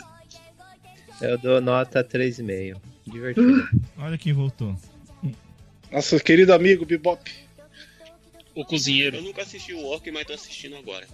Eu 1.20 1.38
dou 1.38 1.60
nota 1.60 2.02
3,5. 2.02 2.80
Divertido. 3.08 3.68
Olha 3.98 4.18
quem 4.18 4.32
voltou. 4.32 4.74
Nosso 5.92 6.18
querido 6.22 6.54
amigo 6.54 6.86
Bebop. 6.86 7.30
O 8.56 8.64
cozinheiro. 8.64 9.18
Eu 9.18 9.24
nunca 9.24 9.42
assisti 9.42 9.74
o 9.74 9.84
Orc, 9.84 10.10
mas 10.12 10.26
tô 10.26 10.32
assistindo 10.32 10.78
agora. 10.78 11.06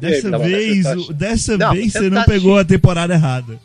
Dessa 0.00 0.38
vez, 0.38 0.82
tá 0.84 0.92
o- 0.94 1.12
dessa 1.12 1.58
Não, 1.58 1.72
vez 1.74 1.92
você 1.92 2.10
não 2.10 2.18
tá 2.22 2.24
pegou 2.24 2.58
a 2.58 2.64
temporada 2.64 3.14
errada. 3.14 3.60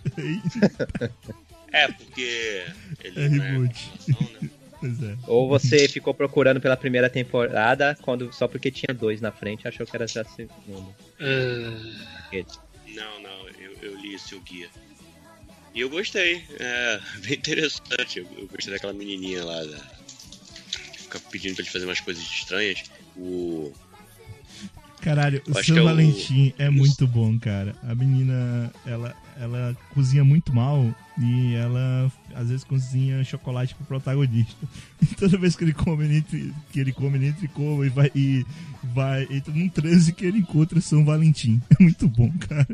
É, 1.71 1.87
porque 1.87 2.63
ele 3.03 3.19
É 3.19 3.25
é 3.25 3.27
reboot. 3.27 3.91
né? 4.07 4.49
pois 4.79 5.03
é. 5.03 5.15
Ou 5.27 5.47
você 5.49 5.87
ficou 5.87 6.13
procurando 6.13 6.61
pela 6.61 6.77
primeira 6.77 7.09
temporada 7.09 7.97
quando 8.01 8.31
só 8.33 8.47
porque 8.47 8.71
tinha 8.71 8.93
dois 8.93 9.19
na 9.21 9.31
frente 9.31 9.67
achou 9.67 9.85
que 9.85 9.95
era 9.95 10.07
já 10.07 10.21
a 10.21 10.25
segunda. 10.25 10.89
Ah, 11.19 12.43
Não, 12.93 13.21
não, 13.21 13.49
eu, 13.59 13.71
eu 13.81 13.97
li 13.99 14.13
esse 14.15 14.35
o 14.35 14.39
guia. 14.41 14.69
E 15.73 15.81
eu 15.81 15.89
gostei, 15.89 16.43
é 16.59 16.99
bem 17.27 17.33
interessante. 17.33 18.19
Eu, 18.19 18.27
eu 18.37 18.47
gostei 18.47 18.73
daquela 18.73 18.93
menininha 18.93 19.43
lá, 19.43 19.61
da... 19.63 19.77
que 20.93 20.99
fica 21.01 21.19
pedindo 21.31 21.55
pra 21.55 21.63
ele 21.63 21.71
fazer 21.71 21.85
umas 21.85 21.99
coisas 21.99 22.23
estranhas. 22.23 22.83
O. 23.17 23.73
Caralho, 25.01 25.41
o 25.47 25.51
Eu 25.51 25.63
São 25.63 25.77
é 25.77 25.81
Valentim 25.83 26.53
é 26.57 26.69
o- 26.69 26.73
muito 26.73 27.07
bom, 27.07 27.37
cara. 27.39 27.75
A 27.87 27.93
menina, 27.93 28.71
ela, 28.85 29.13
ela 29.39 29.77
cozinha 29.93 30.23
muito 30.23 30.53
mal 30.53 30.93
e 31.19 31.53
ela 31.53 32.11
às 32.33 32.47
vezes 32.49 32.63
cozinha 32.63 33.23
chocolate 33.23 33.75
pro 33.75 33.85
protagonista. 33.85 34.55
E 35.01 35.05
toda 35.15 35.37
vez 35.37 35.55
que 35.55 35.63
ele 35.63 35.73
come, 35.73 36.05
ele 36.05 36.17
entre, 36.17 36.51
que 36.71 36.79
ele 36.79 36.91
come, 36.91 37.17
ele 37.17 37.27
entra 37.27 37.45
e 37.45 37.47
e 37.85 37.89
vai, 37.89 38.09
e 38.15 38.43
vai 38.83 39.27
entra 39.29 39.53
num 39.53 39.69
transe 39.69 40.11
que 40.13 40.25
ele 40.25 40.39
encontra 40.39 40.81
São 40.81 41.05
Valentim. 41.05 41.61
É 41.79 41.83
muito 41.83 42.07
bom, 42.07 42.31
cara. 42.39 42.67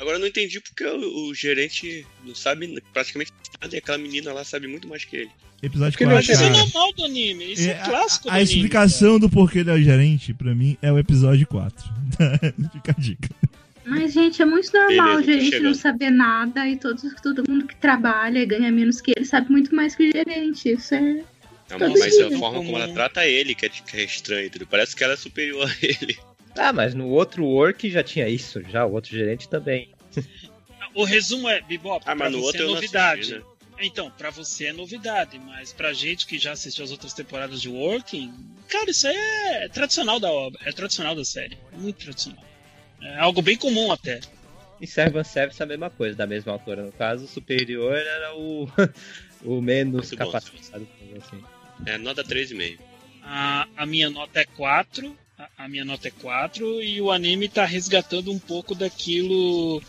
Agora 0.00 0.16
eu 0.16 0.20
não 0.20 0.26
entendi 0.26 0.58
porque 0.60 0.84
o, 0.84 1.28
o 1.28 1.34
gerente 1.34 2.06
não 2.24 2.34
sabe 2.34 2.82
praticamente 2.92 3.30
nada 3.60 3.74
e 3.74 3.78
aquela 3.78 3.98
menina 3.98 4.32
lá 4.32 4.42
sabe 4.44 4.66
muito 4.66 4.88
mais 4.88 5.04
que 5.04 5.16
ele. 5.16 5.30
Episódio 5.62 5.92
Porque 5.92 6.04
é 6.04 6.06
4. 6.06 6.26
Mas 6.26 6.40
isso 6.40 6.42
é 6.42 6.50
normal 6.50 6.92
do 6.94 7.04
anime, 7.04 7.52
isso 7.52 7.68
é, 7.68 7.72
É, 7.72 7.74
clássico 7.84 8.24
do 8.24 8.30
A 8.30 8.34
anime. 8.36 8.50
explicação 8.50 9.18
do 9.18 9.28
porquê 9.28 9.58
ele 9.58 9.70
é 9.70 9.74
o 9.74 9.82
gerente, 9.82 10.32
pra 10.32 10.54
mim, 10.54 10.78
é 10.80 10.90
o 10.90 10.98
episódio 10.98 11.46
4. 11.46 11.84
Fica 12.72 12.94
a 12.96 13.00
dica. 13.00 13.28
Mas, 13.84 14.12
gente, 14.14 14.40
é 14.40 14.44
muito 14.46 14.72
normal 14.72 15.16
Beleza, 15.18 15.30
a 15.30 15.34
gente 15.34 15.50
chegando. 15.50 15.64
não 15.66 15.74
saber 15.74 16.10
nada 16.10 16.66
e 16.66 16.76
todo, 16.76 17.02
todo 17.22 17.44
mundo 17.50 17.66
que 17.66 17.76
trabalha 17.76 18.38
e 18.38 18.46
ganha 18.46 18.70
menos 18.72 19.00
que 19.02 19.12
ele 19.14 19.26
sabe 19.26 19.50
muito 19.50 19.74
mais 19.74 19.94
que 19.94 20.08
o 20.08 20.12
gerente. 20.12 20.70
Isso 20.70 20.94
é. 20.94 21.00
Não, 21.70 21.78
Todo 21.78 21.98
mas 21.98 22.18
a 22.18 22.30
forma 22.38 22.58
como 22.64 22.76
ela 22.78 22.92
trata 22.94 23.26
ele 23.26 23.54
que 23.54 23.66
é, 23.66 23.68
que 23.68 23.96
é 23.96 24.04
estranha, 24.04 24.46
entendeu? 24.46 24.66
Parece 24.70 24.96
que 24.96 25.04
ela 25.04 25.12
é 25.12 25.16
superior 25.16 25.68
a 25.68 25.74
ele. 25.84 26.16
Ah, 26.56 26.72
mas 26.72 26.94
no 26.94 27.08
outro 27.08 27.44
work 27.44 27.88
já 27.90 28.02
tinha 28.02 28.28
isso, 28.28 28.62
já, 28.64 28.84
o 28.84 28.92
outro 28.92 29.10
gerente 29.10 29.48
também. 29.48 29.90
O 30.92 31.04
resumo 31.04 31.48
é, 31.48 31.60
Bebop, 31.60 32.02
Ah, 32.02 32.06
pra 32.06 32.14
mas 32.16 32.32
no 32.32 32.38
você 32.40 32.46
outro 32.46 32.60
é 32.60 32.64
eu 32.64 32.66
não 32.68 32.74
novidade. 32.74 33.20
assisti, 33.20 33.38
né? 33.38 33.44
Então, 33.80 34.10
pra 34.10 34.28
você 34.30 34.66
é 34.66 34.72
novidade, 34.72 35.38
mas 35.38 35.72
pra 35.72 35.92
gente 35.92 36.26
que 36.26 36.36
já 36.36 36.50
assistiu 36.52 36.82
as 36.84 36.90
outras 36.90 37.12
temporadas 37.12 37.62
de 37.62 37.68
Working, 37.68 38.34
cara, 38.68 38.90
isso 38.90 39.06
aí 39.06 39.16
é 39.16 39.68
tradicional 39.68 40.18
da 40.18 40.28
obra, 40.32 40.58
é 40.64 40.72
tradicional 40.72 41.14
da 41.14 41.24
série, 41.24 41.56
é 41.72 41.76
muito 41.76 41.96
tradicional. 41.98 42.42
É 43.00 43.18
algo 43.18 43.40
bem 43.40 43.56
comum 43.56 43.92
até. 43.92 44.18
E 44.80 44.86
Servant 44.86 45.24
Service 45.26 45.62
é 45.62 45.64
a 45.64 45.68
mesma 45.68 45.90
coisa, 45.90 46.16
da 46.16 46.26
mesma 46.26 46.52
autora. 46.52 46.82
No 46.82 46.90
caso, 46.92 47.24
o 47.24 47.28
superior 47.28 47.96
era 47.96 48.34
o, 48.34 48.68
o 49.44 49.62
menos 49.62 50.08
Muito 50.10 50.16
bom, 50.16 50.26
capacitado. 50.32 50.88
Assim. 51.16 51.44
É, 51.86 51.96
nota 51.98 52.24
3,5. 52.24 52.78
A, 53.22 53.68
a 53.76 53.86
minha 53.86 54.10
nota 54.10 54.40
é 54.40 54.44
4, 54.44 55.16
a, 55.56 55.68
minha 55.68 55.84
nota 55.84 56.08
é 56.08 56.10
4, 56.10 56.82
e 56.82 57.00
o 57.00 57.10
anime 57.10 57.48
tá 57.48 57.64
resgatando 57.64 58.32
um 58.32 58.38
pouco 58.38 58.74
daquilo 58.74 59.82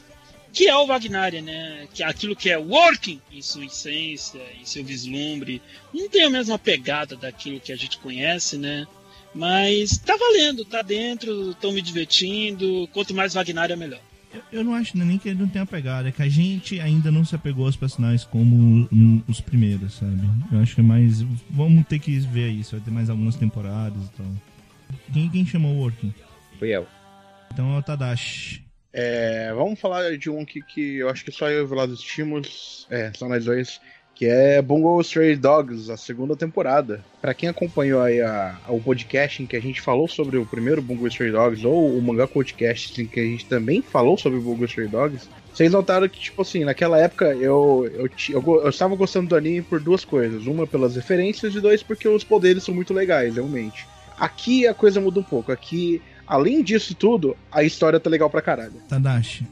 que 0.54 0.68
é 0.68 0.76
o 0.76 0.86
Wagner, 0.86 1.42
né? 1.42 1.88
Que, 1.94 2.04
aquilo 2.04 2.36
que 2.36 2.50
é 2.50 2.58
working 2.58 3.22
em 3.32 3.42
sua 3.42 3.66
essência, 3.66 4.42
em 4.60 4.66
seu 4.66 4.84
vislumbre. 4.84 5.62
Não 5.94 6.10
tem 6.10 6.24
a 6.24 6.30
mesma 6.30 6.60
pegada 6.60 7.16
daquilo 7.16 7.60
que 7.60 7.72
a 7.72 7.76
gente 7.76 7.98
conhece, 7.98 8.58
né? 8.58 8.86
Mas 9.34 9.98
tá 9.98 10.16
valendo, 10.18 10.66
tá 10.66 10.82
dentro, 10.82 11.52
estão 11.52 11.72
me 11.72 11.82
divertindo. 11.82 12.88
Quanto 12.92 13.14
mais 13.14 13.34
Wagner, 13.34 13.72
é 13.72 13.76
melhor. 13.76 14.02
Eu, 14.34 14.60
eu 14.60 14.64
não 14.64 14.76
acho 14.76 14.98
nem 14.98 15.18
que 15.18 15.30
ele 15.30 15.40
não 15.40 15.48
tenha 15.48 15.66
pegado, 15.66 16.08
é 16.08 16.12
que 16.12 16.22
a 16.22 16.30
gente 16.30 16.80
ainda 16.80 17.12
não 17.12 17.24
se 17.24 17.36
apegou 17.36 17.66
aos 17.66 17.76
personagens 17.76 18.24
como 18.24 18.88
os 19.28 19.42
primeiros, 19.42 19.96
sabe? 19.96 20.22
Eu 20.52 20.60
acho 20.60 20.76
que 20.76 20.82
é 20.82 20.84
mais. 20.84 21.22
Vamos 21.50 21.86
ter 21.88 22.00
que 22.00 22.18
ver 22.20 22.50
isso, 22.50 22.72
vai 22.72 22.82
ter 22.82 22.92
mais 22.92 23.10
algumas 23.10 23.36
temporadas 23.36 24.04
e 24.06 24.18
tal. 24.18 24.28
Quem, 25.14 25.30
quem 25.30 25.46
chamou 25.46 25.74
o 25.74 25.80
Working? 25.82 26.14
Fui 26.60 26.70
eu. 26.70 26.86
Então 27.54 27.76
é 27.76 27.80
o 27.80 27.84
Tadashi. 27.84 28.64
É, 28.94 29.54
vamos 29.54 29.80
falar 29.80 30.18
de 30.18 30.30
um 30.30 30.44
que, 30.44 30.62
que 30.62 30.98
eu 30.98 31.10
acho 31.10 31.24
que 31.24 31.32
só 31.32 31.50
eu 31.50 31.60
e 31.60 31.64
o 31.64 31.68
Velado 31.68 31.94
assistimos, 31.94 32.86
é, 32.90 33.12
só 33.16 33.28
nós 33.30 33.46
dois, 33.46 33.80
que 34.14 34.26
é 34.26 34.62
Bungo 34.62 35.00
Stray 35.02 35.36
Dogs, 35.38 35.90
a 35.90 35.96
segunda 35.96 36.36
temporada. 36.36 37.04
Pra 37.22 37.34
quem 37.34 37.48
acompanhou 37.48 38.02
aí 38.02 38.22
a, 38.22 38.58
a- 38.68 38.72
o 38.72 38.82
podcast 38.82 39.42
em 39.42 39.46
que 39.46 39.56
a 39.56 39.62
gente 39.62 39.80
falou 39.82 40.08
sobre 40.10 40.38
o 40.38 40.46
primeiro 40.46 40.82
Bungo 40.82 41.08
Stray 41.08 41.32
Dogs, 41.32 41.66
ou 41.66 41.98
o 41.98 42.02
Mangá 42.02 42.28
Podcast 42.28 43.02
em 43.02 43.06
que 43.08 43.20
a 43.20 43.24
gente 43.24 43.46
também 43.46 43.82
falou 43.82 44.18
sobre 44.18 44.40
o 44.40 44.42
Bungo 44.42 44.66
Stray 44.66 44.88
Dogs, 44.90 45.28
vocês 45.54 45.72
notaram 45.72 46.08
que, 46.10 46.20
tipo 46.20 46.42
assim, 46.42 46.64
naquela 46.66 46.98
época 47.00 47.26
eu, 47.36 47.90
eu, 47.94 48.10
eu, 48.30 48.62
eu 48.64 48.70
estava 48.70 48.96
gostando 48.96 49.30
do 49.30 49.36
anime 49.36 49.62
por 49.62 49.80
duas 49.80 50.04
coisas. 50.06 50.46
Uma 50.48 50.68
pelas 50.68 50.96
referências 50.98 51.56
e 51.56 51.62
dois 51.62 51.82
porque 51.82 52.08
os 52.08 52.24
poderes 52.26 52.64
são 52.64 52.76
muito 52.76 52.94
legais, 52.94 53.36
realmente. 53.36 53.86
Aqui 54.22 54.68
a 54.68 54.74
coisa 54.74 55.02
muda 55.02 55.20
um 55.20 55.24
pouco. 55.24 55.52
Aqui, 55.52 56.00
além 56.28 56.62
disso 56.64 56.94
tudo, 56.94 57.36
a 57.52 57.64
história 57.64 58.00
tá 58.00 58.08
legal 58.08 58.30
pra 58.30 58.40
caralho. 58.40 58.74
Tadashi, 58.88 59.48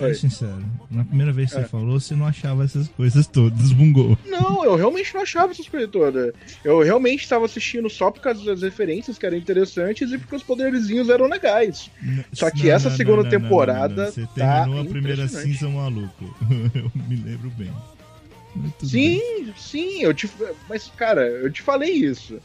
Oi. 0.00 0.14
sincero. 0.14 0.64
Na 0.90 1.04
primeira 1.04 1.30
vez 1.30 1.50
que 1.52 1.58
É. 1.58 1.60
você 1.62 1.68
falou, 1.68 2.00
você 2.00 2.16
não 2.16 2.24
achava 2.26 2.64
essas 2.64 2.88
coisas 2.88 3.26
todas, 3.26 3.70
bungou. 3.72 4.16
Não, 4.26 4.64
eu 4.64 4.76
realmente 4.76 5.12
não 5.14 5.20
achava 5.20 5.52
essas 5.52 5.68
coisas 5.68 5.90
todas. 5.90 6.32
Eu 6.64 6.80
realmente 6.82 7.20
estava 7.22 7.44
assistindo 7.44 7.90
só 7.90 8.10
por 8.10 8.20
causa 8.22 8.42
das 8.44 8.62
referências 8.62 9.18
que 9.18 9.26
eram 9.26 9.36
interessantes 9.36 10.10
e 10.10 10.16
porque 10.16 10.36
os 10.36 10.42
poderzinhos 10.42 11.10
eram 11.10 11.26
legais. 11.28 11.90
Só 12.32 12.50
que 12.50 12.70
essa 12.70 12.90
segunda 12.90 13.28
temporada 13.28 14.10
Você 14.10 14.22
tá 14.34 14.62
terminou 14.62 14.80
a 14.80 14.84
primeira 14.86 15.28
season 15.28 15.70
maluco. 15.72 16.34
Eu 16.74 16.90
me 17.08 17.16
lembro 17.16 17.50
bem. 17.50 17.70
Tudo 18.54 18.88
Sim, 18.88 19.52
sim, 19.56 20.02
eu 20.02 20.14
te. 20.14 20.30
Mas, 20.68 20.90
cara, 20.96 21.26
eu 21.26 21.50
te 21.50 21.60
falei 21.60 21.90
isso. 21.90 22.38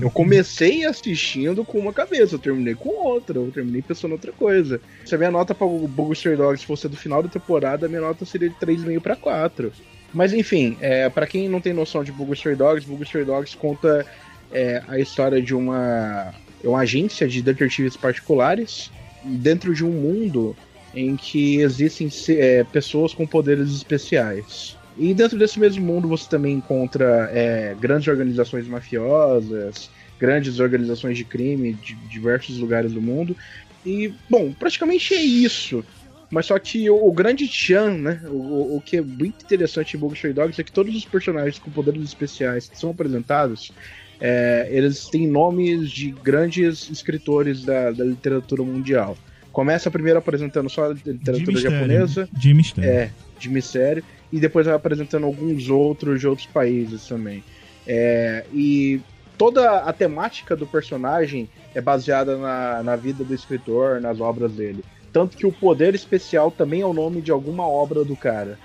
Eu 0.00 0.10
comecei 0.10 0.84
assistindo 0.84 1.64
com 1.64 1.78
uma 1.78 1.92
cabeça, 1.92 2.34
eu 2.34 2.38
terminei 2.38 2.74
com 2.74 2.90
outra, 2.90 3.38
eu 3.38 3.50
terminei 3.50 3.82
pensando 3.82 4.10
em 4.10 4.14
outra 4.14 4.32
coisa. 4.32 4.80
Se 5.04 5.14
a 5.14 5.18
minha 5.18 5.30
nota 5.30 5.54
para 5.54 5.66
o 5.66 6.12
Stray 6.12 6.36
Dogs 6.36 6.64
fosse 6.64 6.88
do 6.88 6.96
final 6.96 7.22
da 7.22 7.28
temporada, 7.28 7.86
a 7.86 7.88
minha 7.88 8.02
nota 8.02 8.24
seria 8.24 8.50
de 8.50 8.54
3,5 8.56 9.00
para 9.00 9.16
4. 9.16 9.72
Mas 10.12 10.32
enfim, 10.32 10.76
é, 10.80 11.08
para 11.08 11.26
quem 11.26 11.48
não 11.48 11.60
tem 11.60 11.72
noção 11.72 12.04
de 12.04 12.12
Stray 12.32 12.54
Dogs, 12.54 12.86
Stray 13.02 13.24
Dogs 13.24 13.56
conta 13.56 14.06
é, 14.52 14.82
a 14.86 14.98
história 14.98 15.40
de 15.42 15.54
uma, 15.54 16.34
uma 16.62 16.80
agência 16.80 17.26
de 17.26 17.42
detetives 17.42 17.96
particulares 17.96 18.90
dentro 19.24 19.74
de 19.74 19.84
um 19.84 19.90
mundo 19.90 20.56
em 20.94 21.16
que 21.16 21.60
existem 21.60 22.08
é, 22.30 22.64
pessoas 22.64 23.12
com 23.12 23.26
poderes 23.26 23.70
especiais. 23.70 24.76
E 24.98 25.12
dentro 25.12 25.38
desse 25.38 25.58
mesmo 25.58 25.84
mundo 25.84 26.08
você 26.08 26.28
também 26.28 26.54
encontra 26.54 27.30
é, 27.32 27.76
grandes 27.78 28.08
organizações 28.08 28.66
mafiosas, 28.66 29.90
grandes 30.18 30.58
organizações 30.58 31.18
de 31.18 31.24
crime 31.24 31.74
de 31.74 31.94
diversos 32.08 32.58
lugares 32.58 32.92
do 32.92 33.02
mundo. 33.02 33.36
E, 33.84 34.12
bom, 34.28 34.52
praticamente 34.52 35.14
é 35.14 35.20
isso. 35.20 35.84
Mas 36.30 36.46
só 36.46 36.58
que 36.58 36.90
o, 36.90 37.06
o 37.06 37.12
grande 37.12 37.46
Chan, 37.46 37.98
né? 37.98 38.20
O, 38.26 38.76
o, 38.76 38.82
que 38.84 38.96
é 38.96 39.00
muito 39.00 39.44
interessante 39.44 39.96
em 39.96 40.00
Bogus 40.00 40.18
Stray 40.18 40.32
Dogs 40.32 40.60
é 40.60 40.64
que 40.64 40.72
todos 40.72 40.94
os 40.96 41.04
personagens 41.04 41.58
com 41.58 41.70
poderes 41.70 42.02
especiais 42.02 42.68
que 42.68 42.78
são 42.78 42.90
apresentados, 42.90 43.72
é, 44.20 44.66
eles 44.70 45.06
têm 45.08 45.28
nomes 45.28 45.90
de 45.90 46.10
grandes 46.10 46.90
escritores 46.90 47.64
da, 47.64 47.92
da 47.92 48.04
literatura 48.04 48.62
mundial. 48.64 49.16
Começa 49.52 49.90
primeiro 49.90 50.18
apresentando 50.18 50.68
só 50.68 50.90
a 50.90 50.94
literatura 50.94 51.38
de 51.38 51.46
mistério, 51.46 51.70
japonesa. 51.70 52.20
né? 52.22 52.28
De 52.32 52.54
mistério. 52.54 52.90
É, 52.90 53.10
de 53.38 53.48
mistério. 53.48 54.04
E 54.32 54.40
depois 54.40 54.66
vai 54.66 54.74
apresentando 54.74 55.24
alguns 55.24 55.68
outros 55.68 56.20
de 56.20 56.26
outros 56.26 56.46
países 56.46 57.06
também. 57.06 57.44
É, 57.86 58.44
e 58.52 59.00
toda 59.38 59.80
a 59.80 59.92
temática 59.92 60.56
do 60.56 60.66
personagem 60.66 61.48
é 61.74 61.80
baseada 61.80 62.36
na, 62.36 62.82
na 62.82 62.96
vida 62.96 63.22
do 63.22 63.34
escritor, 63.34 64.00
nas 64.00 64.20
obras 64.20 64.52
dele. 64.52 64.84
Tanto 65.12 65.36
que 65.36 65.46
o 65.46 65.52
poder 65.52 65.94
especial 65.94 66.50
também 66.50 66.80
é 66.80 66.86
o 66.86 66.92
nome 66.92 67.22
de 67.22 67.30
alguma 67.30 67.66
obra 67.66 68.04
do 68.04 68.16
cara. 68.16 68.58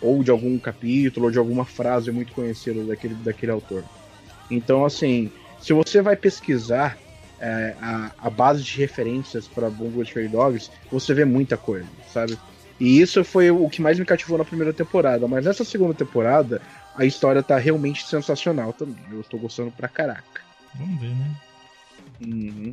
Ou 0.00 0.22
de 0.22 0.30
algum 0.30 0.58
capítulo, 0.58 1.26
ou 1.26 1.32
de 1.32 1.38
alguma 1.38 1.64
frase 1.64 2.12
muito 2.12 2.32
conhecida 2.32 2.84
daquele, 2.84 3.14
daquele 3.14 3.52
autor. 3.52 3.82
Então, 4.50 4.84
assim, 4.84 5.30
se 5.60 5.72
você 5.72 6.00
vai 6.00 6.16
pesquisar 6.16 6.96
é, 7.40 7.74
a, 7.80 8.12
a, 8.18 8.30
base 8.30 8.62
de 8.62 8.78
referências 8.78 9.46
para 9.46 9.68
Bungo 9.68 10.02
Stray 10.02 10.28
Dogs, 10.28 10.70
você 10.90 11.12
vê 11.14 11.24
muita 11.24 11.56
coisa, 11.56 11.88
sabe? 12.12 12.38
E 12.80 13.00
isso 13.00 13.24
foi 13.24 13.50
o 13.50 13.68
que 13.68 13.82
mais 13.82 13.98
me 13.98 14.04
cativou 14.04 14.38
na 14.38 14.44
primeira 14.44 14.72
temporada. 14.72 15.26
Mas 15.26 15.44
nessa 15.44 15.64
segunda 15.64 15.94
temporada, 15.94 16.62
a 16.96 17.04
história 17.04 17.42
tá 17.42 17.58
realmente 17.58 18.06
sensacional 18.06 18.72
também. 18.72 18.96
Eu 19.10 19.20
estou 19.20 19.38
gostando 19.38 19.70
pra 19.70 19.88
caraca. 19.88 20.40
Vamos 20.74 21.00
ver, 21.00 21.10
né? 21.10 21.30
Uhum. 22.26 22.72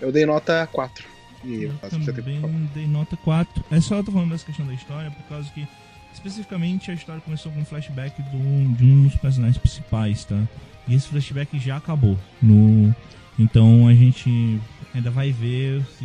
Eu 0.00 0.10
dei 0.10 0.26
nota 0.26 0.68
4. 0.72 1.04
E 1.44 1.64
Eu 1.64 1.74
também 2.14 2.40
dei 2.74 2.86
nota 2.86 3.16
4. 3.18 3.64
É 3.70 3.80
só 3.80 3.96
eu 3.96 4.04
tô 4.04 4.10
falando 4.10 4.30
dessa 4.30 4.46
questão 4.46 4.66
da 4.66 4.74
história, 4.74 5.10
por 5.10 5.22
causa 5.24 5.50
que, 5.50 5.66
especificamente, 6.12 6.90
a 6.90 6.94
história 6.94 7.20
começou 7.20 7.52
com 7.52 7.60
um 7.60 7.64
flashback 7.64 8.20
do, 8.22 8.74
de 8.74 8.84
um 8.84 9.02
dos 9.04 9.16
personagens 9.16 9.58
principais, 9.58 10.24
tá? 10.24 10.40
E 10.88 10.94
esse 10.94 11.08
flashback 11.08 11.58
já 11.58 11.76
acabou. 11.76 12.18
No, 12.42 12.94
então 13.38 13.86
a 13.88 13.94
gente 13.94 14.60
ainda 14.94 15.10
vai 15.10 15.32
ver 15.32 15.82
se 15.98 16.04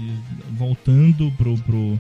voltando 0.51 1.31
pro, 1.37 1.57
pro, 1.59 1.99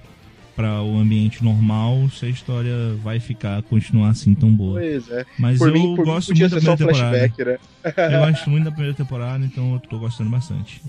pra 0.59 0.83
o 0.83 0.97
ambiente 0.97 1.41
normal, 1.41 2.09
se 2.09 2.25
a 2.25 2.29
história 2.29 2.93
vai 3.01 3.17
ficar, 3.17 3.63
continuar 3.63 4.09
assim 4.09 4.35
tão 4.35 4.51
boa. 4.51 4.77
Pois 4.77 5.09
é. 5.09 5.25
Mas 5.37 5.57
Por 5.57 5.69
eu 5.69 5.73
mim, 5.73 5.95
por 5.95 6.05
mim 6.05 6.11
gosto 6.11 6.27
podia 6.27 6.49
muito 6.49 6.65
da 6.65 6.75
primeira 6.75 6.77
temporada. 6.77 7.17
flashback, 7.17 7.45
né? 7.45 7.59
Eu 8.13 8.31
gosto 8.31 8.49
muito 8.49 8.63
da 8.65 8.71
primeira 8.71 8.97
temporada, 8.97 9.45
então 9.45 9.73
eu 9.75 9.79
tô 9.79 9.97
gostando 9.97 10.29
bastante. 10.29 10.81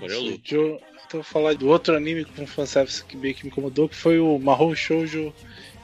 É. 0.00 0.08
Deixa 0.08 0.56
eu 0.56 0.80
então, 1.06 1.22
falar 1.22 1.54
do 1.54 1.68
outro 1.68 1.94
anime 1.94 2.24
com 2.24 2.44
fanservice 2.48 3.04
que 3.04 3.16
meio 3.16 3.32
que 3.32 3.44
me 3.44 3.50
incomodou, 3.50 3.88
que 3.88 3.94
foi 3.94 4.18
o 4.18 4.40
Mahou 4.40 4.74
Shoujo 4.74 5.32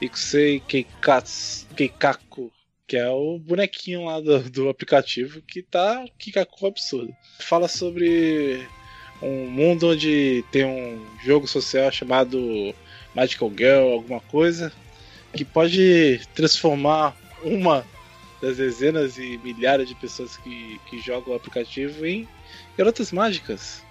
Ikusei 0.01 0.59
Keikatsu, 0.59 1.65
Keikaku, 1.77 2.51
que 2.85 2.97
é 2.97 3.09
o 3.09 3.39
bonequinho 3.39 4.03
lá 4.03 4.19
do, 4.19 4.49
do 4.49 4.67
aplicativo 4.67 5.41
que 5.43 5.63
tá 5.63 6.03
Kikaku 6.19 6.67
absurdo. 6.67 7.15
Fala 7.39 7.69
sobre 7.69 8.67
um 9.21 9.49
mundo 9.49 9.91
onde 9.91 10.43
tem 10.51 10.65
um 10.65 11.01
jogo 11.23 11.47
social 11.47 11.89
chamado 11.89 12.75
Magical 13.15 13.51
Girl, 13.55 13.93
alguma 13.93 14.19
coisa, 14.19 14.71
que 15.33 15.45
pode 15.45 16.21
transformar 16.33 17.15
uma 17.43 17.85
das 18.41 18.57
dezenas 18.57 19.17
e 19.17 19.39
milhares 19.43 19.87
de 19.87 19.95
pessoas 19.95 20.35
que, 20.37 20.79
que 20.89 20.99
jogam 20.99 21.33
o 21.33 21.35
aplicativo 21.35 22.05
em 22.05 22.27
garotas 22.77 23.11
mágicas. 23.11 23.81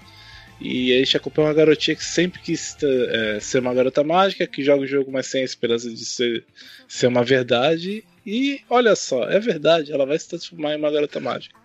E 0.61 0.93
a 0.93 0.99
gente 0.99 1.17
acompanha 1.17 1.49
uma 1.49 1.55
garotinha 1.55 1.97
que 1.97 2.05
sempre 2.05 2.41
quis 2.41 2.77
é, 2.83 3.41
ser 3.41 3.59
uma 3.61 3.75
garota 3.75 4.05
mágica, 4.05 4.47
que 4.47 4.63
joga 4.63 4.83
o 4.83 4.87
jogo, 4.87 5.11
mas 5.11 5.27
sem 5.27 5.43
a 5.43 5.45
esperança 5.45 5.91
de 5.91 6.05
ser, 6.05 6.45
ser 6.87 7.09
uma 7.09 7.25
verdade. 7.25 8.05
E 8.25 8.61
olha 8.71 8.95
só, 8.95 9.29
é 9.29 9.41
verdade, 9.41 9.93
ela 9.93 10.07
vai 10.07 10.19
se 10.19 10.29
transformar 10.29 10.75
em 10.75 10.79
uma 10.79 10.91
garota 10.91 11.19
mágica. 11.19 11.59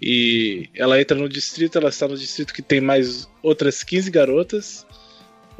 E 0.00 0.68
ela 0.74 1.00
entra 1.00 1.16
no 1.16 1.28
distrito, 1.28 1.78
ela 1.78 1.88
está 1.88 2.08
no 2.08 2.18
distrito 2.18 2.52
que 2.52 2.60
tem 2.60 2.80
mais 2.80 3.28
outras 3.42 3.84
15 3.84 4.10
garotas. 4.10 4.84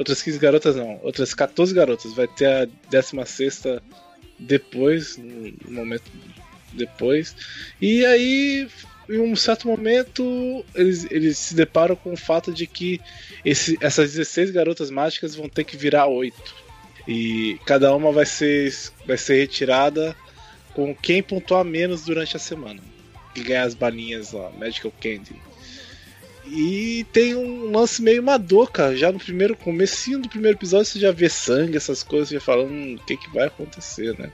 Outras 0.02 0.20
15 0.20 0.38
garotas 0.40 0.74
não, 0.74 0.98
outras 1.00 1.32
14 1.32 1.72
garotas. 1.72 2.12
Vai 2.12 2.26
ter 2.26 2.46
a 2.46 2.64
16 2.90 3.62
depois, 4.36 5.16
no 5.16 5.70
momento 5.70 6.10
depois. 6.72 7.36
E 7.80 8.04
aí, 8.04 8.68
em 9.08 9.20
um 9.20 9.36
certo 9.36 9.68
momento, 9.68 10.64
eles, 10.74 11.06
eles 11.08 11.38
se 11.38 11.54
deparam 11.54 11.94
com 11.94 12.14
o 12.14 12.16
fato 12.16 12.52
de 12.52 12.66
que 12.66 13.00
esse, 13.44 13.78
essas 13.80 14.14
16 14.14 14.50
garotas 14.50 14.90
mágicas 14.90 15.36
vão 15.36 15.48
ter 15.48 15.62
que 15.62 15.76
virar 15.76 16.08
8. 16.08 16.34
E 17.06 17.60
cada 17.64 17.94
uma 17.94 18.10
vai 18.10 18.26
ser, 18.26 18.74
vai 19.06 19.16
ser 19.16 19.36
retirada 19.36 20.16
com 20.74 20.92
quem 20.96 21.22
pontuar 21.22 21.64
menos 21.64 22.04
durante 22.04 22.36
a 22.36 22.40
semana. 22.40 22.80
E 23.36 23.40
ganhar 23.40 23.62
as 23.62 23.74
balinhas 23.74 24.32
lá, 24.32 24.50
Magical 24.50 24.92
Candy. 25.00 25.36
E 26.46 27.06
tem 27.12 27.34
um 27.34 27.70
lance 27.70 28.02
meio 28.02 28.22
mador, 28.22 28.70
cara. 28.70 28.96
Já 28.96 29.12
no 29.12 29.18
primeiro 29.18 29.56
comecinho 29.56 30.18
do 30.18 30.28
primeiro 30.28 30.56
episódio 30.56 30.86
você 30.86 30.98
já 30.98 31.12
vê 31.12 31.28
sangue, 31.28 31.76
essas 31.76 32.02
coisas, 32.02 32.28
já 32.30 32.40
fala, 32.40 32.64
hum, 32.64 32.96
o 33.00 33.04
que, 33.04 33.16
que 33.16 33.30
vai 33.30 33.46
acontecer, 33.46 34.18
né? 34.18 34.30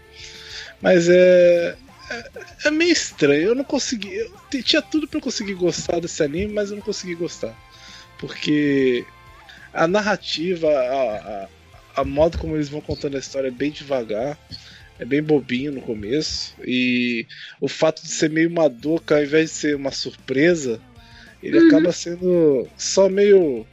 Mas 0.81 1.09
é, 1.09 1.77
é. 2.11 2.25
É 2.65 2.71
meio 2.71 2.93
estranho. 2.93 3.49
Eu 3.49 3.55
não 3.55 3.65
consegui. 3.65 4.15
Eu 4.15 4.33
tinha 4.63 4.83
tudo 4.83 5.07
pra 5.07 5.19
eu 5.19 5.23
conseguir 5.23 5.55
gostar 5.55 6.01
desse 6.01 6.23
anime, 6.23 6.53
mas 6.53 6.71
eu 6.71 6.77
não 6.77 6.83
consegui 6.83 7.15
gostar. 7.15 7.55
Porque 8.19 9.05
a 9.73 9.87
narrativa, 9.87 10.69
a, 10.69 11.17
a, 11.17 11.49
a 12.01 12.05
modo 12.05 12.39
como 12.39 12.57
eles 12.57 12.69
vão 12.69 12.81
contando 12.81 13.17
a 13.17 13.21
história 13.21 13.49
é 13.49 13.53
bem 13.53 13.71
devagar. 13.71 14.39
É 14.99 15.05
bem 15.05 15.23
bobinho 15.23 15.71
no 15.71 15.81
começo. 15.81 16.55
E 16.65 17.27
o 17.61 17.69
fato 17.69 18.03
de 18.03 18.09
ser 18.09 18.31
meio 18.31 18.51
madoka, 18.51 19.15
ao 19.15 19.23
invés 19.23 19.51
de 19.51 19.57
ser 19.57 19.77
uma 19.77 19.93
surpresa, 19.93 20.81
ele 21.43 21.59
acaba 21.69 21.93
sendo 21.93 22.67
só 22.77 23.09
meio 23.09 23.67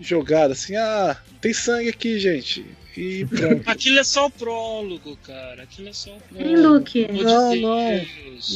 jogado 0.00 0.52
assim, 0.52 0.76
ah, 0.76 1.16
tem 1.40 1.52
sangue 1.52 1.88
aqui, 1.88 2.18
gente. 2.18 2.64
E 2.96 3.24
pronto. 3.26 3.62
Aquilo 3.70 3.98
é 3.98 4.04
só 4.04 4.26
o 4.26 4.30
prólogo, 4.30 5.16
cara. 5.18 5.62
Aquilo 5.62 5.88
é 5.88 5.92
só 5.92 6.10
o 6.16 6.20
prólogo. 6.20 6.56
Luke? 6.68 7.06
Não, 7.12 7.54
não. 7.54 8.06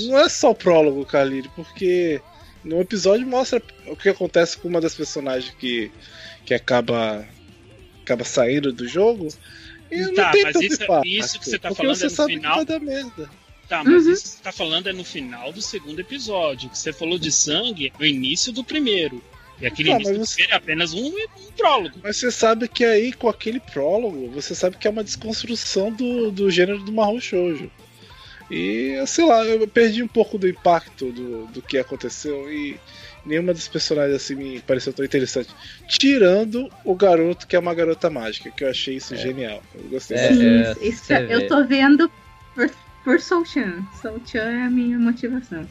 Não 0.09 0.19
é 0.19 0.29
só 0.29 0.51
o 0.51 0.55
prólogo, 0.55 1.03
Khalid, 1.05 1.49
porque 1.55 2.21
no 2.65 2.81
episódio 2.81 3.27
mostra 3.27 3.63
o 3.87 3.97
que 3.97 4.09
acontece 4.09 4.57
com 4.59 4.69
uma 4.69 4.81
das 4.81 4.95
personagens 4.95 5.55
que, 5.59 5.91
que 6.45 6.55
acaba, 6.55 7.25
acaba 8.03 8.25
saindo 8.25 8.73
do 8.73 8.87
jogo. 8.89 9.29
E 9.91 9.99
não 10.01 10.15
Tá, 10.15 10.31
tem 10.33 10.43
mas 10.45 10.53
tanto 10.55 10.65
isso- 10.65 10.83
impacto, 10.85 11.07
isso 11.09 11.39
que 11.39 11.45
você 11.51 11.59
tá 11.59 11.75
falando 11.75 11.95
você 11.95 12.07
é 12.07 12.09
no 12.09 12.15
sabe 12.15 12.35
final? 12.35 12.51
que 12.53 12.57
vai 12.73 12.79
dar 12.79 12.85
merda. 12.85 13.31
Tá, 13.73 13.83
mas 13.83 14.05
Uhum. 14.05 14.13
isso 14.13 14.23
que 14.25 14.29
você 14.29 14.43
tá 14.43 14.53
falando 14.53 14.87
é 14.91 14.93
no 14.93 15.03
final 15.03 15.51
do 15.51 15.63
segundo 15.63 15.99
episódio. 15.99 16.69
Que 16.69 16.77
você 16.77 16.93
falou 16.93 17.19
de 17.19 17.33
sangue 17.33 17.87
é 17.87 17.99
no 17.99 18.05
início 18.05 18.53
do 18.53 18.63
primeiro. 18.63 19.23
E 19.59 19.65
aquele 19.67 19.89
Tá, 19.89 19.95
início 19.95 20.19
você- 20.19 20.43
é 20.43 20.55
apenas 20.55 20.93
um, 20.93 21.07
um 21.07 21.53
prólogo. 21.57 21.99
Mas 22.03 22.19
você 22.19 22.31
sabe 22.31 22.69
que 22.69 22.85
aí, 22.85 23.15
com 23.15 23.31
aquele 23.31 23.61
prólogo, 23.61 24.29
você 24.29 24.55
sabe 24.55 24.77
que 24.77 24.87
é 24.87 24.91
uma 24.91 25.03
desconstrução 25.03 25.91
do, 25.91 26.31
do 26.31 26.51
gênero 26.51 26.81
do 26.81 26.93
Mahou 26.93 27.19
Shoujo. 27.19 27.71
E, 28.51 29.03
sei 29.07 29.25
lá, 29.25 29.43
eu 29.47 29.67
perdi 29.67 30.03
um 30.03 30.09
pouco 30.09 30.37
do 30.37 30.47
impacto 30.47 31.11
do, 31.11 31.47
do 31.47 31.63
que 31.63 31.79
aconteceu 31.79 32.53
e 32.53 32.79
nenhuma 33.25 33.55
das 33.55 33.69
personagens 33.69 34.15
assim 34.17 34.35
me 34.35 34.61
pareceu 34.61 34.93
tão 34.93 35.03
interessante. 35.03 35.49
Tirando 35.89 36.71
o 36.85 36.95
garoto 36.95 37.47
que 37.47 37.57
é 37.57 37.59
uma 37.59 37.73
garota 37.73 38.11
mágica, 38.11 38.51
que 38.51 38.65
eu 38.65 38.69
achei 38.69 38.97
isso 38.97 39.17
genial. 39.17 39.63
Eu 39.75 39.89
gostei 39.89 40.19
É, 40.19 40.29
Sim, 40.35 40.59
bastante. 40.63 40.89
isso 40.89 41.05
você 41.07 41.27
eu 41.31 41.49
tô 41.49 41.65
vendo 41.65 42.13
por, 42.55 42.71
por 43.05 43.21
Soul 43.21 43.45
Chan. 43.45 43.83
Soul 44.01 44.21
Chan 44.25 44.39
é 44.51 44.63
a 44.67 44.71
minha 44.71 44.99
motivação. 44.99 45.67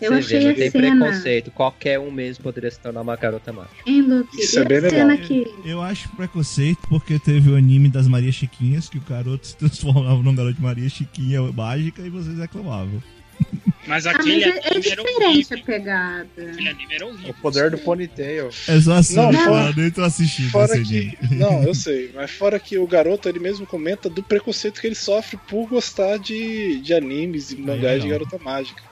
Eu 0.00 0.12
Você 0.12 0.18
achei 0.36 0.38
vê, 0.38 0.44
não 0.44 0.50
a 0.50 0.54
tem 0.54 0.70
cena. 0.70 1.06
preconceito. 1.06 1.50
Qualquer 1.52 1.98
um 1.98 2.10
mesmo 2.10 2.44
poderia 2.44 2.70
se 2.70 2.78
tornar 2.78 3.00
uma 3.00 3.16
garota 3.16 3.50
mágica. 3.52 3.76
Hein, 3.86 4.02
Luke? 4.02 4.38
Isso 4.38 4.58
e 4.58 4.62
é 4.62 4.64
bem 4.66 4.80
legal. 4.80 4.90
cena 4.90 5.16
que. 5.16 5.46
Eu 5.64 5.80
acho 5.80 6.08
preconceito 6.10 6.80
porque 6.88 7.18
teve 7.18 7.50
o 7.50 7.56
anime 7.56 7.88
das 7.88 8.06
Maria 8.06 8.30
Chiquinhas, 8.30 8.88
que 8.90 8.98
o 8.98 9.02
garoto 9.08 9.46
se 9.46 9.56
transformava 9.56 10.22
num 10.22 10.34
garoto 10.34 10.54
de 10.56 10.62
Maria 10.62 10.88
Chiquinha 10.88 11.40
mágica 11.50 12.02
e 12.02 12.10
vocês 12.10 12.38
reclamavam. 12.38 13.02
Mas 13.86 14.06
Ah, 14.06 14.12
mas 14.12 14.20
aquele 14.20 14.44
é, 14.44 14.48
é 14.48 14.66
era 14.66 14.80
diferente 14.80 15.54
a 15.54 15.62
pegada. 15.62 16.30
Aquele 16.50 16.68
anime 16.68 16.94
era 16.94 17.06
horrível. 17.06 17.30
O 17.30 17.34
poder 17.34 17.70
do 17.70 17.78
ponytail. 17.78 18.48
É 18.68 18.80
só 18.80 18.94
assim, 18.94 19.14
Não, 19.16 19.30
não, 19.32 19.44
fora- 19.44 19.72
nem 19.76 19.90
tô 19.90 20.02
assistindo 20.02 20.50
Fora 20.50 20.76
esse 20.78 20.84
que. 21.18 21.34
Não, 21.34 21.62
eu 21.62 21.74
sei. 21.74 22.10
Mas 22.14 22.30
fora 22.32 22.58
que 22.58 22.78
o 22.78 22.86
garoto 22.86 23.28
ele 23.28 23.38
mesmo 23.38 23.66
comenta 23.66 24.08
do 24.10 24.22
preconceito 24.22 24.80
que 24.80 24.86
ele 24.86 24.94
sofre 24.94 25.36
por 25.46 25.66
gostar 25.68 26.18
de, 26.18 26.80
de 26.80 26.94
animes 26.94 27.50
e 27.50 27.60
mangás 27.60 28.00
de 28.02 28.08
legal. 28.08 28.20
garota 28.20 28.38
mágica. 28.44 28.82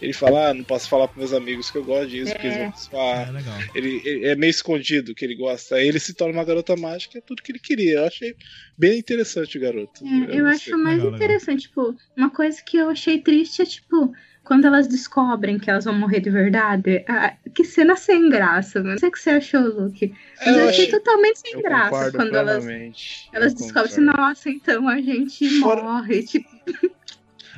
Ele 0.00 0.12
fala, 0.12 0.48
ah, 0.48 0.54
não 0.54 0.64
posso 0.64 0.88
falar 0.88 1.06
pros 1.06 1.18
meus 1.30 1.32
amigos 1.32 1.70
que 1.70 1.78
eu 1.78 1.84
gosto 1.84 2.08
disso, 2.10 2.32
porque 2.32 2.48
eles 2.48 2.56
vão 2.58 2.66
me 2.66 3.12
É 3.12 3.30
legal. 3.30 3.58
Ele, 3.72 4.02
ele- 4.04 4.24
é 4.26 4.34
meio 4.34 4.50
escondido 4.50 5.14
que 5.14 5.24
ele 5.24 5.36
gosta. 5.36 5.76
Aí 5.76 5.86
ele 5.86 6.00
se 6.00 6.12
torna 6.12 6.34
uma 6.34 6.44
garota 6.44 6.74
mágica, 6.74 7.18
é 7.18 7.22
tudo 7.22 7.40
que 7.42 7.52
ele 7.52 7.60
queria. 7.60 7.98
Eu 7.98 8.06
achei 8.06 8.34
bem 8.76 8.98
interessante 8.98 9.56
o 9.56 9.60
garoto. 9.60 10.04
É, 10.04 10.40
eu 10.40 10.46
acho 10.46 10.70
gostei. 10.70 10.74
mais 10.74 10.96
Legal, 10.98 11.12
legal. 11.12 11.14
interessante, 11.28 11.62
tipo, 11.62 11.94
uma 12.16 12.30
coisa 12.30 12.60
que 12.66 12.76
eu 12.76 12.90
achei 12.90 13.20
triste 13.20 13.62
é, 13.62 13.64
tipo, 13.64 14.12
quando 14.52 14.66
elas 14.66 14.86
descobrem 14.86 15.58
que 15.58 15.70
elas 15.70 15.86
vão 15.86 15.94
morrer 15.94 16.20
de 16.20 16.28
verdade. 16.28 17.02
Ah, 17.08 17.32
que 17.54 17.64
cena 17.64 17.96
sem 17.96 18.28
graça, 18.28 18.80
mano. 18.80 18.90
Não 18.90 18.98
sei 18.98 19.08
o 19.08 19.12
que 19.12 19.18
você 19.18 19.30
achou, 19.30 19.62
Luke. 19.62 20.14
Mas 20.38 20.46
eu 20.46 20.52
eu 20.62 20.68
achei 20.68 20.84
achei- 20.86 20.98
totalmente 20.98 21.38
sem 21.40 21.62
graça 21.62 22.12
quando 22.12 22.36
elas, 22.36 22.62
plenamente. 22.62 23.30
elas 23.32 23.52
Eu 23.52 23.58
descobrem 23.58 23.90
assim, 23.92 24.00
nossa, 24.02 24.50
então 24.50 24.86
a 24.88 25.00
gente 25.00 25.48
Fora- 25.60 25.82
morre. 25.82 26.22
Tipo, 26.24 26.50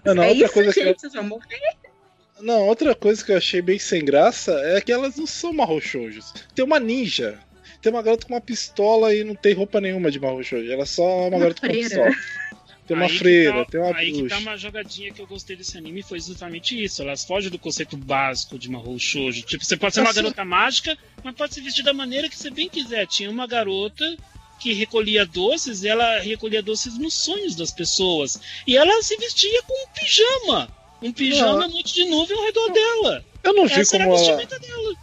Não, 0.04 0.14
não, 0.14 0.22
é 0.22 0.28
outra 0.28 0.44
isso, 0.44 0.54
coisa 0.54 0.72
que 0.72 0.80
eu- 0.80 0.84
gente, 0.84 1.00
vocês 1.00 1.12
vão 1.14 1.24
morrer. 1.24 1.58
Não, 2.40 2.60
outra 2.68 2.94
coisa 2.94 3.24
que 3.24 3.32
eu 3.32 3.36
achei 3.38 3.60
bem 3.60 3.78
sem 3.80 4.04
graça 4.04 4.52
é 4.64 4.80
que 4.80 4.92
elas 4.92 5.16
não 5.16 5.26
são 5.26 5.52
marro 5.52 5.80
shoujos. 5.80 6.32
Tem 6.54 6.64
uma 6.64 6.78
ninja. 6.78 7.40
Tem 7.82 7.92
uma 7.92 8.02
garota 8.02 8.26
com 8.26 8.32
uma 8.34 8.40
pistola 8.40 9.14
e 9.14 9.24
não 9.24 9.34
tem 9.34 9.52
roupa 9.52 9.80
nenhuma 9.80 10.10
de 10.12 10.18
marro 10.20 10.42
shoujo. 10.44 10.70
Ela 10.70 10.84
é 10.84 10.86
só 10.86 11.02
uma, 11.02 11.26
Uma 11.28 11.38
garota 11.40 11.60
com 11.60 11.66
freira. 11.66 11.88
pistola. 11.88 12.10
Tem 12.86 12.96
uma 12.96 13.06
Aí 13.06 13.16
freira, 13.18 13.64
tá- 13.64 13.70
tem 13.70 13.80
uma 13.80 13.96
Aí 13.96 14.06
que 14.12 14.12
tá 14.12 14.18
bruxa. 14.34 14.38
uma 14.40 14.56
jogadinha 14.58 15.12
que 15.12 15.20
eu 15.22 15.26
gostei 15.26 15.56
desse 15.56 15.78
anime 15.78 16.02
foi 16.02 16.18
exatamente 16.18 16.82
isso. 16.82 17.00
Elas 17.02 17.24
fogem 17.24 17.50
do 17.50 17.58
conceito 17.58 17.96
básico 17.96 18.58
de 18.58 18.68
Mahou 18.68 18.98
Shoujo. 18.98 19.42
Tipo, 19.42 19.64
você 19.64 19.76
pode 19.76 19.94
ser 19.94 20.00
uma 20.00 20.10
Assim- 20.10 20.20
garota 20.22 20.44
mágica, 20.44 20.98
mas 21.22 21.34
pode 21.34 21.54
se 21.54 21.60
vestir 21.62 21.82
da 21.82 21.94
maneira 21.94 22.28
que 22.28 22.36
você 22.36 22.50
bem 22.50 22.68
quiser. 22.68 23.06
Tinha 23.06 23.30
uma 23.30 23.46
garota 23.46 24.04
que 24.60 24.72
recolhia 24.74 25.24
doces 25.24 25.82
e 25.82 25.88
ela 25.88 26.20
recolhia 26.20 26.62
doces 26.62 26.98
nos 26.98 27.14
sonhos 27.14 27.56
das 27.56 27.70
pessoas. 27.72 28.38
E 28.66 28.76
ela 28.76 29.02
se 29.02 29.16
vestia 29.16 29.62
com 29.62 29.72
um 29.72 29.88
pijama. 29.94 30.68
Um 31.02 31.12
pijama, 31.12 31.60
Não. 31.60 31.68
um 31.68 31.72
monte 31.72 31.92
de 31.94 32.04
nuvem 32.04 32.36
ao 32.36 32.44
redor 32.44 32.70
dela. 32.70 33.24
Eu 33.42 33.52
não 33.54 33.66
vi 33.66 33.74
Essa 33.80 33.98
como 33.98 34.10
ela. 34.10 34.18
vestimenta 34.18 34.58
dela. 34.58 34.94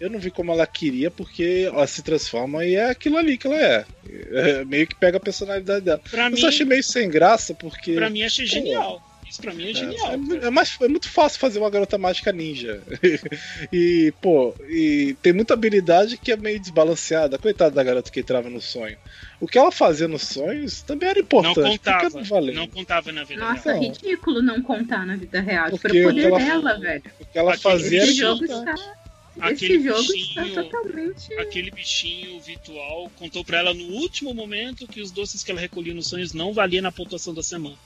Eu 0.00 0.08
não 0.10 0.18
vi 0.18 0.30
como 0.30 0.52
ela 0.52 0.66
queria, 0.66 1.10
porque 1.10 1.64
ela 1.66 1.86
se 1.86 2.02
transforma 2.02 2.64
e 2.64 2.74
é 2.74 2.90
aquilo 2.90 3.16
ali 3.16 3.36
que 3.36 3.46
ela 3.46 3.60
é. 3.60 3.84
É, 4.30 4.64
meio 4.64 4.86
que 4.86 4.94
pega 4.94 5.16
a 5.16 5.20
personalidade 5.20 5.84
dela. 5.84 6.00
Pra 6.10 6.26
Eu 6.26 6.30
mim, 6.30 6.36
só 6.36 6.48
achei 6.48 6.64
meio 6.64 6.82
sem 6.84 7.08
graça, 7.10 7.52
porque. 7.54 7.94
pra 7.94 8.08
mim 8.10 8.22
achei 8.22 8.46
genial. 8.46 9.02
Isso 9.28 9.42
pra 9.42 9.52
mim 9.52 9.66
é 9.66 9.70
É, 9.72 9.74
genial. 9.74 10.12
é 10.42 10.46
é 10.46 10.50
mais, 10.50 10.74
é 10.80 10.88
muito 10.88 11.06
fácil 11.10 11.38
fazer 11.38 11.58
uma 11.58 11.68
garota 11.68 11.98
mágica 11.98 12.32
ninja. 12.32 12.80
e, 13.72 14.12
pô, 14.22 14.54
e 14.68 15.14
tem 15.20 15.32
muita 15.34 15.52
habilidade 15.54 16.16
que 16.16 16.32
é 16.32 16.36
meio 16.36 16.58
desbalanceada. 16.58 17.36
Coitada 17.38 17.72
da 17.74 17.82
garota 17.84 18.10
que 18.10 18.20
entrava 18.20 18.48
no 18.48 18.60
sonho. 18.60 18.96
O 19.40 19.46
que 19.46 19.58
ela 19.58 19.70
fazia 19.70 20.08
nos 20.08 20.22
sonhos 20.22 20.80
também 20.82 21.08
era 21.10 21.18
Não 21.18 21.24
importante. 21.24 21.78
contava. 21.78 22.10
Fica 22.10 22.22
valendo. 22.24 22.54
Não 22.56 22.68
contava 22.68 23.12
na 23.12 23.24
vida 23.24 23.40
Nossa, 23.40 23.72
real. 23.72 23.82
ridículo 23.82 24.40
não 24.40 24.62
contar 24.62 25.04
na 25.06 25.16
vida 25.16 25.40
real. 25.40 25.66
Tipo, 25.66 25.78
Porque 25.80 25.98
era 25.98 26.06
o 26.06 26.10
poder 26.10 26.24
ela- 26.26 26.38
dela, 26.38 26.78
velho. 26.80 27.02
O 27.20 27.24
que 27.26 27.38
ela 27.38 27.50
Aquele 27.54 27.62
fazia 27.62 28.00
era 28.02 28.10
Esse 28.10 28.18
jogo 28.18 28.44
importante. 28.44 28.80
está. 28.80 29.07
Aquele 29.40 29.74
Esse 29.76 29.84
jogo 29.84 30.00
está 30.00 30.42
bichinho- 30.42 30.64
totalmente. 30.64 31.34
aquele 31.34 31.70
bichinho 31.70 32.40
virtual 32.40 33.10
contou 33.16 33.44
pra 33.44 33.58
ela 33.58 33.74
no 33.74 33.84
último 33.84 34.34
momento 34.34 34.86
que 34.88 35.00
os 35.00 35.10
doces 35.10 35.42
que 35.44 35.50
ela 35.50 35.60
recolhia 35.60 35.94
nos 35.94 36.08
sonhos 36.08 36.32
não 36.32 36.52
valiam 36.52 36.82
na 36.82 36.90
pontuação 36.92 37.32
da 37.34 37.42
semana. 37.42 37.76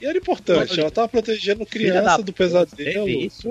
E 0.00 0.06
era 0.06 0.16
importante. 0.16 0.72
Olha, 0.72 0.80
Ela 0.82 0.90
tava 0.92 1.08
protegendo 1.08 1.66
criança 1.66 2.02
da 2.02 2.16
do 2.18 2.32
pesadelo. 2.32 3.06
teve 3.06 3.26
isso, 3.26 3.48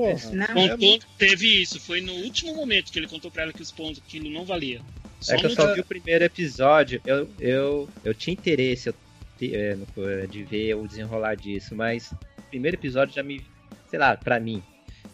Contou, 0.54 1.00
teve 1.18 1.62
isso, 1.62 1.80
foi 1.80 2.00
no 2.00 2.14
último 2.14 2.56
momento 2.56 2.92
que 2.92 2.98
ele 2.98 3.08
contou 3.08 3.30
pra 3.30 3.44
ela 3.44 3.54
que 3.54 3.62
os 3.62 3.72
pontos, 3.72 4.02
aquilo 4.06 4.30
não 4.30 4.46
valia. 4.46 4.82
Só 5.20 5.34
É 5.34 5.38
que 5.38 5.46
eu 5.46 5.50
no 5.50 5.56
só 5.56 5.66
dia- 5.66 5.74
vi 5.76 5.82
o 5.82 5.86
primeiro 5.86 6.24
episódio, 6.24 7.02
eu, 7.06 7.30
eu, 7.40 7.90
eu 8.04 8.14
tinha 8.14 8.34
interesse 8.34 8.90
é, 8.90 8.94
é, 9.44 10.28
de 10.28 10.44
ver 10.44 10.76
o 10.76 10.88
desenrolar 10.88 11.36
disso, 11.36 11.76
mas 11.76 12.12
o 12.12 12.44
primeiro 12.50 12.78
episódio 12.78 13.14
já 13.14 13.22
me. 13.24 13.44
Sei 13.90 14.00
lá, 14.00 14.16
pra 14.16 14.40
mim. 14.40 14.64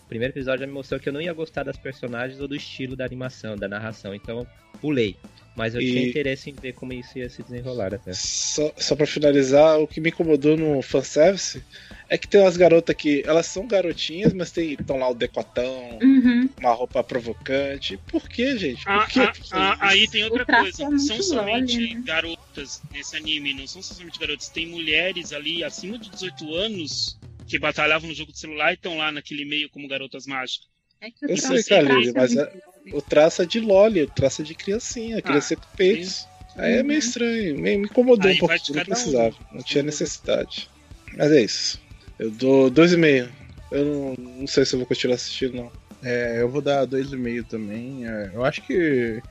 O 0.05 0.07
primeiro 0.07 0.34
episódio 0.34 0.61
já 0.61 0.67
me 0.67 0.73
mostrou 0.73 0.99
que 0.99 1.09
eu 1.09 1.13
não 1.13 1.21
ia 1.21 1.34
gostar 1.34 1.63
das 1.63 1.77
personagens 1.77 2.39
ou 2.39 2.47
do 2.47 2.55
estilo 2.55 2.95
da 2.95 3.05
animação, 3.05 3.55
da 3.55 3.67
narração, 3.67 4.13
então 4.13 4.45
pulei. 4.81 5.15
Mas 5.55 5.75
eu 5.75 5.81
E- 5.81 5.91
tinha 5.91 6.07
interesse 6.09 6.49
em 6.49 6.53
ver 6.55 6.73
como 6.73 6.93
isso 6.93 7.17
ia 7.17 7.30
se 7.30 7.41
desenrolar 7.43 7.93
até. 7.93 8.11
Só, 8.13 8.71
só 8.77 8.95
pra 8.95 9.05
finalizar, 9.05 9.80
o 9.80 9.88
que 9.88 10.01
me 10.01 10.09
incomodou 10.09 10.57
no 10.57 10.81
fanservice 10.81 11.63
é 12.09 12.17
que 12.17 12.27
tem 12.27 12.41
umas 12.41 12.57
garotas 12.57 12.95
que 12.95 13.23
elas 13.25 13.45
são 13.45 13.67
garotinhas, 13.67 14.34
mas 14.34 14.51
tem 14.51 14.73
estão 14.73 14.97
lá 14.97 15.09
o 15.09 15.13
decotão, 15.15 15.99
Uhum. 16.01 16.49
uma 16.59 16.73
roupa 16.73 17.03
provocante. 17.03 17.97
Por 18.07 18.27
que, 18.27 18.57
gente? 18.57 18.84
Por 18.84 18.91
Ah, 18.93 19.05
que? 19.07 19.19
ah, 19.19 19.34
ah, 19.51 19.77
aí 19.89 20.07
tem 20.07 20.23
outra 20.23 20.43
coisa. 20.45 20.84
é 20.85 20.97
são 20.97 21.21
somente 21.21 21.93
né? 21.95 22.01
garotas 22.03 22.81
nesse 22.91 23.15
anime, 23.15 23.53
não 23.53 23.67
são 23.67 23.81
somente 23.81 24.19
garotas. 24.19 24.49
Tem 24.49 24.67
mulheres 24.67 25.31
ali 25.31 25.63
acima 25.63 25.97
de 25.99 26.09
18 26.09 26.53
anos 26.55 27.17
que 27.48 27.60
batalhavam 27.60 28.07
no 28.10 28.15
jogo 28.15 28.32
de 28.32 28.40
celular 28.40 28.72
e 28.72 28.76
estão 28.76 28.98
lá 28.98 29.11
naquele 29.11 29.45
meio 29.45 29.70
como 29.70 29.88
garotas 29.88 30.26
mágicas. 30.26 30.68
É 31.02 31.11
que 31.11 31.26
o 31.26 31.30
Eu 31.30 31.38
sei, 31.38 31.64
traço 31.84 32.14
mas 32.15 32.36
muito 32.36 32.95
O 32.98 33.02
traço 33.02 33.41
é 33.41 33.45
de 33.45 33.60
Loli, 33.60 34.03
o 34.03 34.07
traço 34.07 34.41
é 34.41 34.45
de 34.45 34.56
criancinha, 34.56 35.22
criança 35.22 35.56
com 35.56 35.68
peitos. 35.76 36.28
Aí 36.57 36.74
é 36.76 36.82
Uhum. 36.82 36.88
meio 36.88 36.99
estranho, 36.99 37.57
meio, 37.60 37.80
me 37.80 37.86
incomodou 37.88 38.30
Aí 38.30 38.36
um 38.36 38.40
pouco, 38.40 38.53
não 38.56 38.60
cada 38.76 38.84
um. 38.91 38.94
precisava, 38.94 39.36
não 39.52 39.64
tinha 39.64 39.84
necessidade. 39.84 40.70
Mas 41.18 41.32
é 41.32 41.41
isso. 41.41 41.80
Eu 42.20 42.30
dou 42.32 42.70
dois 42.70 42.94
e 42.94 42.98
meio. 42.98 43.30
Eu 43.72 43.86
não, 43.86 44.14
não 44.18 44.48
sei 44.48 44.65
se 44.65 44.76
eu 44.76 44.80
vou 44.80 44.88
continuar 44.88 45.15
assistindo, 45.15 45.56
não. 45.56 45.72
É, 46.03 46.41
eu 46.41 46.49
vou 46.49 46.61
dar 46.61 46.86
2,5 46.86 47.44
também. 47.48 48.07
É, 48.07 48.32
eu 48.36 48.44
acho 48.44 48.61
que 48.61 49.24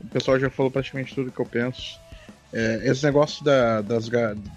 o 0.00 0.08
pessoal 0.08 0.38
já 0.38 0.50
falou 0.50 0.70
praticamente 0.70 1.14
tudo 1.14 1.30
que 1.32 1.40
eu 1.40 1.46
penso. 1.46 1.98
É, 2.52 2.88
esse 2.90 3.04
negócio 3.04 3.44
da, 3.44 3.82
das 3.82 4.06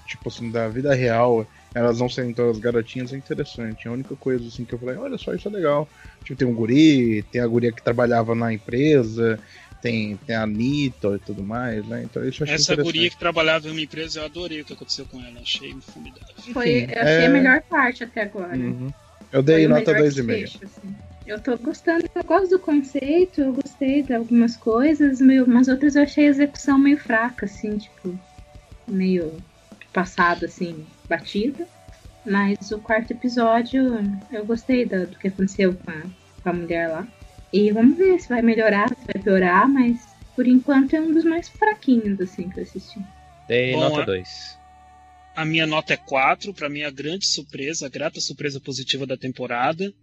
tipo 0.06 0.30
assim, 0.30 0.52
da 0.52 0.68
vida 0.70 0.94
real, 0.94 1.48
elas 1.74 2.00
não 2.00 2.10
serem 2.10 2.34
todas 2.34 2.60
garotinhas 2.60 3.14
é 3.14 3.18
interessante. 3.18 3.88
A 3.88 3.92
única 3.92 4.16
coisa 4.18 4.48
assim 4.48 4.66
que 4.66 4.74
eu 4.74 4.80
falei, 4.80 4.98
olha 4.98 5.18
só, 5.18 5.34
isso 5.34 5.48
é 5.48 5.52
legal. 5.52 5.90
Tipo, 6.24 6.38
tem 6.38 6.48
um 6.48 6.56
guri, 6.56 7.24
tem 7.24 7.42
a 7.42 7.48
guria 7.48 7.74
que 7.74 7.84
trabalhava 7.84 8.34
na 8.36 8.54
empresa, 8.54 9.40
tem, 9.80 10.18
tem 10.18 10.36
a 10.36 10.44
Anitta 10.44 11.10
e 11.16 11.20
tudo 11.20 11.44
mais, 11.44 11.86
né? 11.88 12.04
Então 12.04 12.24
isso 12.28 12.42
eu 12.42 12.46
achei 12.46 12.56
Essa 12.56 12.74
interessante. 12.74 12.94
guria 12.96 13.10
que 13.10 13.18
trabalhava 13.18 13.68
em 13.68 13.72
uma 13.72 13.82
empresa, 13.82 14.20
eu 14.20 14.26
adorei 14.26 14.62
o 14.62 14.66
que 14.66 14.74
aconteceu 14.74 15.06
com 15.06 15.22
ela. 15.22 15.40
Achei 15.40 15.80
formidável. 15.82 16.28
Foi, 16.54 16.70
Enfim, 16.70 16.92
eu 16.96 17.02
achei 17.02 17.26
é- 17.26 17.28
a 17.28 17.30
melhor 17.30 17.62
parte 17.70 18.04
até 18.04 18.22
agora. 18.24 18.58
Uhum. 18.58 18.94
Eu 19.32 19.44
dei 19.44 19.66
Foi 19.66 19.68
nota 19.68 19.94
melhor 19.94 20.02
2,5. 20.02 20.44
desfecho, 20.44 20.66
assim. 20.66 20.96
Eu 21.26 21.42
tô 21.44 21.58
gostando, 21.58 22.06
eu 22.16 22.24
gosto 22.24 22.50
do 22.52 22.60
conceito, 22.60 23.42
eu 23.42 23.54
gostei 23.54 24.02
de 24.02 24.14
algumas 24.14 24.56
coisas, 24.56 25.20
meio, 25.20 25.46
mas 25.48 25.68
outras 25.68 25.96
eu 25.96 26.04
achei 26.04 26.26
a 26.26 26.30
execução 26.30 26.80
meio 26.80 26.98
fraca, 26.98 27.46
assim, 27.46 27.78
tipo, 27.78 28.18
meio 28.88 29.44
passado, 29.94 30.46
assim, 30.46 30.88
batida. 31.10 31.68
Mas 32.26 32.72
o 32.72 32.80
quarto 32.80 33.12
episódio, 33.12 33.82
eu 34.32 34.46
gostei 34.46 34.86
do, 34.86 35.08
do 35.08 35.18
que 35.18 35.30
aconteceu 35.30 35.74
com 35.74 35.92
a, 35.92 36.02
com 36.44 36.50
a 36.50 36.54
mulher 36.54 36.90
lá. 36.90 37.08
E 37.54 37.72
vamos 37.72 37.98
ver 37.98 38.20
se 38.20 38.28
vai 38.28 38.42
melhorar, 38.42 38.90
se 38.90 39.06
vai 39.14 39.24
piorar, 39.24 39.68
mas 39.70 39.98
por 40.36 40.46
enquanto 40.46 40.94
é 40.94 41.02
um 41.02 41.14
dos 41.14 41.24
mais 41.24 41.48
fraquinhos, 41.48 42.20
assim, 42.20 42.50
que 42.50 42.60
eu 42.60 42.64
assisti. 42.64 43.00
Dei 43.48 43.72
Bom, 43.72 43.80
nota 43.80 44.02
é- 44.02 44.06
2. 44.06 44.58
A 45.36 45.46
minha 45.46 45.68
nota 45.68 45.94
é 45.94 45.98
4, 45.98 46.54
pra 46.54 46.68
mim 46.68 46.80
é 46.80 46.86
a 46.86 46.92
grande 46.92 47.26
surpresa, 47.28 47.86
a 47.86 47.90
grata 47.90 48.20
surpresa 48.20 48.60
positiva 48.60 49.06
da 49.06 49.16
temporada. 49.16 49.94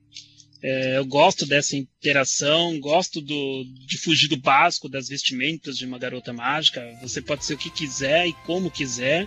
É, 0.62 0.96
eu 0.96 1.04
gosto 1.04 1.44
dessa 1.44 1.76
interação, 1.76 2.78
gosto 2.80 3.20
do, 3.20 3.64
de 3.86 3.98
fugir 3.98 4.28
do 4.28 4.36
básico 4.36 4.88
das 4.88 5.08
vestimentas 5.08 5.76
de 5.76 5.84
uma 5.84 5.98
garota 5.98 6.32
mágica. 6.32 6.82
Você 7.02 7.20
pode 7.20 7.44
ser 7.44 7.54
o 7.54 7.58
que 7.58 7.68
quiser 7.68 8.26
e 8.26 8.32
como 8.46 8.70
quiser. 8.70 9.26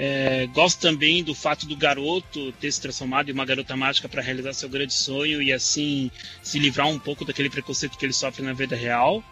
É, 0.00 0.46
gosto 0.54 0.80
também 0.80 1.24
do 1.24 1.34
fato 1.34 1.66
do 1.66 1.74
garoto 1.76 2.52
ter 2.52 2.70
se 2.70 2.80
transformado 2.80 3.28
em 3.30 3.32
uma 3.32 3.44
garota 3.44 3.76
mágica 3.76 4.08
para 4.08 4.22
realizar 4.22 4.52
seu 4.52 4.68
grande 4.68 4.94
sonho 4.94 5.42
e 5.42 5.52
assim 5.52 6.08
se 6.40 6.56
livrar 6.60 6.86
um 6.86 7.00
pouco 7.00 7.24
daquele 7.24 7.50
preconceito 7.50 7.98
que 7.98 8.06
ele 8.06 8.12
sofre 8.12 8.44
na 8.44 8.52
vida 8.52 8.76
real. 8.76 9.24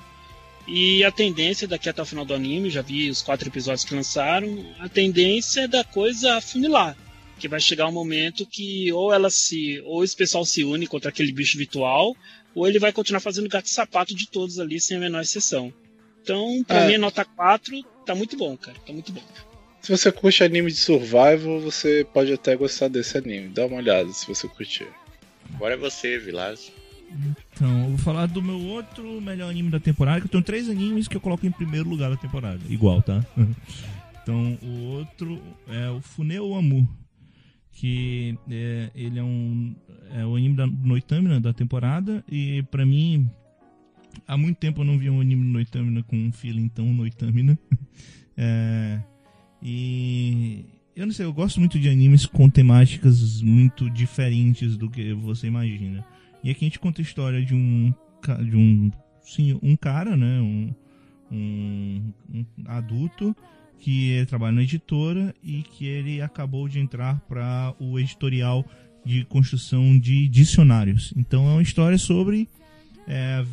E 0.67 1.05
a 1.05 1.13
tendência 1.13 1.69
daqui 1.69 1.89
até 1.89 2.03
o 2.03 2.05
final 2.05 2.25
do 2.25 2.35
anime, 2.35 2.69
já 2.69 2.83
vi 2.83 3.09
os 3.09 3.23
quatro 3.23 3.49
episódios 3.49 3.85
que 3.85 3.95
lançaram, 3.95 4.67
a 4.81 4.89
tendência 4.89 5.61
é 5.61 5.69
da 5.69 5.85
coisa 5.85 6.35
afunilar. 6.35 6.97
Que 7.39 7.47
vai 7.47 7.61
chegar 7.61 7.87
um 7.87 7.93
momento 7.93 8.45
que 8.45 8.93
ou 8.93 9.13
ela 9.13 9.31
se. 9.31 9.81
ou 9.85 10.03
esse 10.03 10.17
pessoal 10.17 10.45
se 10.45 10.65
une 10.65 10.89
contra 10.89 11.11
aquele 11.11 11.31
bicho 11.31 11.57
virtual, 11.57 12.17
ou 12.57 12.67
ele 12.67 12.81
vai 12.81 12.93
continuar 12.93 13.21
fazendo 13.21 13.49
gato 13.49 13.69
sapato 13.69 14.17
de 14.17 14.27
todos 14.29 14.59
ali, 14.59 14.81
sem 14.81 14.97
a 14.97 15.01
menor 15.01 15.21
exceção. 15.21 15.73
Então, 16.23 16.65
pra 16.67 16.79
É. 16.81 16.89
mim, 16.89 16.99
nota 16.99 17.25
4 17.25 17.85
tá 18.05 18.15
muito 18.17 18.37
bom, 18.37 18.57
cara. 18.57 18.77
Tá 18.85 18.93
muito 18.93 19.13
bom. 19.13 19.23
Se 19.87 19.97
você 19.97 20.11
curte 20.11 20.43
anime 20.43 20.69
de 20.69 20.79
survival, 20.79 21.61
você 21.61 22.05
pode 22.13 22.33
até 22.33 22.57
gostar 22.57 22.89
desse 22.89 23.17
anime. 23.17 23.51
Dá 23.51 23.67
uma 23.67 23.77
olhada 23.77 24.13
se 24.13 24.27
você 24.27 24.49
curtir. 24.49 24.89
Agora 25.55 25.75
é 25.75 25.77
você, 25.77 26.19
Vilas. 26.19 26.73
Então, 27.55 27.85
eu 27.85 27.89
vou 27.91 27.99
falar 27.99 28.27
do 28.27 28.43
meu 28.43 28.61
outro 28.61 29.21
melhor 29.21 29.49
anime 29.49 29.71
da 29.71 29.79
temporada, 29.79 30.19
que 30.19 30.27
eu 30.27 30.31
tenho 30.31 30.43
três 30.43 30.69
animes 30.69 31.07
que 31.07 31.17
eu 31.17 31.21
coloco 31.21 31.47
em 31.47 31.53
primeiro 31.53 31.89
lugar 31.89 32.11
da 32.11 32.17
temporada. 32.17 32.59
Igual, 32.69 33.01
tá? 33.01 33.25
Então, 34.25 34.59
o 34.61 34.89
outro 34.89 35.41
é 35.69 35.89
o 35.89 36.01
Funeu 36.01 36.53
Amu, 36.57 36.89
que 37.71 38.37
é, 38.51 38.91
ele 38.93 39.21
é 39.21 39.23
um 39.23 39.73
é 40.17 40.27
o 40.27 40.35
anime 40.35 40.57
da 40.57 40.67
Noitamina 40.67 41.41
da 41.41 41.53
temporada 41.53 42.25
e 42.29 42.65
pra 42.73 42.85
mim 42.85 43.31
há 44.27 44.37
muito 44.37 44.57
tempo 44.57 44.81
eu 44.81 44.85
não 44.85 44.99
vi 44.99 45.09
um 45.09 45.21
anime 45.21 45.45
de 45.45 45.49
Noitamina 45.49 46.03
com 46.03 46.17
um 46.17 46.33
feeling 46.33 46.67
tão 46.67 46.93
Noitamina. 46.93 47.57
é, 48.37 49.01
e 49.69 50.65
eu 50.95 51.07
não 51.07 51.13
sei, 51.13 51.27
eu 51.27 51.33
gosto 51.33 51.59
muito 51.59 51.77
de 51.77 51.89
animes 51.89 52.25
com 52.25 52.49
temáticas 52.49 53.43
muito 53.43 53.91
diferentes 53.91 54.77
do 54.77 54.89
que 54.89 55.13
você 55.13 55.49
imagina. 55.49 56.07
E 56.45 56.51
aqui 56.53 56.65
a 56.65 56.69
gente 56.69 56.79
conta 56.79 57.01
a 57.01 57.03
história 57.03 57.45
de 57.45 57.53
um 57.53 57.93
de 58.49 58.57
um 58.57 58.93
sim, 59.23 59.59
um 59.61 59.75
cara, 59.75 60.17
né, 60.17 60.41
um, 60.41 60.73
um, 61.33 62.13
um 62.33 62.45
adulto 62.67 63.35
que 63.81 64.25
trabalha 64.29 64.53
na 64.53 64.63
editora 64.63 65.35
e 65.43 65.65
que 65.65 65.85
ele 65.85 66.23
acabou 66.23 66.69
de 66.69 66.79
entrar 66.79 67.19
para 67.29 67.75
o 67.81 67.99
editorial 67.99 68.65
de 69.05 69.25
construção 69.25 69.99
de 69.99 70.29
dicionários. 70.29 71.13
Então 71.17 71.45
é 71.49 71.53
uma 71.55 71.63
história 71.63 71.99
sobre 71.99 72.49
é, 73.09 73.45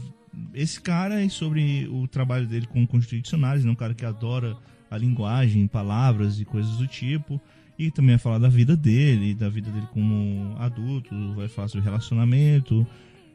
esse 0.54 0.80
cara 0.80 1.24
e 1.26 1.30
sobre 1.32 1.88
o 1.88 2.08
trabalho 2.08 2.46
dele 2.46 2.68
com 2.68 2.86
construir 2.86 3.22
dicionários, 3.22 3.66
né? 3.66 3.72
um 3.72 3.76
cara 3.76 3.96
que 3.96 4.06
adora 4.06 4.56
a 4.94 4.98
linguagem, 4.98 5.68
palavras 5.68 6.40
e 6.40 6.46
coisas 6.46 6.78
do 6.78 6.88
tipo. 6.88 7.40
E 7.78 7.90
também 7.90 8.12
vai 8.12 8.20
falar 8.20 8.38
da 8.38 8.50
vida 8.50 8.76
dele, 8.78 9.34
da 9.34 9.50
vida 9.50 9.70
dele 9.72 9.88
como 9.92 10.56
adulto, 10.60 11.10
vai 11.36 11.48
falar 11.48 11.68
sobre 11.68 11.84
relacionamento 11.84 12.86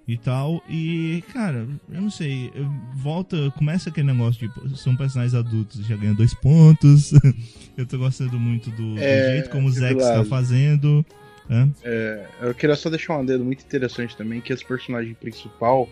e 0.06 0.16
tal. 0.16 0.62
E, 0.68 1.22
cara, 1.32 1.66
eu 1.90 2.00
não 2.00 2.08
sei, 2.10 2.50
volta, 2.94 3.50
começa 3.58 3.90
aquele 3.90 4.06
negócio 4.06 4.48
de 4.48 4.78
são 4.78 4.94
personagens 4.96 5.34
adultos, 5.34 5.84
já 5.86 5.96
ganha 5.96 6.14
dois 6.14 6.32
pontos. 6.34 7.12
eu 7.76 7.84
tô 7.84 7.98
gostando 7.98 8.38
muito 8.38 8.70
do, 8.70 8.94
do 8.94 9.00
É, 9.00 9.32
jeito 9.32 9.50
como 9.50 9.66
o 9.66 9.72
Zack 9.72 9.94
Eduardo. 9.94 10.22
está 10.22 10.24
fazendo. 10.36 11.04
né? 11.48 11.68
É, 11.82 12.26
eu 12.42 12.54
queria 12.54 12.76
só 12.76 12.88
deixar 12.88 13.18
um 13.18 13.26
dedo 13.26 13.44
muito 13.44 13.62
interessante 13.64 14.16
também, 14.16 14.40
que 14.40 14.52
esse 14.52 14.64
personagem 14.64 15.14
principal, 15.14 15.88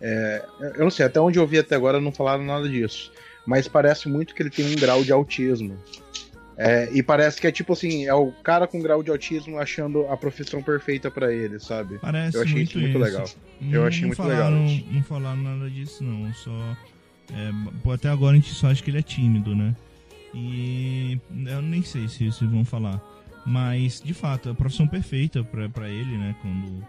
é, 0.00 0.46
eu 0.76 0.84
não 0.84 0.90
sei, 0.90 1.04
até 1.04 1.20
onde 1.20 1.38
eu 1.38 1.46
vi 1.48 1.58
até 1.58 1.74
agora 1.74 2.00
não 2.00 2.12
falaram 2.12 2.44
nada 2.44 2.68
disso, 2.68 3.10
mas 3.48 3.66
parece 3.66 4.10
muito 4.10 4.34
que 4.34 4.42
ele 4.42 4.50
tem 4.50 4.66
um 4.70 4.76
grau 4.76 5.02
de 5.02 5.10
autismo. 5.10 5.74
É, 6.56 6.90
e 6.92 7.02
parece 7.02 7.40
que 7.40 7.46
é 7.46 7.52
tipo 7.52 7.72
assim, 7.72 8.04
é 8.04 8.12
o 8.12 8.30
cara 8.42 8.66
com 8.66 8.78
grau 8.82 9.02
de 9.02 9.10
autismo 9.10 9.58
achando 9.58 10.06
a 10.08 10.16
profissão 10.16 10.60
perfeita 10.62 11.10
pra 11.10 11.32
ele, 11.32 11.58
sabe? 11.58 11.98
Parece 11.98 12.36
eu 12.36 12.42
achei 12.42 12.54
muito 12.56 12.70
isso 12.70 12.78
muito 12.80 12.98
legal. 12.98 13.24
Eu 13.62 13.80
Não- 13.80 13.86
achei 13.86 14.00
não 14.02 14.08
muito 14.08 14.16
falaram, 14.18 14.66
legal. 14.66 14.86
Não 14.92 15.02
falaram 15.02 15.42
nada 15.42 15.70
disso, 15.70 16.04
não. 16.04 16.34
Só. 16.34 16.76
é, 17.32 17.92
até 17.94 18.08
agora 18.10 18.32
a 18.32 18.36
gente 18.40 18.52
só 18.52 18.66
acha 18.68 18.82
que 18.82 18.90
ele 18.90 18.98
é 18.98 19.02
tímido, 19.02 19.54
né? 19.56 19.74
E 20.34 21.18
eu 21.46 21.62
nem 21.62 21.82
sei 21.82 22.06
se, 22.08 22.30
se 22.32 22.44
vão 22.44 22.64
falar. 22.64 23.00
Mas, 23.46 24.00
de 24.04 24.12
fato, 24.12 24.48
é 24.50 24.52
a 24.52 24.54
profissão 24.54 24.86
perfeita 24.86 25.42
pra, 25.42 25.68
pra 25.70 25.88
ele, 25.88 26.18
né? 26.18 26.34
Quando 26.42 26.84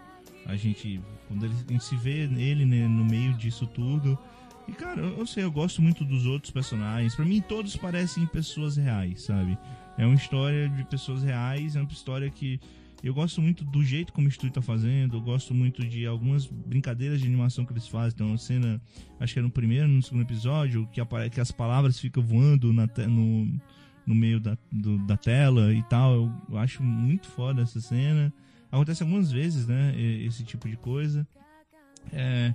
a 0.46 0.56
gente. 0.56 1.00
Quando 1.28 1.46
ele, 1.46 1.54
a 1.68 1.72
gente 1.72 1.84
se 1.84 1.96
vê 1.96 2.28
ele 2.36 2.66
né, 2.66 2.86
no 2.86 3.04
meio 3.04 3.32
disso 3.34 3.66
tudo. 3.68 4.18
E, 4.68 4.72
cara, 4.72 5.00
eu, 5.00 5.18
eu 5.18 5.26
sei, 5.26 5.42
eu 5.44 5.50
gosto 5.50 5.82
muito 5.82 6.04
dos 6.04 6.26
outros 6.26 6.50
personagens. 6.52 7.14
Pra 7.14 7.24
mim, 7.24 7.40
todos 7.40 7.76
parecem 7.76 8.26
pessoas 8.26 8.76
reais, 8.76 9.22
sabe? 9.22 9.58
É 9.98 10.06
uma 10.06 10.14
história 10.14 10.68
de 10.68 10.84
pessoas 10.84 11.22
reais, 11.22 11.76
é 11.76 11.80
uma 11.80 11.90
história 11.90 12.30
que 12.30 12.60
eu 13.02 13.12
gosto 13.14 13.40
muito 13.40 13.64
do 13.64 13.82
jeito 13.82 14.12
como 14.12 14.26
o 14.26 14.30
estúdio 14.30 14.52
tá 14.54 14.62
fazendo, 14.62 15.16
eu 15.16 15.20
gosto 15.22 15.54
muito 15.54 15.82
de 15.86 16.06
algumas 16.06 16.46
brincadeiras 16.46 17.18
de 17.20 17.26
animação 17.26 17.64
que 17.64 17.72
eles 17.72 17.88
fazem. 17.88 18.16
Tem 18.16 18.26
uma 18.26 18.36
cena, 18.38 18.80
acho 19.18 19.32
que 19.32 19.38
é 19.38 19.42
no 19.42 19.50
primeiro, 19.50 19.88
no 19.88 20.02
segundo 20.02 20.22
episódio, 20.22 20.86
que, 20.92 21.00
apare- 21.00 21.30
que 21.30 21.40
as 21.40 21.50
palavras 21.50 21.98
ficam 21.98 22.22
voando 22.22 22.72
na 22.72 22.86
no, 23.08 23.46
no 24.06 24.14
meio 24.14 24.38
da, 24.38 24.56
do- 24.70 24.98
da 25.06 25.16
tela 25.16 25.72
e 25.72 25.82
tal. 25.84 26.14
Eu, 26.14 26.32
eu 26.50 26.58
acho 26.58 26.82
muito 26.82 27.26
foda 27.28 27.62
essa 27.62 27.80
cena. 27.80 28.32
Acontece 28.70 29.02
algumas 29.02 29.32
vezes, 29.32 29.66
né? 29.66 29.94
Esse 29.98 30.44
tipo 30.44 30.68
de 30.68 30.76
coisa. 30.76 31.26
É, 32.12 32.54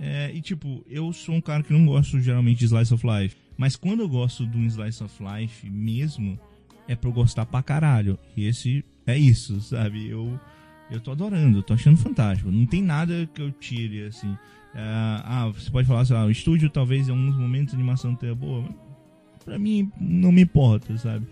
é, 0.00 0.32
e 0.34 0.40
tipo, 0.40 0.82
eu 0.88 1.12
sou 1.12 1.34
um 1.34 1.40
cara 1.42 1.62
que 1.62 1.72
não 1.74 1.84
gosto 1.84 2.18
geralmente 2.20 2.60
de 2.60 2.64
Slice 2.64 2.94
of 2.94 3.06
Life. 3.06 3.36
Mas 3.56 3.76
quando 3.76 4.00
eu 4.00 4.08
gosto 4.08 4.46
de 4.46 4.56
um 4.56 4.64
Slice 4.64 5.04
of 5.04 5.14
Life 5.22 5.68
mesmo, 5.68 6.40
é 6.88 6.96
pra 6.96 7.10
eu 7.10 7.12
gostar 7.12 7.44
pra 7.44 7.62
caralho. 7.62 8.18
E 8.34 8.46
esse 8.46 8.82
é 9.06 9.18
isso, 9.18 9.60
sabe? 9.60 10.08
Eu, 10.08 10.40
eu 10.90 11.00
tô 11.00 11.10
adorando, 11.10 11.62
tô 11.62 11.74
achando 11.74 11.98
fantástico. 11.98 12.50
Não 12.50 12.64
tem 12.64 12.82
nada 12.82 13.28
que 13.34 13.42
eu 13.42 13.50
tire, 13.50 14.04
assim. 14.06 14.34
É, 14.74 14.80
ah, 14.82 15.52
você 15.54 15.70
pode 15.70 15.86
falar, 15.86 16.06
sei 16.06 16.16
lá, 16.16 16.24
o 16.24 16.30
estúdio 16.30 16.70
talvez 16.70 17.08
em 17.08 17.10
alguns 17.10 17.36
momentos 17.36 17.74
a 17.74 17.76
animação 17.76 18.14
tenha 18.14 18.34
boa. 18.34 18.62
Mas 19.34 19.44
pra 19.44 19.58
mim, 19.58 19.92
não 20.00 20.32
me 20.32 20.40
importa, 20.40 20.96
sabe? 20.96 21.26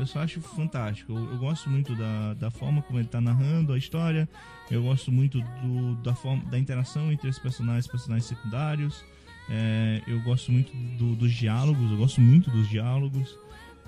Eu 0.00 0.06
só 0.06 0.20
acho 0.20 0.40
fantástico. 0.40 1.12
Eu, 1.12 1.32
eu 1.32 1.38
gosto 1.38 1.68
muito 1.70 1.94
da, 1.94 2.34
da 2.34 2.50
forma 2.50 2.82
como 2.82 2.98
ele 2.98 3.08
tá 3.08 3.20
narrando 3.20 3.72
a 3.72 3.78
história. 3.78 4.28
Eu 4.70 4.82
gosto 4.82 5.10
muito 5.12 5.40
do, 5.62 5.94
da, 6.02 6.14
forma, 6.14 6.42
da 6.50 6.58
interação 6.58 7.10
entre 7.12 7.28
os 7.28 7.38
personagens 7.38 7.86
personagens 7.86 8.26
secundários. 8.26 9.04
É, 9.48 10.00
eu 10.06 10.20
gosto 10.22 10.50
muito 10.52 10.72
do- 10.96 11.14
dos 11.16 11.32
diálogos. 11.32 11.90
Eu 11.90 11.96
gosto 11.98 12.20
muito 12.20 12.50
dos 12.50 12.68
diálogos. 12.68 13.36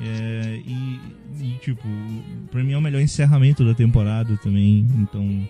É, 0.00 0.60
e, 0.66 1.00
e, 1.40 1.58
tipo, 1.62 1.82
pra 2.50 2.64
mim 2.64 2.72
é 2.72 2.78
o 2.78 2.80
melhor 2.80 3.00
encerramento 3.00 3.64
da 3.64 3.72
temporada 3.74 4.36
também. 4.38 4.80
Então, 4.98 5.48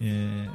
é, 0.00 0.46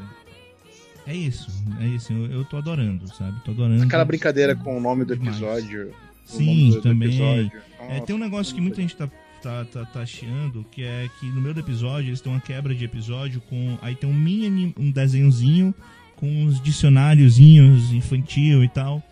é 1.07 1.15
isso. 1.15 1.49
É 1.80 1.88
isso. 1.88 2.14
Eu, 2.14 2.25
eu 2.31 2.45
tô 2.45 2.57
adorando, 2.57 3.07
sabe? 3.15 3.39
Tô 3.43 3.51
adorando. 3.51 3.83
Aquela 3.83 4.05
brincadeira 4.05 4.55
com 4.55 4.77
o 4.77 4.81
nome 4.81 5.03
do 5.05 5.15
Demais. 5.15 5.35
episódio. 5.38 5.93
Sim, 6.25 6.45
nome 6.45 6.69
do- 6.69 6.75
do 6.75 6.81
também. 6.81 7.07
episódio. 7.09 7.61
É, 7.80 7.93
Nossa, 7.95 8.05
tem 8.05 8.15
um 8.15 8.19
negócio 8.19 8.53
que 8.55 8.61
muita 8.61 8.81
gente 8.81 8.95
tá, 8.95 9.09
tá, 9.45 9.64
tá, 9.65 9.85
tá 9.85 10.06
chiando, 10.06 10.65
que 10.72 10.83
é 10.83 11.07
que 11.19 11.27
no 11.27 11.40
meio 11.40 11.53
do 11.53 11.59
episódio 11.59 12.09
eles 12.09 12.19
têm 12.19 12.32
uma 12.32 12.41
quebra 12.41 12.74
de 12.74 12.83
episódio 12.83 13.40
com. 13.41 13.77
Aí 13.82 13.95
tem 13.95 14.09
um 14.09 14.14
mini 14.14 14.74
um 14.77 14.90
desenhozinho 14.90 15.74
com 16.15 16.27
uns 16.27 16.59
dicionáriozinhos 16.61 17.91
infantil 17.93 18.64
e 18.64 18.69
tal. 18.69 19.03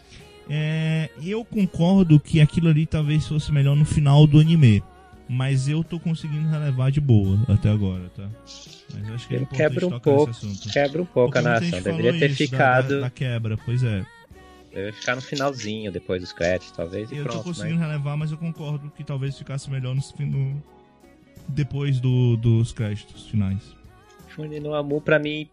É, 0.50 1.10
eu 1.24 1.46
concordo 1.46 2.20
que 2.20 2.42
aquilo 2.42 2.68
ali 2.70 2.86
talvez 2.86 3.28
fosse 3.28 3.52
melhor 3.52 3.76
no 3.76 3.86
final 3.86 4.26
do 4.26 4.40
anime. 4.40 4.84
Mas 5.30 5.70
eu 5.70 5.84
tô 5.84 6.00
conseguindo 6.00 6.50
relevar 6.50 6.92
de 6.92 7.00
boa 7.00 7.40
até 7.48 7.70
agora, 7.70 8.10
tá? 8.16 8.28
Mas 8.94 9.10
acho 9.12 9.28
que 9.28 9.36
é 9.36 9.46
quebra 9.46 9.88
um 9.88 10.00
pouco, 10.00 10.30
quebra 10.72 11.02
um 11.02 11.06
pouco 11.06 11.32
Porque 11.32 11.38
a 11.38 11.42
narração. 11.42 11.82
Deveria 11.82 12.20
ter 12.20 12.32
isso 12.32 12.44
da- 12.44 12.50
ficado. 12.50 12.90
Da, 12.96 13.00
da 13.02 13.10
quebra, 13.10 13.58
pois 13.64 13.84
é. 13.84 14.06
Deveria 14.74 14.94
ficar 14.94 15.16
no 15.16 15.22
finalzinho, 15.22 15.92
depois 15.92 16.22
dos 16.22 16.34
créditos, 16.34 16.72
talvez, 16.76 17.12
e 17.12 17.16
Eu 17.18 17.24
tô 17.26 17.30
pronto. 17.30 17.44
conseguindo 17.44 17.80
Mas... 17.80 17.88
relevar, 17.88 18.18
mas 18.18 18.32
eu 18.32 18.38
concordo 18.38 18.90
que 18.96 19.04
talvez 19.04 19.38
ficasse 19.38 19.70
melhor 19.70 19.96
no, 19.96 20.26
no- 20.26 20.64
depois 21.48 22.00
do, 22.00 22.36
dos 22.38 22.72
créditos 22.72 23.28
finais. 23.28 23.76
Fune 24.30 24.60
no 24.60 24.74
Amu, 24.74 25.00
pra 25.00 25.20
mim, 25.20 25.48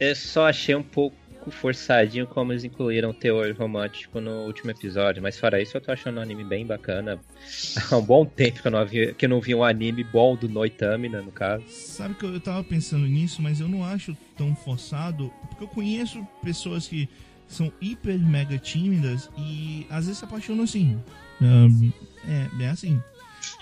eu 0.00 0.16
só 0.16 0.48
achei 0.48 0.74
um 0.74 0.82
pouco 0.82 1.14
forçadinho 1.50 2.24
como 2.26 2.52
eles 2.52 2.62
incluíram 2.64 3.10
o 3.10 3.14
teor 3.14 3.52
romântico 3.58 4.20
no 4.20 4.44
último 4.46 4.70
episódio. 4.70 5.20
Mas 5.22 5.38
fora 5.38 5.60
isso, 5.60 5.76
eu 5.76 5.80
tô 5.80 5.90
achando 5.92 6.18
o 6.18 6.20
anime 6.20 6.44
bem 6.44 6.64
bacana. 6.64 7.20
Há 7.90 7.96
um 7.96 8.02
bom 8.02 8.24
tempo 8.24 8.62
que 8.62 8.68
eu 8.68 8.72
não 8.72 8.86
vi, 8.86 9.12
que 9.12 9.24
eu 9.26 9.28
não 9.28 9.40
vi 9.40 9.54
um 9.54 9.64
anime 9.64 10.04
bom 10.04 10.36
do 10.36 10.48
Noitamina, 10.48 11.20
no 11.20 11.32
caso. 11.32 11.64
Sabe 11.68 12.14
que 12.14 12.24
eu, 12.24 12.32
eu 12.32 12.40
tava 12.40 12.62
pensando 12.64 13.06
nisso, 13.06 13.42
mas 13.42 13.60
eu 13.60 13.68
não 13.68 13.84
acho 13.84 14.16
tão 14.38 14.54
forçado, 14.54 15.30
porque 15.48 15.64
eu 15.64 15.68
conheço 15.68 16.24
pessoas 16.44 16.86
que 16.86 17.08
são 17.54 17.72
hiper 17.80 18.18
mega 18.18 18.58
tímidas 18.58 19.30
e 19.38 19.86
às 19.90 20.04
vezes 20.06 20.18
se 20.18 20.24
apaixonam 20.24 20.64
assim. 20.64 21.00
Ahn, 21.40 21.90
é, 22.26 22.64
é 22.64 22.68
assim. 22.68 23.02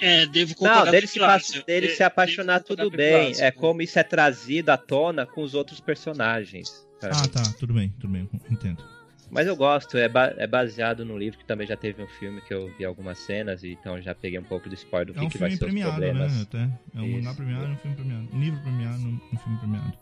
É, 0.00 0.26
devo 0.26 0.54
concordar 0.54 0.84
Não, 0.86 0.90
dele, 0.92 1.06
com 1.06 1.38
se, 1.40 1.64
dele 1.66 1.86
É, 1.86 1.90
se 1.90 2.02
apaixonar 2.02 2.60
tudo 2.60 2.90
bem. 2.90 3.32
É 3.38 3.50
como 3.50 3.80
isso 3.82 3.98
é 3.98 4.02
trazido 4.02 4.70
à 4.70 4.76
tona 4.76 5.24
com 5.26 5.42
os 5.42 5.54
outros 5.54 5.80
personagens. 5.80 6.86
sabe? 7.00 7.14
Ah, 7.16 7.28
tá, 7.28 7.42
tudo 7.58 7.72
bem, 7.74 7.92
tudo 7.98 8.12
bem, 8.12 8.28
entendo. 8.50 8.82
Mas 9.30 9.46
eu 9.46 9.54
gosto, 9.54 9.96
é, 9.96 10.08
ba- 10.08 10.34
é 10.36 10.46
baseado 10.46 11.04
no 11.04 11.16
livro 11.16 11.38
que 11.38 11.44
também 11.44 11.64
já 11.66 11.76
teve 11.76 12.02
um 12.02 12.06
filme 12.18 12.40
que 12.40 12.52
eu 12.52 12.68
vi 12.76 12.84
algumas 12.84 13.16
cenas, 13.18 13.62
então 13.62 14.00
já 14.02 14.12
peguei 14.12 14.38
um 14.40 14.42
pouco 14.44 14.68
do 14.68 14.74
spoiler 14.74 15.06
do 15.06 15.12
É 15.12 15.20
que, 15.20 15.26
um 15.26 15.28
que 15.28 15.38
vai 15.38 15.50
filme 15.50 15.58
ser 15.58 15.64
os 15.64 15.70
premiado, 15.70 15.92
problemas. 15.92 16.32
né? 16.34 16.42
Até. 16.42 16.98
É 16.98 17.00
um 17.00 17.12
mangá 17.12 17.34
premiado 17.34 17.64
e 17.66 17.70
um 17.70 17.76
filme 17.76 17.96
premiado. 17.96 18.28
Um 18.32 18.40
livro 18.40 18.60
premiado 18.60 19.02
um 19.02 19.38
filme 19.38 19.58
premiado. 19.58 19.92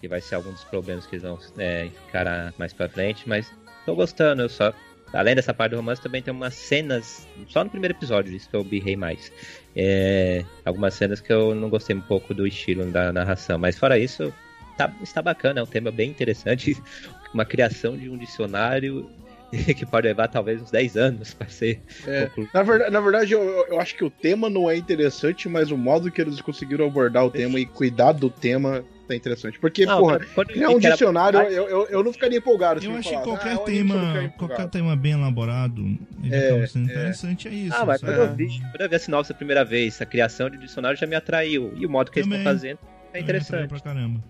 Que 0.00 0.08
vai 0.08 0.20
ser 0.20 0.36
algum 0.36 0.52
dos 0.52 0.64
problemas 0.64 1.06
que 1.06 1.16
eles 1.16 1.22
vão 1.22 1.38
é, 1.58 1.86
encarar 1.86 2.54
mais 2.58 2.72
pra 2.72 2.88
frente, 2.88 3.28
mas 3.28 3.52
tô 3.84 3.94
gostando, 3.94 4.42
eu 4.42 4.48
só. 4.48 4.72
Além 5.12 5.34
dessa 5.34 5.54
parte 5.54 5.70
do 5.70 5.78
romance, 5.78 6.02
também 6.02 6.20
tem 6.20 6.34
umas 6.34 6.54
cenas, 6.54 7.26
só 7.48 7.64
no 7.64 7.70
primeiro 7.70 7.94
episódio, 7.94 8.34
isso 8.36 8.48
que 8.48 8.54
eu 8.54 8.62
birrei 8.62 8.94
mais. 8.94 9.32
É, 9.74 10.44
algumas 10.66 10.92
cenas 10.94 11.20
que 11.20 11.32
eu 11.32 11.54
não 11.54 11.70
gostei 11.70 11.96
um 11.96 12.00
pouco 12.00 12.34
do 12.34 12.46
estilo 12.46 12.84
da 12.90 13.10
narração, 13.10 13.58
mas 13.58 13.78
fora 13.78 13.98
isso, 13.98 14.32
tá, 14.76 14.94
está 15.02 15.22
bacana, 15.22 15.60
é 15.60 15.62
um 15.62 15.66
tema 15.66 15.90
bem 15.90 16.10
interessante. 16.10 16.76
Uma 17.32 17.44
criação 17.44 17.94
de 17.94 18.08
um 18.08 18.16
dicionário 18.16 19.10
que 19.76 19.86
pode 19.86 20.06
levar 20.06 20.28
talvez 20.28 20.60
uns 20.62 20.70
10 20.70 20.96
anos 20.96 21.32
pra 21.34 21.48
ser 21.48 21.80
É, 22.06 22.30
na 22.52 22.62
verdade, 22.62 22.90
na 22.90 23.00
verdade 23.00 23.32
eu, 23.32 23.42
eu 23.68 23.80
acho 23.80 23.96
que 23.96 24.04
o 24.04 24.10
tema 24.10 24.50
não 24.50 24.68
é 24.68 24.76
interessante, 24.76 25.48
mas 25.48 25.70
o 25.70 25.76
modo 25.76 26.10
que 26.10 26.20
eles 26.20 26.40
conseguiram 26.40 26.86
abordar 26.86 27.24
o 27.24 27.30
tema 27.30 27.58
e 27.58 27.64
cuidar 27.66 28.12
do 28.12 28.28
tema 28.30 28.84
tá 29.06 29.16
interessante. 29.16 29.58
Porque, 29.58 29.86
Não, 29.86 30.00
porra, 30.00 30.18
quando- 30.18 30.34
quando 30.34 30.46
criar 30.48 30.64
eu 30.66 30.76
um 30.76 30.78
era- 30.80 30.90
dicionário, 30.90 31.40
eu, 31.40 31.66
eu, 31.66 31.86
eu 31.88 32.04
não 32.04 32.12
ficaria 32.12 32.36
empolgado. 32.36 32.78
se 32.78 32.86
Eu 32.86 32.94
acho 32.94 33.08
que 33.08 33.16
qualquer 33.22 33.54
ah, 33.54 33.58
tema, 33.60 34.32
qualquer 34.36 34.68
tema 34.68 34.94
bem 34.94 35.12
elaborado, 35.12 35.80
ele 36.22 36.34
É, 36.36 36.66
sendo 36.66 36.90
é. 36.90 36.92
interessante, 36.92 37.48
é 37.48 37.50
isso. 37.50 37.74
Ah, 37.74 37.86
mas 37.86 38.02
quando 38.02 38.16
eu, 38.18 38.36
vi, 38.36 38.48
quando 38.70 38.80
eu 38.82 38.88
vi 38.90 38.96
a 38.96 38.98
sinopse 38.98 39.32
a 39.32 39.34
primeira 39.34 39.64
vez, 39.64 39.98
a 40.02 40.04
criação 40.04 40.50
de 40.50 40.58
dicionário 40.58 40.98
já 40.98 41.06
me 41.06 41.14
atraiu. 41.16 41.72
E 41.74 41.86
o 41.86 41.88
modo 41.90 42.10
que 42.10 42.18
eles 42.18 42.26
Também. 42.28 42.40
estão 42.40 42.52
fazendo 42.52 42.78
é 42.78 42.84
Me 42.84 42.90
atraiu 43.08 43.22
interessante. 43.22 43.68
pra 43.70 43.80
caramba. 43.80 44.20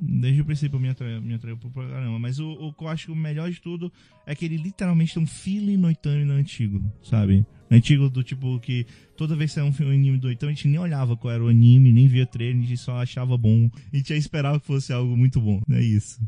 Desde 0.00 0.40
o 0.40 0.44
princípio 0.44 0.78
me 0.78 0.88
atraiu, 0.88 1.22
me 1.22 1.34
atraiu 1.34 1.56
pra 1.56 1.88
caramba. 1.88 2.18
Mas 2.18 2.38
o, 2.38 2.50
o 2.50 2.72
que 2.72 2.84
eu 2.84 2.88
acho 2.88 3.06
que 3.06 3.12
o 3.12 3.16
melhor 3.16 3.50
de 3.50 3.60
tudo 3.60 3.92
é 4.26 4.34
que 4.34 4.44
ele 4.44 4.56
literalmente 4.56 5.14
tem 5.14 5.22
um 5.22 5.26
feeling 5.26 5.76
no 5.76 5.88
antigo, 6.34 6.82
sabe? 7.02 7.46
Antigo 7.70 8.08
do 8.08 8.22
tipo 8.22 8.58
que 8.60 8.86
toda 9.16 9.34
vez 9.34 9.50
que 9.50 9.56
saiu 9.56 9.66
um 9.66 9.72
filme 9.72 9.94
anime 9.94 10.18
do 10.18 10.28
Oitama, 10.28 10.52
a 10.52 10.54
gente 10.54 10.68
nem 10.68 10.78
olhava 10.78 11.16
qual 11.16 11.32
era 11.32 11.42
o 11.42 11.48
anime, 11.48 11.92
nem 11.92 12.06
via 12.06 12.26
trailer, 12.26 12.62
a 12.62 12.66
gente 12.66 12.76
só 12.76 13.00
achava 13.00 13.36
bom. 13.36 13.70
A 13.92 13.96
gente 13.96 14.08
já 14.10 14.16
esperava 14.16 14.60
que 14.60 14.66
fosse 14.66 14.92
algo 14.92 15.16
muito 15.16 15.40
bom. 15.40 15.62
É 15.70 15.82
isso. 15.82 16.20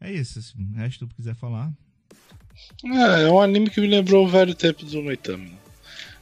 É 0.00 0.12
isso. 0.12 0.38
assim, 0.38 0.62
O 0.72 0.76
resto 0.76 1.06
tu 1.06 1.14
quiser 1.14 1.34
falar. 1.34 1.72
É, 2.84 3.22
é 3.22 3.30
um 3.30 3.40
anime 3.40 3.70
que 3.70 3.80
me 3.80 3.86
lembrou 3.86 4.24
o 4.24 4.28
velho 4.28 4.54
tempo 4.54 4.84
do 4.84 5.02
Noitama. 5.02 5.46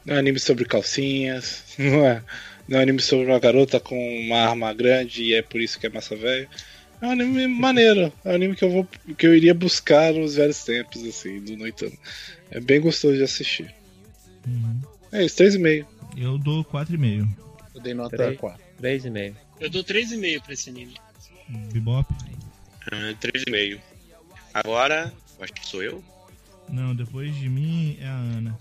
É 0.07 0.15
um 0.15 0.19
anime 0.19 0.39
sobre 0.39 0.65
calcinhas, 0.65 1.75
não 1.79 2.07
é, 2.07 2.23
é 2.71 2.77
um 2.77 2.81
anime 2.81 3.01
sobre 3.01 3.27
uma 3.27 3.39
garota 3.39 3.81
com 3.81 3.97
uma 4.21 4.39
arma 4.39 4.73
grande 4.73 5.25
e 5.25 5.35
é 5.35 5.43
por 5.43 5.61
isso 5.61 5.79
que 5.79 5.87
é 5.87 5.91
massa 5.91 6.15
velha. 6.15 6.49
É 7.01 7.07
um 7.07 7.11
anime 7.11 7.49
maneiro, 7.49 8.13
é 8.25 8.31
um 8.31 8.35
anime 8.35 8.55
que 8.55 8.65
eu, 8.65 8.71
vou, 8.71 8.89
que 9.17 9.27
eu 9.27 9.35
iria 9.35 9.55
buscar 9.55 10.13
nos 10.13 10.37
velhos 10.37 10.63
tempos, 10.63 11.03
assim, 11.05 11.41
do 11.41 11.57
Noitama. 11.57 11.97
É 12.51 12.61
bem 12.61 12.81
gostoso 12.81 13.17
de 13.17 13.23
assistir. 13.23 13.75
Uhum. 14.47 14.81
É 15.11 15.25
isso, 15.25 15.37
3,5. 15.43 15.87
Eu 16.17 16.39
dou 16.39 16.65
4,5. 16.65 17.29
Eu 17.75 17.81
dei 17.81 17.95
nota 17.95 18.17
Três. 18.17 18.39
4. 18.39 18.63
3,5. 18.81 19.35
Eu 19.61 19.71
dou 19.71 19.83
3,5 19.83 20.43
pra 20.43 20.53
esse 20.53 20.71
anime. 20.71 20.95
Bebop? 21.73 22.07
Ah, 22.93 23.15
3,5. 23.21 23.81
Agora, 24.55 25.13
acho 25.41 25.53
que 25.53 25.67
sou 25.67 25.83
eu. 25.83 26.05
Não, 26.69 26.95
depois 26.95 27.35
de 27.35 27.49
mim 27.49 27.97
é 28.01 28.07
a 28.07 28.15
Ana. 28.15 28.59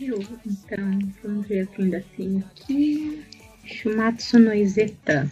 Eu, 0.00 0.18
então, 0.46 0.98
vamos 1.22 1.46
ver 1.46 1.64
o 1.64 1.66
que 1.66 1.82
ainda 1.82 2.04
tem 2.16 2.38
aqui. 2.38 3.24
Shumatsu 3.64 4.38
no 4.38 4.54
Izeta. 4.54 5.28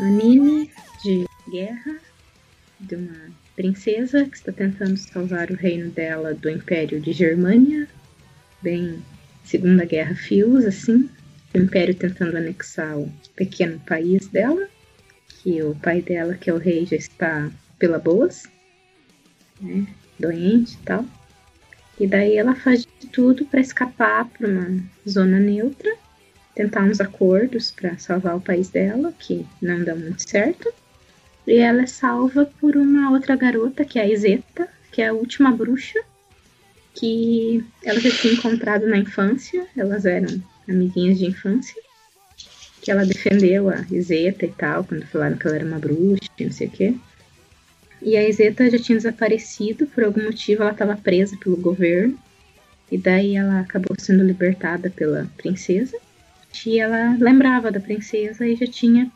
Anime 0.00 0.70
de 1.02 1.26
guerra 1.50 1.98
de 2.80 2.94
uma 2.94 3.30
princesa 3.56 4.24
que 4.24 4.36
está 4.36 4.52
tentando 4.52 4.96
salvar 4.96 5.50
o 5.50 5.56
reino 5.56 5.90
dela 5.90 6.34
do 6.34 6.48
Império 6.48 7.00
de 7.00 7.12
Germânia, 7.12 7.88
bem 8.62 9.02
Segunda 9.44 9.84
Guerra 9.84 10.14
Fios, 10.14 10.64
assim, 10.64 11.10
o 11.54 11.58
Império 11.58 11.94
tentando 11.94 12.36
anexar 12.36 12.96
o 12.98 13.12
pequeno 13.34 13.80
país 13.80 14.28
dela 14.28 14.68
que 15.42 15.62
o 15.62 15.74
pai 15.76 16.02
dela, 16.02 16.34
que 16.34 16.50
é 16.50 16.54
o 16.54 16.58
rei, 16.58 16.86
já 16.86 16.96
está 16.96 17.50
pela 17.78 17.98
boas, 17.98 18.44
né, 19.60 19.86
doente 20.18 20.74
e 20.74 20.84
tal. 20.84 21.04
E 21.98 22.06
daí 22.06 22.36
ela 22.36 22.54
faz 22.54 22.86
de 23.00 23.06
tudo 23.08 23.44
para 23.44 23.60
escapar 23.60 24.24
para 24.26 24.48
uma 24.48 24.82
zona 25.08 25.38
neutra 25.38 25.96
tentar 26.58 26.82
uns 26.82 27.00
acordos 27.00 27.70
para 27.70 27.96
salvar 27.98 28.36
o 28.36 28.40
país 28.40 28.68
dela, 28.68 29.14
que 29.16 29.46
não 29.62 29.84
dá 29.84 29.94
muito 29.94 30.28
certo. 30.28 30.68
E 31.46 31.54
ela 31.58 31.82
é 31.82 31.86
salva 31.86 32.50
por 32.60 32.76
uma 32.76 33.12
outra 33.12 33.36
garota, 33.36 33.84
que 33.84 33.96
é 33.96 34.02
a 34.02 34.08
Izeta, 34.08 34.68
que 34.90 35.00
é 35.00 35.06
a 35.06 35.12
última 35.12 35.52
bruxa, 35.52 36.00
que 36.94 37.64
ela 37.84 38.00
já 38.00 38.10
tinha 38.10 38.34
encontrado 38.34 38.88
na 38.88 38.98
infância, 38.98 39.68
elas 39.76 40.04
eram 40.04 40.42
amiguinhas 40.68 41.20
de 41.20 41.26
infância, 41.26 41.80
que 42.80 42.90
ela 42.90 43.04
defendeu 43.04 43.68
a 43.68 43.84
Izeta 43.90 44.46
e 44.46 44.52
tal, 44.52 44.84
quando 44.84 45.06
falaram 45.06 45.36
que 45.36 45.46
ela 45.46 45.56
era 45.56 45.66
uma 45.66 45.78
bruxa, 45.78 46.28
não 46.40 46.52
sei 46.52 46.66
o 46.68 46.70
quê. 46.70 46.94
E 48.00 48.16
a 48.16 48.28
Izeta 48.28 48.70
já 48.70 48.78
tinha 48.78 48.96
desaparecido, 48.96 49.86
por 49.86 50.04
algum 50.04 50.24
motivo 50.24 50.62
ela 50.62 50.72
estava 50.72 50.96
presa 50.96 51.36
pelo 51.36 51.56
governo, 51.56 52.18
e 52.90 52.96
daí 52.96 53.36
ela 53.36 53.60
acabou 53.60 53.94
sendo 53.98 54.24
libertada 54.24 54.88
pela 54.90 55.28
princesa 55.36 55.96
e 56.66 56.78
ela 56.78 57.16
lembrava 57.20 57.70
da 57.70 57.80
princesa 57.80 58.46
e 58.46 58.56
já 58.56 58.66
tinha 58.66 59.10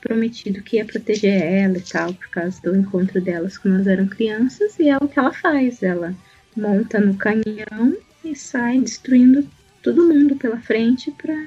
prometido 0.00 0.62
que 0.62 0.76
ia 0.76 0.84
proteger 0.84 1.42
ela 1.42 1.78
e 1.78 1.80
tal, 1.80 2.14
por 2.14 2.28
causa 2.28 2.60
do 2.62 2.76
encontro 2.76 3.20
delas 3.20 3.58
quando 3.58 3.74
elas 3.74 3.86
eram 3.86 4.06
crianças, 4.06 4.78
e 4.78 4.88
é 4.88 4.96
o 4.96 5.08
que 5.08 5.18
ela 5.18 5.32
faz. 5.32 5.82
Ela 5.82 6.14
monta 6.56 7.00
no 7.00 7.16
canhão 7.16 7.96
e 8.24 8.34
sai 8.34 8.80
destruindo 8.80 9.46
todo 9.82 10.06
mundo 10.06 10.36
pela 10.36 10.58
frente 10.58 11.10
para 11.10 11.46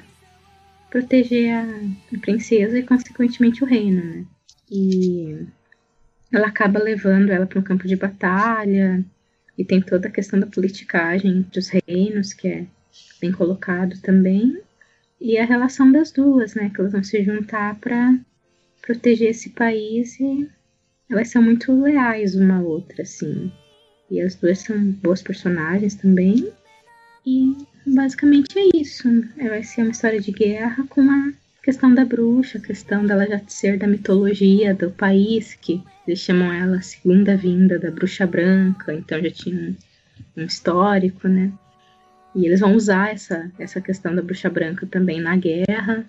proteger 0.90 1.54
a, 1.54 2.18
princesa 2.18 2.78
e, 2.78 2.82
consequentemente, 2.82 3.62
o 3.62 3.66
reino, 3.66 4.04
né? 4.04 4.24
E 4.70 5.46
ela 6.32 6.48
acaba 6.48 6.78
levando 6.78 7.30
ela 7.30 7.46
para 7.46 7.58
um 7.58 7.62
campo 7.62 7.86
de 7.86 7.96
batalha, 7.96 9.04
e 9.56 9.64
tem 9.64 9.80
toda 9.80 10.08
a 10.08 10.10
questão 10.10 10.38
da 10.38 10.46
politicagem 10.46 11.42
dos 11.52 11.68
reinos, 11.68 12.32
que 12.32 12.48
é 12.48 12.66
bem 13.20 13.32
colocado 13.32 14.00
também 14.00 14.60
e 15.20 15.36
a 15.36 15.44
relação 15.44 15.92
das 15.92 16.10
duas, 16.10 16.54
né? 16.54 16.70
Que 16.70 16.80
elas 16.80 16.92
vão 16.92 17.04
se 17.04 17.22
juntar 17.22 17.78
para 17.78 18.18
proteger 18.80 19.30
esse 19.30 19.50
país 19.50 20.18
e 20.18 20.48
elas 21.10 21.28
são 21.28 21.42
muito 21.42 21.72
leais 21.78 22.34
uma 22.34 22.56
à 22.56 22.62
outra, 22.62 23.02
assim. 23.02 23.52
E 24.10 24.20
as 24.20 24.34
duas 24.34 24.60
são 24.60 24.92
boas 24.92 25.20
personagens 25.20 25.94
também. 25.94 26.50
E 27.26 27.54
basicamente 27.86 28.58
é 28.58 28.76
isso. 28.76 29.08
É, 29.38 29.48
Vai 29.48 29.62
ser 29.62 29.82
uma 29.82 29.90
história 29.90 30.20
de 30.20 30.30
guerra 30.32 30.84
com 30.88 31.00
a 31.02 31.32
questão 31.62 31.94
da 31.94 32.04
bruxa, 32.04 32.58
a 32.58 32.60
questão 32.60 33.04
dela 33.06 33.26
já 33.26 33.40
ser 33.46 33.78
da 33.78 33.86
mitologia 33.86 34.74
do 34.74 34.90
país, 34.90 35.54
que 35.54 35.82
eles 36.06 36.20
chamam 36.20 36.52
ela 36.52 36.78
a 36.78 36.82
segunda 36.82 37.36
vinda 37.36 37.78
da 37.78 37.90
bruxa 37.90 38.26
branca, 38.26 38.92
então 38.94 39.20
já 39.22 39.30
tinha 39.30 39.56
um, 40.36 40.42
um 40.42 40.44
histórico, 40.44 41.28
né? 41.28 41.52
E 42.34 42.46
eles 42.46 42.60
vão 42.60 42.74
usar 42.74 43.12
essa, 43.12 43.50
essa 43.58 43.80
questão 43.80 44.14
da 44.14 44.22
bruxa 44.22 44.48
branca 44.48 44.86
também 44.86 45.20
na 45.20 45.36
guerra. 45.36 46.04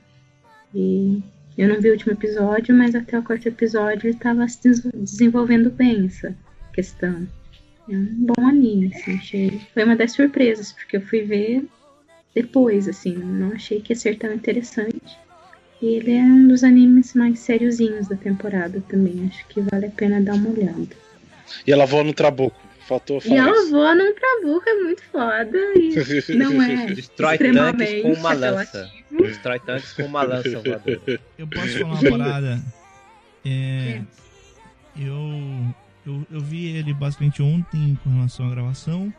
E 0.73 1.21
eu 1.57 1.67
não 1.67 1.81
vi 1.81 1.89
o 1.89 1.93
último 1.93 2.13
episódio, 2.13 2.73
mas 2.75 2.95
até 2.95 3.17
o 3.19 3.23
quarto 3.23 3.47
episódio 3.47 4.07
ele 4.07 4.15
estava 4.15 4.47
se 4.47 4.61
des- 4.61 4.81
desenvolvendo 4.93 5.69
bem 5.69 6.05
essa 6.05 6.33
questão. 6.71 7.27
É 7.89 7.93
um 7.95 8.07
bom 8.19 8.47
anime, 8.47 8.91
assim, 8.93 9.15
achei. 9.15 9.61
Foi 9.73 9.83
uma 9.83 9.95
das 9.95 10.11
surpresas, 10.13 10.71
porque 10.71 10.97
eu 10.97 11.01
fui 11.01 11.21
ver 11.23 11.65
depois, 12.33 12.87
assim, 12.87 13.13
não 13.15 13.53
achei 13.53 13.81
que 13.81 13.91
ia 13.93 13.97
ser 13.97 14.17
tão 14.17 14.31
interessante. 14.33 15.17
E 15.81 15.95
ele 15.95 16.13
é 16.13 16.21
um 16.21 16.47
dos 16.47 16.63
animes 16.63 17.13
mais 17.15 17.39
sériozinhos 17.39 18.07
da 18.07 18.15
temporada 18.15 18.81
também. 18.87 19.27
Acho 19.27 19.45
que 19.47 19.61
vale 19.61 19.87
a 19.87 19.89
pena 19.89 20.21
dar 20.21 20.35
uma 20.35 20.49
olhada. 20.51 20.87
E 21.65 21.71
ela 21.71 21.85
voa 21.85 22.03
no 22.03 22.13
trabuco. 22.13 22.59
Faltou 22.87 23.17
E 23.19 23.21
falar 23.21 23.37
ela 23.47 23.51
isso. 23.57 23.71
voa 23.71 23.95
num 23.95 24.13
trabuco, 24.13 24.69
é 24.69 24.73
muito 24.75 25.03
foda. 25.05 25.57
E 25.75 25.95
não 26.35 26.61
é 26.61 26.87
Destrói 26.87 27.37
tanques 27.37 28.01
com 28.01 28.13
uma 28.13 28.33
lança. 28.33 28.91
Destrói 29.11 29.59
tanques 29.59 29.93
com 29.93 30.03
uma 30.03 30.23
lança 30.23 30.49
voadora. 30.59 31.19
Eu 31.37 31.47
posso 31.47 31.79
falar 31.79 31.99
uma 31.99 32.17
parada? 32.17 32.61
É, 33.43 33.99
eu, 34.99 35.15
eu, 36.05 36.25
eu 36.31 36.39
vi 36.41 36.65
ele 36.67 36.93
basicamente 36.93 37.41
ontem 37.41 37.97
com 38.03 38.09
relação 38.09 38.47
à 38.47 38.49
gravação. 38.51 39.13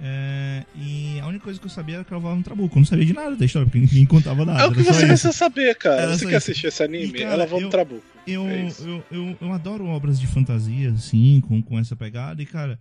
é, 0.00 0.64
e 0.76 1.20
a 1.20 1.26
única 1.26 1.44
coisa 1.44 1.60
que 1.60 1.66
eu 1.66 1.70
sabia 1.70 1.96
era 1.96 2.04
que 2.04 2.12
ela 2.12 2.34
no 2.34 2.42
trabuco. 2.42 2.74
Eu 2.76 2.80
não 2.80 2.84
sabia 2.86 3.04
de 3.06 3.12
nada 3.12 3.36
da 3.36 3.44
história, 3.44 3.66
porque 3.66 3.78
ninguém 3.78 4.04
contava 4.04 4.44
nada. 4.44 4.62
É 4.62 4.66
o 4.66 4.72
que 4.72 4.82
você 4.82 5.06
precisa 5.06 5.32
saber, 5.32 5.74
cara. 5.76 6.02
Era 6.02 6.12
você 6.18 6.24
quer 6.24 6.28
isso. 6.30 6.36
assistir 6.38 6.66
esse 6.66 6.82
anime? 6.82 7.04
E, 7.06 7.12
cara, 7.12 7.32
ela 7.34 7.46
no 7.46 7.60
eu- 7.60 7.70
trabuco. 7.70 8.02
Eu, 8.26 8.46
É 8.48 8.68
eu, 8.80 9.04
eu, 9.10 9.36
eu 9.40 9.52
adoro 9.52 9.84
obras 9.86 10.18
de 10.20 10.26
fantasia, 10.26 10.90
assim, 10.90 11.40
com, 11.46 11.60
com 11.62 11.78
essa 11.78 11.94
pegada. 11.96 12.40
E, 12.42 12.46
cara, 12.46 12.78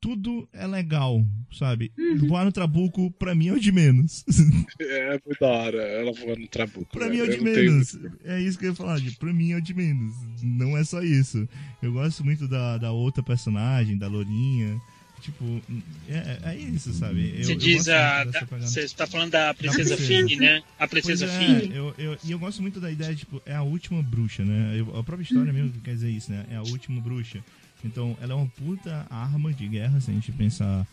tudo 0.00 0.48
é 0.52 0.66
legal, 0.66 1.24
sabe? 1.52 1.90
Uhum. 1.98 2.28
Voar 2.28 2.44
no 2.44 2.52
trabuco, 2.52 3.10
pra 3.12 3.34
mim, 3.34 3.48
é 3.48 3.52
o 3.52 3.60
de 3.60 3.72
menos. 3.72 4.24
É 4.80 5.10
muito 5.26 5.40
da 5.40 5.46
hora. 5.48 5.82
Ela 5.82 6.12
voa 6.12 6.36
no 6.36 6.46
trabuco. 6.46 6.86
pra 6.92 7.08
velho. 7.08 7.12
mim 7.14 7.18
é 7.18 7.22
o 7.22 7.26
Eu 7.26 7.30
de 7.38 7.44
não 7.44 7.52
tenho- 7.52 7.72
menos. 7.72 7.98
É 8.24 8.40
isso 8.40 8.58
que 8.58 8.64
eu 8.66 8.70
ia 8.70 8.74
falar, 8.76 9.00
de, 9.00 9.10
pra 9.16 9.32
mim 9.32 9.52
é 9.52 9.56
o 9.56 9.60
de 9.62 9.74
menos. 9.74 10.14
Não 10.42 10.76
é 10.78 10.84
só 10.84 11.02
isso. 11.02 11.48
Eu 11.82 11.92
gosto 11.92 12.24
muito 12.24 12.46
da, 12.46 12.78
da 12.78 12.92
outra 12.92 13.22
personagem, 13.22 13.98
da 13.98 14.06
Lourinha. 14.06 14.80
Tipo, 15.20 15.60
é, 16.08 16.38
é 16.52 16.56
isso, 16.56 16.92
sabe? 16.92 17.34
Eu, 17.38 17.44
Você 17.44 17.56
diz 17.56 17.88
a. 17.88 18.22
da-. 18.22 18.46
Você 18.60 18.82
está 18.82 19.04
falando 19.04 19.32
da 19.32 19.52
princesa 19.52 19.96
princesa. 19.96 20.28
Fini, 20.28 20.36
né? 20.36 20.62
A 20.78 20.86
Pois 20.86 21.04
princesa 21.04 21.26
é, 21.26 21.38
Fini. 21.60 21.74
eu, 21.76 21.92
eu, 21.98 22.16
e 22.24 22.30
eu 22.30 22.38
gosto 22.38 22.62
muito 22.62 22.78
da 22.78 22.90
ideia, 22.90 23.12
tipo, 23.16 23.42
é 23.44 23.52
a 23.54 23.62
última 23.62 24.00
bruxa, 24.00 24.44
né? 24.44 24.76
Eu- 24.78 24.96
a 24.96 25.02
própria 25.02 25.24
história 25.24 25.52
mesmo 25.52 25.72
que 25.72 25.80
quer 25.80 25.94
dizer 25.94 26.10
isso, 26.10 26.30
né? 26.30 26.46
É 26.52 26.54
a 26.54 26.62
última 26.62 27.00
bruxa. 27.00 27.42
Então, 27.84 28.16
ela 28.20 28.32
é 28.32 28.36
uma 28.36 28.48
puta 28.48 29.06
arma 29.10 29.52
de 29.52 29.66
guerra, 29.68 30.00
se 30.00 30.10
a 30.10 30.14
gente 30.14 30.32
pensar 30.32 30.86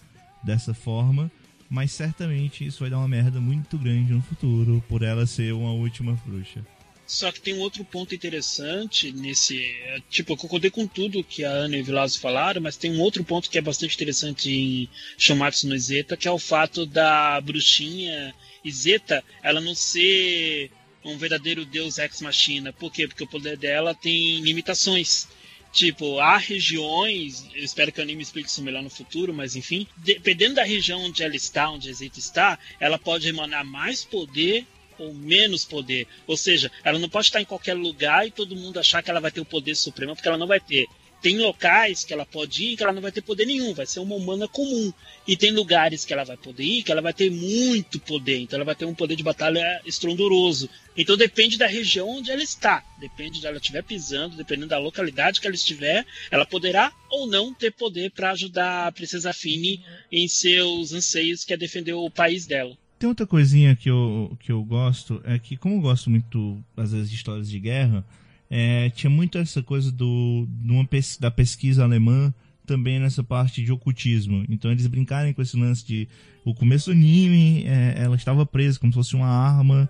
dessa 0.43 0.73
forma. 0.73 1.31
mas 1.69 1.91
certamente 1.91 2.65
isso 2.65 2.81
vai 2.81 2.89
dar 2.91 2.99
uma 2.99 3.07
merda 3.07 3.41
muito 3.41 3.77
grande 3.77 4.13
no 4.13 4.21
futuro 4.21 4.83
por 4.87 5.01
ela 5.01 5.25
ser 5.25 5.51
uma 5.51 5.71
última 5.71 6.13
bruxa. 6.25 6.63
Só 7.07 7.31
que 7.31 7.41
tem 7.41 7.53
um 7.55 7.59
outro 7.59 7.83
ponto 7.83 8.13
interessante 8.15 9.11
nesse. 9.11 9.59
é, 9.59 9.99
Tipo, 10.09 10.33
eu 10.33 10.37
concordei 10.37 10.71
com 10.71 10.87
tudo 10.87 11.23
que 11.23 11.43
a 11.43 11.49
Ana 11.49 11.77
e 11.77 11.81
o 11.81 11.85
Vilazo 11.85 12.19
falaram, 12.19 12.61
mas 12.61 12.77
tem 12.77 12.91
um 12.91 12.99
outro 12.99 13.23
ponto 13.23 13.49
que 13.49 13.57
é 13.57 13.61
bastante 13.61 13.95
interessante 13.95 14.49
em 14.51 14.89
Shumatsu 15.17 15.67
no 15.67 15.75
Izeta, 15.75 16.17
que 16.17 16.27
é 16.27 16.31
o 16.31 16.39
fato 16.39 16.85
da 16.85 17.39
bruxinha 17.41 18.33
Izeta 18.63 19.23
ela 19.43 19.61
não 19.61 19.75
ser 19.75 20.71
um 21.03 21.17
verdadeiro 21.17 21.63
deus 21.65 21.99
ex 21.99 22.21
machina. 22.21 22.73
Por 22.73 22.91
quê? 22.91 23.07
Porque 23.07 23.23
o 23.23 23.27
poder 23.27 23.55
dela 23.57 23.93
tem 23.93 24.39
limitações. 24.41 25.27
Tipo, 25.75 26.19
há 26.19 26.37
regiões, 26.37 27.45
eu 27.53 27.61
espero 27.61 27.91
que 27.91 27.99
o 27.99 28.01
anime 28.01 28.23
explique 28.23 28.47
isso 28.47 28.63
melhor 28.63 28.81
no 28.81 28.89
futuro, 28.89 29.33
mas 29.33 29.57
enfim, 29.57 29.85
dependendo 29.97 30.55
da 30.55 30.63
região 30.63 31.01
onde 31.01 31.21
ela 31.21 31.35
está, 31.35 31.69
onde 31.69 31.89
a 31.89 31.91
Izeta 31.91 32.17
está, 32.17 32.57
ela 32.79 32.97
pode 32.97 33.27
emanar 33.27 33.65
mais 33.65 34.05
poder 34.05 34.65
ou 34.97 35.13
menos 35.13 35.65
poder. 35.65 36.07
Ou 36.25 36.37
seja, 36.37 36.71
ela 36.81 36.97
não 36.97 37.09
pode 37.09 37.25
estar 37.25 37.41
em 37.41 37.45
qualquer 37.45 37.73
lugar 37.73 38.25
e 38.25 38.31
todo 38.31 38.55
mundo 38.55 38.79
achar 38.79 39.03
que 39.03 39.11
ela 39.11 39.19
vai 39.19 39.31
ter 39.31 39.41
o 39.41 39.45
poder 39.45 39.75
supremo, 39.75 40.15
porque 40.15 40.29
ela 40.29 40.37
não 40.37 40.47
vai 40.47 40.61
ter. 40.61 40.87
Tem 41.25 41.39
locais 41.39 42.03
que 42.03 42.13
ela 42.13 42.23
pode 42.23 42.63
ir 42.63 42.77
que 42.77 42.83
ela 42.83 42.93
não 42.93 43.01
vai 43.01 43.11
ter 43.11 43.23
poder 43.23 43.47
nenhum, 43.47 43.73
vai 43.73 43.87
ser 43.87 43.99
uma 43.99 44.13
humana 44.13 44.47
comum. 44.47 44.93
E 45.27 45.35
tem 45.35 45.49
lugares 45.49 46.05
que 46.05 46.13
ela 46.13 46.23
vai 46.23 46.37
poder 46.37 46.63
ir 46.63 46.83
que 46.83 46.91
ela 46.91 47.01
vai 47.01 47.15
ter 47.15 47.31
muito 47.31 47.99
poder, 47.99 48.41
então 48.41 48.57
ela 48.57 48.63
vai 48.63 48.75
ter 48.75 48.85
um 48.85 48.93
poder 48.93 49.15
de 49.15 49.23
batalha 49.23 49.81
estrondoso. 49.87 50.69
Então 50.95 51.17
depende 51.17 51.57
da 51.57 51.65
região 51.65 52.07
onde 52.07 52.29
ela 52.29 52.43
está, 52.43 52.85
depende 52.99 53.41
de 53.41 53.47
ela 53.47 53.57
estiver 53.57 53.81
pisando, 53.81 54.37
dependendo 54.37 54.67
da 54.67 54.77
localidade 54.77 55.41
que 55.41 55.47
ela 55.47 55.55
estiver, 55.55 56.05
ela 56.29 56.45
poderá 56.45 56.93
ou 57.09 57.25
não 57.25 57.51
ter 57.51 57.71
poder 57.71 58.11
para 58.11 58.29
ajudar 58.29 58.85
a 58.85 58.91
princesa 58.91 59.33
Fini 59.33 59.83
em 60.11 60.27
seus 60.27 60.93
anseios 60.93 61.43
que 61.43 61.55
é 61.55 61.57
defender 61.57 61.93
o 61.93 62.07
país 62.07 62.45
dela. 62.45 62.77
Tem 62.99 63.09
outra 63.09 63.25
coisinha 63.25 63.75
que 63.75 63.89
eu, 63.89 64.37
que 64.39 64.51
eu 64.51 64.63
gosto, 64.63 65.19
é 65.25 65.39
que 65.39 65.57
como 65.57 65.77
eu 65.77 65.81
gosto 65.81 66.07
muito, 66.07 66.63
às 66.77 66.91
vezes, 66.91 67.09
de 67.09 67.15
histórias 67.15 67.49
de 67.49 67.59
guerra, 67.59 68.05
é, 68.49 68.89
tinha 68.91 69.09
muito 69.09 69.37
essa 69.37 69.61
coisa 69.63 69.91
do, 69.91 70.47
pes- 70.89 71.17
da 71.17 71.31
pesquisa 71.31 71.83
alemã 71.83 72.33
também 72.65 72.99
nessa 72.99 73.23
parte 73.23 73.63
de 73.63 73.71
ocultismo. 73.71 74.45
Então 74.49 74.71
eles 74.71 74.87
brincarem 74.87 75.33
com 75.33 75.41
esse 75.41 75.55
lance 75.57 75.85
de 75.85 76.07
o 76.43 76.53
começo 76.53 76.87
do 76.87 76.93
anime, 76.93 77.63
é, 77.65 77.95
ela 77.97 78.15
estava 78.15 78.45
presa 78.45 78.79
como 78.79 78.91
se 78.91 78.97
fosse 78.97 79.15
uma 79.15 79.27
arma 79.27 79.89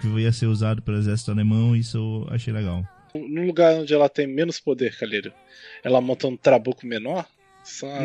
que 0.00 0.06
ia 0.06 0.32
ser 0.32 0.46
usada 0.46 0.82
pelo 0.82 0.98
exército 0.98 1.30
alemão, 1.30 1.74
isso 1.74 1.96
eu 1.96 2.34
achei 2.34 2.52
legal. 2.52 2.86
Num 3.14 3.46
lugar 3.46 3.74
onde 3.80 3.92
ela 3.92 4.08
tem 4.08 4.26
menos 4.26 4.60
poder, 4.60 4.96
Calheiro, 4.98 5.32
ela 5.82 6.00
monta 6.00 6.26
um 6.28 6.36
trabuco 6.36 6.86
menor? 6.86 7.26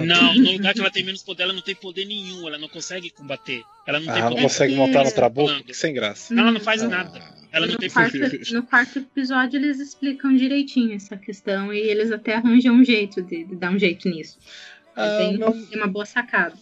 Não, 0.06 0.34
no 0.36 0.52
lugar 0.52 0.74
que 0.74 0.80
ela 0.80 0.92
tem 0.92 1.04
menos 1.04 1.24
poder, 1.24 1.44
ela 1.44 1.54
não 1.54 1.62
tem 1.62 1.76
poder 1.76 2.06
nenhum, 2.06 2.48
ela 2.48 2.58
não 2.58 2.68
consegue 2.70 3.10
combater. 3.10 3.64
Ela 3.88 4.00
não 4.00 4.10
Ah, 4.10 4.14
tem 4.14 4.22
ela 4.22 4.30
não 4.32 4.42
consegue 4.42 4.76
montar 4.76 5.04
no 5.04 5.12
trabuco? 5.12 5.74
Sem 5.74 5.94
graça. 5.94 6.34
Ela 6.34 6.52
não 6.52 6.60
faz 6.60 6.82
Ah. 6.84 6.88
nada. 6.88 7.36
Ela 7.52 7.68
não 7.68 7.74
no, 7.74 7.80
tem 7.80 7.90
quarto, 7.90 8.12
poder. 8.20 8.42
no 8.52 8.64
quarto 8.64 9.00
episódio 9.00 9.58
eles 9.58 9.80
explicam 9.80 10.36
direitinho 10.36 10.94
essa 10.96 11.16
questão 11.16 11.74
e 11.74 11.78
eles 11.80 12.12
até 12.12 12.36
arranjam 12.36 12.76
um 12.76 12.84
jeito 12.84 13.22
de, 13.22 13.46
de 13.46 13.56
dar 13.56 13.72
um 13.72 13.80
jeito 13.80 14.10
nisso. 14.10 14.38
É 14.96 15.02
Ah, 15.02 15.32
não. 15.38 15.68
é 15.72 15.78
uma 15.78 15.88
boa 15.88 16.06
sacada. 16.06 16.54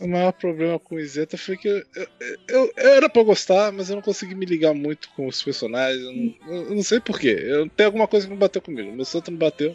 O 0.00 0.08
maior 0.08 0.32
problema 0.32 0.78
com 0.78 0.96
o 0.96 1.00
Izeta 1.00 1.38
foi 1.38 1.56
que 1.56 1.68
eu, 1.68 1.76
eu, 1.94 2.08
eu- 2.48 2.72
eu 2.76 2.92
era 2.94 3.08
pra 3.08 3.22
gostar, 3.22 3.70
mas 3.70 3.88
eu 3.90 3.94
não 3.96 4.02
consegui 4.02 4.34
me 4.34 4.44
ligar 4.44 4.74
muito 4.74 5.08
com 5.10 5.26
os 5.28 5.40
personagens. 5.42 6.02
Eu 6.02 6.12
não, 6.12 6.34
eu 6.68 6.74
não 6.74 6.82
sei 6.82 6.98
porquê. 7.00 7.28
Eu, 7.40 7.68
tem 7.70 7.86
alguma 7.86 8.08
coisa 8.08 8.26
que 8.26 8.32
não 8.32 8.38
bateu 8.38 8.60
comigo. 8.60 8.90
Meu 8.92 9.04
santo 9.04 9.30
não 9.30 9.38
bateu. 9.38 9.74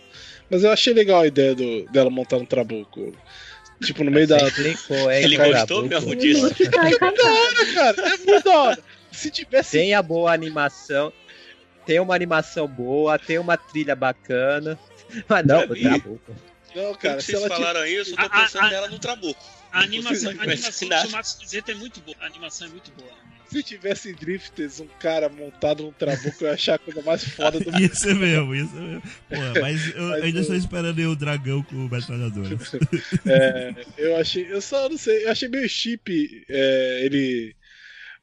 Mas 0.50 0.64
eu 0.64 0.72
achei 0.72 0.94
legal 0.94 1.22
a 1.22 1.28
ideia 1.28 1.54
do, 1.56 1.86
dela 1.92 2.10
montar 2.10 2.38
um 2.38 2.46
trabuco. 2.46 3.14
Tipo, 3.84 4.04
no 4.04 4.12
meio 4.12 4.28
da. 4.28 4.40
Você 4.40 4.48
implicou, 4.48 5.12
hein, 5.12 5.24
Ele 5.24 5.38
cara, 5.38 5.52
gostou 5.60 5.84
mesmo 5.84 6.16
disso? 6.16 6.50
Tá 6.72 6.90
encantado. 6.90 7.74
Cara, 7.74 8.08
é 8.14 8.18
muito 8.18 8.44
da 8.44 8.58
hora. 8.58 8.80
Se 9.12 9.30
tivesse. 9.32 9.72
Tem 9.78 9.94
a 9.94 10.02
boa 10.02 10.34
animação, 10.34 11.14
tem 11.86 12.00
uma 12.00 12.14
animação 12.16 12.68
boa, 12.68 13.18
tem 13.18 13.38
uma 13.40 13.56
trilha 13.58 13.96
bacana. 13.96 14.78
Mas 15.28 15.46
não, 15.46 15.64
o 15.64 15.76
Trabuco. 15.76 16.22
Não, 16.76 16.94
cara, 16.96 17.20
vocês 17.22 17.44
falaram 17.46 17.86
isso, 17.86 18.12
eu 18.12 18.16
tô 18.18 18.22
A- 18.22 18.26
a- 18.26 18.42
pensando 18.42 18.66
a- 18.66 18.70
nela 18.70 18.88
no 18.90 19.00
trabuco. 19.00 19.44
A 19.72 19.80
animação, 19.82 20.32
a 20.32 20.44
animação 20.44 20.88
nada. 20.88 21.02
de 21.04 21.10
Shumatsu 21.10 21.48
Zeta 21.48 21.72
é 21.72 21.76
muito 21.76 22.00
boa. 22.02 22.18
A 22.22 22.26
animação 22.26 22.68
é 22.68 22.70
muito 22.70 22.92
boa. 22.92 23.12
Se 23.50 23.64
tivesse 23.64 24.14
Drifters 24.14 24.80
um 24.80 24.88
cara 25.00 25.28
montado 25.28 25.84
num 25.84 25.92
trabuco, 25.92 26.36
eu 26.42 26.48
ia 26.50 26.54
achar 26.54 26.76
a 26.76 26.80
coisa 26.80 27.02
mais 27.02 27.24
foda 27.24 27.60
do 27.60 27.72
mundo. 27.72 27.82
Ia 27.82 27.94
ser 27.96 28.14
mesmo, 28.16 28.54
ia 28.56 28.66
ser 28.66 28.80
mesmo. 28.80 29.02
Porra, 29.28 29.54
mas 29.62 29.96
eu 29.96 30.04
Mas 30.10 30.24
ainda 30.24 30.38
eu- 30.38 30.42
estou 30.42 30.56
esperando 30.56 31.00
aí 31.00 31.06
o 31.08 31.16
dragão 31.16 31.64
com 31.64 31.76
metralhadora. 31.88 32.58
É, 33.26 33.74
eu 33.98 34.16
achei, 34.18 34.52
eu 34.52 34.62
só 34.62 34.88
não 34.90 34.98
sei, 34.98 35.26
eu 35.26 35.32
achei 35.32 35.48
meio 35.50 35.68
chip 35.68 36.46
é, 36.50 37.02
ele 37.06 37.56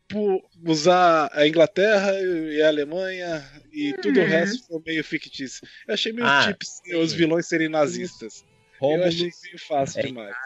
por 0.09 0.41
usar 0.65 1.29
a 1.33 1.47
Inglaterra 1.49 2.13
e 2.21 2.63
a 2.63 2.69
Alemanha 2.69 3.45
e 3.73 3.93
tudo 4.01 4.21
o 4.21 4.23
Uhum. 4.23 4.29
resto 4.29 4.65
foi 4.69 4.81
meio 4.87 5.03
fictício. 5.03 5.67
Eu 5.89 5.95
achei 5.95 6.13
meio 6.13 6.27
Ah, 6.29 6.43
chip 6.45 6.65
sim, 6.65 6.95
os 6.95 7.13
vilões 7.13 7.47
serem 7.49 7.69
nazistas. 7.69 8.45
Eu 8.75 8.89
Rômulo, 8.89 9.05
achei 9.09 9.31
meio 9.43 9.59
fácil 9.67 9.99
é, 10.01 10.03
demais. 10.05 10.37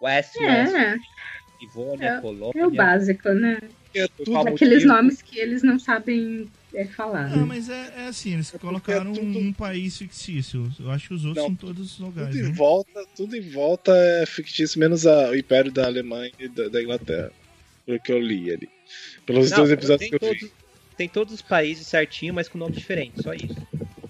West, 0.00 0.36
West, 0.40 0.74
É, 0.74 0.96
Livônia, 1.60 2.06
é 2.08 2.20
Colômbia. 2.20 2.66
o 2.66 2.70
básico, 2.70 3.28
né? 3.30 3.58
É 3.94 4.06
tudo 4.08 4.36
Aqueles 4.36 4.84
nomes 4.84 5.22
que 5.22 5.38
eles 5.38 5.62
não 5.62 5.78
sabem 5.78 6.48
é, 6.74 6.84
falar. 6.84 7.34
Não, 7.34 7.46
mas 7.46 7.68
é, 7.68 7.92
é 7.96 8.06
assim, 8.08 8.34
eles 8.34 8.50
colocaram 8.50 9.12
tudo- 9.12 9.38
um, 9.38 9.52
país 9.52 9.96
fictício. 9.96 10.70
Eu 10.78 10.90
acho 10.90 11.08
que 11.08 11.14
os 11.14 11.24
outros 11.24 11.42
Não, 11.42 11.48
são 11.50 11.56
todos 11.56 11.98
lugares. 11.98 12.34
tudo 12.34 12.44
em 12.46 12.48
né? 12.50 12.54
volta, 12.54 13.06
tudo 13.16 13.36
em 13.36 13.50
volta 13.50 13.92
é 13.96 14.26
fictício, 14.26 14.78
menos 14.78 15.06
a- 15.06 15.30
o 15.30 15.34
Império 15.34 15.72
da 15.72 15.86
Alemanha 15.86 16.32
e 16.38 16.48
da, 16.48 16.68
da 16.68 16.82
Inglaterra. 16.82 17.32
Pelo 17.86 18.00
que 18.00 18.12
eu 18.12 18.20
li 18.20 18.52
ali. 18.52 18.68
Pelos 19.24 19.50
Não, 19.50 19.58
dois 19.58 19.70
episódios 19.70 20.08
que 20.10 20.14
eu 20.16 20.20
vi. 20.20 20.38
todos, 20.38 20.52
tem 20.96 21.08
todos 21.08 21.34
os 21.34 21.42
países 21.42 21.86
certinho, 21.86 22.34
mas 22.34 22.48
com 22.48 22.58
nome 22.58 22.72
diferente, 22.76 23.22
só 23.22 23.32
isso. 23.32 23.56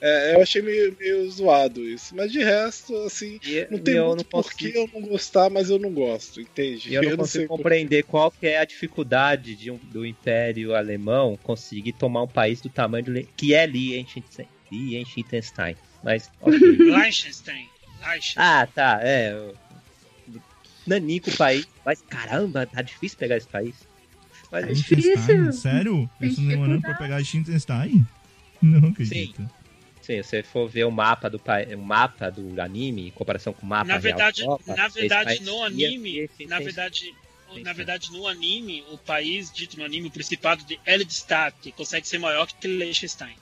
É, 0.00 0.34
eu 0.34 0.42
achei 0.42 0.62
meio, 0.62 0.96
meio 0.98 1.30
zoado 1.30 1.84
isso. 1.88 2.14
Mas 2.14 2.30
de 2.30 2.38
resto, 2.42 2.94
assim, 2.98 3.38
E, 3.44 3.66
Não 3.70 3.78
tem 3.78 3.94
eu 3.94 4.06
muito 4.06 4.18
não 4.18 4.24
porquê 4.24 4.70
consigo, 4.72 4.78
eu 4.94 5.00
não 5.00 5.08
gostar, 5.08 5.50
mas 5.50 5.70
eu 5.70 5.78
não 5.78 5.90
gosto, 5.92 6.40
entende? 6.40 6.90
e 6.90 6.94
eu 6.96 7.02
não 7.02 7.08
sei 7.10 7.16
consigo 7.16 7.48
por- 7.48 7.56
compreender 7.58 8.02
qual 8.04 8.30
que 8.30 8.46
é 8.46 8.58
a 8.58 8.64
dificuldade 8.64 9.54
de 9.56 9.70
um- 9.70 9.78
do 9.78 10.06
Império 10.06 10.74
Alemão 10.74 11.36
conseguir 11.42 11.92
tomar 11.92 12.22
um 12.22 12.28
país 12.28 12.60
do 12.60 12.68
tamanho 12.70 13.04
do, 13.04 13.22
que 13.36 13.54
é 13.54 13.66
Liechtenstein. 13.66 14.46
Liechtenstein. 14.70 15.76
Mas, 16.02 16.30
ok. 16.40 16.58
Liechtenstein. 16.58 17.68
Ah, 18.36 18.66
tá, 18.66 19.00
é. 19.02 19.32
eu- 19.32 19.54
Nanico 20.86 21.28
o 21.30 21.36
país, 21.36 21.66
mas 21.84 22.00
caramba, 22.08 22.64
tá 22.66 22.80
difícil 22.80 23.18
pegar 23.18 23.36
esse 23.36 23.48
país. 23.48 23.74
Mas, 24.50 24.64
É 24.68 24.72
difícil. 24.72 25.52
Sério? 25.52 26.08
Isso 26.20 26.40
demorando 26.40 26.80
pra 26.82 26.94
pegar 26.94 27.18
Liechtenstein? 27.18 28.06
Não 28.62 28.88
acredito. 28.88 29.36
sim, 29.42 29.48
se 30.08 30.22
você 30.22 30.42
for 30.42 30.66
ver 30.66 30.84
o 30.84 30.90
mapa 30.90 31.28
do 31.28 31.38
país, 31.38 31.70
o 31.74 31.78
mapa 31.78 32.30
do 32.30 32.60
anime 32.60 33.08
em 33.08 33.10
comparação 33.10 33.52
com 33.52 33.66
o 33.66 33.68
mapa 33.68 33.84
Na 33.84 33.98
real 33.98 34.02
verdade, 34.02 34.38
da 34.38 34.44
Europa, 34.44 34.74
na 34.74 34.88
verdade 34.88 35.42
no 35.42 35.62
anime, 35.62 36.30
na 36.46 36.58
verdade, 36.58 37.14
na 37.62 37.72
verdade 37.74 38.10
no 38.10 38.26
anime, 38.26 38.82
o 38.90 38.96
país 38.96 39.52
dito 39.52 39.78
no 39.78 39.84
anime, 39.84 40.08
o 40.08 40.10
Principado 40.10 40.64
de 40.64 40.80
Eldstadt, 40.86 41.72
consegue 41.72 42.08
ser 42.08 42.18
maior 42.18 42.46
que 42.46 42.66
Liechtenstein. 42.66 43.36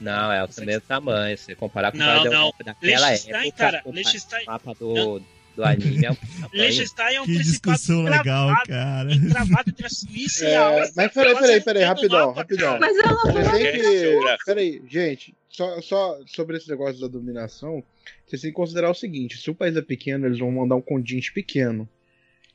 Não, 0.00 0.32
é 0.32 0.44
o 0.44 0.48
mesmo 0.64 0.80
tamanho. 0.82 1.38
Se 1.38 1.54
comparar 1.54 1.92
com 1.92 1.98
Não, 1.98 2.22
o 2.22 2.30
não. 2.30 2.54
Daquela 2.64 3.10
Liechtenstein, 3.10 3.48
época, 3.48 3.56
cara, 3.56 3.82
o 3.84 4.46
mapa 4.46 4.74
do, 4.74 5.22
do 5.56 5.64
anime 5.64 6.04
é 6.06 6.10
um 6.10 6.14
tamanho. 6.14 6.50
Liechtenstein 6.52 7.14
é 7.16 7.20
um 7.20 7.24
Que 7.26 7.34
Principado 7.34 7.76
discussão 7.76 8.02
legal, 8.04 8.50
encravado- 8.50 8.68
cara. 8.68 9.14
encravado 9.14 9.70
entre 9.70 9.86
a 9.86 9.90
Suíça 9.90 10.44
e 10.44 10.46
a 10.48 10.50
É, 10.50 10.56
Áustria. 10.56 10.92
mas 10.96 11.12
peraí, 11.12 11.34
peraí, 11.38 11.60
peraí, 11.60 11.82
rapidão, 11.84 12.32
rapidão. 12.32 12.78
Mas 12.80 12.96
ela 12.98 13.50
têm 13.52 13.66
É, 13.66 13.72
que. 13.72 13.98
geográfico. 13.98 14.44
Peraí, 14.46 14.82
gente, 14.88 15.34
só, 15.48 15.80
só 15.82 16.18
sobre 16.26 16.56
esse 16.56 16.68
negócio 16.68 17.00
da 17.00 17.08
dominação, 17.08 17.82
vocês 18.26 18.40
têm 18.42 18.50
que 18.50 18.56
considerar 18.56 18.90
o 18.90 18.94
seguinte: 18.94 19.36
se 19.38 19.50
o 19.50 19.54
país 19.54 19.76
é 19.76 19.82
pequeno, 19.82 20.26
eles 20.26 20.38
vão 20.38 20.50
mandar 20.50 20.76
um 20.76 20.80
contingente 20.82 21.32
pequeno. 21.32 21.88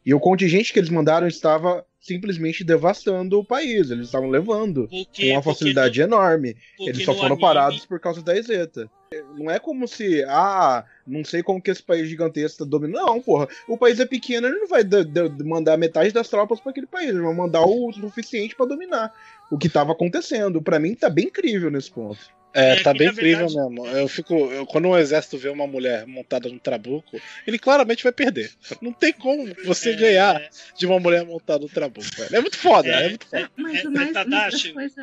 E 0.05 0.13
o 0.13 0.19
contingente 0.19 0.71
que 0.71 0.79
eles 0.79 0.89
mandaram 0.89 1.27
estava 1.27 1.85
simplesmente 1.99 2.63
devastando 2.63 3.39
o 3.39 3.43
país. 3.43 3.91
Eles 3.91 4.05
estavam 4.05 4.29
levando 4.29 4.87
Porque, 4.87 5.23
com 5.27 5.33
uma 5.33 5.41
porque 5.41 5.53
facilidade 5.59 5.99
enorme. 5.99 6.55
no- 6.79 6.87
Eles 6.87 7.03
só 7.03 7.13
foram 7.13 7.27
anime- 7.35 7.41
parados 7.41 7.85
por 7.85 7.99
causa 7.99 8.21
da 8.21 8.35
Exeta. 8.37 8.89
Não 9.37 9.49
é 9.49 9.57
como 9.59 9.87
se, 9.87 10.23
ah, 10.27 10.83
não 11.05 11.23
sei 11.23 11.41
como 11.41 11.61
que 11.61 11.71
esse 11.71 11.81
país 11.81 12.09
gigantesco 12.09 12.59
tá 12.59 12.65
dominando. 12.69 13.05
Não, 13.05 13.21
porra. 13.21 13.47
O 13.67 13.77
país 13.77 13.99
é 13.99 14.05
pequeno, 14.05 14.47
ele 14.47 14.59
não 14.59 14.67
vai 14.67 14.83
da- 14.83 15.03
da- 15.03 15.29
mandar 15.45 15.77
metade 15.77 16.11
das 16.11 16.27
tropas 16.27 16.59
para 16.59 16.71
aquele 16.71 16.87
país. 16.87 17.09
Ele 17.09 17.21
vai 17.21 17.33
mandar 17.33 17.61
o 17.65 17.91
suficiente 17.93 18.55
para 18.55 18.65
dominar. 18.65 19.13
O 19.49 19.57
que 19.57 19.69
tava 19.69 19.93
acontecendo. 19.93 20.61
Pra 20.61 20.79
mim 20.79 20.93
tá 20.93 21.09
bem 21.09 21.25
incrível 21.25 21.71
nesse 21.71 21.89
ponto. 21.89 22.19
É, 22.53 22.71
É 22.71 22.83
tá 22.83 22.91
bem 22.93 23.07
incrível 23.09 23.47
verdade- 23.47 23.69
mesmo. 23.69 23.87
Eu 23.87 24.07
fico. 24.07 24.33
eu- 24.33 24.65
quando 24.65 24.87
um 24.87 24.97
exército 24.97 25.37
vê 25.37 25.47
uma 25.49 25.67
mulher 25.67 26.05
montada 26.07 26.49
num 26.49 26.57
trabuco, 26.57 27.19
ele 27.45 27.59
claramente 27.59 28.03
vai 28.03 28.11
perder. 28.11 28.51
Não 28.81 28.91
tem 28.91 29.13
como 29.13 29.45
você 29.63 29.91
É, 29.91 29.95
ganhar 29.95 30.41
é, 30.41 30.49
de 30.75 30.85
uma 30.87 30.99
mulher 30.99 31.23
montada 31.25 31.59
num 31.59 31.67
trabuco. 31.67 32.07
velho. 32.17 32.35
É 32.35 32.41
muito 32.41 32.57
foda, 32.57 32.89
é, 32.89 33.05
É, 33.05 33.09
muito 33.09 33.25
foda. 33.27 33.49
Mas 33.55 33.85
É, 33.85 33.87
o 33.87 33.91
mais, 33.91 34.95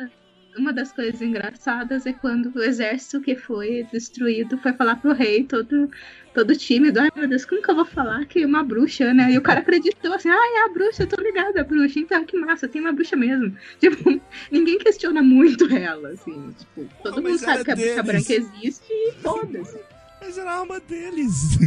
uma 0.57 0.71
das 0.73 0.91
coisas 0.91 1.21
engraçadas 1.21 2.05
é 2.05 2.13
quando 2.13 2.51
o 2.55 2.63
exército 2.63 3.21
que 3.21 3.35
foi 3.35 3.85
destruído 3.91 4.57
foi 4.57 4.73
falar 4.73 4.95
pro 4.97 5.13
rei, 5.13 5.43
todo, 5.43 5.89
todo 6.33 6.55
tímido. 6.55 6.99
Ai 6.99 7.09
meu 7.15 7.27
Deus, 7.27 7.45
como 7.45 7.61
que 7.61 7.69
eu 7.69 7.75
vou 7.75 7.85
falar 7.85 8.25
que 8.25 8.43
é 8.43 8.45
uma 8.45 8.63
bruxa, 8.63 9.13
né? 9.13 9.31
E 9.31 9.37
o 9.37 9.41
cara 9.41 9.59
acreditou 9.59 10.13
assim: 10.13 10.29
ai, 10.29 10.53
é 10.57 10.65
a 10.65 10.69
bruxa, 10.69 11.03
eu 11.03 11.07
tô 11.07 11.21
ligada, 11.21 11.61
a 11.61 11.63
bruxa. 11.63 11.99
Então, 11.99 12.25
que 12.25 12.37
massa, 12.37 12.67
tem 12.67 12.81
uma 12.81 12.93
bruxa 12.93 13.15
mesmo. 13.15 13.55
Tipo, 13.79 14.21
ninguém 14.51 14.79
questiona 14.79 15.21
muito 15.21 15.65
ela, 15.73 16.09
assim. 16.09 16.53
Tipo, 16.57 16.89
todo 17.03 17.15
Não, 17.17 17.23
mundo 17.23 17.39
sabe 17.39 17.63
que 17.63 17.71
a 17.71 17.75
bruxa 17.75 18.03
branca 18.03 18.33
existe 18.33 18.91
e 18.91 19.13
foda-se. 19.21 19.79
Mas 20.21 20.37
era 20.37 20.51
a 20.51 20.59
arma 20.59 20.79
deles. 20.79 21.57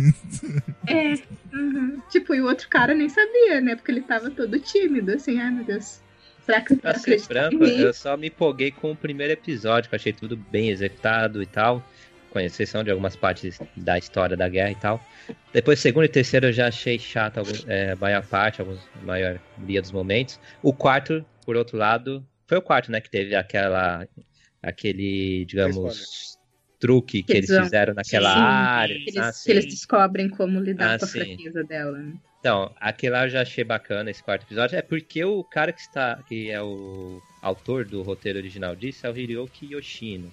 É. 0.87 1.15
uhum. 1.55 2.01
Tipo, 2.11 2.35
e 2.35 2.41
o 2.41 2.47
outro 2.47 2.69
cara 2.69 2.95
nem 2.95 3.09
sabia, 3.09 3.61
né? 3.61 3.77
Porque 3.77 3.93
ele 3.93 4.01
tava 4.01 4.31
todo 4.31 4.59
tímido, 4.59 5.13
assim, 5.13 5.39
ai 5.39 5.51
meu 5.51 5.65
Deus. 5.65 6.01
Pra 6.81 6.95
ser 6.95 7.19
franco, 7.21 7.65
eu 7.65 7.93
só 7.93 8.17
me 8.17 8.29
empolguei 8.29 8.71
com 8.71 8.93
o 8.93 8.97
primeiro 8.97 9.33
episódio, 9.33 9.89
que 9.89 9.95
eu 9.95 9.99
achei 9.99 10.13
tudo 10.13 10.37
bem 10.37 10.71
executado 10.71 11.43
e 11.43 11.47
tal. 11.47 11.83
Com 12.31 12.41
exceção 12.41 12.85
de 12.85 12.91
algumas 12.91 13.17
partes 13.17 13.59
da 13.77 13.97
história 13.97 14.37
da 14.37 14.49
guerra 14.49 14.71
e 14.73 14.75
tal. 14.77 15.01
Depois, 15.53 15.79
segundo 15.81 16.05
e 16.05 16.09
terceiro, 16.09 16.47
eu 16.47 16.53
já 16.53 16.69
achei 16.69 16.99
chato 16.99 17.39
algum- 17.39 17.53
é, 17.67 17.93
a 17.93 17.97
maior 17.97 18.25
parte, 18.27 18.61
alguns, 18.61 18.79
a 19.01 19.05
maior 19.05 19.41
maioria 19.57 19.81
dos 19.81 19.91
momentos. 19.93 20.39
O 20.63 20.73
quarto, 20.75 21.25
por 21.47 21.57
outro 21.57 21.79
lado, 21.79 22.23
foi 22.47 22.59
o 22.59 22.63
quarto, 22.63 22.91
né, 22.93 23.01
que 23.01 23.11
teve 23.11 23.35
aquela. 23.35 24.07
aquele, 24.63 25.45
digamos, 25.47 26.38
truque 26.79 27.23
que 27.23 27.33
Que 27.33 27.39
eles 27.39 27.51
fizeram 27.51 27.95
naquela 27.95 28.33
Sim, 28.33 28.41
área. 28.41 28.95
Que 28.97 29.11
eles, 29.11 29.17
Ah, 29.17 29.33
que 29.45 29.51
eles 29.51 29.67
descobrem 29.67 30.29
como 30.29 30.61
lidar 30.61 30.95
Ah, 30.95 30.99
com 30.99 31.05
a 31.05 31.09
sim. 31.09 31.19
fraqueza 31.37 31.65
dela, 31.65 31.99
né? 31.99 32.13
Então, 32.41 32.73
aquele 32.81 33.13
lá 33.13 33.25
eu 33.27 33.31
já 33.31 33.43
achei 33.43 33.65
bacana, 33.65 34.11
esse 34.11 34.23
quarto 34.23 34.45
episódio. 34.45 34.77
É 34.79 34.83
porque 34.83 35.25
o 35.25 35.43
cara 35.43 35.73
que 35.73 35.81
está, 35.81 36.23
que 36.29 36.51
é 36.51 36.63
o 36.63 37.21
autor 37.43 37.85
do 37.85 38.03
roteiro 38.03 38.39
original 38.39 38.77
disso 38.77 39.07
é 39.07 39.11
o 39.11 39.17
Hiroki 39.19 39.73
Yoshino. 39.73 40.33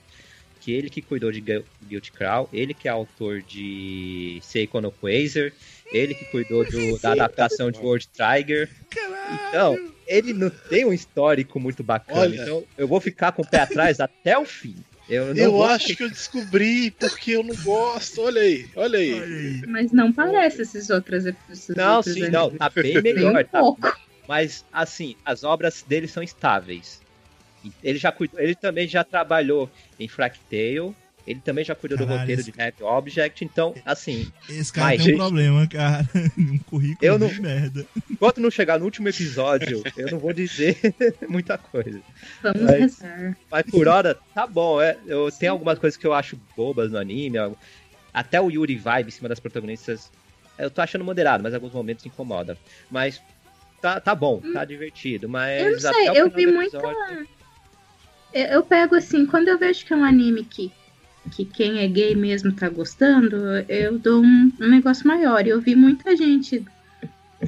Que 0.61 0.71
ele 0.71 0.89
que 0.89 1.01
cuidou 1.01 1.31
de 1.31 1.41
Gu- 1.41 1.63
Guilty 1.87 2.11
Crown, 2.11 2.47
ele 2.53 2.73
que 2.73 2.87
é 2.87 2.91
autor 2.91 3.41
de 3.41 4.39
Seiko 4.41 4.81
no 4.81 4.91
Quasar, 4.91 5.51
ele 5.91 6.15
que 6.15 6.25
cuidou 6.25 6.63
do- 6.65 6.97
da 6.99 7.11
adaptação 7.11 7.69
de 7.71 7.79
World 7.79 8.07
Trigger. 8.09 8.69
Então, 9.49 9.75
ele 10.07 10.33
não 10.33 10.49
tem 10.49 10.85
um 10.85 10.93
histórico 10.93 11.59
muito 11.59 11.83
bacana. 11.83 12.19
Olha. 12.21 12.35
Então, 12.41 12.63
eu 12.77 12.87
vou 12.87 12.99
ficar 13.01 13.31
com 13.31 13.41
o 13.41 13.47
pé 13.47 13.59
atrás 13.61 13.99
até 13.99 14.37
o 14.37 14.45
fim. 14.45 14.75
Eu, 15.07 15.27
não 15.27 15.35
Eu 15.35 15.63
acho 15.63 15.95
que 15.95 16.03
eu 16.03 16.09
descobri 16.09 16.89
porque 16.91 17.31
eu 17.31 17.43
não 17.43 17.55
gosto. 17.63 18.21
Olha 18.21 18.41
aí, 18.41 18.67
olha 18.75 18.99
aí. 18.99 19.13
Olha 19.13 19.23
aí. 19.25 19.61
Mas 19.67 19.91
não 19.91 20.11
parece 20.11 20.63
esses 20.63 20.89
outros. 20.89 21.25
Esses 21.25 21.75
Não, 21.75 21.97
outros 21.97 22.13
sim, 22.15 22.29
não, 22.29 22.45
animes. 22.45 22.57
tá 22.57 22.69
bem 22.69 23.01
melhor. 23.01 23.41
um 23.41 23.47
Tá, 23.47 23.59
pouco. 23.59 23.97
Mas, 24.27 24.65
assim, 24.73 25.15
as 25.23 25.43
obras 25.43 25.83
dele 25.87 26.07
são 26.07 26.23
estáveis. 26.23 26.99
Ele 27.83 27.97
já 27.99 28.11
cuidou, 28.11 28.39
ele 28.39 28.55
também 28.55 28.87
já 28.87 29.03
trabalhou 29.03 29.69
em 29.99 30.07
Fractale, 30.07 30.95
ele 31.27 31.39
também 31.39 31.63
já 31.65 31.73
cuidou 31.75 31.97
do 31.97 32.03
Caralho, 32.05 32.19
roteiro 32.21 32.41
esse- 32.41 32.51
de 32.51 32.61
Happy 32.61 32.83
Object, 32.83 33.43
então, 33.45 33.73
assim, 33.85 34.31
Esse 34.49 34.71
cara 34.71 34.87
Mas, 34.87 34.97
tem 34.97 35.05
um 35.05 35.09
gente- 35.09 35.17
problema, 35.17 35.67
cara. 35.67 36.07
Um 36.37 36.57
currículo 36.59 36.97
Eu 37.01 37.17
não- 37.19 37.27
de 37.27 37.41
merda. 37.41 37.85
enquanto 38.09 38.39
não 38.41 38.51
chegar 38.51 38.77
no 38.79 38.85
último 38.85 39.07
episódio, 39.09 39.81
eu 39.97 40.11
não 40.11 40.19
vou 40.19 40.31
dizer 40.33 40.77
muita 41.27 41.57
coisa. 41.57 41.99
Vamos 42.43 42.61
Mas- 42.61 42.79
rezar. 42.99 43.37
Mas 43.51 43.63
por 43.69 43.87
hora, 43.87 44.17
tá 44.33 44.45
bom, 44.45 44.81
é. 44.81 44.97
Eu 45.07 45.31
tenho 45.31 45.51
algumas 45.51 45.79
coisas 45.79 45.97
que 45.97 46.05
eu 46.05 46.13
acho 46.13 46.39
bobas 46.55 46.91
no 46.91 46.97
anime, 46.97 47.37
até 48.13 48.39
o 48.39 48.49
Yuri 48.49 48.75
vibe 48.77 49.07
em 49.07 49.11
cima 49.11 49.27
das 49.29 49.39
protagonistas, 49.39 50.11
eu 50.57 50.69
tô 50.71 50.81
achando 50.81 51.03
moderado, 51.03 51.43
mas 51.43 51.51
em 51.53 51.55
alguns 51.55 51.73
momentos 51.73 52.05
incomoda. 52.05 52.57
Mas 52.89 53.21
tá, 53.81 53.99
tá 53.99 54.15
bom, 54.15 54.41
tá 54.53 54.63
divertido, 54.63 55.27
mas 55.27 55.61
Eu 55.61 55.71
não 55.73 55.79
sei, 55.79 56.07
até 56.07 56.11
o 56.13 56.15
eu 56.25 56.29
vi 56.29 56.45
do 56.45 56.53
muita- 56.53 56.77
episódio- 56.77 57.27
Eu, 58.33 58.45
eu 58.47 58.63
pego 58.63 58.95
assim, 58.95 59.25
quando 59.25 59.47
eu 59.49 59.57
vejo 59.57 59.85
que 59.85 59.93
é 59.93 59.95
um 59.95 60.03
anime 60.03 60.43
que, 60.45 60.71
que 61.31 61.45
quem 61.45 61.79
é 61.79 61.87
gay 61.87 62.15
mesmo 62.15 62.51
tá 62.53 62.69
gostando, 62.69 63.35
eu 63.67 63.97
dou 63.99 64.23
um, 64.23 64.51
um 64.59 64.69
negócio 64.69 65.07
maior. 65.07 65.45
E 65.45 65.49
eu 65.49 65.61
vi 65.61 65.75
muita 65.75 66.15
gente 66.15 66.63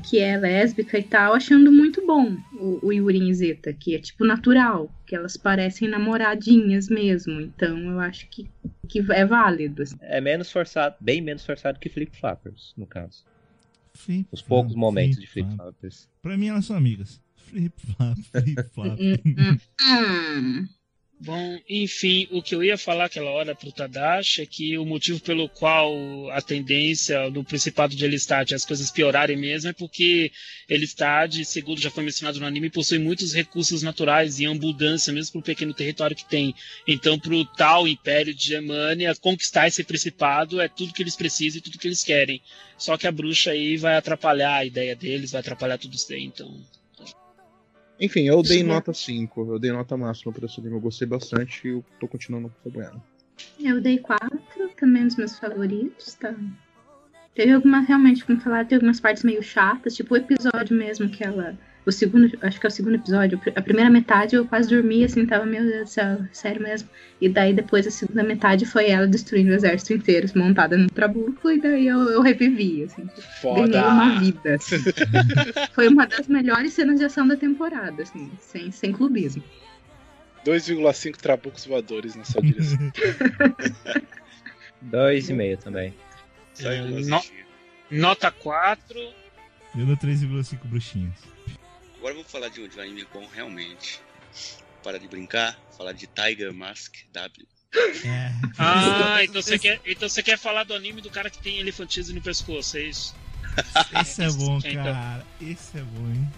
que 0.04 0.20
é 0.20 0.38
lésbica 0.38 1.00
e 1.00 1.04
tal, 1.04 1.34
achando 1.34 1.72
muito 1.72 2.06
bom 2.06 2.36
o, 2.54 2.88
o 2.88 2.94
Yuri 2.94 3.30
e 3.30 3.34
Zeta, 3.34 3.74
que 3.74 3.96
é 3.96 4.00
tipo 4.00 4.26
natural, 4.26 4.92
que 5.06 5.16
elas 5.16 5.38
parecem 5.38 5.88
namoradinhas 5.88 6.88
mesmo. 6.90 7.40
Então 7.42 7.78
eu 7.92 8.00
acho 8.00 8.28
que, 8.30 8.48
que 8.88 9.00
é 9.12 9.26
válido. 9.26 9.84
assim. 9.84 9.96
É 10.02 10.20
menos 10.22 10.52
forçado, 10.52 10.96
bem 11.00 11.22
menos 11.22 11.46
forçado 11.46 11.80
que 11.80 11.90
Flip 11.90 12.16
Flappers, 12.18 12.74
no 12.78 12.86
caso. 12.86 13.24
Flip, 13.94 14.28
Os 14.32 14.42
poucos 14.42 14.74
flop, 14.74 14.80
momentos 14.80 15.20
de 15.20 15.28
Flip. 15.28 15.56
Flappers. 15.56 16.08
Pra 16.22 16.38
mim, 16.38 16.50
elas 16.50 16.66
são 16.66 16.76
amigas. 16.76 17.20
Flip 17.36 17.74
flop, 17.80 18.18
flip 18.32 18.64
flop. 18.74 19.00
Bom, 21.20 21.60
enfim, 21.68 22.28
o 22.30 22.44
que 22.44 22.54
eu 22.54 22.64
ia 22.64 22.78
falar 22.78 23.06
aquela 23.06 23.32
hora 23.32 23.56
pro 23.56 23.72
Tadashi 23.72 24.44
é 24.44 24.46
que 24.46 24.78
o 24.78 24.86
motivo 24.86 25.20
pelo 25.20 25.50
qual 25.50 26.30
a 26.30 26.40
tendência 26.44 27.32
do 27.32 27.44
Principado 27.44 27.96
de 27.96 28.06
Elistad 28.06 28.54
as 28.54 28.64
coisas 28.64 28.92
piorarem 28.92 29.36
mesmo 29.36 29.72
é 29.72 29.74
porque 29.74 30.32
Elistad, 30.70 31.44
segundo 31.44 31.82
já 31.82 31.90
foi 31.90 32.04
mencionado 32.04 32.40
no 32.40 32.46
anime, 32.46 32.70
possui 32.70 33.00
muitos 33.00 33.34
recursos 33.34 33.82
naturais 33.82 34.40
em 34.40 34.46
abundância, 34.46 35.12
mesmo 35.12 35.34
pro 35.34 35.42
pequeno 35.42 35.74
território 35.74 36.16
que 36.16 36.30
tem. 36.30 36.54
Então, 36.88 37.18
pro 37.18 37.44
tal 37.46 37.88
Império 37.88 38.34
de 38.34 38.46
Germânia, 38.46 39.16
conquistar 39.16 39.68
esse 39.68 39.84
Principado 39.84 40.62
é 40.62 40.68
tudo 40.68 40.94
que 40.94 41.02
eles 41.02 41.16
precisam 41.16 41.58
e 41.58 41.62
tudo 41.62 41.80
que 41.80 41.88
eles 41.88 42.04
querem. 42.04 42.44
Só 42.78 42.96
que 42.96 43.08
a 43.08 43.12
bruxa 43.12 43.52
aí 43.52 43.76
vai 43.76 43.96
atrapalhar 43.96 44.58
a 44.58 44.66
ideia 44.66 44.96
deles, 44.96 45.32
vai 45.32 45.42
atrapalhar 45.42 45.80
tudo 45.80 45.96
isso 45.96 46.10
daí, 46.10 46.26
então... 46.26 46.77
Enfim, 48.00 48.28
eu 48.28 48.42
dei 48.42 48.60
Sim. 48.60 48.64
nota 48.64 48.94
5. 48.94 49.54
Eu 49.54 49.60
dei 49.60 49.72
nota 49.72 49.98
máxima 49.98 50.32
pra 50.32 50.46
esse 50.46 50.60
anime. 50.60 50.76
Eu 50.76 50.82
gostei 50.82 51.08
bastante 51.08 51.68
e 51.68 51.72
eu 51.72 51.86
tô 52.00 52.08
continuando 52.08 52.52
acompanhando. 52.62 53.02
Eu 53.60 53.82
dei 53.82 54.00
quatro, 54.00 54.70
também 54.76 55.04
um 55.04 55.08
dos 55.08 55.16
meus 55.16 55.38
favoritos, 55.38 56.14
tá? 56.16 56.36
Teve 57.34 57.54
alguma, 57.54 57.82
realmente, 57.82 58.26
como 58.26 58.40
falar, 58.40 58.66
teve 58.66 58.76
algumas 58.76 59.00
partes 59.00 59.24
meio 59.24 59.44
chatas, 59.44 59.96
tipo 59.96 60.14
o 60.14 60.18
episódio 60.18 60.76
mesmo 60.76 61.10
que 61.10 61.24
ela. 61.24 61.58
O 61.88 61.92
segundo, 61.92 62.38
acho 62.42 62.60
que 62.60 62.66
é 62.66 62.70
o 62.70 62.72
segundo 62.72 62.96
episódio, 62.96 63.40
a 63.56 63.62
primeira 63.62 63.90
metade 63.90 64.36
eu 64.36 64.46
quase 64.46 64.68
dormi, 64.68 65.06
assim, 65.06 65.26
tava, 65.26 65.46
meu 65.46 65.64
Deus 65.64 65.84
do 65.84 65.90
céu, 65.90 66.20
sério 66.34 66.62
mesmo. 66.62 66.90
E 67.22 67.30
daí 67.30 67.54
depois 67.54 67.88
a 67.88 67.92
segunda 67.92 68.24
metade 68.24 68.66
foi 68.66 68.90
ela 68.90 69.08
destruindo 69.08 69.52
o 69.52 69.54
exército 69.54 69.94
inteiro, 69.94 70.28
montada 70.36 70.78
no 70.78 70.90
trabuco, 70.90 71.50
e 71.50 71.62
daí 71.62 71.88
eu, 71.88 72.10
eu 72.10 72.22
revivi, 72.22 72.84
assim. 72.84 73.08
Ganhei 73.42 73.80
uma 73.80 74.20
vida. 74.20 74.56
assim. 74.56 74.76
foi 75.72 75.88
uma 75.88 76.06
das 76.06 76.28
melhores 76.28 76.74
cenas 76.74 77.00
de 77.00 77.06
ação 77.06 77.26
da 77.26 77.38
temporada, 77.38 78.04
assim, 78.04 78.30
sem, 78.38 78.70
sem 78.70 78.92
clubismo. 78.92 79.42
2,5 80.46 81.16
trabucos 81.16 81.66
voadores 81.66 82.18
na 82.18 82.26
sua 82.26 82.42
direção. 82.42 82.92
Dois 84.82 85.30
e 85.30 85.34
meio 85.34 85.58
também. 85.58 85.94
Só 86.54 86.70
eu 86.70 86.90
não 86.90 87.00
No-. 87.00 87.24
Nota 87.90 88.30
4, 88.30 89.00
Eu 89.78 89.86
dou 89.86 89.96
3,5 89.96 90.66
bruxinhas. 90.66 91.37
Agora 92.08 92.20
vamos 92.24 92.32
falar 92.32 92.48
de 92.48 92.62
um, 92.62 92.68
de 92.70 92.78
um 92.80 92.82
anime 92.82 93.06
bom 93.14 93.28
realmente. 93.34 94.00
Para 94.82 94.98
de 94.98 95.10
brincar, 95.10 95.60
falar 95.78 95.92
de 95.92 96.08
Tiger 96.08 96.54
Mask 96.54 96.96
W. 97.12 97.46
É. 98.06 98.32
Ah, 98.58 99.22
então 99.28 99.42
você, 99.42 99.60
quer, 99.60 99.82
então 99.86 100.08
você 100.08 100.24
quer 100.24 100.38
falar 100.38 100.64
do 100.64 100.74
anime 100.74 101.02
do 101.02 101.10
cara 101.10 101.30
que 101.30 101.38
tem 101.40 101.60
elefantismo 101.60 102.16
no 102.16 102.22
pescoço, 102.22 102.78
é 102.78 102.84
isso? 102.84 103.14
Esse 104.02 104.24
é 104.24 104.30
bom, 104.32 104.58
Então. 104.60 104.86
cara. 104.86 105.26
Esse 105.42 105.80
é 105.80 105.82
bom, 105.82 106.08
hein? 106.08 106.34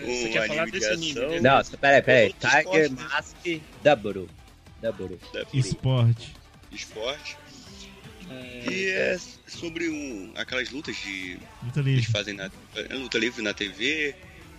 Você 0.00 0.28
Um 0.28 0.32
quer 0.32 0.48
falar 0.48 0.66
desse 0.70 0.88
anime? 0.88 1.20
né? 1.20 1.40
Não, 1.40 1.64
peraí, 1.78 2.00
peraí. 2.02 2.32
Tiger 2.32 2.56
esportes, 2.56 2.90
né? 2.92 3.02
Mask 3.02 3.62
Double. 3.84 4.28
Double. 4.80 5.18
Da 5.34 5.44
Furu 5.44 5.58
Esporte. 5.60 6.36
Esporte. 6.72 7.36
É, 8.30 8.70
E 8.70 8.86
é 8.92 9.20
sobre 9.46 9.90
um, 9.90 10.32
aquelas 10.36 10.70
lutas 10.70 10.96
de 10.96 11.38
Luta 11.62 11.82
que 11.82 11.88
eles 11.90 11.94
livre. 11.96 12.12
fazem 12.12 12.32
na 12.32 12.50
é, 12.74 12.94
luta 12.94 13.18
livre 13.18 13.42
na 13.42 13.52
TV, 13.52 14.14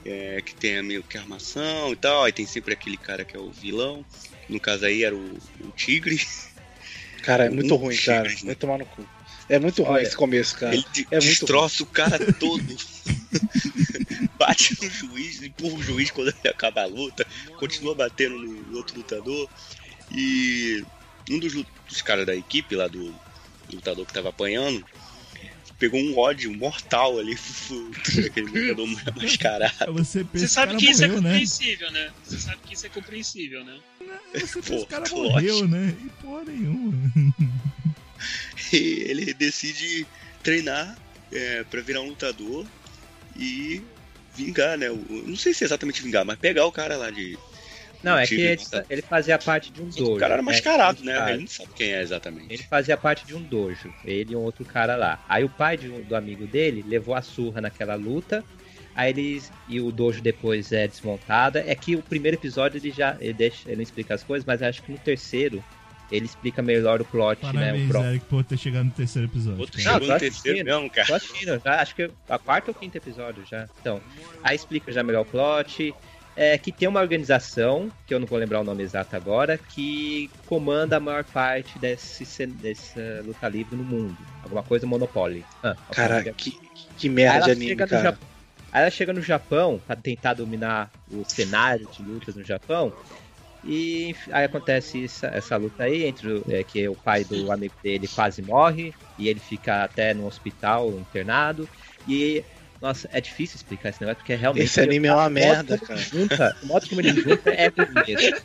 é, 0.08 0.42
que 0.42 0.56
tem 0.56 0.82
meio 0.82 1.04
que 1.04 1.18
armação 1.18 1.92
e 1.92 1.96
tal. 1.96 2.24
Aí 2.24 2.32
tem 2.32 2.46
sempre 2.46 2.74
aquele 2.74 2.98
cara 2.98 3.26
que 3.26 3.36
é 3.36 3.40
o 3.40 3.52
vilão. 3.52 4.06
No 4.48 4.60
caso 4.60 4.86
aí 4.86 5.04
era 5.04 5.14
o, 5.16 5.38
o 5.62 5.72
Tigre. 5.76 6.26
Cara, 7.24 7.46
é 7.46 7.50
muito 7.52 7.74
Um 7.74 7.78
ruim, 7.78 7.98
cara. 7.98 8.24
tigres, 8.24 8.44
né? 8.44 8.48
Vai 8.48 8.56
tomar 8.56 8.78
no 8.78 8.86
cu. 8.86 9.06
É 9.50 9.60
muito 9.60 9.82
ruim 9.84 9.94
Olha, 9.96 10.04
esse 10.04 10.16
começo, 10.16 10.58
cara. 10.58 10.74
Ele 10.74 10.86
de- 10.92 11.08
é 11.12 11.16
muito 11.16 11.28
destroça 11.30 11.84
o 11.84 11.86
cara 11.86 12.18
todo. 12.34 12.64
Bate 14.38 14.78
no 14.82 14.90
juiz, 14.90 15.42
empurra 15.42 15.76
o 15.76 15.84
juiz 15.84 16.12
quando 16.12 16.30
ele 16.30 16.50
acaba 16.50 16.82
a 16.82 16.86
luta. 16.86 17.26
Continua 17.58 17.96
batendo 17.96 18.38
no 18.38 18.78
outro 18.78 18.96
lutador. 18.98 19.50
E 20.12 20.84
um 21.30 21.40
dos, 21.40 21.54
dos 21.54 22.02
caras 22.02 22.26
da 22.26 22.36
equipe 22.36 22.76
lá 22.76 22.88
do, 22.88 23.12
do 23.12 23.76
lutador 23.76 24.06
que 24.06 24.14
tava 24.14 24.30
apanhando 24.30 24.86
pegou 25.80 26.00
um 26.00 26.18
ódio 26.18 26.52
mortal 26.54 27.20
ali 27.20 27.38
aquele 28.26 28.48
lutador 28.48 28.88
mascarado. 29.16 29.94
Você 29.94 30.24
pensa 30.24 30.48
Você 30.48 30.54
sabe 30.54 30.76
que 30.78 30.90
isso 30.90 31.04
é 31.04 31.08
né? 31.08 31.16
compreensível, 31.16 31.92
né? 31.92 32.12
Você 32.24 32.38
sabe 32.40 32.58
que 32.66 32.74
isso 32.74 32.86
é 32.86 32.90
compreensível, 32.90 33.64
né? 33.64 33.80
Você 34.34 34.40
pensa 34.40 34.62
que 34.62 34.68
Pô, 34.70 34.82
o 34.82 34.86
cara 34.88 35.02
lógico. 35.04 35.22
morreu, 35.22 35.68
né? 35.68 35.96
E 36.06 36.10
porra 36.22 36.44
nenhuma. 36.46 36.94
E 38.74 38.78
ele 39.08 39.34
decide 39.34 40.08
treinar 40.42 40.98
é, 41.32 41.64
para 41.64 41.82
virar 41.82 42.02
um 42.02 42.08
lutador 42.10 42.66
e 43.36 43.82
vingar, 44.36 44.76
né? 44.78 44.90
o- 44.90 45.06
Não 45.28 45.36
sei 45.38 45.54
se 45.54 45.64
é 45.64 45.68
exatamente 45.68 46.02
vingar, 46.02 46.26
mas 46.26 46.40
pegar 46.40 46.66
o 46.66 46.72
cara 46.72 46.98
lá 46.98 47.12
de. 47.12 47.38
Não, 48.08 48.18
é 48.18 48.26
que 48.26 48.36
ele, 48.36 48.62
ele 48.90 49.02
fazia 49.02 49.38
parte 49.38 49.72
de 49.72 49.82
um 49.82 49.90
dojo. 49.90 50.16
O 50.16 50.18
cara 50.18 50.36
era 50.36 50.42
né? 50.42 50.52
mascarado, 50.52 51.04
né? 51.04 51.14
Cara, 51.14 51.32
Ele 51.32 51.42
não 51.42 51.48
sabe 51.48 51.70
quem 51.76 51.92
é 51.94 52.02
exatamente. 52.02 52.54
Ele 52.54 52.64
fazia 52.64 52.96
parte 52.96 53.26
de 53.26 53.36
um 53.36 53.42
dojo, 53.42 53.94
ele 54.06 54.34
e 54.34 54.36
um 54.36 54.40
outro 54.40 54.64
cara 54.64 54.96
lá. 54.96 55.24
Aí 55.28 55.44
o 55.44 55.50
pai 55.50 55.78
de 55.78 55.90
um- 55.90 56.02
do 56.02 56.16
amigo 56.16 56.48
dele 56.48 56.84
levou 56.88 57.16
a 57.16 57.22
surra 57.22 57.60
naquela 57.62 57.96
luta. 57.96 58.44
Aí 58.96 59.12
eles. 59.12 59.52
E 59.68 59.80
o 59.80 59.92
dojo 59.92 60.22
depois 60.22 60.72
é 60.72 60.88
desmontado. 60.88 61.60
É 61.60 61.76
que 61.76 61.96
o 61.96 62.02
primeiro 62.02 62.38
episódio 62.38 62.78
ele 62.78 62.92
já. 62.92 63.16
Ele, 63.20 63.34
deixa, 63.34 63.68
ele 63.68 63.76
não 63.76 63.84
explica 63.84 64.16
as 64.16 64.24
coisas, 64.24 64.46
mas 64.46 64.64
acho 64.64 64.82
que 64.82 64.92
no 64.92 64.98
terceiro 64.98 65.64
ele 66.12 66.26
explica 66.26 66.62
melhor 66.62 67.02
o 67.02 67.06
plot, 67.06 67.44
né? 67.44 67.50
O 67.50 67.54
Parabéns, 67.54 67.88
pro... 67.90 68.04
Eric, 68.04 68.26
por 68.26 68.44
ter 68.44 68.58
chegado 68.58 68.86
no 68.86 68.92
terceiro 68.92 69.28
episódio. 69.28 69.60
Outro 69.60 69.80
chegou 69.80 70.08
no 70.08 70.18
terceiro 70.18 70.66
mesmo, 70.66 70.90
cara. 70.90 71.08
Tô 71.08 71.14
assistindo, 71.16 71.62
já, 71.64 71.82
acho 71.82 71.96
que 71.96 72.10
a 72.30 72.40
quarta 72.40 72.72
ou 72.72 72.76
quinto 72.76 72.98
episódio 72.98 73.46
já. 73.46 73.68
Então, 73.82 74.02
aí 74.42 74.56
explica 74.56 74.92
já 74.92 75.04
melhor 75.04 75.22
o 75.22 75.26
plot. 75.26 75.94
É 76.40 76.56
que 76.56 76.72
tem 76.72 76.88
uma 76.88 77.02
organização, 77.02 77.92
que 78.06 78.14
eu 78.14 78.20
não 78.20 78.28
vou 78.28 78.38
lembrar 78.38 78.62
o 78.62 78.64
nome 78.64 78.84
exato 78.84 79.16
agora, 79.16 79.58
que 79.58 80.30
comanda 80.46 80.98
a 80.98 81.00
maior 81.00 81.24
parte 81.24 81.80
desse, 81.80 82.46
dessa 82.46 83.00
luta 83.26 83.50
livre 83.50 83.76
no 83.76 83.84
mundo. 83.84 84.24
Alguma 84.44 84.62
coisa 84.64 84.86
Monopoly. 84.86 85.44
Ah, 85.64 85.76
Cara, 85.92 86.22
coisa- 86.24 86.34
que, 86.38 86.52
que 86.96 87.10
merda 87.10 87.46
de 87.46 87.52
anime, 87.52 87.76
cara. 87.78 88.04
Japão- 88.04 88.28
Aí 88.72 88.82
ela 88.82 88.92
chega 88.92 89.14
no 89.14 89.22
Japão 89.22 89.80
pra 89.80 89.96
tentar 89.96 90.36
dominar 90.36 90.92
o 91.10 91.24
cenário 91.26 91.88
de 91.88 92.04
lutas 92.04 92.36
no 92.36 92.44
Japão. 92.44 92.94
E 93.64 94.14
aí 94.32 94.46
acontece 94.46 95.04
essa, 95.06 95.28
essa 95.28 95.58
luta 95.58 95.84
aí 95.84 96.04
entre 96.04 96.32
o, 96.32 96.44
é, 96.48 96.64
que 96.64 96.88
o 96.88 96.96
pai 96.96 97.26
do 97.26 97.52
amigo 97.52 97.76
dele 97.82 98.08
quase 98.08 98.42
morre 98.42 98.94
e 99.18 99.28
ele 99.28 99.40
fica 99.40 99.84
até 99.84 100.14
no 100.14 100.26
hospital 100.26 101.00
internado. 101.00 101.68
E 102.08 102.44
nossa, 102.82 103.10
é 103.12 103.20
difícil 103.22 103.56
explicar 103.56 103.90
esse 103.90 104.00
negócio 104.02 104.18
porque 104.18 104.36
realmente 104.36 104.64
Esse 104.66 104.82
anime 104.82 105.08
é 105.08 105.14
uma 105.14 105.30
merda, 105.30 105.78
cara. 105.78 106.00
Junta, 106.00 106.56
o 106.64 106.66
modo 106.68 106.88
como 106.88 107.02
ele 107.02 107.12
junta 107.22 107.50
é 107.50 107.72
mesmo. 107.76 108.38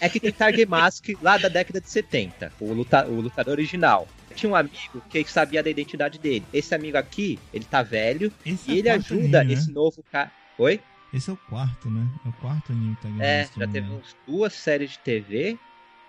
É 0.00 0.08
que 0.08 0.20
tem 0.20 0.32
Target 0.32 0.66
Mask 0.68 1.08
lá 1.22 1.38
da 1.38 1.48
década 1.48 1.80
de 1.80 1.88
70, 1.88 2.52
o, 2.60 2.72
luta, 2.72 3.06
o 3.06 3.20
lutador 3.20 3.52
original. 3.54 4.08
Tinha 4.34 4.50
um 4.50 4.56
amigo 4.56 5.02
que 5.08 5.24
sabia 5.24 5.62
da 5.62 5.70
identidade 5.70 6.18
dele. 6.18 6.44
Esse 6.52 6.74
amigo 6.74 6.96
aqui, 6.96 7.38
ele 7.52 7.64
tá 7.64 7.82
velho 7.82 8.32
Esse 8.44 8.70
e 8.70 8.74
é 8.74 8.78
ele 8.78 8.88
ajuda 8.90 9.40
anime, 9.40 9.54
né? 9.54 9.60
esse 9.60 9.70
novo 9.70 10.02
cara. 10.10 10.30
Oi? 10.58 10.80
Esse 11.12 11.28
é 11.30 11.32
o 11.32 11.36
quarto, 11.36 11.90
né? 11.90 12.06
É 12.24 12.28
o 12.28 12.32
quarto 12.32 12.72
anime 12.72 12.96
que 12.96 13.02
tá 13.02 13.08
É, 13.08 13.12
ganhando, 13.44 13.50
já 13.58 13.66
teve 13.68 13.90
uns 13.90 14.16
duas 14.26 14.52
séries 14.54 14.92
de 14.92 14.98
TV 15.00 15.58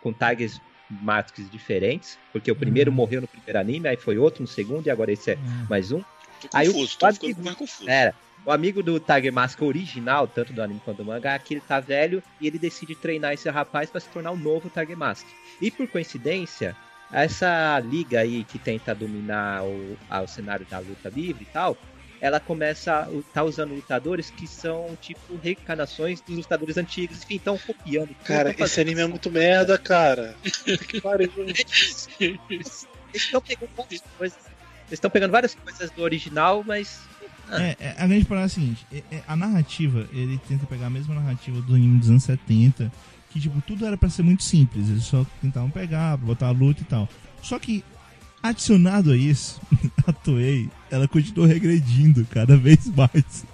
com 0.01 0.13
tags 0.13 0.59
masks 0.89 1.49
diferentes, 1.49 2.17
porque 2.31 2.51
o 2.51 2.55
primeiro 2.55 2.91
Uhum. 2.91 2.95
morreu 2.97 3.21
no 3.21 3.27
primeiro 3.27 3.59
anime, 3.59 3.87
aí 3.87 3.97
foi 3.97 4.17
outro 4.17 4.41
no 4.41 4.47
segundo 4.47 4.85
e 4.87 4.89
agora 4.89 5.11
esse 5.11 5.31
é 5.31 5.33
engano. 5.35 5.67
mais 5.69 5.91
um. 5.91 6.01
Tô 6.49 6.57
Aí 6.57 6.67
o 6.69 6.73
confuso, 6.73 6.93
tô 6.93 6.99
quase 6.99 7.19
ficando 7.19 7.43
mais 7.43 7.55
confuso. 7.57 7.89
Era. 7.89 8.13
O 8.45 8.51
amigo 8.51 8.83
do 8.83 8.99
Tiger 8.99 9.31
Mask 9.31 9.61
original, 9.61 10.27
tanto 10.27 10.51
do 10.51 10.61
anime 10.61 10.81
quanto 10.83 10.97
do 10.97 11.05
mangá, 11.05 11.37
que 11.39 11.53
ele 11.53 11.61
tá 11.61 11.79
velho 11.79 12.21
e 12.41 12.47
ele 12.47 12.59
decide 12.59 12.93
treinar 12.95 13.33
esse 13.33 13.49
rapaz 13.49 13.89
pra 13.89 14.01
se 14.01 14.09
tornar 14.09 14.31
o 14.31 14.37
novo 14.37 14.69
Tiger 14.69 14.97
Mask. 14.97 15.25
E 15.61 15.71
por 15.71 15.87
coincidência, 15.87 16.75
essa 17.11 17.79
liga 17.79 18.19
aí 18.19 18.43
que 18.43 18.59
tenta 18.59 18.93
dominar 18.93 19.63
o, 19.63 19.97
a- 20.09 20.21
o 20.21 20.27
cenário 20.27 20.65
da 20.69 20.79
luta 20.79 21.07
livre 21.09 21.43
e 21.43 21.53
tal, 21.53 21.77
ela 22.19 22.39
começa 22.39 22.99
a 23.01 23.07
tá 23.33 23.43
usando 23.43 23.73
lutadores 23.75 24.29
que 24.29 24.45
são 24.47 24.97
tipo 25.01 25.37
reencarnações 25.41 26.19
dos 26.21 26.35
lutadores 26.37 26.77
antigos, 26.77 27.23
enfim, 27.23 27.35
estão 27.35 27.57
copiando. 27.57 28.07
tudo 28.09 28.23
Cara, 28.25 28.55
esse 28.57 28.79
anime 28.81 29.01
é 29.01 29.07
muito 29.07 29.29
merda, 29.31 29.77
cara. 29.77 30.35
Que 30.87 30.99
pariu. 31.01 31.31
Eles 32.19 32.87
estão 33.13 33.41
pegando 33.41 33.69
várias 33.77 34.01
coisas. 34.17 34.37
Eles 34.87 34.93
estão 34.93 35.09
pegando 35.09 35.31
várias 35.31 35.55
coisas 35.55 35.89
do 35.91 36.01
original, 36.01 36.63
mas. 36.65 37.01
Ah. 37.49 37.61
É, 37.61 37.75
é, 37.79 37.95
a 37.97 38.07
grande 38.07 38.25
parada 38.25 38.45
é 38.45 38.47
a 38.47 38.49
seguinte: 38.49 38.85
é- 38.91 39.03
é, 39.11 39.23
a 39.27 39.35
narrativa, 39.35 40.07
ele 40.13 40.39
tenta 40.47 40.65
pegar 40.65 40.87
a 40.87 40.89
mesma 40.89 41.15
narrativa 41.15 41.61
do 41.61 41.75
anime 41.75 41.99
dos 41.99 42.09
anos 42.09 42.23
70, 42.23 42.91
que 43.29 43.39
tipo, 43.39 43.59
tudo 43.61 43.85
era 43.85 43.97
pra 43.97 44.09
ser 44.09 44.23
muito 44.23 44.43
simples, 44.43 44.89
eles 44.89 45.03
só 45.03 45.25
tentavam 45.41 45.69
pegar, 45.69 46.15
botar 46.17 46.47
a 46.47 46.51
luta 46.51 46.81
e 46.81 46.85
tal. 46.85 47.09
Só 47.41 47.59
que, 47.59 47.83
adicionado 48.41 49.11
a 49.11 49.17
isso, 49.17 49.59
a 50.07 50.13
Toei, 50.13 50.69
ela 50.91 51.07
continuou 51.07 51.47
regredindo 51.47 52.25
cada 52.31 52.55
vez 52.57 52.85
mais. 52.95 53.45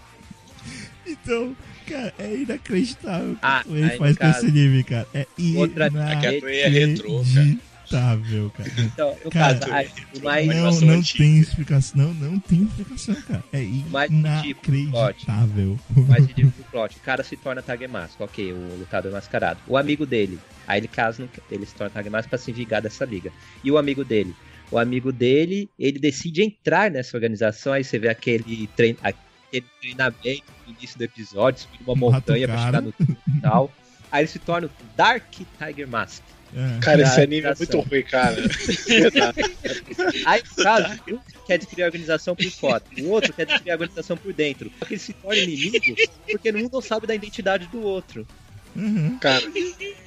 Então, 1.08 1.56
cara, 1.88 2.14
é 2.20 2.36
inacreditável 2.36 3.32
o 3.32 3.36
que 3.36 3.40
Ah, 3.42 3.60
a 3.60 3.64
Toei 3.64 3.98
faz 3.98 4.16
com 4.18 4.28
esse 4.28 4.46
anime, 4.46 4.84
cara. 4.84 5.08
É 5.12 5.26
Outra- 5.58 5.86
É 5.88 6.16
que 6.18 6.28
a 6.28 6.40
Toei 6.40 6.60
é 6.60 6.68
retrô, 6.68 7.24
cara. 7.34 7.58
Inacreditável, 7.98 8.50
cara. 8.52 8.70
Então, 8.78 9.18
no 9.26 9.32
Cara, 9.32 9.60
caso, 9.60 9.74
a-. 9.74 10.20
Não, 10.22 10.30
animação 10.32 10.88
não 10.88 10.94
antiga. 10.96 11.24
tem 11.24 11.40
explicação. 11.40 12.14
Não, 12.14 12.14
não 12.32 12.40
tem 12.40 12.64
explicação, 12.64 13.16
cara. 13.24 13.44
É 13.54 13.60
Mais 13.90 14.12
inacreditável. 14.12 15.80
mais 16.08 16.26
ridículo 16.26 16.54
do 16.58 16.64
plot. 16.72 16.98
O 16.98 17.00
cara 17.02 17.24
se 17.24 17.36
torna 17.36 17.62
Tagemask, 17.62 18.20
ok, 18.20 18.54
o 18.54 18.78
lutador 18.80 19.12
mascarado. 19.12 19.60
O 19.68 19.78
amigo 19.78 20.06
dele, 20.06 20.40
aí 20.68 20.80
ele 20.80 20.88
caso, 20.88 21.24
no- 21.24 21.30
ele 21.52 21.66
se 21.66 21.76
torna 21.76 21.90
Tagemask 21.92 22.30
pra 22.30 22.38
se 22.38 22.52
vingar 22.52 22.82
dessa 22.82 23.06
liga. 23.06 23.32
E 23.64 23.72
o 23.72 23.78
amigo 23.78 24.04
dele? 24.04 24.36
O 24.72 24.78
amigo 24.78 25.12
dele, 25.12 25.70
ele 25.80 25.98
decide 25.98 26.44
entrar 26.44 26.92
nessa 26.92 27.18
organização, 27.18 27.74
aí 27.74 27.84
você 27.84 27.98
vê 27.98 28.08
aquele, 28.08 28.70
aquele 29.02 29.66
treinamento 29.82 30.44
no 30.68 30.74
início 30.78 30.96
do 30.98 31.04
episódio, 31.04 31.62
subir 31.62 31.80
uma 31.84 31.96
Mata 31.96 32.18
montanha 32.34 32.48
pra 32.48 32.66
chegar 32.66 32.82
no 32.82 32.94
tal. 33.42 33.72
Aí 34.12 34.22
ele 34.22 34.28
se 34.28 34.38
torna 34.40 34.68
o 34.68 34.72
Dark 34.96 35.24
Tiger 35.58 35.88
Mask. 35.88 36.22
É. 36.56 36.80
Cara, 36.82 37.02
esse 37.04 37.16
Da 37.18 37.24
anime 37.24 37.48
é 37.48 37.56
muito 37.56 37.78
organização. 37.78 37.82
ruim, 37.82 38.04
cara. 38.04 38.36
Aí, 40.26 40.42
caso, 40.64 41.00
um 41.10 41.20
quer 41.46 41.58
destruir 41.58 41.84
a 41.84 41.86
organização 41.88 42.36
por 42.36 42.50
fora, 42.52 42.84
o 43.00 43.10
outro 43.10 43.34
quer 43.34 43.46
destruir 43.46 43.72
a 43.72 43.76
organização 43.76 44.18
por 44.18 44.34
dentro. 44.34 44.72
Só 44.80 44.86
que 44.86 44.94
eles 44.94 45.02
se 45.04 45.14
tornam 45.14 45.44
inimigos 45.44 46.08
porque 46.30 46.52
um 46.52 46.70
não 46.72 46.82
sabe 46.82 47.08
da 47.08 47.16
identidade 47.16 47.68
do 47.68 47.82
outro. 47.82 48.28
Uhum. 48.76 49.18
Cara, 49.20 49.42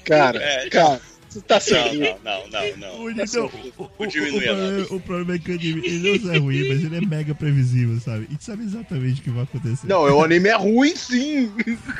cara, 0.04 0.42
É. 0.42 0.68
cara, 0.68 1.00
você 1.00 1.11
tá 1.40 1.58
Não, 1.70 1.94
não, 1.94 2.18
não, 2.22 2.48
não, 2.50 2.76
não. 2.76 3.04
O, 3.04 3.10
então, 3.10 3.50
o, 3.78 3.82
o, 3.84 3.90
o, 3.98 4.06
diminui 4.06 4.40
problema, 4.42 4.86
o 4.90 5.00
problema 5.00 5.34
é 5.34 5.38
que 5.38 5.50
o 5.50 5.54
anime 5.54 5.82
ele 5.84 6.18
não 6.18 6.32
é 6.32 6.38
ruim, 6.38 6.68
mas 6.68 6.84
ele 6.84 6.96
é 6.96 7.00
mega 7.00 7.34
previsível, 7.34 7.98
sabe? 8.00 8.28
E 8.30 8.36
tu 8.36 8.44
sabe 8.44 8.64
exatamente 8.64 9.20
o 9.20 9.24
que 9.24 9.30
vai 9.30 9.44
acontecer. 9.44 9.86
Não, 9.86 10.02
o 10.02 10.22
anime 10.22 10.48
é 10.48 10.56
ruim 10.56 10.94
sim. 10.96 11.50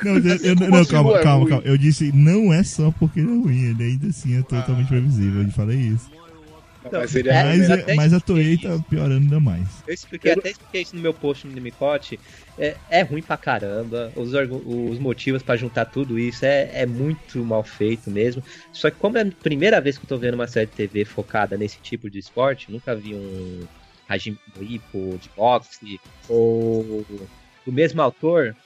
Não, 0.05 0.17
eu, 0.19 0.37
eu- 0.37 0.55
não, 0.57 0.81
assim 0.81 0.91
calma, 0.91 1.11
não 1.11 1.17
é 1.19 1.23
calma, 1.23 1.41
ruim? 1.41 1.49
calma. 1.51 1.65
Eu 1.67 1.79
disse, 1.79 2.13
não 2.13 2.53
é 2.53 2.63
só 2.63 2.91
porque 2.93 3.21
ele 3.21 3.31
é 3.31 3.35
ruim, 3.35 3.71
ele 3.71 3.83
ainda 3.85 4.09
assim 4.09 4.39
é 4.39 4.43
totalmente 4.43 4.89
previsível. 4.89 5.43
Eu 5.43 5.51
falei 5.51 5.79
isso. 5.79 6.11
Não, 6.85 7.01
mas 7.01 7.15
ele 7.15 7.29
é, 7.29 7.43
Mas, 7.45 7.71
eu 7.71 7.77
é- 7.77 7.95
mas 7.95 8.13
a 8.13 8.21
Toei 8.21 8.59
tá 8.59 8.79
piorando 8.89 9.23
ainda 9.23 9.41
mais. 9.41 9.83
Eu 9.87 9.95
expliquei, 9.95 10.33
até 10.33 10.51
expliquei 10.51 10.83
isso 10.83 10.97
no 10.97 11.03
meu 11.03 11.15
post 11.15 11.47
no 11.47 11.53
Nimicote. 11.53 12.19
É, 12.59 12.77
é 12.91 13.03
ruim 13.03 13.23
pra 13.23 13.37
caramba. 13.37 14.13
Os, 14.17 14.33
os 14.33 14.99
motivos 14.99 15.43
pra 15.43 15.57
juntar 15.57 15.87
tudo 15.87 16.19
isso 16.19 16.45
é, 16.45 16.71
é 16.73 16.87
muito 16.87 17.45
mal 17.45 17.63
feito 17.63 18.11
mesmo. 18.11 18.43
Só 18.73 18.91
que 18.91 18.97
como 18.97 19.19
é 19.19 19.23
a 19.23 19.27
primeira 19.27 19.81
vez 19.81 19.97
que 19.99 20.05
eu 20.05 20.09
tô 20.09 20.19
vendo 20.19 20.35
uma 20.35 20.47
série 20.47 20.67
de 20.67 20.73
TV 20.73 21.05
focada 21.05 21.57
nesse 21.57 21.79
tipo 21.81 22.11
de 22.11 22.19
esporte, 22.19 22.71
nunca 22.71 22.95
vi 22.95 23.15
um 23.15 23.61
Hajime 24.09 24.39
Ippo 24.61 25.19
de 25.19 25.31
boxe 25.37 26.01
ou 26.29 27.05
do 27.65 27.73
mesmo 27.73 28.03
autor. 28.03 28.57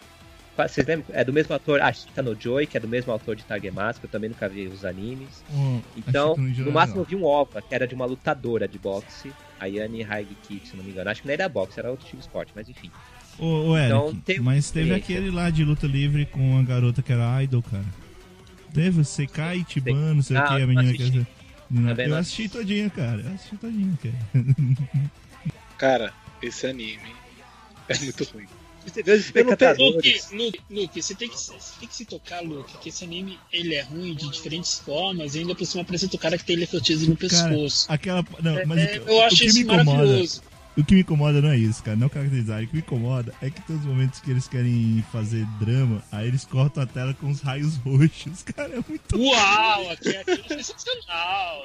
Vocês 0.56 0.86
lembram? 0.86 1.06
É 1.12 1.22
do 1.22 1.32
mesmo 1.32 1.52
autor 1.52 1.80
Ashita 1.82 2.22
no 2.22 2.34
Joy, 2.40 2.66
que 2.66 2.76
é 2.76 2.80
do 2.80 2.88
mesmo 2.88 3.12
autor 3.12 3.36
de 3.36 3.44
Tagemask, 3.44 4.02
eu 4.02 4.08
também 4.08 4.30
nunca 4.30 4.48
vi 4.48 4.66
os 4.68 4.84
animes. 4.84 5.44
Ó, 5.52 5.80
Então, 5.96 6.34
que 6.34 6.60
no 6.62 6.72
máximo 6.72 7.00
eu 7.00 7.04
vi 7.04 7.14
um 7.14 7.24
OVA, 7.24 7.60
que 7.60 7.74
era 7.74 7.86
de 7.86 7.94
uma 7.94 8.06
lutadora 8.06 8.66
de 8.66 8.78
boxe, 8.78 9.32
a 9.60 9.66
Yane 9.66 10.02
Haigiki, 10.02 10.62
se 10.64 10.76
não 10.76 10.82
me 10.82 10.90
engano. 10.92 11.10
Acho 11.10 11.20
que 11.22 11.28
não 11.28 11.34
era 11.34 11.48
boxe, 11.48 11.78
era 11.78 11.90
outro 11.90 12.06
tipo 12.06 12.16
de 12.16 12.22
esporte, 12.22 12.52
mas 12.54 12.68
enfim. 12.68 12.90
Ô, 13.38 13.44
ô 13.70 13.76
Eric, 13.76 13.92
Então, 13.92 14.14
tem 14.24 14.40
mas 14.40 14.70
teve 14.70 14.94
aquele 14.94 15.30
lá 15.30 15.50
de 15.50 15.62
luta 15.62 15.86
livre 15.86 16.24
com 16.24 16.58
a 16.58 16.62
garota 16.62 17.02
que 17.02 17.12
era 17.12 17.42
idol, 17.42 17.62
cara. 17.62 17.84
Teve 18.72 19.04
Sekai, 19.04 19.62
Tibano, 19.64 20.14
não 20.16 20.22
sei 20.22 20.36
o 20.36 20.40
Ah, 20.40 20.46
que, 20.48 20.54
a 20.54 20.58
não 20.60 20.66
menina 20.68 20.90
assisti. 20.90 21.10
que... 21.20 21.26
Não, 21.68 21.88
Também 21.88 22.06
eu 22.06 22.10
não 22.12 22.18
assisti 22.18 22.48
todinha, 22.48 22.88
cara. 22.90 23.20
Eu 23.22 23.34
assisti 23.34 23.56
todinha, 23.56 23.98
cara. 24.02 24.44
cara, 25.76 26.14
esse 26.42 26.66
anime 26.66 27.12
é 27.88 27.98
muito 27.98 28.24
ruim. 28.32 28.46
Você 28.86 29.02
vê 29.02 29.12
os 29.12 29.26
Luke, 29.26 29.38
espectadores. 29.38 30.30
Luke, 30.32 30.60
Luke, 30.70 31.02
você 31.02 31.14
tem, 31.14 31.28
que, 31.28 31.36
você 31.36 31.52
tem 31.80 31.88
que 31.88 31.94
se 31.96 32.04
tocar, 32.04 32.40
Luke, 32.42 32.78
que 32.78 32.88
esse 32.88 33.04
anime 33.04 33.38
ele 33.52 33.74
é 33.74 33.82
ruim 33.82 34.14
de 34.14 34.30
diferentes 34.30 34.78
formas 34.78 35.34
e 35.34 35.40
ainda 35.40 35.54
por 35.54 35.66
cima 35.66 35.82
apresenta 35.82 36.14
o 36.16 36.18
cara 36.18 36.38
que 36.38 36.44
tem 36.44 36.56
eletrotismo 36.56 37.10
no 37.10 37.16
pescoço. 37.16 37.86
Aquela. 37.90 38.24
Não, 38.42 38.64
mas 38.66 38.78
É, 38.78 39.00
o, 39.00 39.08
eu 39.08 39.14
o 39.16 39.22
acho 39.24 39.36
que 39.36 39.44
isso 39.46 39.58
me 39.58 39.64
incomoda. 39.64 39.84
maravilhoso. 39.98 40.42
O 40.78 40.84
que 40.84 40.94
me 40.94 41.00
incomoda 41.00 41.40
não 41.40 41.48
é 41.48 41.56
isso, 41.56 41.82
cara. 41.82 41.96
Não 41.96 42.06
caracterizar. 42.08 42.62
O 42.62 42.66
que 42.66 42.74
me 42.74 42.80
incomoda 42.80 43.32
é 43.40 43.48
que 43.48 43.62
todos 43.62 43.80
os 43.80 43.88
momentos 43.88 44.20
que 44.20 44.30
eles 44.30 44.46
querem 44.46 45.02
fazer 45.10 45.46
drama, 45.58 46.04
aí 46.12 46.28
eles 46.28 46.44
cortam 46.44 46.82
a 46.82 46.86
tela 46.86 47.14
com 47.14 47.30
os 47.30 47.40
raios 47.40 47.76
roxos. 47.82 48.42
Cara, 48.42 48.74
é 48.76 48.84
muito. 48.86 49.18
Uau, 49.18 49.90
aqui, 49.90 50.14
aqui 50.16 50.32
é 50.32 50.62
sensacional. 50.62 51.62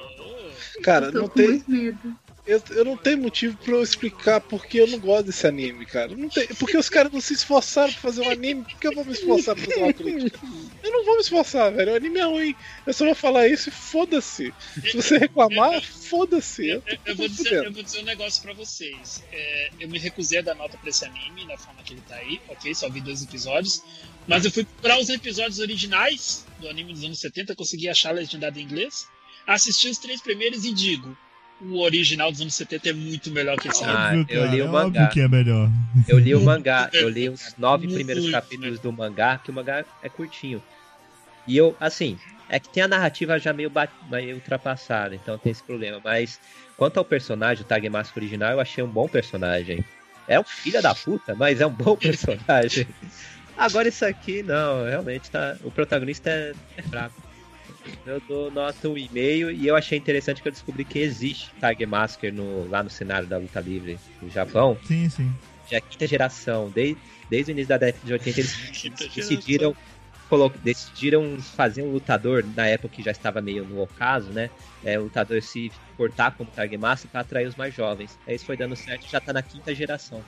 Cara, 0.82 1.11
não 1.11 1.27
tem. 1.27 1.61
medo. 1.67 2.16
Eu, 2.51 2.63
eu 2.71 2.85
não 2.85 2.97
tenho 2.97 3.17
motivo 3.17 3.57
pra 3.57 3.73
eu 3.73 3.83
explicar 3.83 4.41
porque 4.41 4.80
eu 4.80 4.88
não 4.88 4.99
gosto 4.99 5.27
desse 5.27 5.47
anime, 5.47 5.85
cara. 5.85 6.15
Não 6.15 6.30
tem, 6.30 6.47
porque 6.47 6.77
os 6.77 6.89
caras 6.89 7.11
não 7.11 7.21
se 7.21 7.33
esforçaram 7.33 7.91
pra 7.91 8.01
fazer 8.01 8.21
um 8.21 8.30
anime, 8.30 8.63
por 8.63 8.80
que 8.80 8.88
eu 8.88 8.93
vou 8.93 9.05
me 9.05 9.13
esforçar 9.13 9.55
pra 9.55 9.65
fazer 9.65 9.81
uma 9.81 9.93
crítica? 9.93 10.39
Eu 10.83 10.91
não 10.91 11.05
vou 11.05 11.15
me 11.15 11.21
esforçar, 11.21 11.71
velho. 11.71 11.93
O 11.93 11.95
anime 11.95 12.19
é 12.19 12.23
ruim. 12.23 12.55
Eu 12.85 12.93
só 12.93 13.05
vou 13.05 13.15
falar 13.15 13.47
isso 13.47 13.69
e 13.69 13.71
foda-se. 13.71 14.53
Se 14.83 14.95
você 14.95 15.17
reclamar, 15.17 15.81
foda-se. 15.83 16.67
Eu, 16.67 16.83
Eu, 16.85 16.97
eu 17.05 17.15
vou 17.15 17.27
dizer, 17.27 17.63
eu 17.65 17.71
vou 17.71 17.83
dizer 17.83 17.99
um 17.99 18.05
negócio 18.05 18.41
pra 18.41 18.53
vocês. 18.53 19.23
É, 19.31 19.69
eu 19.80 19.88
me 19.88 19.97
recusei 19.97 20.39
a 20.39 20.41
dar 20.41 20.55
nota 20.55 20.77
pra 20.77 20.89
esse 20.89 21.05
anime, 21.05 21.47
da 21.47 21.57
forma 21.57 21.81
que 21.83 21.93
ele 21.93 22.03
tá 22.07 22.15
aí, 22.15 22.41
ok? 22.49 22.73
Só 22.75 22.89
vi 22.89 23.01
dois 23.01 23.23
episódios. 23.23 23.83
Mas 24.27 24.45
eu 24.45 24.51
fui 24.51 24.65
para 24.81 24.99
os 24.99 25.09
episódios 25.09 25.59
originais 25.59 26.45
do 26.59 26.67
anime 26.69 26.93
dos 26.93 27.03
anos 27.03 27.19
70, 27.19 27.55
consegui 27.55 27.89
achar 27.89 28.11
legendado 28.13 28.59
em 28.59 28.63
inglês. 28.63 29.07
Assisti 29.47 29.89
os 29.89 29.97
três 29.97 30.21
primeiros 30.21 30.65
e 30.65 30.73
digo: 30.73 31.17
o 31.61 31.81
original 31.81 32.31
dos 32.31 32.41
anos 32.41 32.53
70 32.56 32.90
é 32.90 32.93
muito 32.93 33.30
melhor 33.31 33.57
que 33.57 33.67
esse. 33.67 33.83
Ah, 33.83 34.11
Óbvio, 34.14 34.25
eu 34.30 34.45
li 34.48 34.61
o 34.61 34.65
é 34.65 34.67
mangá. 34.67 35.07
que 35.07 35.22
é 35.22 35.27
melhor. 35.27 35.69
Eu 36.07 36.19
li 36.19 36.33
o 36.33 36.41
mangá, 36.41 36.90
eu 36.93 37.07
li 37.09 37.30
os 37.30 37.56
nove 37.57 37.88
primeiros 37.88 38.30
capítulos 38.30 38.80
do 38.80 38.91
mangá, 38.91 39.38
que 39.38 39.51
o 39.51 39.53
mangá 39.53 39.85
é 40.01 40.09
curtinho. 40.09 40.61
E 41.48 41.57
eu, 41.57 41.75
assim, 41.80 42.17
é 42.49 42.59
que 42.59 42.69
tem 42.69 42.83
a 42.83 42.88
narrativa 42.88 43.38
já 43.40 43.53
meio, 43.53 43.72
meio 44.09 44.35
ultrapassada, 44.35 45.15
então 45.15 45.38
tem 45.38 45.51
esse 45.51 45.64
problema. 45.64 45.99
Mas 46.03 46.40
quanto 46.77 46.98
ao 46.98 47.06
personagem, 47.06 47.64
o 47.64 47.67
Tag 47.67 47.88
Mask 47.90 48.15
original, 48.17 48.51
eu 48.51 48.59
achei 48.59 48.83
um 48.83 48.90
bom 48.90 49.07
personagem. 49.07 49.83
É 50.27 50.40
um 50.40 50.43
filho 50.43 50.81
da 50.81 50.93
puta, 50.93 51.35
mas 51.35 51.61
é 51.61 51.65
um 51.65 51.72
bom 51.72 51.95
personagem. 51.98 52.88
Agora 53.57 53.88
isso 53.88 54.06
aqui, 54.06 54.41
não, 54.43 54.85
realmente 54.85 55.30
tá. 55.30 55.57
O 55.64 55.72
protagonista 55.72 56.30
é, 56.30 56.53
é 56.77 56.81
fraco. 56.81 57.31
Eu 58.06 58.22
dou 58.27 58.51
nota 58.51 58.90
um 58.90 58.98
e-mail 58.98 59.51
e 59.51 59.68
eu 59.68 59.76
achei 59.76 59.98
interessante 59.98 60.42
que 60.42 60.48
eu 60.48 60.51
descobri 60.51 60.84
que 60.84 61.00
existe 61.00 61.51
Tag 61.60 61.85
Masker 61.85 62.34
no, 62.34 62.68
lá 62.68 62.84
no 62.84 62.90
cenário 62.90 63.27
da 63.27 63.38
luta 63.38 63.60
livre 63.60 64.00
do 64.19 64.30
Japão 64.30 64.77
Sim, 64.84 65.10
sim. 65.10 65.32
já 65.69 65.77
é 65.77 65.82
quinta 65.82 66.08
geração. 66.08 66.69
Desde, 66.69 66.98
desde 67.30 67.51
o 67.51 67.53
início 67.53 67.69
da 67.69 67.77
década 67.77 68.06
de 68.06 68.14
80, 68.14 68.40
eles 68.40 68.72
decidiram, 69.16 69.76
decidiram 70.64 71.42
fazer 71.42 71.84
um 71.84 71.92
lutador, 71.92 72.43
na 72.56 72.68
época 72.68 72.95
que 72.95 73.03
já 73.03 73.11
estava 73.11 73.42
meio 73.42 73.66
no 73.66 73.82
ocaso, 73.82 74.32
né? 74.32 74.50
É, 74.84 75.00
o 75.00 75.03
lutador 75.03 75.42
se 75.42 75.72
portar 75.95 76.35
como 76.35 76.50
Targemasa 76.50 77.08
para 77.08 77.22
atrair 77.22 77.48
os 77.48 77.56
mais 77.56 77.74
jovens. 77.74 78.18
Aí 78.27 78.35
isso 78.35 78.45
foi 78.45 78.58
dando 78.58 78.76
certo 78.76 79.08
já 79.10 79.19
tá 79.19 79.32
na 79.32 79.42
quinta 79.42 79.74
geração. 79.76 80.24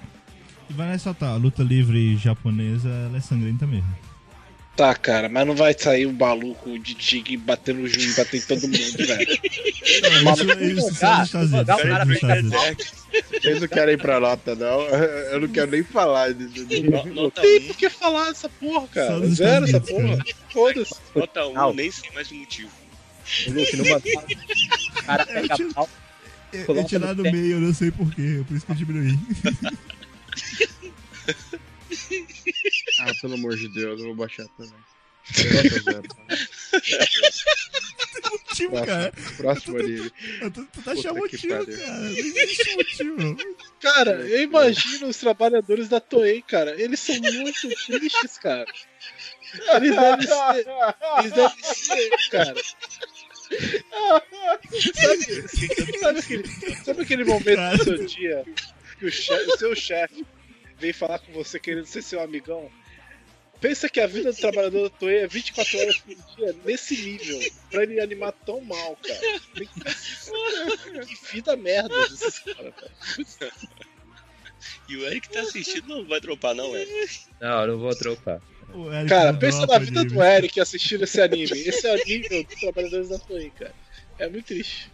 E 0.69 0.73
vai 0.73 0.91
ressaltar, 0.91 1.31
a 1.31 1.35
luta 1.35 1.63
livre 1.63 2.15
japonesa 2.17 2.89
ela 2.89 3.17
é 3.17 3.21
sangrenta 3.21 3.65
mesmo. 3.65 4.12
Tá, 4.75 4.95
cara, 4.95 5.29
mas 5.29 5.45
não 5.45 5.55
vai 5.55 5.75
sair 5.77 6.07
um 6.07 6.13
maluco 6.13 6.79
de 6.79 6.95
tigre 6.95 7.37
batendo 7.37 7.81
o 7.83 7.87
juiz, 7.87 8.15
batendo 8.15 8.41
em 8.43 8.47
todo 8.47 8.61
mundo, 8.63 8.97
velho. 9.05 9.31
Isso, 9.31 10.43
isso. 10.61 11.05
Não, 11.05 11.25
só 11.25 11.63
cara, 11.77 12.05
nos 12.05 12.15
Estados 12.15 12.49
não. 12.51 12.59
Unidos. 12.63 12.93
Vocês 13.31 13.61
não 13.61 13.67
querem 13.67 13.93
ir 13.93 13.97
pra 13.99 14.19
nota, 14.19 14.55
não? 14.55 14.81
Eu 14.81 15.41
não 15.41 15.47
quero 15.47 15.69
nem 15.69 15.83
falar 15.83 16.33
disso. 16.33 16.65
No- 16.85 17.05
Nota 17.13 17.41
Tem 17.41 17.59
1, 17.59 17.67
por 17.67 17.77
que 17.77 17.87
falar 17.89 18.29
essa 18.31 18.49
porra, 18.49 18.87
cara? 18.87 19.27
Zero 19.27 19.65
essa 19.65 19.79
porra. 19.79 20.17
Foda-se. 20.51 20.95
nota 21.15 21.45
1, 21.45 21.53
Não. 21.53 21.73
nem 21.73 21.91
sei 21.91 22.09
mais 22.15 22.31
o 22.31 22.35
motivo. 22.35 22.71
O 23.47 23.51
Luke 23.51 23.77
mangá, 23.77 23.97
o 23.97 25.03
cara 25.03 25.25
pega 25.27 25.55
tiro- 25.55 25.73
pau. 25.73 25.87
Eu, 26.51 26.75
eu 26.75 26.83
tirar 26.85 27.13
no 27.15 27.23
meio, 27.23 27.53
eu 27.53 27.59
não 27.59 27.73
sei 27.75 27.91
porquê, 27.91 28.43
por 28.47 28.57
isso 28.57 28.65
que 28.65 28.71
eu 28.71 28.75
diminuí. 28.75 29.17
Ah, 32.99 33.11
pelo 33.21 33.33
amor 33.35 33.55
de 33.55 33.67
Deus, 33.69 33.99
eu 33.99 34.07
vou 34.07 34.15
baixar 34.15 34.45
também. 34.57 34.73
Tá? 35.85 36.01
Motivo, 38.31 38.85
cara. 38.85 39.11
Próximo, 39.11 39.37
próximo 39.37 39.77
anime. 39.79 40.11
Eu 40.41 40.51
tô, 40.51 40.63
tu 40.65 40.81
tá 40.83 40.91
achando 40.91 41.15
motivo, 41.17 41.47
cara. 41.65 41.65
Não 41.65 42.09
existe 42.09 42.75
motivo. 42.75 43.37
Cara, 43.81 44.11
eu 44.27 44.41
imagino 44.43 45.07
os 45.07 45.17
trabalhadores 45.17 45.87
da 45.89 45.99
Toei, 45.99 46.41
cara. 46.41 46.79
Eles 46.81 46.99
são 46.99 47.15
muito 47.15 47.69
tristes, 47.85 48.37
cara. 48.37 48.65
Eles 49.75 49.95
devem 49.95 50.27
ser. 50.27 50.67
Eles 51.19 51.31
devem 51.31 51.63
ser, 51.63 52.09
cara. 52.29 52.55
Sabe, 54.95 55.99
sabe, 55.99 56.19
aquele, 56.19 56.47
sabe 56.83 57.01
aquele 57.03 57.23
momento 57.23 57.55
Cara. 57.55 57.77
do 57.77 57.83
seu 57.83 58.05
dia 58.05 58.43
que 58.97 59.05
o, 59.05 59.11
chefe- 59.11 59.51
o 59.51 59.57
seu 59.57 59.75
chefe 59.75 60.25
vem 60.79 60.93
falar 60.93 61.19
com 61.19 61.31
você 61.31 61.59
querendo 61.59 61.85
ser 61.85 62.01
seu 62.01 62.21
amigão? 62.21 62.69
Pensa 63.63 63.87
que 63.87 64.01
a 64.01 64.07
vida 64.07 64.33
do 64.33 64.37
trabalhador 64.37 64.89
da 64.89 64.97
Toei 64.97 65.19
é 65.19 65.27
24 65.27 65.79
horas 65.79 65.97
por 65.97 66.13
dia, 66.13 66.55
nesse 66.65 66.97
nível, 66.97 67.39
pra 67.71 67.83
ele 67.83 68.01
animar 68.01 68.33
tão 68.45 68.59
mal, 68.59 68.97
cara. 68.97 69.39
Que, 69.53 71.05
que 71.05 71.31
vida 71.31 71.55
merda 71.55 72.09
desses 72.09 72.39
caras, 72.39 72.73
cara. 72.75 73.53
E 74.89 74.97
o 74.97 75.05
Eric 75.05 75.29
tá 75.29 75.39
assistindo, 75.41 75.87
não 75.87 76.05
vai 76.05 76.19
dropar, 76.19 76.53
não, 76.53 76.75
Eric. 76.75 77.21
Não, 77.39 77.61
eu 77.61 77.67
não 77.67 77.79
vou 77.79 77.89
Eric 78.91 79.07
Cara, 79.07 79.33
pensa 79.33 79.65
na 79.65 79.79
vida 79.79 80.03
do 80.03 80.21
Eric 80.21 80.59
assistindo 80.59 81.03
esse 81.05 81.21
anime. 81.21 81.45
Esse 81.45 81.87
é 81.87 81.95
o 81.95 82.05
nível 82.05 82.43
dos 82.43 82.55
trabalhadores 82.55 83.09
da 83.09 83.19
Toei, 83.19 83.49
cara. 83.51 83.73
É 84.19 84.29
muito 84.29 84.45
triste. 84.45 84.91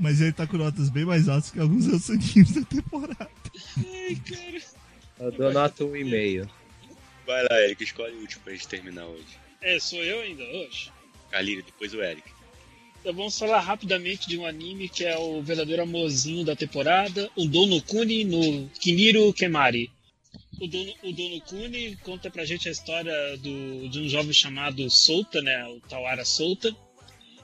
Mas 0.00 0.20
ele 0.20 0.32
tá 0.32 0.46
com 0.46 0.56
notas 0.56 0.88
bem 0.90 1.04
mais 1.04 1.28
altas 1.28 1.50
que 1.50 1.60
alguns 1.60 1.86
outros 1.86 2.10
animes 2.10 2.52
da 2.52 2.62
temporada. 2.62 3.30
Eu 5.18 5.32
dou 5.32 5.52
nota 5.52 5.84
um 5.84 5.96
e-mail. 5.96 6.48
Vai 7.26 7.42
lá, 7.42 7.60
Eric, 7.62 7.82
escolhe 7.82 8.14
o 8.14 8.20
último 8.20 8.42
pra 8.44 8.52
gente 8.52 8.68
terminar 8.68 9.06
hoje. 9.06 9.24
É, 9.62 9.78
sou 9.80 10.02
eu 10.02 10.20
ainda 10.20 10.44
hoje. 10.44 10.92
Kaline, 11.30 11.62
depois 11.62 11.92
o 11.94 12.02
Eric. 12.02 12.28
Então 13.00 13.14
vamos 13.14 13.38
falar 13.38 13.60
rapidamente 13.60 14.28
de 14.28 14.38
um 14.38 14.46
anime 14.46 14.88
que 14.88 15.04
é 15.04 15.16
o 15.16 15.40
verdadeiro 15.42 15.82
amorzinho 15.82 16.44
da 16.44 16.54
temporada, 16.54 17.30
o 17.36 17.46
Dono 17.46 17.80
Kuni 17.82 18.24
no 18.24 18.68
Kiniru 18.80 19.32
Kemari. 19.32 19.90
O 20.60 20.66
Dono, 20.66 20.94
o 21.02 21.12
Dono 21.12 21.40
Kuni 21.42 21.96
conta 21.96 22.30
pra 22.30 22.44
gente 22.44 22.68
a 22.68 22.72
história 22.72 23.36
do, 23.38 23.88
de 23.88 24.00
um 24.00 24.08
jovem 24.08 24.32
chamado 24.32 24.88
Souta, 24.90 25.40
né, 25.40 25.66
o 25.68 25.80
Tawara 25.88 26.24
Souta, 26.24 26.74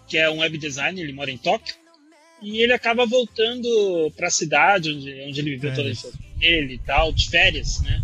que 0.07 0.18
é 0.18 0.28
um 0.31 0.39
web 0.39 0.59
designer, 0.59 1.02
ele 1.02 1.12
mora 1.12 1.31
em 1.31 1.39
Tóquio, 1.39 1.75
e 2.42 2.60
ele 2.60 2.73
acaba 2.73 3.07
voltando 3.07 4.12
pra 4.17 4.31
cidade 4.31 4.91
onde, 4.91 5.23
onde 5.28 5.41
ele 5.41 5.51
viveu 5.51 5.75
toda 5.75 5.89
a 5.89 5.92
infância 5.92 6.31
dele 6.42 6.74
e 6.74 6.78
tal, 6.78 7.12
de 7.12 7.28
férias, 7.30 7.80
né? 7.80 8.02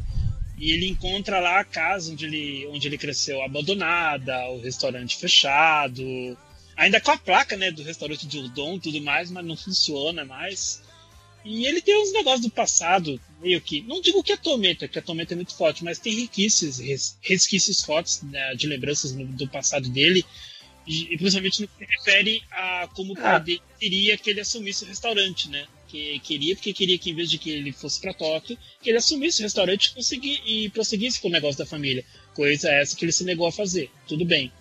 E 0.56 0.72
ele 0.72 0.86
encontra 0.88 1.38
lá 1.40 1.60
a 1.60 1.64
casa 1.64 2.12
onde 2.12 2.24
ele, 2.24 2.66
onde 2.68 2.86
ele 2.88 2.98
cresceu 2.98 3.42
abandonada, 3.42 4.48
o 4.50 4.60
restaurante 4.60 5.16
fechado, 5.16 6.02
ainda 6.76 7.00
com 7.00 7.10
a 7.12 7.16
placa, 7.18 7.56
né, 7.56 7.70
do 7.70 7.82
restaurante 7.82 8.26
de 8.26 8.38
udon 8.38 8.76
e 8.76 8.80
tudo 8.80 9.00
mais, 9.02 9.30
mas 9.30 9.44
não 9.44 9.56
funciona 9.56 10.24
mais. 10.24 10.82
E 11.44 11.64
ele 11.64 11.80
tem 11.80 11.96
uns 12.02 12.12
negócios 12.12 12.42
do 12.42 12.50
passado, 12.50 13.20
meio 13.40 13.60
que, 13.60 13.80
não 13.82 14.00
digo 14.00 14.22
que 14.22 14.32
é 14.32 14.36
tormenta, 14.36 14.88
que 14.88 14.98
a 14.98 15.02
tormenta 15.02 15.34
é 15.34 15.36
muito 15.36 15.54
forte, 15.54 15.84
mas 15.84 15.98
tem 16.00 16.12
resquícios, 16.14 16.78
res- 16.80 17.16
resquícios 17.22 17.80
fortes 17.80 18.20
né, 18.22 18.54
de 18.56 18.66
lembranças 18.66 19.12
do 19.12 19.48
passado 19.48 19.88
dele, 19.88 20.24
e, 20.86 21.16
principalmente 21.16 21.60
no 21.62 21.68
que 21.68 21.86
se 21.86 21.92
refere 21.98 22.42
a 22.50 22.88
como 22.94 23.12
o 23.12 23.16
pai 23.16 23.36
Ah. 23.36 23.38
dele 23.38 23.62
queria 23.78 24.18
que 24.18 24.30
ele 24.30 24.40
assumisse 24.40 24.84
o 24.84 24.88
restaurante, 24.88 25.48
né? 25.48 25.66
Que 25.88 26.18
queria, 26.20 26.54
porque 26.54 26.72
queria 26.72 26.98
que 26.98 27.10
em 27.10 27.14
vez 27.14 27.30
de 27.30 27.38
que 27.38 27.50
ele 27.50 27.72
fosse 27.72 28.00
para 28.00 28.12
Tóquio, 28.12 28.58
que 28.82 28.90
ele 28.90 28.98
assumisse 28.98 29.40
o 29.40 29.44
restaurante 29.44 29.92
e, 30.46 30.68
prosseguisse 30.68 31.20
com 31.20 31.28
o 31.28 31.30
negócio 31.32 31.58
da 31.58 31.66
família. 31.66 32.04
Coisa 32.34 32.70
essa 32.70 32.94
que 32.94 33.04
ele 33.04 33.12
se 33.12 33.24
negou 33.24 33.46
a 33.46 33.52
fazer. 33.52 33.90
Tudo 34.06 34.24
bem. 34.24 34.52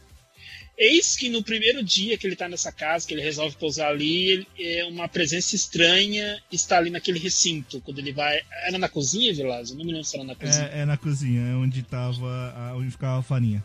Eis 0.77 1.15
que 1.15 1.27
no 1.27 1.43
primeiro 1.43 1.83
dia 1.83 2.17
que 2.17 2.27
ele 2.27 2.35
tá 2.35 2.47
nessa 2.47 2.71
casa, 2.71 3.07
que 3.07 3.13
ele 3.13 3.21
resolve 3.23 3.55
pousar 3.57 3.89
ali, 3.89 4.29
ele- 4.29 4.47
é 4.59 4.85
uma 4.85 5.07
presença 5.09 5.55
estranha 5.55 6.39
está 6.51 6.77
ali 6.77 6.91
naquele 6.91 7.17
recinto. 7.19 7.81
Quando 7.81 7.97
ele 7.99 8.13
vai. 8.13 8.39
Era 8.65 8.77
na 8.77 8.87
cozinha, 8.87 9.33
Vilas? 9.33 9.71
Eu 9.71 9.77
não 9.77 9.83
me 9.83 9.91
lembro 9.91 10.05
se 10.07 10.15
era 10.15 10.23
na 10.23 10.35
cozinha. 10.35 10.69
É, 10.71 10.81
é 10.81 10.85
na 10.85 10.95
cozinha, 10.95 11.41
é 11.41 11.55
onde 11.55 11.81
tava. 11.81 12.73
onde 12.77 12.91
ficava 12.91 13.19
a 13.19 13.23
farinha. 13.23 13.63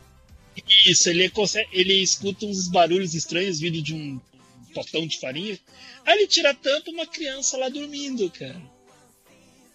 Isso, 0.86 1.08
ele, 1.08 1.28
consegue, 1.30 1.68
ele 1.72 1.94
escuta 1.94 2.44
uns 2.44 2.68
barulhos 2.68 3.14
estranhos 3.14 3.58
vindo 3.60 3.80
de 3.82 3.94
um 3.94 4.20
potão 4.72 5.06
de 5.06 5.18
farinha. 5.18 5.58
Aí 6.04 6.18
ele 6.18 6.26
tira 6.26 6.50
a 6.50 6.54
tampa 6.54 6.90
uma 6.90 7.06
criança 7.06 7.56
lá 7.56 7.68
dormindo, 7.68 8.28
cara. 8.30 8.60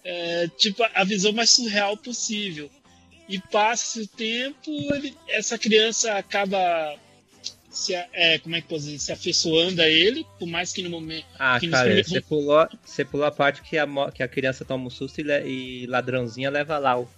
É, 0.03 0.47
tipo, 0.57 0.83
a 0.93 1.03
visão 1.03 1.31
mais 1.33 1.49
surreal 1.51 1.97
possível. 1.97 2.69
E 3.27 3.39
passa 3.39 3.99
o 4.01 4.07
tempo, 4.07 4.71
ele- 4.93 5.13
essa 5.27 5.57
criança 5.57 6.13
acaba 6.13 6.95
se, 7.69 7.93
é, 7.93 8.39
como 8.39 8.55
é 8.55 8.61
que 8.61 8.67
pode 8.69 8.83
dizer, 8.85 8.99
se 8.99 9.11
afeiçoando 9.11 9.81
a 9.81 9.87
ele, 9.87 10.25
por 10.39 10.47
mais 10.47 10.71
que 10.71 10.81
no 10.81 10.89
momento. 10.89 11.25
Ah, 11.33 11.59
cara, 11.59 11.59
primeiros- 11.59 12.07
você 12.09 12.21
pulou, 12.21 12.67
você 12.85 13.03
pulou 13.05 13.25
a 13.25 13.31
parte 13.31 13.61
que 13.61 13.77
a, 13.77 13.85
que 14.13 14.23
a 14.23 14.27
criança 14.29 14.63
toma 14.63 14.87
um 14.87 14.89
susto 14.89 15.19
e, 15.19 15.83
e 15.83 15.85
ladrãozinha 15.87 16.49
leva 16.49 16.77
lá 16.77 16.97
o- 16.97 17.09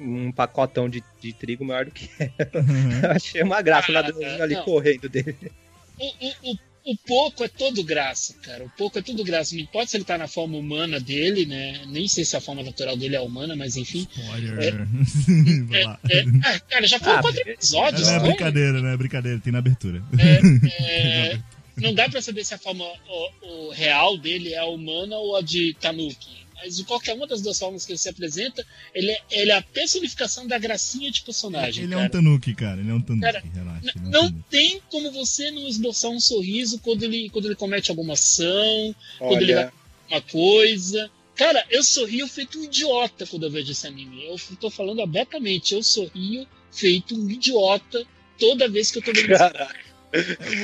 um, 0.00 0.26
um 0.28 0.32
pacotão 0.32 0.88
de, 0.88 1.02
de 1.20 1.32
trigo 1.32 1.64
maior 1.64 1.86
do 1.86 1.90
que 1.90 2.08
Uhum. 2.54 3.00
Eu 3.02 3.10
achei 3.10 3.42
uma 3.42 3.60
graça 3.60 3.90
o 3.90 3.96
Ah, 3.96 4.00
ladrãozinho 4.00 4.42
ali 4.42 4.54
não. 4.54 4.64
correndo 4.64 5.08
dele. 5.08 5.52
O, 5.98 6.06
o, 6.06 6.52
o, 6.52 6.58
o 6.84 6.96
pouco 7.06 7.44
é 7.44 7.48
todo 7.48 7.82
graça, 7.84 8.34
cara. 8.42 8.64
O 8.64 8.70
pouco 8.70 8.98
é 8.98 9.02
tudo 9.02 9.22
graça. 9.24 9.54
Não 9.54 9.62
importa 9.62 9.90
se 9.90 9.96
ele 9.96 10.04
tá 10.04 10.18
na 10.18 10.26
forma 10.26 10.56
humana 10.58 10.98
dele, 10.98 11.46
né? 11.46 11.82
Nem 11.86 12.08
sei 12.08 12.24
se 12.24 12.36
a 12.36 12.40
forma 12.40 12.62
natural 12.62 12.96
dele 12.96 13.14
é 13.16 13.20
humana, 13.20 13.54
mas 13.54 13.76
enfim. 13.76 14.06
Spoiler. 14.16 14.86
Vai 15.68 15.80
É, 15.80 15.84
lá. 15.84 16.00
é, 16.10 16.24
ah, 16.44 16.60
cara, 16.60 16.86
já 16.86 16.98
foram 16.98 17.18
Ah, 17.18 17.22
quatro 17.22 17.40
episódios, 17.50 18.02
Não 18.08 18.14
é 18.14 18.18
né? 18.18 18.26
brincadeira, 18.28 18.80
não 18.82 18.88
é 18.88 18.96
brincadeira, 18.96 19.38
tem 19.38 19.52
na 19.52 19.58
abertura. 19.60 20.02
É, 20.18 21.38
não 21.80 21.94
dá 21.94 22.08
pra 22.08 22.20
saber 22.20 22.44
se 22.44 22.54
a 22.54 22.58
forma 22.58 22.84
o, 22.84 23.68
o 23.68 23.70
real 23.70 24.18
dele 24.18 24.52
é 24.52 24.58
a 24.58 24.66
humana 24.66 25.16
ou 25.16 25.36
a 25.36 25.40
de 25.42 25.74
Tanuki. 25.80 26.41
Mas 26.64 26.76
de 26.76 26.84
qualquer 26.84 27.14
uma 27.14 27.26
das 27.26 27.40
duas 27.42 27.58
formas 27.58 27.84
que 27.84 27.90
ele 27.90 27.98
se 27.98 28.08
apresenta, 28.08 28.64
ele 28.94 29.10
é, 29.10 29.20
ele 29.32 29.50
é 29.50 29.56
a 29.56 29.62
personificação 29.62 30.46
da 30.46 30.58
gracinha 30.58 31.10
de 31.10 31.22
personagem. 31.22 31.84
Ele 31.84 31.92
é 31.94 31.96
cara. 31.96 32.06
um 32.06 32.10
tanuki, 32.10 32.54
cara. 32.54 32.80
Ele 32.80 32.90
é 32.90 32.94
um 32.94 33.00
tanuki, 33.00 33.22
Cara, 33.26 33.42
relaxa. 33.52 33.80
ele 33.82 33.90
é 33.90 33.98
um 33.98 34.10
Não 34.10 34.20
tanuki. 34.28 34.44
tem 34.48 34.82
como 34.88 35.10
você 35.10 35.50
não 35.50 35.66
esboçar 35.66 36.10
um 36.10 36.20
sorriso 36.20 36.78
quando 36.78 37.02
ele, 37.02 37.28
quando 37.30 37.46
ele 37.46 37.56
comete 37.56 37.90
alguma 37.90 38.12
ação, 38.12 38.94
quando 39.18 39.42
ele 39.42 39.54
vai 39.54 39.64
Olha, 39.64 39.72
uma 40.08 40.20
coisa. 40.20 41.10
Cara, 41.34 41.64
eu 41.70 41.82
sorrio 41.82 42.28
feito 42.28 42.58
um 42.60 42.64
idiota 42.64 43.26
quando 43.26 43.44
eu 43.44 43.50
vejo 43.50 43.72
esse 43.72 43.86
anime. 43.86 44.24
Eu 44.24 44.36
tô 44.60 44.70
falando 44.70 45.02
abertamente, 45.02 45.74
eu 45.74 45.82
sorrio 45.82 46.46
feito 46.70 47.16
um 47.16 47.28
idiota 47.28 48.06
toda 48.38 48.68
vez 48.68 48.90
que 48.90 48.98
eu 48.98 49.02
tô 49.02 49.12
vendo 49.12 49.30
esse 49.30 49.38
caraca. 49.38 49.91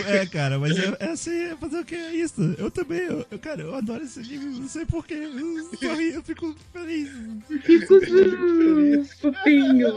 É, 0.06 0.26
cara, 0.26 0.58
mas 0.58 0.76
é, 0.78 0.96
é 1.00 1.10
assim, 1.10 1.30
é 1.30 1.56
fazer 1.56 1.78
o 1.80 1.84
que 1.84 1.94
é 1.94 2.14
isso? 2.14 2.54
Eu 2.58 2.70
também, 2.70 2.98
eu, 3.00 3.24
eu- 3.30 3.38
cara, 3.38 3.62
eu 3.62 3.74
adoro 3.74 4.04
esse 4.04 4.20
anime, 4.20 4.60
não 4.60 4.68
sei 4.68 4.84
porquê. 4.84 5.14
Eu 5.14 5.78
sorri, 5.78 6.12
eu 6.14 6.22
fico 6.22 6.54
feliz. 6.72 7.08
Fico 7.64 8.00
fofinho. 9.20 9.88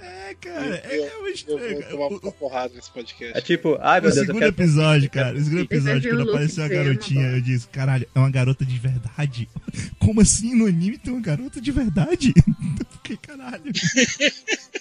É, 0.00 0.34
cara, 0.40 0.76
é, 0.84 0.98
Eu- 0.98 1.04
é 1.04 1.16
uma 1.18 1.28
Eu 1.28 1.32
estranha. 1.34 1.60
vou 1.72 1.80
cara. 1.80 1.90
tomar 1.90 2.06
uma 2.08 2.32
porrada 2.32 2.74
nesse 2.74 2.90
podcast. 2.90 3.38
É 3.38 3.40
tipo, 3.40 3.78
ai 3.80 4.00
meu 4.00 4.10
Deus, 4.10 4.16
eu 4.16 4.24
segundo 4.26 4.40
quero. 4.40 4.52
episódio, 4.54 5.10
cara, 5.10 5.36
o 5.36 5.40
segundo 5.44 5.60
episódio, 5.60 6.10
quando 6.16 6.30
apareceu 6.30 6.64
a 6.64 6.68
garotinha, 6.68 7.26
eu 7.30 7.40
disse, 7.40 7.68
caralho, 7.68 8.06
é 8.14 8.18
uma 8.18 8.30
garota 8.30 8.64
de 8.64 8.78
verdade? 8.78 9.48
Como 9.98 10.20
assim 10.20 10.54
no 10.54 10.66
anime 10.66 10.98
tem 10.98 11.12
uma 11.12 11.22
garota 11.22 11.60
de 11.60 11.70
verdade? 11.70 12.32
Porque, 12.92 13.16
caralho. 13.16 13.62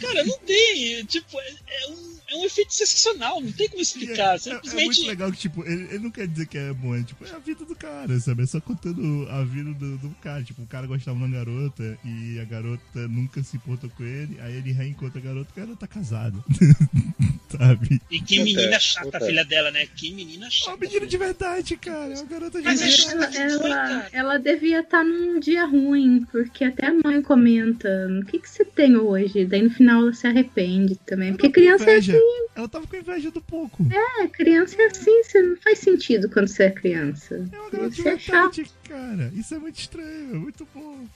Cara, 0.00 0.24
não 0.24 0.38
tem. 0.38 1.04
Tipo, 1.04 1.38
é, 1.40 1.50
é 1.68 1.90
um, 1.90 2.16
é 2.30 2.34
um 2.36 2.44
efeito 2.44 2.72
sensacional, 2.74 3.40
não 3.40 3.52
tem 3.52 3.68
como 3.68 3.80
explicar. 3.82 4.28
É, 4.28 4.32
é- 4.32 4.34
é 4.34 4.38
Simplesmente. 4.38 4.84
muito 4.86 5.06
legal 5.06 5.32
que, 5.32 5.38
tipo, 5.38 5.64
ele, 5.64 5.82
ele 5.84 5.98
não 6.00 6.10
quer 6.10 6.26
dizer 6.28 6.46
que 6.46 6.58
é 6.58 6.72
bom, 6.72 6.94
é, 6.94 7.02
tipo, 7.02 7.24
é 7.24 7.30
a 7.30 7.38
vida 7.38 7.64
do 7.64 7.74
cara, 7.74 8.18
sabe? 8.20 8.42
É 8.42 8.46
só 8.46 8.60
contando 8.60 9.26
a 9.30 9.42
vida 9.44 9.72
do, 9.74 9.98
do 9.98 10.10
cara. 10.22 10.42
Tipo, 10.42 10.62
o 10.62 10.66
cara 10.66 10.86
gostava 10.86 11.16
de 11.18 11.24
uma 11.24 11.30
garota 11.36 11.98
e 12.04 12.38
a 12.40 12.44
garota 12.44 13.08
nunca 13.08 13.42
se 13.42 13.56
importou 13.56 13.88
com 13.90 14.04
ele, 14.04 14.38
aí 14.40 14.56
ele 14.56 14.72
reencontra 14.72 15.18
a 15.18 15.22
garota 15.22 15.50
e 15.56 15.60
a 15.60 15.64
garota 15.64 15.80
tá 15.80 15.86
casada. 15.86 16.38
sabe? 17.50 18.00
E 18.10 18.20
que 18.20 18.42
menina 18.42 18.78
chata 18.78 19.16
a 19.16 19.20
filha 19.20 19.44
dela, 19.44 19.70
né? 19.70 19.86
Que 19.96 20.12
menina 20.12 20.46
É 20.46 20.50
chata. 20.50 20.70
uma 20.72 20.76
menina 20.76 21.06
de 21.06 21.16
verdade, 21.16 21.76
cara. 21.76 22.12
É 22.12 22.16
uma 22.16 22.24
garota 22.24 22.58
de 22.58 22.64
Mas 22.64 22.80
é 22.82 22.86
verdade. 22.86 23.34
chato. 23.36 23.66
Ela, 23.66 23.66
ela, 23.66 24.08
ela 24.12 24.38
devia 24.38 24.80
estar 24.80 25.02
num 25.04 25.40
dia 25.40 25.64
ruim, 25.64 26.26
porque 26.30 26.64
até 26.64 26.86
a 26.88 26.94
mãe 27.04 27.22
comenta: 27.22 27.88
o 28.22 28.26
que, 28.26 28.38
que 28.38 28.48
você 28.48 28.64
tem 28.64 28.96
hoje? 28.96 29.44
Daí 29.46 29.62
no 29.62 29.70
final 29.70 29.87
ela 29.90 30.12
se 30.12 30.26
arrepende 30.26 30.96
também. 31.06 31.32
Porque 31.32 31.46
Ela 31.46 31.52
criança 31.78 31.90
é 31.90 31.96
assim, 31.96 32.46
Ela 32.54 32.68
tava 32.68 32.86
com 32.86 32.96
inveja 32.96 33.30
do 33.30 33.40
pouco. 33.40 33.84
é, 34.22 34.26
criança 34.28 34.80
é 34.80 34.86
assim, 34.86 35.22
você 35.22 35.42
não 35.42 35.56
faz 35.56 35.78
sentido 35.78 36.28
quando 36.30 36.48
você 36.48 36.64
é 36.64 36.70
criança. 36.70 37.34
É 37.52 37.58
uma 37.58 37.70
garota 37.70 37.90
de 37.90 37.98
Isso 38.00 38.08
é 38.08 38.18
chato. 38.18 38.56
verdade, 38.56 38.70
cara. 38.88 39.32
Isso 39.34 39.54
é 39.54 39.58
muito 39.58 39.78
estranho, 39.78 40.34
é 40.34 40.38
muito 40.38 40.68
bom. 40.74 41.06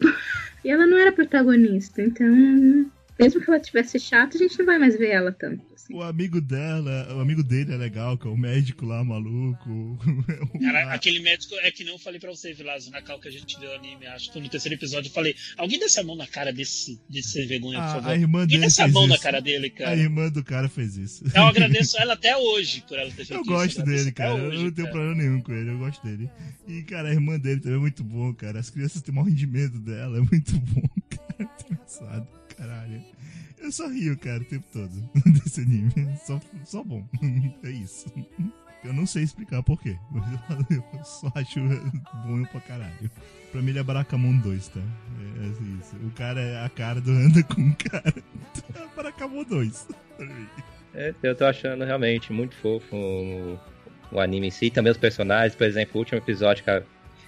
E 0.64 0.70
ela 0.70 0.86
não 0.86 0.96
era 0.96 1.10
protagonista, 1.10 2.00
então. 2.02 2.88
Mesmo 3.18 3.40
que 3.40 3.50
ela 3.50 3.58
tivesse 3.58 3.98
chata, 3.98 4.36
a 4.36 4.38
gente 4.38 4.56
não 4.58 4.64
vai 4.66 4.78
mais 4.78 4.96
ver 4.96 5.08
ela 5.10 5.32
tanto. 5.32 5.60
O 5.92 6.02
amigo 6.02 6.40
dela, 6.40 7.14
o 7.14 7.20
amigo 7.20 7.42
dele 7.42 7.72
é 7.72 7.76
legal, 7.76 8.16
que 8.18 8.26
é 8.26 8.30
o 8.30 8.36
médico 8.36 8.84
lá, 8.86 9.02
maluco. 9.04 9.98
Cara, 10.60 10.92
aquele 10.92 11.20
médico 11.20 11.54
é 11.62 11.70
que 11.70 11.84
não 11.84 11.92
eu 11.92 11.98
falei 11.98 12.18
pra 12.18 12.30
você, 12.30 12.52
Vilazo, 12.52 12.90
na 12.90 13.02
cal 13.02 13.20
que 13.20 13.28
a 13.28 13.30
gente 13.30 13.58
viu 13.58 13.68
o 13.70 13.74
anime, 13.74 14.06
acho 14.06 14.32
que 14.32 14.40
no 14.40 14.48
terceiro 14.48 14.74
episódio, 14.76 15.08
eu 15.08 15.12
falei, 15.12 15.34
alguém 15.56 15.78
desce 15.78 16.00
a 16.00 16.04
mão 16.04 16.16
na 16.16 16.26
cara 16.26 16.52
desse, 16.52 17.00
desse 17.08 17.30
sem 17.30 17.46
vergonha, 17.46 17.78
por 17.78 17.84
a, 17.84 17.92
favor. 17.94 18.10
a 18.10 18.16
irmã 18.16 18.40
Alguém 18.42 18.60
dele 18.60 18.72
a 18.78 18.88
mão 18.88 19.06
na 19.06 19.14
isso. 19.14 19.22
cara 19.22 19.40
dele, 19.40 19.66
A 19.66 19.70
cara. 19.70 19.96
irmã 19.96 20.28
do 20.30 20.42
cara 20.44 20.68
fez 20.68 20.96
isso. 20.96 21.24
Eu 21.34 21.42
agradeço 21.46 21.96
ela 21.98 22.14
até 22.14 22.36
hoje 22.36 22.82
por 22.88 22.98
ela 22.98 23.10
ter 23.10 23.24
feito 23.24 23.32
Eu 23.34 23.40
isso. 23.42 23.50
gosto 23.50 23.80
agradeço 23.80 24.04
dele, 24.04 24.12
cara. 24.12 24.34
hoje, 24.34 24.56
eu 24.56 24.62
não 24.64 24.70
tenho 24.72 24.86
cara. 24.88 24.90
problema 24.90 25.14
nenhum 25.22 25.40
com 25.40 25.52
ele, 25.52 25.70
eu 25.70 25.78
gosto 25.78 26.02
dele. 26.04 26.30
E, 26.66 26.82
cara, 26.82 27.08
a 27.08 27.12
irmã 27.12 27.38
dele 27.38 27.60
também 27.60 27.78
é 27.78 27.80
muito 27.80 28.02
bom, 28.04 28.32
cara. 28.34 28.58
As 28.60 28.70
crianças 28.70 29.02
têm 29.02 29.14
morrem 29.14 29.34
de 29.34 29.46
medo 29.46 29.78
dela, 29.80 30.18
é 30.18 30.20
muito 30.20 30.52
bom, 30.58 30.82
cara. 31.10 31.50
Engraçado, 31.70 32.28
caralho. 32.56 33.02
Eu 33.62 33.70
só 33.72 33.88
rio, 33.88 34.18
cara, 34.18 34.40
o 34.40 34.44
tempo 34.44 34.64
todo 34.72 34.90
desse 35.32 35.60
anime. 35.60 35.92
Só, 36.24 36.40
só 36.64 36.82
bom. 36.82 37.04
É 37.64 37.70
isso. 37.70 38.12
Eu 38.84 38.92
não 38.92 39.06
sei 39.06 39.22
explicar 39.22 39.62
porquê, 39.62 39.96
mas 40.10 40.24
eu, 40.70 40.84
eu 40.98 41.04
só 41.04 41.30
acho 41.36 41.60
bom 42.26 42.42
pra 42.50 42.60
caralho. 42.62 43.10
Pra 43.52 43.62
mim 43.62 43.70
ele 43.70 43.78
é 43.78 43.82
Barakamon 43.82 44.38
2, 44.38 44.68
tá? 44.68 44.80
É, 44.80 45.44
é 45.44 45.48
isso. 45.78 45.94
O 46.04 46.10
cara 46.10 46.40
é 46.40 46.64
a 46.64 46.68
cara 46.68 47.00
do 47.00 47.12
anda 47.12 47.42
com 47.44 47.60
o 47.68 47.76
cara. 47.76 48.12
É 48.74 48.96
Barakamon 48.96 49.44
2. 49.44 49.88
Olha 50.18 50.28
aí. 50.34 50.46
É, 50.94 51.14
eu 51.22 51.36
tô 51.36 51.44
achando 51.44 51.84
realmente 51.84 52.32
muito 52.32 52.56
fofo 52.56 52.96
o, 52.96 53.58
o 54.10 54.20
anime 54.20 54.48
em 54.48 54.50
si. 54.50 54.68
Também 54.70 54.90
os 54.90 54.98
personagens, 54.98 55.54
por 55.54 55.66
exemplo, 55.66 55.92
o 55.94 55.98
último 55.98 56.18
episódio 56.18 56.64
que, 56.64 56.70
a- 56.70 56.82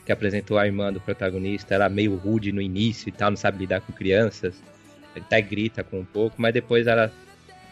que 0.05 0.11
apresentou 0.13 0.59
a 0.59 0.67
irmã 0.67 0.93
do 0.93 1.01
protagonista, 1.01 1.75
ela 1.75 1.89
meio 1.89 2.17
rude 2.17 2.51
no 2.53 2.61
início 2.61 3.09
e 3.09 3.13
tal, 3.13 3.31
não 3.31 3.37
sabe 3.37 3.59
lidar 3.59 3.81
com 3.81 3.93
crianças. 3.93 4.61
Ele 5.15 5.25
até 5.25 5.41
grita 5.41 5.85
com 5.85 6.01
um 6.01 6.05
pouco, 6.05 6.41
mas 6.41 6.53
depois 6.53 6.87
ela 6.87 7.13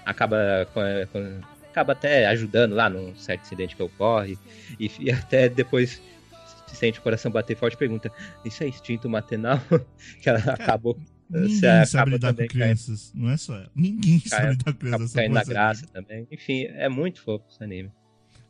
acaba, 0.04 0.36
acaba 1.70 1.92
até 1.92 2.26
ajudando 2.26 2.74
lá 2.74 2.88
num 2.88 3.14
certo 3.16 3.42
incidente 3.44 3.76
que 3.76 3.82
ocorre. 3.82 4.38
E, 4.78 4.90
e 5.00 5.10
até 5.10 5.48
depois 5.48 6.00
se 6.66 6.76
sente 6.76 6.98
o 6.98 7.02
coração 7.02 7.30
bater 7.30 7.56
forte 7.56 7.74
e 7.74 7.78
pergunta: 7.78 8.10
Isso 8.44 8.62
é 8.62 8.68
instinto 8.68 9.08
maternal? 9.08 9.60
que 10.22 10.28
ela 10.28 10.38
acabou. 10.38 10.98
Ninguém 11.28 11.86
sabe 11.86 12.10
lidar 12.10 12.34
com 12.34 12.46
crianças. 12.46 13.10
Não 13.14 13.30
é 13.30 13.36
só 13.38 13.54
ela. 13.56 13.70
Ninguém 13.74 14.20
Cai- 14.20 14.28
sabe 14.28 14.50
lidar 14.50 14.72
com 14.72 14.78
crianças. 14.78 15.12
caindo 15.14 15.32
na 15.32 15.44
graça 15.44 15.86
também. 15.86 16.26
Enfim, 16.30 16.64
é 16.66 16.88
muito 16.90 17.22
fofo 17.22 17.46
esse 17.50 17.62
anime. 17.64 17.90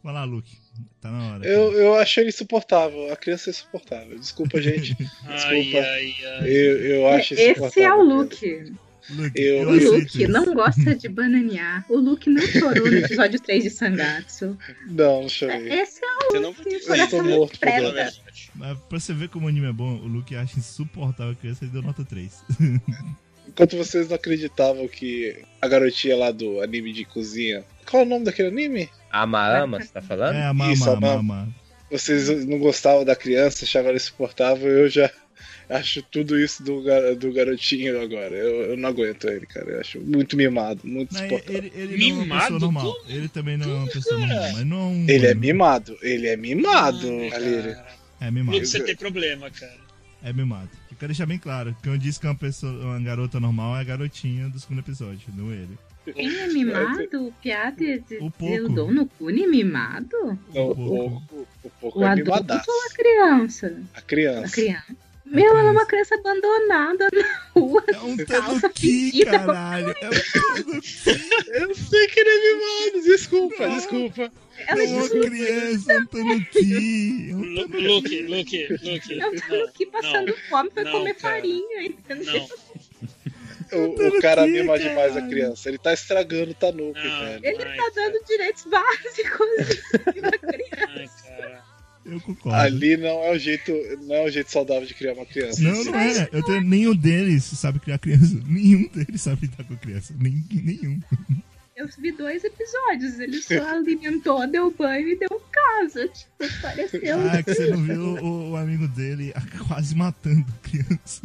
Vai 0.03 0.13
lá, 0.15 0.25
Luke. 0.25 0.57
Tá 1.01 1.11
na 1.11 1.35
hora. 1.35 1.47
Eu, 1.47 1.71
cara. 1.71 1.83
eu 1.83 1.95
achei 1.97 2.23
ele 2.25 2.31
insuportável. 2.31 3.13
A 3.13 3.17
criança 3.17 3.51
é 3.51 3.53
insuportável. 3.53 4.19
Desculpa, 4.19 4.61
gente. 4.61 4.97
Ai, 5.27 5.37
Desculpa. 5.63 5.79
ai, 5.87 6.15
ai. 6.41 6.49
Eu, 6.51 6.79
eu 6.83 7.09
acho 7.09 7.35
Esse 7.35 7.43
é 7.43 7.51
insuportável. 7.53 7.99
o 7.99 8.03
Luke. 8.03 8.73
Luke, 9.11 9.41
eu- 9.43 9.69
O 9.69 9.73
Luke 9.73 10.23
isso. 10.23 10.31
não 10.33 10.55
gosta 10.55 10.95
de 10.95 11.09
bananear. 11.09 11.85
O 11.89 11.97
Luke 11.99 12.31
não 12.31 12.41
chorou 12.43 12.89
no 12.91 12.99
episódio 12.99 13.41
3 13.41 13.65
de 13.65 13.71
Sangatsu. 13.71 14.57
Não, 14.87 15.23
não 15.23 15.29
chorei. 15.29 15.69
Esse 15.73 16.01
é 16.05 16.09
Você 16.31 16.39
o 16.39 16.41
não 16.41 16.49
Luke. 16.51 16.73
Eu 16.73 16.81
tô 16.81 16.87
Coração 16.87 17.25
morto 17.25 17.59
preta. 17.59 18.13
Mas 18.55 18.79
pra 18.89 19.01
você 19.01 19.13
ver 19.13 19.29
como 19.29 19.47
o 19.47 19.49
anime 19.49 19.67
é 19.69 19.73
bom, 19.73 19.97
o 19.97 20.07
Luke 20.07 20.35
acha 20.37 20.59
insuportável 20.59 21.33
a 21.33 21.37
criança 21.37 21.65
e 21.65 21.69
deu 21.69 21.83
nota 21.83 22.05
3. 22.05 22.45
Enquanto 23.49 23.77
vocês 23.77 24.09
não 24.09 24.17
acreditavam 24.17 24.87
que 24.89 25.37
a 25.61 25.69
garotinha 25.69 26.17
lá 26.17 26.31
do 26.31 26.61
anime 26.61 26.93
de 26.93 27.05
cozinha. 27.05 27.65
Qual 27.91 28.03
é 28.03 28.07
o 28.07 28.09
nome 28.09 28.25
daquele 28.25 28.49
anime? 28.49 28.89
Ama 29.13 29.59
Ama, 29.63 29.81
você 29.81 29.89
tá 29.93 30.01
falando? 30.01 30.37
é, 30.37 30.45
a 30.47 30.55
Mama, 30.55 30.73
Isso, 30.73 30.89
a 30.89 30.93
a 30.93 31.01
Mama. 31.01 31.23
Mama. 31.23 31.49
Vocês 31.91 32.29
não 32.47 32.59
gostavam 32.59 33.05
da 33.05 33.15
criança, 33.15 33.65
achavam 33.65 33.89
ela 33.89 33.97
insuportável. 33.97 34.67
Eu 34.71 34.89
já 34.89 35.11
acho 35.69 36.03
tudo 36.05 36.39
isso 36.39 36.63
do, 36.63 36.83
gar- 36.83 37.15
do 37.17 37.31
garotinho 37.33 38.01
agora. 38.01 38.35
Eu, 38.35 38.71
eu 38.71 38.77
não 38.79 38.89
aguento 38.89 39.29
ele, 39.29 39.45
cara. 39.45 39.69
Eu 39.73 39.81
acho 39.81 40.01
muito 40.01 40.35
mimado, 40.37 40.81
muito 40.85 41.13
Não, 41.13 41.21
insuportável. 41.21 41.59
ele, 41.59 41.73
ele 41.75 41.97
não 41.99 42.07
é 42.09 42.13
uma 42.15 42.23
Mimado? 42.23 42.43
pessoa 42.45 42.61
normal. 42.61 42.95
Ele 43.09 43.29
também 43.29 43.57
não 43.59 43.71
é 43.71 43.75
uma 43.75 43.87
pessoa 43.89 44.21
cara? 44.21 44.33
normal. 44.35 44.53
Mas 44.55 44.67
não 44.67 44.79
é 44.79 44.85
um. 44.85 45.07
Ele 45.09 45.27
é 45.27 45.35
mimado, 45.35 45.99
ele 46.01 46.27
é 46.29 46.37
mimado, 46.37 47.09
Galera. 47.31 47.75
cara. 47.75 48.03
É 48.23 48.31
mimado. 48.31 48.59
Você 48.65 48.81
tem 48.81 48.97
problema, 48.97 49.51
cara. 49.51 49.82
É 50.25 50.33
mimado. 50.33 50.71
Eu 50.91 50.97
quero 50.97 51.09
deixar 51.13 51.27
bem 51.27 51.39
claro 51.39 51.75
que 51.83 51.89
eu 51.89 51.99
disse 51.99 52.21
que 52.21 52.27
uma 52.27 52.35
pessoa, 52.35 52.73
uma 52.73 53.01
garota 53.01 53.41
normal 53.41 53.77
é 53.77 53.81
a 53.81 53.85
garotinha 53.85 54.49
do 54.49 54.59
segundo 54.61 54.79
episódio, 54.81 55.29
não 55.37 55.51
ele. 55.53 55.77
Quem 56.15 56.37
é 56.41 56.49
mimado? 56.49 57.29
O 57.29 57.33
piada 57.33 57.77
de 57.77 58.17
O 58.21 58.31
pouco. 58.31 58.55
eu 58.55 58.69
dou 58.69 58.93
no 58.93 59.07
cu 59.07 59.31
nem 59.31 59.49
mimado? 59.49 60.17
Não, 60.53 60.71
o 60.71 60.75
pouco. 60.75 61.23
pouco, 61.29 61.49
o 61.65 61.71
pouco 61.81 61.99
O 62.01 62.03
é 62.05 62.09
adulto 62.09 62.31
mimadaço. 62.33 62.71
ou 62.71 62.87
a 62.91 62.95
criança? 62.95 63.83
A 63.95 63.99
A 63.99 64.03
criança. 64.03 64.97
Criança. 65.33 65.53
Meu, 65.53 65.59
ela 65.59 65.69
é 65.69 65.73
uma 65.73 65.87
criança 65.87 66.15
abandonada 66.15 67.09
na 67.13 67.41
rua. 67.55 67.85
É 67.89 67.99
um 67.99 68.17
tanuki, 68.17 69.11
fedida. 69.11 69.31
caralho. 69.31 69.95
É 70.01 70.09
um 70.09 70.65
tanuki. 70.65 71.05
Eu 71.53 71.75
sei 71.75 72.07
que 72.09 72.21
ele 72.21 72.31
é 72.31 72.55
mimado, 72.55 73.03
desculpa, 73.05 73.67
Não. 73.67 73.77
desculpa. 73.77 74.33
Ela 74.69 74.83
É 74.83 74.87
uma 74.87 75.09
criança, 75.09 75.93
é 75.93 75.99
um 75.99 76.07
tanuki. 76.07 77.31
É 77.31 77.35
um 77.35 77.41
Lu- 77.41 77.69
tanuki. 77.69 78.23
Luke, 78.23 78.23
Luke, 78.23 78.69
Luke. 78.73 79.19
eu 79.21 79.43
tô 79.49 79.65
aqui 79.69 79.87
passando 79.87 80.37
fome 80.49 80.71
pra 80.71 80.85
não, 80.85 80.93
comer 80.93 81.15
cara. 81.15 81.35
farinha, 81.37 81.83
entendeu? 81.85 82.49
Não, 83.73 83.89
O, 83.89 84.09
o 84.09 84.21
cara 84.21 84.47
mima 84.47 84.79
demais 84.79 85.17
a 85.17 85.23
criança. 85.23 85.67
Ele 85.71 85.79
tá 85.79 85.95
estragando 85.95 86.51
o 86.51 86.55
Tanuki, 86.55 87.01
Não. 87.09 87.21
velho. 87.25 87.41
Ele 87.43 87.65
Ai, 87.65 87.77
tá 87.79 87.91
dando 87.95 88.25
direitos 88.27 88.65
básicos 88.65 89.49
pra 90.21 90.39
criança. 90.39 90.91
ai, 90.95 91.09
cara. 91.23 91.32
Eu 92.05 92.21
concordo. 92.21 92.59
Ali 92.59 92.97
não 92.97 93.23
é 93.23 93.31
o 93.31 93.39
jeito, 93.39 93.73
não 94.03 94.15
é 94.17 94.25
o 94.25 94.31
jeito 94.31 94.51
saudável 94.51 94.87
de 94.87 94.95
criar 94.95 95.15
uma 95.15 95.25
criança. 95.25 95.63
Não, 95.63 95.85
não 95.85 95.99
é. 95.99 96.29
Eu 96.33 96.43
tenho, 96.43 96.61
nenhum 96.63 96.95
deles 96.95 97.45
sabe 97.45 97.79
criar 97.79 97.99
criança. 97.99 98.41
Nenhum 98.47 98.89
deles 98.89 99.21
sabe 99.21 99.43
lidar 99.43 99.65
com 99.65 99.77
criança. 99.77 100.15
Nem, 100.19 100.45
nenhum. 100.51 101.01
Eu 101.77 101.89
vi 101.99 102.13
dois 102.13 102.45
episódios, 102.45 103.19
ele 103.19 103.41
só 103.41 103.67
alimentou, 103.71 104.47
deu 104.47 104.71
banho 104.71 105.09
e 105.09 105.17
deu 105.17 105.43
casa. 105.51 106.09
Tipo, 106.09 106.61
pareceu. 106.61 107.21
Ah, 107.31 107.43
que 107.43 107.55
você 107.55 107.67
não 107.71 107.83
viu 107.83 108.03
o, 108.03 108.51
o 108.51 108.57
amigo 108.57 108.89
dele 108.89 109.33
quase 109.67 109.95
matando 109.95 110.47
criança. 110.63 111.23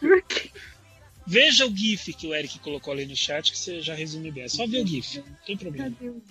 Porque 0.00 0.50
Veja 1.26 1.66
o 1.66 1.76
GIF 1.76 2.12
que 2.14 2.26
o 2.28 2.34
Eric 2.34 2.60
colocou 2.60 2.92
ali 2.92 3.04
no 3.04 3.16
chat 3.16 3.50
que 3.50 3.58
você 3.58 3.80
já 3.80 3.94
resume 3.94 4.30
bem. 4.30 4.44
É 4.44 4.48
só 4.48 4.64
ver 4.66 4.84
o 4.84 4.86
GIF, 4.86 5.18
não 5.18 5.36
tem 5.44 5.56
problema. 5.56 5.90
Cadê 5.90 6.08
o 6.08 6.22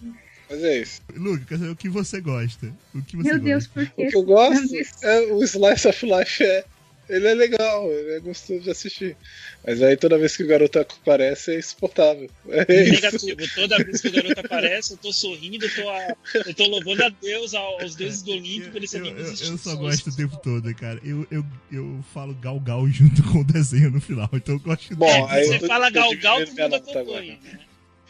Mas 0.49 0.63
é 0.63 0.81
isso. 0.81 1.01
Luke, 1.15 1.45
quer 1.45 1.57
saber 1.57 1.71
o 1.71 1.75
que 1.75 1.89
você 1.89 2.21
gosta? 2.21 2.71
O 2.93 3.01
que 3.01 3.17
você 3.17 3.23
Meu 3.29 3.39
gosta? 3.39 3.45
Deus, 3.45 3.67
por 3.67 3.85
quê? 3.85 3.91
O 4.05 4.09
que 4.09 4.15
eu 4.15 4.23
gosto 4.23 4.75
é 5.03 5.19
o 5.33 5.43
Slice 5.43 5.87
of 5.87 6.05
Life 6.05 6.43
é. 6.43 6.63
Ele 7.07 7.27
é 7.27 7.35
legal, 7.35 7.85
ele 7.91 8.15
é 8.15 8.19
gostoso 8.19 8.61
de 8.61 8.71
assistir. 8.71 9.15
Mas 9.63 9.79
aí 9.83 9.95
toda 9.95 10.17
vez 10.17 10.35
que 10.35 10.43
o 10.43 10.47
garoto 10.47 10.79
aparece 10.79 11.53
é 11.53 11.59
insuportável. 11.59 12.27
É 12.49 12.81
isso. 12.83 12.93
Negativo. 12.93 13.41
Toda 13.53 13.77
vez 13.83 14.01
que 14.01 14.07
o 14.07 14.11
garoto 14.11 14.39
aparece, 14.39 14.93
eu 14.93 14.97
tô 14.97 15.13
sorrindo, 15.13 15.65
eu 15.65 15.75
tô, 15.75 15.87
a- 15.87 16.15
eu 16.47 16.53
tô 16.55 16.65
louvando 16.67 17.03
a 17.03 17.09
Deus, 17.09 17.53
ao- 17.53 17.79
aos 17.79 17.93
deuses 17.95 18.23
do 18.23 18.31
Olimpo, 18.31 18.71
por 18.71 18.83
esse 18.83 18.97
Eu, 18.97 19.05
eu- 19.05 19.17
eu 19.17 19.57
só 19.59 19.75
gosto 19.75 20.09
o 20.09 20.15
tempo 20.15 20.35
todo, 20.37 20.73
cara. 20.73 20.99
Eu, 21.03 21.27
eu, 21.29 21.45
eu 21.71 22.03
falo 22.11 22.33
gal 22.33 22.59
gal 22.59 22.87
junto 22.87 23.21
com 23.31 23.41
o 23.41 23.43
desenho 23.43 23.91
no 23.91 24.01
final, 24.01 24.27
então 24.33 24.55
eu 24.55 24.59
gosto 24.59 24.95
Bom, 24.95 25.27
aí 25.27 25.45
Você 25.45 25.55
eu 25.55 25.59
tô- 25.59 25.67
fala 25.67 25.91
tô 25.91 25.93
gal 26.17 26.43
todo 26.43 26.59
mundo 26.59 26.75
acompanha. 26.75 27.39
né? 27.43 27.59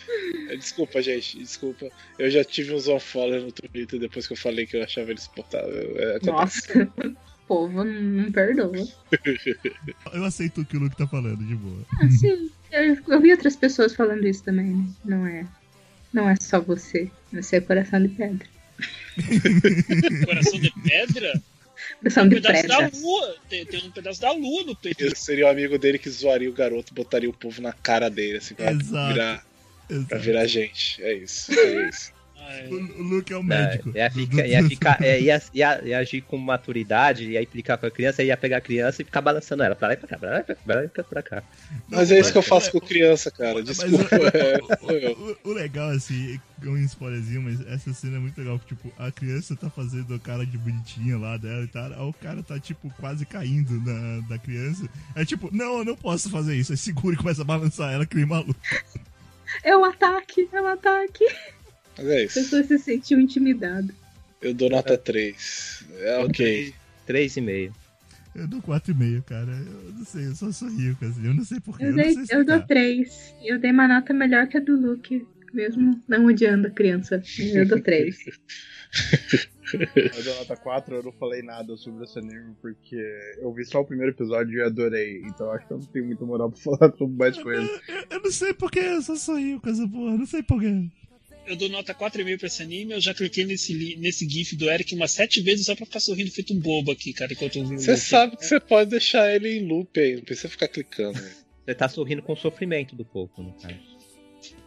Desculpa, 0.57 1.01
gente, 1.01 1.37
desculpa. 1.39 1.89
Eu 2.17 2.29
já 2.29 2.43
tive 2.43 2.73
uns 2.73 2.87
unfollow 2.87 3.41
no 3.41 3.51
Twitter 3.51 3.99
depois 3.99 4.27
que 4.27 4.33
eu 4.33 4.37
falei 4.37 4.65
que 4.65 4.77
eu 4.77 4.83
achava 4.83 5.11
ele 5.11 5.19
insuportável. 5.19 5.95
É. 5.97 6.19
Nossa, 6.23 6.83
o 6.83 7.15
povo 7.47 7.83
não, 7.83 8.31
perdoa. 8.31 8.87
Eu 10.13 10.23
aceito 10.23 10.61
o 10.61 10.65
que 10.65 10.77
o 10.77 10.79
Luke 10.79 10.97
tá 10.97 11.07
falando, 11.07 11.45
de 11.45 11.55
boa. 11.55 11.85
Assim, 12.01 12.49
eu, 12.71 12.97
eu 13.07 13.21
vi 13.21 13.31
outras 13.31 13.55
pessoas 13.55 13.95
falando 13.95 14.25
isso 14.27 14.43
também, 14.43 14.67
né? 14.67 14.87
Não 15.03 15.27
é, 15.27 15.45
não 16.13 16.29
é 16.29 16.35
só 16.39 16.59
você. 16.59 17.09
Você 17.33 17.57
é 17.57 17.61
coração 17.61 18.01
de 18.01 18.09
pedra. 18.09 18.47
Coração 20.25 20.59
de 20.59 20.71
pedra? 20.71 21.41
Coração 21.99 22.23
um 22.25 22.29
de 22.29 22.35
pedaço 22.35 22.67
da 22.67 22.77
pedra. 22.77 22.99
lua. 22.99 23.35
Tem, 23.49 23.65
tem 23.65 23.87
um 23.87 23.91
pedaço 23.91 24.21
da 24.21 24.31
lua 24.31 24.63
no 24.63 24.75
peito. 24.75 25.03
Eu 25.03 25.15
seria 25.15 25.45
o 25.45 25.49
amigo 25.49 25.77
dele 25.77 25.97
que 25.97 26.09
zoaria 26.09 26.49
o 26.49 26.53
garoto, 26.53 26.93
botaria 26.93 27.29
o 27.29 27.33
povo 27.33 27.61
na 27.61 27.71
cara 27.71 28.09
dele, 28.09 28.37
assim, 28.37 28.55
pra 28.55 28.71
Exato. 28.71 29.13
virar, 29.13 29.45
pra 29.87 29.95
Exato. 29.97 30.19
virar 30.19 30.45
gente. 30.47 31.01
É 31.03 31.13
isso. 31.13 31.51
É 31.51 31.89
isso. 31.89 32.15
O, 32.69 32.75
o 32.75 33.01
Luke 33.01 33.33
é 33.33 33.37
o 33.37 33.41
médico. 33.41 33.91
É, 33.95 34.01
ia, 34.01 34.11
ficar, 34.11 34.27
do- 34.37 34.45
ia, 34.47 34.63
ficar, 34.69 35.01
é, 35.01 35.19
ia, 35.19 35.41
ia, 35.51 35.81
ia 35.83 35.97
agir 35.97 36.21
com 36.21 36.37
maturidade, 36.37 37.25
ia 37.31 37.41
implicar 37.41 37.75
com 37.75 37.87
a 37.87 37.89
criança, 37.91 38.21
ia 38.21 38.37
pegar 38.37 38.57
a 38.57 38.61
criança 38.61 39.01
e 39.01 39.05
ficar 39.05 39.19
balançando 39.21 39.63
ela 39.63 39.75
pra 39.75 39.87
lá 39.87 39.93
e 39.95 39.97
pra 39.97 40.07
cá, 40.07 40.17
pra 40.19 40.29
lá 40.29 40.39
e 40.41 40.43
pra, 40.43 40.55
pra, 40.55 40.75
lá 40.75 40.83
e 40.83 40.87
pra 40.87 41.23
cá. 41.23 41.41
Mas 41.89 42.11
é 42.11 42.19
isso 42.19 42.31
que 42.31 42.37
eu 42.37 42.43
faço 42.43 42.67
mas- 42.71 42.81
com 42.81 42.87
criança, 42.87 43.31
cara. 43.31 43.55
Mas 43.55 43.65
Desculpa. 43.65 44.05
é, 44.37 44.59
sou 44.77 44.91
eu. 44.91 45.11
o, 45.17 45.31
o- 45.31 45.37
o 45.49 45.53
legal, 45.53 45.89
assim, 45.89 46.39
é 46.63 46.67
um 46.69 46.77
spoilerzinho, 46.85 47.41
mas 47.41 47.65
essa 47.65 47.91
cena 47.95 48.17
é 48.17 48.19
muito 48.19 48.37
legal, 48.37 48.59
que, 48.59 48.67
tipo, 48.75 48.93
a 48.99 49.11
criança 49.11 49.55
tá 49.55 49.67
fazendo 49.71 50.13
a 50.13 50.19
cara 50.19 50.45
de 50.45 50.55
bonitinha 50.59 51.17
lá 51.17 51.37
dela 51.37 51.63
e 51.63 51.67
tal, 51.67 51.85
aí 51.93 51.99
o 51.99 52.13
cara 52.13 52.43
tá, 52.43 52.59
tipo, 52.59 52.93
quase 52.99 53.25
caindo 53.25 53.73
na, 53.81 54.19
da 54.29 54.37
criança. 54.37 54.87
É 55.15 55.25
tipo, 55.25 55.49
não, 55.51 55.79
eu 55.79 55.85
não 55.85 55.95
posso 55.95 56.29
fazer 56.29 56.55
isso. 56.55 56.71
Aí 56.73 56.77
segura 56.77 57.15
e 57.15 57.17
começa 57.17 57.41
a 57.41 57.45
balançar 57.45 57.91
ela, 57.91 58.05
que 58.05 58.15
nem 58.15 58.25
maluco. 58.27 58.55
É 59.63 59.75
um 59.75 59.85
ataque, 59.85 60.47
é 60.51 60.61
um 60.61 60.67
ataque. 60.67 61.25
Mas 61.97 62.07
é 62.07 62.23
isso. 62.25 62.39
A 62.39 62.41
pessoa 62.41 62.63
se 62.63 62.77
sentiu 62.77 63.19
intimidada. 63.19 63.93
Eu 64.41 64.53
dou 64.53 64.69
nota 64.69 64.97
3. 64.97 65.85
É 65.99 66.17
ok. 66.19 66.73
3,5. 67.07 67.71
Eu 68.35 68.47
dou 68.47 68.61
4,5, 68.61 69.23
cara. 69.23 69.51
Eu 69.51 69.93
não 69.93 70.05
sei, 70.05 70.27
eu 70.27 70.35
só 70.35 70.51
sorrio 70.51 70.97
assim. 71.01 71.25
Eu 71.25 71.33
não 71.33 71.45
sei 71.45 71.59
porquê. 71.61 71.85
Eu, 71.85 71.97
eu, 71.97 72.25
eu 72.29 72.45
dou 72.45 72.61
3. 72.61 73.35
Eu 73.41 73.59
dei 73.59 73.71
uma 73.71 73.87
nota 73.87 74.13
melhor 74.13 74.47
que 74.47 74.57
a 74.57 74.59
do 74.59 74.75
Luke. 74.75 75.25
Mesmo 75.53 76.01
não 76.05 76.25
odiando 76.25 76.67
a 76.67 76.71
criança. 76.71 77.23
Eu 77.39 77.65
dou 77.65 77.81
3. 77.81 78.17
Eu 79.73 80.23
dou 80.23 80.35
nota 80.35 80.55
4 80.55 80.95
eu 80.95 81.03
não 81.03 81.11
falei 81.13 81.41
nada 81.41 81.75
sobre 81.77 82.03
esse 82.03 82.19
anime 82.19 82.55
porque 82.61 82.95
eu 83.39 83.51
vi 83.53 83.65
só 83.65 83.81
o 83.81 83.85
primeiro 83.85 84.11
episódio 84.11 84.57
e 84.57 84.61
adorei. 84.61 85.21
Então 85.25 85.51
acho 85.51 85.65
que 85.67 85.73
eu 85.73 85.77
não 85.77 85.85
tenho 85.85 86.05
muita 86.05 86.25
moral 86.25 86.51
pra 86.51 86.59
falar 86.77 86.95
sobre 86.97 87.17
mais 87.17 87.37
coisas. 87.41 87.69
Eu, 87.87 88.05
eu, 88.11 88.21
não 88.21 88.31
sei 88.31 88.53
porquê, 88.53 88.79
eu 88.79 89.01
só 89.01 89.15
sorriu 89.15 89.59
com 89.59 89.69
essa 89.69 89.87
porra, 89.87 90.17
não 90.17 90.25
sei 90.25 90.43
porquê. 90.43 90.89
Eu 91.47 91.55
dou 91.55 91.69
nota 91.69 91.93
4,5 91.93 92.39
pra 92.39 92.47
esse 92.47 92.63
anime, 92.63 92.93
eu 92.93 93.01
já 93.01 93.13
cliquei 93.13 93.45
nesse, 93.45 93.95
nesse 93.97 94.27
GIF 94.27 94.55
do 94.55 94.69
Eric 94.69 94.95
umas 94.95 95.11
7 95.11 95.41
vezes 95.41 95.67
só 95.67 95.75
pra 95.75 95.85
ficar 95.85 95.99
sorrindo 95.99 96.31
feito 96.31 96.53
um 96.53 96.59
bobo 96.59 96.91
aqui, 96.91 97.13
cara, 97.13 97.33
enquanto 97.33 97.57
eu 97.57 97.65
vi 97.65 97.77
Você 97.77 97.95
sabe 97.95 98.35
que 98.35 98.45
você 98.45 98.59
pode 98.59 98.89
deixar 98.89 99.33
ele 99.33 99.59
em 99.59 99.67
loop 99.67 99.99
aí, 99.99 100.15
não 100.15 100.23
precisa 100.23 100.49
ficar 100.49 100.67
clicando. 100.67 101.19
Você 101.65 101.75
tá 101.75 101.87
sorrindo 101.87 102.23
com 102.23 102.33
o 102.33 102.37
sofrimento 102.37 102.95
do 102.95 103.05
povo, 103.05 103.31
né, 103.37 103.45
no 103.45 103.53
caso. 103.61 103.95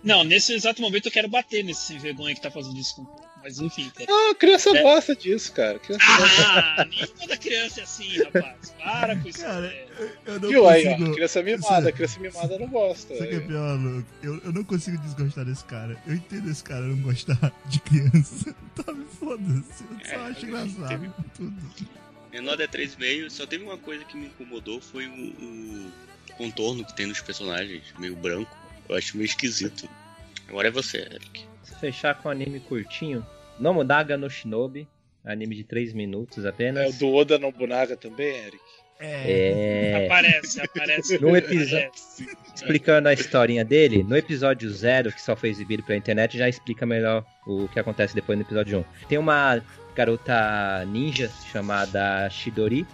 Não, 0.03 0.23
nesse 0.25 0.53
exato 0.53 0.81
momento 0.81 1.07
eu 1.07 1.13
quero 1.13 1.29
bater 1.29 1.65
nesse 1.65 1.83
sem 1.83 1.99
vergonha 1.99 2.35
que 2.35 2.41
tá 2.41 2.51
fazendo 2.51 2.79
isso 2.79 2.95
com. 2.97 3.05
Mas 3.49 3.59
enfim, 3.61 3.91
cara. 3.91 4.11
Ah, 4.11 4.31
a 4.33 4.35
criança 4.35 4.77
É. 4.77 4.83
gosta 4.83 5.17
disso, 5.17 5.53
cara. 5.53 5.79
Criança 5.79 6.05
gosta. 6.19 6.43
Ah, 6.43 6.85
nem 6.85 7.07
toda 7.07 7.37
criança 7.39 7.81
é 7.81 7.83
assim, 7.85 8.23
rapaz. 8.25 8.75
Para 8.83 9.17
com 9.17 9.29
isso. 9.29 9.41
Cara, 9.41 9.67
é. 9.67 9.87
Eu 10.27 10.41
não 10.41 10.49
Viu 10.49 10.69
aí, 10.69 10.87
ó? 10.87 10.91
consigo... 10.93 11.15
Criança 11.15 11.43
mimada, 11.43 11.93
criança 11.93 12.21
mimada 12.21 12.59
não 12.59 12.67
gosta. 12.69 13.15
Sabe 13.17 13.27
o 13.27 13.29
que 13.31 13.35
é 13.35 13.39
velho. 13.39 13.49
pior, 13.49 13.79
Luke? 13.79 14.09
Eu, 14.23 14.39
eu 14.45 14.53
não 14.53 14.65
consigo 14.65 14.99
desgostar 14.99 15.45
desse 15.45 15.65
cara. 15.65 16.01
Eu 16.07 16.15
entendo 16.15 16.51
esse 16.51 16.63
cara 16.63 16.83
não 16.83 16.99
gostar 17.03 17.53
de 17.67 17.81
criança. 17.81 18.55
Tá 18.79 18.93
me 18.93 19.05
foda-se. 19.07 19.83
Eu 19.91 19.99
só 20.05 20.13
É, 20.13 20.17
acho 20.31 20.41
teve- 20.41 20.47
engraçado 20.53 21.15
tudo. 21.37 21.57
Menor 22.31 22.61
é 22.61 22.67
3,5, 22.69 23.29
só 23.31 23.45
teve 23.47 23.65
uma 23.65 23.77
coisa 23.79 24.05
que 24.05 24.17
me 24.17 24.27
incomodou, 24.27 24.81
foi 24.81 25.07
o, 25.09 25.11
o 25.11 25.93
contorno 26.37 26.85
que 26.85 26.95
tem 26.95 27.07
nos 27.07 27.21
personagens, 27.21 27.83
meio 27.99 28.15
branco. 28.15 28.57
Eu 28.89 28.95
acho 28.97 29.17
meio 29.17 29.27
esquisito. 29.27 29.89
Agora 30.49 30.69
é 30.69 30.71
você, 30.71 30.99
Eric. 30.99 31.45
Se 31.65 31.75
fechar 31.81 32.15
com 32.23 32.29
anime 32.29 32.61
curtinho, 32.61 33.27
Nomodaga 33.61 34.17
no 34.17 34.29
Shinobi, 34.31 34.89
anime 35.25 35.57
de 35.57 35.65
3 35.65 35.93
minutos 35.93 36.45
apenas. 36.47 36.85
É 36.85 36.89
o 36.89 36.93
do 36.99 37.15
Oda 37.15 37.39
Nobunaga 37.39 37.97
também, 37.97 38.29
Eric. 38.37 38.59
É, 39.01 40.07
Aparece, 40.07 40.61
aparece. 40.61 41.19
No 41.21 41.37
episódio- 41.37 41.91
explicando 42.55 43.09
a 43.09 43.13
historinha 43.13 43.65
dele, 43.65 44.03
no 44.03 44.17
episódio 44.17 44.69
0, 44.69 45.13
que 45.13 45.23
só 45.23 45.37
foi 45.37 45.51
exibido 45.51 45.85
pela 45.85 45.97
internet, 45.97 46.37
já 46.37 46.49
explica 46.49 46.85
melhor 46.85 47.25
o 47.47 47.69
que 47.69 47.79
acontece 47.79 48.15
depois 48.15 48.37
no 48.37 48.45
episódio 48.45 48.81
1. 48.81 49.07
Tem 49.09 49.17
uma 49.19 49.63
garota 49.95 50.85
ninja 50.87 51.31
chamada 51.53 52.29
Shidori, 52.29 52.85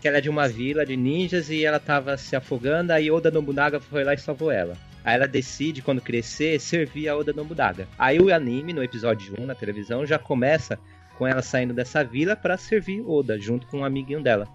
que 0.00 0.08
ela 0.08 0.18
é 0.18 0.20
de 0.20 0.28
uma 0.28 0.48
vila 0.48 0.84
de 0.84 0.96
ninjas 0.96 1.48
e 1.50 1.64
ela 1.64 1.78
tava 1.78 2.16
se 2.16 2.34
afogando, 2.34 2.92
aí 2.92 3.08
Oda 3.10 3.30
Nobunaga 3.30 3.78
foi 3.80 4.02
lá 4.02 4.12
e 4.12 4.18
salvou 4.18 4.50
ela. 4.50 4.76
Aí 5.04 5.14
ela 5.16 5.28
decide, 5.28 5.82
quando 5.82 6.00
crescer, 6.00 6.58
servir 6.58 7.08
a 7.08 7.16
Oda 7.16 7.32
Nobunaga. 7.32 7.86
Aí 7.98 8.18
o 8.18 8.32
anime, 8.34 8.72
no 8.72 8.82
episódio 8.82 9.34
1 9.38 9.44
na 9.46 9.54
televisão, 9.54 10.06
já 10.06 10.18
começa 10.18 10.78
com 11.18 11.26
ela 11.26 11.42
saindo 11.42 11.74
dessa 11.74 12.02
vila 12.02 12.34
para 12.34 12.56
servir 12.56 13.02
Oda, 13.06 13.38
junto 13.38 13.66
com 13.66 13.80
um 13.80 13.84
amiguinho 13.84 14.22
dela. 14.22 14.48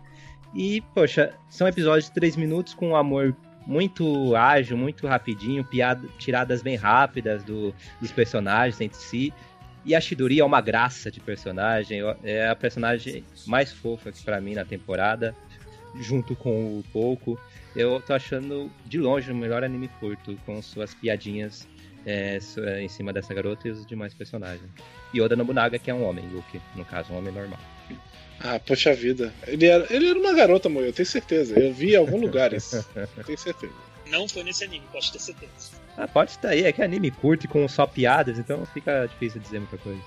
E, 0.54 0.82
poxa, 0.96 1.34
são 1.48 1.68
episódios 1.68 2.06
de 2.06 2.14
3 2.14 2.36
minutos 2.36 2.74
com 2.74 2.90
um 2.90 2.96
amor 2.96 3.36
muito 3.68 4.36
ágil, 4.36 4.76
muito 4.76 5.06
rapidinho, 5.06 5.64
piada, 5.64 6.08
tiradas 6.18 6.64
bem 6.64 6.76
rápidas 6.76 7.44
do- 7.44 7.74
dos 8.02 8.12
personagens 8.12 8.82
entre 8.82 8.98
si. 8.98 9.32
E 9.86 9.94
a 9.94 10.02
Shidori 10.02 10.40
é 10.40 10.44
uma 10.44 10.60
graça 10.60 11.12
de 11.12 11.20
personagem, 11.20 12.02
é 12.24 12.48
a 12.50 12.56
personagem 12.56 13.24
mais 13.46 13.72
fofa 13.72 14.12
pra 14.26 14.42
mim 14.42 14.56
na 14.56 14.66
temporada, 14.66 15.36
junto 16.02 16.36
com 16.36 16.80
o 16.80 16.84
Pouco. 16.92 17.40
Eu 17.80 18.02
tô 18.02 18.14
achando 18.14 18.70
de 18.86 18.98
longe 18.98 19.32
o 19.32 19.36
melhor 19.36 19.64
anime 19.64 19.88
curto, 20.02 20.38
com 20.46 20.62
suas 20.62 20.94
piadinhas 20.94 21.66
é, 22.06 22.38
é, 22.58 22.82
em 22.82 22.90
cima 22.90 23.14
dessa 23.14 23.34
garota 23.34 23.70
e 23.70 23.72
os 23.72 23.86
demais 23.86 24.14
personagens. 24.14 24.70
E 25.14 25.22
Oda 25.22 25.34
Nobunaga, 25.34 25.80
que 25.80 25.90
é 25.90 25.94
um 25.94 26.04
homem, 26.04 26.28
Luke, 26.28 26.60
no 26.76 26.84
caso, 26.84 27.14
um 27.14 27.18
homem 27.18 27.34
normal. 27.34 27.58
Ah, 28.42 28.60
poxa 28.60 28.94
vida. 28.94 29.34
Ele 29.48 29.66
era, 29.66 29.88
ele 29.90 30.10
era 30.10 30.20
uma 30.20 30.34
garota, 30.34 30.68
amor, 30.68 30.84
eu 30.84 30.92
tenho 30.92 31.06
certeza. 31.06 31.58
Eu 31.58 31.74
vi 31.74 31.94
em 31.94 31.96
algum 31.96 32.20
lugar 32.20 32.52
isso. 32.52 32.86
Tenho 33.26 33.38
certeza. 33.38 33.74
Não 34.08 34.28
foi 34.28 34.44
nesse 34.44 34.66
anime, 34.66 34.86
posso 34.92 35.14
ter 35.14 35.20
certeza. 35.20 35.72
Ah, 35.96 36.06
pode 36.06 36.32
estar 36.32 36.50
aí, 36.50 36.66
é 36.66 36.74
que 36.74 36.82
é 36.82 36.86
anime 36.86 37.12
curto 37.12 37.46
e 37.46 37.48
com 37.48 37.66
só 37.70 37.88
piadas, 37.88 38.38
então 38.38 38.66
fica 38.66 39.06
difícil 39.06 39.40
dizer 39.40 39.60
muita 39.60 39.78
coisa. 39.78 40.02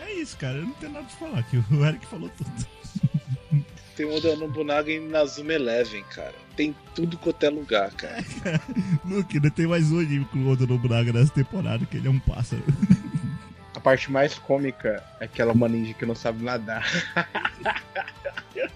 É 0.00 0.14
isso, 0.14 0.34
cara. 0.38 0.56
Eu 0.56 0.62
não 0.62 0.72
tenho 0.72 0.92
nada 0.92 1.04
pra 1.04 1.28
falar, 1.28 1.42
que 1.42 1.58
o 1.58 1.84
Eric 1.84 2.06
falou 2.06 2.30
tudo. 2.38 2.66
Tem 3.98 4.06
o 4.06 4.14
Oda 4.14 4.36
Nobunaga 4.36 4.92
em 4.92 5.08
Nazuma 5.08 5.54
Eleven, 5.54 6.04
cara. 6.14 6.32
Tem 6.56 6.72
tudo 6.94 7.18
quanto 7.18 7.42
é 7.42 7.50
lugar, 7.50 7.90
cara. 7.94 8.22
Luke, 9.04 9.40
não 9.40 9.50
tem 9.50 9.66
mais 9.66 9.90
um 9.90 9.98
anime 9.98 10.24
com 10.26 10.38
o 10.38 10.52
Oda 10.52 10.64
Nobunaga 10.66 11.12
nessa 11.12 11.32
temporada, 11.32 11.84
que 11.84 11.96
ele 11.96 12.06
é 12.06 12.10
um 12.10 12.20
pássaro. 12.20 12.62
A 13.74 13.80
parte 13.80 14.10
mais 14.10 14.34
cômica 14.38 15.02
é 15.20 15.24
aquela 15.24 15.52
uma 15.52 15.68
ninja 15.68 15.94
que 15.94 16.06
não 16.06 16.14
sabe 16.14 16.44
nadar. 16.44 16.84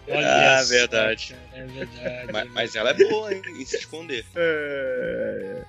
Olha 0.09 0.59
Ah, 0.59 0.63
verdade. 0.65 1.35
cara, 1.53 1.63
É 1.63 1.67
verdade. 1.67 2.33
Mas, 2.33 2.51
mas 2.53 2.75
ela 2.75 2.91
é 2.91 2.95
boa, 2.95 3.33
hein, 3.33 3.43
em 3.61 3.65
se 3.65 3.77
esconder. 3.77 4.25
É, 4.35 5.63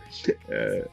é, 0.49 0.85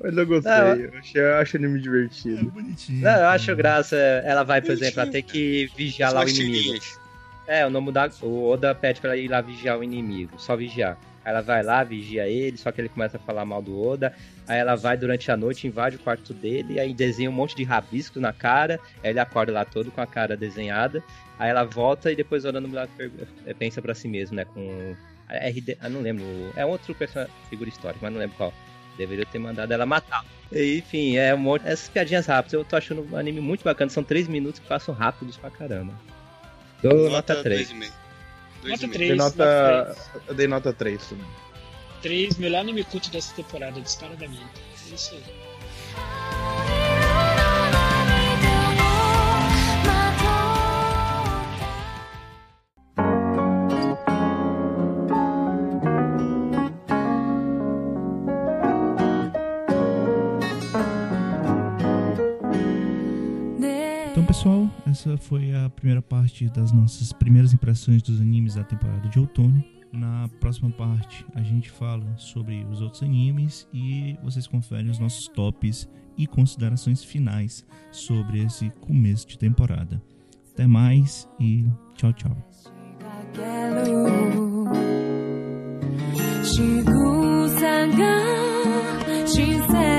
mas 0.00 0.16
eu 0.16 0.26
gostei, 0.26 0.52
Não, 0.52 0.74
eu, 0.76 0.98
achei, 0.98 1.20
eu 1.20 1.34
acho 1.36 1.56
anime 1.56 1.78
É 1.78 1.82
divertido. 1.82 2.50
bonitinho. 2.50 3.02
Não, 3.02 3.16
eu 3.16 3.26
acho 3.26 3.54
graça, 3.56 3.96
ela 3.96 4.42
vai, 4.44 4.60
por 4.60 4.72
exemplo, 4.72 5.00
ela 5.00 5.10
tem 5.10 5.22
que 5.22 5.70
vigiar 5.76 6.12
lá 6.12 6.24
o 6.24 6.28
inimigo. 6.28 6.52
tirinhas. 6.78 7.03
É, 7.46 7.66
o 7.66 7.70
nome 7.70 7.92
da. 7.92 8.08
O 8.22 8.48
Oda 8.50 8.74
pede 8.74 9.00
pra 9.00 9.10
ela 9.10 9.18
ir 9.18 9.28
lá 9.28 9.40
vigiar 9.40 9.78
o 9.78 9.84
inimigo, 9.84 10.32
só 10.38 10.56
vigiar. 10.56 10.96
Aí 11.24 11.30
ela 11.32 11.40
vai 11.40 11.62
lá, 11.62 11.82
vigia 11.82 12.28
ele, 12.28 12.56
só 12.56 12.70
que 12.70 12.80
ele 12.80 12.88
começa 12.88 13.16
a 13.16 13.20
falar 13.20 13.44
mal 13.44 13.62
do 13.62 13.80
Oda. 13.80 14.14
Aí 14.46 14.58
ela 14.58 14.74
vai 14.74 14.96
durante 14.96 15.30
a 15.30 15.36
noite, 15.36 15.66
invade 15.66 15.96
o 15.96 15.98
quarto 15.98 16.34
dele, 16.34 16.78
aí 16.78 16.92
desenha 16.92 17.30
um 17.30 17.32
monte 17.32 17.56
de 17.56 17.64
rabisco 17.64 18.20
na 18.20 18.32
cara. 18.32 18.78
Aí 19.02 19.10
ele 19.10 19.18
acorda 19.20 19.52
lá 19.52 19.64
todo 19.64 19.90
com 19.90 20.00
a 20.00 20.06
cara 20.06 20.36
desenhada. 20.36 21.02
Aí 21.38 21.48
ela 21.50 21.64
volta 21.64 22.10
e 22.12 22.16
depois 22.16 22.44
o 22.44 22.48
Oda 22.48 22.60
Nobunaga 22.60 22.90
per- 22.96 23.10
eh, 23.46 23.54
pensa 23.54 23.80
pra 23.80 23.94
si 23.94 24.06
mesmo, 24.08 24.36
né? 24.36 24.44
Com. 24.44 24.94
RD, 25.28 25.78
ah, 25.80 25.88
não 25.88 26.00
lembro. 26.02 26.24
É 26.54 26.64
outro 26.66 26.94
personagem, 26.94 27.32
figura 27.48 27.68
histórica, 27.70 28.00
mas 28.02 28.12
não 28.12 28.20
lembro 28.20 28.36
qual. 28.36 28.52
Deveria 28.98 29.26
ter 29.26 29.38
mandado 29.38 29.72
ela 29.72 29.84
matar. 29.84 30.24
Enfim, 30.52 31.16
é 31.16 31.34
um 31.34 31.38
monte... 31.38 31.66
essas 31.66 31.88
piadinhas 31.88 32.26
rápidas. 32.26 32.52
Eu 32.52 32.64
tô 32.64 32.76
achando 32.76 33.08
o 33.10 33.16
anime 33.16 33.40
muito 33.40 33.64
bacana. 33.64 33.90
São 33.90 34.04
três 34.04 34.28
minutos 34.28 34.60
que 34.60 34.68
passam 34.68 34.94
rápidos 34.94 35.36
pra 35.36 35.50
caramba. 35.50 35.92
Dou 36.84 37.08
nota 37.08 37.42
3. 37.42 37.72
2,5. 37.72 37.92
Nota 38.62 38.86
2,5. 38.86 38.92
três. 38.92 39.08
Dei 39.08 39.16
nota 39.16 39.24
nota, 39.24 39.94
três. 39.94 40.28
eu 40.28 40.34
dei 40.34 40.46
nota 40.46 40.72
3 40.72 41.06
também. 41.06 41.26
3, 42.02 42.36
melhor 42.36 42.60
anime 42.60 42.84
cult 42.84 43.10
dessa 43.10 43.34
temporada, 43.34 43.80
disparadamente. 43.80 44.44
É 44.90 44.94
isso 44.94 45.14
aí. 45.14 46.43
essa 64.94 65.16
foi 65.16 65.52
a 65.52 65.68
primeira 65.68 66.00
parte 66.00 66.48
das 66.48 66.70
nossas 66.70 67.12
primeiras 67.12 67.52
impressões 67.52 68.00
dos 68.00 68.20
animes 68.20 68.54
da 68.54 68.62
temporada 68.62 69.08
de 69.08 69.18
outono. 69.18 69.62
Na 69.92 70.30
próxima 70.38 70.70
parte 70.70 71.26
a 71.34 71.42
gente 71.42 71.68
fala 71.68 72.16
sobre 72.16 72.64
os 72.70 72.80
outros 72.80 73.02
animes 73.02 73.66
e 73.74 74.16
vocês 74.22 74.46
conferem 74.46 74.88
os 74.88 75.00
nossos 75.00 75.26
tops 75.26 75.88
e 76.16 76.28
considerações 76.28 77.02
finais 77.02 77.66
sobre 77.90 78.44
esse 78.44 78.70
começo 78.80 79.26
de 79.26 79.36
temporada. 79.36 80.00
Até 80.52 80.64
mais 80.64 81.28
e 81.40 81.66
tchau, 81.96 82.12
tchau. 82.12 82.36
She 89.34 89.93